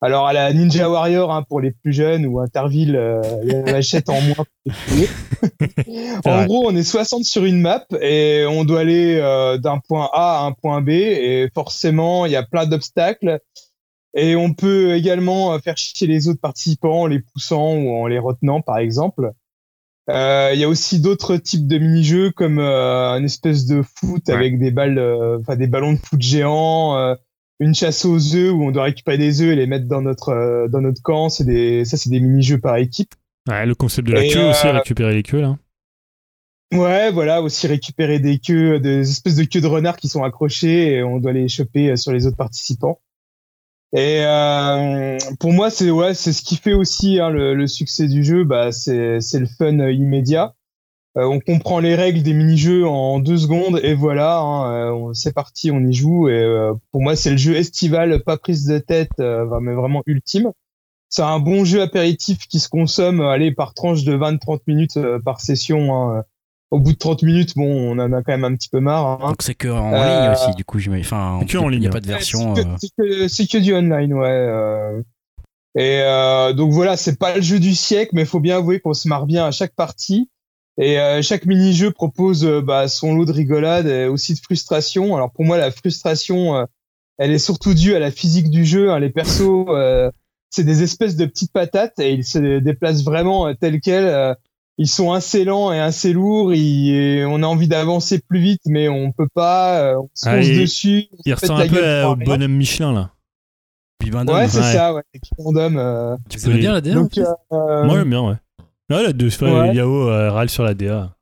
Alors 0.04 0.26
à 0.26 0.34
la 0.34 0.52
Ninja 0.52 0.90
Warrior 0.90 1.32
hein, 1.32 1.44
pour 1.48 1.62
les 1.62 1.72
plus 1.72 1.94
jeunes 1.94 2.26
ou 2.26 2.40
Interville, 2.40 2.96
euh, 2.96 3.22
la 3.44 3.82
en 4.08 4.22
moins. 4.22 4.34
pour 4.34 4.46
les 4.66 4.72
plus 4.72 4.96
vieux. 4.96 6.22
en 6.26 6.38
vrai. 6.38 6.46
gros, 6.48 6.68
on 6.68 6.76
est 6.76 6.84
60 6.84 7.24
sur 7.24 7.46
une 7.46 7.62
map 7.62 7.86
et 8.02 8.44
on 8.50 8.64
doit 8.64 8.80
aller 8.80 9.20
euh, 9.22 9.60
d'un 9.60 9.78
point 9.78 10.10
A 10.12 10.40
à 10.40 10.46
un 10.46 10.54
point 10.54 10.82
B 10.82 10.90
et 10.90 11.52
forcément 11.54 12.26
il 12.26 12.32
y 12.32 12.36
a 12.36 12.42
plein 12.42 12.66
d'obstacles. 12.66 13.40
Et 14.14 14.36
on 14.36 14.54
peut 14.54 14.94
également 14.96 15.54
euh, 15.54 15.60
faire 15.60 15.78
chier 15.78 16.08
les 16.08 16.28
autres 16.28 16.42
participants 16.42 17.02
en 17.02 17.08
les 17.08 17.20
poussant 17.20 17.74
ou 17.76 17.92
en 17.92 18.08
les 18.08 18.20
retenant, 18.20 18.62
par 18.62 18.78
exemple. 18.78 19.32
Euh, 20.10 20.52
Il 20.54 20.60
y 20.60 20.64
a 20.64 20.68
aussi 20.70 21.00
d'autres 21.00 21.38
types 21.38 21.68
de 21.68 21.78
mini-jeux 21.78 22.32
comme 22.32 22.60
euh, 22.60 23.18
une 23.18 23.26
espèce 23.26 23.66
de 23.66 23.82
foot 23.84 24.24
Ouais. 24.28 24.34
avec 24.34 24.60
des 24.60 24.72
balles, 24.72 24.98
euh, 24.98 25.40
enfin 25.40 25.56
des 25.56 25.68
ballons 25.68 25.94
de 25.94 26.00
foot 26.00 26.22
géants, 26.22 26.98
euh, 26.98 27.16
une 27.60 27.74
chasse 27.76 28.04
aux 28.04 28.36
œufs 28.36 28.52
où 28.52 28.64
on 28.66 28.72
doit 28.72 28.84
récupérer 28.84 29.18
des 29.18 29.42
œufs 29.42 29.54
et 29.54 29.56
les 29.56 29.68
mettre 29.68 29.88
dans 29.88 30.02
notre 30.02 30.30
euh, 30.30 30.68
dans 30.68 30.82
notre 30.82 31.02
camp. 31.02 31.30
C'est 31.30 31.46
des, 31.46 31.86
ça 31.86 31.96
c'est 31.96 32.10
des 32.10 32.20
mini-jeux 32.20 32.60
par 32.60 32.76
équipe. 32.78 33.14
Ouais, 33.48 33.66
le 33.66 33.76
concept 33.76 34.08
de 34.08 34.14
la 34.14 34.26
Et, 34.26 34.30
queue 34.30 34.50
aussi, 34.50 34.68
récupérer 34.68 35.14
les 35.14 35.24
queues 35.24 35.42
là. 35.42 35.58
Ouais, 36.74 37.12
voilà, 37.12 37.42
aussi 37.42 37.68
récupérer 37.68 38.20
des 38.20 38.40
queues, 38.40 38.80
des 38.80 39.10
espèces 39.10 39.36
de 39.36 39.44
queues 39.44 39.62
de 39.62 39.68
renards 39.68 39.98
qui 39.98 40.08
sont 40.08 40.24
accrochées 40.24 40.94
et 40.94 41.04
on 41.04 41.20
doit 41.20 41.34
les 41.34 41.48
choper 41.48 41.96
sur 41.98 42.12
les 42.14 42.26
autres 42.28 42.38
participants. 42.38 43.00
Et 43.94 44.24
euh, 44.24 45.18
pour 45.40 45.52
moi, 45.52 45.70
c'est 45.70 45.90
ouais, 45.92 46.14
c'est 46.14 46.32
ce 46.34 46.44
qui 46.44 46.56
fait 46.56 46.74
aussi 46.74 47.20
hein, 47.20 47.30
le, 47.30 47.54
le 47.54 47.68
succès 47.68 48.08
du 48.08 48.24
jeu. 48.24 48.44
Bah, 48.46 48.72
c'est 48.72 49.20
c'est 49.20 49.40
le 49.40 49.48
fun 49.48 49.80
euh, 49.80 49.92
immédiat. 49.92 50.56
Euh, 51.18 51.26
on 51.26 51.42
comprend 51.42 51.80
les 51.80 51.96
règles 51.96 52.24
des 52.24 52.34
mini-jeux 52.34 52.88
en 52.88 53.20
deux 53.20 53.36
secondes 53.38 53.82
et 53.84 53.94
voilà, 53.94 54.40
hein, 54.40 54.94
euh, 55.10 55.14
c'est 55.14 55.34
parti, 55.34 55.70
on 55.70 55.82
y 55.86 55.94
joue. 55.94 56.30
Et 56.30 56.34
euh, 56.34 56.74
pour 56.92 57.02
moi, 57.02 57.18
c'est 57.18 57.32
le 57.32 57.38
jeu 57.38 57.56
estival, 57.56 58.24
pas 58.24 58.38
prise 58.38 58.66
de 58.66 58.80
tête, 58.80 59.12
euh, 59.20 59.46
mais 59.60 59.74
vraiment 59.74 60.04
ultime. 60.06 60.52
C'est 61.10 61.24
un 61.24 61.40
bon 61.40 61.66
jeu 61.66 61.82
apéritif 61.82 62.48
qui 62.48 62.60
se 62.62 62.70
consomme, 62.70 63.20
allez, 63.20 63.52
par 63.52 63.74
tranche 63.74 64.06
de 64.06 64.16
20-30 64.16 64.62
minutes 64.68 65.00
par 65.26 65.42
session. 65.42 65.94
Hein. 65.94 66.24
Au 66.72 66.80
bout 66.80 66.94
de 66.94 66.98
30 66.98 67.24
minutes, 67.24 67.54
bon, 67.56 67.66
on 67.68 68.00
en 68.00 68.12
a 68.14 68.24
quand 68.24 68.32
même 68.32 68.46
un 68.46 68.56
petit 68.56 68.70
peu 68.70 68.80
marre. 68.80 69.22
Hein. 69.24 69.28
Donc 69.30 69.42
c'est 69.42 69.56
que 69.56 69.68
en 69.68 69.94
Euh, 69.94 69.98
ligne 70.28 70.32
aussi, 70.34 70.56
du 70.56 70.64
coup, 70.66 70.80
j'imagine. 70.80 71.06
Enfin, 71.06 71.38
C'est 71.42 71.48
que 71.48 71.58
en 71.58 71.70
il 71.70 71.74
ligne, 71.74 71.82
n'y 71.82 71.88
a 71.88 71.92
pas 71.92 72.00
de 72.00 72.08
version. 72.08 72.54
Ouais, 72.54 72.62
euh, 72.66 72.76
c'est 72.80 72.88
que- 72.88 73.04
c'est 73.04 73.20
que, 73.20 73.28
c'est 73.28 73.48
que 73.48 73.58
du 73.60 73.74
online, 73.76 74.14
ouais. 74.14 74.28
euh. 74.30 75.02
Et 75.76 76.00
euh, 76.02 76.52
donc 76.54 76.72
voilà, 76.72 76.98
c'est 76.98 77.18
pas 77.18 77.36
le 77.36 77.42
jeu 77.42 77.60
du 77.60 77.74
siècle, 77.76 78.12
mais 78.14 78.22
il 78.22 78.28
faut 78.28 78.40
bien 78.42 78.58
avouer 78.58 78.80
qu'on 78.82 78.94
se 78.94 79.08
marre 79.08 79.26
bien 79.26 79.46
à 79.46 79.52
chaque 79.52 79.74
partie. 79.74 80.30
Et 80.78 81.00
euh, 81.00 81.22
chaque 81.22 81.46
mini-jeu 81.46 81.92
propose 81.92 82.46
euh, 82.46 82.62
bah, 82.62 82.88
son 82.88 83.14
lot 83.16 83.26
de 83.26 83.32
rigolade 83.32 83.88
et 83.88 84.06
aussi 84.08 84.34
de 84.34 84.40
frustration. 84.40 85.16
Alors 85.16 85.32
pour 85.32 85.46
moi, 85.46 85.58
la 85.58 85.72
frustration, 85.72 86.56
euh, 86.56 86.66
elle 87.18 87.32
est 87.32 87.38
surtout 87.40 87.74
due 87.74 87.94
à 87.96 88.00
la 88.00 88.12
physique 88.12 88.50
du 88.50 88.66
jeu. 88.66 88.92
hein. 88.92 89.00
Les 89.00 89.10
persos, 89.10 89.66
euh, 89.70 90.10
c'est 90.50 90.64
des 90.64 90.84
espèces 90.84 91.16
de 91.16 91.26
petites 91.26 91.52
patates 91.54 92.00
et 92.00 92.14
ils 92.14 92.26
se 92.26 92.60
déplacent 92.60 93.04
vraiment 93.04 93.48
euh, 93.48 93.54
tels 93.54 93.80
quels. 93.82 94.36
Ils 94.82 94.88
sont 94.88 95.12
assez 95.12 95.44
lents 95.46 95.72
et 95.72 95.80
assez 95.80 96.12
lourds. 96.14 96.54
ils- 96.54 96.90
et 96.96 97.26
on 97.26 97.44
a 97.44 97.46
envie 97.48 97.68
d'avancer 97.68 98.20
plus 98.20 98.40
vite, 98.40 98.62
mais 98.66 98.88
on 98.90 99.12
peut 99.12 99.28
pas. 99.34 99.80
euh, 99.82 99.98
on 100.00 100.10
se 100.14 100.28
Ah, 100.30 100.36
fonce 100.38 100.48
il- 100.48 100.60
dessus. 100.62 101.06
Il 101.26 101.34
ressemble 101.34 101.62
un 101.62 101.68
peu 101.68 102.04
au 102.04 102.16
bonhomme 102.16 102.54
Michelin 102.54 102.92
là. 102.94 103.12
Ouais, 104.04 104.48
c'est 104.48 104.58
Ouais. 104.60 104.74
ça, 104.74 104.94
ouais. 104.96 105.04
Euh, 105.56 106.18
Tu 106.30 106.40
aimez 106.50 106.58
bien 106.58 106.74
la 106.74 106.82
DA 106.82 106.96
donc, 106.96 107.18
euh, 107.18 107.26
Moi 107.86 107.98
j'aime 107.98 108.10
bien, 108.10 108.22
ouais. 108.22 108.36
Ouais, 108.90 109.04
la 109.04 109.14
deux, 109.14 109.30
Ouais. 109.42 109.76
Yao 109.76 110.10
euh, 110.10 110.32
râle 110.32 110.50
sur 110.50 110.64
la 110.64 110.74
DA. 110.74 111.14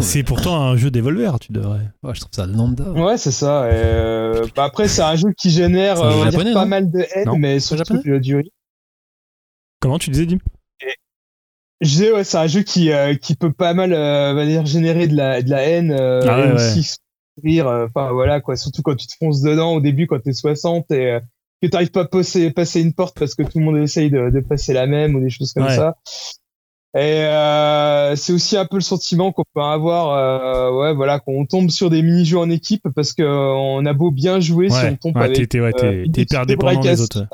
C'est 0.00 0.22
pourtant 0.22 0.62
un 0.62 0.76
jeu 0.76 0.90
d'Evolver, 0.92 1.32
tu 1.40 1.52
devrais. 1.52 1.80
Ouais, 2.04 2.14
je 2.14 2.20
trouve 2.20 2.30
ça 2.32 2.46
lambda. 2.46 2.92
ouais, 2.92 3.18
c'est 3.18 3.32
ça. 3.32 3.66
et, 3.68 3.72
euh, 3.74 4.46
bah 4.54 4.64
après, 4.64 4.86
c'est 4.86 5.02
un 5.02 5.16
jeu 5.16 5.32
qui 5.36 5.50
génère 5.50 6.00
on 6.00 6.22
va 6.24 6.30
dire, 6.30 6.54
pas 6.54 6.64
mal 6.64 6.90
de 6.90 7.00
haine, 7.14 7.26
Non. 7.26 7.36
mais 7.36 7.58
C'est 7.58 7.74
surtout 7.76 7.98
du, 7.98 8.20
du 8.20 8.36
riz. 8.36 8.52
Comment 9.80 9.98
tu 9.98 10.10
disais, 10.10 10.26
Dim? 10.26 10.38
Je 11.80 11.88
disais, 11.88 12.12
ouais, 12.12 12.24
c'est 12.24 12.36
un 12.36 12.46
jeu 12.46 12.62
qui, 12.62 12.92
euh, 12.92 13.14
qui 13.14 13.34
peut 13.36 13.52
pas 13.52 13.72
mal 13.74 13.92
euh, 13.94 14.44
dire, 14.46 14.66
générer 14.66 15.06
de 15.08 15.16
la, 15.16 15.40
de 15.42 15.48
la 15.50 15.62
haine 15.62 15.90
euh, 15.92 16.20
Ah 16.28 16.36
ouais, 16.40 16.48
et 16.48 16.48
ouais. 16.48 16.54
aussi 16.54 16.96
rire. 17.42 17.68
euh, 17.68 17.86
Enfin, 17.86 18.12
voilà, 18.12 18.40
quoi. 18.40 18.56
Surtout 18.56 18.82
quand 18.82 18.96
tu 18.96 19.06
te 19.06 19.14
fonces 19.18 19.40
dedans 19.40 19.72
au 19.74 19.80
début, 19.80 20.06
quand 20.06 20.20
t'es 20.20 20.32
60 20.34 20.90
et 20.90 21.12
euh, 21.12 21.20
que 21.62 21.68
t'arrives 21.68 21.90
pas 21.90 22.02
à 22.02 22.04
passer, 22.06 22.50
passer 22.50 22.82
une 22.82 22.92
porte 22.92 23.18
parce 23.18 23.34
que 23.34 23.42
tout 23.42 23.58
le 23.58 23.64
monde 23.64 23.78
essaye 23.78 24.10
de, 24.10 24.30
de 24.30 24.40
passer 24.40 24.72
la 24.74 24.86
même 24.86 25.14
ou 25.14 25.20
des 25.20 25.30
choses 25.30 25.52
comme 25.54 25.64
Ouais. 25.66 25.74
ça. 25.76 25.96
Et 26.94 26.98
euh, 27.24 28.16
c'est 28.16 28.32
aussi 28.32 28.56
un 28.56 28.66
peu 28.66 28.76
le 28.76 28.82
sentiment 28.82 29.30
qu'on 29.30 29.44
peut 29.54 29.60
avoir, 29.62 30.10
euh, 30.10 30.72
ouais, 30.76 30.92
voilà, 30.92 31.20
quand 31.20 31.30
on 31.32 31.46
tombe 31.46 31.70
sur 31.70 31.88
des 31.88 32.02
mini-jeux 32.02 32.38
en 32.38 32.50
équipe 32.50 32.82
parce 32.96 33.12
que 33.12 33.22
euh, 33.22 33.52
on 33.54 33.86
a 33.86 33.92
beau 33.92 34.10
bien 34.10 34.40
jouer, 34.40 34.68
si 34.70 34.84
on 34.86 34.96
tombe 34.96 35.16
ouais, 35.16 35.24
avec 35.24 35.48
t'es 35.48 35.60
ouais, 35.60 35.72
euh, 35.84 36.04
t'es- 36.04 36.10
t'es 36.12 36.22
hyper 36.22 36.46
dépendant 36.46 36.80
des 36.82 37.00
autres. 37.00 37.26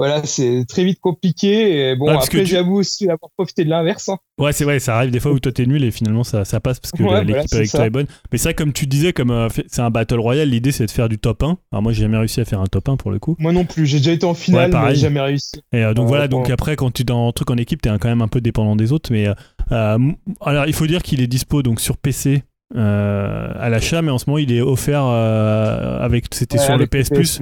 Voilà, 0.00 0.24
c'est 0.24 0.64
très 0.66 0.82
vite 0.82 0.98
compliqué. 1.00 1.90
Et 1.90 1.94
bon, 1.94 2.06
Ouais, 2.06 2.14
après, 2.14 2.28
tu- 2.44 2.46
j'avoue 2.46 2.76
aussi 2.76 3.04
avoir 3.04 3.30
profité 3.36 3.64
de 3.64 3.68
l'inverse. 3.70 4.08
hein. 4.08 4.16
Ouais, 4.38 4.52
c'est 4.54 4.64
vrai, 4.64 4.78
ça 4.80 4.96
arrive 4.96 5.10
des 5.10 5.20
fois 5.20 5.32
où 5.32 5.38
toi 5.38 5.52
t'es 5.52 5.66
nul 5.66 5.84
et 5.84 5.90
finalement 5.90 6.24
ça, 6.24 6.46
ça 6.46 6.58
passe 6.60 6.80
parce 6.80 6.92
que 6.92 7.02
Ouais, 7.02 7.10
la- 7.10 7.22
voilà, 7.22 7.40
l'équipe 7.42 7.54
avec 7.54 7.70
toi 7.70 7.84
est 7.86 7.90
bonne. 7.90 8.06
Mais 8.32 8.38
ça, 8.38 8.54
comme 8.54 8.72
tu 8.72 8.86
disais, 8.86 9.12
comme 9.12 9.30
euh, 9.30 9.48
c'est 9.68 9.82
un 9.82 9.90
Battle 9.90 10.18
Royale, 10.18 10.48
l'idée 10.48 10.72
c'est 10.72 10.86
de 10.86 10.90
faire 10.90 11.10
du 11.10 11.18
top 11.18 11.42
1. 11.42 11.58
Alors 11.72 11.82
moi 11.82 11.92
j'ai 11.92 12.00
jamais 12.02 12.16
réussi 12.16 12.40
à 12.40 12.46
faire 12.46 12.60
un 12.60 12.66
top 12.66 12.88
1 12.88 12.96
pour 12.96 13.10
le 13.10 13.18
coup. 13.18 13.36
Moi 13.38 13.52
non 13.52 13.66
plus, 13.66 13.84
j'ai 13.86 13.98
déjà 13.98 14.12
été 14.12 14.24
en 14.24 14.32
finale, 14.32 14.74
Ouais, 14.74 14.80
mais 14.88 14.94
jamais 14.94 15.20
réussi. 15.20 15.52
Et 15.72 15.84
euh, 15.84 15.92
donc 15.92 16.08
voilà, 16.08 16.26
donc 16.28 16.48
après 16.48 16.74
quand 16.76 16.90
tu 16.90 17.02
es 17.02 17.04
dans 17.04 17.28
un 17.28 17.32
truc 17.32 17.50
en 17.50 17.56
équipe, 17.58 17.82
t'es 17.82 17.90
quand 17.90 18.08
même 18.08 18.22
un 18.22 18.28
peu 18.28 18.40
dépendant 18.40 18.76
des 18.76 18.92
autres. 18.92 19.12
Mais 19.12 19.28
euh, 19.28 19.34
euh, 19.72 19.98
alors 20.40 20.64
il 20.66 20.72
faut 20.72 20.86
dire 20.86 21.02
qu'il 21.02 21.20
est 21.20 21.26
dispo 21.26 21.62
donc 21.62 21.78
sur 21.80 21.98
PC 21.98 22.42
euh, 22.76 23.52
à 23.58 23.68
l'achat, 23.68 24.00
mais 24.02 24.10
en 24.10 24.18
ce 24.18 24.24
moment 24.28 24.38
il 24.38 24.52
est 24.52 24.60
offert 24.60 25.04
euh, 25.04 25.98
avec 26.00 26.26
c'était 26.32 26.58
Ouais, 26.58 26.64
sur 26.64 26.76
le 26.78 26.86
PS 26.86 27.10
Plus. 27.10 27.40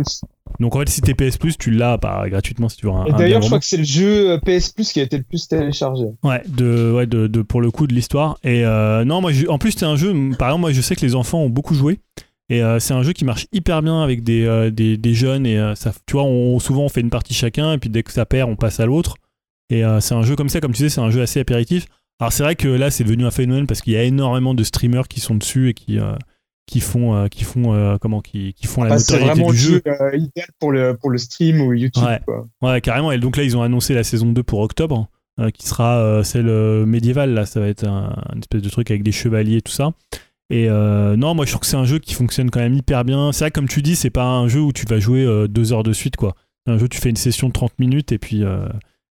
Donc 0.59 0.75
en 0.75 0.81
fait 0.81 0.89
si 0.89 1.01
t'es 1.03 1.15
PS 1.15 1.37
Plus, 1.37 1.59
tu 1.59 1.71
l'as 1.71 1.99
bah, 1.99 2.25
gratuitement 2.29 2.69
si 2.69 2.79
tu 2.79 2.87
veux 2.87 2.93
un. 2.93 3.05
Et 3.07 3.13
d'ailleurs, 3.13 3.43
je 3.43 3.47
crois 3.47 3.59
que 3.61 3.67
c'est 3.67 3.77
le 3.77 3.85
jeu 3.85 4.31
euh, 4.31 4.39
PS 4.39 4.71
Plus 4.73 4.91
qui 4.93 5.01
a 5.01 5.03
été 5.03 5.19
le 5.19 5.23
plus 5.25 5.47
téléchargé. 5.47 6.05
Ouais, 6.25 6.43
de, 6.49 6.93
ouais 6.93 7.07
de, 7.07 7.27
de- 7.27 7.43
pour 7.43 7.61
le 7.61 7.71
coup 7.71 7.87
de 7.87 7.95
l'histoire. 7.95 8.39
Et 8.43 8.65
euh, 8.65 9.05
non, 9.05 9.21
moi, 9.21 9.31
en 9.49 9.59
plus, 9.59 9.73
c'est 9.73 9.85
un 9.85 9.97
jeu, 9.97 10.13
par 10.39 10.49
exemple, 10.49 10.63
moi, 10.63 10.73
je 10.73 10.81
sais 10.81 10.97
que 10.97 11.05
les 11.05 11.15
enfants 11.15 11.41
ont 11.41 11.51
beaucoup 11.51 11.75
joué. 11.75 12.01
Et 12.51 12.63
c'est 12.81 12.95
un 12.95 13.03
jeu 13.03 13.13
qui 13.13 13.27
marche 13.27 13.47
hyper 13.53 13.83
bien 13.83 14.03
avec 14.03 14.25
des, 14.25 14.71
des, 14.73 14.97
des 14.97 15.13
jeunes. 15.15 15.45
Et 15.45 15.61
ça, 15.77 15.93
tu 16.07 16.15
vois, 16.15 16.25
on, 16.25 16.59
souvent, 16.59 16.85
on 16.85 16.89
fait 16.89 17.03
une 17.03 17.11
partie 17.11 17.35
chacun. 17.35 17.75
Et 17.75 17.79
puis 17.79 17.91
dès 17.91 18.03
que 18.03 18.11
ça 18.11 18.25
perd, 18.25 18.49
on 18.49 18.57
passe 18.57 18.81
à 18.81 18.87
l'autre. 18.87 19.17
Et 19.69 19.83
c'est 20.01 20.15
un 20.15 20.23
jeu 20.23 20.35
comme 20.35 20.49
ça, 20.49 20.59
comme 20.61 20.73
tu 20.73 20.79
sais, 20.79 20.89
c'est 20.89 21.03
un 21.03 21.11
jeu 21.11 21.21
assez 21.21 21.41
apéritif. 21.41 21.85
Alors 22.21 22.33
c'est 22.33 22.43
vrai 22.43 22.57
que 22.57 22.69
là, 22.69 22.91
c'est 22.91 23.05
devenu 23.05 23.25
un 23.27 23.31
phénomène 23.31 23.67
parce 23.67 23.81
qu'il 23.81 23.93
y 23.93 23.97
a 23.97 24.03
énormément 24.03 24.55
de 24.55 24.65
streamers 24.65 25.07
qui 25.09 25.21
sont 25.21 25.35
dessus 25.37 25.69
et 25.71 25.75
qui, 25.75 26.01
euh, 26.01 26.15
qui 26.67 26.81
font, 26.81 27.15
euh, 27.15 27.29
qui 27.29 27.45
font, 27.45 27.73
euh, 27.75 27.97
comment, 28.01 28.21
qui, 28.21 28.55
qui 28.55 28.67
font 28.67 28.83
la 28.83 28.91
Bah, 28.91 28.99
c'est 28.99 29.13
notoriété 29.15 29.41
vraiment 29.41 29.53
du 29.53 29.57
le 29.57 29.63
jeu. 29.63 29.83
jeu 29.87 29.93
euh, 30.01 30.17
idéal 30.17 30.49
pour 30.59 30.73
le, 30.73 30.97
pour 30.97 31.11
le 31.11 31.19
stream 31.19 31.61
ou 31.61 31.73
YouTube. 31.73 32.03
Ouais. 32.03 32.21
Quoi. 32.25 32.47
Ouais, 32.63 32.81
carrément. 32.81 33.13
Et 33.13 33.19
donc 33.19 33.37
là, 33.37 33.45
ils 33.45 33.57
ont 33.57 33.63
annoncé 33.63 33.95
la 33.95 34.03
saison 34.05 34.27
2 34.33 34.43
pour 34.43 34.61
octobre, 34.61 35.09
qui 35.55 35.67
sera 35.69 36.23
celle 36.25 36.47
médiévale. 36.87 37.33
Là, 37.33 37.47
ça 37.47 37.61
va 37.61 37.69
être 37.69 37.87
un, 37.87 38.13
une 38.35 38.41
espèce 38.41 38.63
de 38.63 38.69
truc 38.69 38.91
avec 38.91 39.05
des 39.05 39.13
chevaliers 39.13 39.59
et 39.59 39.63
tout 39.63 39.71
ça. 39.73 39.93
Et 40.51 40.69
euh, 40.69 41.15
non, 41.17 41.35
moi, 41.35 41.45
je 41.45 41.53
trouve 41.53 41.61
que 41.61 41.67
c'est 41.67 41.77
un 41.77 41.85
jeu 41.85 42.01
qui 42.01 42.15
fonctionne 42.15 42.51
quand 42.51 42.59
même 42.59 42.75
hyper 42.75 43.05
bien. 43.05 43.31
C'est 43.31 43.45
vrai, 43.45 43.51
comme 43.53 43.69
tu 43.69 43.81
dis, 43.81 43.95
c'est 43.95 44.11
pas 44.11 44.25
un 44.25 44.49
jeu 44.49 44.61
où 44.61 44.73
tu 44.73 44.85
vas 44.87 44.99
jouer 44.99 45.47
deux 45.49 45.73
heures 45.73 45.85
de 45.85 45.93
suite, 45.93 46.17
quoi. 46.17 46.35
C'est 46.67 46.73
un 46.73 46.79
jeu 46.79 46.87
où 46.87 46.89
tu 46.89 46.99
fais 47.01 47.11
une 47.11 47.17
session 47.17 47.47
de 47.47 47.53
30 47.53 47.79
minutes 47.79 48.11
et 48.11 48.19
puis 48.19 48.43
euh, 48.43 48.67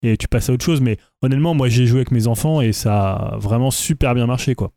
et 0.05 0.17
tu 0.17 0.29
passes 0.29 0.49
à 0.51 0.53
autre 0.53 0.65
chose. 0.65 0.81
Mais 0.81 0.99
honnêtement, 1.23 1.55
moi, 1.55 1.69
j'ai 1.69 1.87
joué 1.87 1.99
avec 1.99 2.13
mes 2.13 2.27
enfants 2.29 2.61
et 2.61 2.73
ça 2.73 3.13
a 3.15 3.37
vraiment 3.39 3.71
super 3.73 4.15
bien 4.15 4.27
marché, 4.27 4.55
quoi. 4.55 4.71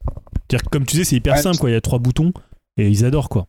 C'est-à-dire 0.50 0.64
que, 0.64 0.70
comme 0.70 0.86
tu 0.86 0.96
dis, 0.98 1.06
c'est 1.06 1.18
hyper 1.18 1.36
Ouais. 1.36 1.42
simple, 1.42 1.58
quoi. 1.58 1.70
Il 1.70 1.74
y 1.74 1.76
a 1.76 1.82
trois 1.82 2.00
boutons 2.00 2.32
et 2.78 2.88
ils 2.88 3.06
adorent, 3.06 3.30
quoi. 3.30 3.48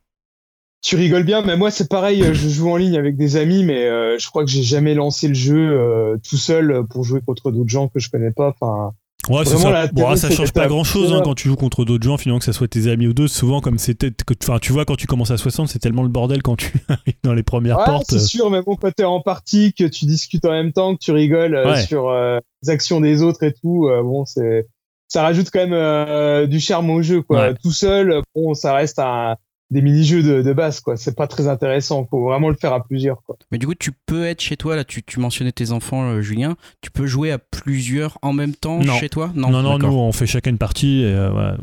Tu 0.81 0.95
rigoles 0.95 1.25
bien, 1.25 1.43
mais 1.43 1.57
moi 1.57 1.73
c'est 1.73 1.89
pareil, 1.91 2.23
euh, 2.23 2.33
je 2.35 2.49
joue 2.49 2.71
en 2.71 2.77
ligne 2.77 2.97
avec 2.97 3.17
des 3.17 3.35
amis, 3.35 3.65
mais 3.65 3.85
euh, 3.87 4.17
je 4.17 4.29
crois 4.29 4.45
que 4.45 4.51
j'ai 4.51 4.63
jamais 4.63 4.95
lancé 4.95 5.27
le 5.27 5.35
jeu 5.35 5.57
euh, 5.59 6.17
tout 6.29 6.37
seul 6.37 6.85
pour 6.89 7.03
jouer 7.03 7.21
contre 7.21 7.51
d'autres 7.51 7.69
gens 7.69 7.89
que 7.89 7.99
je 7.99 8.09
connais 8.09 8.31
pas. 8.31 8.51
Enfin, 8.51 8.93
Ouais, 9.29 9.45
Vraiment, 9.45 9.61
ça. 9.61 9.87
Bon, 9.93 10.17
ça 10.17 10.31
change 10.31 10.53
pas 10.53 10.67
grand 10.67 10.85
chose 10.85 11.13
Ouais. 11.13 11.21
quand 11.23 11.35
tu 11.35 11.49
joues 11.49 11.57
contre 11.57 11.85
d'autres 11.85 12.05
gens, 12.05 12.17
finalement 12.17 12.39
que 12.39 12.45
ça 12.45 12.53
soit 12.53 12.69
tes 12.69 12.89
amis 12.91 13.07
ou 13.07 13.13
deux. 13.15 13.29
Souvent, 13.29 13.61
comme 13.61 13.79
c'était, 13.79 14.11
que- 14.11 14.35
enfin, 14.43 14.59
tu 14.59 14.73
vois, 14.73 14.85
quand 14.85 14.97
tu 14.97 15.07
commences 15.07 15.31
à 15.31 15.37
60, 15.37 15.69
c'est 15.69 15.79
tellement 15.79 16.03
le 16.03 16.09
bordel 16.09 16.43
quand 16.43 16.57
tu 16.57 16.73
arrives 16.89 17.15
dans 17.23 17.35
les 17.35 17.43
premières 17.43 17.79
ouais, 17.79 17.85
portes. 17.85 18.07
c'est 18.09 18.19
sûr, 18.21 18.51
mais 18.51 18.63
bon, 18.63 18.77
quand 18.77 18.91
t'es 18.95 19.05
en 19.05 19.21
partie, 19.21 19.73
que 19.75 19.85
tu 19.85 20.07
discutes 20.07 20.45
en 20.45 20.51
même 20.53 20.73
temps, 20.73 20.95
que 20.95 21.01
tu 21.01 21.13
rigoles 21.13 21.55
euh, 21.55 21.73
Ouais. 21.73 21.83
sur 21.85 22.09
euh, 22.09 22.39
les 22.63 22.71
actions 22.71 23.01
des 23.01 23.23
autres 23.23 23.43
et 23.43 23.53
tout, 23.53 23.87
euh, 23.89 24.03
bon, 24.03 24.25
c'est 24.25 24.67
ça 25.11 25.23
rajoute 25.23 25.49
quand 25.51 25.61
même 25.61 25.73
euh, 25.73 26.47
du 26.47 26.61
charme 26.61 26.91
au 26.91 27.01
jeu, 27.03 27.23
quoi. 27.23 27.55
Tout 27.55 27.73
seul, 27.73 28.21
bon, 28.35 28.53
ça 28.55 28.75
reste 28.75 28.99
un 28.99 29.37
des 29.71 29.83
mini-jeux 29.83 30.23
de, 30.23 30.43
de 30.43 30.53
base, 30.53 30.81
quoi. 30.81 30.97
C'est 30.97 31.15
pas 31.15 31.27
très 31.27 31.47
intéressant. 31.47 32.07
Faut 32.11 32.25
vraiment 32.25 32.49
le 32.49 32.55
faire 32.55 32.73
à 32.73 32.83
plusieurs, 32.83 33.23
quoi. 33.25 33.37
Mais 33.53 33.59
du 33.59 33.67
coup, 33.67 33.75
tu 33.75 33.93
peux 34.07 34.25
être 34.25 34.41
chez 34.41 34.57
toi, 34.57 34.77
là, 34.77 34.85
tu, 34.85 35.03
tu 35.03 35.21
mentionnais 35.21 35.53
tes 35.53 35.73
enfants, 35.73 36.05
euh, 36.11 36.21
Julien, 36.23 36.57
tu 36.81 36.91
peux 36.91 37.07
jouer 37.07 37.31
à 37.33 37.39
plusieurs 37.39 38.19
en 38.23 38.33
même 38.33 38.55
temps 38.55 38.79
Non. 38.79 38.95
chez 38.95 39.09
toi? 39.09 39.31
Non, 39.35 39.51
non, 39.51 39.63
nous, 39.63 39.79
d'accord. 39.79 39.95
on 39.97 40.13
fait 40.13 40.27
chacun 40.27 40.51
une 40.51 40.59
partie. 40.59 41.03
Et, 41.03 41.07
euh, 41.07 41.31
voilà. 41.31 41.57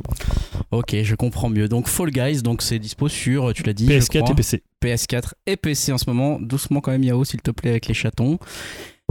Ok, 0.72 0.95
je 1.03 1.15
comprends 1.15 1.49
mieux. 1.49 1.68
Donc 1.68 1.88
Fall 1.88 2.11
Guys, 2.11 2.41
donc 2.41 2.61
c'est 2.61 2.80
dispo 2.80 3.07
sur, 3.07 3.53
tu 3.53 3.64
l'as 3.64 3.73
dit, 3.73 3.88
je 3.88 3.94
PS4 3.94 4.19
crois, 4.19 4.32
et 4.32 4.36
PC. 4.36 4.64
PS4 4.84 5.34
et 5.48 5.56
PC 5.57 5.91
en 5.91 5.98
ce 5.98 6.10
moment. 6.10 6.38
Doucement 6.40 6.82
quand 6.82 6.91
même, 6.91 7.03
Yao, 7.03 7.23
s'il 7.23 7.41
te 7.41 7.52
plaît, 7.52 7.72
avec 7.72 7.88
les 7.88 7.94
chatons. 7.94 8.38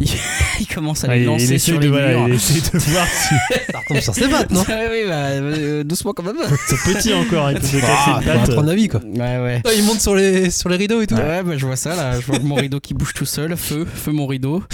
Il, 0.01 0.09
il 0.61 0.66
commence 0.66 1.05
à 1.05 1.09
Ouais, 1.09 1.21
les 1.21 1.25
lancer 1.25 1.45
il 1.45 1.53
essaie 1.53 1.71
sur 1.71 1.77
de, 1.79 1.85
les 1.85 1.89
voilà, 1.89 2.09
murs. 2.16 2.29
il 2.31 2.35
essaie 2.35 2.61
de 2.73 2.79
voir 2.91 3.07
si 3.07 3.35
Ça 3.71 3.79
retombe 3.79 4.01
sur 4.01 4.12
ses 4.15 4.29
pattes, 4.29 4.51
non 4.51 4.62
Ouais, 4.69 4.89
oui, 4.91 5.09
bah, 5.09 5.15
euh, 5.29 5.85
doucement 5.85 6.12
quand 6.12 6.25
même. 6.25 6.35
c'est 6.66 6.77
petit 6.95 7.15
encore. 7.15 7.53
Il 7.53 7.61
peut 7.61 7.66
se 7.66 7.77
casser 7.77 7.87
Ah, 7.89 8.19
une 8.21 8.23
faut 8.25 8.31
un 8.31 8.35
patte. 8.41 8.51
prendre 8.55 8.69
la 8.69 8.75
vie, 8.75 8.89
quoi. 8.89 9.01
Ouais, 9.05 9.39
ouais. 9.39 9.62
Ah, 9.65 9.71
il 9.77 9.85
monte 9.85 10.01
sur 10.01 10.16
les, 10.16 10.51
sur 10.51 10.69
les 10.69 10.77
rideaux 10.77 11.01
et 11.01 11.07
tout. 11.07 11.15
Ouais, 11.15 11.45
bah, 11.45 11.53
je 11.57 11.65
vois 11.65 11.77
ça 11.77 11.95
là, 11.95 12.19
je 12.19 12.27
vois 12.27 12.41
mon 12.41 12.57
rideau 12.57 12.81
qui 12.81 12.93
bouge 12.93 13.12
tout 13.15 13.25
seul, 13.25 13.57
feu, 13.57 13.85
feu 13.85 14.11
mon 14.11 14.27
rideau. 14.27 14.65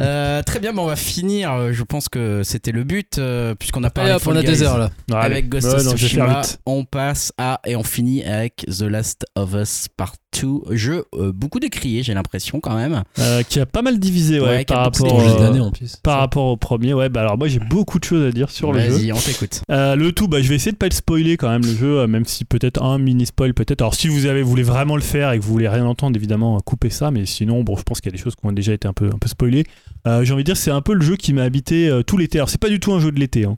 Euh, 0.00 0.42
très 0.44 0.60
bien, 0.60 0.72
bah, 0.72 0.82
on 0.82 0.86
va 0.86 0.94
finir. 0.96 1.52
euh, 1.54 1.72
Je 1.72 1.82
pense 1.82 2.08
que 2.08 2.42
c'était 2.44 2.70
le 2.72 2.84
but, 2.84 3.18
euh, 3.18 3.56
puisqu'on 3.56 3.82
a 3.82 3.90
parlé 3.90 4.10
de 4.10 4.16
hop, 4.16 4.22
on 4.26 4.36
a 4.36 4.42
deux 4.44 4.62
heures 4.62 4.78
là. 4.78 4.90
Avec 5.12 5.48
Ghost 5.48 5.66
of 5.66 5.96
Tsushima, 5.96 6.42
on 6.66 6.84
passe 6.84 7.32
à 7.36 7.60
et 7.66 7.74
on 7.74 7.82
finit 7.82 8.22
avec 8.22 8.64
The 8.68 8.82
Last 8.82 9.26
of 9.34 9.54
Us 9.54 9.88
Part 9.96 10.14
2. 10.40 10.76
Jeu 10.76 11.04
euh, 11.14 11.32
beaucoup 11.32 11.58
décrié, 11.60 12.02
j'ai 12.02 12.14
l'impression 12.14 12.60
quand 12.60 12.74
même. 12.76 13.02
Euh, 13.18 13.42
qui 13.42 13.60
a 13.60 13.66
pas 13.66 13.82
mal 13.82 13.98
divisé 13.98 14.40
ouais, 14.40 14.64
par, 14.64 14.84
rapport, 14.84 15.20
euh, 15.20 15.38
d'année 15.38 15.60
en 15.60 15.70
plus. 15.70 15.96
par 15.96 16.18
rapport 16.18 16.46
au 16.46 16.56
premier. 16.56 16.94
Ouais, 16.94 17.08
bah 17.08 17.22
alors 17.22 17.38
moi 17.38 17.48
j'ai 17.48 17.58
beaucoup 17.58 17.98
de 17.98 18.04
choses 18.04 18.24
à 18.26 18.30
dire 18.30 18.50
sur 18.50 18.72
le 18.72 18.80
jeu. 18.80 18.90
Vas-y, 18.90 19.12
on 19.12 19.16
t'écoute. 19.16 19.62
Euh, 19.70 19.96
le 19.96 20.12
tout, 20.12 20.28
bah, 20.28 20.40
je 20.42 20.48
vais 20.48 20.54
essayer 20.56 20.72
de 20.72 20.76
pas 20.76 20.86
le 20.88 20.94
spoiler 20.94 21.36
quand 21.36 21.48
même 21.48 21.62
le 21.64 21.74
jeu, 21.74 22.00
euh, 22.00 22.06
même 22.06 22.24
si 22.24 22.44
peut-être 22.44 22.82
un 22.82 22.98
mini 22.98 23.26
spoil 23.26 23.54
peut-être. 23.54 23.80
Alors 23.80 23.94
si 23.94 24.08
vous 24.08 24.26
avez 24.26 24.42
voulez 24.42 24.62
vraiment 24.62 24.96
le 24.96 25.02
faire 25.02 25.32
et 25.32 25.38
que 25.38 25.44
vous 25.44 25.52
voulez 25.52 25.68
rien 25.68 25.84
entendre, 25.86 26.16
évidemment 26.16 26.58
coupez 26.60 26.90
ça. 26.90 27.10
Mais 27.10 27.26
sinon, 27.26 27.62
bon, 27.64 27.76
je 27.76 27.82
pense 27.82 28.00
qu'il 28.00 28.10
y 28.12 28.14
a 28.14 28.16
des 28.16 28.22
choses 28.22 28.34
qui 28.36 28.46
ont 28.46 28.52
déjà 28.52 28.72
été 28.72 28.86
un 28.86 28.92
peu 28.92 29.06
un 29.06 29.18
peu 29.18 29.28
spoilées. 29.28 29.64
Euh, 30.06 30.24
J'ai 30.24 30.32
envie 30.34 30.44
de 30.44 30.46
dire, 30.46 30.56
c'est 30.56 30.70
un 30.70 30.80
peu 30.82 30.94
le 30.94 31.00
jeu 31.02 31.16
qui 31.16 31.32
m'a 31.32 31.42
habité 31.42 31.88
euh, 31.88 32.02
tout 32.02 32.16
l'été. 32.16 32.38
Alors 32.38 32.48
c'est 32.50 32.60
pas 32.60 32.68
du 32.68 32.80
tout 32.80 32.92
un 32.92 33.00
jeu 33.00 33.10
de 33.12 33.18
l'été. 33.18 33.44
hein. 33.44 33.56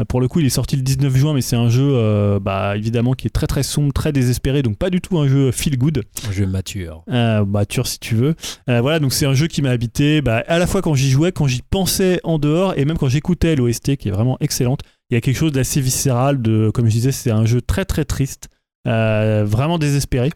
Euh, 0.00 0.04
Pour 0.04 0.20
le 0.20 0.28
coup, 0.28 0.40
il 0.40 0.46
est 0.46 0.50
sorti 0.50 0.76
le 0.76 0.82
19 0.82 1.14
juin, 1.16 1.34
mais 1.34 1.40
c'est 1.40 1.56
un 1.56 1.68
jeu, 1.68 1.88
euh, 1.92 2.38
bah, 2.40 2.76
évidemment, 2.76 3.14
qui 3.14 3.26
est 3.26 3.30
très 3.30 3.46
très 3.46 3.62
sombre, 3.62 3.92
très 3.92 4.12
désespéré, 4.12 4.62
donc 4.62 4.76
pas 4.78 4.90
du 4.90 5.00
tout 5.00 5.18
un 5.18 5.26
jeu 5.28 5.50
feel 5.52 5.76
good. 5.76 6.02
Un 6.28 6.32
jeu 6.32 6.46
mature. 6.46 7.02
Euh, 7.10 7.44
mature 7.44 7.86
si 7.86 7.98
tu 7.98 8.14
veux. 8.14 8.34
Euh, 8.68 8.80
voilà, 8.80 8.98
donc 9.00 9.12
c'est 9.12 9.26
un 9.26 9.34
jeu 9.34 9.46
qui 9.46 9.62
m'a 9.62 9.70
habité 9.70 10.20
bah, 10.22 10.42
à 10.46 10.58
la 10.58 10.66
fois 10.66 10.82
quand 10.82 10.94
j'y 10.94 11.10
jouais, 11.10 11.32
quand 11.32 11.46
j'y 11.46 11.62
pensais 11.62 12.20
en 12.24 12.38
dehors, 12.38 12.74
et 12.78 12.84
même 12.84 12.98
quand 12.98 13.08
j'écoutais 13.08 13.56
l'OST 13.56 13.96
qui 13.96 14.08
est 14.08 14.12
vraiment 14.12 14.36
excellente. 14.40 14.80
Il 15.10 15.14
y 15.14 15.16
a 15.16 15.20
quelque 15.20 15.36
chose 15.38 15.52
d'assez 15.52 15.80
viscéral, 15.80 16.42
de, 16.42 16.70
comme 16.72 16.86
je 16.86 16.92
disais, 16.92 17.12
c'est 17.12 17.30
un 17.30 17.46
jeu 17.46 17.60
très 17.62 17.84
très 17.86 18.04
triste, 18.04 18.48
euh, 18.86 19.44
vraiment 19.46 19.78
désespéré. 19.78 20.30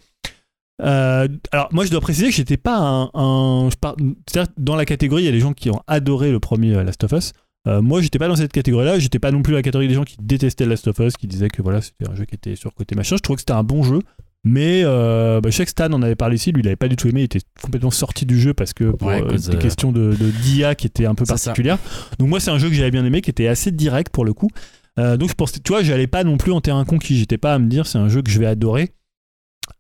Euh, 0.83 1.29
alors 1.53 1.69
moi 1.71 1.85
je 1.85 1.91
dois 1.91 2.01
préciser 2.01 2.29
que 2.29 2.35
j'étais 2.35 2.57
pas 2.57 2.77
un, 2.79 3.11
un- 3.15 3.69
je 3.71 3.77
par- 3.77 3.95
c'est-à-dire, 4.27 4.53
dans 4.57 4.75
la 4.75 4.85
catégorie 4.85 5.23
il 5.23 5.27
y 5.27 5.29
a 5.29 5.33
des 5.33 5.39
gens 5.39 5.53
qui 5.53 5.71
ont 5.71 5.81
adoré 5.87 6.33
le 6.33 6.41
premier 6.41 6.73
Last 6.83 7.05
of 7.05 7.13
Us 7.13 7.33
Euh, 7.69 7.81
moi, 7.83 8.01
j'étais 8.01 8.19
pas 8.19 8.29
dans 8.29 8.37
cette 8.37 8.53
catégorie-là. 8.53 8.99
J'étais 8.99 9.19
pas 9.19 9.31
non 9.31 9.43
plus 9.43 9.53
la 9.55 9.63
catégorie 9.63 9.89
des 9.89 9.95
gens 9.95 10.05
qui 10.05 10.17
détestaient 10.21 10.67
Last 10.67 10.89
of 10.89 10.99
Us, 10.99 11.17
qui 11.17 11.27
disaient 11.29 11.49
que 11.49 11.63
voilà, 11.63 11.81
c'était 11.81 12.09
un 12.11 12.15
jeu 12.15 12.25
qui 12.25 12.35
était 12.35 12.57
surcoté 12.57 12.95
machin. 12.97 13.17
Je 13.17 13.21
trouvais 13.23 13.37
que 13.37 13.43
c'était 13.43 13.53
un 13.53 13.63
bon 13.63 13.83
jeu. 13.83 14.01
Mais 14.45 14.83
euh, 14.85 15.41
bah, 15.41 15.51
je 15.51 15.57
sais 15.57 15.65
que 15.65 15.71
Stan 15.71 15.93
en 15.93 16.03
avait 16.03 16.17
parlé 16.17 16.35
ici, 16.35 16.51
lui 16.51 16.63
il 16.63 16.67
avait 16.67 16.75
pas 16.75 16.89
du 16.89 16.97
tout 16.97 17.07
aimé, 17.07 17.21
il 17.21 17.25
était 17.27 17.39
complètement 17.63 17.93
sorti 17.93 18.27
du 18.27 18.41
jeu 18.41 18.55
parce 18.55 18.73
que 18.73 18.91
pour 18.91 19.07
Ouais, 19.07 19.23
euh, 19.23 19.37
des 19.37 19.53
de- 19.53 19.57
questions 19.57 19.93
de, 19.93 20.17
de 20.17 20.31
d'IA 20.43 20.75
qui 20.75 20.89
étaient 20.89 21.07
un 21.07 21.15
peu 21.15 21.25
particulières. 21.25 21.79
Donc 22.19 22.29
moi 22.29 22.41
c'est 22.41 22.51
un 22.51 22.59
jeu 22.59 22.69
que 22.69 22.75
j'avais 22.75 22.91
bien 22.91 23.05
aimé, 23.05 23.21
qui 23.21 23.31
était 23.31 23.47
assez 23.47 23.71
direct 23.71 24.13
pour 24.13 24.25
le 24.25 24.33
coup. 24.35 24.49
Euh, 24.99 25.17
donc 25.17 25.29
je 25.29 25.35
pensais, 25.35 25.61
tu 25.65 25.71
vois, 25.71 25.85
j'allais 25.85 26.09
pas 26.09 26.25
non 26.25 26.39
plus 26.39 26.51
en 26.51 26.61
terrain 26.61 26.85
conquis, 26.85 27.17
j'étais 27.19 27.39
pas 27.39 27.55
à 27.55 27.61
me 27.61 27.69
dire 27.69 27.87
c'est 27.87 27.99
un 27.99 28.09
jeu 28.09 28.21
que 28.21 28.33
je 28.33 28.41
vais 28.41 28.47
adorer. 28.47 28.91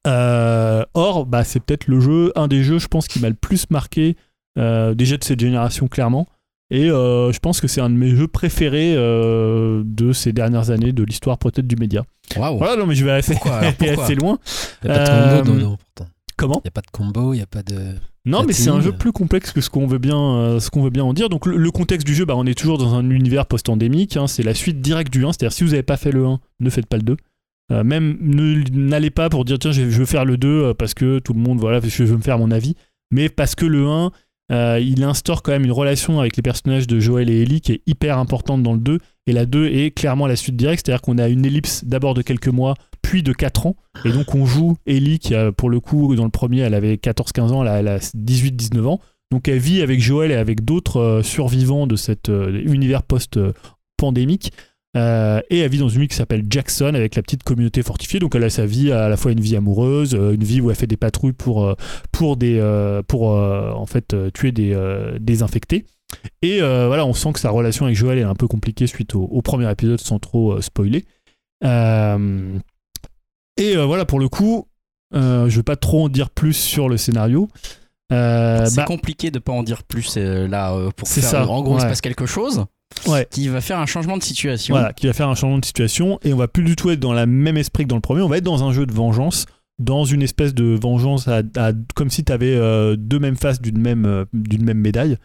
Or, 0.06 1.26
bah, 1.26 1.42
c'est 1.42 1.58
peut-être 1.58 1.88
le 1.88 1.98
jeu, 1.98 2.32
un 2.36 2.46
des 2.46 2.62
jeux, 2.62 2.78
je 2.78 2.86
pense, 2.86 3.08
qui 3.08 3.18
m'a 3.18 3.28
le 3.30 3.34
plus 3.34 3.68
marqué 3.70 4.16
déjà 4.56 5.16
de 5.16 5.24
cette 5.24 5.40
génération, 5.40 5.88
clairement. 5.88 6.28
Et 6.74 6.88
euh, 6.90 7.30
je 7.32 7.38
pense 7.38 7.60
que 7.60 7.68
c'est 7.68 7.82
un 7.82 7.90
de 7.90 7.94
mes 7.94 8.16
jeux 8.16 8.28
préférés 8.28 8.94
euh, 8.96 9.82
de 9.84 10.12
ces 10.12 10.32
dernières 10.32 10.70
années, 10.70 10.92
de 10.92 11.02
l'histoire 11.04 11.36
peut-être 11.36 11.66
du 11.66 11.76
média. 11.76 12.02
Waouh. 12.34 12.56
Voilà, 12.56 12.76
non, 12.76 12.86
mais 12.86 12.94
je 12.94 13.04
vais 13.04 13.10
assez, 13.10 13.34
Pourquoi, 13.34 13.52
alors, 13.58 13.74
pourquoi 13.74 14.04
assez 14.04 14.14
loin. 14.14 14.38
Il 14.82 14.90
n'y 14.90 14.96
a 14.96 14.98
pas 14.98 15.04
de 15.04 15.10
Euh, 15.10 15.42
combo 15.42 15.52
dedans, 15.54 15.76
pourtant. 15.76 16.10
Comment 16.38 16.60
Il 16.64 16.66
n'y 16.66 16.68
a 16.68 16.72
pas 16.72 16.80
de 16.80 16.90
combo, 16.90 17.34
il 17.34 17.36
n'y 17.36 17.42
a 17.42 17.46
pas 17.46 17.62
de. 17.62 17.94
Non, 18.24 18.42
mais 18.44 18.52
c'est 18.54 18.70
un 18.70 18.80
jeu 18.80 18.92
plus 18.92 19.12
complexe 19.12 19.52
que 19.52 19.60
ce 19.60 19.68
qu'on 19.68 19.86
veut 19.86 19.98
bien, 19.98 20.16
euh, 20.18 20.60
ce 20.60 20.70
qu'on 20.70 20.82
veut 20.82 20.90
bien 20.90 21.04
en 21.04 21.12
dire. 21.12 21.28
Donc 21.28 21.44
le, 21.44 21.56
le 21.58 21.70
contexte 21.70 22.06
du 22.06 22.14
jeu, 22.14 22.24
bah, 22.24 22.34
on 22.36 22.46
est 22.46 22.54
toujours 22.58 22.78
dans 22.78 22.94
un 22.94 23.10
univers 23.10 23.44
post-endémique. 23.46 24.16
hein, 24.16 24.26
c'est 24.26 24.42
la 24.42 24.54
suite 24.54 24.80
directe 24.80 25.12
du 25.12 25.26
1. 25.26 25.32
C'est-à-dire 25.32 25.52
si 25.52 25.64
vous 25.64 25.70
n'avez 25.70 25.82
pas 25.82 25.98
fait 25.98 26.10
le 26.10 26.24
1, 26.24 26.40
ne 26.60 26.70
faites 26.70 26.86
pas 26.86 26.96
le 26.96 27.02
2. 27.02 27.16
Euh, 27.70 27.84
même 27.84 28.16
n'allez 28.72 29.10
pas 29.10 29.28
pour 29.28 29.44
dire 29.44 29.58
tiens 29.58 29.70
je 29.72 29.82
je 29.88 29.98
veux 29.98 30.04
faire 30.04 30.24
le 30.24 30.36
2 30.36 30.48
euh, 30.48 30.74
parce 30.74 30.94
que 30.94 31.20
tout 31.20 31.32
le 31.32 31.38
monde 31.38 31.60
voilà 31.60 31.80
je 31.80 32.02
veux 32.02 32.16
me 32.16 32.22
faire 32.22 32.36
mon 32.38 32.50
avis 32.50 32.74
mais 33.12 33.28
parce 33.28 33.54
que 33.54 33.64
le 33.64 33.86
1 33.86 34.10
euh, 34.52 34.78
il 34.80 35.02
instaure 35.02 35.42
quand 35.42 35.52
même 35.52 35.64
une 35.64 35.72
relation 35.72 36.20
avec 36.20 36.36
les 36.36 36.42
personnages 36.42 36.86
de 36.86 37.00
Joël 37.00 37.30
et 37.30 37.42
Ellie 37.42 37.60
qui 37.60 37.72
est 37.72 37.82
hyper 37.86 38.18
importante 38.18 38.62
dans 38.62 38.74
le 38.74 38.80
2 38.80 38.98
et 39.26 39.32
la 39.32 39.46
2 39.46 39.66
est 39.66 39.92
clairement 39.92 40.26
la 40.26 40.36
suite 40.36 40.56
directe 40.56 40.82
c'est 40.84 40.92
à 40.92 40.96
dire 40.96 41.00
qu'on 41.00 41.18
a 41.18 41.28
une 41.28 41.46
ellipse 41.46 41.84
d'abord 41.84 42.14
de 42.14 42.22
quelques 42.22 42.48
mois 42.48 42.74
puis 43.00 43.22
de 43.22 43.32
4 43.32 43.66
ans. 43.66 43.76
Et 44.04 44.12
donc 44.12 44.34
on 44.34 44.44
joue 44.44 44.76
Ellie 44.86 45.18
qui 45.18 45.34
a, 45.34 45.52
pour 45.52 45.70
le 45.70 45.80
coup 45.80 46.14
dans 46.16 46.24
le 46.24 46.30
premier 46.30 46.60
elle 46.60 46.74
avait 46.74 46.96
14-15 46.96 47.40
ans 47.52 47.62
a, 47.62 47.70
elle 47.70 47.88
a 47.88 47.98
18-19 47.98 48.84
ans. 48.84 49.00
Donc 49.30 49.48
elle 49.48 49.58
vit 49.58 49.80
avec 49.80 50.00
Joël 50.00 50.30
et 50.30 50.36
avec 50.36 50.64
d'autres 50.64 51.00
euh, 51.00 51.22
survivants 51.22 51.86
de 51.86 51.96
cet 51.96 52.28
euh, 52.28 52.60
univers 52.66 53.02
post-pandémique 53.02 54.52
euh, 54.94 55.40
et 55.48 55.60
elle 55.60 55.70
vit 55.70 55.78
dans 55.78 55.88
une 55.88 56.00
ville 56.00 56.08
qui 56.08 56.16
s'appelle 56.16 56.44
Jackson 56.48 56.92
avec 56.94 57.14
la 57.14 57.22
petite 57.22 57.42
communauté 57.42 57.82
fortifiée. 57.82 58.20
Donc 58.20 58.34
elle 58.34 58.44
a 58.44 58.50
sa 58.50 58.66
vie, 58.66 58.92
à 58.92 59.08
la 59.08 59.16
fois 59.16 59.32
une 59.32 59.40
vie 59.40 59.56
amoureuse, 59.56 60.14
euh, 60.14 60.34
une 60.34 60.44
vie 60.44 60.60
où 60.60 60.70
elle 60.70 60.76
fait 60.76 60.86
des 60.86 60.96
patrouilles 60.96 61.32
pour, 61.32 61.64
euh, 61.64 61.74
pour, 62.10 62.36
des, 62.36 62.60
pour 63.08 63.30
en 63.30 63.86
fait, 63.86 64.14
tuer 64.32 64.52
des, 64.52 64.76
des 65.20 65.42
infectés. 65.42 65.84
Et 66.42 66.60
voilà, 66.60 67.06
on 67.06 67.14
sent 67.14 67.32
que 67.32 67.40
sa 67.40 67.50
relation 67.50 67.86
avec 67.86 67.96
Joël 67.96 68.18
est 68.18 68.22
un 68.22 68.34
peu 68.34 68.46
compliquée 68.46 68.86
suite 68.86 69.14
au, 69.14 69.22
au 69.22 69.42
premier 69.42 69.70
épisode 69.70 70.00
sans 70.00 70.18
trop 70.18 70.60
spoiler. 70.60 71.04
Et 71.62 73.76
voilà, 73.76 74.04
pour 74.04 74.20
le 74.20 74.28
coup, 74.28 74.66
je 75.12 75.48
vais 75.48 75.62
pas 75.62 75.76
trop 75.76 76.04
en 76.04 76.08
dire 76.08 76.30
plus 76.30 76.54
sur 76.54 76.88
le 76.88 76.96
scénario. 76.96 77.48
Euh, 78.12 78.66
c'est 78.66 78.76
bah, 78.76 78.84
compliqué 78.84 79.30
de 79.30 79.38
pas 79.38 79.52
en 79.52 79.62
dire 79.62 79.82
plus 79.84 80.14
euh, 80.16 80.46
là 80.46 80.74
euh, 80.74 80.90
pour 80.94 81.08
faire. 81.08 81.24
ça, 81.24 81.48
En 81.48 81.62
gros, 81.62 81.78
il 81.78 81.80
se 81.80 81.86
passe 81.86 82.00
quelque 82.00 82.26
chose 82.26 82.66
ouais. 83.08 83.26
qui 83.30 83.48
va 83.48 83.60
faire 83.60 83.78
un 83.78 83.86
changement 83.86 84.16
de 84.16 84.22
situation. 84.22 84.74
Voilà, 84.74 84.92
qui 84.92 85.06
va 85.06 85.12
faire 85.12 85.28
un 85.28 85.34
changement 85.34 85.58
de 85.58 85.64
situation 85.64 86.18
et 86.22 86.32
on 86.32 86.36
va 86.36 86.48
plus 86.48 86.64
du 86.64 86.76
tout 86.76 86.90
être 86.90 87.00
dans 87.00 87.12
la 87.12 87.26
même 87.26 87.56
esprit 87.56 87.84
que 87.84 87.88
dans 87.88 87.96
le 87.96 88.00
premier, 88.02 88.22
on 88.22 88.28
va 88.28 88.38
être 88.38 88.44
dans 88.44 88.64
un 88.64 88.72
jeu 88.72 88.86
de 88.86 88.92
vengeance, 88.92 89.46
dans 89.78 90.04
une 90.04 90.22
espèce 90.22 90.54
de 90.54 90.78
vengeance 90.80 91.28
à, 91.28 91.42
à- 91.56 91.72
comme 91.94 92.10
si 92.10 92.24
tu 92.24 92.32
avais 92.32 92.56
deux 92.96 93.18
mêmes 93.18 93.36
faces 93.36 93.60
d'une 93.60 93.78
même, 93.78 94.04
euh, 94.06 94.24
d'une 94.32 94.64
même 94.64 94.78
médaille. 94.78 95.16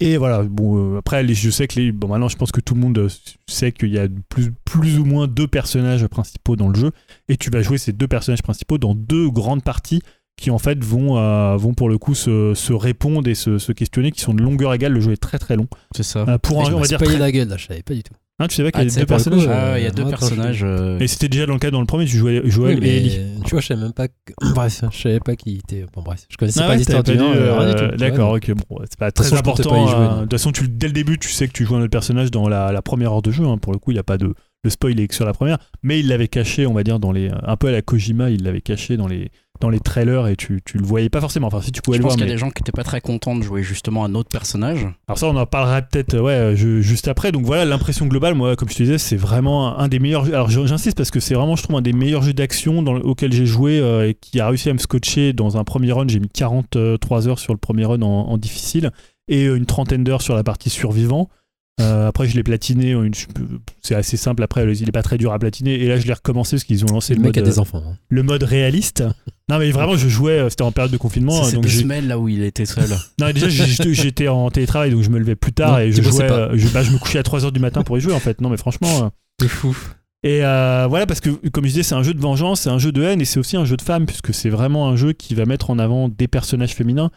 Et 0.00 0.16
voilà, 0.16 0.44
bon, 0.44 0.94
euh, 0.94 0.98
après, 0.98 1.24
les- 1.24 1.34
je 1.34 1.50
sais 1.50 1.66
que 1.66 1.80
les, 1.80 1.90
bon, 1.90 2.06
maintenant, 2.06 2.28
je 2.28 2.36
pense 2.36 2.52
que 2.52 2.60
tout 2.60 2.74
le 2.76 2.80
monde 2.80 2.96
euh, 2.98 3.08
sait 3.48 3.72
qu'il 3.72 3.88
y 3.88 3.98
a 3.98 4.06
plus, 4.28 4.52
plus 4.64 4.96
ou 5.00 5.04
moins 5.04 5.26
deux 5.26 5.48
personnages 5.48 6.06
principaux 6.06 6.54
dans 6.54 6.68
le 6.68 6.76
jeu, 6.78 6.92
et 7.28 7.36
tu 7.36 7.50
vas 7.50 7.62
jouer 7.62 7.78
ces 7.78 7.92
deux 7.92 8.06
personnages 8.06 8.42
principaux 8.42 8.78
dans 8.78 8.94
deux 8.94 9.28
grandes 9.28 9.64
parties 9.64 10.00
qui 10.38 10.50
en 10.50 10.58
fait 10.58 10.82
vont, 10.82 11.18
euh, 11.18 11.56
vont 11.56 11.74
pour 11.74 11.88
le 11.88 11.98
coup 11.98 12.14
se, 12.14 12.54
se 12.54 12.72
répondre 12.72 13.28
et 13.28 13.34
se, 13.34 13.58
se 13.58 13.72
questionner, 13.72 14.10
qui 14.12 14.20
sont 14.20 14.32
de 14.34 14.42
longueur 14.42 14.72
égale. 14.72 14.92
Le 14.92 15.00
jeu 15.00 15.12
est 15.12 15.16
très 15.16 15.38
très 15.38 15.56
long. 15.56 15.66
C'est 15.94 16.02
ça. 16.04 16.20
Euh, 16.28 16.38
pour 16.38 16.58
Et 16.58 16.60
un 16.60 16.64
je 16.64 16.70
jeu, 16.70 16.76
on 16.76 16.80
va 16.80 16.86
dire. 16.86 16.98
très- 16.98 17.18
la 17.18 17.32
gueule 17.32 17.48
là, 17.48 17.56
je 17.56 17.66
savais 17.66 17.82
pas 17.82 17.94
du 17.94 18.02
tout. 18.02 18.14
Hein, 18.40 18.46
tu 18.46 18.54
savais 18.54 18.70
qu'il 18.70 18.80
Ah, 18.82 18.84
y 18.84 18.86
tu 18.86 18.92
a 18.94 19.00
deux 19.00 19.04
coup, 19.04 19.08
personnages 19.08 19.46
euh, 19.48 19.72
Ah, 19.74 19.78
il 19.80 19.82
y 19.82 19.86
a 19.86 19.90
deux 19.90 20.04
je- 20.04 20.08
personnages. 20.10 20.64
Et 21.00 21.08
c'était 21.08 21.28
déjà 21.28 21.44
dans 21.46 21.54
le 21.54 21.58
cas 21.58 21.72
dans 21.72 21.80
le 21.80 21.86
premier, 21.86 22.04
tu 22.04 22.16
jouais, 22.16 22.40
Joël 22.44 22.78
Oui, 22.80 22.86
et 22.86 22.96
Ellie. 22.98 23.18
Tu 23.44 23.50
vois, 23.50 23.60
je 23.60 23.66
savais 23.66 23.82
même 23.82 23.92
pas. 23.92 24.06
que- 24.06 24.14
Bref, 24.54 24.84
je 24.92 24.96
savais 24.96 25.18
pas 25.18 25.34
qui 25.34 25.56
était. 25.56 25.84
Bon, 25.92 26.02
bref, 26.02 26.24
je 26.30 26.36
connaissais 26.36 26.60
Ah 26.60 26.66
pas 26.66 26.68
ouais, 26.70 26.76
l'histoire 26.76 27.02
du 27.02 27.10
euh, 27.18 27.96
D'accord, 27.96 28.34
ok, 28.34 28.52
bon, 28.52 28.78
c'est 28.88 28.96
pas 28.96 29.10
très 29.10 29.32
important. 29.34 29.84
y 29.86 30.14
de 30.18 30.20
toute 30.22 30.30
façon, 30.30 30.52
tu, 30.52 30.68
dès 30.68 30.86
le 30.86 30.92
début, 30.92 31.18
tu 31.18 31.30
sais 31.30 31.48
que 31.48 31.52
tu 31.52 31.64
joues 31.64 31.74
un 31.74 31.80
autre 31.80 31.90
personnage 31.90 32.30
dans 32.30 32.48
la, 32.48 32.70
la 32.70 32.80
première 32.80 33.12
heure 33.12 33.22
de 33.22 33.32
jeu. 33.32 33.44
hein, 33.44 33.58
pour 33.58 33.72
le 33.72 33.80
coup, 33.80 33.90
il 33.90 33.94
n'y 33.94 34.00
a 34.00 34.04
pas 34.04 34.18
de. 34.18 34.32
Le 34.64 34.70
spoil 34.70 34.98
est 35.00 35.06
que 35.08 35.14
sur 35.14 35.24
la 35.24 35.32
première, 35.32 35.58
mais 35.82 35.98
il 36.00 36.06
l'avait 36.08 36.26
caché, 36.28 36.66
on 36.66 36.74
va 36.74 36.82
dire, 36.84 36.98
dans 37.00 37.10
les. 37.12 37.30
Un 37.42 37.56
peu 37.56 37.68
à 37.68 37.72
la 37.72 37.82
Kojima, 37.82 38.30
il 38.30 38.44
l'avait 38.44 38.60
caché 38.60 38.96
dans 38.96 39.06
les, 39.08 39.30
dans 39.60 39.70
les 39.70 39.80
trailers 39.80 40.26
et 40.28 40.36
tu, 40.36 40.60
tu 40.64 40.78
le 40.78 40.84
voyais 40.84 41.08
pas 41.08 41.20
forcément. 41.20 41.46
Enfin, 41.48 41.60
si 41.60 41.72
tu 41.72 41.82
pouvais 41.82 41.96
Je 41.96 42.02
le 42.02 42.04
pense 42.04 42.12
voir. 42.12 42.16
qu'il 42.16 42.20
y 42.20 42.24
a 42.24 42.26
mais- 42.26 42.32
des 42.34 42.38
gens 42.38 42.50
qui 42.50 42.62
étaient 42.62 42.72
pas 42.72 42.84
très 42.84 43.00
contents 43.00 43.34
de 43.36 43.42
jouer 43.42 43.62
justement 43.62 44.04
un 44.04 44.14
autre 44.14 44.28
personnage. 44.30 44.86
Alors 45.08 45.18
ça, 45.18 45.26
on 45.26 45.36
en 45.36 45.46
parlera 45.46 45.82
peut-être 45.82 46.14
euh, 46.14 46.20
ouais, 46.20 46.56
je- 46.56 46.80
juste 46.80 47.08
après. 47.08 47.32
Donc 47.32 47.44
voilà, 47.44 47.64
l'impression 47.64 48.06
globale, 48.06 48.34
moi, 48.34 48.56
comme 48.56 48.68
je 48.68 48.74
te 48.76 48.82
disais, 48.82 48.98
c'est 48.98 49.16
vraiment 49.16 49.78
un, 49.78 49.88
des 49.88 49.98
meilleurs 49.98 50.24
jeux. 50.24 50.34
Alors 50.34 50.50
je- 50.50 50.66
j'insiste 50.66 50.96
parce 50.96 51.10
que 51.10 51.20
c'est 51.20 51.34
vraiment, 51.34 51.56
je 51.56 51.62
trouve, 51.62 51.76
un 51.76 51.82
des 51.82 51.92
meilleurs 51.92 52.22
jeux 52.22 52.32
d'action 52.34 52.82
dans 52.82 52.94
auquel 52.96 53.32
j'ai 53.32 53.46
joué 53.46 53.78
euh, 53.80 54.08
et 54.08 54.14
qui 54.14 54.40
a 54.40 54.48
réussi 54.48 54.68
à 54.70 54.72
me 54.72 54.78
scotcher 54.78 55.32
dans 55.32 55.56
un 55.56 55.64
premier 55.64 55.92
run. 55.92 56.06
J'ai 56.08 56.20
mis 56.20 56.28
43 56.28 57.28
heures 57.28 57.38
sur 57.38 57.52
le 57.52 57.58
premier 57.58 57.84
run 57.84 58.02
en, 58.02 58.06
en 58.28 58.38
difficile 58.38 58.90
et 59.28 59.46
euh, 59.46 59.56
une 59.56 59.66
trentaine 59.66 60.04
d'heures 60.04 60.22
sur 60.22 60.34
la 60.34 60.44
partie 60.44 60.70
survivant. 60.70 61.28
Euh, 61.80 62.08
après, 62.08 62.26
je 62.26 62.34
l'ai 62.34 62.42
platiné. 62.42 62.90
une- 62.90 63.12
C'est 63.82 63.94
assez 63.94 64.16
simple. 64.16 64.42
Après, 64.42 64.64
il 64.74 64.88
est 64.88 64.92
pas 64.92 65.02
très 65.02 65.16
dur 65.18 65.32
à 65.32 65.38
platiner. 65.38 65.74
Et 65.74 65.86
là, 65.88 65.98
je 65.98 66.06
l'ai 66.06 66.12
recommencé 66.12 66.56
parce 66.56 66.64
qu'ils 66.64 66.84
ont 66.84 66.88
lancé 66.92 67.14
Le 67.14 67.20
le, 67.20 67.26
mec 67.28 67.36
a 67.36 67.40
mode, 67.40 67.50
des 67.50 67.58
euh, 67.58 67.62
enfants. 67.62 67.82
hein. 67.86 67.96
le 68.08 68.22
mode 68.22 68.42
réaliste. 68.42 69.04
Non, 69.48 69.58
mais 69.58 69.70
vraiment, 69.70 69.96
je 69.96 70.08
jouais. 70.08 70.38
euh, 70.40 70.48
C'était 70.50 70.62
en 70.62 70.72
période 70.72 70.92
de 70.92 70.96
confinement. 70.96 71.44
C'est 71.44 71.58
deux 71.58 71.68
j'ai- 71.68 71.82
semaines 71.82 72.08
là 72.08 72.18
où 72.18 72.28
il 72.28 72.42
était 72.42 72.66
seul. 72.66 72.88
non, 73.20 73.26
mais 73.26 73.32
déjà, 73.32 73.48
j'étais 73.48 74.28
en 74.28 74.50
télétravail, 74.50 74.90
donc 74.90 75.02
je 75.02 75.10
me 75.10 75.18
levais 75.18 75.36
plus 75.36 75.52
tard 75.52 75.72
Non, 75.72 75.78
et 75.78 75.92
je 75.92 76.02
jouais. 76.02 76.30
euh, 76.30 76.50
je, 76.56 76.68
bah, 76.68 76.82
je 76.82 76.90
me 76.90 76.98
couchais 76.98 77.18
à 77.18 77.22
3h 77.22 77.52
du 77.52 77.60
matin 77.60 77.82
pour 77.82 77.96
y 77.96 78.00
jouer, 78.00 78.12
en 78.12 78.20
fait. 78.20 78.40
Non, 78.40 78.50
mais 78.50 78.56
franchement. 78.56 79.04
euh, 79.04 79.08
C'est 79.40 79.48
fou. 79.48 79.76
Et 80.24 80.44
euh, 80.44 80.86
voilà, 80.88 81.06
parce 81.06 81.20
que, 81.20 81.30
comme 81.50 81.62
je 81.64 81.68
disais, 81.70 81.82
c'est 81.84 81.94
un 81.94 82.02
jeu 82.02 82.12
de 82.12 82.20
vengeance, 82.20 82.62
c'est 82.62 82.70
un 82.70 82.78
jeu 82.80 82.90
de 82.90 83.02
haine 83.04 83.20
et 83.20 83.24
c'est 83.24 83.38
aussi 83.38 83.56
un 83.56 83.64
jeu 83.64 83.76
de 83.76 83.82
femmes, 83.82 84.04
puisque 84.04 84.34
c'est 84.34 84.50
vraiment 84.50 84.88
un 84.88 84.96
jeu 84.96 85.12
qui 85.12 85.36
va 85.36 85.44
mettre 85.44 85.70
en 85.70 85.78
avant 85.78 86.08
des 86.08 86.26
personnages 86.26 86.74
féminins 86.74 87.12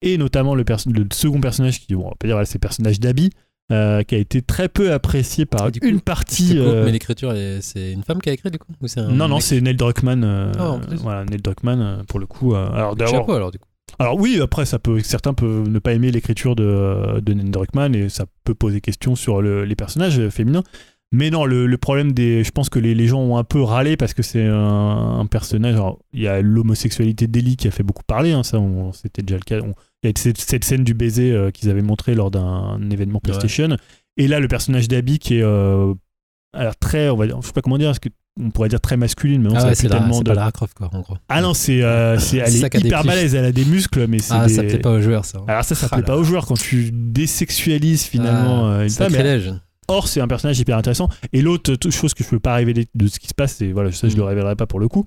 et 0.00 0.16
notamment 0.16 0.54
le, 0.54 0.64
second 1.12 1.40
personnage 1.40 1.80
qui, 1.80 1.94
bon, 1.94 2.04
on 2.06 2.08
va 2.08 2.14
pas 2.18 2.26
dire, 2.26 2.34
voilà, 2.36 2.46
c'est 2.46 2.54
le 2.54 2.60
personnage 2.60 2.98
d'Abby. 2.98 3.30
Euh, 3.72 4.02
qui 4.02 4.14
a 4.14 4.18
été 4.18 4.42
très 4.42 4.68
peu 4.68 4.92
apprécié 4.92 5.44
par 5.46 5.66
coup, 5.72 5.78
une 5.82 6.00
partie. 6.00 6.58
euh, 6.58 6.84
mais 6.84 6.92
l'écriture, 6.92 7.32
c'est 7.60 7.92
une 7.92 8.02
femme 8.04 8.20
qui 8.20 8.28
a 8.28 8.32
écrit 8.32 8.50
du 8.50 8.58
coup 8.58 8.68
Ou 8.80 8.86
c'est 8.86 9.00
un 9.00 9.10
Non, 9.10 9.28
non, 9.28 9.40
c'est 9.40 9.60
Neil 9.60 9.74
Druckmann. 9.76 10.22
euh, 10.24 10.52
Ah, 10.58 10.78
voilà, 11.02 11.24
Neil 11.24 11.40
Druckmann, 11.42 12.04
pour 12.08 12.18
le 12.20 12.26
coup. 12.26 12.54
alors, 12.54 12.94
d'abord, 12.96 13.14
Chapeau 13.14 13.32
alors 13.32 13.50
du 13.50 13.58
coup. 13.58 13.66
Alors 13.98 14.16
oui, 14.18 14.40
après, 14.42 14.66
ça 14.66 14.78
peut, 14.78 15.00
certains 15.00 15.32
peuvent 15.32 15.68
ne 15.68 15.78
pas 15.78 15.92
aimer 15.92 16.10
l'écriture 16.10 16.54
de, 16.56 17.20
de 17.20 17.32
Neil 17.32 17.50
Druckmann 17.50 17.94
et 17.94 18.08
ça 18.08 18.26
peut 18.44 18.54
poser 18.54 18.80
question 18.80 19.14
sur 19.14 19.40
le- 19.40 19.64
les 19.64 19.76
personnages 19.76 20.28
féminins. 20.28 20.62
Mais 21.12 21.30
non, 21.30 21.44
le, 21.44 21.66
le 21.66 21.78
problème 21.78 22.12
des... 22.12 22.42
Je 22.44 22.50
pense 22.50 22.68
que 22.68 22.78
les, 22.78 22.94
les 22.94 23.06
gens 23.06 23.20
ont 23.20 23.36
un 23.38 23.44
peu 23.44 23.62
râlé 23.62 23.96
parce 23.96 24.12
que 24.12 24.22
c'est 24.22 24.44
un, 24.44 25.18
un 25.20 25.26
personnage... 25.26 25.74
alors, 25.74 26.00
il 26.12 26.22
y 26.22 26.28
a 26.28 26.42
l'homosexualité 26.42 27.26
d'Ellie 27.28 27.56
qui 27.56 27.68
a 27.68 27.70
fait 27.70 27.84
beaucoup 27.84 28.02
parler, 28.06 28.32
hein, 28.32 28.42
ça, 28.42 28.58
c'était 28.92 29.22
déjà 29.22 29.36
le 29.38 29.44
cas. 29.44 29.58
Il 30.02 30.08
y 30.08 30.08
a 30.08 30.12
cette, 30.16 30.38
cette 30.38 30.64
scène 30.64 30.82
du 30.84 30.94
baiser 30.94 31.32
euh, 31.32 31.50
qu'ils 31.50 31.70
avaient 31.70 31.80
montré 31.82 32.14
lors 32.14 32.30
d'un 32.30 32.80
événement 32.90 33.20
Ouais. 33.24 33.30
PlayStation. 33.30 33.76
Et 34.16 34.26
là, 34.28 34.40
le 34.40 34.48
personnage 34.48 34.88
d'Abby 34.88 35.18
qui 35.18 35.36
est... 35.38 35.42
euh, 35.42 35.94
alors 36.52 36.76
très, 36.76 37.08
on 37.08 37.16
va 37.16 37.26
dire, 37.26 37.38
je 37.40 37.46
sais 37.46 37.52
pas 37.52 37.60
comment 37.62 37.78
dire, 37.78 37.88
parce 37.88 37.98
que 37.98 38.08
on 38.38 38.50
pourrait 38.50 38.68
dire 38.68 38.80
très 38.80 38.96
masculine, 38.98 39.40
mais 39.42 39.48
non, 39.48 39.54
Ah 39.56 39.60
ça 39.60 39.66
ouais, 39.68 39.74
c'est 39.74 39.88
la, 39.88 40.06
c'est 40.12 40.22
de... 40.22 40.28
pas 40.28 40.34
Lara 40.34 40.52
Croft 40.52 40.74
quoi 40.76 40.90
en 40.92 41.00
gros. 41.00 41.16
Ah 41.28 41.40
non, 41.40 41.54
c'est, 41.54 41.82
euh, 41.82 42.18
c'est, 42.18 42.38
elle 42.38 42.50
C'est 42.50 42.74
est 42.74 42.80
hyper 42.84 43.02
balèze, 43.04 43.34
elle 43.34 43.44
a 43.46 43.52
des 43.52 43.64
muscles, 43.64 44.06
mais 44.08 44.18
c'est 44.18 44.34
Ah, 44.34 44.46
des... 44.46 44.54
ça 44.54 44.62
plaît 44.62 44.78
pas 44.78 44.90
aux 44.92 45.00
joueurs 45.00 45.24
ça. 45.24 45.38
Alors 45.48 45.64
ça, 45.64 45.74
ça 45.74 45.86
Ah 45.90 45.96
plaît 45.96 46.02
là 46.02 46.06
pas 46.06 46.16
aux 46.16 46.24
joueurs 46.24 46.46
quand 46.46 46.58
tu 46.58 46.90
désexualises 46.92 48.04
finalement 48.04 48.66
Ah, 48.66 48.70
euh, 48.72 48.82
une 48.84 48.90
femme. 48.90 49.10
Sacrilège. 49.10 49.52
Or, 49.88 50.08
c'est 50.08 50.20
un 50.20 50.28
personnage 50.28 50.58
hyper 50.58 50.76
intéressant. 50.76 51.08
Et 51.32 51.42
l'autre 51.42 51.74
chose 51.90 52.12
que 52.14 52.24
je 52.24 52.28
peux 52.28 52.40
pas 52.40 52.54
révéler 52.54 52.86
de 52.94 53.06
ce 53.06 53.18
qui 53.18 53.28
se 53.28 53.34
passe, 53.34 53.54
c'est 53.56 53.72
voilà, 53.72 53.92
ça 53.92 54.08
je 54.08 54.14
Mm. 54.14 54.18
le 54.18 54.24
révélerai 54.24 54.56
pas 54.56 54.66
pour 54.66 54.80
le 54.80 54.88
coup. 54.88 55.04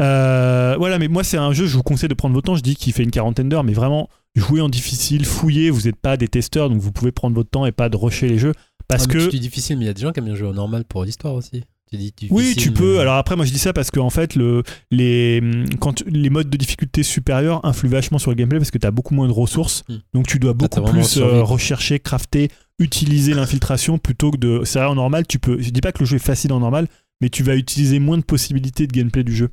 Euh, 0.00 0.74
voilà, 0.78 0.98
mais 0.98 1.08
moi 1.08 1.24
c'est 1.24 1.36
un 1.36 1.52
jeu, 1.52 1.66
je 1.66 1.76
vous 1.76 1.82
conseille 1.82 2.08
de 2.08 2.14
prendre 2.14 2.34
votre 2.34 2.46
temps. 2.46 2.56
Je 2.56 2.62
dis 2.62 2.76
qu'il 2.76 2.92
fait 2.92 3.02
une 3.02 3.10
quarantaine 3.10 3.48
d'heures, 3.48 3.64
mais 3.64 3.72
vraiment 3.72 4.08
jouez 4.34 4.60
en 4.60 4.68
difficile, 4.68 5.24
fouillez. 5.24 5.70
Vous 5.70 5.82
n'êtes 5.82 5.96
pas 5.96 6.16
des 6.16 6.28
testeurs, 6.28 6.68
donc 6.70 6.80
vous 6.80 6.92
pouvez 6.92 7.12
prendre 7.12 7.34
votre 7.34 7.50
temps 7.50 7.66
et 7.66 7.72
pas 7.72 7.88
de 7.88 7.96
rusher 7.96 8.28
les 8.28 8.38
jeux 8.38 8.52
parce 8.88 9.04
Ah, 9.08 9.12
que 9.12 9.30
dis 9.30 9.40
difficile, 9.40 9.76
mais 9.78 9.84
il 9.84 9.88
y 9.88 9.90
a 9.90 9.94
des 9.94 10.02
gens 10.02 10.12
qui 10.12 10.20
aiment 10.20 10.26
bien 10.26 10.34
jouer 10.34 10.48
au 10.48 10.54
normal 10.54 10.84
pour 10.84 11.04
l'histoire 11.04 11.34
aussi. 11.34 11.64
Tu 11.90 11.96
dis 11.98 12.04
difficile, 12.16 12.32
Oui, 12.36 12.54
tu 12.56 12.72
peux. 12.72 12.94
mais- 12.94 13.00
Alors 13.00 13.14
après, 13.14 13.36
moi 13.36 13.44
je 13.44 13.52
dis 13.52 13.58
ça 13.60 13.72
parce 13.72 13.90
que 13.92 14.00
en 14.00 14.10
fait, 14.10 14.34
le, 14.34 14.62
les, 14.90 15.40
quand 15.78 15.92
tu- 15.94 16.04
les 16.10 16.30
modes 16.30 16.50
de 16.50 16.56
difficulté 16.56 17.02
supérieurs 17.02 17.64
influent 17.64 17.90
vachement 17.90 18.18
sur 18.18 18.30
le 18.30 18.36
gameplay 18.36 18.58
parce 18.58 18.70
que 18.72 18.78
tu 18.78 18.86
as 18.86 18.90
beaucoup 18.90 19.14
moins 19.14 19.28
de 19.28 19.32
ressources. 19.32 19.84
Hmm. 19.88 19.96
Donc 20.14 20.26
tu 20.26 20.38
dois 20.38 20.52
beaucoup 20.52 20.80
plus 20.92 21.16
euh, 21.18 21.42
rechercher, 21.44 21.98
crafter, 22.00 22.48
utiliser 22.80 23.34
l'infiltration 23.34 23.98
plutôt 23.98 24.30
que 24.32 24.36
de. 24.36 24.62
C'est 24.64 24.78
vrai, 24.80 24.88
en 24.88 24.94
normal, 24.96 25.26
tu 25.28 25.38
peux. 25.38 25.60
Je 25.60 25.70
dis 25.70 25.80
pas 25.80 25.92
que 25.92 26.00
le 26.00 26.06
jeu 26.06 26.16
est 26.16 26.18
facile 26.18 26.52
en 26.52 26.60
normal, 26.60 26.88
mais 27.20 27.28
tu 27.28 27.42
vas 27.44 27.54
utiliser 27.56 27.98
moins 28.00 28.18
de 28.18 28.24
possibilités 28.24 28.86
de 28.88 28.92
gameplay 28.92 29.22
du 29.22 29.34
jeu. 29.34 29.50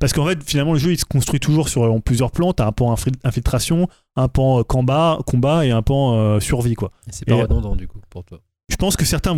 Parce 0.00 0.12
qu'en 0.12 0.26
fait, 0.26 0.38
finalement, 0.44 0.72
le 0.72 0.78
jeu 0.78 0.92
il 0.92 0.98
se 0.98 1.04
construit 1.04 1.40
toujours 1.40 1.68
sur 1.68 1.82
en 1.82 2.00
plusieurs 2.00 2.30
plans. 2.30 2.52
T'as 2.52 2.66
un 2.66 2.72
pan 2.72 2.92
infil- 2.94 3.14
infiltration, 3.24 3.88
un 4.16 4.28
pan 4.28 4.60
euh, 4.60 4.62
combat, 4.62 5.18
combat 5.26 5.66
et 5.66 5.70
un 5.70 5.82
pan 5.82 6.14
euh, 6.16 6.40
survie, 6.40 6.74
quoi. 6.74 6.90
Et 7.08 7.10
C'est 7.12 7.24
pas 7.26 7.34
redondant 7.42 7.74
du 7.76 7.86
coup 7.88 8.00
pour 8.10 8.24
toi. 8.24 8.40
Je 8.70 8.76
pense 8.76 8.96
que 8.96 9.04
certains 9.04 9.36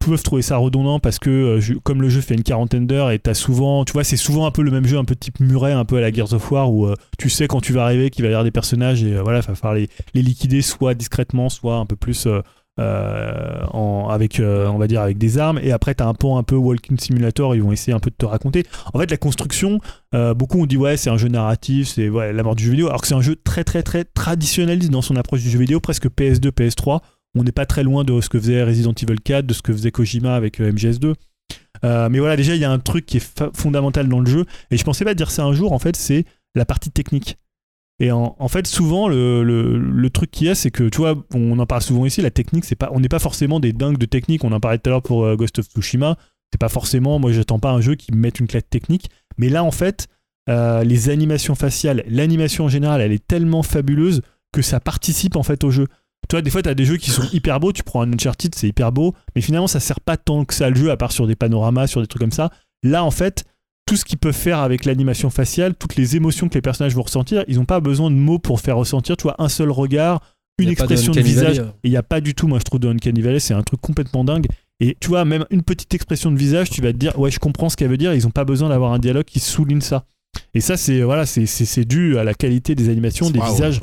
peuvent 0.00 0.22
trouver 0.22 0.42
ça 0.42 0.56
redondant 0.56 0.98
parce 0.98 1.20
que 1.20 1.30
euh, 1.30 1.78
comme 1.84 2.02
le 2.02 2.08
jeu 2.08 2.20
fait 2.20 2.34
une 2.34 2.42
quarantaine 2.42 2.88
d'heures 2.88 3.12
et 3.12 3.18
t'as 3.20 3.34
souvent, 3.34 3.84
tu 3.84 3.92
vois, 3.92 4.02
c'est 4.02 4.16
souvent 4.16 4.46
un 4.46 4.50
peu 4.50 4.62
le 4.62 4.72
même 4.72 4.84
jeu, 4.84 4.98
un 4.98 5.04
peu 5.04 5.14
type 5.14 5.38
muret, 5.38 5.72
un 5.72 5.84
peu 5.84 5.96
à 5.96 6.00
la 6.00 6.12
Gears 6.12 6.32
of 6.32 6.50
War 6.50 6.72
où 6.72 6.86
euh, 6.86 6.94
tu 7.16 7.30
sais 7.30 7.46
quand 7.46 7.60
tu 7.60 7.72
vas 7.72 7.84
arriver 7.84 8.10
qu'il 8.10 8.24
va 8.24 8.30
y 8.30 8.32
avoir 8.32 8.42
des 8.42 8.50
personnages 8.50 9.04
et 9.04 9.14
euh, 9.14 9.22
voilà, 9.22 9.38
il 9.38 9.46
va 9.46 9.54
falloir 9.54 9.74
les, 9.74 9.88
liquider 10.22 10.60
soit 10.60 10.94
discrètement, 10.94 11.48
soit 11.48 11.76
un 11.76 11.86
peu 11.86 11.94
plus 11.94 12.26
avec, 12.76 14.42
on 14.42 14.78
va 14.78 14.86
dire, 14.88 15.00
avec 15.00 15.18
des 15.18 15.38
armes. 15.38 15.60
Et 15.62 15.70
après 15.70 15.94
t'as 15.94 16.06
un 16.06 16.14
pan 16.14 16.36
un 16.36 16.42
peu 16.42 16.56
Walking 16.56 16.98
Simulator, 16.98 17.54
ils 17.54 17.62
vont 17.62 17.70
essayer 17.70 17.94
un 17.94 18.00
peu 18.00 18.10
de 18.10 18.16
te 18.16 18.26
raconter. 18.26 18.64
En 18.92 18.98
fait, 18.98 19.10
la 19.10 19.16
construction, 19.16 19.78
beaucoup 20.12 20.60
ont 20.60 20.66
dit 20.66 20.76
ouais, 20.76 20.96
c'est 20.96 21.10
un 21.10 21.16
jeu 21.16 21.28
narratif, 21.28 21.88
c'est 21.88 22.08
ouais, 22.08 22.32
la 22.32 22.42
mort 22.42 22.56
du 22.56 22.64
jeu 22.64 22.72
vidéo, 22.72 22.88
alors 22.88 23.00
que 23.00 23.06
c'est 23.06 23.14
un 23.14 23.22
jeu 23.22 23.36
très 23.36 23.62
très 23.62 23.84
très 23.84 24.04
traditionnaliste 24.04 24.90
dans 24.90 25.02
son 25.02 25.14
approche 25.14 25.42
du 25.42 25.50
jeu 25.50 25.60
vidéo, 25.60 25.78
presque 25.78 26.06
PS2, 26.06 26.50
PS3 26.50 27.00
on 27.34 27.42
n'est 27.42 27.52
pas 27.52 27.66
très 27.66 27.82
loin 27.82 28.04
de 28.04 28.20
ce 28.20 28.28
que 28.28 28.38
faisait 28.38 28.62
Resident 28.62 28.92
Evil 28.92 29.20
4, 29.20 29.46
de 29.46 29.54
ce 29.54 29.62
que 29.62 29.72
faisait 29.72 29.90
Kojima 29.90 30.34
avec 30.34 30.60
euh, 30.60 30.72
MGS2. 30.72 31.14
Euh, 31.84 32.08
mais 32.08 32.18
voilà, 32.18 32.36
déjà, 32.36 32.54
il 32.54 32.60
y 32.60 32.64
a 32.64 32.70
un 32.70 32.78
truc 32.78 33.06
qui 33.06 33.18
est 33.18 33.40
fondamental 33.54 34.08
dans 34.08 34.20
le 34.20 34.26
jeu, 34.26 34.44
et 34.70 34.76
je 34.76 34.84
pensais 34.84 35.04
pas 35.04 35.14
dire 35.14 35.30
ça 35.30 35.44
un 35.44 35.52
jour, 35.52 35.72
en 35.72 35.78
fait, 35.78 35.96
c'est 35.96 36.24
la 36.54 36.64
partie 36.64 36.90
technique. 36.90 37.36
Et 38.00 38.10
en, 38.10 38.48
fait, 38.48 38.66
souvent, 38.66 39.06
le, 39.06 40.08
truc 40.12 40.30
qu'il 40.30 40.48
y 40.48 40.50
a, 40.50 40.54
c'est 40.54 40.70
que, 40.70 40.88
tu 40.88 40.98
vois, 40.98 41.14
on 41.32 41.58
en 41.58 41.66
parle 41.66 41.82
souvent 41.82 42.06
ici, 42.06 42.22
la 42.22 42.30
technique, 42.30 42.64
c'est 42.64 42.74
pas, 42.74 42.90
on 42.92 42.98
n'est 42.98 43.08
pas 43.08 43.20
forcément 43.20 43.60
des 43.60 43.72
dingues 43.72 43.98
de 43.98 44.06
technique, 44.06 44.42
on 44.42 44.50
en 44.50 44.58
parlait 44.58 44.78
tout 44.78 44.88
à 44.88 44.90
l'heure 44.90 45.02
pour 45.02 45.24
euh, 45.24 45.36
Ghost 45.36 45.60
of 45.60 45.66
Tsushima, 45.66 46.16
c'est 46.52 46.58
pas 46.58 46.68
forcément, 46.68 47.18
moi, 47.18 47.30
j'attends 47.32 47.60
pas 47.60 47.70
un 47.70 47.80
jeu 47.80 47.94
qui 47.94 48.12
me 48.12 48.16
mette 48.16 48.40
une 48.40 48.48
claque 48.48 48.68
technique, 48.68 49.10
mais 49.38 49.48
là, 49.48 49.62
en 49.62 49.70
fait, 49.70 50.08
les 50.48 51.08
animations 51.08 51.54
faciales, 51.54 52.04
l'animation 52.06 52.64
en 52.64 52.68
général, 52.68 53.00
elle 53.00 53.12
est 53.12 53.26
tellement 53.26 53.62
fabuleuse 53.62 54.22
que 54.52 54.62
ça 54.62 54.80
participe, 54.80 55.36
en 55.36 55.42
fait, 55.42 55.64
au 55.64 55.70
jeu. 55.70 55.86
Tu 56.28 56.34
vois, 56.36 56.42
des 56.42 56.50
fois, 56.50 56.62
tu 56.62 56.68
as 56.68 56.74
des 56.74 56.84
jeux 56.84 56.96
qui 56.96 57.10
sont 57.10 57.22
hyper 57.32 57.60
beaux. 57.60 57.72
Tu 57.72 57.82
prends 57.82 58.02
un 58.02 58.12
Uncharted, 58.12 58.54
c'est 58.54 58.68
hyper 58.68 58.92
beau. 58.92 59.14
Mais 59.34 59.40
finalement, 59.42 59.66
ça 59.66 59.80
sert 59.80 60.00
pas 60.00 60.16
tant 60.16 60.44
que 60.44 60.54
ça 60.54 60.70
le 60.70 60.76
jeu, 60.76 60.90
à 60.90 60.96
part 60.96 61.12
sur 61.12 61.26
des 61.26 61.36
panoramas, 61.36 61.86
sur 61.86 62.00
des 62.00 62.06
trucs 62.06 62.20
comme 62.20 62.32
ça. 62.32 62.50
Là, 62.82 63.04
en 63.04 63.10
fait, 63.10 63.44
tout 63.86 63.96
ce 63.96 64.04
qu'ils 64.04 64.18
peuvent 64.18 64.32
faire 64.34 64.58
avec 64.60 64.84
l'animation 64.86 65.28
faciale, 65.30 65.74
toutes 65.74 65.96
les 65.96 66.16
émotions 66.16 66.48
que 66.48 66.54
les 66.54 66.62
personnages 66.62 66.94
vont 66.94 67.02
ressentir, 67.02 67.44
ils 67.48 67.56
n'ont 67.56 67.64
pas 67.66 67.80
besoin 67.80 68.10
de 68.10 68.16
mots 68.16 68.38
pour 68.38 68.60
faire 68.60 68.76
ressentir. 68.76 69.16
Tu 69.16 69.24
vois, 69.24 69.34
un 69.38 69.48
seul 69.48 69.70
regard, 69.70 70.20
une 70.58 70.68
expression 70.70 71.12
de 71.12 71.20
visage. 71.20 71.56
Valley, 71.58 71.60
euh. 71.68 71.72
Et 71.84 71.88
il 71.88 71.90
n'y 71.90 71.96
a 71.96 72.02
pas 72.02 72.20
du 72.20 72.34
tout, 72.34 72.46
moi, 72.48 72.58
je 72.58 72.64
trouve, 72.64 72.80
de 72.80 72.88
Uncanny 72.88 73.20
Valley. 73.20 73.40
C'est 73.40 73.54
un 73.54 73.62
truc 73.62 73.80
complètement 73.80 74.24
dingue. 74.24 74.46
Et 74.80 74.96
tu 75.00 75.08
vois, 75.08 75.24
même 75.24 75.44
une 75.50 75.62
petite 75.62 75.92
expression 75.94 76.30
de 76.32 76.36
visage, 76.38 76.70
tu 76.70 76.80
vas 76.80 76.92
te 76.92 76.96
dire, 76.98 77.18
ouais, 77.18 77.30
je 77.30 77.38
comprends 77.38 77.68
ce 77.68 77.76
qu'elle 77.76 77.88
veut 77.90 77.96
dire. 77.96 78.14
Ils 78.14 78.24
n'ont 78.24 78.30
pas 78.30 78.44
besoin 78.44 78.68
d'avoir 78.70 78.92
un 78.92 78.98
dialogue 78.98 79.24
qui 79.24 79.40
souligne 79.40 79.80
ça. 79.80 80.04
Et 80.52 80.60
ça, 80.60 80.76
c'est 80.76 81.02
voilà, 81.02 81.26
c'est- 81.26 81.46
c'est 81.46 81.64
c'est 81.64 81.84
dû 81.84 82.18
à 82.18 82.24
la 82.24 82.34
qualité 82.34 82.74
des 82.74 82.88
animations, 82.88 83.30
des 83.30 83.38
visages. 83.52 83.80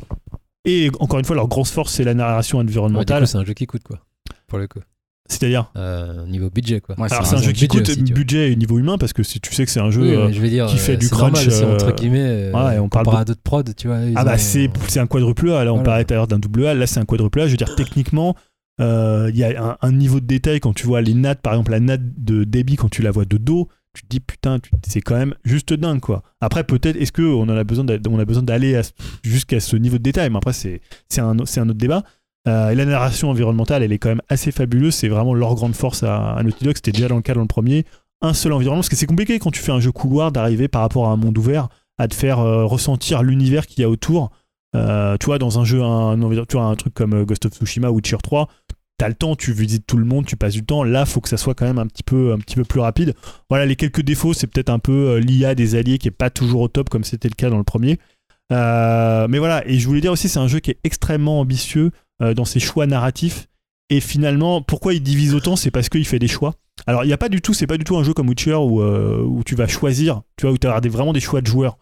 Et 0.64 0.90
encore 1.00 1.18
une 1.18 1.24
fois, 1.24 1.34
leur 1.36 1.48
grosse 1.48 1.70
force, 1.70 1.92
c'est 1.92 2.04
la 2.04 2.14
narration 2.14 2.58
environnementale. 2.58 3.26
c'est 3.26 3.38
un 3.38 3.44
jeu 3.44 3.52
qui 3.54 3.66
coûte 3.66 3.82
quoi. 3.82 3.98
Pour 4.46 4.58
le 4.58 4.68
coup. 4.68 4.80
C'est-à-dire 5.28 5.70
Euh, 5.76 6.26
niveau 6.26 6.50
budget 6.50 6.80
quoi. 6.80 6.94
Ouais, 6.98 7.10
Alors 7.10 7.26
c'est 7.26 7.36
un 7.36 7.38
un 7.38 7.42
jeu 7.42 7.52
qui 7.52 7.66
budget 7.66 7.78
coûte 7.78 7.88
aussi, 7.88 8.12
budget 8.12 8.52
et 8.52 8.56
niveau 8.56 8.78
humain 8.78 8.98
parce 8.98 9.12
que 9.12 9.22
si 9.22 9.40
tu 9.40 9.54
sais 9.54 9.64
que 9.64 9.70
c'est 9.70 9.80
un 9.80 9.90
jeu. 9.90 10.02
Oui, 10.02 10.10
euh, 10.14 10.32
je 10.32 10.40
vais 10.40 10.50
dire, 10.50 10.66
qui 10.66 10.76
fait 10.78 10.94
euh, 10.94 10.96
du 10.96 11.08
normal 11.10 11.32
crunch, 11.32 11.62
entre 11.62 11.86
euh, 11.88 11.92
guillemets. 11.92 12.50
on 12.52 12.88
parle 12.88 13.06
comparé 13.06 13.16
de- 13.16 13.20
à 13.20 13.24
d'autres 13.24 13.40
prods, 13.42 13.62
tu 13.76 13.86
vois. 13.86 13.98
Ah 14.16 14.24
bah 14.24 14.34
ont- 14.34 14.38
c'est 14.38 14.68
c'est 14.88 15.00
un 15.00 15.06
quadruple 15.06 15.50
A. 15.52 15.64
Là 15.64 15.72
on 15.72 15.76
Voilà. 15.76 15.84
parlait 15.84 16.04
tout 16.04 16.12
à 16.12 16.16
l'heure 16.16 16.26
d'un 16.26 16.38
double 16.38 16.66
A. 16.66 16.74
Là 16.74 16.86
c'est 16.86 17.00
un 17.00 17.04
quadruple 17.04 17.40
A. 17.40 17.46
Je 17.46 17.52
veux 17.52 17.56
dire 17.56 17.74
techniquement 17.76 18.34
euh, 18.80 19.30
il 19.32 19.36
y 19.38 19.44
a 19.44 19.64
un, 19.64 19.76
un 19.80 19.92
niveau 19.92 20.20
de 20.20 20.26
détail 20.26 20.60
quand 20.60 20.74
tu 20.74 20.86
vois 20.86 21.00
les 21.02 21.14
nattes 21.14 21.40
par 21.40 21.54
exemple 21.54 21.70
la 21.70 21.80
natte 21.80 22.02
de 22.18 22.44
débit 22.44 22.76
quand 22.76 22.90
tu 22.90 23.02
la 23.02 23.10
vois 23.10 23.24
de 23.24 23.36
dos. 23.38 23.68
Tu 23.94 24.02
te 24.02 24.06
dis 24.08 24.20
putain 24.20 24.58
c'est 24.86 25.02
quand 25.02 25.16
même 25.16 25.34
juste 25.44 25.72
dingue 25.74 26.00
quoi. 26.00 26.22
Après 26.40 26.64
peut-être 26.64 26.96
est-ce 26.96 27.12
que 27.12 27.22
on 27.22 27.42
en 27.42 27.48
a 27.50 27.64
besoin 27.64 27.84
d'aller 28.42 28.80
jusqu'à 29.22 29.60
ce 29.60 29.76
niveau 29.76 29.98
de 29.98 30.02
détail? 30.02 30.30
Mais 30.30 30.38
après 30.38 30.52
c'est 30.52 30.80
un 31.20 31.38
autre 31.38 31.74
débat. 31.74 32.02
Euh, 32.48 32.70
et 32.70 32.74
la 32.74 32.84
narration 32.84 33.30
environnementale, 33.30 33.82
elle 33.82 33.92
est 33.92 33.98
quand 33.98 34.08
même 34.08 34.22
assez 34.28 34.50
fabuleuse. 34.52 34.94
C'est 34.94 35.08
vraiment 35.08 35.34
leur 35.34 35.54
grande 35.54 35.74
force 35.74 36.02
à, 36.02 36.40
Naughty 36.42 36.64
Dog. 36.64 36.74
C'était 36.76 36.92
déjà 36.92 37.08
dans 37.08 37.16
le 37.16 37.22
cas 37.22 37.34
dans 37.34 37.40
le 37.40 37.46
premier. 37.46 37.84
Un 38.20 38.34
seul 38.34 38.52
environnement, 38.52 38.80
parce 38.80 38.88
que 38.88 38.96
c'est 38.96 39.06
compliqué 39.06 39.38
quand 39.38 39.50
tu 39.50 39.60
fais 39.60 39.72
un 39.72 39.80
jeu 39.80 39.92
couloir 39.92 40.32
d'arriver 40.32 40.68
par 40.68 40.82
rapport 40.82 41.08
à 41.08 41.12
un 41.12 41.16
monde 41.16 41.36
ouvert 41.38 41.68
à 41.98 42.08
te 42.08 42.14
faire 42.14 42.40
euh, 42.40 42.64
ressentir 42.64 43.22
l'univers 43.22 43.66
qu'il 43.66 43.82
y 43.82 43.84
a 43.84 43.90
autour. 43.90 44.30
Euh, 44.74 45.16
tu 45.18 45.26
vois, 45.26 45.38
dans 45.38 45.58
un 45.58 45.64
jeu, 45.64 45.82
un, 45.82 46.16
tu 46.46 46.56
vois, 46.56 46.64
un 46.64 46.74
truc 46.76 46.94
comme 46.94 47.24
Ghost 47.24 47.46
of 47.46 47.52
Tsushima 47.52 47.90
ou 47.90 47.96
Witcher 47.96 48.16
3, 48.22 48.48
t'as 49.02 49.08
le 49.08 49.14
temps, 49.14 49.34
tu 49.34 49.52
visites 49.52 49.84
tout 49.84 49.96
le 49.96 50.04
monde, 50.04 50.26
tu 50.26 50.36
passes 50.36 50.52
du 50.52 50.64
temps. 50.64 50.84
Là, 50.84 51.06
faut 51.06 51.20
que 51.20 51.28
ça 51.28 51.36
soit 51.36 51.54
quand 51.54 51.66
même 51.66 51.80
un 51.80 51.88
petit 51.88 52.04
peu, 52.04 52.32
un 52.32 52.38
petit 52.38 52.54
peu 52.54 52.62
plus 52.62 52.78
rapide. 52.78 53.14
Voilà, 53.50 53.66
les 53.66 53.74
quelques 53.74 54.02
défauts, 54.02 54.32
c'est 54.32 54.46
peut-être 54.46 54.70
un 54.70 54.78
peu 54.78 54.92
euh, 54.92 55.18
l'IA 55.18 55.56
des 55.56 55.74
alliés 55.74 55.98
qui 55.98 56.06
est 56.06 56.12
pas 56.12 56.30
toujours 56.30 56.60
au 56.60 56.68
top 56.68 56.88
comme 56.88 57.02
c'était 57.02 57.26
le 57.26 57.34
cas 57.34 57.50
dans 57.50 57.58
le 57.58 57.64
premier. 57.64 57.98
Euh, 58.52 59.26
mais 59.28 59.40
voilà, 59.40 59.66
et 59.66 59.80
je 59.80 59.88
voulais 59.88 60.00
dire 60.00 60.12
aussi, 60.12 60.28
c'est 60.28 60.38
un 60.38 60.46
jeu 60.46 60.60
qui 60.60 60.70
est 60.70 60.78
extrêmement 60.84 61.40
ambitieux 61.40 61.90
euh, 62.22 62.32
dans 62.32 62.44
ses 62.44 62.60
choix 62.60 62.86
narratifs. 62.86 63.48
Et 63.90 63.98
finalement, 63.98 64.62
pourquoi 64.62 64.94
il 64.94 65.02
divise 65.02 65.34
autant 65.34 65.56
C'est 65.56 65.72
parce 65.72 65.88
qu'il 65.88 66.06
fait 66.06 66.20
des 66.20 66.28
choix. 66.28 66.54
Alors, 66.86 67.02
il 67.02 67.08
n'y 67.08 67.12
a 67.12 67.18
pas 67.18 67.28
du 67.28 67.40
tout, 67.40 67.54
c'est 67.54 67.66
pas 67.66 67.78
du 67.78 67.84
tout 67.84 67.96
un 67.96 68.04
jeu 68.04 68.14
comme 68.14 68.28
Witcher 68.28 68.54
où, 68.54 68.84
où 68.84 69.42
tu 69.44 69.56
vas 69.56 69.66
choisir, 69.66 70.22
tu 70.36 70.46
vois, 70.46 70.52
où 70.54 70.58
tu 70.58 70.68
des, 70.80 70.88
vraiment 70.88 71.12
des 71.12 71.18
choix 71.18 71.40
de 71.40 71.48
joueurs. 71.48 71.76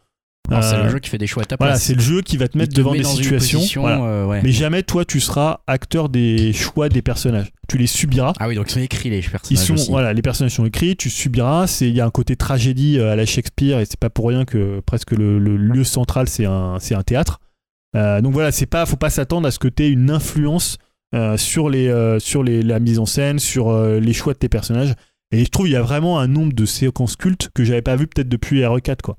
C'est 0.49 0.75
Euh, 0.75 0.83
le 0.85 0.89
jeu 0.91 0.99
qui 0.99 1.11
fait 1.11 1.19
des 1.19 1.27
choix 1.29 1.45
à 1.45 1.47
ta 1.47 1.57
Voilà, 1.59 1.75
place. 1.75 1.85
c'est 1.85 1.95
le 1.95 2.01
jeu 2.01 2.23
qui 2.23 2.37
va 2.37 2.49
te 2.49 2.59
mettre 2.59 2.73
te 2.73 2.77
devant 2.79 2.91
met 2.93 2.99
des 2.99 3.05
situations. 3.05 3.59
position, 3.59 3.83
voilà. 3.83 4.03
euh, 4.03 4.27
ouais. 4.27 4.41
Mais 4.43 4.51
jamais 4.51 4.83
toi, 4.83 5.05
tu 5.05 5.21
seras 5.21 5.61
acteur 5.69 6.09
des 6.09 6.53
choix 6.53 6.89
des 6.89 7.03
personnages. 7.03 7.51
Tu 7.69 7.79
les 7.79 7.87
subiras. 7.87 8.33
Ah 8.41 8.49
oui, 8.49 8.57
donc 8.57 8.69
ils 8.69 8.73
sont 8.75 8.81
écrits 8.81 9.11
les 9.11 9.19
Ils 9.21 9.31
personnages. 9.31 9.65
sont, 9.65 9.75
aussi. 9.75 9.91
voilà, 9.91 10.13
les 10.13 10.23
personnages 10.23 10.55
sont 10.55 10.65
écrits, 10.67 10.97
tu 10.97 11.09
subiras. 11.09 11.79
Il 11.83 11.95
y 11.95 12.01
a 12.01 12.07
un 12.07 12.11
côté 12.11 12.35
tragédie 12.35 12.99
euh, 12.99 13.13
à 13.13 13.17
la 13.17 13.27
Shakespeare 13.27 13.79
et 13.79 13.85
c'est 13.85 13.99
pas 14.01 14.11
pour 14.11 14.27
rien 14.29 14.45
que 14.45 14.81
presque 14.81 15.13
le, 15.13 15.39
le 15.39 15.57
lieu 15.57 15.85
central 15.85 16.29
c'est 16.29 16.47
un, 16.47 16.79
un 16.91 17.03
théâtre. 17.03 17.39
Euh, 17.97 18.21
donc 18.21 18.33
voilà, 18.33 18.51
c'est 18.51 18.67
pas, 18.67 18.87
faut 18.87 18.97
pas 18.97 19.11
s'attendre 19.11 19.47
à 19.47 19.51
ce 19.53 19.59
que 19.61 19.69
tu 19.69 19.85
aies 19.85 19.89
une 19.91 20.11
influence 20.11 20.79
euh, 21.15 21.37
sur 21.37 21.69
les, 21.71 21.87
euh, 21.89 22.19
sur 22.19 22.43
les, 22.43 22.63
la 22.63 22.81
mise 22.81 22.99
en 22.99 23.07
scène, 23.07 23.39
sur 23.39 23.69
euh, 23.69 24.01
les 24.01 24.13
choix 24.13 24.33
de 24.33 24.39
tes 24.39 24.49
personnages. 24.49 24.95
Et 25.33 25.45
je 25.45 25.49
trouve 25.51 25.69
il 25.69 25.73
y 25.73 25.77
a 25.77 25.83
vraiment 25.83 26.19
un 26.19 26.27
nombre 26.27 26.53
de 26.55 26.65
séquences 26.67 27.15
cultes 27.15 27.51
que 27.55 27.63
j'avais 27.63 27.83
pas 27.83 27.95
vu 27.95 28.09
peut-être 28.09 28.29
depuis 28.29 28.63
RE4 28.63 28.97
quoi. 29.03 29.17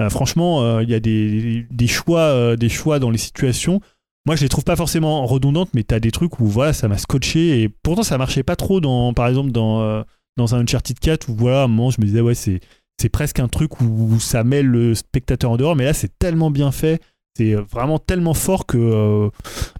Euh, 0.00 0.08
franchement, 0.08 0.62
euh, 0.62 0.82
il 0.82 0.88
y 0.88 0.94
a 0.94 1.00
des, 1.00 1.66
des 1.70 1.86
choix, 1.86 2.20
euh, 2.20 2.56
des 2.56 2.68
choix 2.68 2.98
dans 2.98 3.10
les 3.10 3.18
situations. 3.18 3.80
Moi, 4.26 4.36
je 4.36 4.42
les 4.42 4.48
trouve 4.48 4.64
pas 4.64 4.76
forcément 4.76 5.26
redondantes, 5.26 5.70
mais 5.74 5.82
t'as 5.82 6.00
des 6.00 6.10
trucs 6.10 6.40
où 6.40 6.50
ça 6.72 6.88
m'a 6.88 6.98
scotché 6.98 7.62
et 7.62 7.68
pourtant 7.68 8.02
ça 8.02 8.18
marchait 8.18 8.42
pas 8.42 8.56
trop 8.56 8.80
dans, 8.80 9.12
par 9.14 9.28
exemple, 9.28 9.50
dans, 9.50 10.04
dans 10.36 10.54
un 10.54 10.60
Uncharted 10.60 10.98
4 10.98 11.30
où 11.30 11.34
voilà, 11.34 11.62
à 11.62 11.64
un 11.64 11.68
moment, 11.68 11.90
je 11.90 12.00
me 12.00 12.06
disais 12.06 12.20
ouais, 12.20 12.34
c'est 12.34 12.60
c'est 13.00 13.08
presque 13.08 13.40
un 13.40 13.48
truc 13.48 13.80
où 13.80 14.20
ça 14.20 14.44
met 14.44 14.60
le 14.60 14.94
spectateur 14.94 15.50
en 15.52 15.56
dehors, 15.56 15.74
mais 15.74 15.84
là, 15.84 15.94
c'est 15.94 16.18
tellement 16.18 16.50
bien 16.50 16.70
fait. 16.70 17.00
C'est 17.36 17.54
vraiment 17.54 17.98
tellement 17.98 18.34
fort 18.34 18.66
que, 18.66 18.76
euh, 18.76 19.28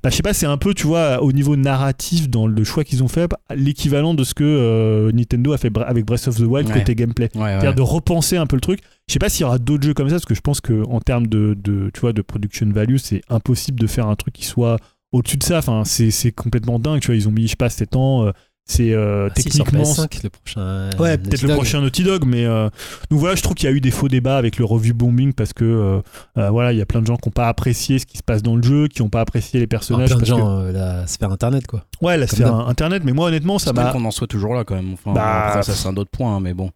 bah, 0.02 0.10
je 0.10 0.14
sais 0.16 0.22
pas, 0.22 0.32
c'est 0.32 0.46
un 0.46 0.56
peu, 0.56 0.72
tu 0.72 0.86
vois, 0.86 1.20
au 1.22 1.32
niveau 1.32 1.56
narratif, 1.56 2.30
dans 2.30 2.46
le 2.46 2.64
choix 2.64 2.84
qu'ils 2.84 3.02
ont 3.02 3.08
fait, 3.08 3.28
l'équivalent 3.54 4.14
de 4.14 4.22
ce 4.24 4.34
que 4.34 4.44
euh, 4.44 5.10
Nintendo 5.12 5.52
a 5.52 5.58
fait 5.58 5.70
avec 5.78 6.06
Breath 6.06 6.28
of 6.28 6.36
the 6.36 6.40
Wild 6.42 6.68
Ouais. 6.68 6.74
côté 6.74 6.94
gameplay. 6.94 7.28
Ouais, 7.34 7.42
ouais. 7.42 7.48
C'est-à-dire 7.50 7.74
de 7.74 7.82
repenser 7.82 8.36
un 8.36 8.46
peu 8.46 8.56
le 8.56 8.60
truc. 8.60 8.80
Je 9.08 9.12
sais 9.14 9.18
pas 9.18 9.28
s'il 9.28 9.42
y 9.42 9.44
aura 9.44 9.58
d'autres 9.58 9.82
jeux 9.84 9.94
comme 9.94 10.08
ça, 10.08 10.14
parce 10.14 10.24
que 10.26 10.34
je 10.34 10.40
pense 10.40 10.60
que 10.60 10.84
en 10.88 11.00
termes 11.00 11.26
de, 11.26 11.54
de, 11.60 11.90
tu 11.92 12.00
vois, 12.00 12.12
de 12.12 12.22
production 12.22 12.68
value, 12.70 12.96
c'est 12.96 13.20
impossible 13.28 13.80
de 13.80 13.86
faire 13.88 14.06
un 14.06 14.14
truc 14.16 14.32
qui 14.34 14.44
soit 14.44 14.76
au-dessus 15.12 15.36
de 15.36 15.42
ça. 15.42 15.58
Enfin, 15.58 15.82
c'est 15.84 16.12
c'est 16.12 16.30
complètement 16.30 16.78
dingue. 16.78 17.00
Tu 17.00 17.08
vois, 17.08 17.16
ils 17.16 17.28
ont 17.28 17.32
mis, 17.32 17.42
je 17.42 17.48
sais 17.48 17.56
pas, 17.56 17.68
7 17.68 17.96
ans. 17.96 18.30
Euh, 18.70 18.76
c'est 18.76 18.92
euh, 18.92 19.28
Ah, 19.30 19.34
si, 19.36 19.44
techniquement. 19.44 19.82
PS5, 19.82 20.22
le 20.22 20.30
prochain. 20.30 20.90
Ouais, 20.98 21.18
peut-être 21.18 21.42
le 21.42 21.54
prochain 21.54 21.80
Naughty 21.80 22.02
Dog, 22.04 22.24
mais 22.26 22.44
euh, 22.44 22.68
donc 23.10 23.18
voilà, 23.20 23.34
je 23.34 23.42
trouve 23.42 23.54
qu'il 23.54 23.68
y 23.68 23.72
a 23.72 23.74
eu 23.74 23.80
des 23.80 23.90
faux 23.90 24.08
débats 24.08 24.36
avec 24.36 24.58
le 24.58 24.64
review 24.64 24.94
bombing 24.94 25.32
parce 25.32 25.52
que 25.52 25.64
euh, 25.64 26.00
euh, 26.38 26.50
voilà, 26.50 26.72
il 26.72 26.78
y 26.78 26.82
a 26.82 26.86
plein 26.86 27.00
de 27.00 27.06
gens 27.06 27.16
qui 27.16 27.28
n'ont 27.28 27.32
pas 27.32 27.48
apprécié 27.48 27.98
ce 27.98 28.06
qui 28.06 28.18
se 28.18 28.22
passe 28.22 28.42
dans 28.42 28.56
le 28.56 28.62
jeu, 28.62 28.88
qui 28.88 29.02
n'ont 29.02 29.08
pas 29.08 29.20
apprécié 29.20 29.58
les 29.60 29.64
Ah, 29.64 29.68
personnages. 29.68 30.08
plein 30.08 30.16
de 30.16 30.20
parce 30.20 30.28
gens, 30.30 30.60
euh, 30.60 30.72
la 30.72 31.06
sphère 31.06 31.30
internet 31.32 31.66
quoi. 31.66 31.84
ouais, 32.02 32.16
la 32.16 32.26
comme 32.26 32.36
sphère 32.36 32.54
internet, 32.54 33.02
mais 33.04 33.12
moi 33.12 33.26
honnêtement, 33.28 33.58
ça 33.58 33.72
m'a. 33.72 33.92
qu'on 33.92 34.04
en 34.04 34.10
soit 34.10 34.26
toujours 34.26 34.54
là 34.54 34.64
quand 34.64 34.74
même. 34.76 34.92
Enfin, 34.94 35.12
Bah, 35.12 35.46
après, 35.48 35.62
ça 35.62 35.74
c'est 35.74 35.88
un 35.88 35.96
autre 35.96 36.10
point, 36.10 36.36
hein, 36.36 36.40
mais 36.40 36.54
bon. 36.54 36.70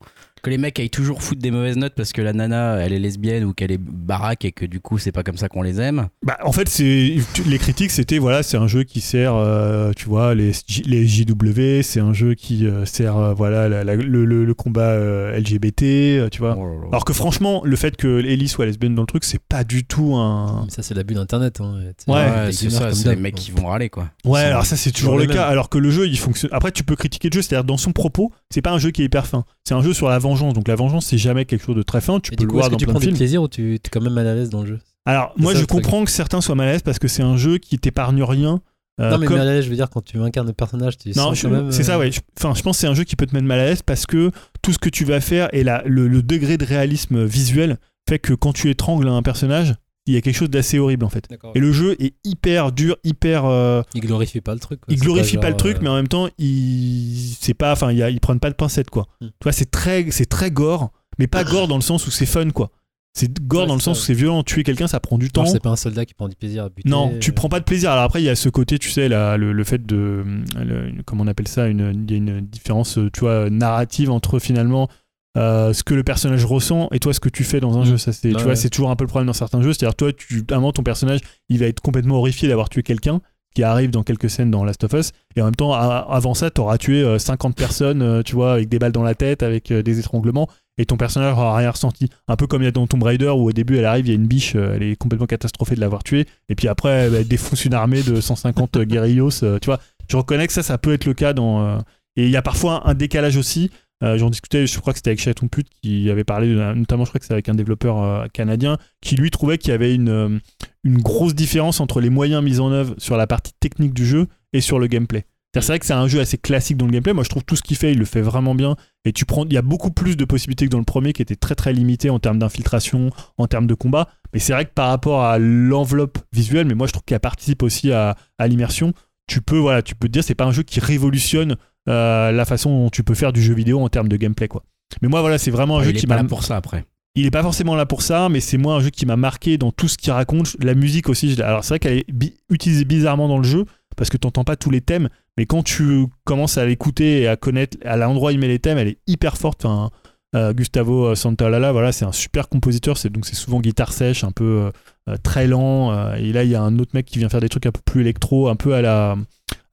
Que 0.45 0.51
les 0.51 0.59
mecs 0.59 0.79
aillent 0.79 0.91
toujours 0.91 1.23
foutre 1.23 1.41
des 1.41 1.51
mauvaises 1.51 1.77
notes 1.79 1.95
parce 1.97 2.13
que 2.13 2.21
la 2.21 2.35
nana 2.35 2.77
elle 2.77 2.93
est 2.93 2.99
lesbienne 2.99 3.45
ou 3.45 3.55
qu'elle 3.55 3.73
est 3.73 3.81
baraque 3.81 4.45
et 4.45 4.53
que 4.53 4.67
du 4.67 4.79
coup 4.79 4.99
c'est 4.99 5.11
pas 5.11 5.23
comme 5.23 5.39
ça 5.39 5.49
qu'on 5.49 5.63
les 5.63 5.81
aime. 5.81 6.09
Bah, 6.23 6.37
en 6.45 6.53
fait, 6.53 6.69
c'est 6.69 7.17
les 7.47 7.59
critiques, 7.59 7.91
c'était 7.91 8.19
voilà, 8.19 8.43
c'est 8.43 8.59
un 8.59 8.67
jeu 8.67 8.83
qui 8.85 9.01
sert, 9.01 9.35
euh, 9.35 9.93
tu 9.97 10.05
vois, 10.07 10.35
les, 10.35 10.53
J- 10.67 10.83
les 10.85 11.07
JW, 11.07 11.81
c'est 11.83 12.01
un 12.01 12.13
jeu 12.13 12.35
qui 12.35 12.67
euh, 12.67 12.85
sert, 12.85 13.17
euh, 13.17 13.33
voilà, 13.33 13.71
la- 13.71 13.85
la- 13.85 13.97
le, 13.97 14.25
le- 14.27 14.45
le 14.45 14.55
combat 14.55 14.83
euh, 14.91 15.35
LGBT, 15.39 16.29
tu 16.31 16.41
vois. 16.41 16.57
Oh 16.59 16.67
là 16.67 16.75
là. 16.83 16.89
Alors 16.89 17.05
que 17.07 17.15
franchement, 17.15 17.63
le 17.65 17.77
fait 17.77 17.97
que 17.97 18.21
Ellie 18.21 18.49
soit 18.49 18.67
lesbienne 18.67 18.95
dans 18.95 19.03
le 19.03 19.07
truc, 19.07 19.25
c'est 19.25 19.41
pas 19.43 19.65
du 19.65 19.85
tout 19.85 20.15
un. 20.15 20.65
Mais 20.67 20.71
ça, 20.71 20.83
c'est 20.83 20.93
l'abus 20.95 21.15
d'internet. 21.15 21.59
Hein. 21.61 21.81
Ouais, 22.07 22.53
c'est 22.53 22.69
ça, 22.71 22.93
c'est 22.93 23.09
les 23.09 23.17
mecs 23.17 23.35
qui 23.35 23.51
vont 23.51 23.67
râler 23.69 23.89
quoi. 23.89 24.11
Ouais, 24.27 24.41
alors 24.41 24.67
ça 24.67 24.77
c'est 24.77 24.91
toujours 24.91 25.15
toujours 25.15 25.27
le 25.27 25.33
cas. 25.33 25.47
Alors 25.47 25.69
que 25.71 25.79
le 25.79 25.91
jeu 25.91 26.07
il 26.07 26.19
fonctionne. 26.19 26.51
Après, 26.53 26.71
tu 26.71 26.85
peux 26.85 26.97
critiquer 26.97 27.29
le 27.31 27.35
jeu, 27.35 27.41
c'est-à-dire 27.43 27.65
dans 27.65 27.77
son 27.79 27.93
propos, 27.93 28.31
c'est 28.51 28.61
pas 28.63 28.73
un 28.73 28.79
jeu 28.79 28.91
qui 28.91 29.01
est 29.01 29.07
hyper 29.07 29.27
fin. 29.27 29.45
C'est 29.67 29.75
un 29.75 29.83
jeu 29.83 29.95
sur 29.95 30.09
la 30.09 30.19
vengeance. 30.19 30.53
Donc 30.55 30.69
la 30.69 30.75
vengeance, 30.77 31.07
c'est 31.07 31.19
jamais 31.19 31.45
quelque 31.47 31.65
chose 31.65 31.77
de 31.77 31.83
très 31.83 32.01
fin. 32.03 32.21
Tu 32.21 32.31
peux 32.31 32.37
du 32.37 32.45
le 32.45 32.49
coup, 32.51 32.57
voir 32.57 32.67
est-ce 32.67 32.71
que 32.71 32.73
dans 32.75 32.79
tu 32.79 32.85
plein 32.85 32.93
prends 32.93 33.01
de 33.01 33.05
du 33.05 33.09
films. 33.09 33.17
plaisir 33.19 33.43
ou 33.43 33.49
tu 33.49 33.75
es 33.75 33.79
quand 33.91 34.01
même 34.03 34.13
mal 34.13 34.27
à 34.27 34.35
l'aise 34.35 34.51
dans 34.51 34.61
le 34.61 34.67
jeu? 34.67 34.79
Alors 35.07 35.33
C'est 35.37 35.43
moi, 35.43 35.53
ça, 35.53 35.57
je 35.59 35.63
le 35.63 35.67
truc. 35.67 35.83
comprends 35.83 36.05
que 36.05 36.11
certains 36.11 36.41
soient 36.41 36.55
mal 36.55 36.69
à 36.69 36.73
l'aise 36.73 36.83
parce 36.83 36.99
que 36.99 37.09
c'est 37.09 37.23
un 37.23 37.37
jeu 37.37 37.59
qui 37.59 37.79
t'épargne 37.79 38.23
rien. 38.23 38.61
Euh, 39.01 39.11
Non, 39.11 39.19
mais 39.19 39.27
comme- 39.27 39.39
mal 39.39 39.49
à 39.49 39.53
l'aise, 39.55 39.65
je 39.65 39.71
veux 39.71 39.77
dire, 39.77 39.89
quand 39.91 40.05
tu 40.05 40.19
incarnes 40.19 40.47
le 40.47 40.53
personnage, 40.53 40.99
tu 40.99 41.09
Non, 41.09 41.15
sens 41.15 41.39
je- 41.39 41.43
quand 41.49 41.51
même. 41.55 41.73
c'est 41.73 41.83
ça, 41.83 41.95
euh, 41.97 41.99
ouais. 41.99 42.13
Je- 42.13 42.21
Enfin, 42.39 42.55
je 42.55 42.63
pense 42.63 42.77
que 42.77 42.81
c'est 42.83 42.87
un 42.87 42.95
jeu 42.95 43.05
qui 43.05 43.17
peut 43.17 43.27
te 43.27 43.35
mettre 43.35 43.47
mal 43.47 43.59
à 43.59 43.65
l'aise 43.67 43.83
parce 43.83 44.07
que 44.07 44.31
tout 44.63 44.73
ce 44.73 44.79
que 44.79 44.89
tu 44.91 45.05
vas 45.05 45.21
faire 45.21 45.49
et 45.53 45.65
la, 45.65 45.83
le, 45.87 46.07
le 46.09 46.23
degré 46.23 46.59
de 46.59 46.65
réalisme 46.65 47.25
visuel 47.25 47.79
fait 48.09 48.19
que 48.19 48.35
quand 48.35 48.53
tu 48.53 48.71
étrangles 48.71 49.09
un 49.09 49.23
personnage, 49.23 49.75
il 50.07 50.15
y 50.15 50.17
a 50.17 50.21
quelque 50.21 50.37
chose 50.37 50.51
d'assez 50.51 50.79
horrible 50.79 51.05
en 51.05 51.09
fait. 51.09 51.27
Et 51.55 51.61
le 51.61 51.73
jeu 51.73 51.97
est 51.99 52.15
hyper 52.25 52.73
dur, 52.73 52.97
hyper. 53.05 53.45
euh, 53.47 53.83
Il 53.95 54.03
glorifie 54.03 54.41
pas 54.41 54.53
le 54.55 54.61
truc. 54.61 54.81
quoi. 54.81 54.93
il 54.93 55.01
glorifie 55.01 55.37
pas, 55.37 55.43
genre, 55.45 55.51
le 55.53 55.57
truc, 55.57 55.77
euh, 55.77 55.81
mais 55.83 55.89
en 55.89 55.95
même 55.97 56.09
temps, 56.09 56.29
il 56.39 57.35
c'est 57.41 57.55
pas, 57.55 57.73
enfin, 57.73 57.91
il 57.93 57.99
y 57.99 58.03
a- 58.03 58.11
ils 58.11 58.21
prennent 58.21 58.41
pas 58.41 58.51
de 58.51 58.55
pincettes 58.55 58.91
quoi. 58.91 59.07
Hmm. 59.21 59.27
Tu 59.29 59.33
vois, 59.45 59.53
c'est 59.53 59.71
très, 59.71 60.11
c'est 60.11 60.27
très 60.27 60.51
gore, 60.51 60.91
mais 61.19 61.27
pas 61.27 61.45
gore 61.45 61.69
dans 61.69 61.77
le 61.77 61.83
sens 61.83 62.07
où 62.07 62.11
c'est 62.11 62.27
fun 62.27 62.51
quoi. 62.51 62.71
C'est 63.17 63.33
gore 63.47 63.63
Ouais, 63.63 63.67
dans 63.69 63.75
le 63.75 63.81
sens 63.81 63.97
ça, 63.99 64.03
où 64.03 64.07
c'est 64.07 64.15
violent. 64.15 64.43
Tuer 64.43 64.65
quelqu'un, 64.65 64.89
ça 64.89 64.99
prend 64.99 65.19
du 65.19 65.31
temps. 65.31 65.47
C'est 65.47 65.63
pas 65.63 65.71
un 65.71 65.77
soldat 65.77 66.05
qui 66.05 66.15
prend 66.15 66.29
du 66.29 66.35
plaisir 66.35 66.65
à 66.65 66.69
buter. 66.69 66.89
Non, 66.89 67.13
tu 67.21 67.31
euh, 67.31 67.35
prends 67.35 67.49
pas 67.49 67.61
de 67.61 67.65
plaisir. 67.65 67.93
Alors 67.93 68.03
après, 68.03 68.21
il 68.21 68.25
y 68.25 68.29
a 68.29 68.35
ce 68.35 68.49
côté, 68.49 68.77
tu 68.81 68.91
sais, 68.91 69.09
la- 69.09 69.37
le, 69.37 69.53
le 69.53 69.65
fait 69.65 69.87
de, 69.87 70.25
le- 70.59 70.93
comment 71.07 71.23
on 71.23 71.29
appelle 71.29 71.47
ça, 71.47 71.69
une, 71.69 72.05
il 72.09 72.11
y 72.11 72.15
a 72.15 72.17
une 72.19 72.41
différence, 72.41 72.99
tu 73.13 73.21
vois, 73.21 73.49
narrative 73.51 74.11
entre 74.11 74.41
finalement 74.41 74.89
euh, 75.37 75.73
ce 75.73 75.83
que 75.83 75.95
le 75.95 76.03
personnage 76.05 76.45
ressent 76.45 76.89
et 76.93 76.99
toi 77.01 77.13
ce 77.13 77.21
que 77.21 77.29
tu 77.29 77.45
fais 77.45 77.61
dans 77.61 77.77
un 77.79 77.83
Mm. 77.83 77.87
jeu. 77.87 77.99
Ça, 77.99 78.13
c'est, 78.13 78.29
tu 78.31 78.37
Ouais, 78.37 78.43
vois, 78.43 78.57
c'est 78.57 78.71
toujours 78.71 78.91
un 78.91 78.97
peu 78.97 79.05
le 79.05 79.09
problème 79.09 79.27
dans 79.27 79.33
certains 79.33 79.61
jeux. 79.63 79.73
C'est-à-dire, 79.73 79.97
toi, 79.97 80.13
tu, 80.13 80.45
à 80.51 80.55
un 80.55 80.57
moment, 80.57 80.73
ton 80.73 80.83
personnage, 80.83 81.21
il 81.49 81.59
va 81.59 81.67
être 81.67 81.81
complètement 81.81 82.17
horrifié 82.17 82.49
d'avoir 82.49 82.69
tué 82.69 82.83
quelqu'un 82.83 83.21
qui 83.55 83.63
arrive 83.63 83.91
dans 83.91 84.03
quelques 84.03 84.31
scènes 84.31 84.51
dans 84.51 84.65
Last 84.65 84.83
of 84.83 84.93
Us 84.95 85.13
et 85.37 85.41
en 85.41 85.45
même 85.45 85.55
temps 85.55 85.73
avant 85.75 86.35
ça 86.35 86.51
t'auras 86.51 86.77
tué 86.77 87.05
euh, 87.05 87.21
50 87.21 87.55
personnes 87.55 88.03
euh, 88.03 88.21
tu 88.25 88.35
vois 88.35 88.55
avec 88.55 88.69
des 88.69 88.81
balles 88.81 88.91
dans 88.91 89.05
la 89.05 89.15
tête 89.15 89.45
avec 89.45 89.71
euh, 89.71 89.81
des 89.81 90.01
étranglements 90.01 90.49
et 90.77 90.87
ton 90.87 90.97
personnage 90.97 91.35
aura 91.35 91.57
rien 91.59 91.71
ressenti 91.71 92.09
un 92.27 92.35
peu 92.35 92.49
comme 92.49 92.63
il 92.63 92.65
y 92.65 92.69
a 92.69 92.73
dans 92.73 92.89
Tomb 92.89 93.01
Raider 93.05 93.29
où 93.29 93.49
au 93.49 93.53
début 93.53 93.77
elle 93.79 93.85
arrive 93.85 94.07
il 94.07 94.09
y 94.09 94.13
a 94.13 94.17
une 94.17 94.27
biche 94.27 94.57
euh, 94.57 94.73
elle 94.75 94.83
est 94.83 94.97
complètement 94.97 95.27
catastrophée 95.29 95.77
de 95.77 95.81
l'avoir 95.81 96.03
tuée 96.03 96.27
et 96.49 96.57
puis 96.57 96.67
après 96.67 96.91
elle, 96.91 97.29
défonce 97.29 97.65
une 97.65 97.75
armée 97.75 98.03
de 98.03 98.21
150 98.21 98.79
guerrillos 98.79 99.45
euh, 99.45 99.61
tu 99.61 99.67
vois 99.67 99.79
je 100.11 100.17
reconnais 100.17 100.49
que 100.49 100.53
ça 100.53 100.65
ça 100.65 100.77
peut 100.77 100.93
être 100.93 101.05
le 101.05 101.15
cas 101.15 101.33
dans 101.33 101.65
euh, 101.65 101.79
et 102.17 102.25
il 102.25 102.31
y 102.31 102.37
a 102.37 102.43
parfois 102.43 102.89
un 102.89 102.95
décalage 102.95 103.37
aussi 103.37 103.71
euh, 104.05 104.19
J'en 104.19 104.31
discutais, 104.31 104.67
je 104.67 104.79
crois 104.79 104.93
que 104.93 104.99
c'était 104.99 105.11
avec 105.11 105.21
Chaton 105.21 105.49
Pute 105.49 105.69
qui 105.83 106.11
avait 106.11 106.25
parlé, 106.25 106.55
notamment 106.75 107.05
je 107.05 107.11
crois 107.11 107.19
que 107.19 107.27
c'est 107.27 107.33
avec 107.33 107.49
un 107.49 107.55
développeur 107.55 108.03
euh, 108.03 108.27
canadien, 108.33 108.79
qui 109.01 109.17
lui 109.17 109.31
trouvait 109.31 109.59
qu'il 109.59 109.71
y 109.71 109.75
avait 109.75 109.95
une, 109.95 110.09
euh, 110.09 110.39
une 110.85 111.01
grosse 111.01 111.35
différence 111.35 111.81
entre 111.81 112.01
les 112.01 112.11
moyens 112.11 112.43
mis 112.45 112.61
en 112.61 112.71
œuvre 112.71 112.95
sur 112.99 113.17
la 113.17 113.27
partie 113.27 113.53
technique 113.59 113.95
du 113.95 114.07
jeu 114.07 114.27
et 114.53 114.61
sur 114.61 114.79
le 114.79 114.87
gameplay. 114.87 115.25
C'est 115.61 115.67
vrai 115.69 115.79
que 115.79 115.87
c'est 115.87 115.93
un 115.93 116.09
jeu 116.09 116.21
assez 116.21 116.37
classique 116.37 116.77
dans 116.77 116.87
le 116.87 116.91
gameplay. 116.91 117.13
Moi, 117.13 117.23
je 117.23 117.29
trouve 117.29 117.45
tout 117.45 117.55
ce 117.55 117.63
qu'il 117.63 117.77
fait, 117.77 117.93
il 117.93 117.99
le 117.99 118.05
fait 118.05 118.23
vraiment 118.23 118.57
bien. 118.57 118.75
Et 119.05 119.13
tu 119.13 119.25
prends, 119.25 119.45
il 119.45 119.53
y 119.53 119.57
a 119.57 119.63
beaucoup 119.63 119.91
plus 119.91 120.17
de 120.17 120.25
possibilités 120.25 120.67
que 120.67 120.71
dans 120.71 120.79
le 120.79 120.85
premier, 120.85 121.13
qui 121.13 121.23
était 121.23 121.37
très 121.37 121.55
très 121.55 121.73
limité 121.73 122.11
en 122.11 122.19
termes 122.19 122.41
d'infiltration, 122.41 123.11
en 123.39 123.47
termes 123.47 123.69
de 123.69 123.75
combat. 123.75 124.09
Mais 124.33 124.41
c'est 124.41 124.53
vrai 124.53 124.65
que 124.65 124.73
par 124.75 124.89
rapport 124.89 125.23
à 125.23 125.39
l'enveloppe 125.39 126.19
visuelle, 126.33 126.67
mais 126.67 126.75
moi 126.75 126.89
je 126.89 126.93
trouve 126.93 127.05
qu'elle 127.05 127.21
participe 127.21 127.63
aussi 127.63 127.93
à, 127.93 128.17
à 128.39 128.49
l'immersion. 128.49 128.93
Tu 129.29 129.41
peux, 129.41 129.59
voilà, 129.59 129.83
tu 129.83 129.95
peux 129.95 130.09
te 130.09 130.13
dire, 130.13 130.25
c'est 130.25 130.35
pas 130.35 130.45
un 130.45 130.53
jeu 130.53 130.65
qui 130.65 130.81
révolutionne 130.81 131.57
euh, 131.89 132.33
la 132.33 132.45
façon 132.45 132.71
dont 132.85 132.91
tu 132.91 133.03
peux 133.05 133.15
faire 133.15 133.33
du 133.33 133.43
jeu 133.43 133.55
vidéo 133.55 133.81
en 133.81 133.89
termes 133.89 134.09
de 134.09 134.17
gameplay, 134.17 134.49
quoi. 134.49 134.63
Mais 135.03 135.09
moi, 135.09 135.21
voilà, 135.21 135.39
c'est 135.39 135.51
vraiment 135.51 135.77
un 135.77 135.81
Ouais, 135.81 135.85
jeu 135.87 135.91
il 135.91 135.97
est 135.97 136.01
qui 136.01 136.07
pas 136.07 136.17
m'a 136.17 136.23
là 136.23 136.29
pour 136.29 136.45
ça 136.45 136.57
après. 136.57 136.85
il 137.17 137.27
est 137.27 137.31
pas 137.31 137.43
forcément 137.43 137.75
là 137.75 137.87
pour 137.87 138.03
ça, 138.03 138.29
mais 138.29 138.41
c'est 138.41 138.59
moi 138.59 138.77
un 138.77 138.81
jeu 138.81 138.91
qui 138.91 139.07
m'a 139.07 139.17
marqué 139.17 139.59
dans 139.59 139.73
tout 139.73 139.89
ce 139.89 139.97
qu'il 139.99 140.13
raconte. 140.13 140.57
La 140.63 140.75
musique 140.75 141.09
aussi, 141.09 141.41
alors 141.43 141.65
c'est 141.65 141.71
vrai 141.71 141.79
qu'elle 141.79 141.99
est 141.99 142.13
bi- 142.13 142.35
utilisée 142.51 142.85
bizarrement 142.85 143.29
dans 143.29 143.39
le 143.39 143.45
jeu 143.45 143.65
parce 143.97 144.11
que 144.11 144.17
t'entends 144.17 144.45
pas 144.45 144.57
tous 144.57 144.71
les 144.71 144.81
thèmes, 144.81 145.09
mais 145.39 145.47
quand 145.47 145.63
tu 145.63 146.07
commences 146.25 146.59
à 146.59 146.67
l'écouter 146.67 147.23
et 147.23 147.29
à 147.29 147.37
connaître 147.37 147.77
à 147.85 147.97
l'endroit 147.97 148.31
où 148.31 148.35
il 148.35 148.39
met 148.41 148.49
les 148.49 148.59
thèmes, 148.59 148.79
elle 148.79 148.89
est 148.89 148.99
hyper 149.07 149.37
forte. 149.37 149.65
Enfin, 149.65 149.91
euh, 150.35 150.53
Gustavo 150.53 151.15
Santaolalla, 151.15 151.71
voilà, 151.73 151.93
c'est 151.93 152.05
un 152.05 152.11
super 152.13 152.49
compositeur. 152.49 152.99
C'est 152.99 153.09
donc 153.11 153.25
c'est 153.27 153.37
souvent 153.37 153.61
guitare 153.61 153.93
sèche, 153.93 154.25
un 154.25 154.33
peu 154.33 154.45
euh, 154.45 154.71
euh, 155.09 155.17
très 155.23 155.47
lent. 155.47 155.93
euh, 155.93 156.15
et 156.17 156.33
là, 156.33 156.43
il 156.45 156.51
y 156.51 156.57
a 156.57 156.63
un 156.63 156.77
autre 156.81 156.91
mec 156.95 157.07
qui 157.07 157.19
vient 157.21 157.29
faire 157.29 157.41
des 157.41 157.49
trucs 157.49 157.67
un 157.67 157.73
peu 157.73 157.81
plus 157.85 158.01
électro, 158.01 158.49
un 158.49 158.57
peu 158.57 158.75
à 158.75 158.83
la 158.83 159.17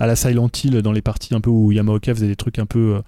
à 0.02 0.08
la 0.08 0.16
Silent 0.16 0.50
Hill 0.64 0.82
dans 0.82 0.92
les 0.92 1.02
parties 1.02 1.36
un 1.36 1.42
peu 1.42 1.50
où 1.50 1.72
Yamaoka 1.72 2.14
faisait 2.16 2.28
des 2.28 2.36
trucs 2.36 2.58
un 2.60 2.66
peu 2.66 2.96
euh, 2.96 3.02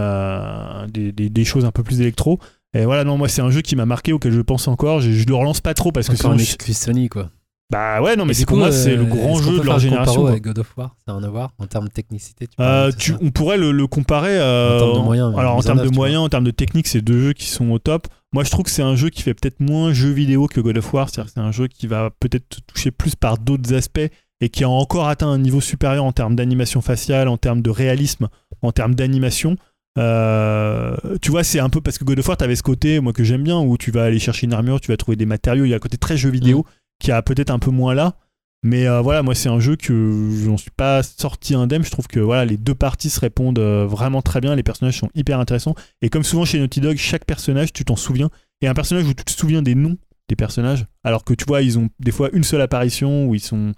euh, 0.00 0.86
des, 0.86 1.12
des- 1.12 1.30
des 1.30 1.44
choses 1.44 1.64
un 1.64 1.70
peu 1.72 1.82
plus 1.82 2.00
électro. 2.00 2.38
Et 2.74 2.84
voilà, 2.84 3.04
non, 3.04 3.16
moi 3.16 3.28
c'est 3.28 3.42
un 3.42 3.50
jeu 3.50 3.62
qui 3.62 3.74
m'a 3.76 3.86
marqué, 3.86 4.12
auquel 4.12 4.32
je 4.32 4.40
pense 4.40 4.68
encore. 4.68 5.00
Je, 5.00 5.10
je 5.10 5.26
le 5.26 5.34
relance 5.34 5.60
pas 5.60 5.74
trop 5.74 5.92
parce 5.92 6.08
que 6.08 6.16
sinon, 6.16 6.32
un 6.32 6.38
exclu 6.38 6.72
Sony, 6.74 7.08
quoi. 7.08 7.30
bah 7.72 8.02
ouais, 8.02 8.16
non, 8.16 8.26
mais 8.26 8.34
c'est 8.34 8.44
pour 8.44 8.58
moi 8.58 8.70
c'est 8.70 8.92
euh, 8.92 8.96
le 8.98 9.04
grand 9.06 9.16
est-ce 9.34 9.42
qu'on 9.42 9.52
jeu 9.52 9.58
de 9.60 9.64
leur 9.64 9.78
génération. 9.78 10.26
avec 10.26 10.42
God 10.42 10.58
of 10.58 10.76
War, 10.76 10.94
ça 11.06 11.12
a 11.12 11.14
un 11.16 11.22
à 11.24 11.28
voir 11.30 11.52
en 11.58 11.66
termes 11.66 11.86
de 11.88 11.92
technicité. 11.92 12.46
Tu 12.46 12.54
Euh, 12.60 12.90
tu- 12.96 13.14
on 13.22 13.30
pourrait 13.30 13.56
le, 13.56 13.72
le 13.72 13.86
comparer. 13.86 14.36
euh, 14.38 14.76
En 14.76 14.78
termes 14.80 14.98
de 14.98 15.04
moyens, 15.04 15.34
alors 15.38 15.54
en 15.54 15.58
en 15.58 15.62
termes 15.62 15.82
de 15.82 15.94
moyens, 15.94 16.22
en 16.22 16.28
termes 16.28 16.44
de 16.44 16.50
technique, 16.50 16.86
c'est 16.86 17.00
deux 17.00 17.18
jeux 17.20 17.32
qui 17.32 17.46
sont 17.46 17.70
au 17.70 17.78
top. 17.78 18.08
Moi, 18.32 18.44
je 18.44 18.50
trouve 18.50 18.64
que 18.66 18.70
c'est 18.70 18.82
un 18.82 18.96
jeu 18.96 19.08
qui 19.08 19.22
fait 19.22 19.32
peut-être 19.34 19.60
moins 19.60 19.92
jeu 19.94 20.10
vidéo 20.10 20.46
que 20.46 20.60
God 20.60 20.76
of 20.76 20.92
War. 20.92 21.08
C'est-à-dire 21.08 21.32
c'est 21.32 21.40
un 21.40 21.52
jeu 21.52 21.68
qui 21.68 21.86
va 21.86 22.10
peut-être 22.20 22.58
toucher 22.66 22.90
plus 22.90 23.14
par 23.16 23.38
d'autres 23.38 23.72
aspects 23.72 24.10
et 24.40 24.48
qui 24.48 24.64
a 24.64 24.68
encore 24.68 25.08
atteint 25.08 25.28
un 25.28 25.38
niveau 25.38 25.60
supérieur 25.60 26.04
en 26.04 26.12
termes 26.12 26.36
d'animation 26.36 26.80
faciale, 26.80 27.28
en 27.28 27.36
termes 27.36 27.62
de 27.62 27.70
réalisme, 27.70 28.28
en 28.62 28.72
termes 28.72 28.94
d'animation. 28.94 29.56
Euh, 29.98 30.96
tu 31.22 31.30
vois, 31.30 31.42
c'est 31.42 31.58
un 31.58 31.70
peu 31.70 31.80
parce 31.80 31.96
que 31.96 32.04
God 32.04 32.18
of 32.18 32.28
War, 32.28 32.36
t'avais 32.36 32.56
ce 32.56 32.62
côté, 32.62 33.00
moi 33.00 33.12
que 33.12 33.24
j'aime 33.24 33.42
bien, 33.42 33.58
où 33.58 33.78
tu 33.78 33.90
vas 33.90 34.04
aller 34.04 34.18
chercher 34.18 34.46
une 34.46 34.52
armure, 34.52 34.80
tu 34.80 34.88
vas 34.88 34.96
trouver 34.96 35.16
des 35.16 35.26
matériaux. 35.26 35.64
Il 35.64 35.70
y 35.70 35.72
a 35.72 35.76
un 35.76 35.80
côté 35.80 35.96
très 35.96 36.16
jeu 36.16 36.28
vidéo 36.28 36.66
Mm. 36.96 37.04
qui 37.04 37.12
a 37.12 37.22
peut-être 37.22 37.50
un 37.50 37.58
peu 37.58 37.70
moins 37.70 37.94
là. 37.94 38.16
Mais 38.62 38.88
euh, 38.88 39.00
voilà, 39.00 39.22
moi 39.22 39.34
c'est 39.34 39.48
un 39.48 39.60
jeu 39.60 39.76
que 39.76 40.30
j'en 40.44 40.56
suis 40.56 40.70
pas 40.70 41.02
sorti 41.02 41.54
indemne. 41.54 41.84
Je 41.84 41.90
trouve 41.90 42.08
que 42.08 42.18
voilà, 42.18 42.44
les 42.44 42.56
deux 42.56 42.74
parties 42.74 43.10
se 43.10 43.20
répondent 43.20 43.58
euh, 43.58 43.86
vraiment 43.86 44.22
très 44.22 44.40
bien. 44.40 44.56
Les 44.56 44.62
personnages 44.62 44.98
sont 44.98 45.10
hyper 45.14 45.38
intéressants. 45.38 45.74
Et 46.02 46.08
comme 46.08 46.24
souvent 46.24 46.44
chez 46.44 46.58
Naughty 46.58 46.80
Dog, 46.80 46.96
chaque 46.96 47.24
personnage, 47.24 47.72
tu 47.72 47.84
t'en 47.84 47.96
souviens. 47.96 48.30
Et 48.62 48.66
un 48.66 48.74
personnage 48.74 49.04
où 49.04 49.14
tu 49.14 49.24
te 49.24 49.30
souviens 49.30 49.62
des 49.62 49.74
noms 49.74 49.96
des 50.28 50.34
personnages, 50.34 50.86
alors 51.04 51.22
que 51.22 51.34
tu 51.34 51.44
vois, 51.44 51.62
ils 51.62 51.78
ont 51.78 51.88
des 52.00 52.10
fois 52.10 52.30
une 52.32 52.42
seule 52.42 52.60
apparition 52.60 53.26
où 53.26 53.34
ils 53.34 53.40
sont. 53.40 53.72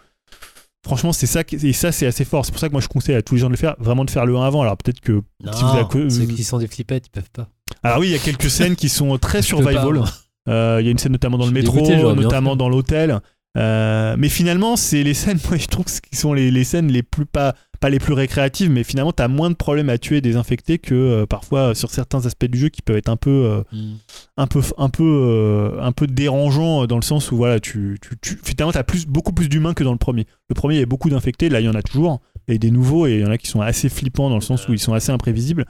Franchement, 0.89 1.13
c'est 1.13 1.27
ça, 1.27 1.43
et 1.51 1.73
ça 1.73 1.93
c'est 1.93 2.07
assez 2.07 2.25
fort. 2.25 2.45
C'est 2.45 2.51
pour 2.53 2.61
ça 2.61 2.67
que 2.69 2.73
moi 2.73 2.81
je 2.81 2.89
conseille 2.89 3.15
à 3.15 3.23
tous 3.23 3.35
les 3.35 3.41
gens 3.41 3.47
de 3.49 3.53
le 3.53 3.57
faire, 3.59 3.77
vraiment 3.79 4.05
de 4.05 4.11
faire 4.11 4.27
le 4.27 4.37
1 4.37 4.43
avant. 4.43 4.63
Alors 4.63 4.77
peut-être 4.77 5.01
que. 5.01 5.13
Non, 5.45 5.53
si 5.53 5.63
vous 5.63 5.69
avez- 6.01 6.11
ceux 6.11 6.25
qui 6.27 6.43
sont 6.45 6.59
des 6.59 6.67
flippettes, 6.67 7.07
ils 7.07 7.11
peuvent 7.11 7.31
pas. 7.33 7.49
Alors 7.83 7.99
oui, 8.01 8.09
il 8.09 8.13
y 8.13 8.17
a 8.17 8.19
quelques 8.19 8.51
scènes 8.51 8.75
qui 8.75 8.89
sont 8.89 9.17
très 9.19 9.39
peux 9.43 9.57
pas, 9.63 9.71
survival. 9.73 9.95
moi. 9.95 10.09
Euh, 10.49 10.79
Il 10.81 10.87
y 10.87 10.89
a 10.89 10.91
une 10.91 10.99
scène 10.99 11.13
notamment 11.13 11.37
dans 11.39 11.45
Je 11.45 11.51
le 11.51 11.55
métro, 11.61 12.15
notamment 12.15 12.57
dans 12.57 12.69
l'hôtel. 12.69 13.21
Euh, 13.57 14.15
mais 14.19 14.29
finalement, 14.29 14.77
c'est 14.77 15.03
les 15.03 15.15
scènes, 15.15 15.39
moi 15.49 15.59
je 15.59 15.67
trouve 15.67 15.85
que 15.85 15.91
qui 16.11 16.17
sont 16.17 16.33
les, 16.33 16.51
les 16.51 16.65
scènes 16.65 16.91
les 16.91 17.03
plus 17.03 17.27
pas, 17.27 17.55
pas 17.81 17.91
les 17.91 17.99
plus 17.99 18.13
récréatives, 18.13 18.71
mais 18.71 18.83
finalement 18.85 19.13
t'as 19.13 19.29
moins 19.29 19.51
de 19.51 19.55
problèmes 19.55 19.89
à 19.89 19.99
tuer 19.99 20.21
des 20.21 20.37
infectés 20.37 20.79
que 20.79 20.95
euh, 20.95 21.27
parfois 21.27 21.75
sur 21.75 21.91
certains 21.91 22.27
aspects 22.27 22.47
du 22.47 22.59
jeu 22.59 22.69
qui 22.69 22.83
peuvent 22.83 22.97
être 22.97 23.09
un 23.09 23.17
peu, 23.17 23.31
euh, 23.31 23.63
Mm. 23.73 23.95
un 24.37 24.47
peu, 24.47 24.61
un 24.79 24.89
peu, 24.89 25.05
euh, 25.05 25.81
un 25.83 25.93
peu 25.93 26.07
dérangeants 26.07 26.83
euh, 26.83 26.87
dans 26.87 26.97
le 26.97 27.03
sens 27.03 27.31
où 27.31 27.37
voilà, 27.37 27.61
tu, 27.61 27.99
tu, 28.03 28.17
tu- 28.21 28.39
finalement 28.43 28.73
t'as 28.73 28.83
plus, 28.83 29.07
beaucoup 29.07 29.33
plus 29.33 29.49
d'humains 29.49 29.75
que 29.75 29.85
dans 29.85 29.93
le 29.93 29.99
premier. 29.99 30.27
Le 30.49 30.55
premier 30.55 30.75
il 30.75 30.77
y 30.79 30.81
avait 30.81 30.87
beaucoup 30.87 31.11
d'infectés, 31.11 31.49
là 31.49 31.61
il 31.61 31.67
y 31.67 31.69
en 31.69 31.75
a 31.75 31.83
toujours 31.83 32.21
et 32.49 32.59
des 32.59 32.71
nouveaux 32.71 33.07
et 33.07 33.15
il 33.17 33.21
y 33.21 33.25
en 33.27 33.31
a 33.31 33.39
qui 33.39 33.47
sont 33.47 33.61
assez 33.61 33.89
flippants 33.89 34.29
dans 34.31 34.35
le 34.37 34.41
sens 34.41 34.67
où 34.69 34.73
ils 34.73 34.79
sont 34.79 34.95
assez 34.95 35.13
imprévisibles 35.13 35.67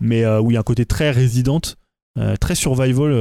mais 0.00 0.24
euh, 0.24 0.40
où 0.40 0.50
il 0.50 0.54
y 0.54 0.56
a 0.56 0.60
un 0.60 0.62
côté 0.62 0.84
très 0.86 1.10
résidente, 1.10 1.76
euh, 2.18 2.36
très 2.36 2.54
survival 2.54 3.12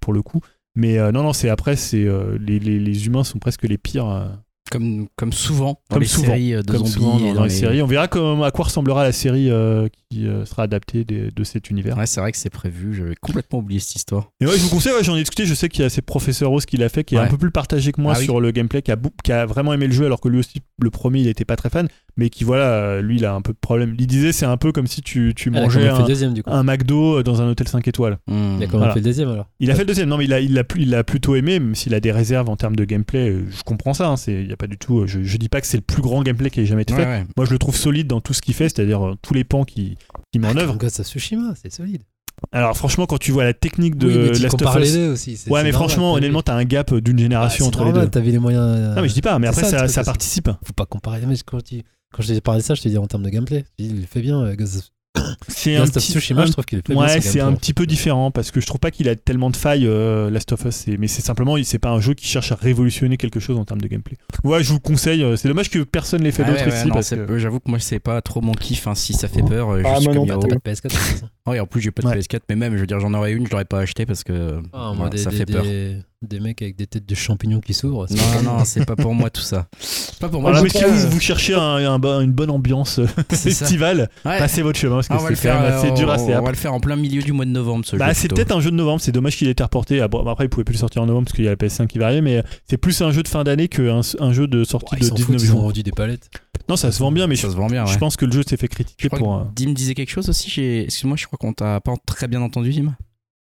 pour 0.00 0.12
le 0.12 0.22
coup. 0.22 0.40
Mais 0.74 0.96
non, 1.12 1.22
non, 1.22 1.32
c'est 1.34 1.48
après, 1.50 1.76
c'est 1.76 2.06
les, 2.40 2.58
les, 2.58 2.78
les 2.78 3.06
humains 3.06 3.24
sont 3.24 3.38
presque 3.38 3.64
les 3.64 3.76
pires. 3.78 4.30
Comme, 4.70 5.08
comme 5.16 5.32
souvent 5.34 5.80
dans 5.90 5.96
Comme 5.96 6.02
les 6.02 6.08
souvent. 6.08 6.28
séries 6.28 6.54
euh, 6.54 6.62
de 6.62 6.72
comme 6.72 6.86
zombies 6.86 7.34
dans, 7.34 7.44
les, 7.44 7.50
séries. 7.50 7.82
On 7.82 7.86
verra 7.86 8.08
comme, 8.08 8.42
à 8.42 8.50
quoi 8.50 8.66
ressemblera 8.66 9.02
la 9.02 9.12
série 9.12 9.50
euh, 9.50 9.88
qui 10.08 10.26
euh, 10.26 10.46
sera 10.46 10.62
adaptée 10.62 11.04
de 11.04 11.44
cet 11.44 11.68
univers. 11.68 11.98
Ouais, 11.98 12.06
c'est 12.06 12.20
vrai 12.20 12.32
que 12.32 12.38
c'est 12.38 12.48
prévu. 12.48 12.94
J'avais 12.94 13.16
complètement 13.16 13.58
oublié 13.58 13.80
cette 13.80 13.96
histoire. 13.96 14.30
Et 14.40 14.46
ouais, 14.46 14.56
je 14.56 14.62
vous 14.62 14.70
conseille, 14.70 14.94
ouais, 14.94 15.04
j'en 15.04 15.14
ai 15.16 15.20
discuté. 15.20 15.44
Je 15.44 15.54
sais 15.54 15.68
qu'il 15.68 15.82
y 15.82 15.84
a 15.84 15.90
c'est 15.90 16.00
Professeur 16.00 16.48
Rose 16.48 16.64
qui 16.64 16.76
l'a 16.78 16.88
fait, 16.88 17.04
qui 17.04 17.16
est 17.16 17.18
un 17.18 17.26
peu 17.26 17.36
plus 17.36 17.50
partagé 17.50 17.92
que 17.92 18.00
moi 18.00 18.14
Ah 18.16 18.18
oui. 18.18 18.24
sur 18.24 18.40
le 18.40 18.50
gameplay, 18.50 18.80
qui 18.82 18.92
a, 18.92 18.96
qui 19.24 19.32
a 19.32 19.44
vraiment 19.44 19.74
aimé 19.74 19.88
le 19.88 19.92
jeu, 19.92 20.06
alors 20.06 20.20
que 20.20 20.28
lui 20.28 20.38
aussi, 20.38 20.62
le 20.80 20.90
premier, 20.90 21.20
il 21.20 21.28
était 21.28 21.44
pas 21.44 21.56
très 21.56 21.68
fan, 21.68 21.88
mais 22.16 22.28
qui, 22.30 22.44
voilà, 22.44 22.64
euh, 22.64 23.02
lui, 23.02 23.16
il 23.16 23.24
a 23.24 23.34
un 23.34 23.40
peu 23.40 23.52
de 23.52 23.58
problème. 23.58 23.94
Il 23.98 24.06
disait, 24.06 24.32
c'est 24.32 24.44
un 24.46 24.56
peu 24.56 24.72
comme 24.72 24.86
si 24.86 25.00
tu, 25.02 25.32
tu 25.34 25.50
Ah, 25.54 25.60
mangeais 25.62 25.88
a 25.88 25.96
un, 25.96 26.06
deuxième 26.06 26.34
un 26.46 26.62
McDo 26.62 27.22
dans 27.22 27.40
un 27.42 27.48
hôtel 27.48 27.68
5 27.68 27.86
étoiles. 27.88 28.18
Hmm. 28.26 28.58
D'accord, 28.58 28.78
Voilà. 28.78 28.90
a 28.92 28.94
fait 28.94 29.00
le 29.00 29.04
deuxième 29.04 29.28
alors. 29.30 29.46
Il 29.60 29.70
a 29.70 29.74
fait 29.74 29.80
le 29.82 29.86
deuxième, 29.86 30.08
non 30.08 30.18
mais 30.18 30.24
il 30.24 30.32
a, 30.32 30.40
il 30.40 30.52
l'a 30.54 30.64
plus- 30.64 30.82
il 30.82 30.90
l'a 30.90 31.04
plutôt 31.04 31.34
aimé, 31.36 31.58
même 31.58 31.74
s'il 31.74 31.94
a 31.94 32.00
des 32.00 32.12
réserves 32.12 32.48
en 32.48 32.56
termes 32.56 32.76
de 32.76 32.84
gameplay, 32.84 33.30
euh, 33.30 33.44
je 33.50 33.62
comprends 33.62 33.94
ça, 33.94 34.08
hein, 34.08 34.16
c'est, 34.16 34.44
y 34.44 34.52
a 34.52 34.56
pas 34.56 34.66
du 34.66 34.76
tout, 34.78 35.00
euh, 35.00 35.06
je, 35.06 35.22
je 35.22 35.36
dis 35.36 35.48
pas 35.48 35.60
que 35.60 35.66
c'est 35.66 35.76
le 35.78 35.82
plus 35.82 36.02
grand 36.02 36.22
gameplay 36.22 36.50
qui 36.50 36.60
ait 36.60 36.66
jamais 36.66 36.82
été 36.82 36.92
Ouais, 36.94 37.00
fait, 37.00 37.06
ouais. 37.06 37.24
moi 37.36 37.46
je 37.46 37.50
le 37.52 37.58
trouve 37.58 37.76
solide 37.76 38.06
dans 38.08 38.20
tout 38.20 38.34
ce 38.34 38.42
qu'il 38.42 38.54
fait, 38.54 38.68
c'est-à-dire 38.68 39.06
euh, 39.06 39.14
tous 39.22 39.34
les 39.34 39.44
pans 39.44 39.64
qui, 39.64 39.96
qui 40.32 40.38
met 40.38 40.48
en 40.48 40.56
œuvre. 40.56 40.76
Of 40.82 40.88
Tsushima, 40.90 41.54
c'est 41.60 41.72
solide. 41.72 42.02
Alors 42.50 42.76
franchement 42.76 43.06
quand 43.06 43.18
tu 43.18 43.30
vois 43.30 43.44
la 43.44 43.52
technique 43.54 43.96
de 43.96 44.06
oui, 44.08 44.14
mais 44.32 44.38
Last 44.40 44.60
of 44.62 44.76
les 44.78 44.88
Us, 44.88 44.94
deux 44.94 45.08
aussi. 45.12 45.30
ouais 45.48 45.62
mais 45.62 45.70
normal, 45.70 45.72
franchement 45.74 46.12
honnêtement 46.14 46.42
t'as 46.42 46.56
un 46.56 46.64
gap 46.64 46.92
d'une 46.94 47.18
Ah, 47.18 47.22
génération 47.22 47.66
entre 47.66 47.84
les 47.84 47.92
deux. 47.92 48.08
T'avais 48.08 48.30
les 48.32 48.38
moyens. 48.38 48.64
euh, 48.66 48.94
Non 48.96 49.02
mais 49.02 49.08
je 49.08 49.14
dis 49.14 49.20
pas, 49.20 49.38
mais 49.38 49.46
après 49.46 49.62
ça, 49.62 49.78
ça, 49.80 49.88
ça, 49.88 50.02
participe. 50.04 50.48
Faut 50.64 50.72
pas 50.72 50.86
comparer. 50.86 51.20
Mais 51.26 51.36
quand, 51.46 51.62
tu- 51.62 51.82
quand 52.12 52.22
je 52.22 52.32
t'ai 52.34 52.40
parlé 52.40 52.60
de 52.60 52.66
ça, 52.66 52.74
je 52.74 52.82
te 52.82 52.88
dis 52.88 52.98
en 52.98 53.06
termes 53.06 53.22
de 53.24 53.30
gameplay. 53.30 53.64
Il 53.78 54.00
le 54.00 54.06
fait 54.06 54.20
bien. 54.22 54.40
euh, 54.42 54.54
Ghost 54.54 54.90
C'est 55.48 55.76
un 55.76 55.86
petit, 55.86 56.00
Tsushima, 56.12 56.42
un- 56.42 56.46
je 56.46 56.52
trouve 56.52 56.64
qu'il 56.64 56.78
le 56.78 56.82
fait 56.86 56.94
bien. 56.94 57.02
Ouais, 57.02 57.20
ce 57.20 57.28
c'est 57.28 57.40
un 57.40 57.52
petit 57.52 57.74
peu 57.74 57.84
différent 57.86 58.30
parce 58.30 58.50
que 58.50 58.62
je 58.62 58.66
trouve 58.66 58.80
pas 58.80 58.90
qu'il 58.90 59.10
a 59.10 59.14
tellement 59.16 59.50
de 59.50 59.56
failles 59.56 59.86
euh, 59.86 60.30
Last 60.30 60.52
of 60.52 60.64
Us, 60.64 60.86
mais 60.98 61.06
c'est 61.06 61.20
simplement 61.20 61.56
c'est 61.62 61.78
pas 61.78 61.90
un 61.90 62.00
jeu 62.00 62.14
qui 62.14 62.26
cherche 62.26 62.50
à 62.50 62.54
révolutionner 62.54 63.18
quelque 63.18 63.38
chose 63.38 63.58
en 63.58 63.66
termes 63.66 63.82
de 63.82 63.88
gameplay. 63.88 64.16
Ouais, 64.42 64.62
je 64.62 64.68
vous 64.68 64.76
le 64.76 64.80
conseille. 64.80 65.22
euh, 65.22 65.36
C'est 65.36 65.48
dommage 65.48 65.68
que 65.68 65.80
personne 65.80 66.22
l'ait 66.22 66.32
fait 66.32 66.44
Ah 66.44 66.50
d'autres 66.50 66.60
ouais, 66.64 66.70
ouais, 66.72 66.78
ici 66.78 67.16
non, 67.16 67.26
que- 67.26 67.38
J'avoue 67.38 67.60
que 67.60 67.68
moi, 67.68 67.78
c'est 67.78 67.98
pas 68.00 68.22
trop 68.22 68.40
mon 68.40 68.52
kiff. 68.52 68.86
hein, 68.86 68.94
si 68.94 69.12
ça 69.12 69.28
fait 69.28 69.42
peur, 69.42 69.68
euh, 69.70 69.82
Ah, 69.84 69.96
juste 69.96 70.04
moi 70.06 70.14
comme 70.14 70.26
non 70.28 70.40
pas 70.40 70.46
de 70.48 70.54
PS4 70.58 70.82
de 70.84 70.88
toute 70.88 70.92
façon. 70.98 71.28
Oh, 71.46 71.52
et 71.52 71.60
en 71.60 71.66
plus, 71.66 71.82
j'ai 71.82 71.90
pas 71.90 72.02
de 72.02 72.06
Ouais. 72.08 72.18
PS4, 72.18 72.40
mais 72.48 72.56
même, 72.56 72.74
je 72.76 72.80
veux 72.80 72.86
dire, 72.86 72.98
j'en 72.98 73.12
aurais 73.12 73.32
une, 73.32 73.46
je 73.46 73.50
l'aurais 73.50 73.66
pas 73.66 73.80
aché 73.80 74.06
parce 74.06 74.24
que 74.24 74.62
Ah, 74.72 74.92
ouais, 74.92 74.96
moi, 74.96 75.10
des, 75.10 75.18
ça 75.18 75.28
des- 75.30 75.36
fait 75.36 75.46
peur. 75.46 75.62
des- 75.62 75.98
Des 76.22 76.38
mecs 76.38 76.62
avec 76.62 76.76
des 76.76 76.86
têtes 76.86 77.06
de 77.08 77.14
champignons 77.16 77.60
qui 77.60 77.74
s'ouvrent. 77.74 78.06
Non, 78.10 78.42
non, 78.58 78.64
c'est 78.64 78.84
pas 78.86 78.94
pour 78.96 79.12
moi 79.12 79.28
tout 79.28 79.40
ça. 79.42 79.66
Pas 80.20 80.28
pour 80.28 80.40
moi. 80.40 80.56
Si 80.68 80.78
cas, 80.78 80.86
vous, 80.86 81.10
vous 81.10 81.18
cherchez 81.20 81.52
un- 81.54 81.60
un 81.60 81.98
bo- 81.98 82.20
une 82.20 82.30
bonne 82.30 82.50
ambiance 82.50 83.00
euh, 83.00 83.06
estivale, 83.30 84.08
ouais. 84.24 84.38
passez 84.38 84.62
votre 84.62 84.78
chemin 84.78 84.94
parce 84.96 85.08
que 85.08 85.14
Ah, 85.14 85.18
c'est 85.20 85.34
quand 85.34 85.40
faire. 85.40 85.60
même 85.60 85.72
assez 85.72 85.88
euh, 85.88 85.94
dur 85.94 86.08
à 86.12 86.14
on, 86.20 86.26
faire. 86.26 86.40
on 86.40 86.44
va 86.44 86.50
le 86.52 86.56
faire 86.56 86.72
en 86.72 86.78
plein 86.78 86.94
milieu 86.94 87.22
du 87.22 87.32
mois 87.32 87.44
de 87.44 87.50
novembre, 87.50 87.84
ce 87.84 87.96
Bah, 87.96 88.06
jeu. 88.08 88.12
c'est 88.14 88.20
plutôt. 88.28 88.36
peut-être 88.36 88.52
un 88.56 88.60
jeu 88.60 88.70
de 88.70 88.76
novembre, 88.76 89.00
c'est 89.00 89.10
dommage 89.10 89.36
qu'il 89.36 89.48
ait 89.48 89.50
été 89.50 89.64
reporté. 89.64 90.00
Après, 90.00 90.44
il 90.44 90.48
pouvait 90.48 90.62
plus 90.62 90.74
le 90.74 90.78
sortir 90.78 91.02
en 91.02 91.06
novembre 91.06 91.24
parce 91.26 91.34
qu'il 91.34 91.44
y 91.44 91.48
a 91.48 91.50
la 91.50 91.56
PS5 91.56 91.88
qui 91.88 91.98
va 91.98 92.06
arriver, 92.06 92.20
mais 92.20 92.44
c'est 92.70 92.76
plus 92.76 93.02
un 93.02 93.10
jeu 93.10 93.24
de 93.24 93.28
fin 93.28 93.42
d'année 93.42 93.66
qu'un 93.66 94.00
un 94.20 94.32
jeu 94.32 94.46
de 94.46 94.62
sortie 94.62 94.94
Ouais, 94.94 95.00
de 95.00 95.04
ils 95.04 95.08
s'en 95.08 95.14
19 95.16 95.26
foutent, 95.40 95.42
ils 95.44 95.50
ont 95.50 95.54
juin. 95.56 95.62
vendu 95.62 95.82
des 95.82 95.90
palettes. 95.90 96.30
Non, 96.68 96.76
ça 96.76 96.92
se 96.92 97.00
vend 97.00 97.10
bien, 97.10 97.26
mais 97.26 97.34
je, 97.34 97.42
Ça 97.42 97.50
se 97.50 97.56
vend 97.56 97.66
bien, 97.66 97.84
je 97.86 97.92
ouais. 97.94 97.98
pense 97.98 98.16
que 98.16 98.24
le 98.24 98.30
jeu 98.32 98.42
s'est 98.46 98.56
fait 98.56 98.66
Je 98.70 98.76
critiquer 98.76 99.08
crois 99.08 99.18
pour. 99.18 99.38
que 99.38 99.42
euh, 99.42 99.50
Dim 99.56 99.72
disait 99.72 99.94
quelque 99.94 100.10
chose 100.10 100.28
aussi. 100.28 100.48
j'ai- 100.48 100.84
Excuse-moi, 100.84 101.16
je 101.18 101.26
crois 101.26 101.36
qu'on 101.38 101.52
t'a 101.52 101.80
pas 101.80 101.94
très 102.06 102.28
bien 102.28 102.40
entendu, 102.42 102.70
Dim. 102.72 102.94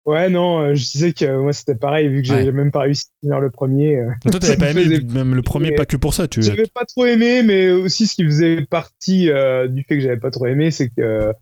Ouais, 0.05 0.29
non, 0.29 0.61
euh, 0.61 0.75
je 0.75 0.83
disais 0.91 1.13
que 1.13 1.25
euh, 1.25 1.41
moi 1.41 1.53
c'était 1.53 1.75
pareil, 1.75 2.07
vu 2.07 2.21
que 2.21 2.27
j'ai 2.27 2.33
Ouais. 2.35 2.51
même 2.51 2.71
pas 2.71 2.81
réussi 2.81 3.05
à 3.05 3.19
finir 3.25 3.39
le 3.39 3.51
premier. 3.51 3.97
euh, 3.97 4.09
Toi, 4.31 4.39
t'avais 4.39 4.57
pas 4.57 4.71
aimé 4.71 4.83
faisait- 4.85 5.01
même 5.13 5.35
le 5.35 5.41
premier, 5.43 5.71
pas 5.73 5.85
que 5.85 5.97
pour 5.97 6.13
ça. 6.13 6.27
Tu... 6.27 6.41
J'avais 6.41 6.65
pas 6.73 6.85
trop 6.85 7.05
aimé, 7.05 7.43
mais 7.43 7.69
aussi 7.69 8.07
ce 8.07 8.15
qui 8.15 8.23
faisait 8.25 8.65
partie 8.65 9.29
euh, 9.29 9.67
du 9.67 9.83
fait 9.83 9.95
que 9.97 10.01
j'avais 10.01 10.17
pas 10.17 10.31
trop 10.31 10.47
aimé, 10.47 10.71
c'est 10.71 10.87
que 10.89 11.01
euh, 11.01 11.33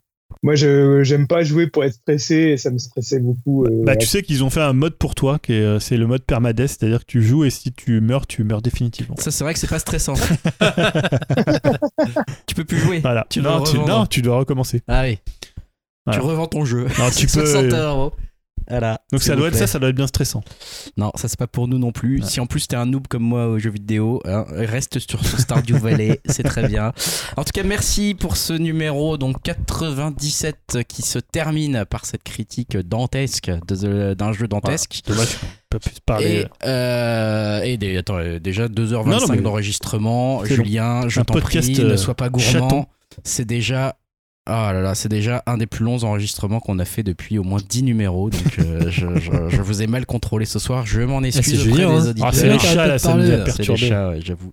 moi 0.43 0.55
je 0.55 1.03
j'aime 1.03 1.27
pas 1.27 1.43
jouer 1.43 1.67
pour 1.67 1.85
être 1.85 1.93
stressé 1.93 2.35
et 2.35 2.57
ça 2.57 2.69
me 2.71 2.77
stressait 2.77 3.19
beaucoup. 3.19 3.63
euh, 3.65 3.83
Bah, 3.85 3.95
tu 3.95 4.07
sais 4.07 4.21
qu'ils 4.23 4.43
ont 4.43 4.49
fait 4.49 4.61
un 4.61 4.73
mode 4.73 4.95
pour 4.95 5.15
toi, 5.15 5.39
qui 5.41 5.53
est, 5.53 5.61
euh, 5.61 5.79
c'est 5.79 5.95
le 5.95 6.07
mode 6.07 6.23
permadeath, 6.23 6.67
c'est-à-dire 6.67 6.99
que 7.01 7.05
tu 7.05 7.21
joues 7.23 7.45
et 7.45 7.49
si 7.49 7.71
tu 7.71 8.01
meurs, 8.01 8.27
tu 8.27 8.43
meurs 8.43 8.61
définitivement. 8.61 9.15
Ça, 9.17 9.31
c'est 9.31 9.43
vrai 9.45 9.53
que 9.53 9.59
c'est 9.59 9.69
pas 9.69 9.79
stressant. 9.79 10.15
tu 12.47 12.55
peux 12.55 12.65
plus 12.65 12.79
jouer. 12.79 12.99
Voilà. 12.99 13.25
Tu 13.29 13.41
dois 13.41 13.57
non, 13.59 13.63
tu, 13.63 13.77
non, 13.77 14.05
tu 14.05 14.21
dois 14.21 14.37
recommencer. 14.39 14.81
Ah 14.87 15.03
oui. 15.03 15.19
Voilà. 16.05 16.19
Tu 16.19 16.25
revends 16.25 16.47
ton 16.47 16.65
jeu. 16.65 16.85
Non, 16.99 17.09
tu 17.15 17.27
peux. 17.33 17.69
60 18.69 18.71
euros. 18.71 18.79
Voilà. 18.79 19.01
Donc 19.11 19.21
ça 19.23 19.35
doit 19.35 19.47
être 19.49 19.55
ça, 19.55 19.67
ça 19.67 19.79
doit 19.79 19.89
être 19.89 19.95
bien 19.95 20.07
stressant. 20.07 20.43
Non, 20.97 21.11
ça 21.15 21.27
c'est 21.27 21.39
pas 21.39 21.47
pour 21.47 21.67
nous 21.67 21.77
non 21.79 21.91
plus. 21.91 22.21
Ouais. 22.21 22.27
Si 22.27 22.39
en 22.39 22.45
plus 22.45 22.67
t'es 22.67 22.75
un 22.75 22.85
noob 22.85 23.07
comme 23.07 23.23
moi 23.23 23.47
aux 23.47 23.59
jeux 23.59 23.69
vidéo, 23.71 24.21
hein, 24.25 24.45
reste 24.49 24.99
sur 24.99 25.23
son 25.25 25.37
Stardew 25.37 25.73
Valley, 25.77 26.19
c'est 26.25 26.43
très 26.43 26.67
bien. 26.67 26.93
En 27.37 27.43
tout 27.43 27.51
cas, 27.53 27.63
merci 27.63 28.15
pour 28.17 28.37
ce 28.37 28.53
numéro 28.53 29.17
donc 29.17 29.41
97 29.41 30.79
qui 30.87 31.01
se 31.01 31.19
termine 31.19 31.85
par 31.89 32.05
cette 32.05 32.23
critique 32.23 32.77
dantesque 32.77 33.51
d'un 33.69 34.33
jeu 34.33 34.47
dantesque. 34.47 35.01
Dommage 35.07 35.37
qu'on 35.39 35.47
peut 35.69 35.79
plus 35.79 35.99
parler. 36.05 36.25
Et, 36.27 36.45
euh, 36.65 37.61
et 37.61 37.77
des- 37.77 37.97
attends, 37.97 38.17
euh, 38.17 38.39
déjà 38.39 38.67
2h25 38.67 39.05
Non, 39.09 39.19
non, 39.19 39.27
mais- 39.29 39.37
d'enregistrement. 39.41 40.43
Julien, 40.45 41.07
je 41.07 41.21
t'en 41.21 41.33
prie, 41.33 41.41
podcast, 41.41 41.69
ne 41.69 41.83
euh, 41.85 41.97
sois 41.97 42.15
pas 42.15 42.29
gourmand. 42.29 42.87
C'est 43.23 43.45
déjà. 43.45 43.95
Ah 44.49 44.71
là 44.71 44.81
là, 44.81 44.95
c'est 44.95 45.09
déjà 45.09 45.43
un 45.45 45.57
des 45.57 45.67
plus 45.67 45.83
longs 45.83 46.03
enregistrements 46.03 46.61
qu'on 46.61 46.79
a 46.79 46.85
fait 46.85 47.03
depuis 47.03 47.37
au 47.37 47.43
moins 47.43 47.59
10 47.67 47.83
numéros. 47.83 48.29
Donc 48.29 48.59
euh, 48.59 48.85
je, 48.89 49.07
je- 49.19 49.49
je 49.49 49.61
vous 49.61 49.81
ai 49.81 49.87
mal 49.87 50.05
contrôlé 50.05 50.45
ce 50.45 50.57
soir. 50.57 50.85
Je 50.85 51.01
m'en 51.01 51.21
excuse 51.21 51.61
c'est 51.63 51.67
auprès 51.69 51.79
des 51.79 51.83
hein. 51.83 52.07
auditeurs. 52.09 52.29
Ah, 52.29 52.31
c'est 52.33 52.49
les 52.49 52.59
chats 52.59 52.87
là, 52.87 52.97
ça 52.97 53.13
nous 53.13 53.23
a. 53.29 53.37
C'est 53.39 53.43
perturbé. 53.43 53.77
chats, 53.89 54.09
ouais, 54.09 54.19
j'avoue. 54.23 54.51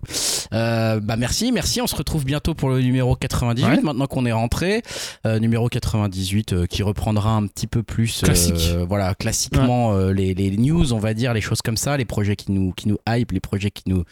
Euh, 0.53 0.99
bah 0.99 1.15
merci, 1.15 1.51
merci. 1.53 1.81
On 1.81 1.87
se 1.87 1.95
retrouve 1.95 2.25
bientôt 2.25 2.53
pour 2.53 2.69
le 2.69 2.81
numéro 2.81 3.15
98. 3.15 3.65
Ouais. 3.65 3.81
Maintenant 3.81 4.05
qu'on 4.07 4.25
est 4.25 4.31
rentré, 4.33 4.81
Euh, 5.25 5.39
numéro 5.39 5.69
98 5.69 6.53
euh, 6.53 6.65
qui 6.65 6.83
reprendra 6.83 7.31
un 7.31 7.47
petit 7.47 7.67
peu 7.67 7.81
plus, 7.81 8.21
euh, 8.23 8.27
Classique. 8.27 8.75
voilà, 8.87 9.15
classiquement 9.15 9.93
euh, 9.93 10.11
les, 10.11 10.33
les 10.33 10.55
news, 10.57 10.91
on 10.93 10.99
va 10.99 11.13
dire, 11.13 11.33
les 11.33 11.41
choses 11.41 11.61
comme 11.61 11.77
ça, 11.77 11.95
les 11.97 12.05
projets 12.05 12.35
qui 12.35 12.51
nous 12.51 12.73
qui 12.73 12.89
nous 12.89 12.97
hype, 13.07 13.31
les 13.31 13.39
projets 13.39 13.71
qui 13.71 13.83
nous 13.87 14.03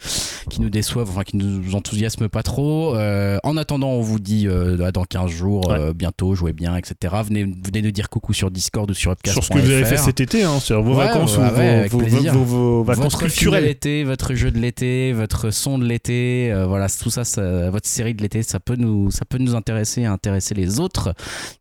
qui 0.48 0.60
nous 0.62 0.70
déçoivent, 0.70 1.10
enfin 1.10 1.24
qui 1.24 1.36
nous 1.36 1.74
enthousiasment 1.74 2.28
pas 2.28 2.42
trop. 2.42 2.94
Euh, 2.96 3.38
en 3.44 3.56
attendant, 3.56 3.90
on 3.90 4.00
vous 4.00 4.18
dit 4.18 4.46
euh, 4.48 4.90
dans 4.92 5.04
15 5.04 5.30
jours. 5.30 5.73
Euh, 5.78 5.92
bientôt, 5.92 6.34
jouez 6.34 6.52
bien, 6.52 6.76
etc. 6.76 7.14
Venez 7.24 7.44
venez 7.44 7.82
nous 7.82 7.90
dire 7.90 8.08
coucou 8.08 8.32
sur 8.32 8.50
Discord 8.50 8.90
ou 8.90 8.94
sur 8.94 9.10
upcast.fr. 9.12 9.34
Sur 9.34 9.44
ce 9.44 9.48
que 9.58 9.64
vous 9.64 9.70
avez 9.70 9.84
fait 9.84 9.96
cet 9.96 10.20
été, 10.20 10.42
hein, 10.44 10.60
sur 10.60 10.82
vos 10.82 10.92
Ouais, 10.96 11.06
vacances 11.06 11.36
ouais, 11.36 11.44
ou 11.44 11.56
ouais, 11.56 11.88
vos- 11.88 11.98
vos, 11.98 12.08
vos- 12.32 12.44
vos 12.44 12.84
vacances 12.84 13.04
votre 13.04 13.18
film 13.18 13.28
de 13.28 13.32
culturelles. 13.34 13.64
l'été, 13.64 14.04
votre 14.04 14.34
jeu 14.34 14.50
de 14.50 14.58
l'été, 14.58 15.12
votre 15.12 15.50
son 15.50 15.78
de 15.78 15.84
l'été, 15.84 16.50
euh, 16.52 16.66
voilà, 16.66 16.88
tout 16.88 17.10
ça, 17.10 17.24
ça- 17.24 17.70
votre 17.70 17.86
série 17.88 18.14
de 18.14 18.22
l'été, 18.22 18.42
ça 18.42 18.60
peut 18.60 18.76
nous, 18.76 19.10
ça 19.10 19.24
peut 19.24 19.38
nous 19.38 19.54
intéresser, 19.54 20.02
et 20.02 20.06
intéresser 20.06 20.54
les 20.54 20.80
autres 20.80 21.14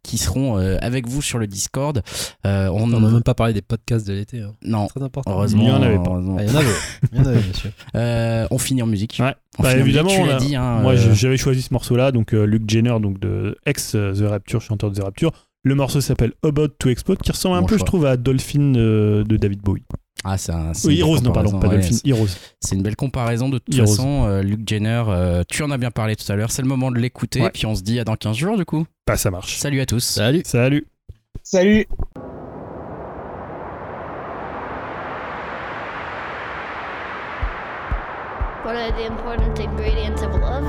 qui 0.03 0.17
seront 0.17 0.57
euh, 0.57 0.77
avec 0.81 1.07
vous 1.07 1.21
sur 1.21 1.39
le 1.39 1.47
Discord. 1.47 2.01
Euh, 2.45 2.69
on 2.73 2.87
n'a 2.87 2.99
même 2.99 3.23
pas 3.23 3.33
parlé 3.33 3.53
des 3.53 3.61
podcasts 3.61 4.07
de 4.07 4.13
l'été. 4.13 4.41
hein. 4.41 4.53
non, 4.63 4.87
Très 4.87 5.01
important. 5.03 5.31
heureusement, 5.31 5.63
Il 5.63 5.69
y 5.69 5.71
en 5.71 5.81
avait 5.81 5.97
pas. 5.97 6.09
heureusement. 6.11 6.37
Ah, 6.39 6.43
Il 6.43 6.49
y 6.49 6.51
en 6.51 6.55
avait. 6.55 6.67
Il 7.11 7.17
y 7.17 7.21
en 7.21 7.25
avait, 7.25 7.47
monsieur. 7.47 7.71
Euh, 7.95 8.47
on 8.51 8.57
finit 8.57 8.81
en 8.81 8.87
musique. 8.87 9.17
Ouais. 9.19 9.33
Bah, 9.59 9.75
évidemment, 9.77 10.09
tu 10.09 10.21
a- 10.29 10.37
dit. 10.37 10.55
hein, 10.55 10.79
Moi, 10.81 10.93
euh, 10.93 11.13
j'avais 11.13 11.37
choisi 11.37 11.61
ce 11.61 11.73
morceau-là, 11.73 12.11
donc 12.11 12.33
euh, 12.33 12.45
Luke 12.45 12.63
Jenner, 12.67 12.95
donc 12.99 13.19
de 13.19 13.55
ex 13.65 13.93
euh, 13.95 14.13
The 14.13 14.27
Rapture, 14.29 14.61
chanteur 14.61 14.89
de 14.91 14.99
The 14.99 15.03
Rapture. 15.03 15.31
Le 15.63 15.75
morceau 15.75 16.01
s'appelle 16.01 16.33
About 16.43 16.69
to 16.79 16.89
Explode, 16.89 17.19
qui 17.19 17.31
ressemble 17.31 17.57
un 17.57 17.61
peu, 17.63 17.69
choix. 17.77 17.77
je 17.79 17.85
trouve, 17.85 18.05
à 18.05 18.17
Dolphin 18.17 18.73
euh, 18.75 19.23
de 19.23 19.37
David 19.37 19.61
Bowie. 19.61 19.83
ah, 20.25 20.37
c'est 20.37 20.51
un- 20.51 20.71
Oui, 20.71 20.73
une 20.83 20.89
belle 20.89 20.99
Heroes, 20.99 21.21
non, 21.21 21.31
pardon, 21.31 21.51
comparaison, 21.51 21.59
pas 21.59 21.67
ouais, 21.67 21.75
Dolphin, 21.81 21.97
Heroes. 22.05 22.27
C'est 22.59 22.75
une 22.75 22.81
belle 22.83 22.95
comparaison 22.95 23.47
de 23.49 23.59
toute 23.59 23.73
Heroes. 23.75 23.87
façon. 23.87 24.25
euh, 24.27 24.41
Luke 24.41 24.67
Jenner, 24.67 25.03
euh, 25.07 25.43
tu 25.47 25.63
en 25.63 25.71
as 25.71 25.77
bien 25.77 25.91
parlé 25.91 26.15
tout 26.15 26.29
à 26.31 26.35
l'heure. 26.35 26.51
C'est 26.51 26.61
le 26.63 26.67
moment 26.67 26.91
de 26.91 26.97
l'écouter. 26.99 27.41
Ouais. 27.41 27.51
Puis 27.53 27.65
on 27.65 27.75
se 27.75 27.81
dit 27.83 27.99
à 27.99 28.03
dans 28.03 28.15
15 28.15 28.35
jours 28.35 28.57
du 28.57 28.65
coup. 28.65 28.85
Bah, 29.07 29.15
ça 29.17 29.31
marche. 29.31 29.55
Salut 29.57 29.79
à 29.79 29.85
tous. 29.85 30.03
Salut. 30.03 30.41
Salut. 30.45 30.85
Salut. 31.43 31.87
What 38.73 38.91
are 38.91 38.97
the 38.97 39.05
important 39.05 39.59
ingredients 39.59 40.23
of 40.23 40.33
love? 40.33 40.63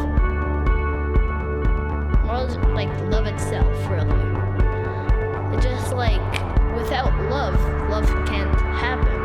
Well, 2.26 2.48
like 2.74 2.90
love 3.10 3.24
itself, 3.24 3.72
really. 3.88 4.12
It's 5.56 5.64
just 5.64 5.94
like 5.94 6.20
without 6.76 7.18
love, 7.30 7.58
love 7.88 8.04
can't 8.26 8.60
happen, 8.60 9.23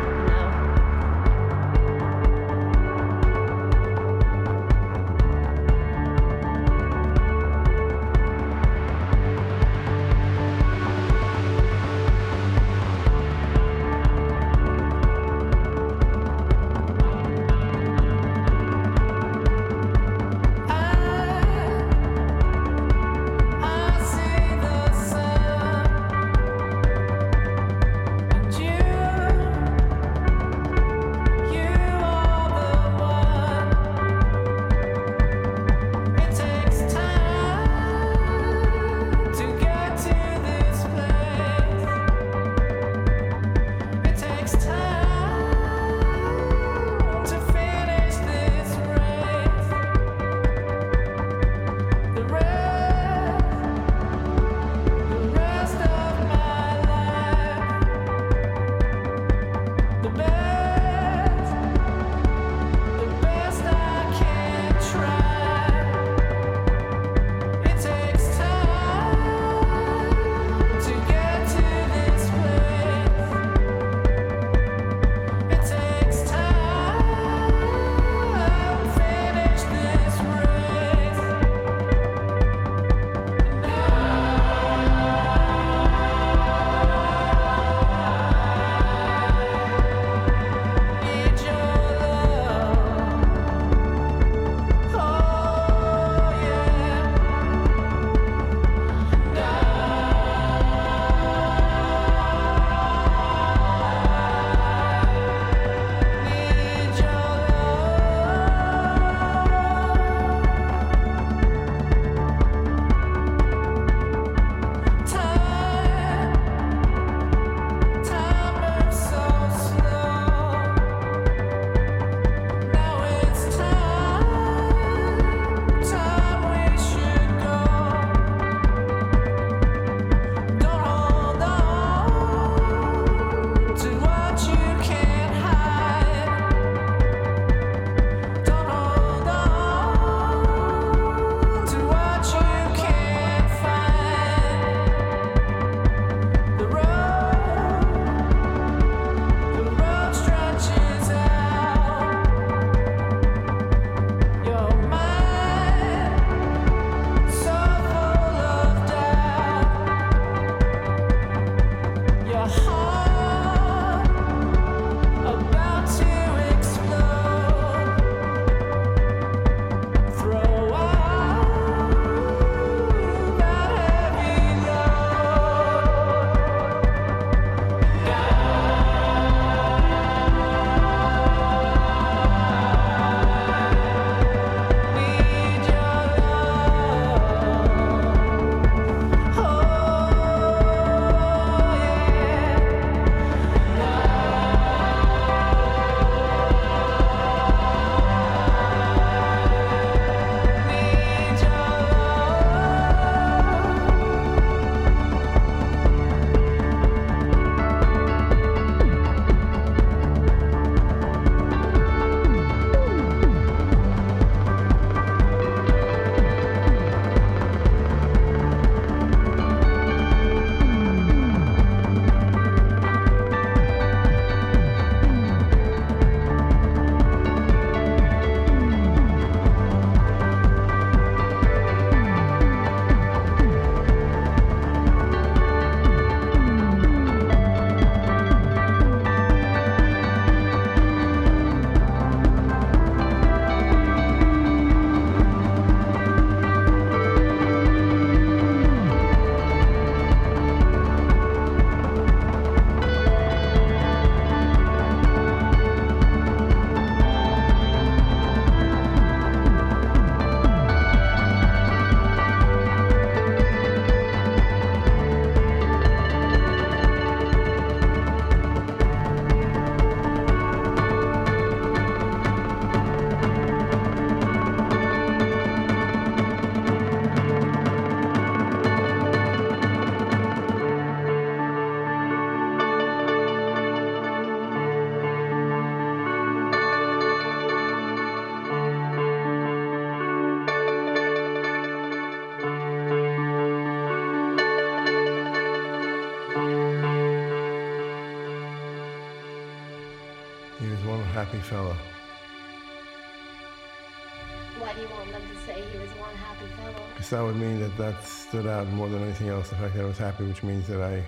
That 307.10 307.24
would 307.24 307.34
mean 307.34 307.58
that 307.58 307.76
that 307.76 308.04
stood 308.04 308.46
out 308.46 308.68
more 308.68 308.88
than 308.88 309.02
anything 309.02 309.30
else. 309.30 309.48
The 309.48 309.56
fact 309.56 309.74
that 309.74 309.82
I 309.82 309.84
was 309.84 309.98
happy, 309.98 310.24
which 310.24 310.44
means 310.44 310.68
that 310.68 310.80
I 310.80 311.04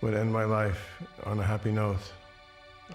would 0.00 0.14
end 0.14 0.32
my 0.32 0.44
life 0.44 1.00
on 1.22 1.38
a 1.38 1.44
happy 1.44 1.70
note. 1.70 2.02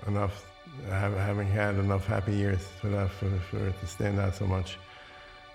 Enough, 0.05 0.45
having 0.89 1.47
had 1.47 1.75
enough 1.75 2.05
happy 2.05 2.33
years 2.35 2.67
for 2.81 2.89
that, 2.89 3.11
for, 3.11 3.29
for 3.49 3.65
it 3.65 3.79
to 3.79 3.87
stand 3.87 4.19
out 4.19 4.35
so 4.35 4.45
much, 4.45 4.77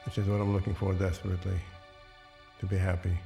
which 0.06 0.16
is 0.16 0.26
what 0.28 0.40
I'm 0.40 0.54
looking 0.54 0.74
for 0.74 0.94
desperately, 0.94 1.60
to 2.60 2.66
be 2.66 2.78
happy. 2.78 3.18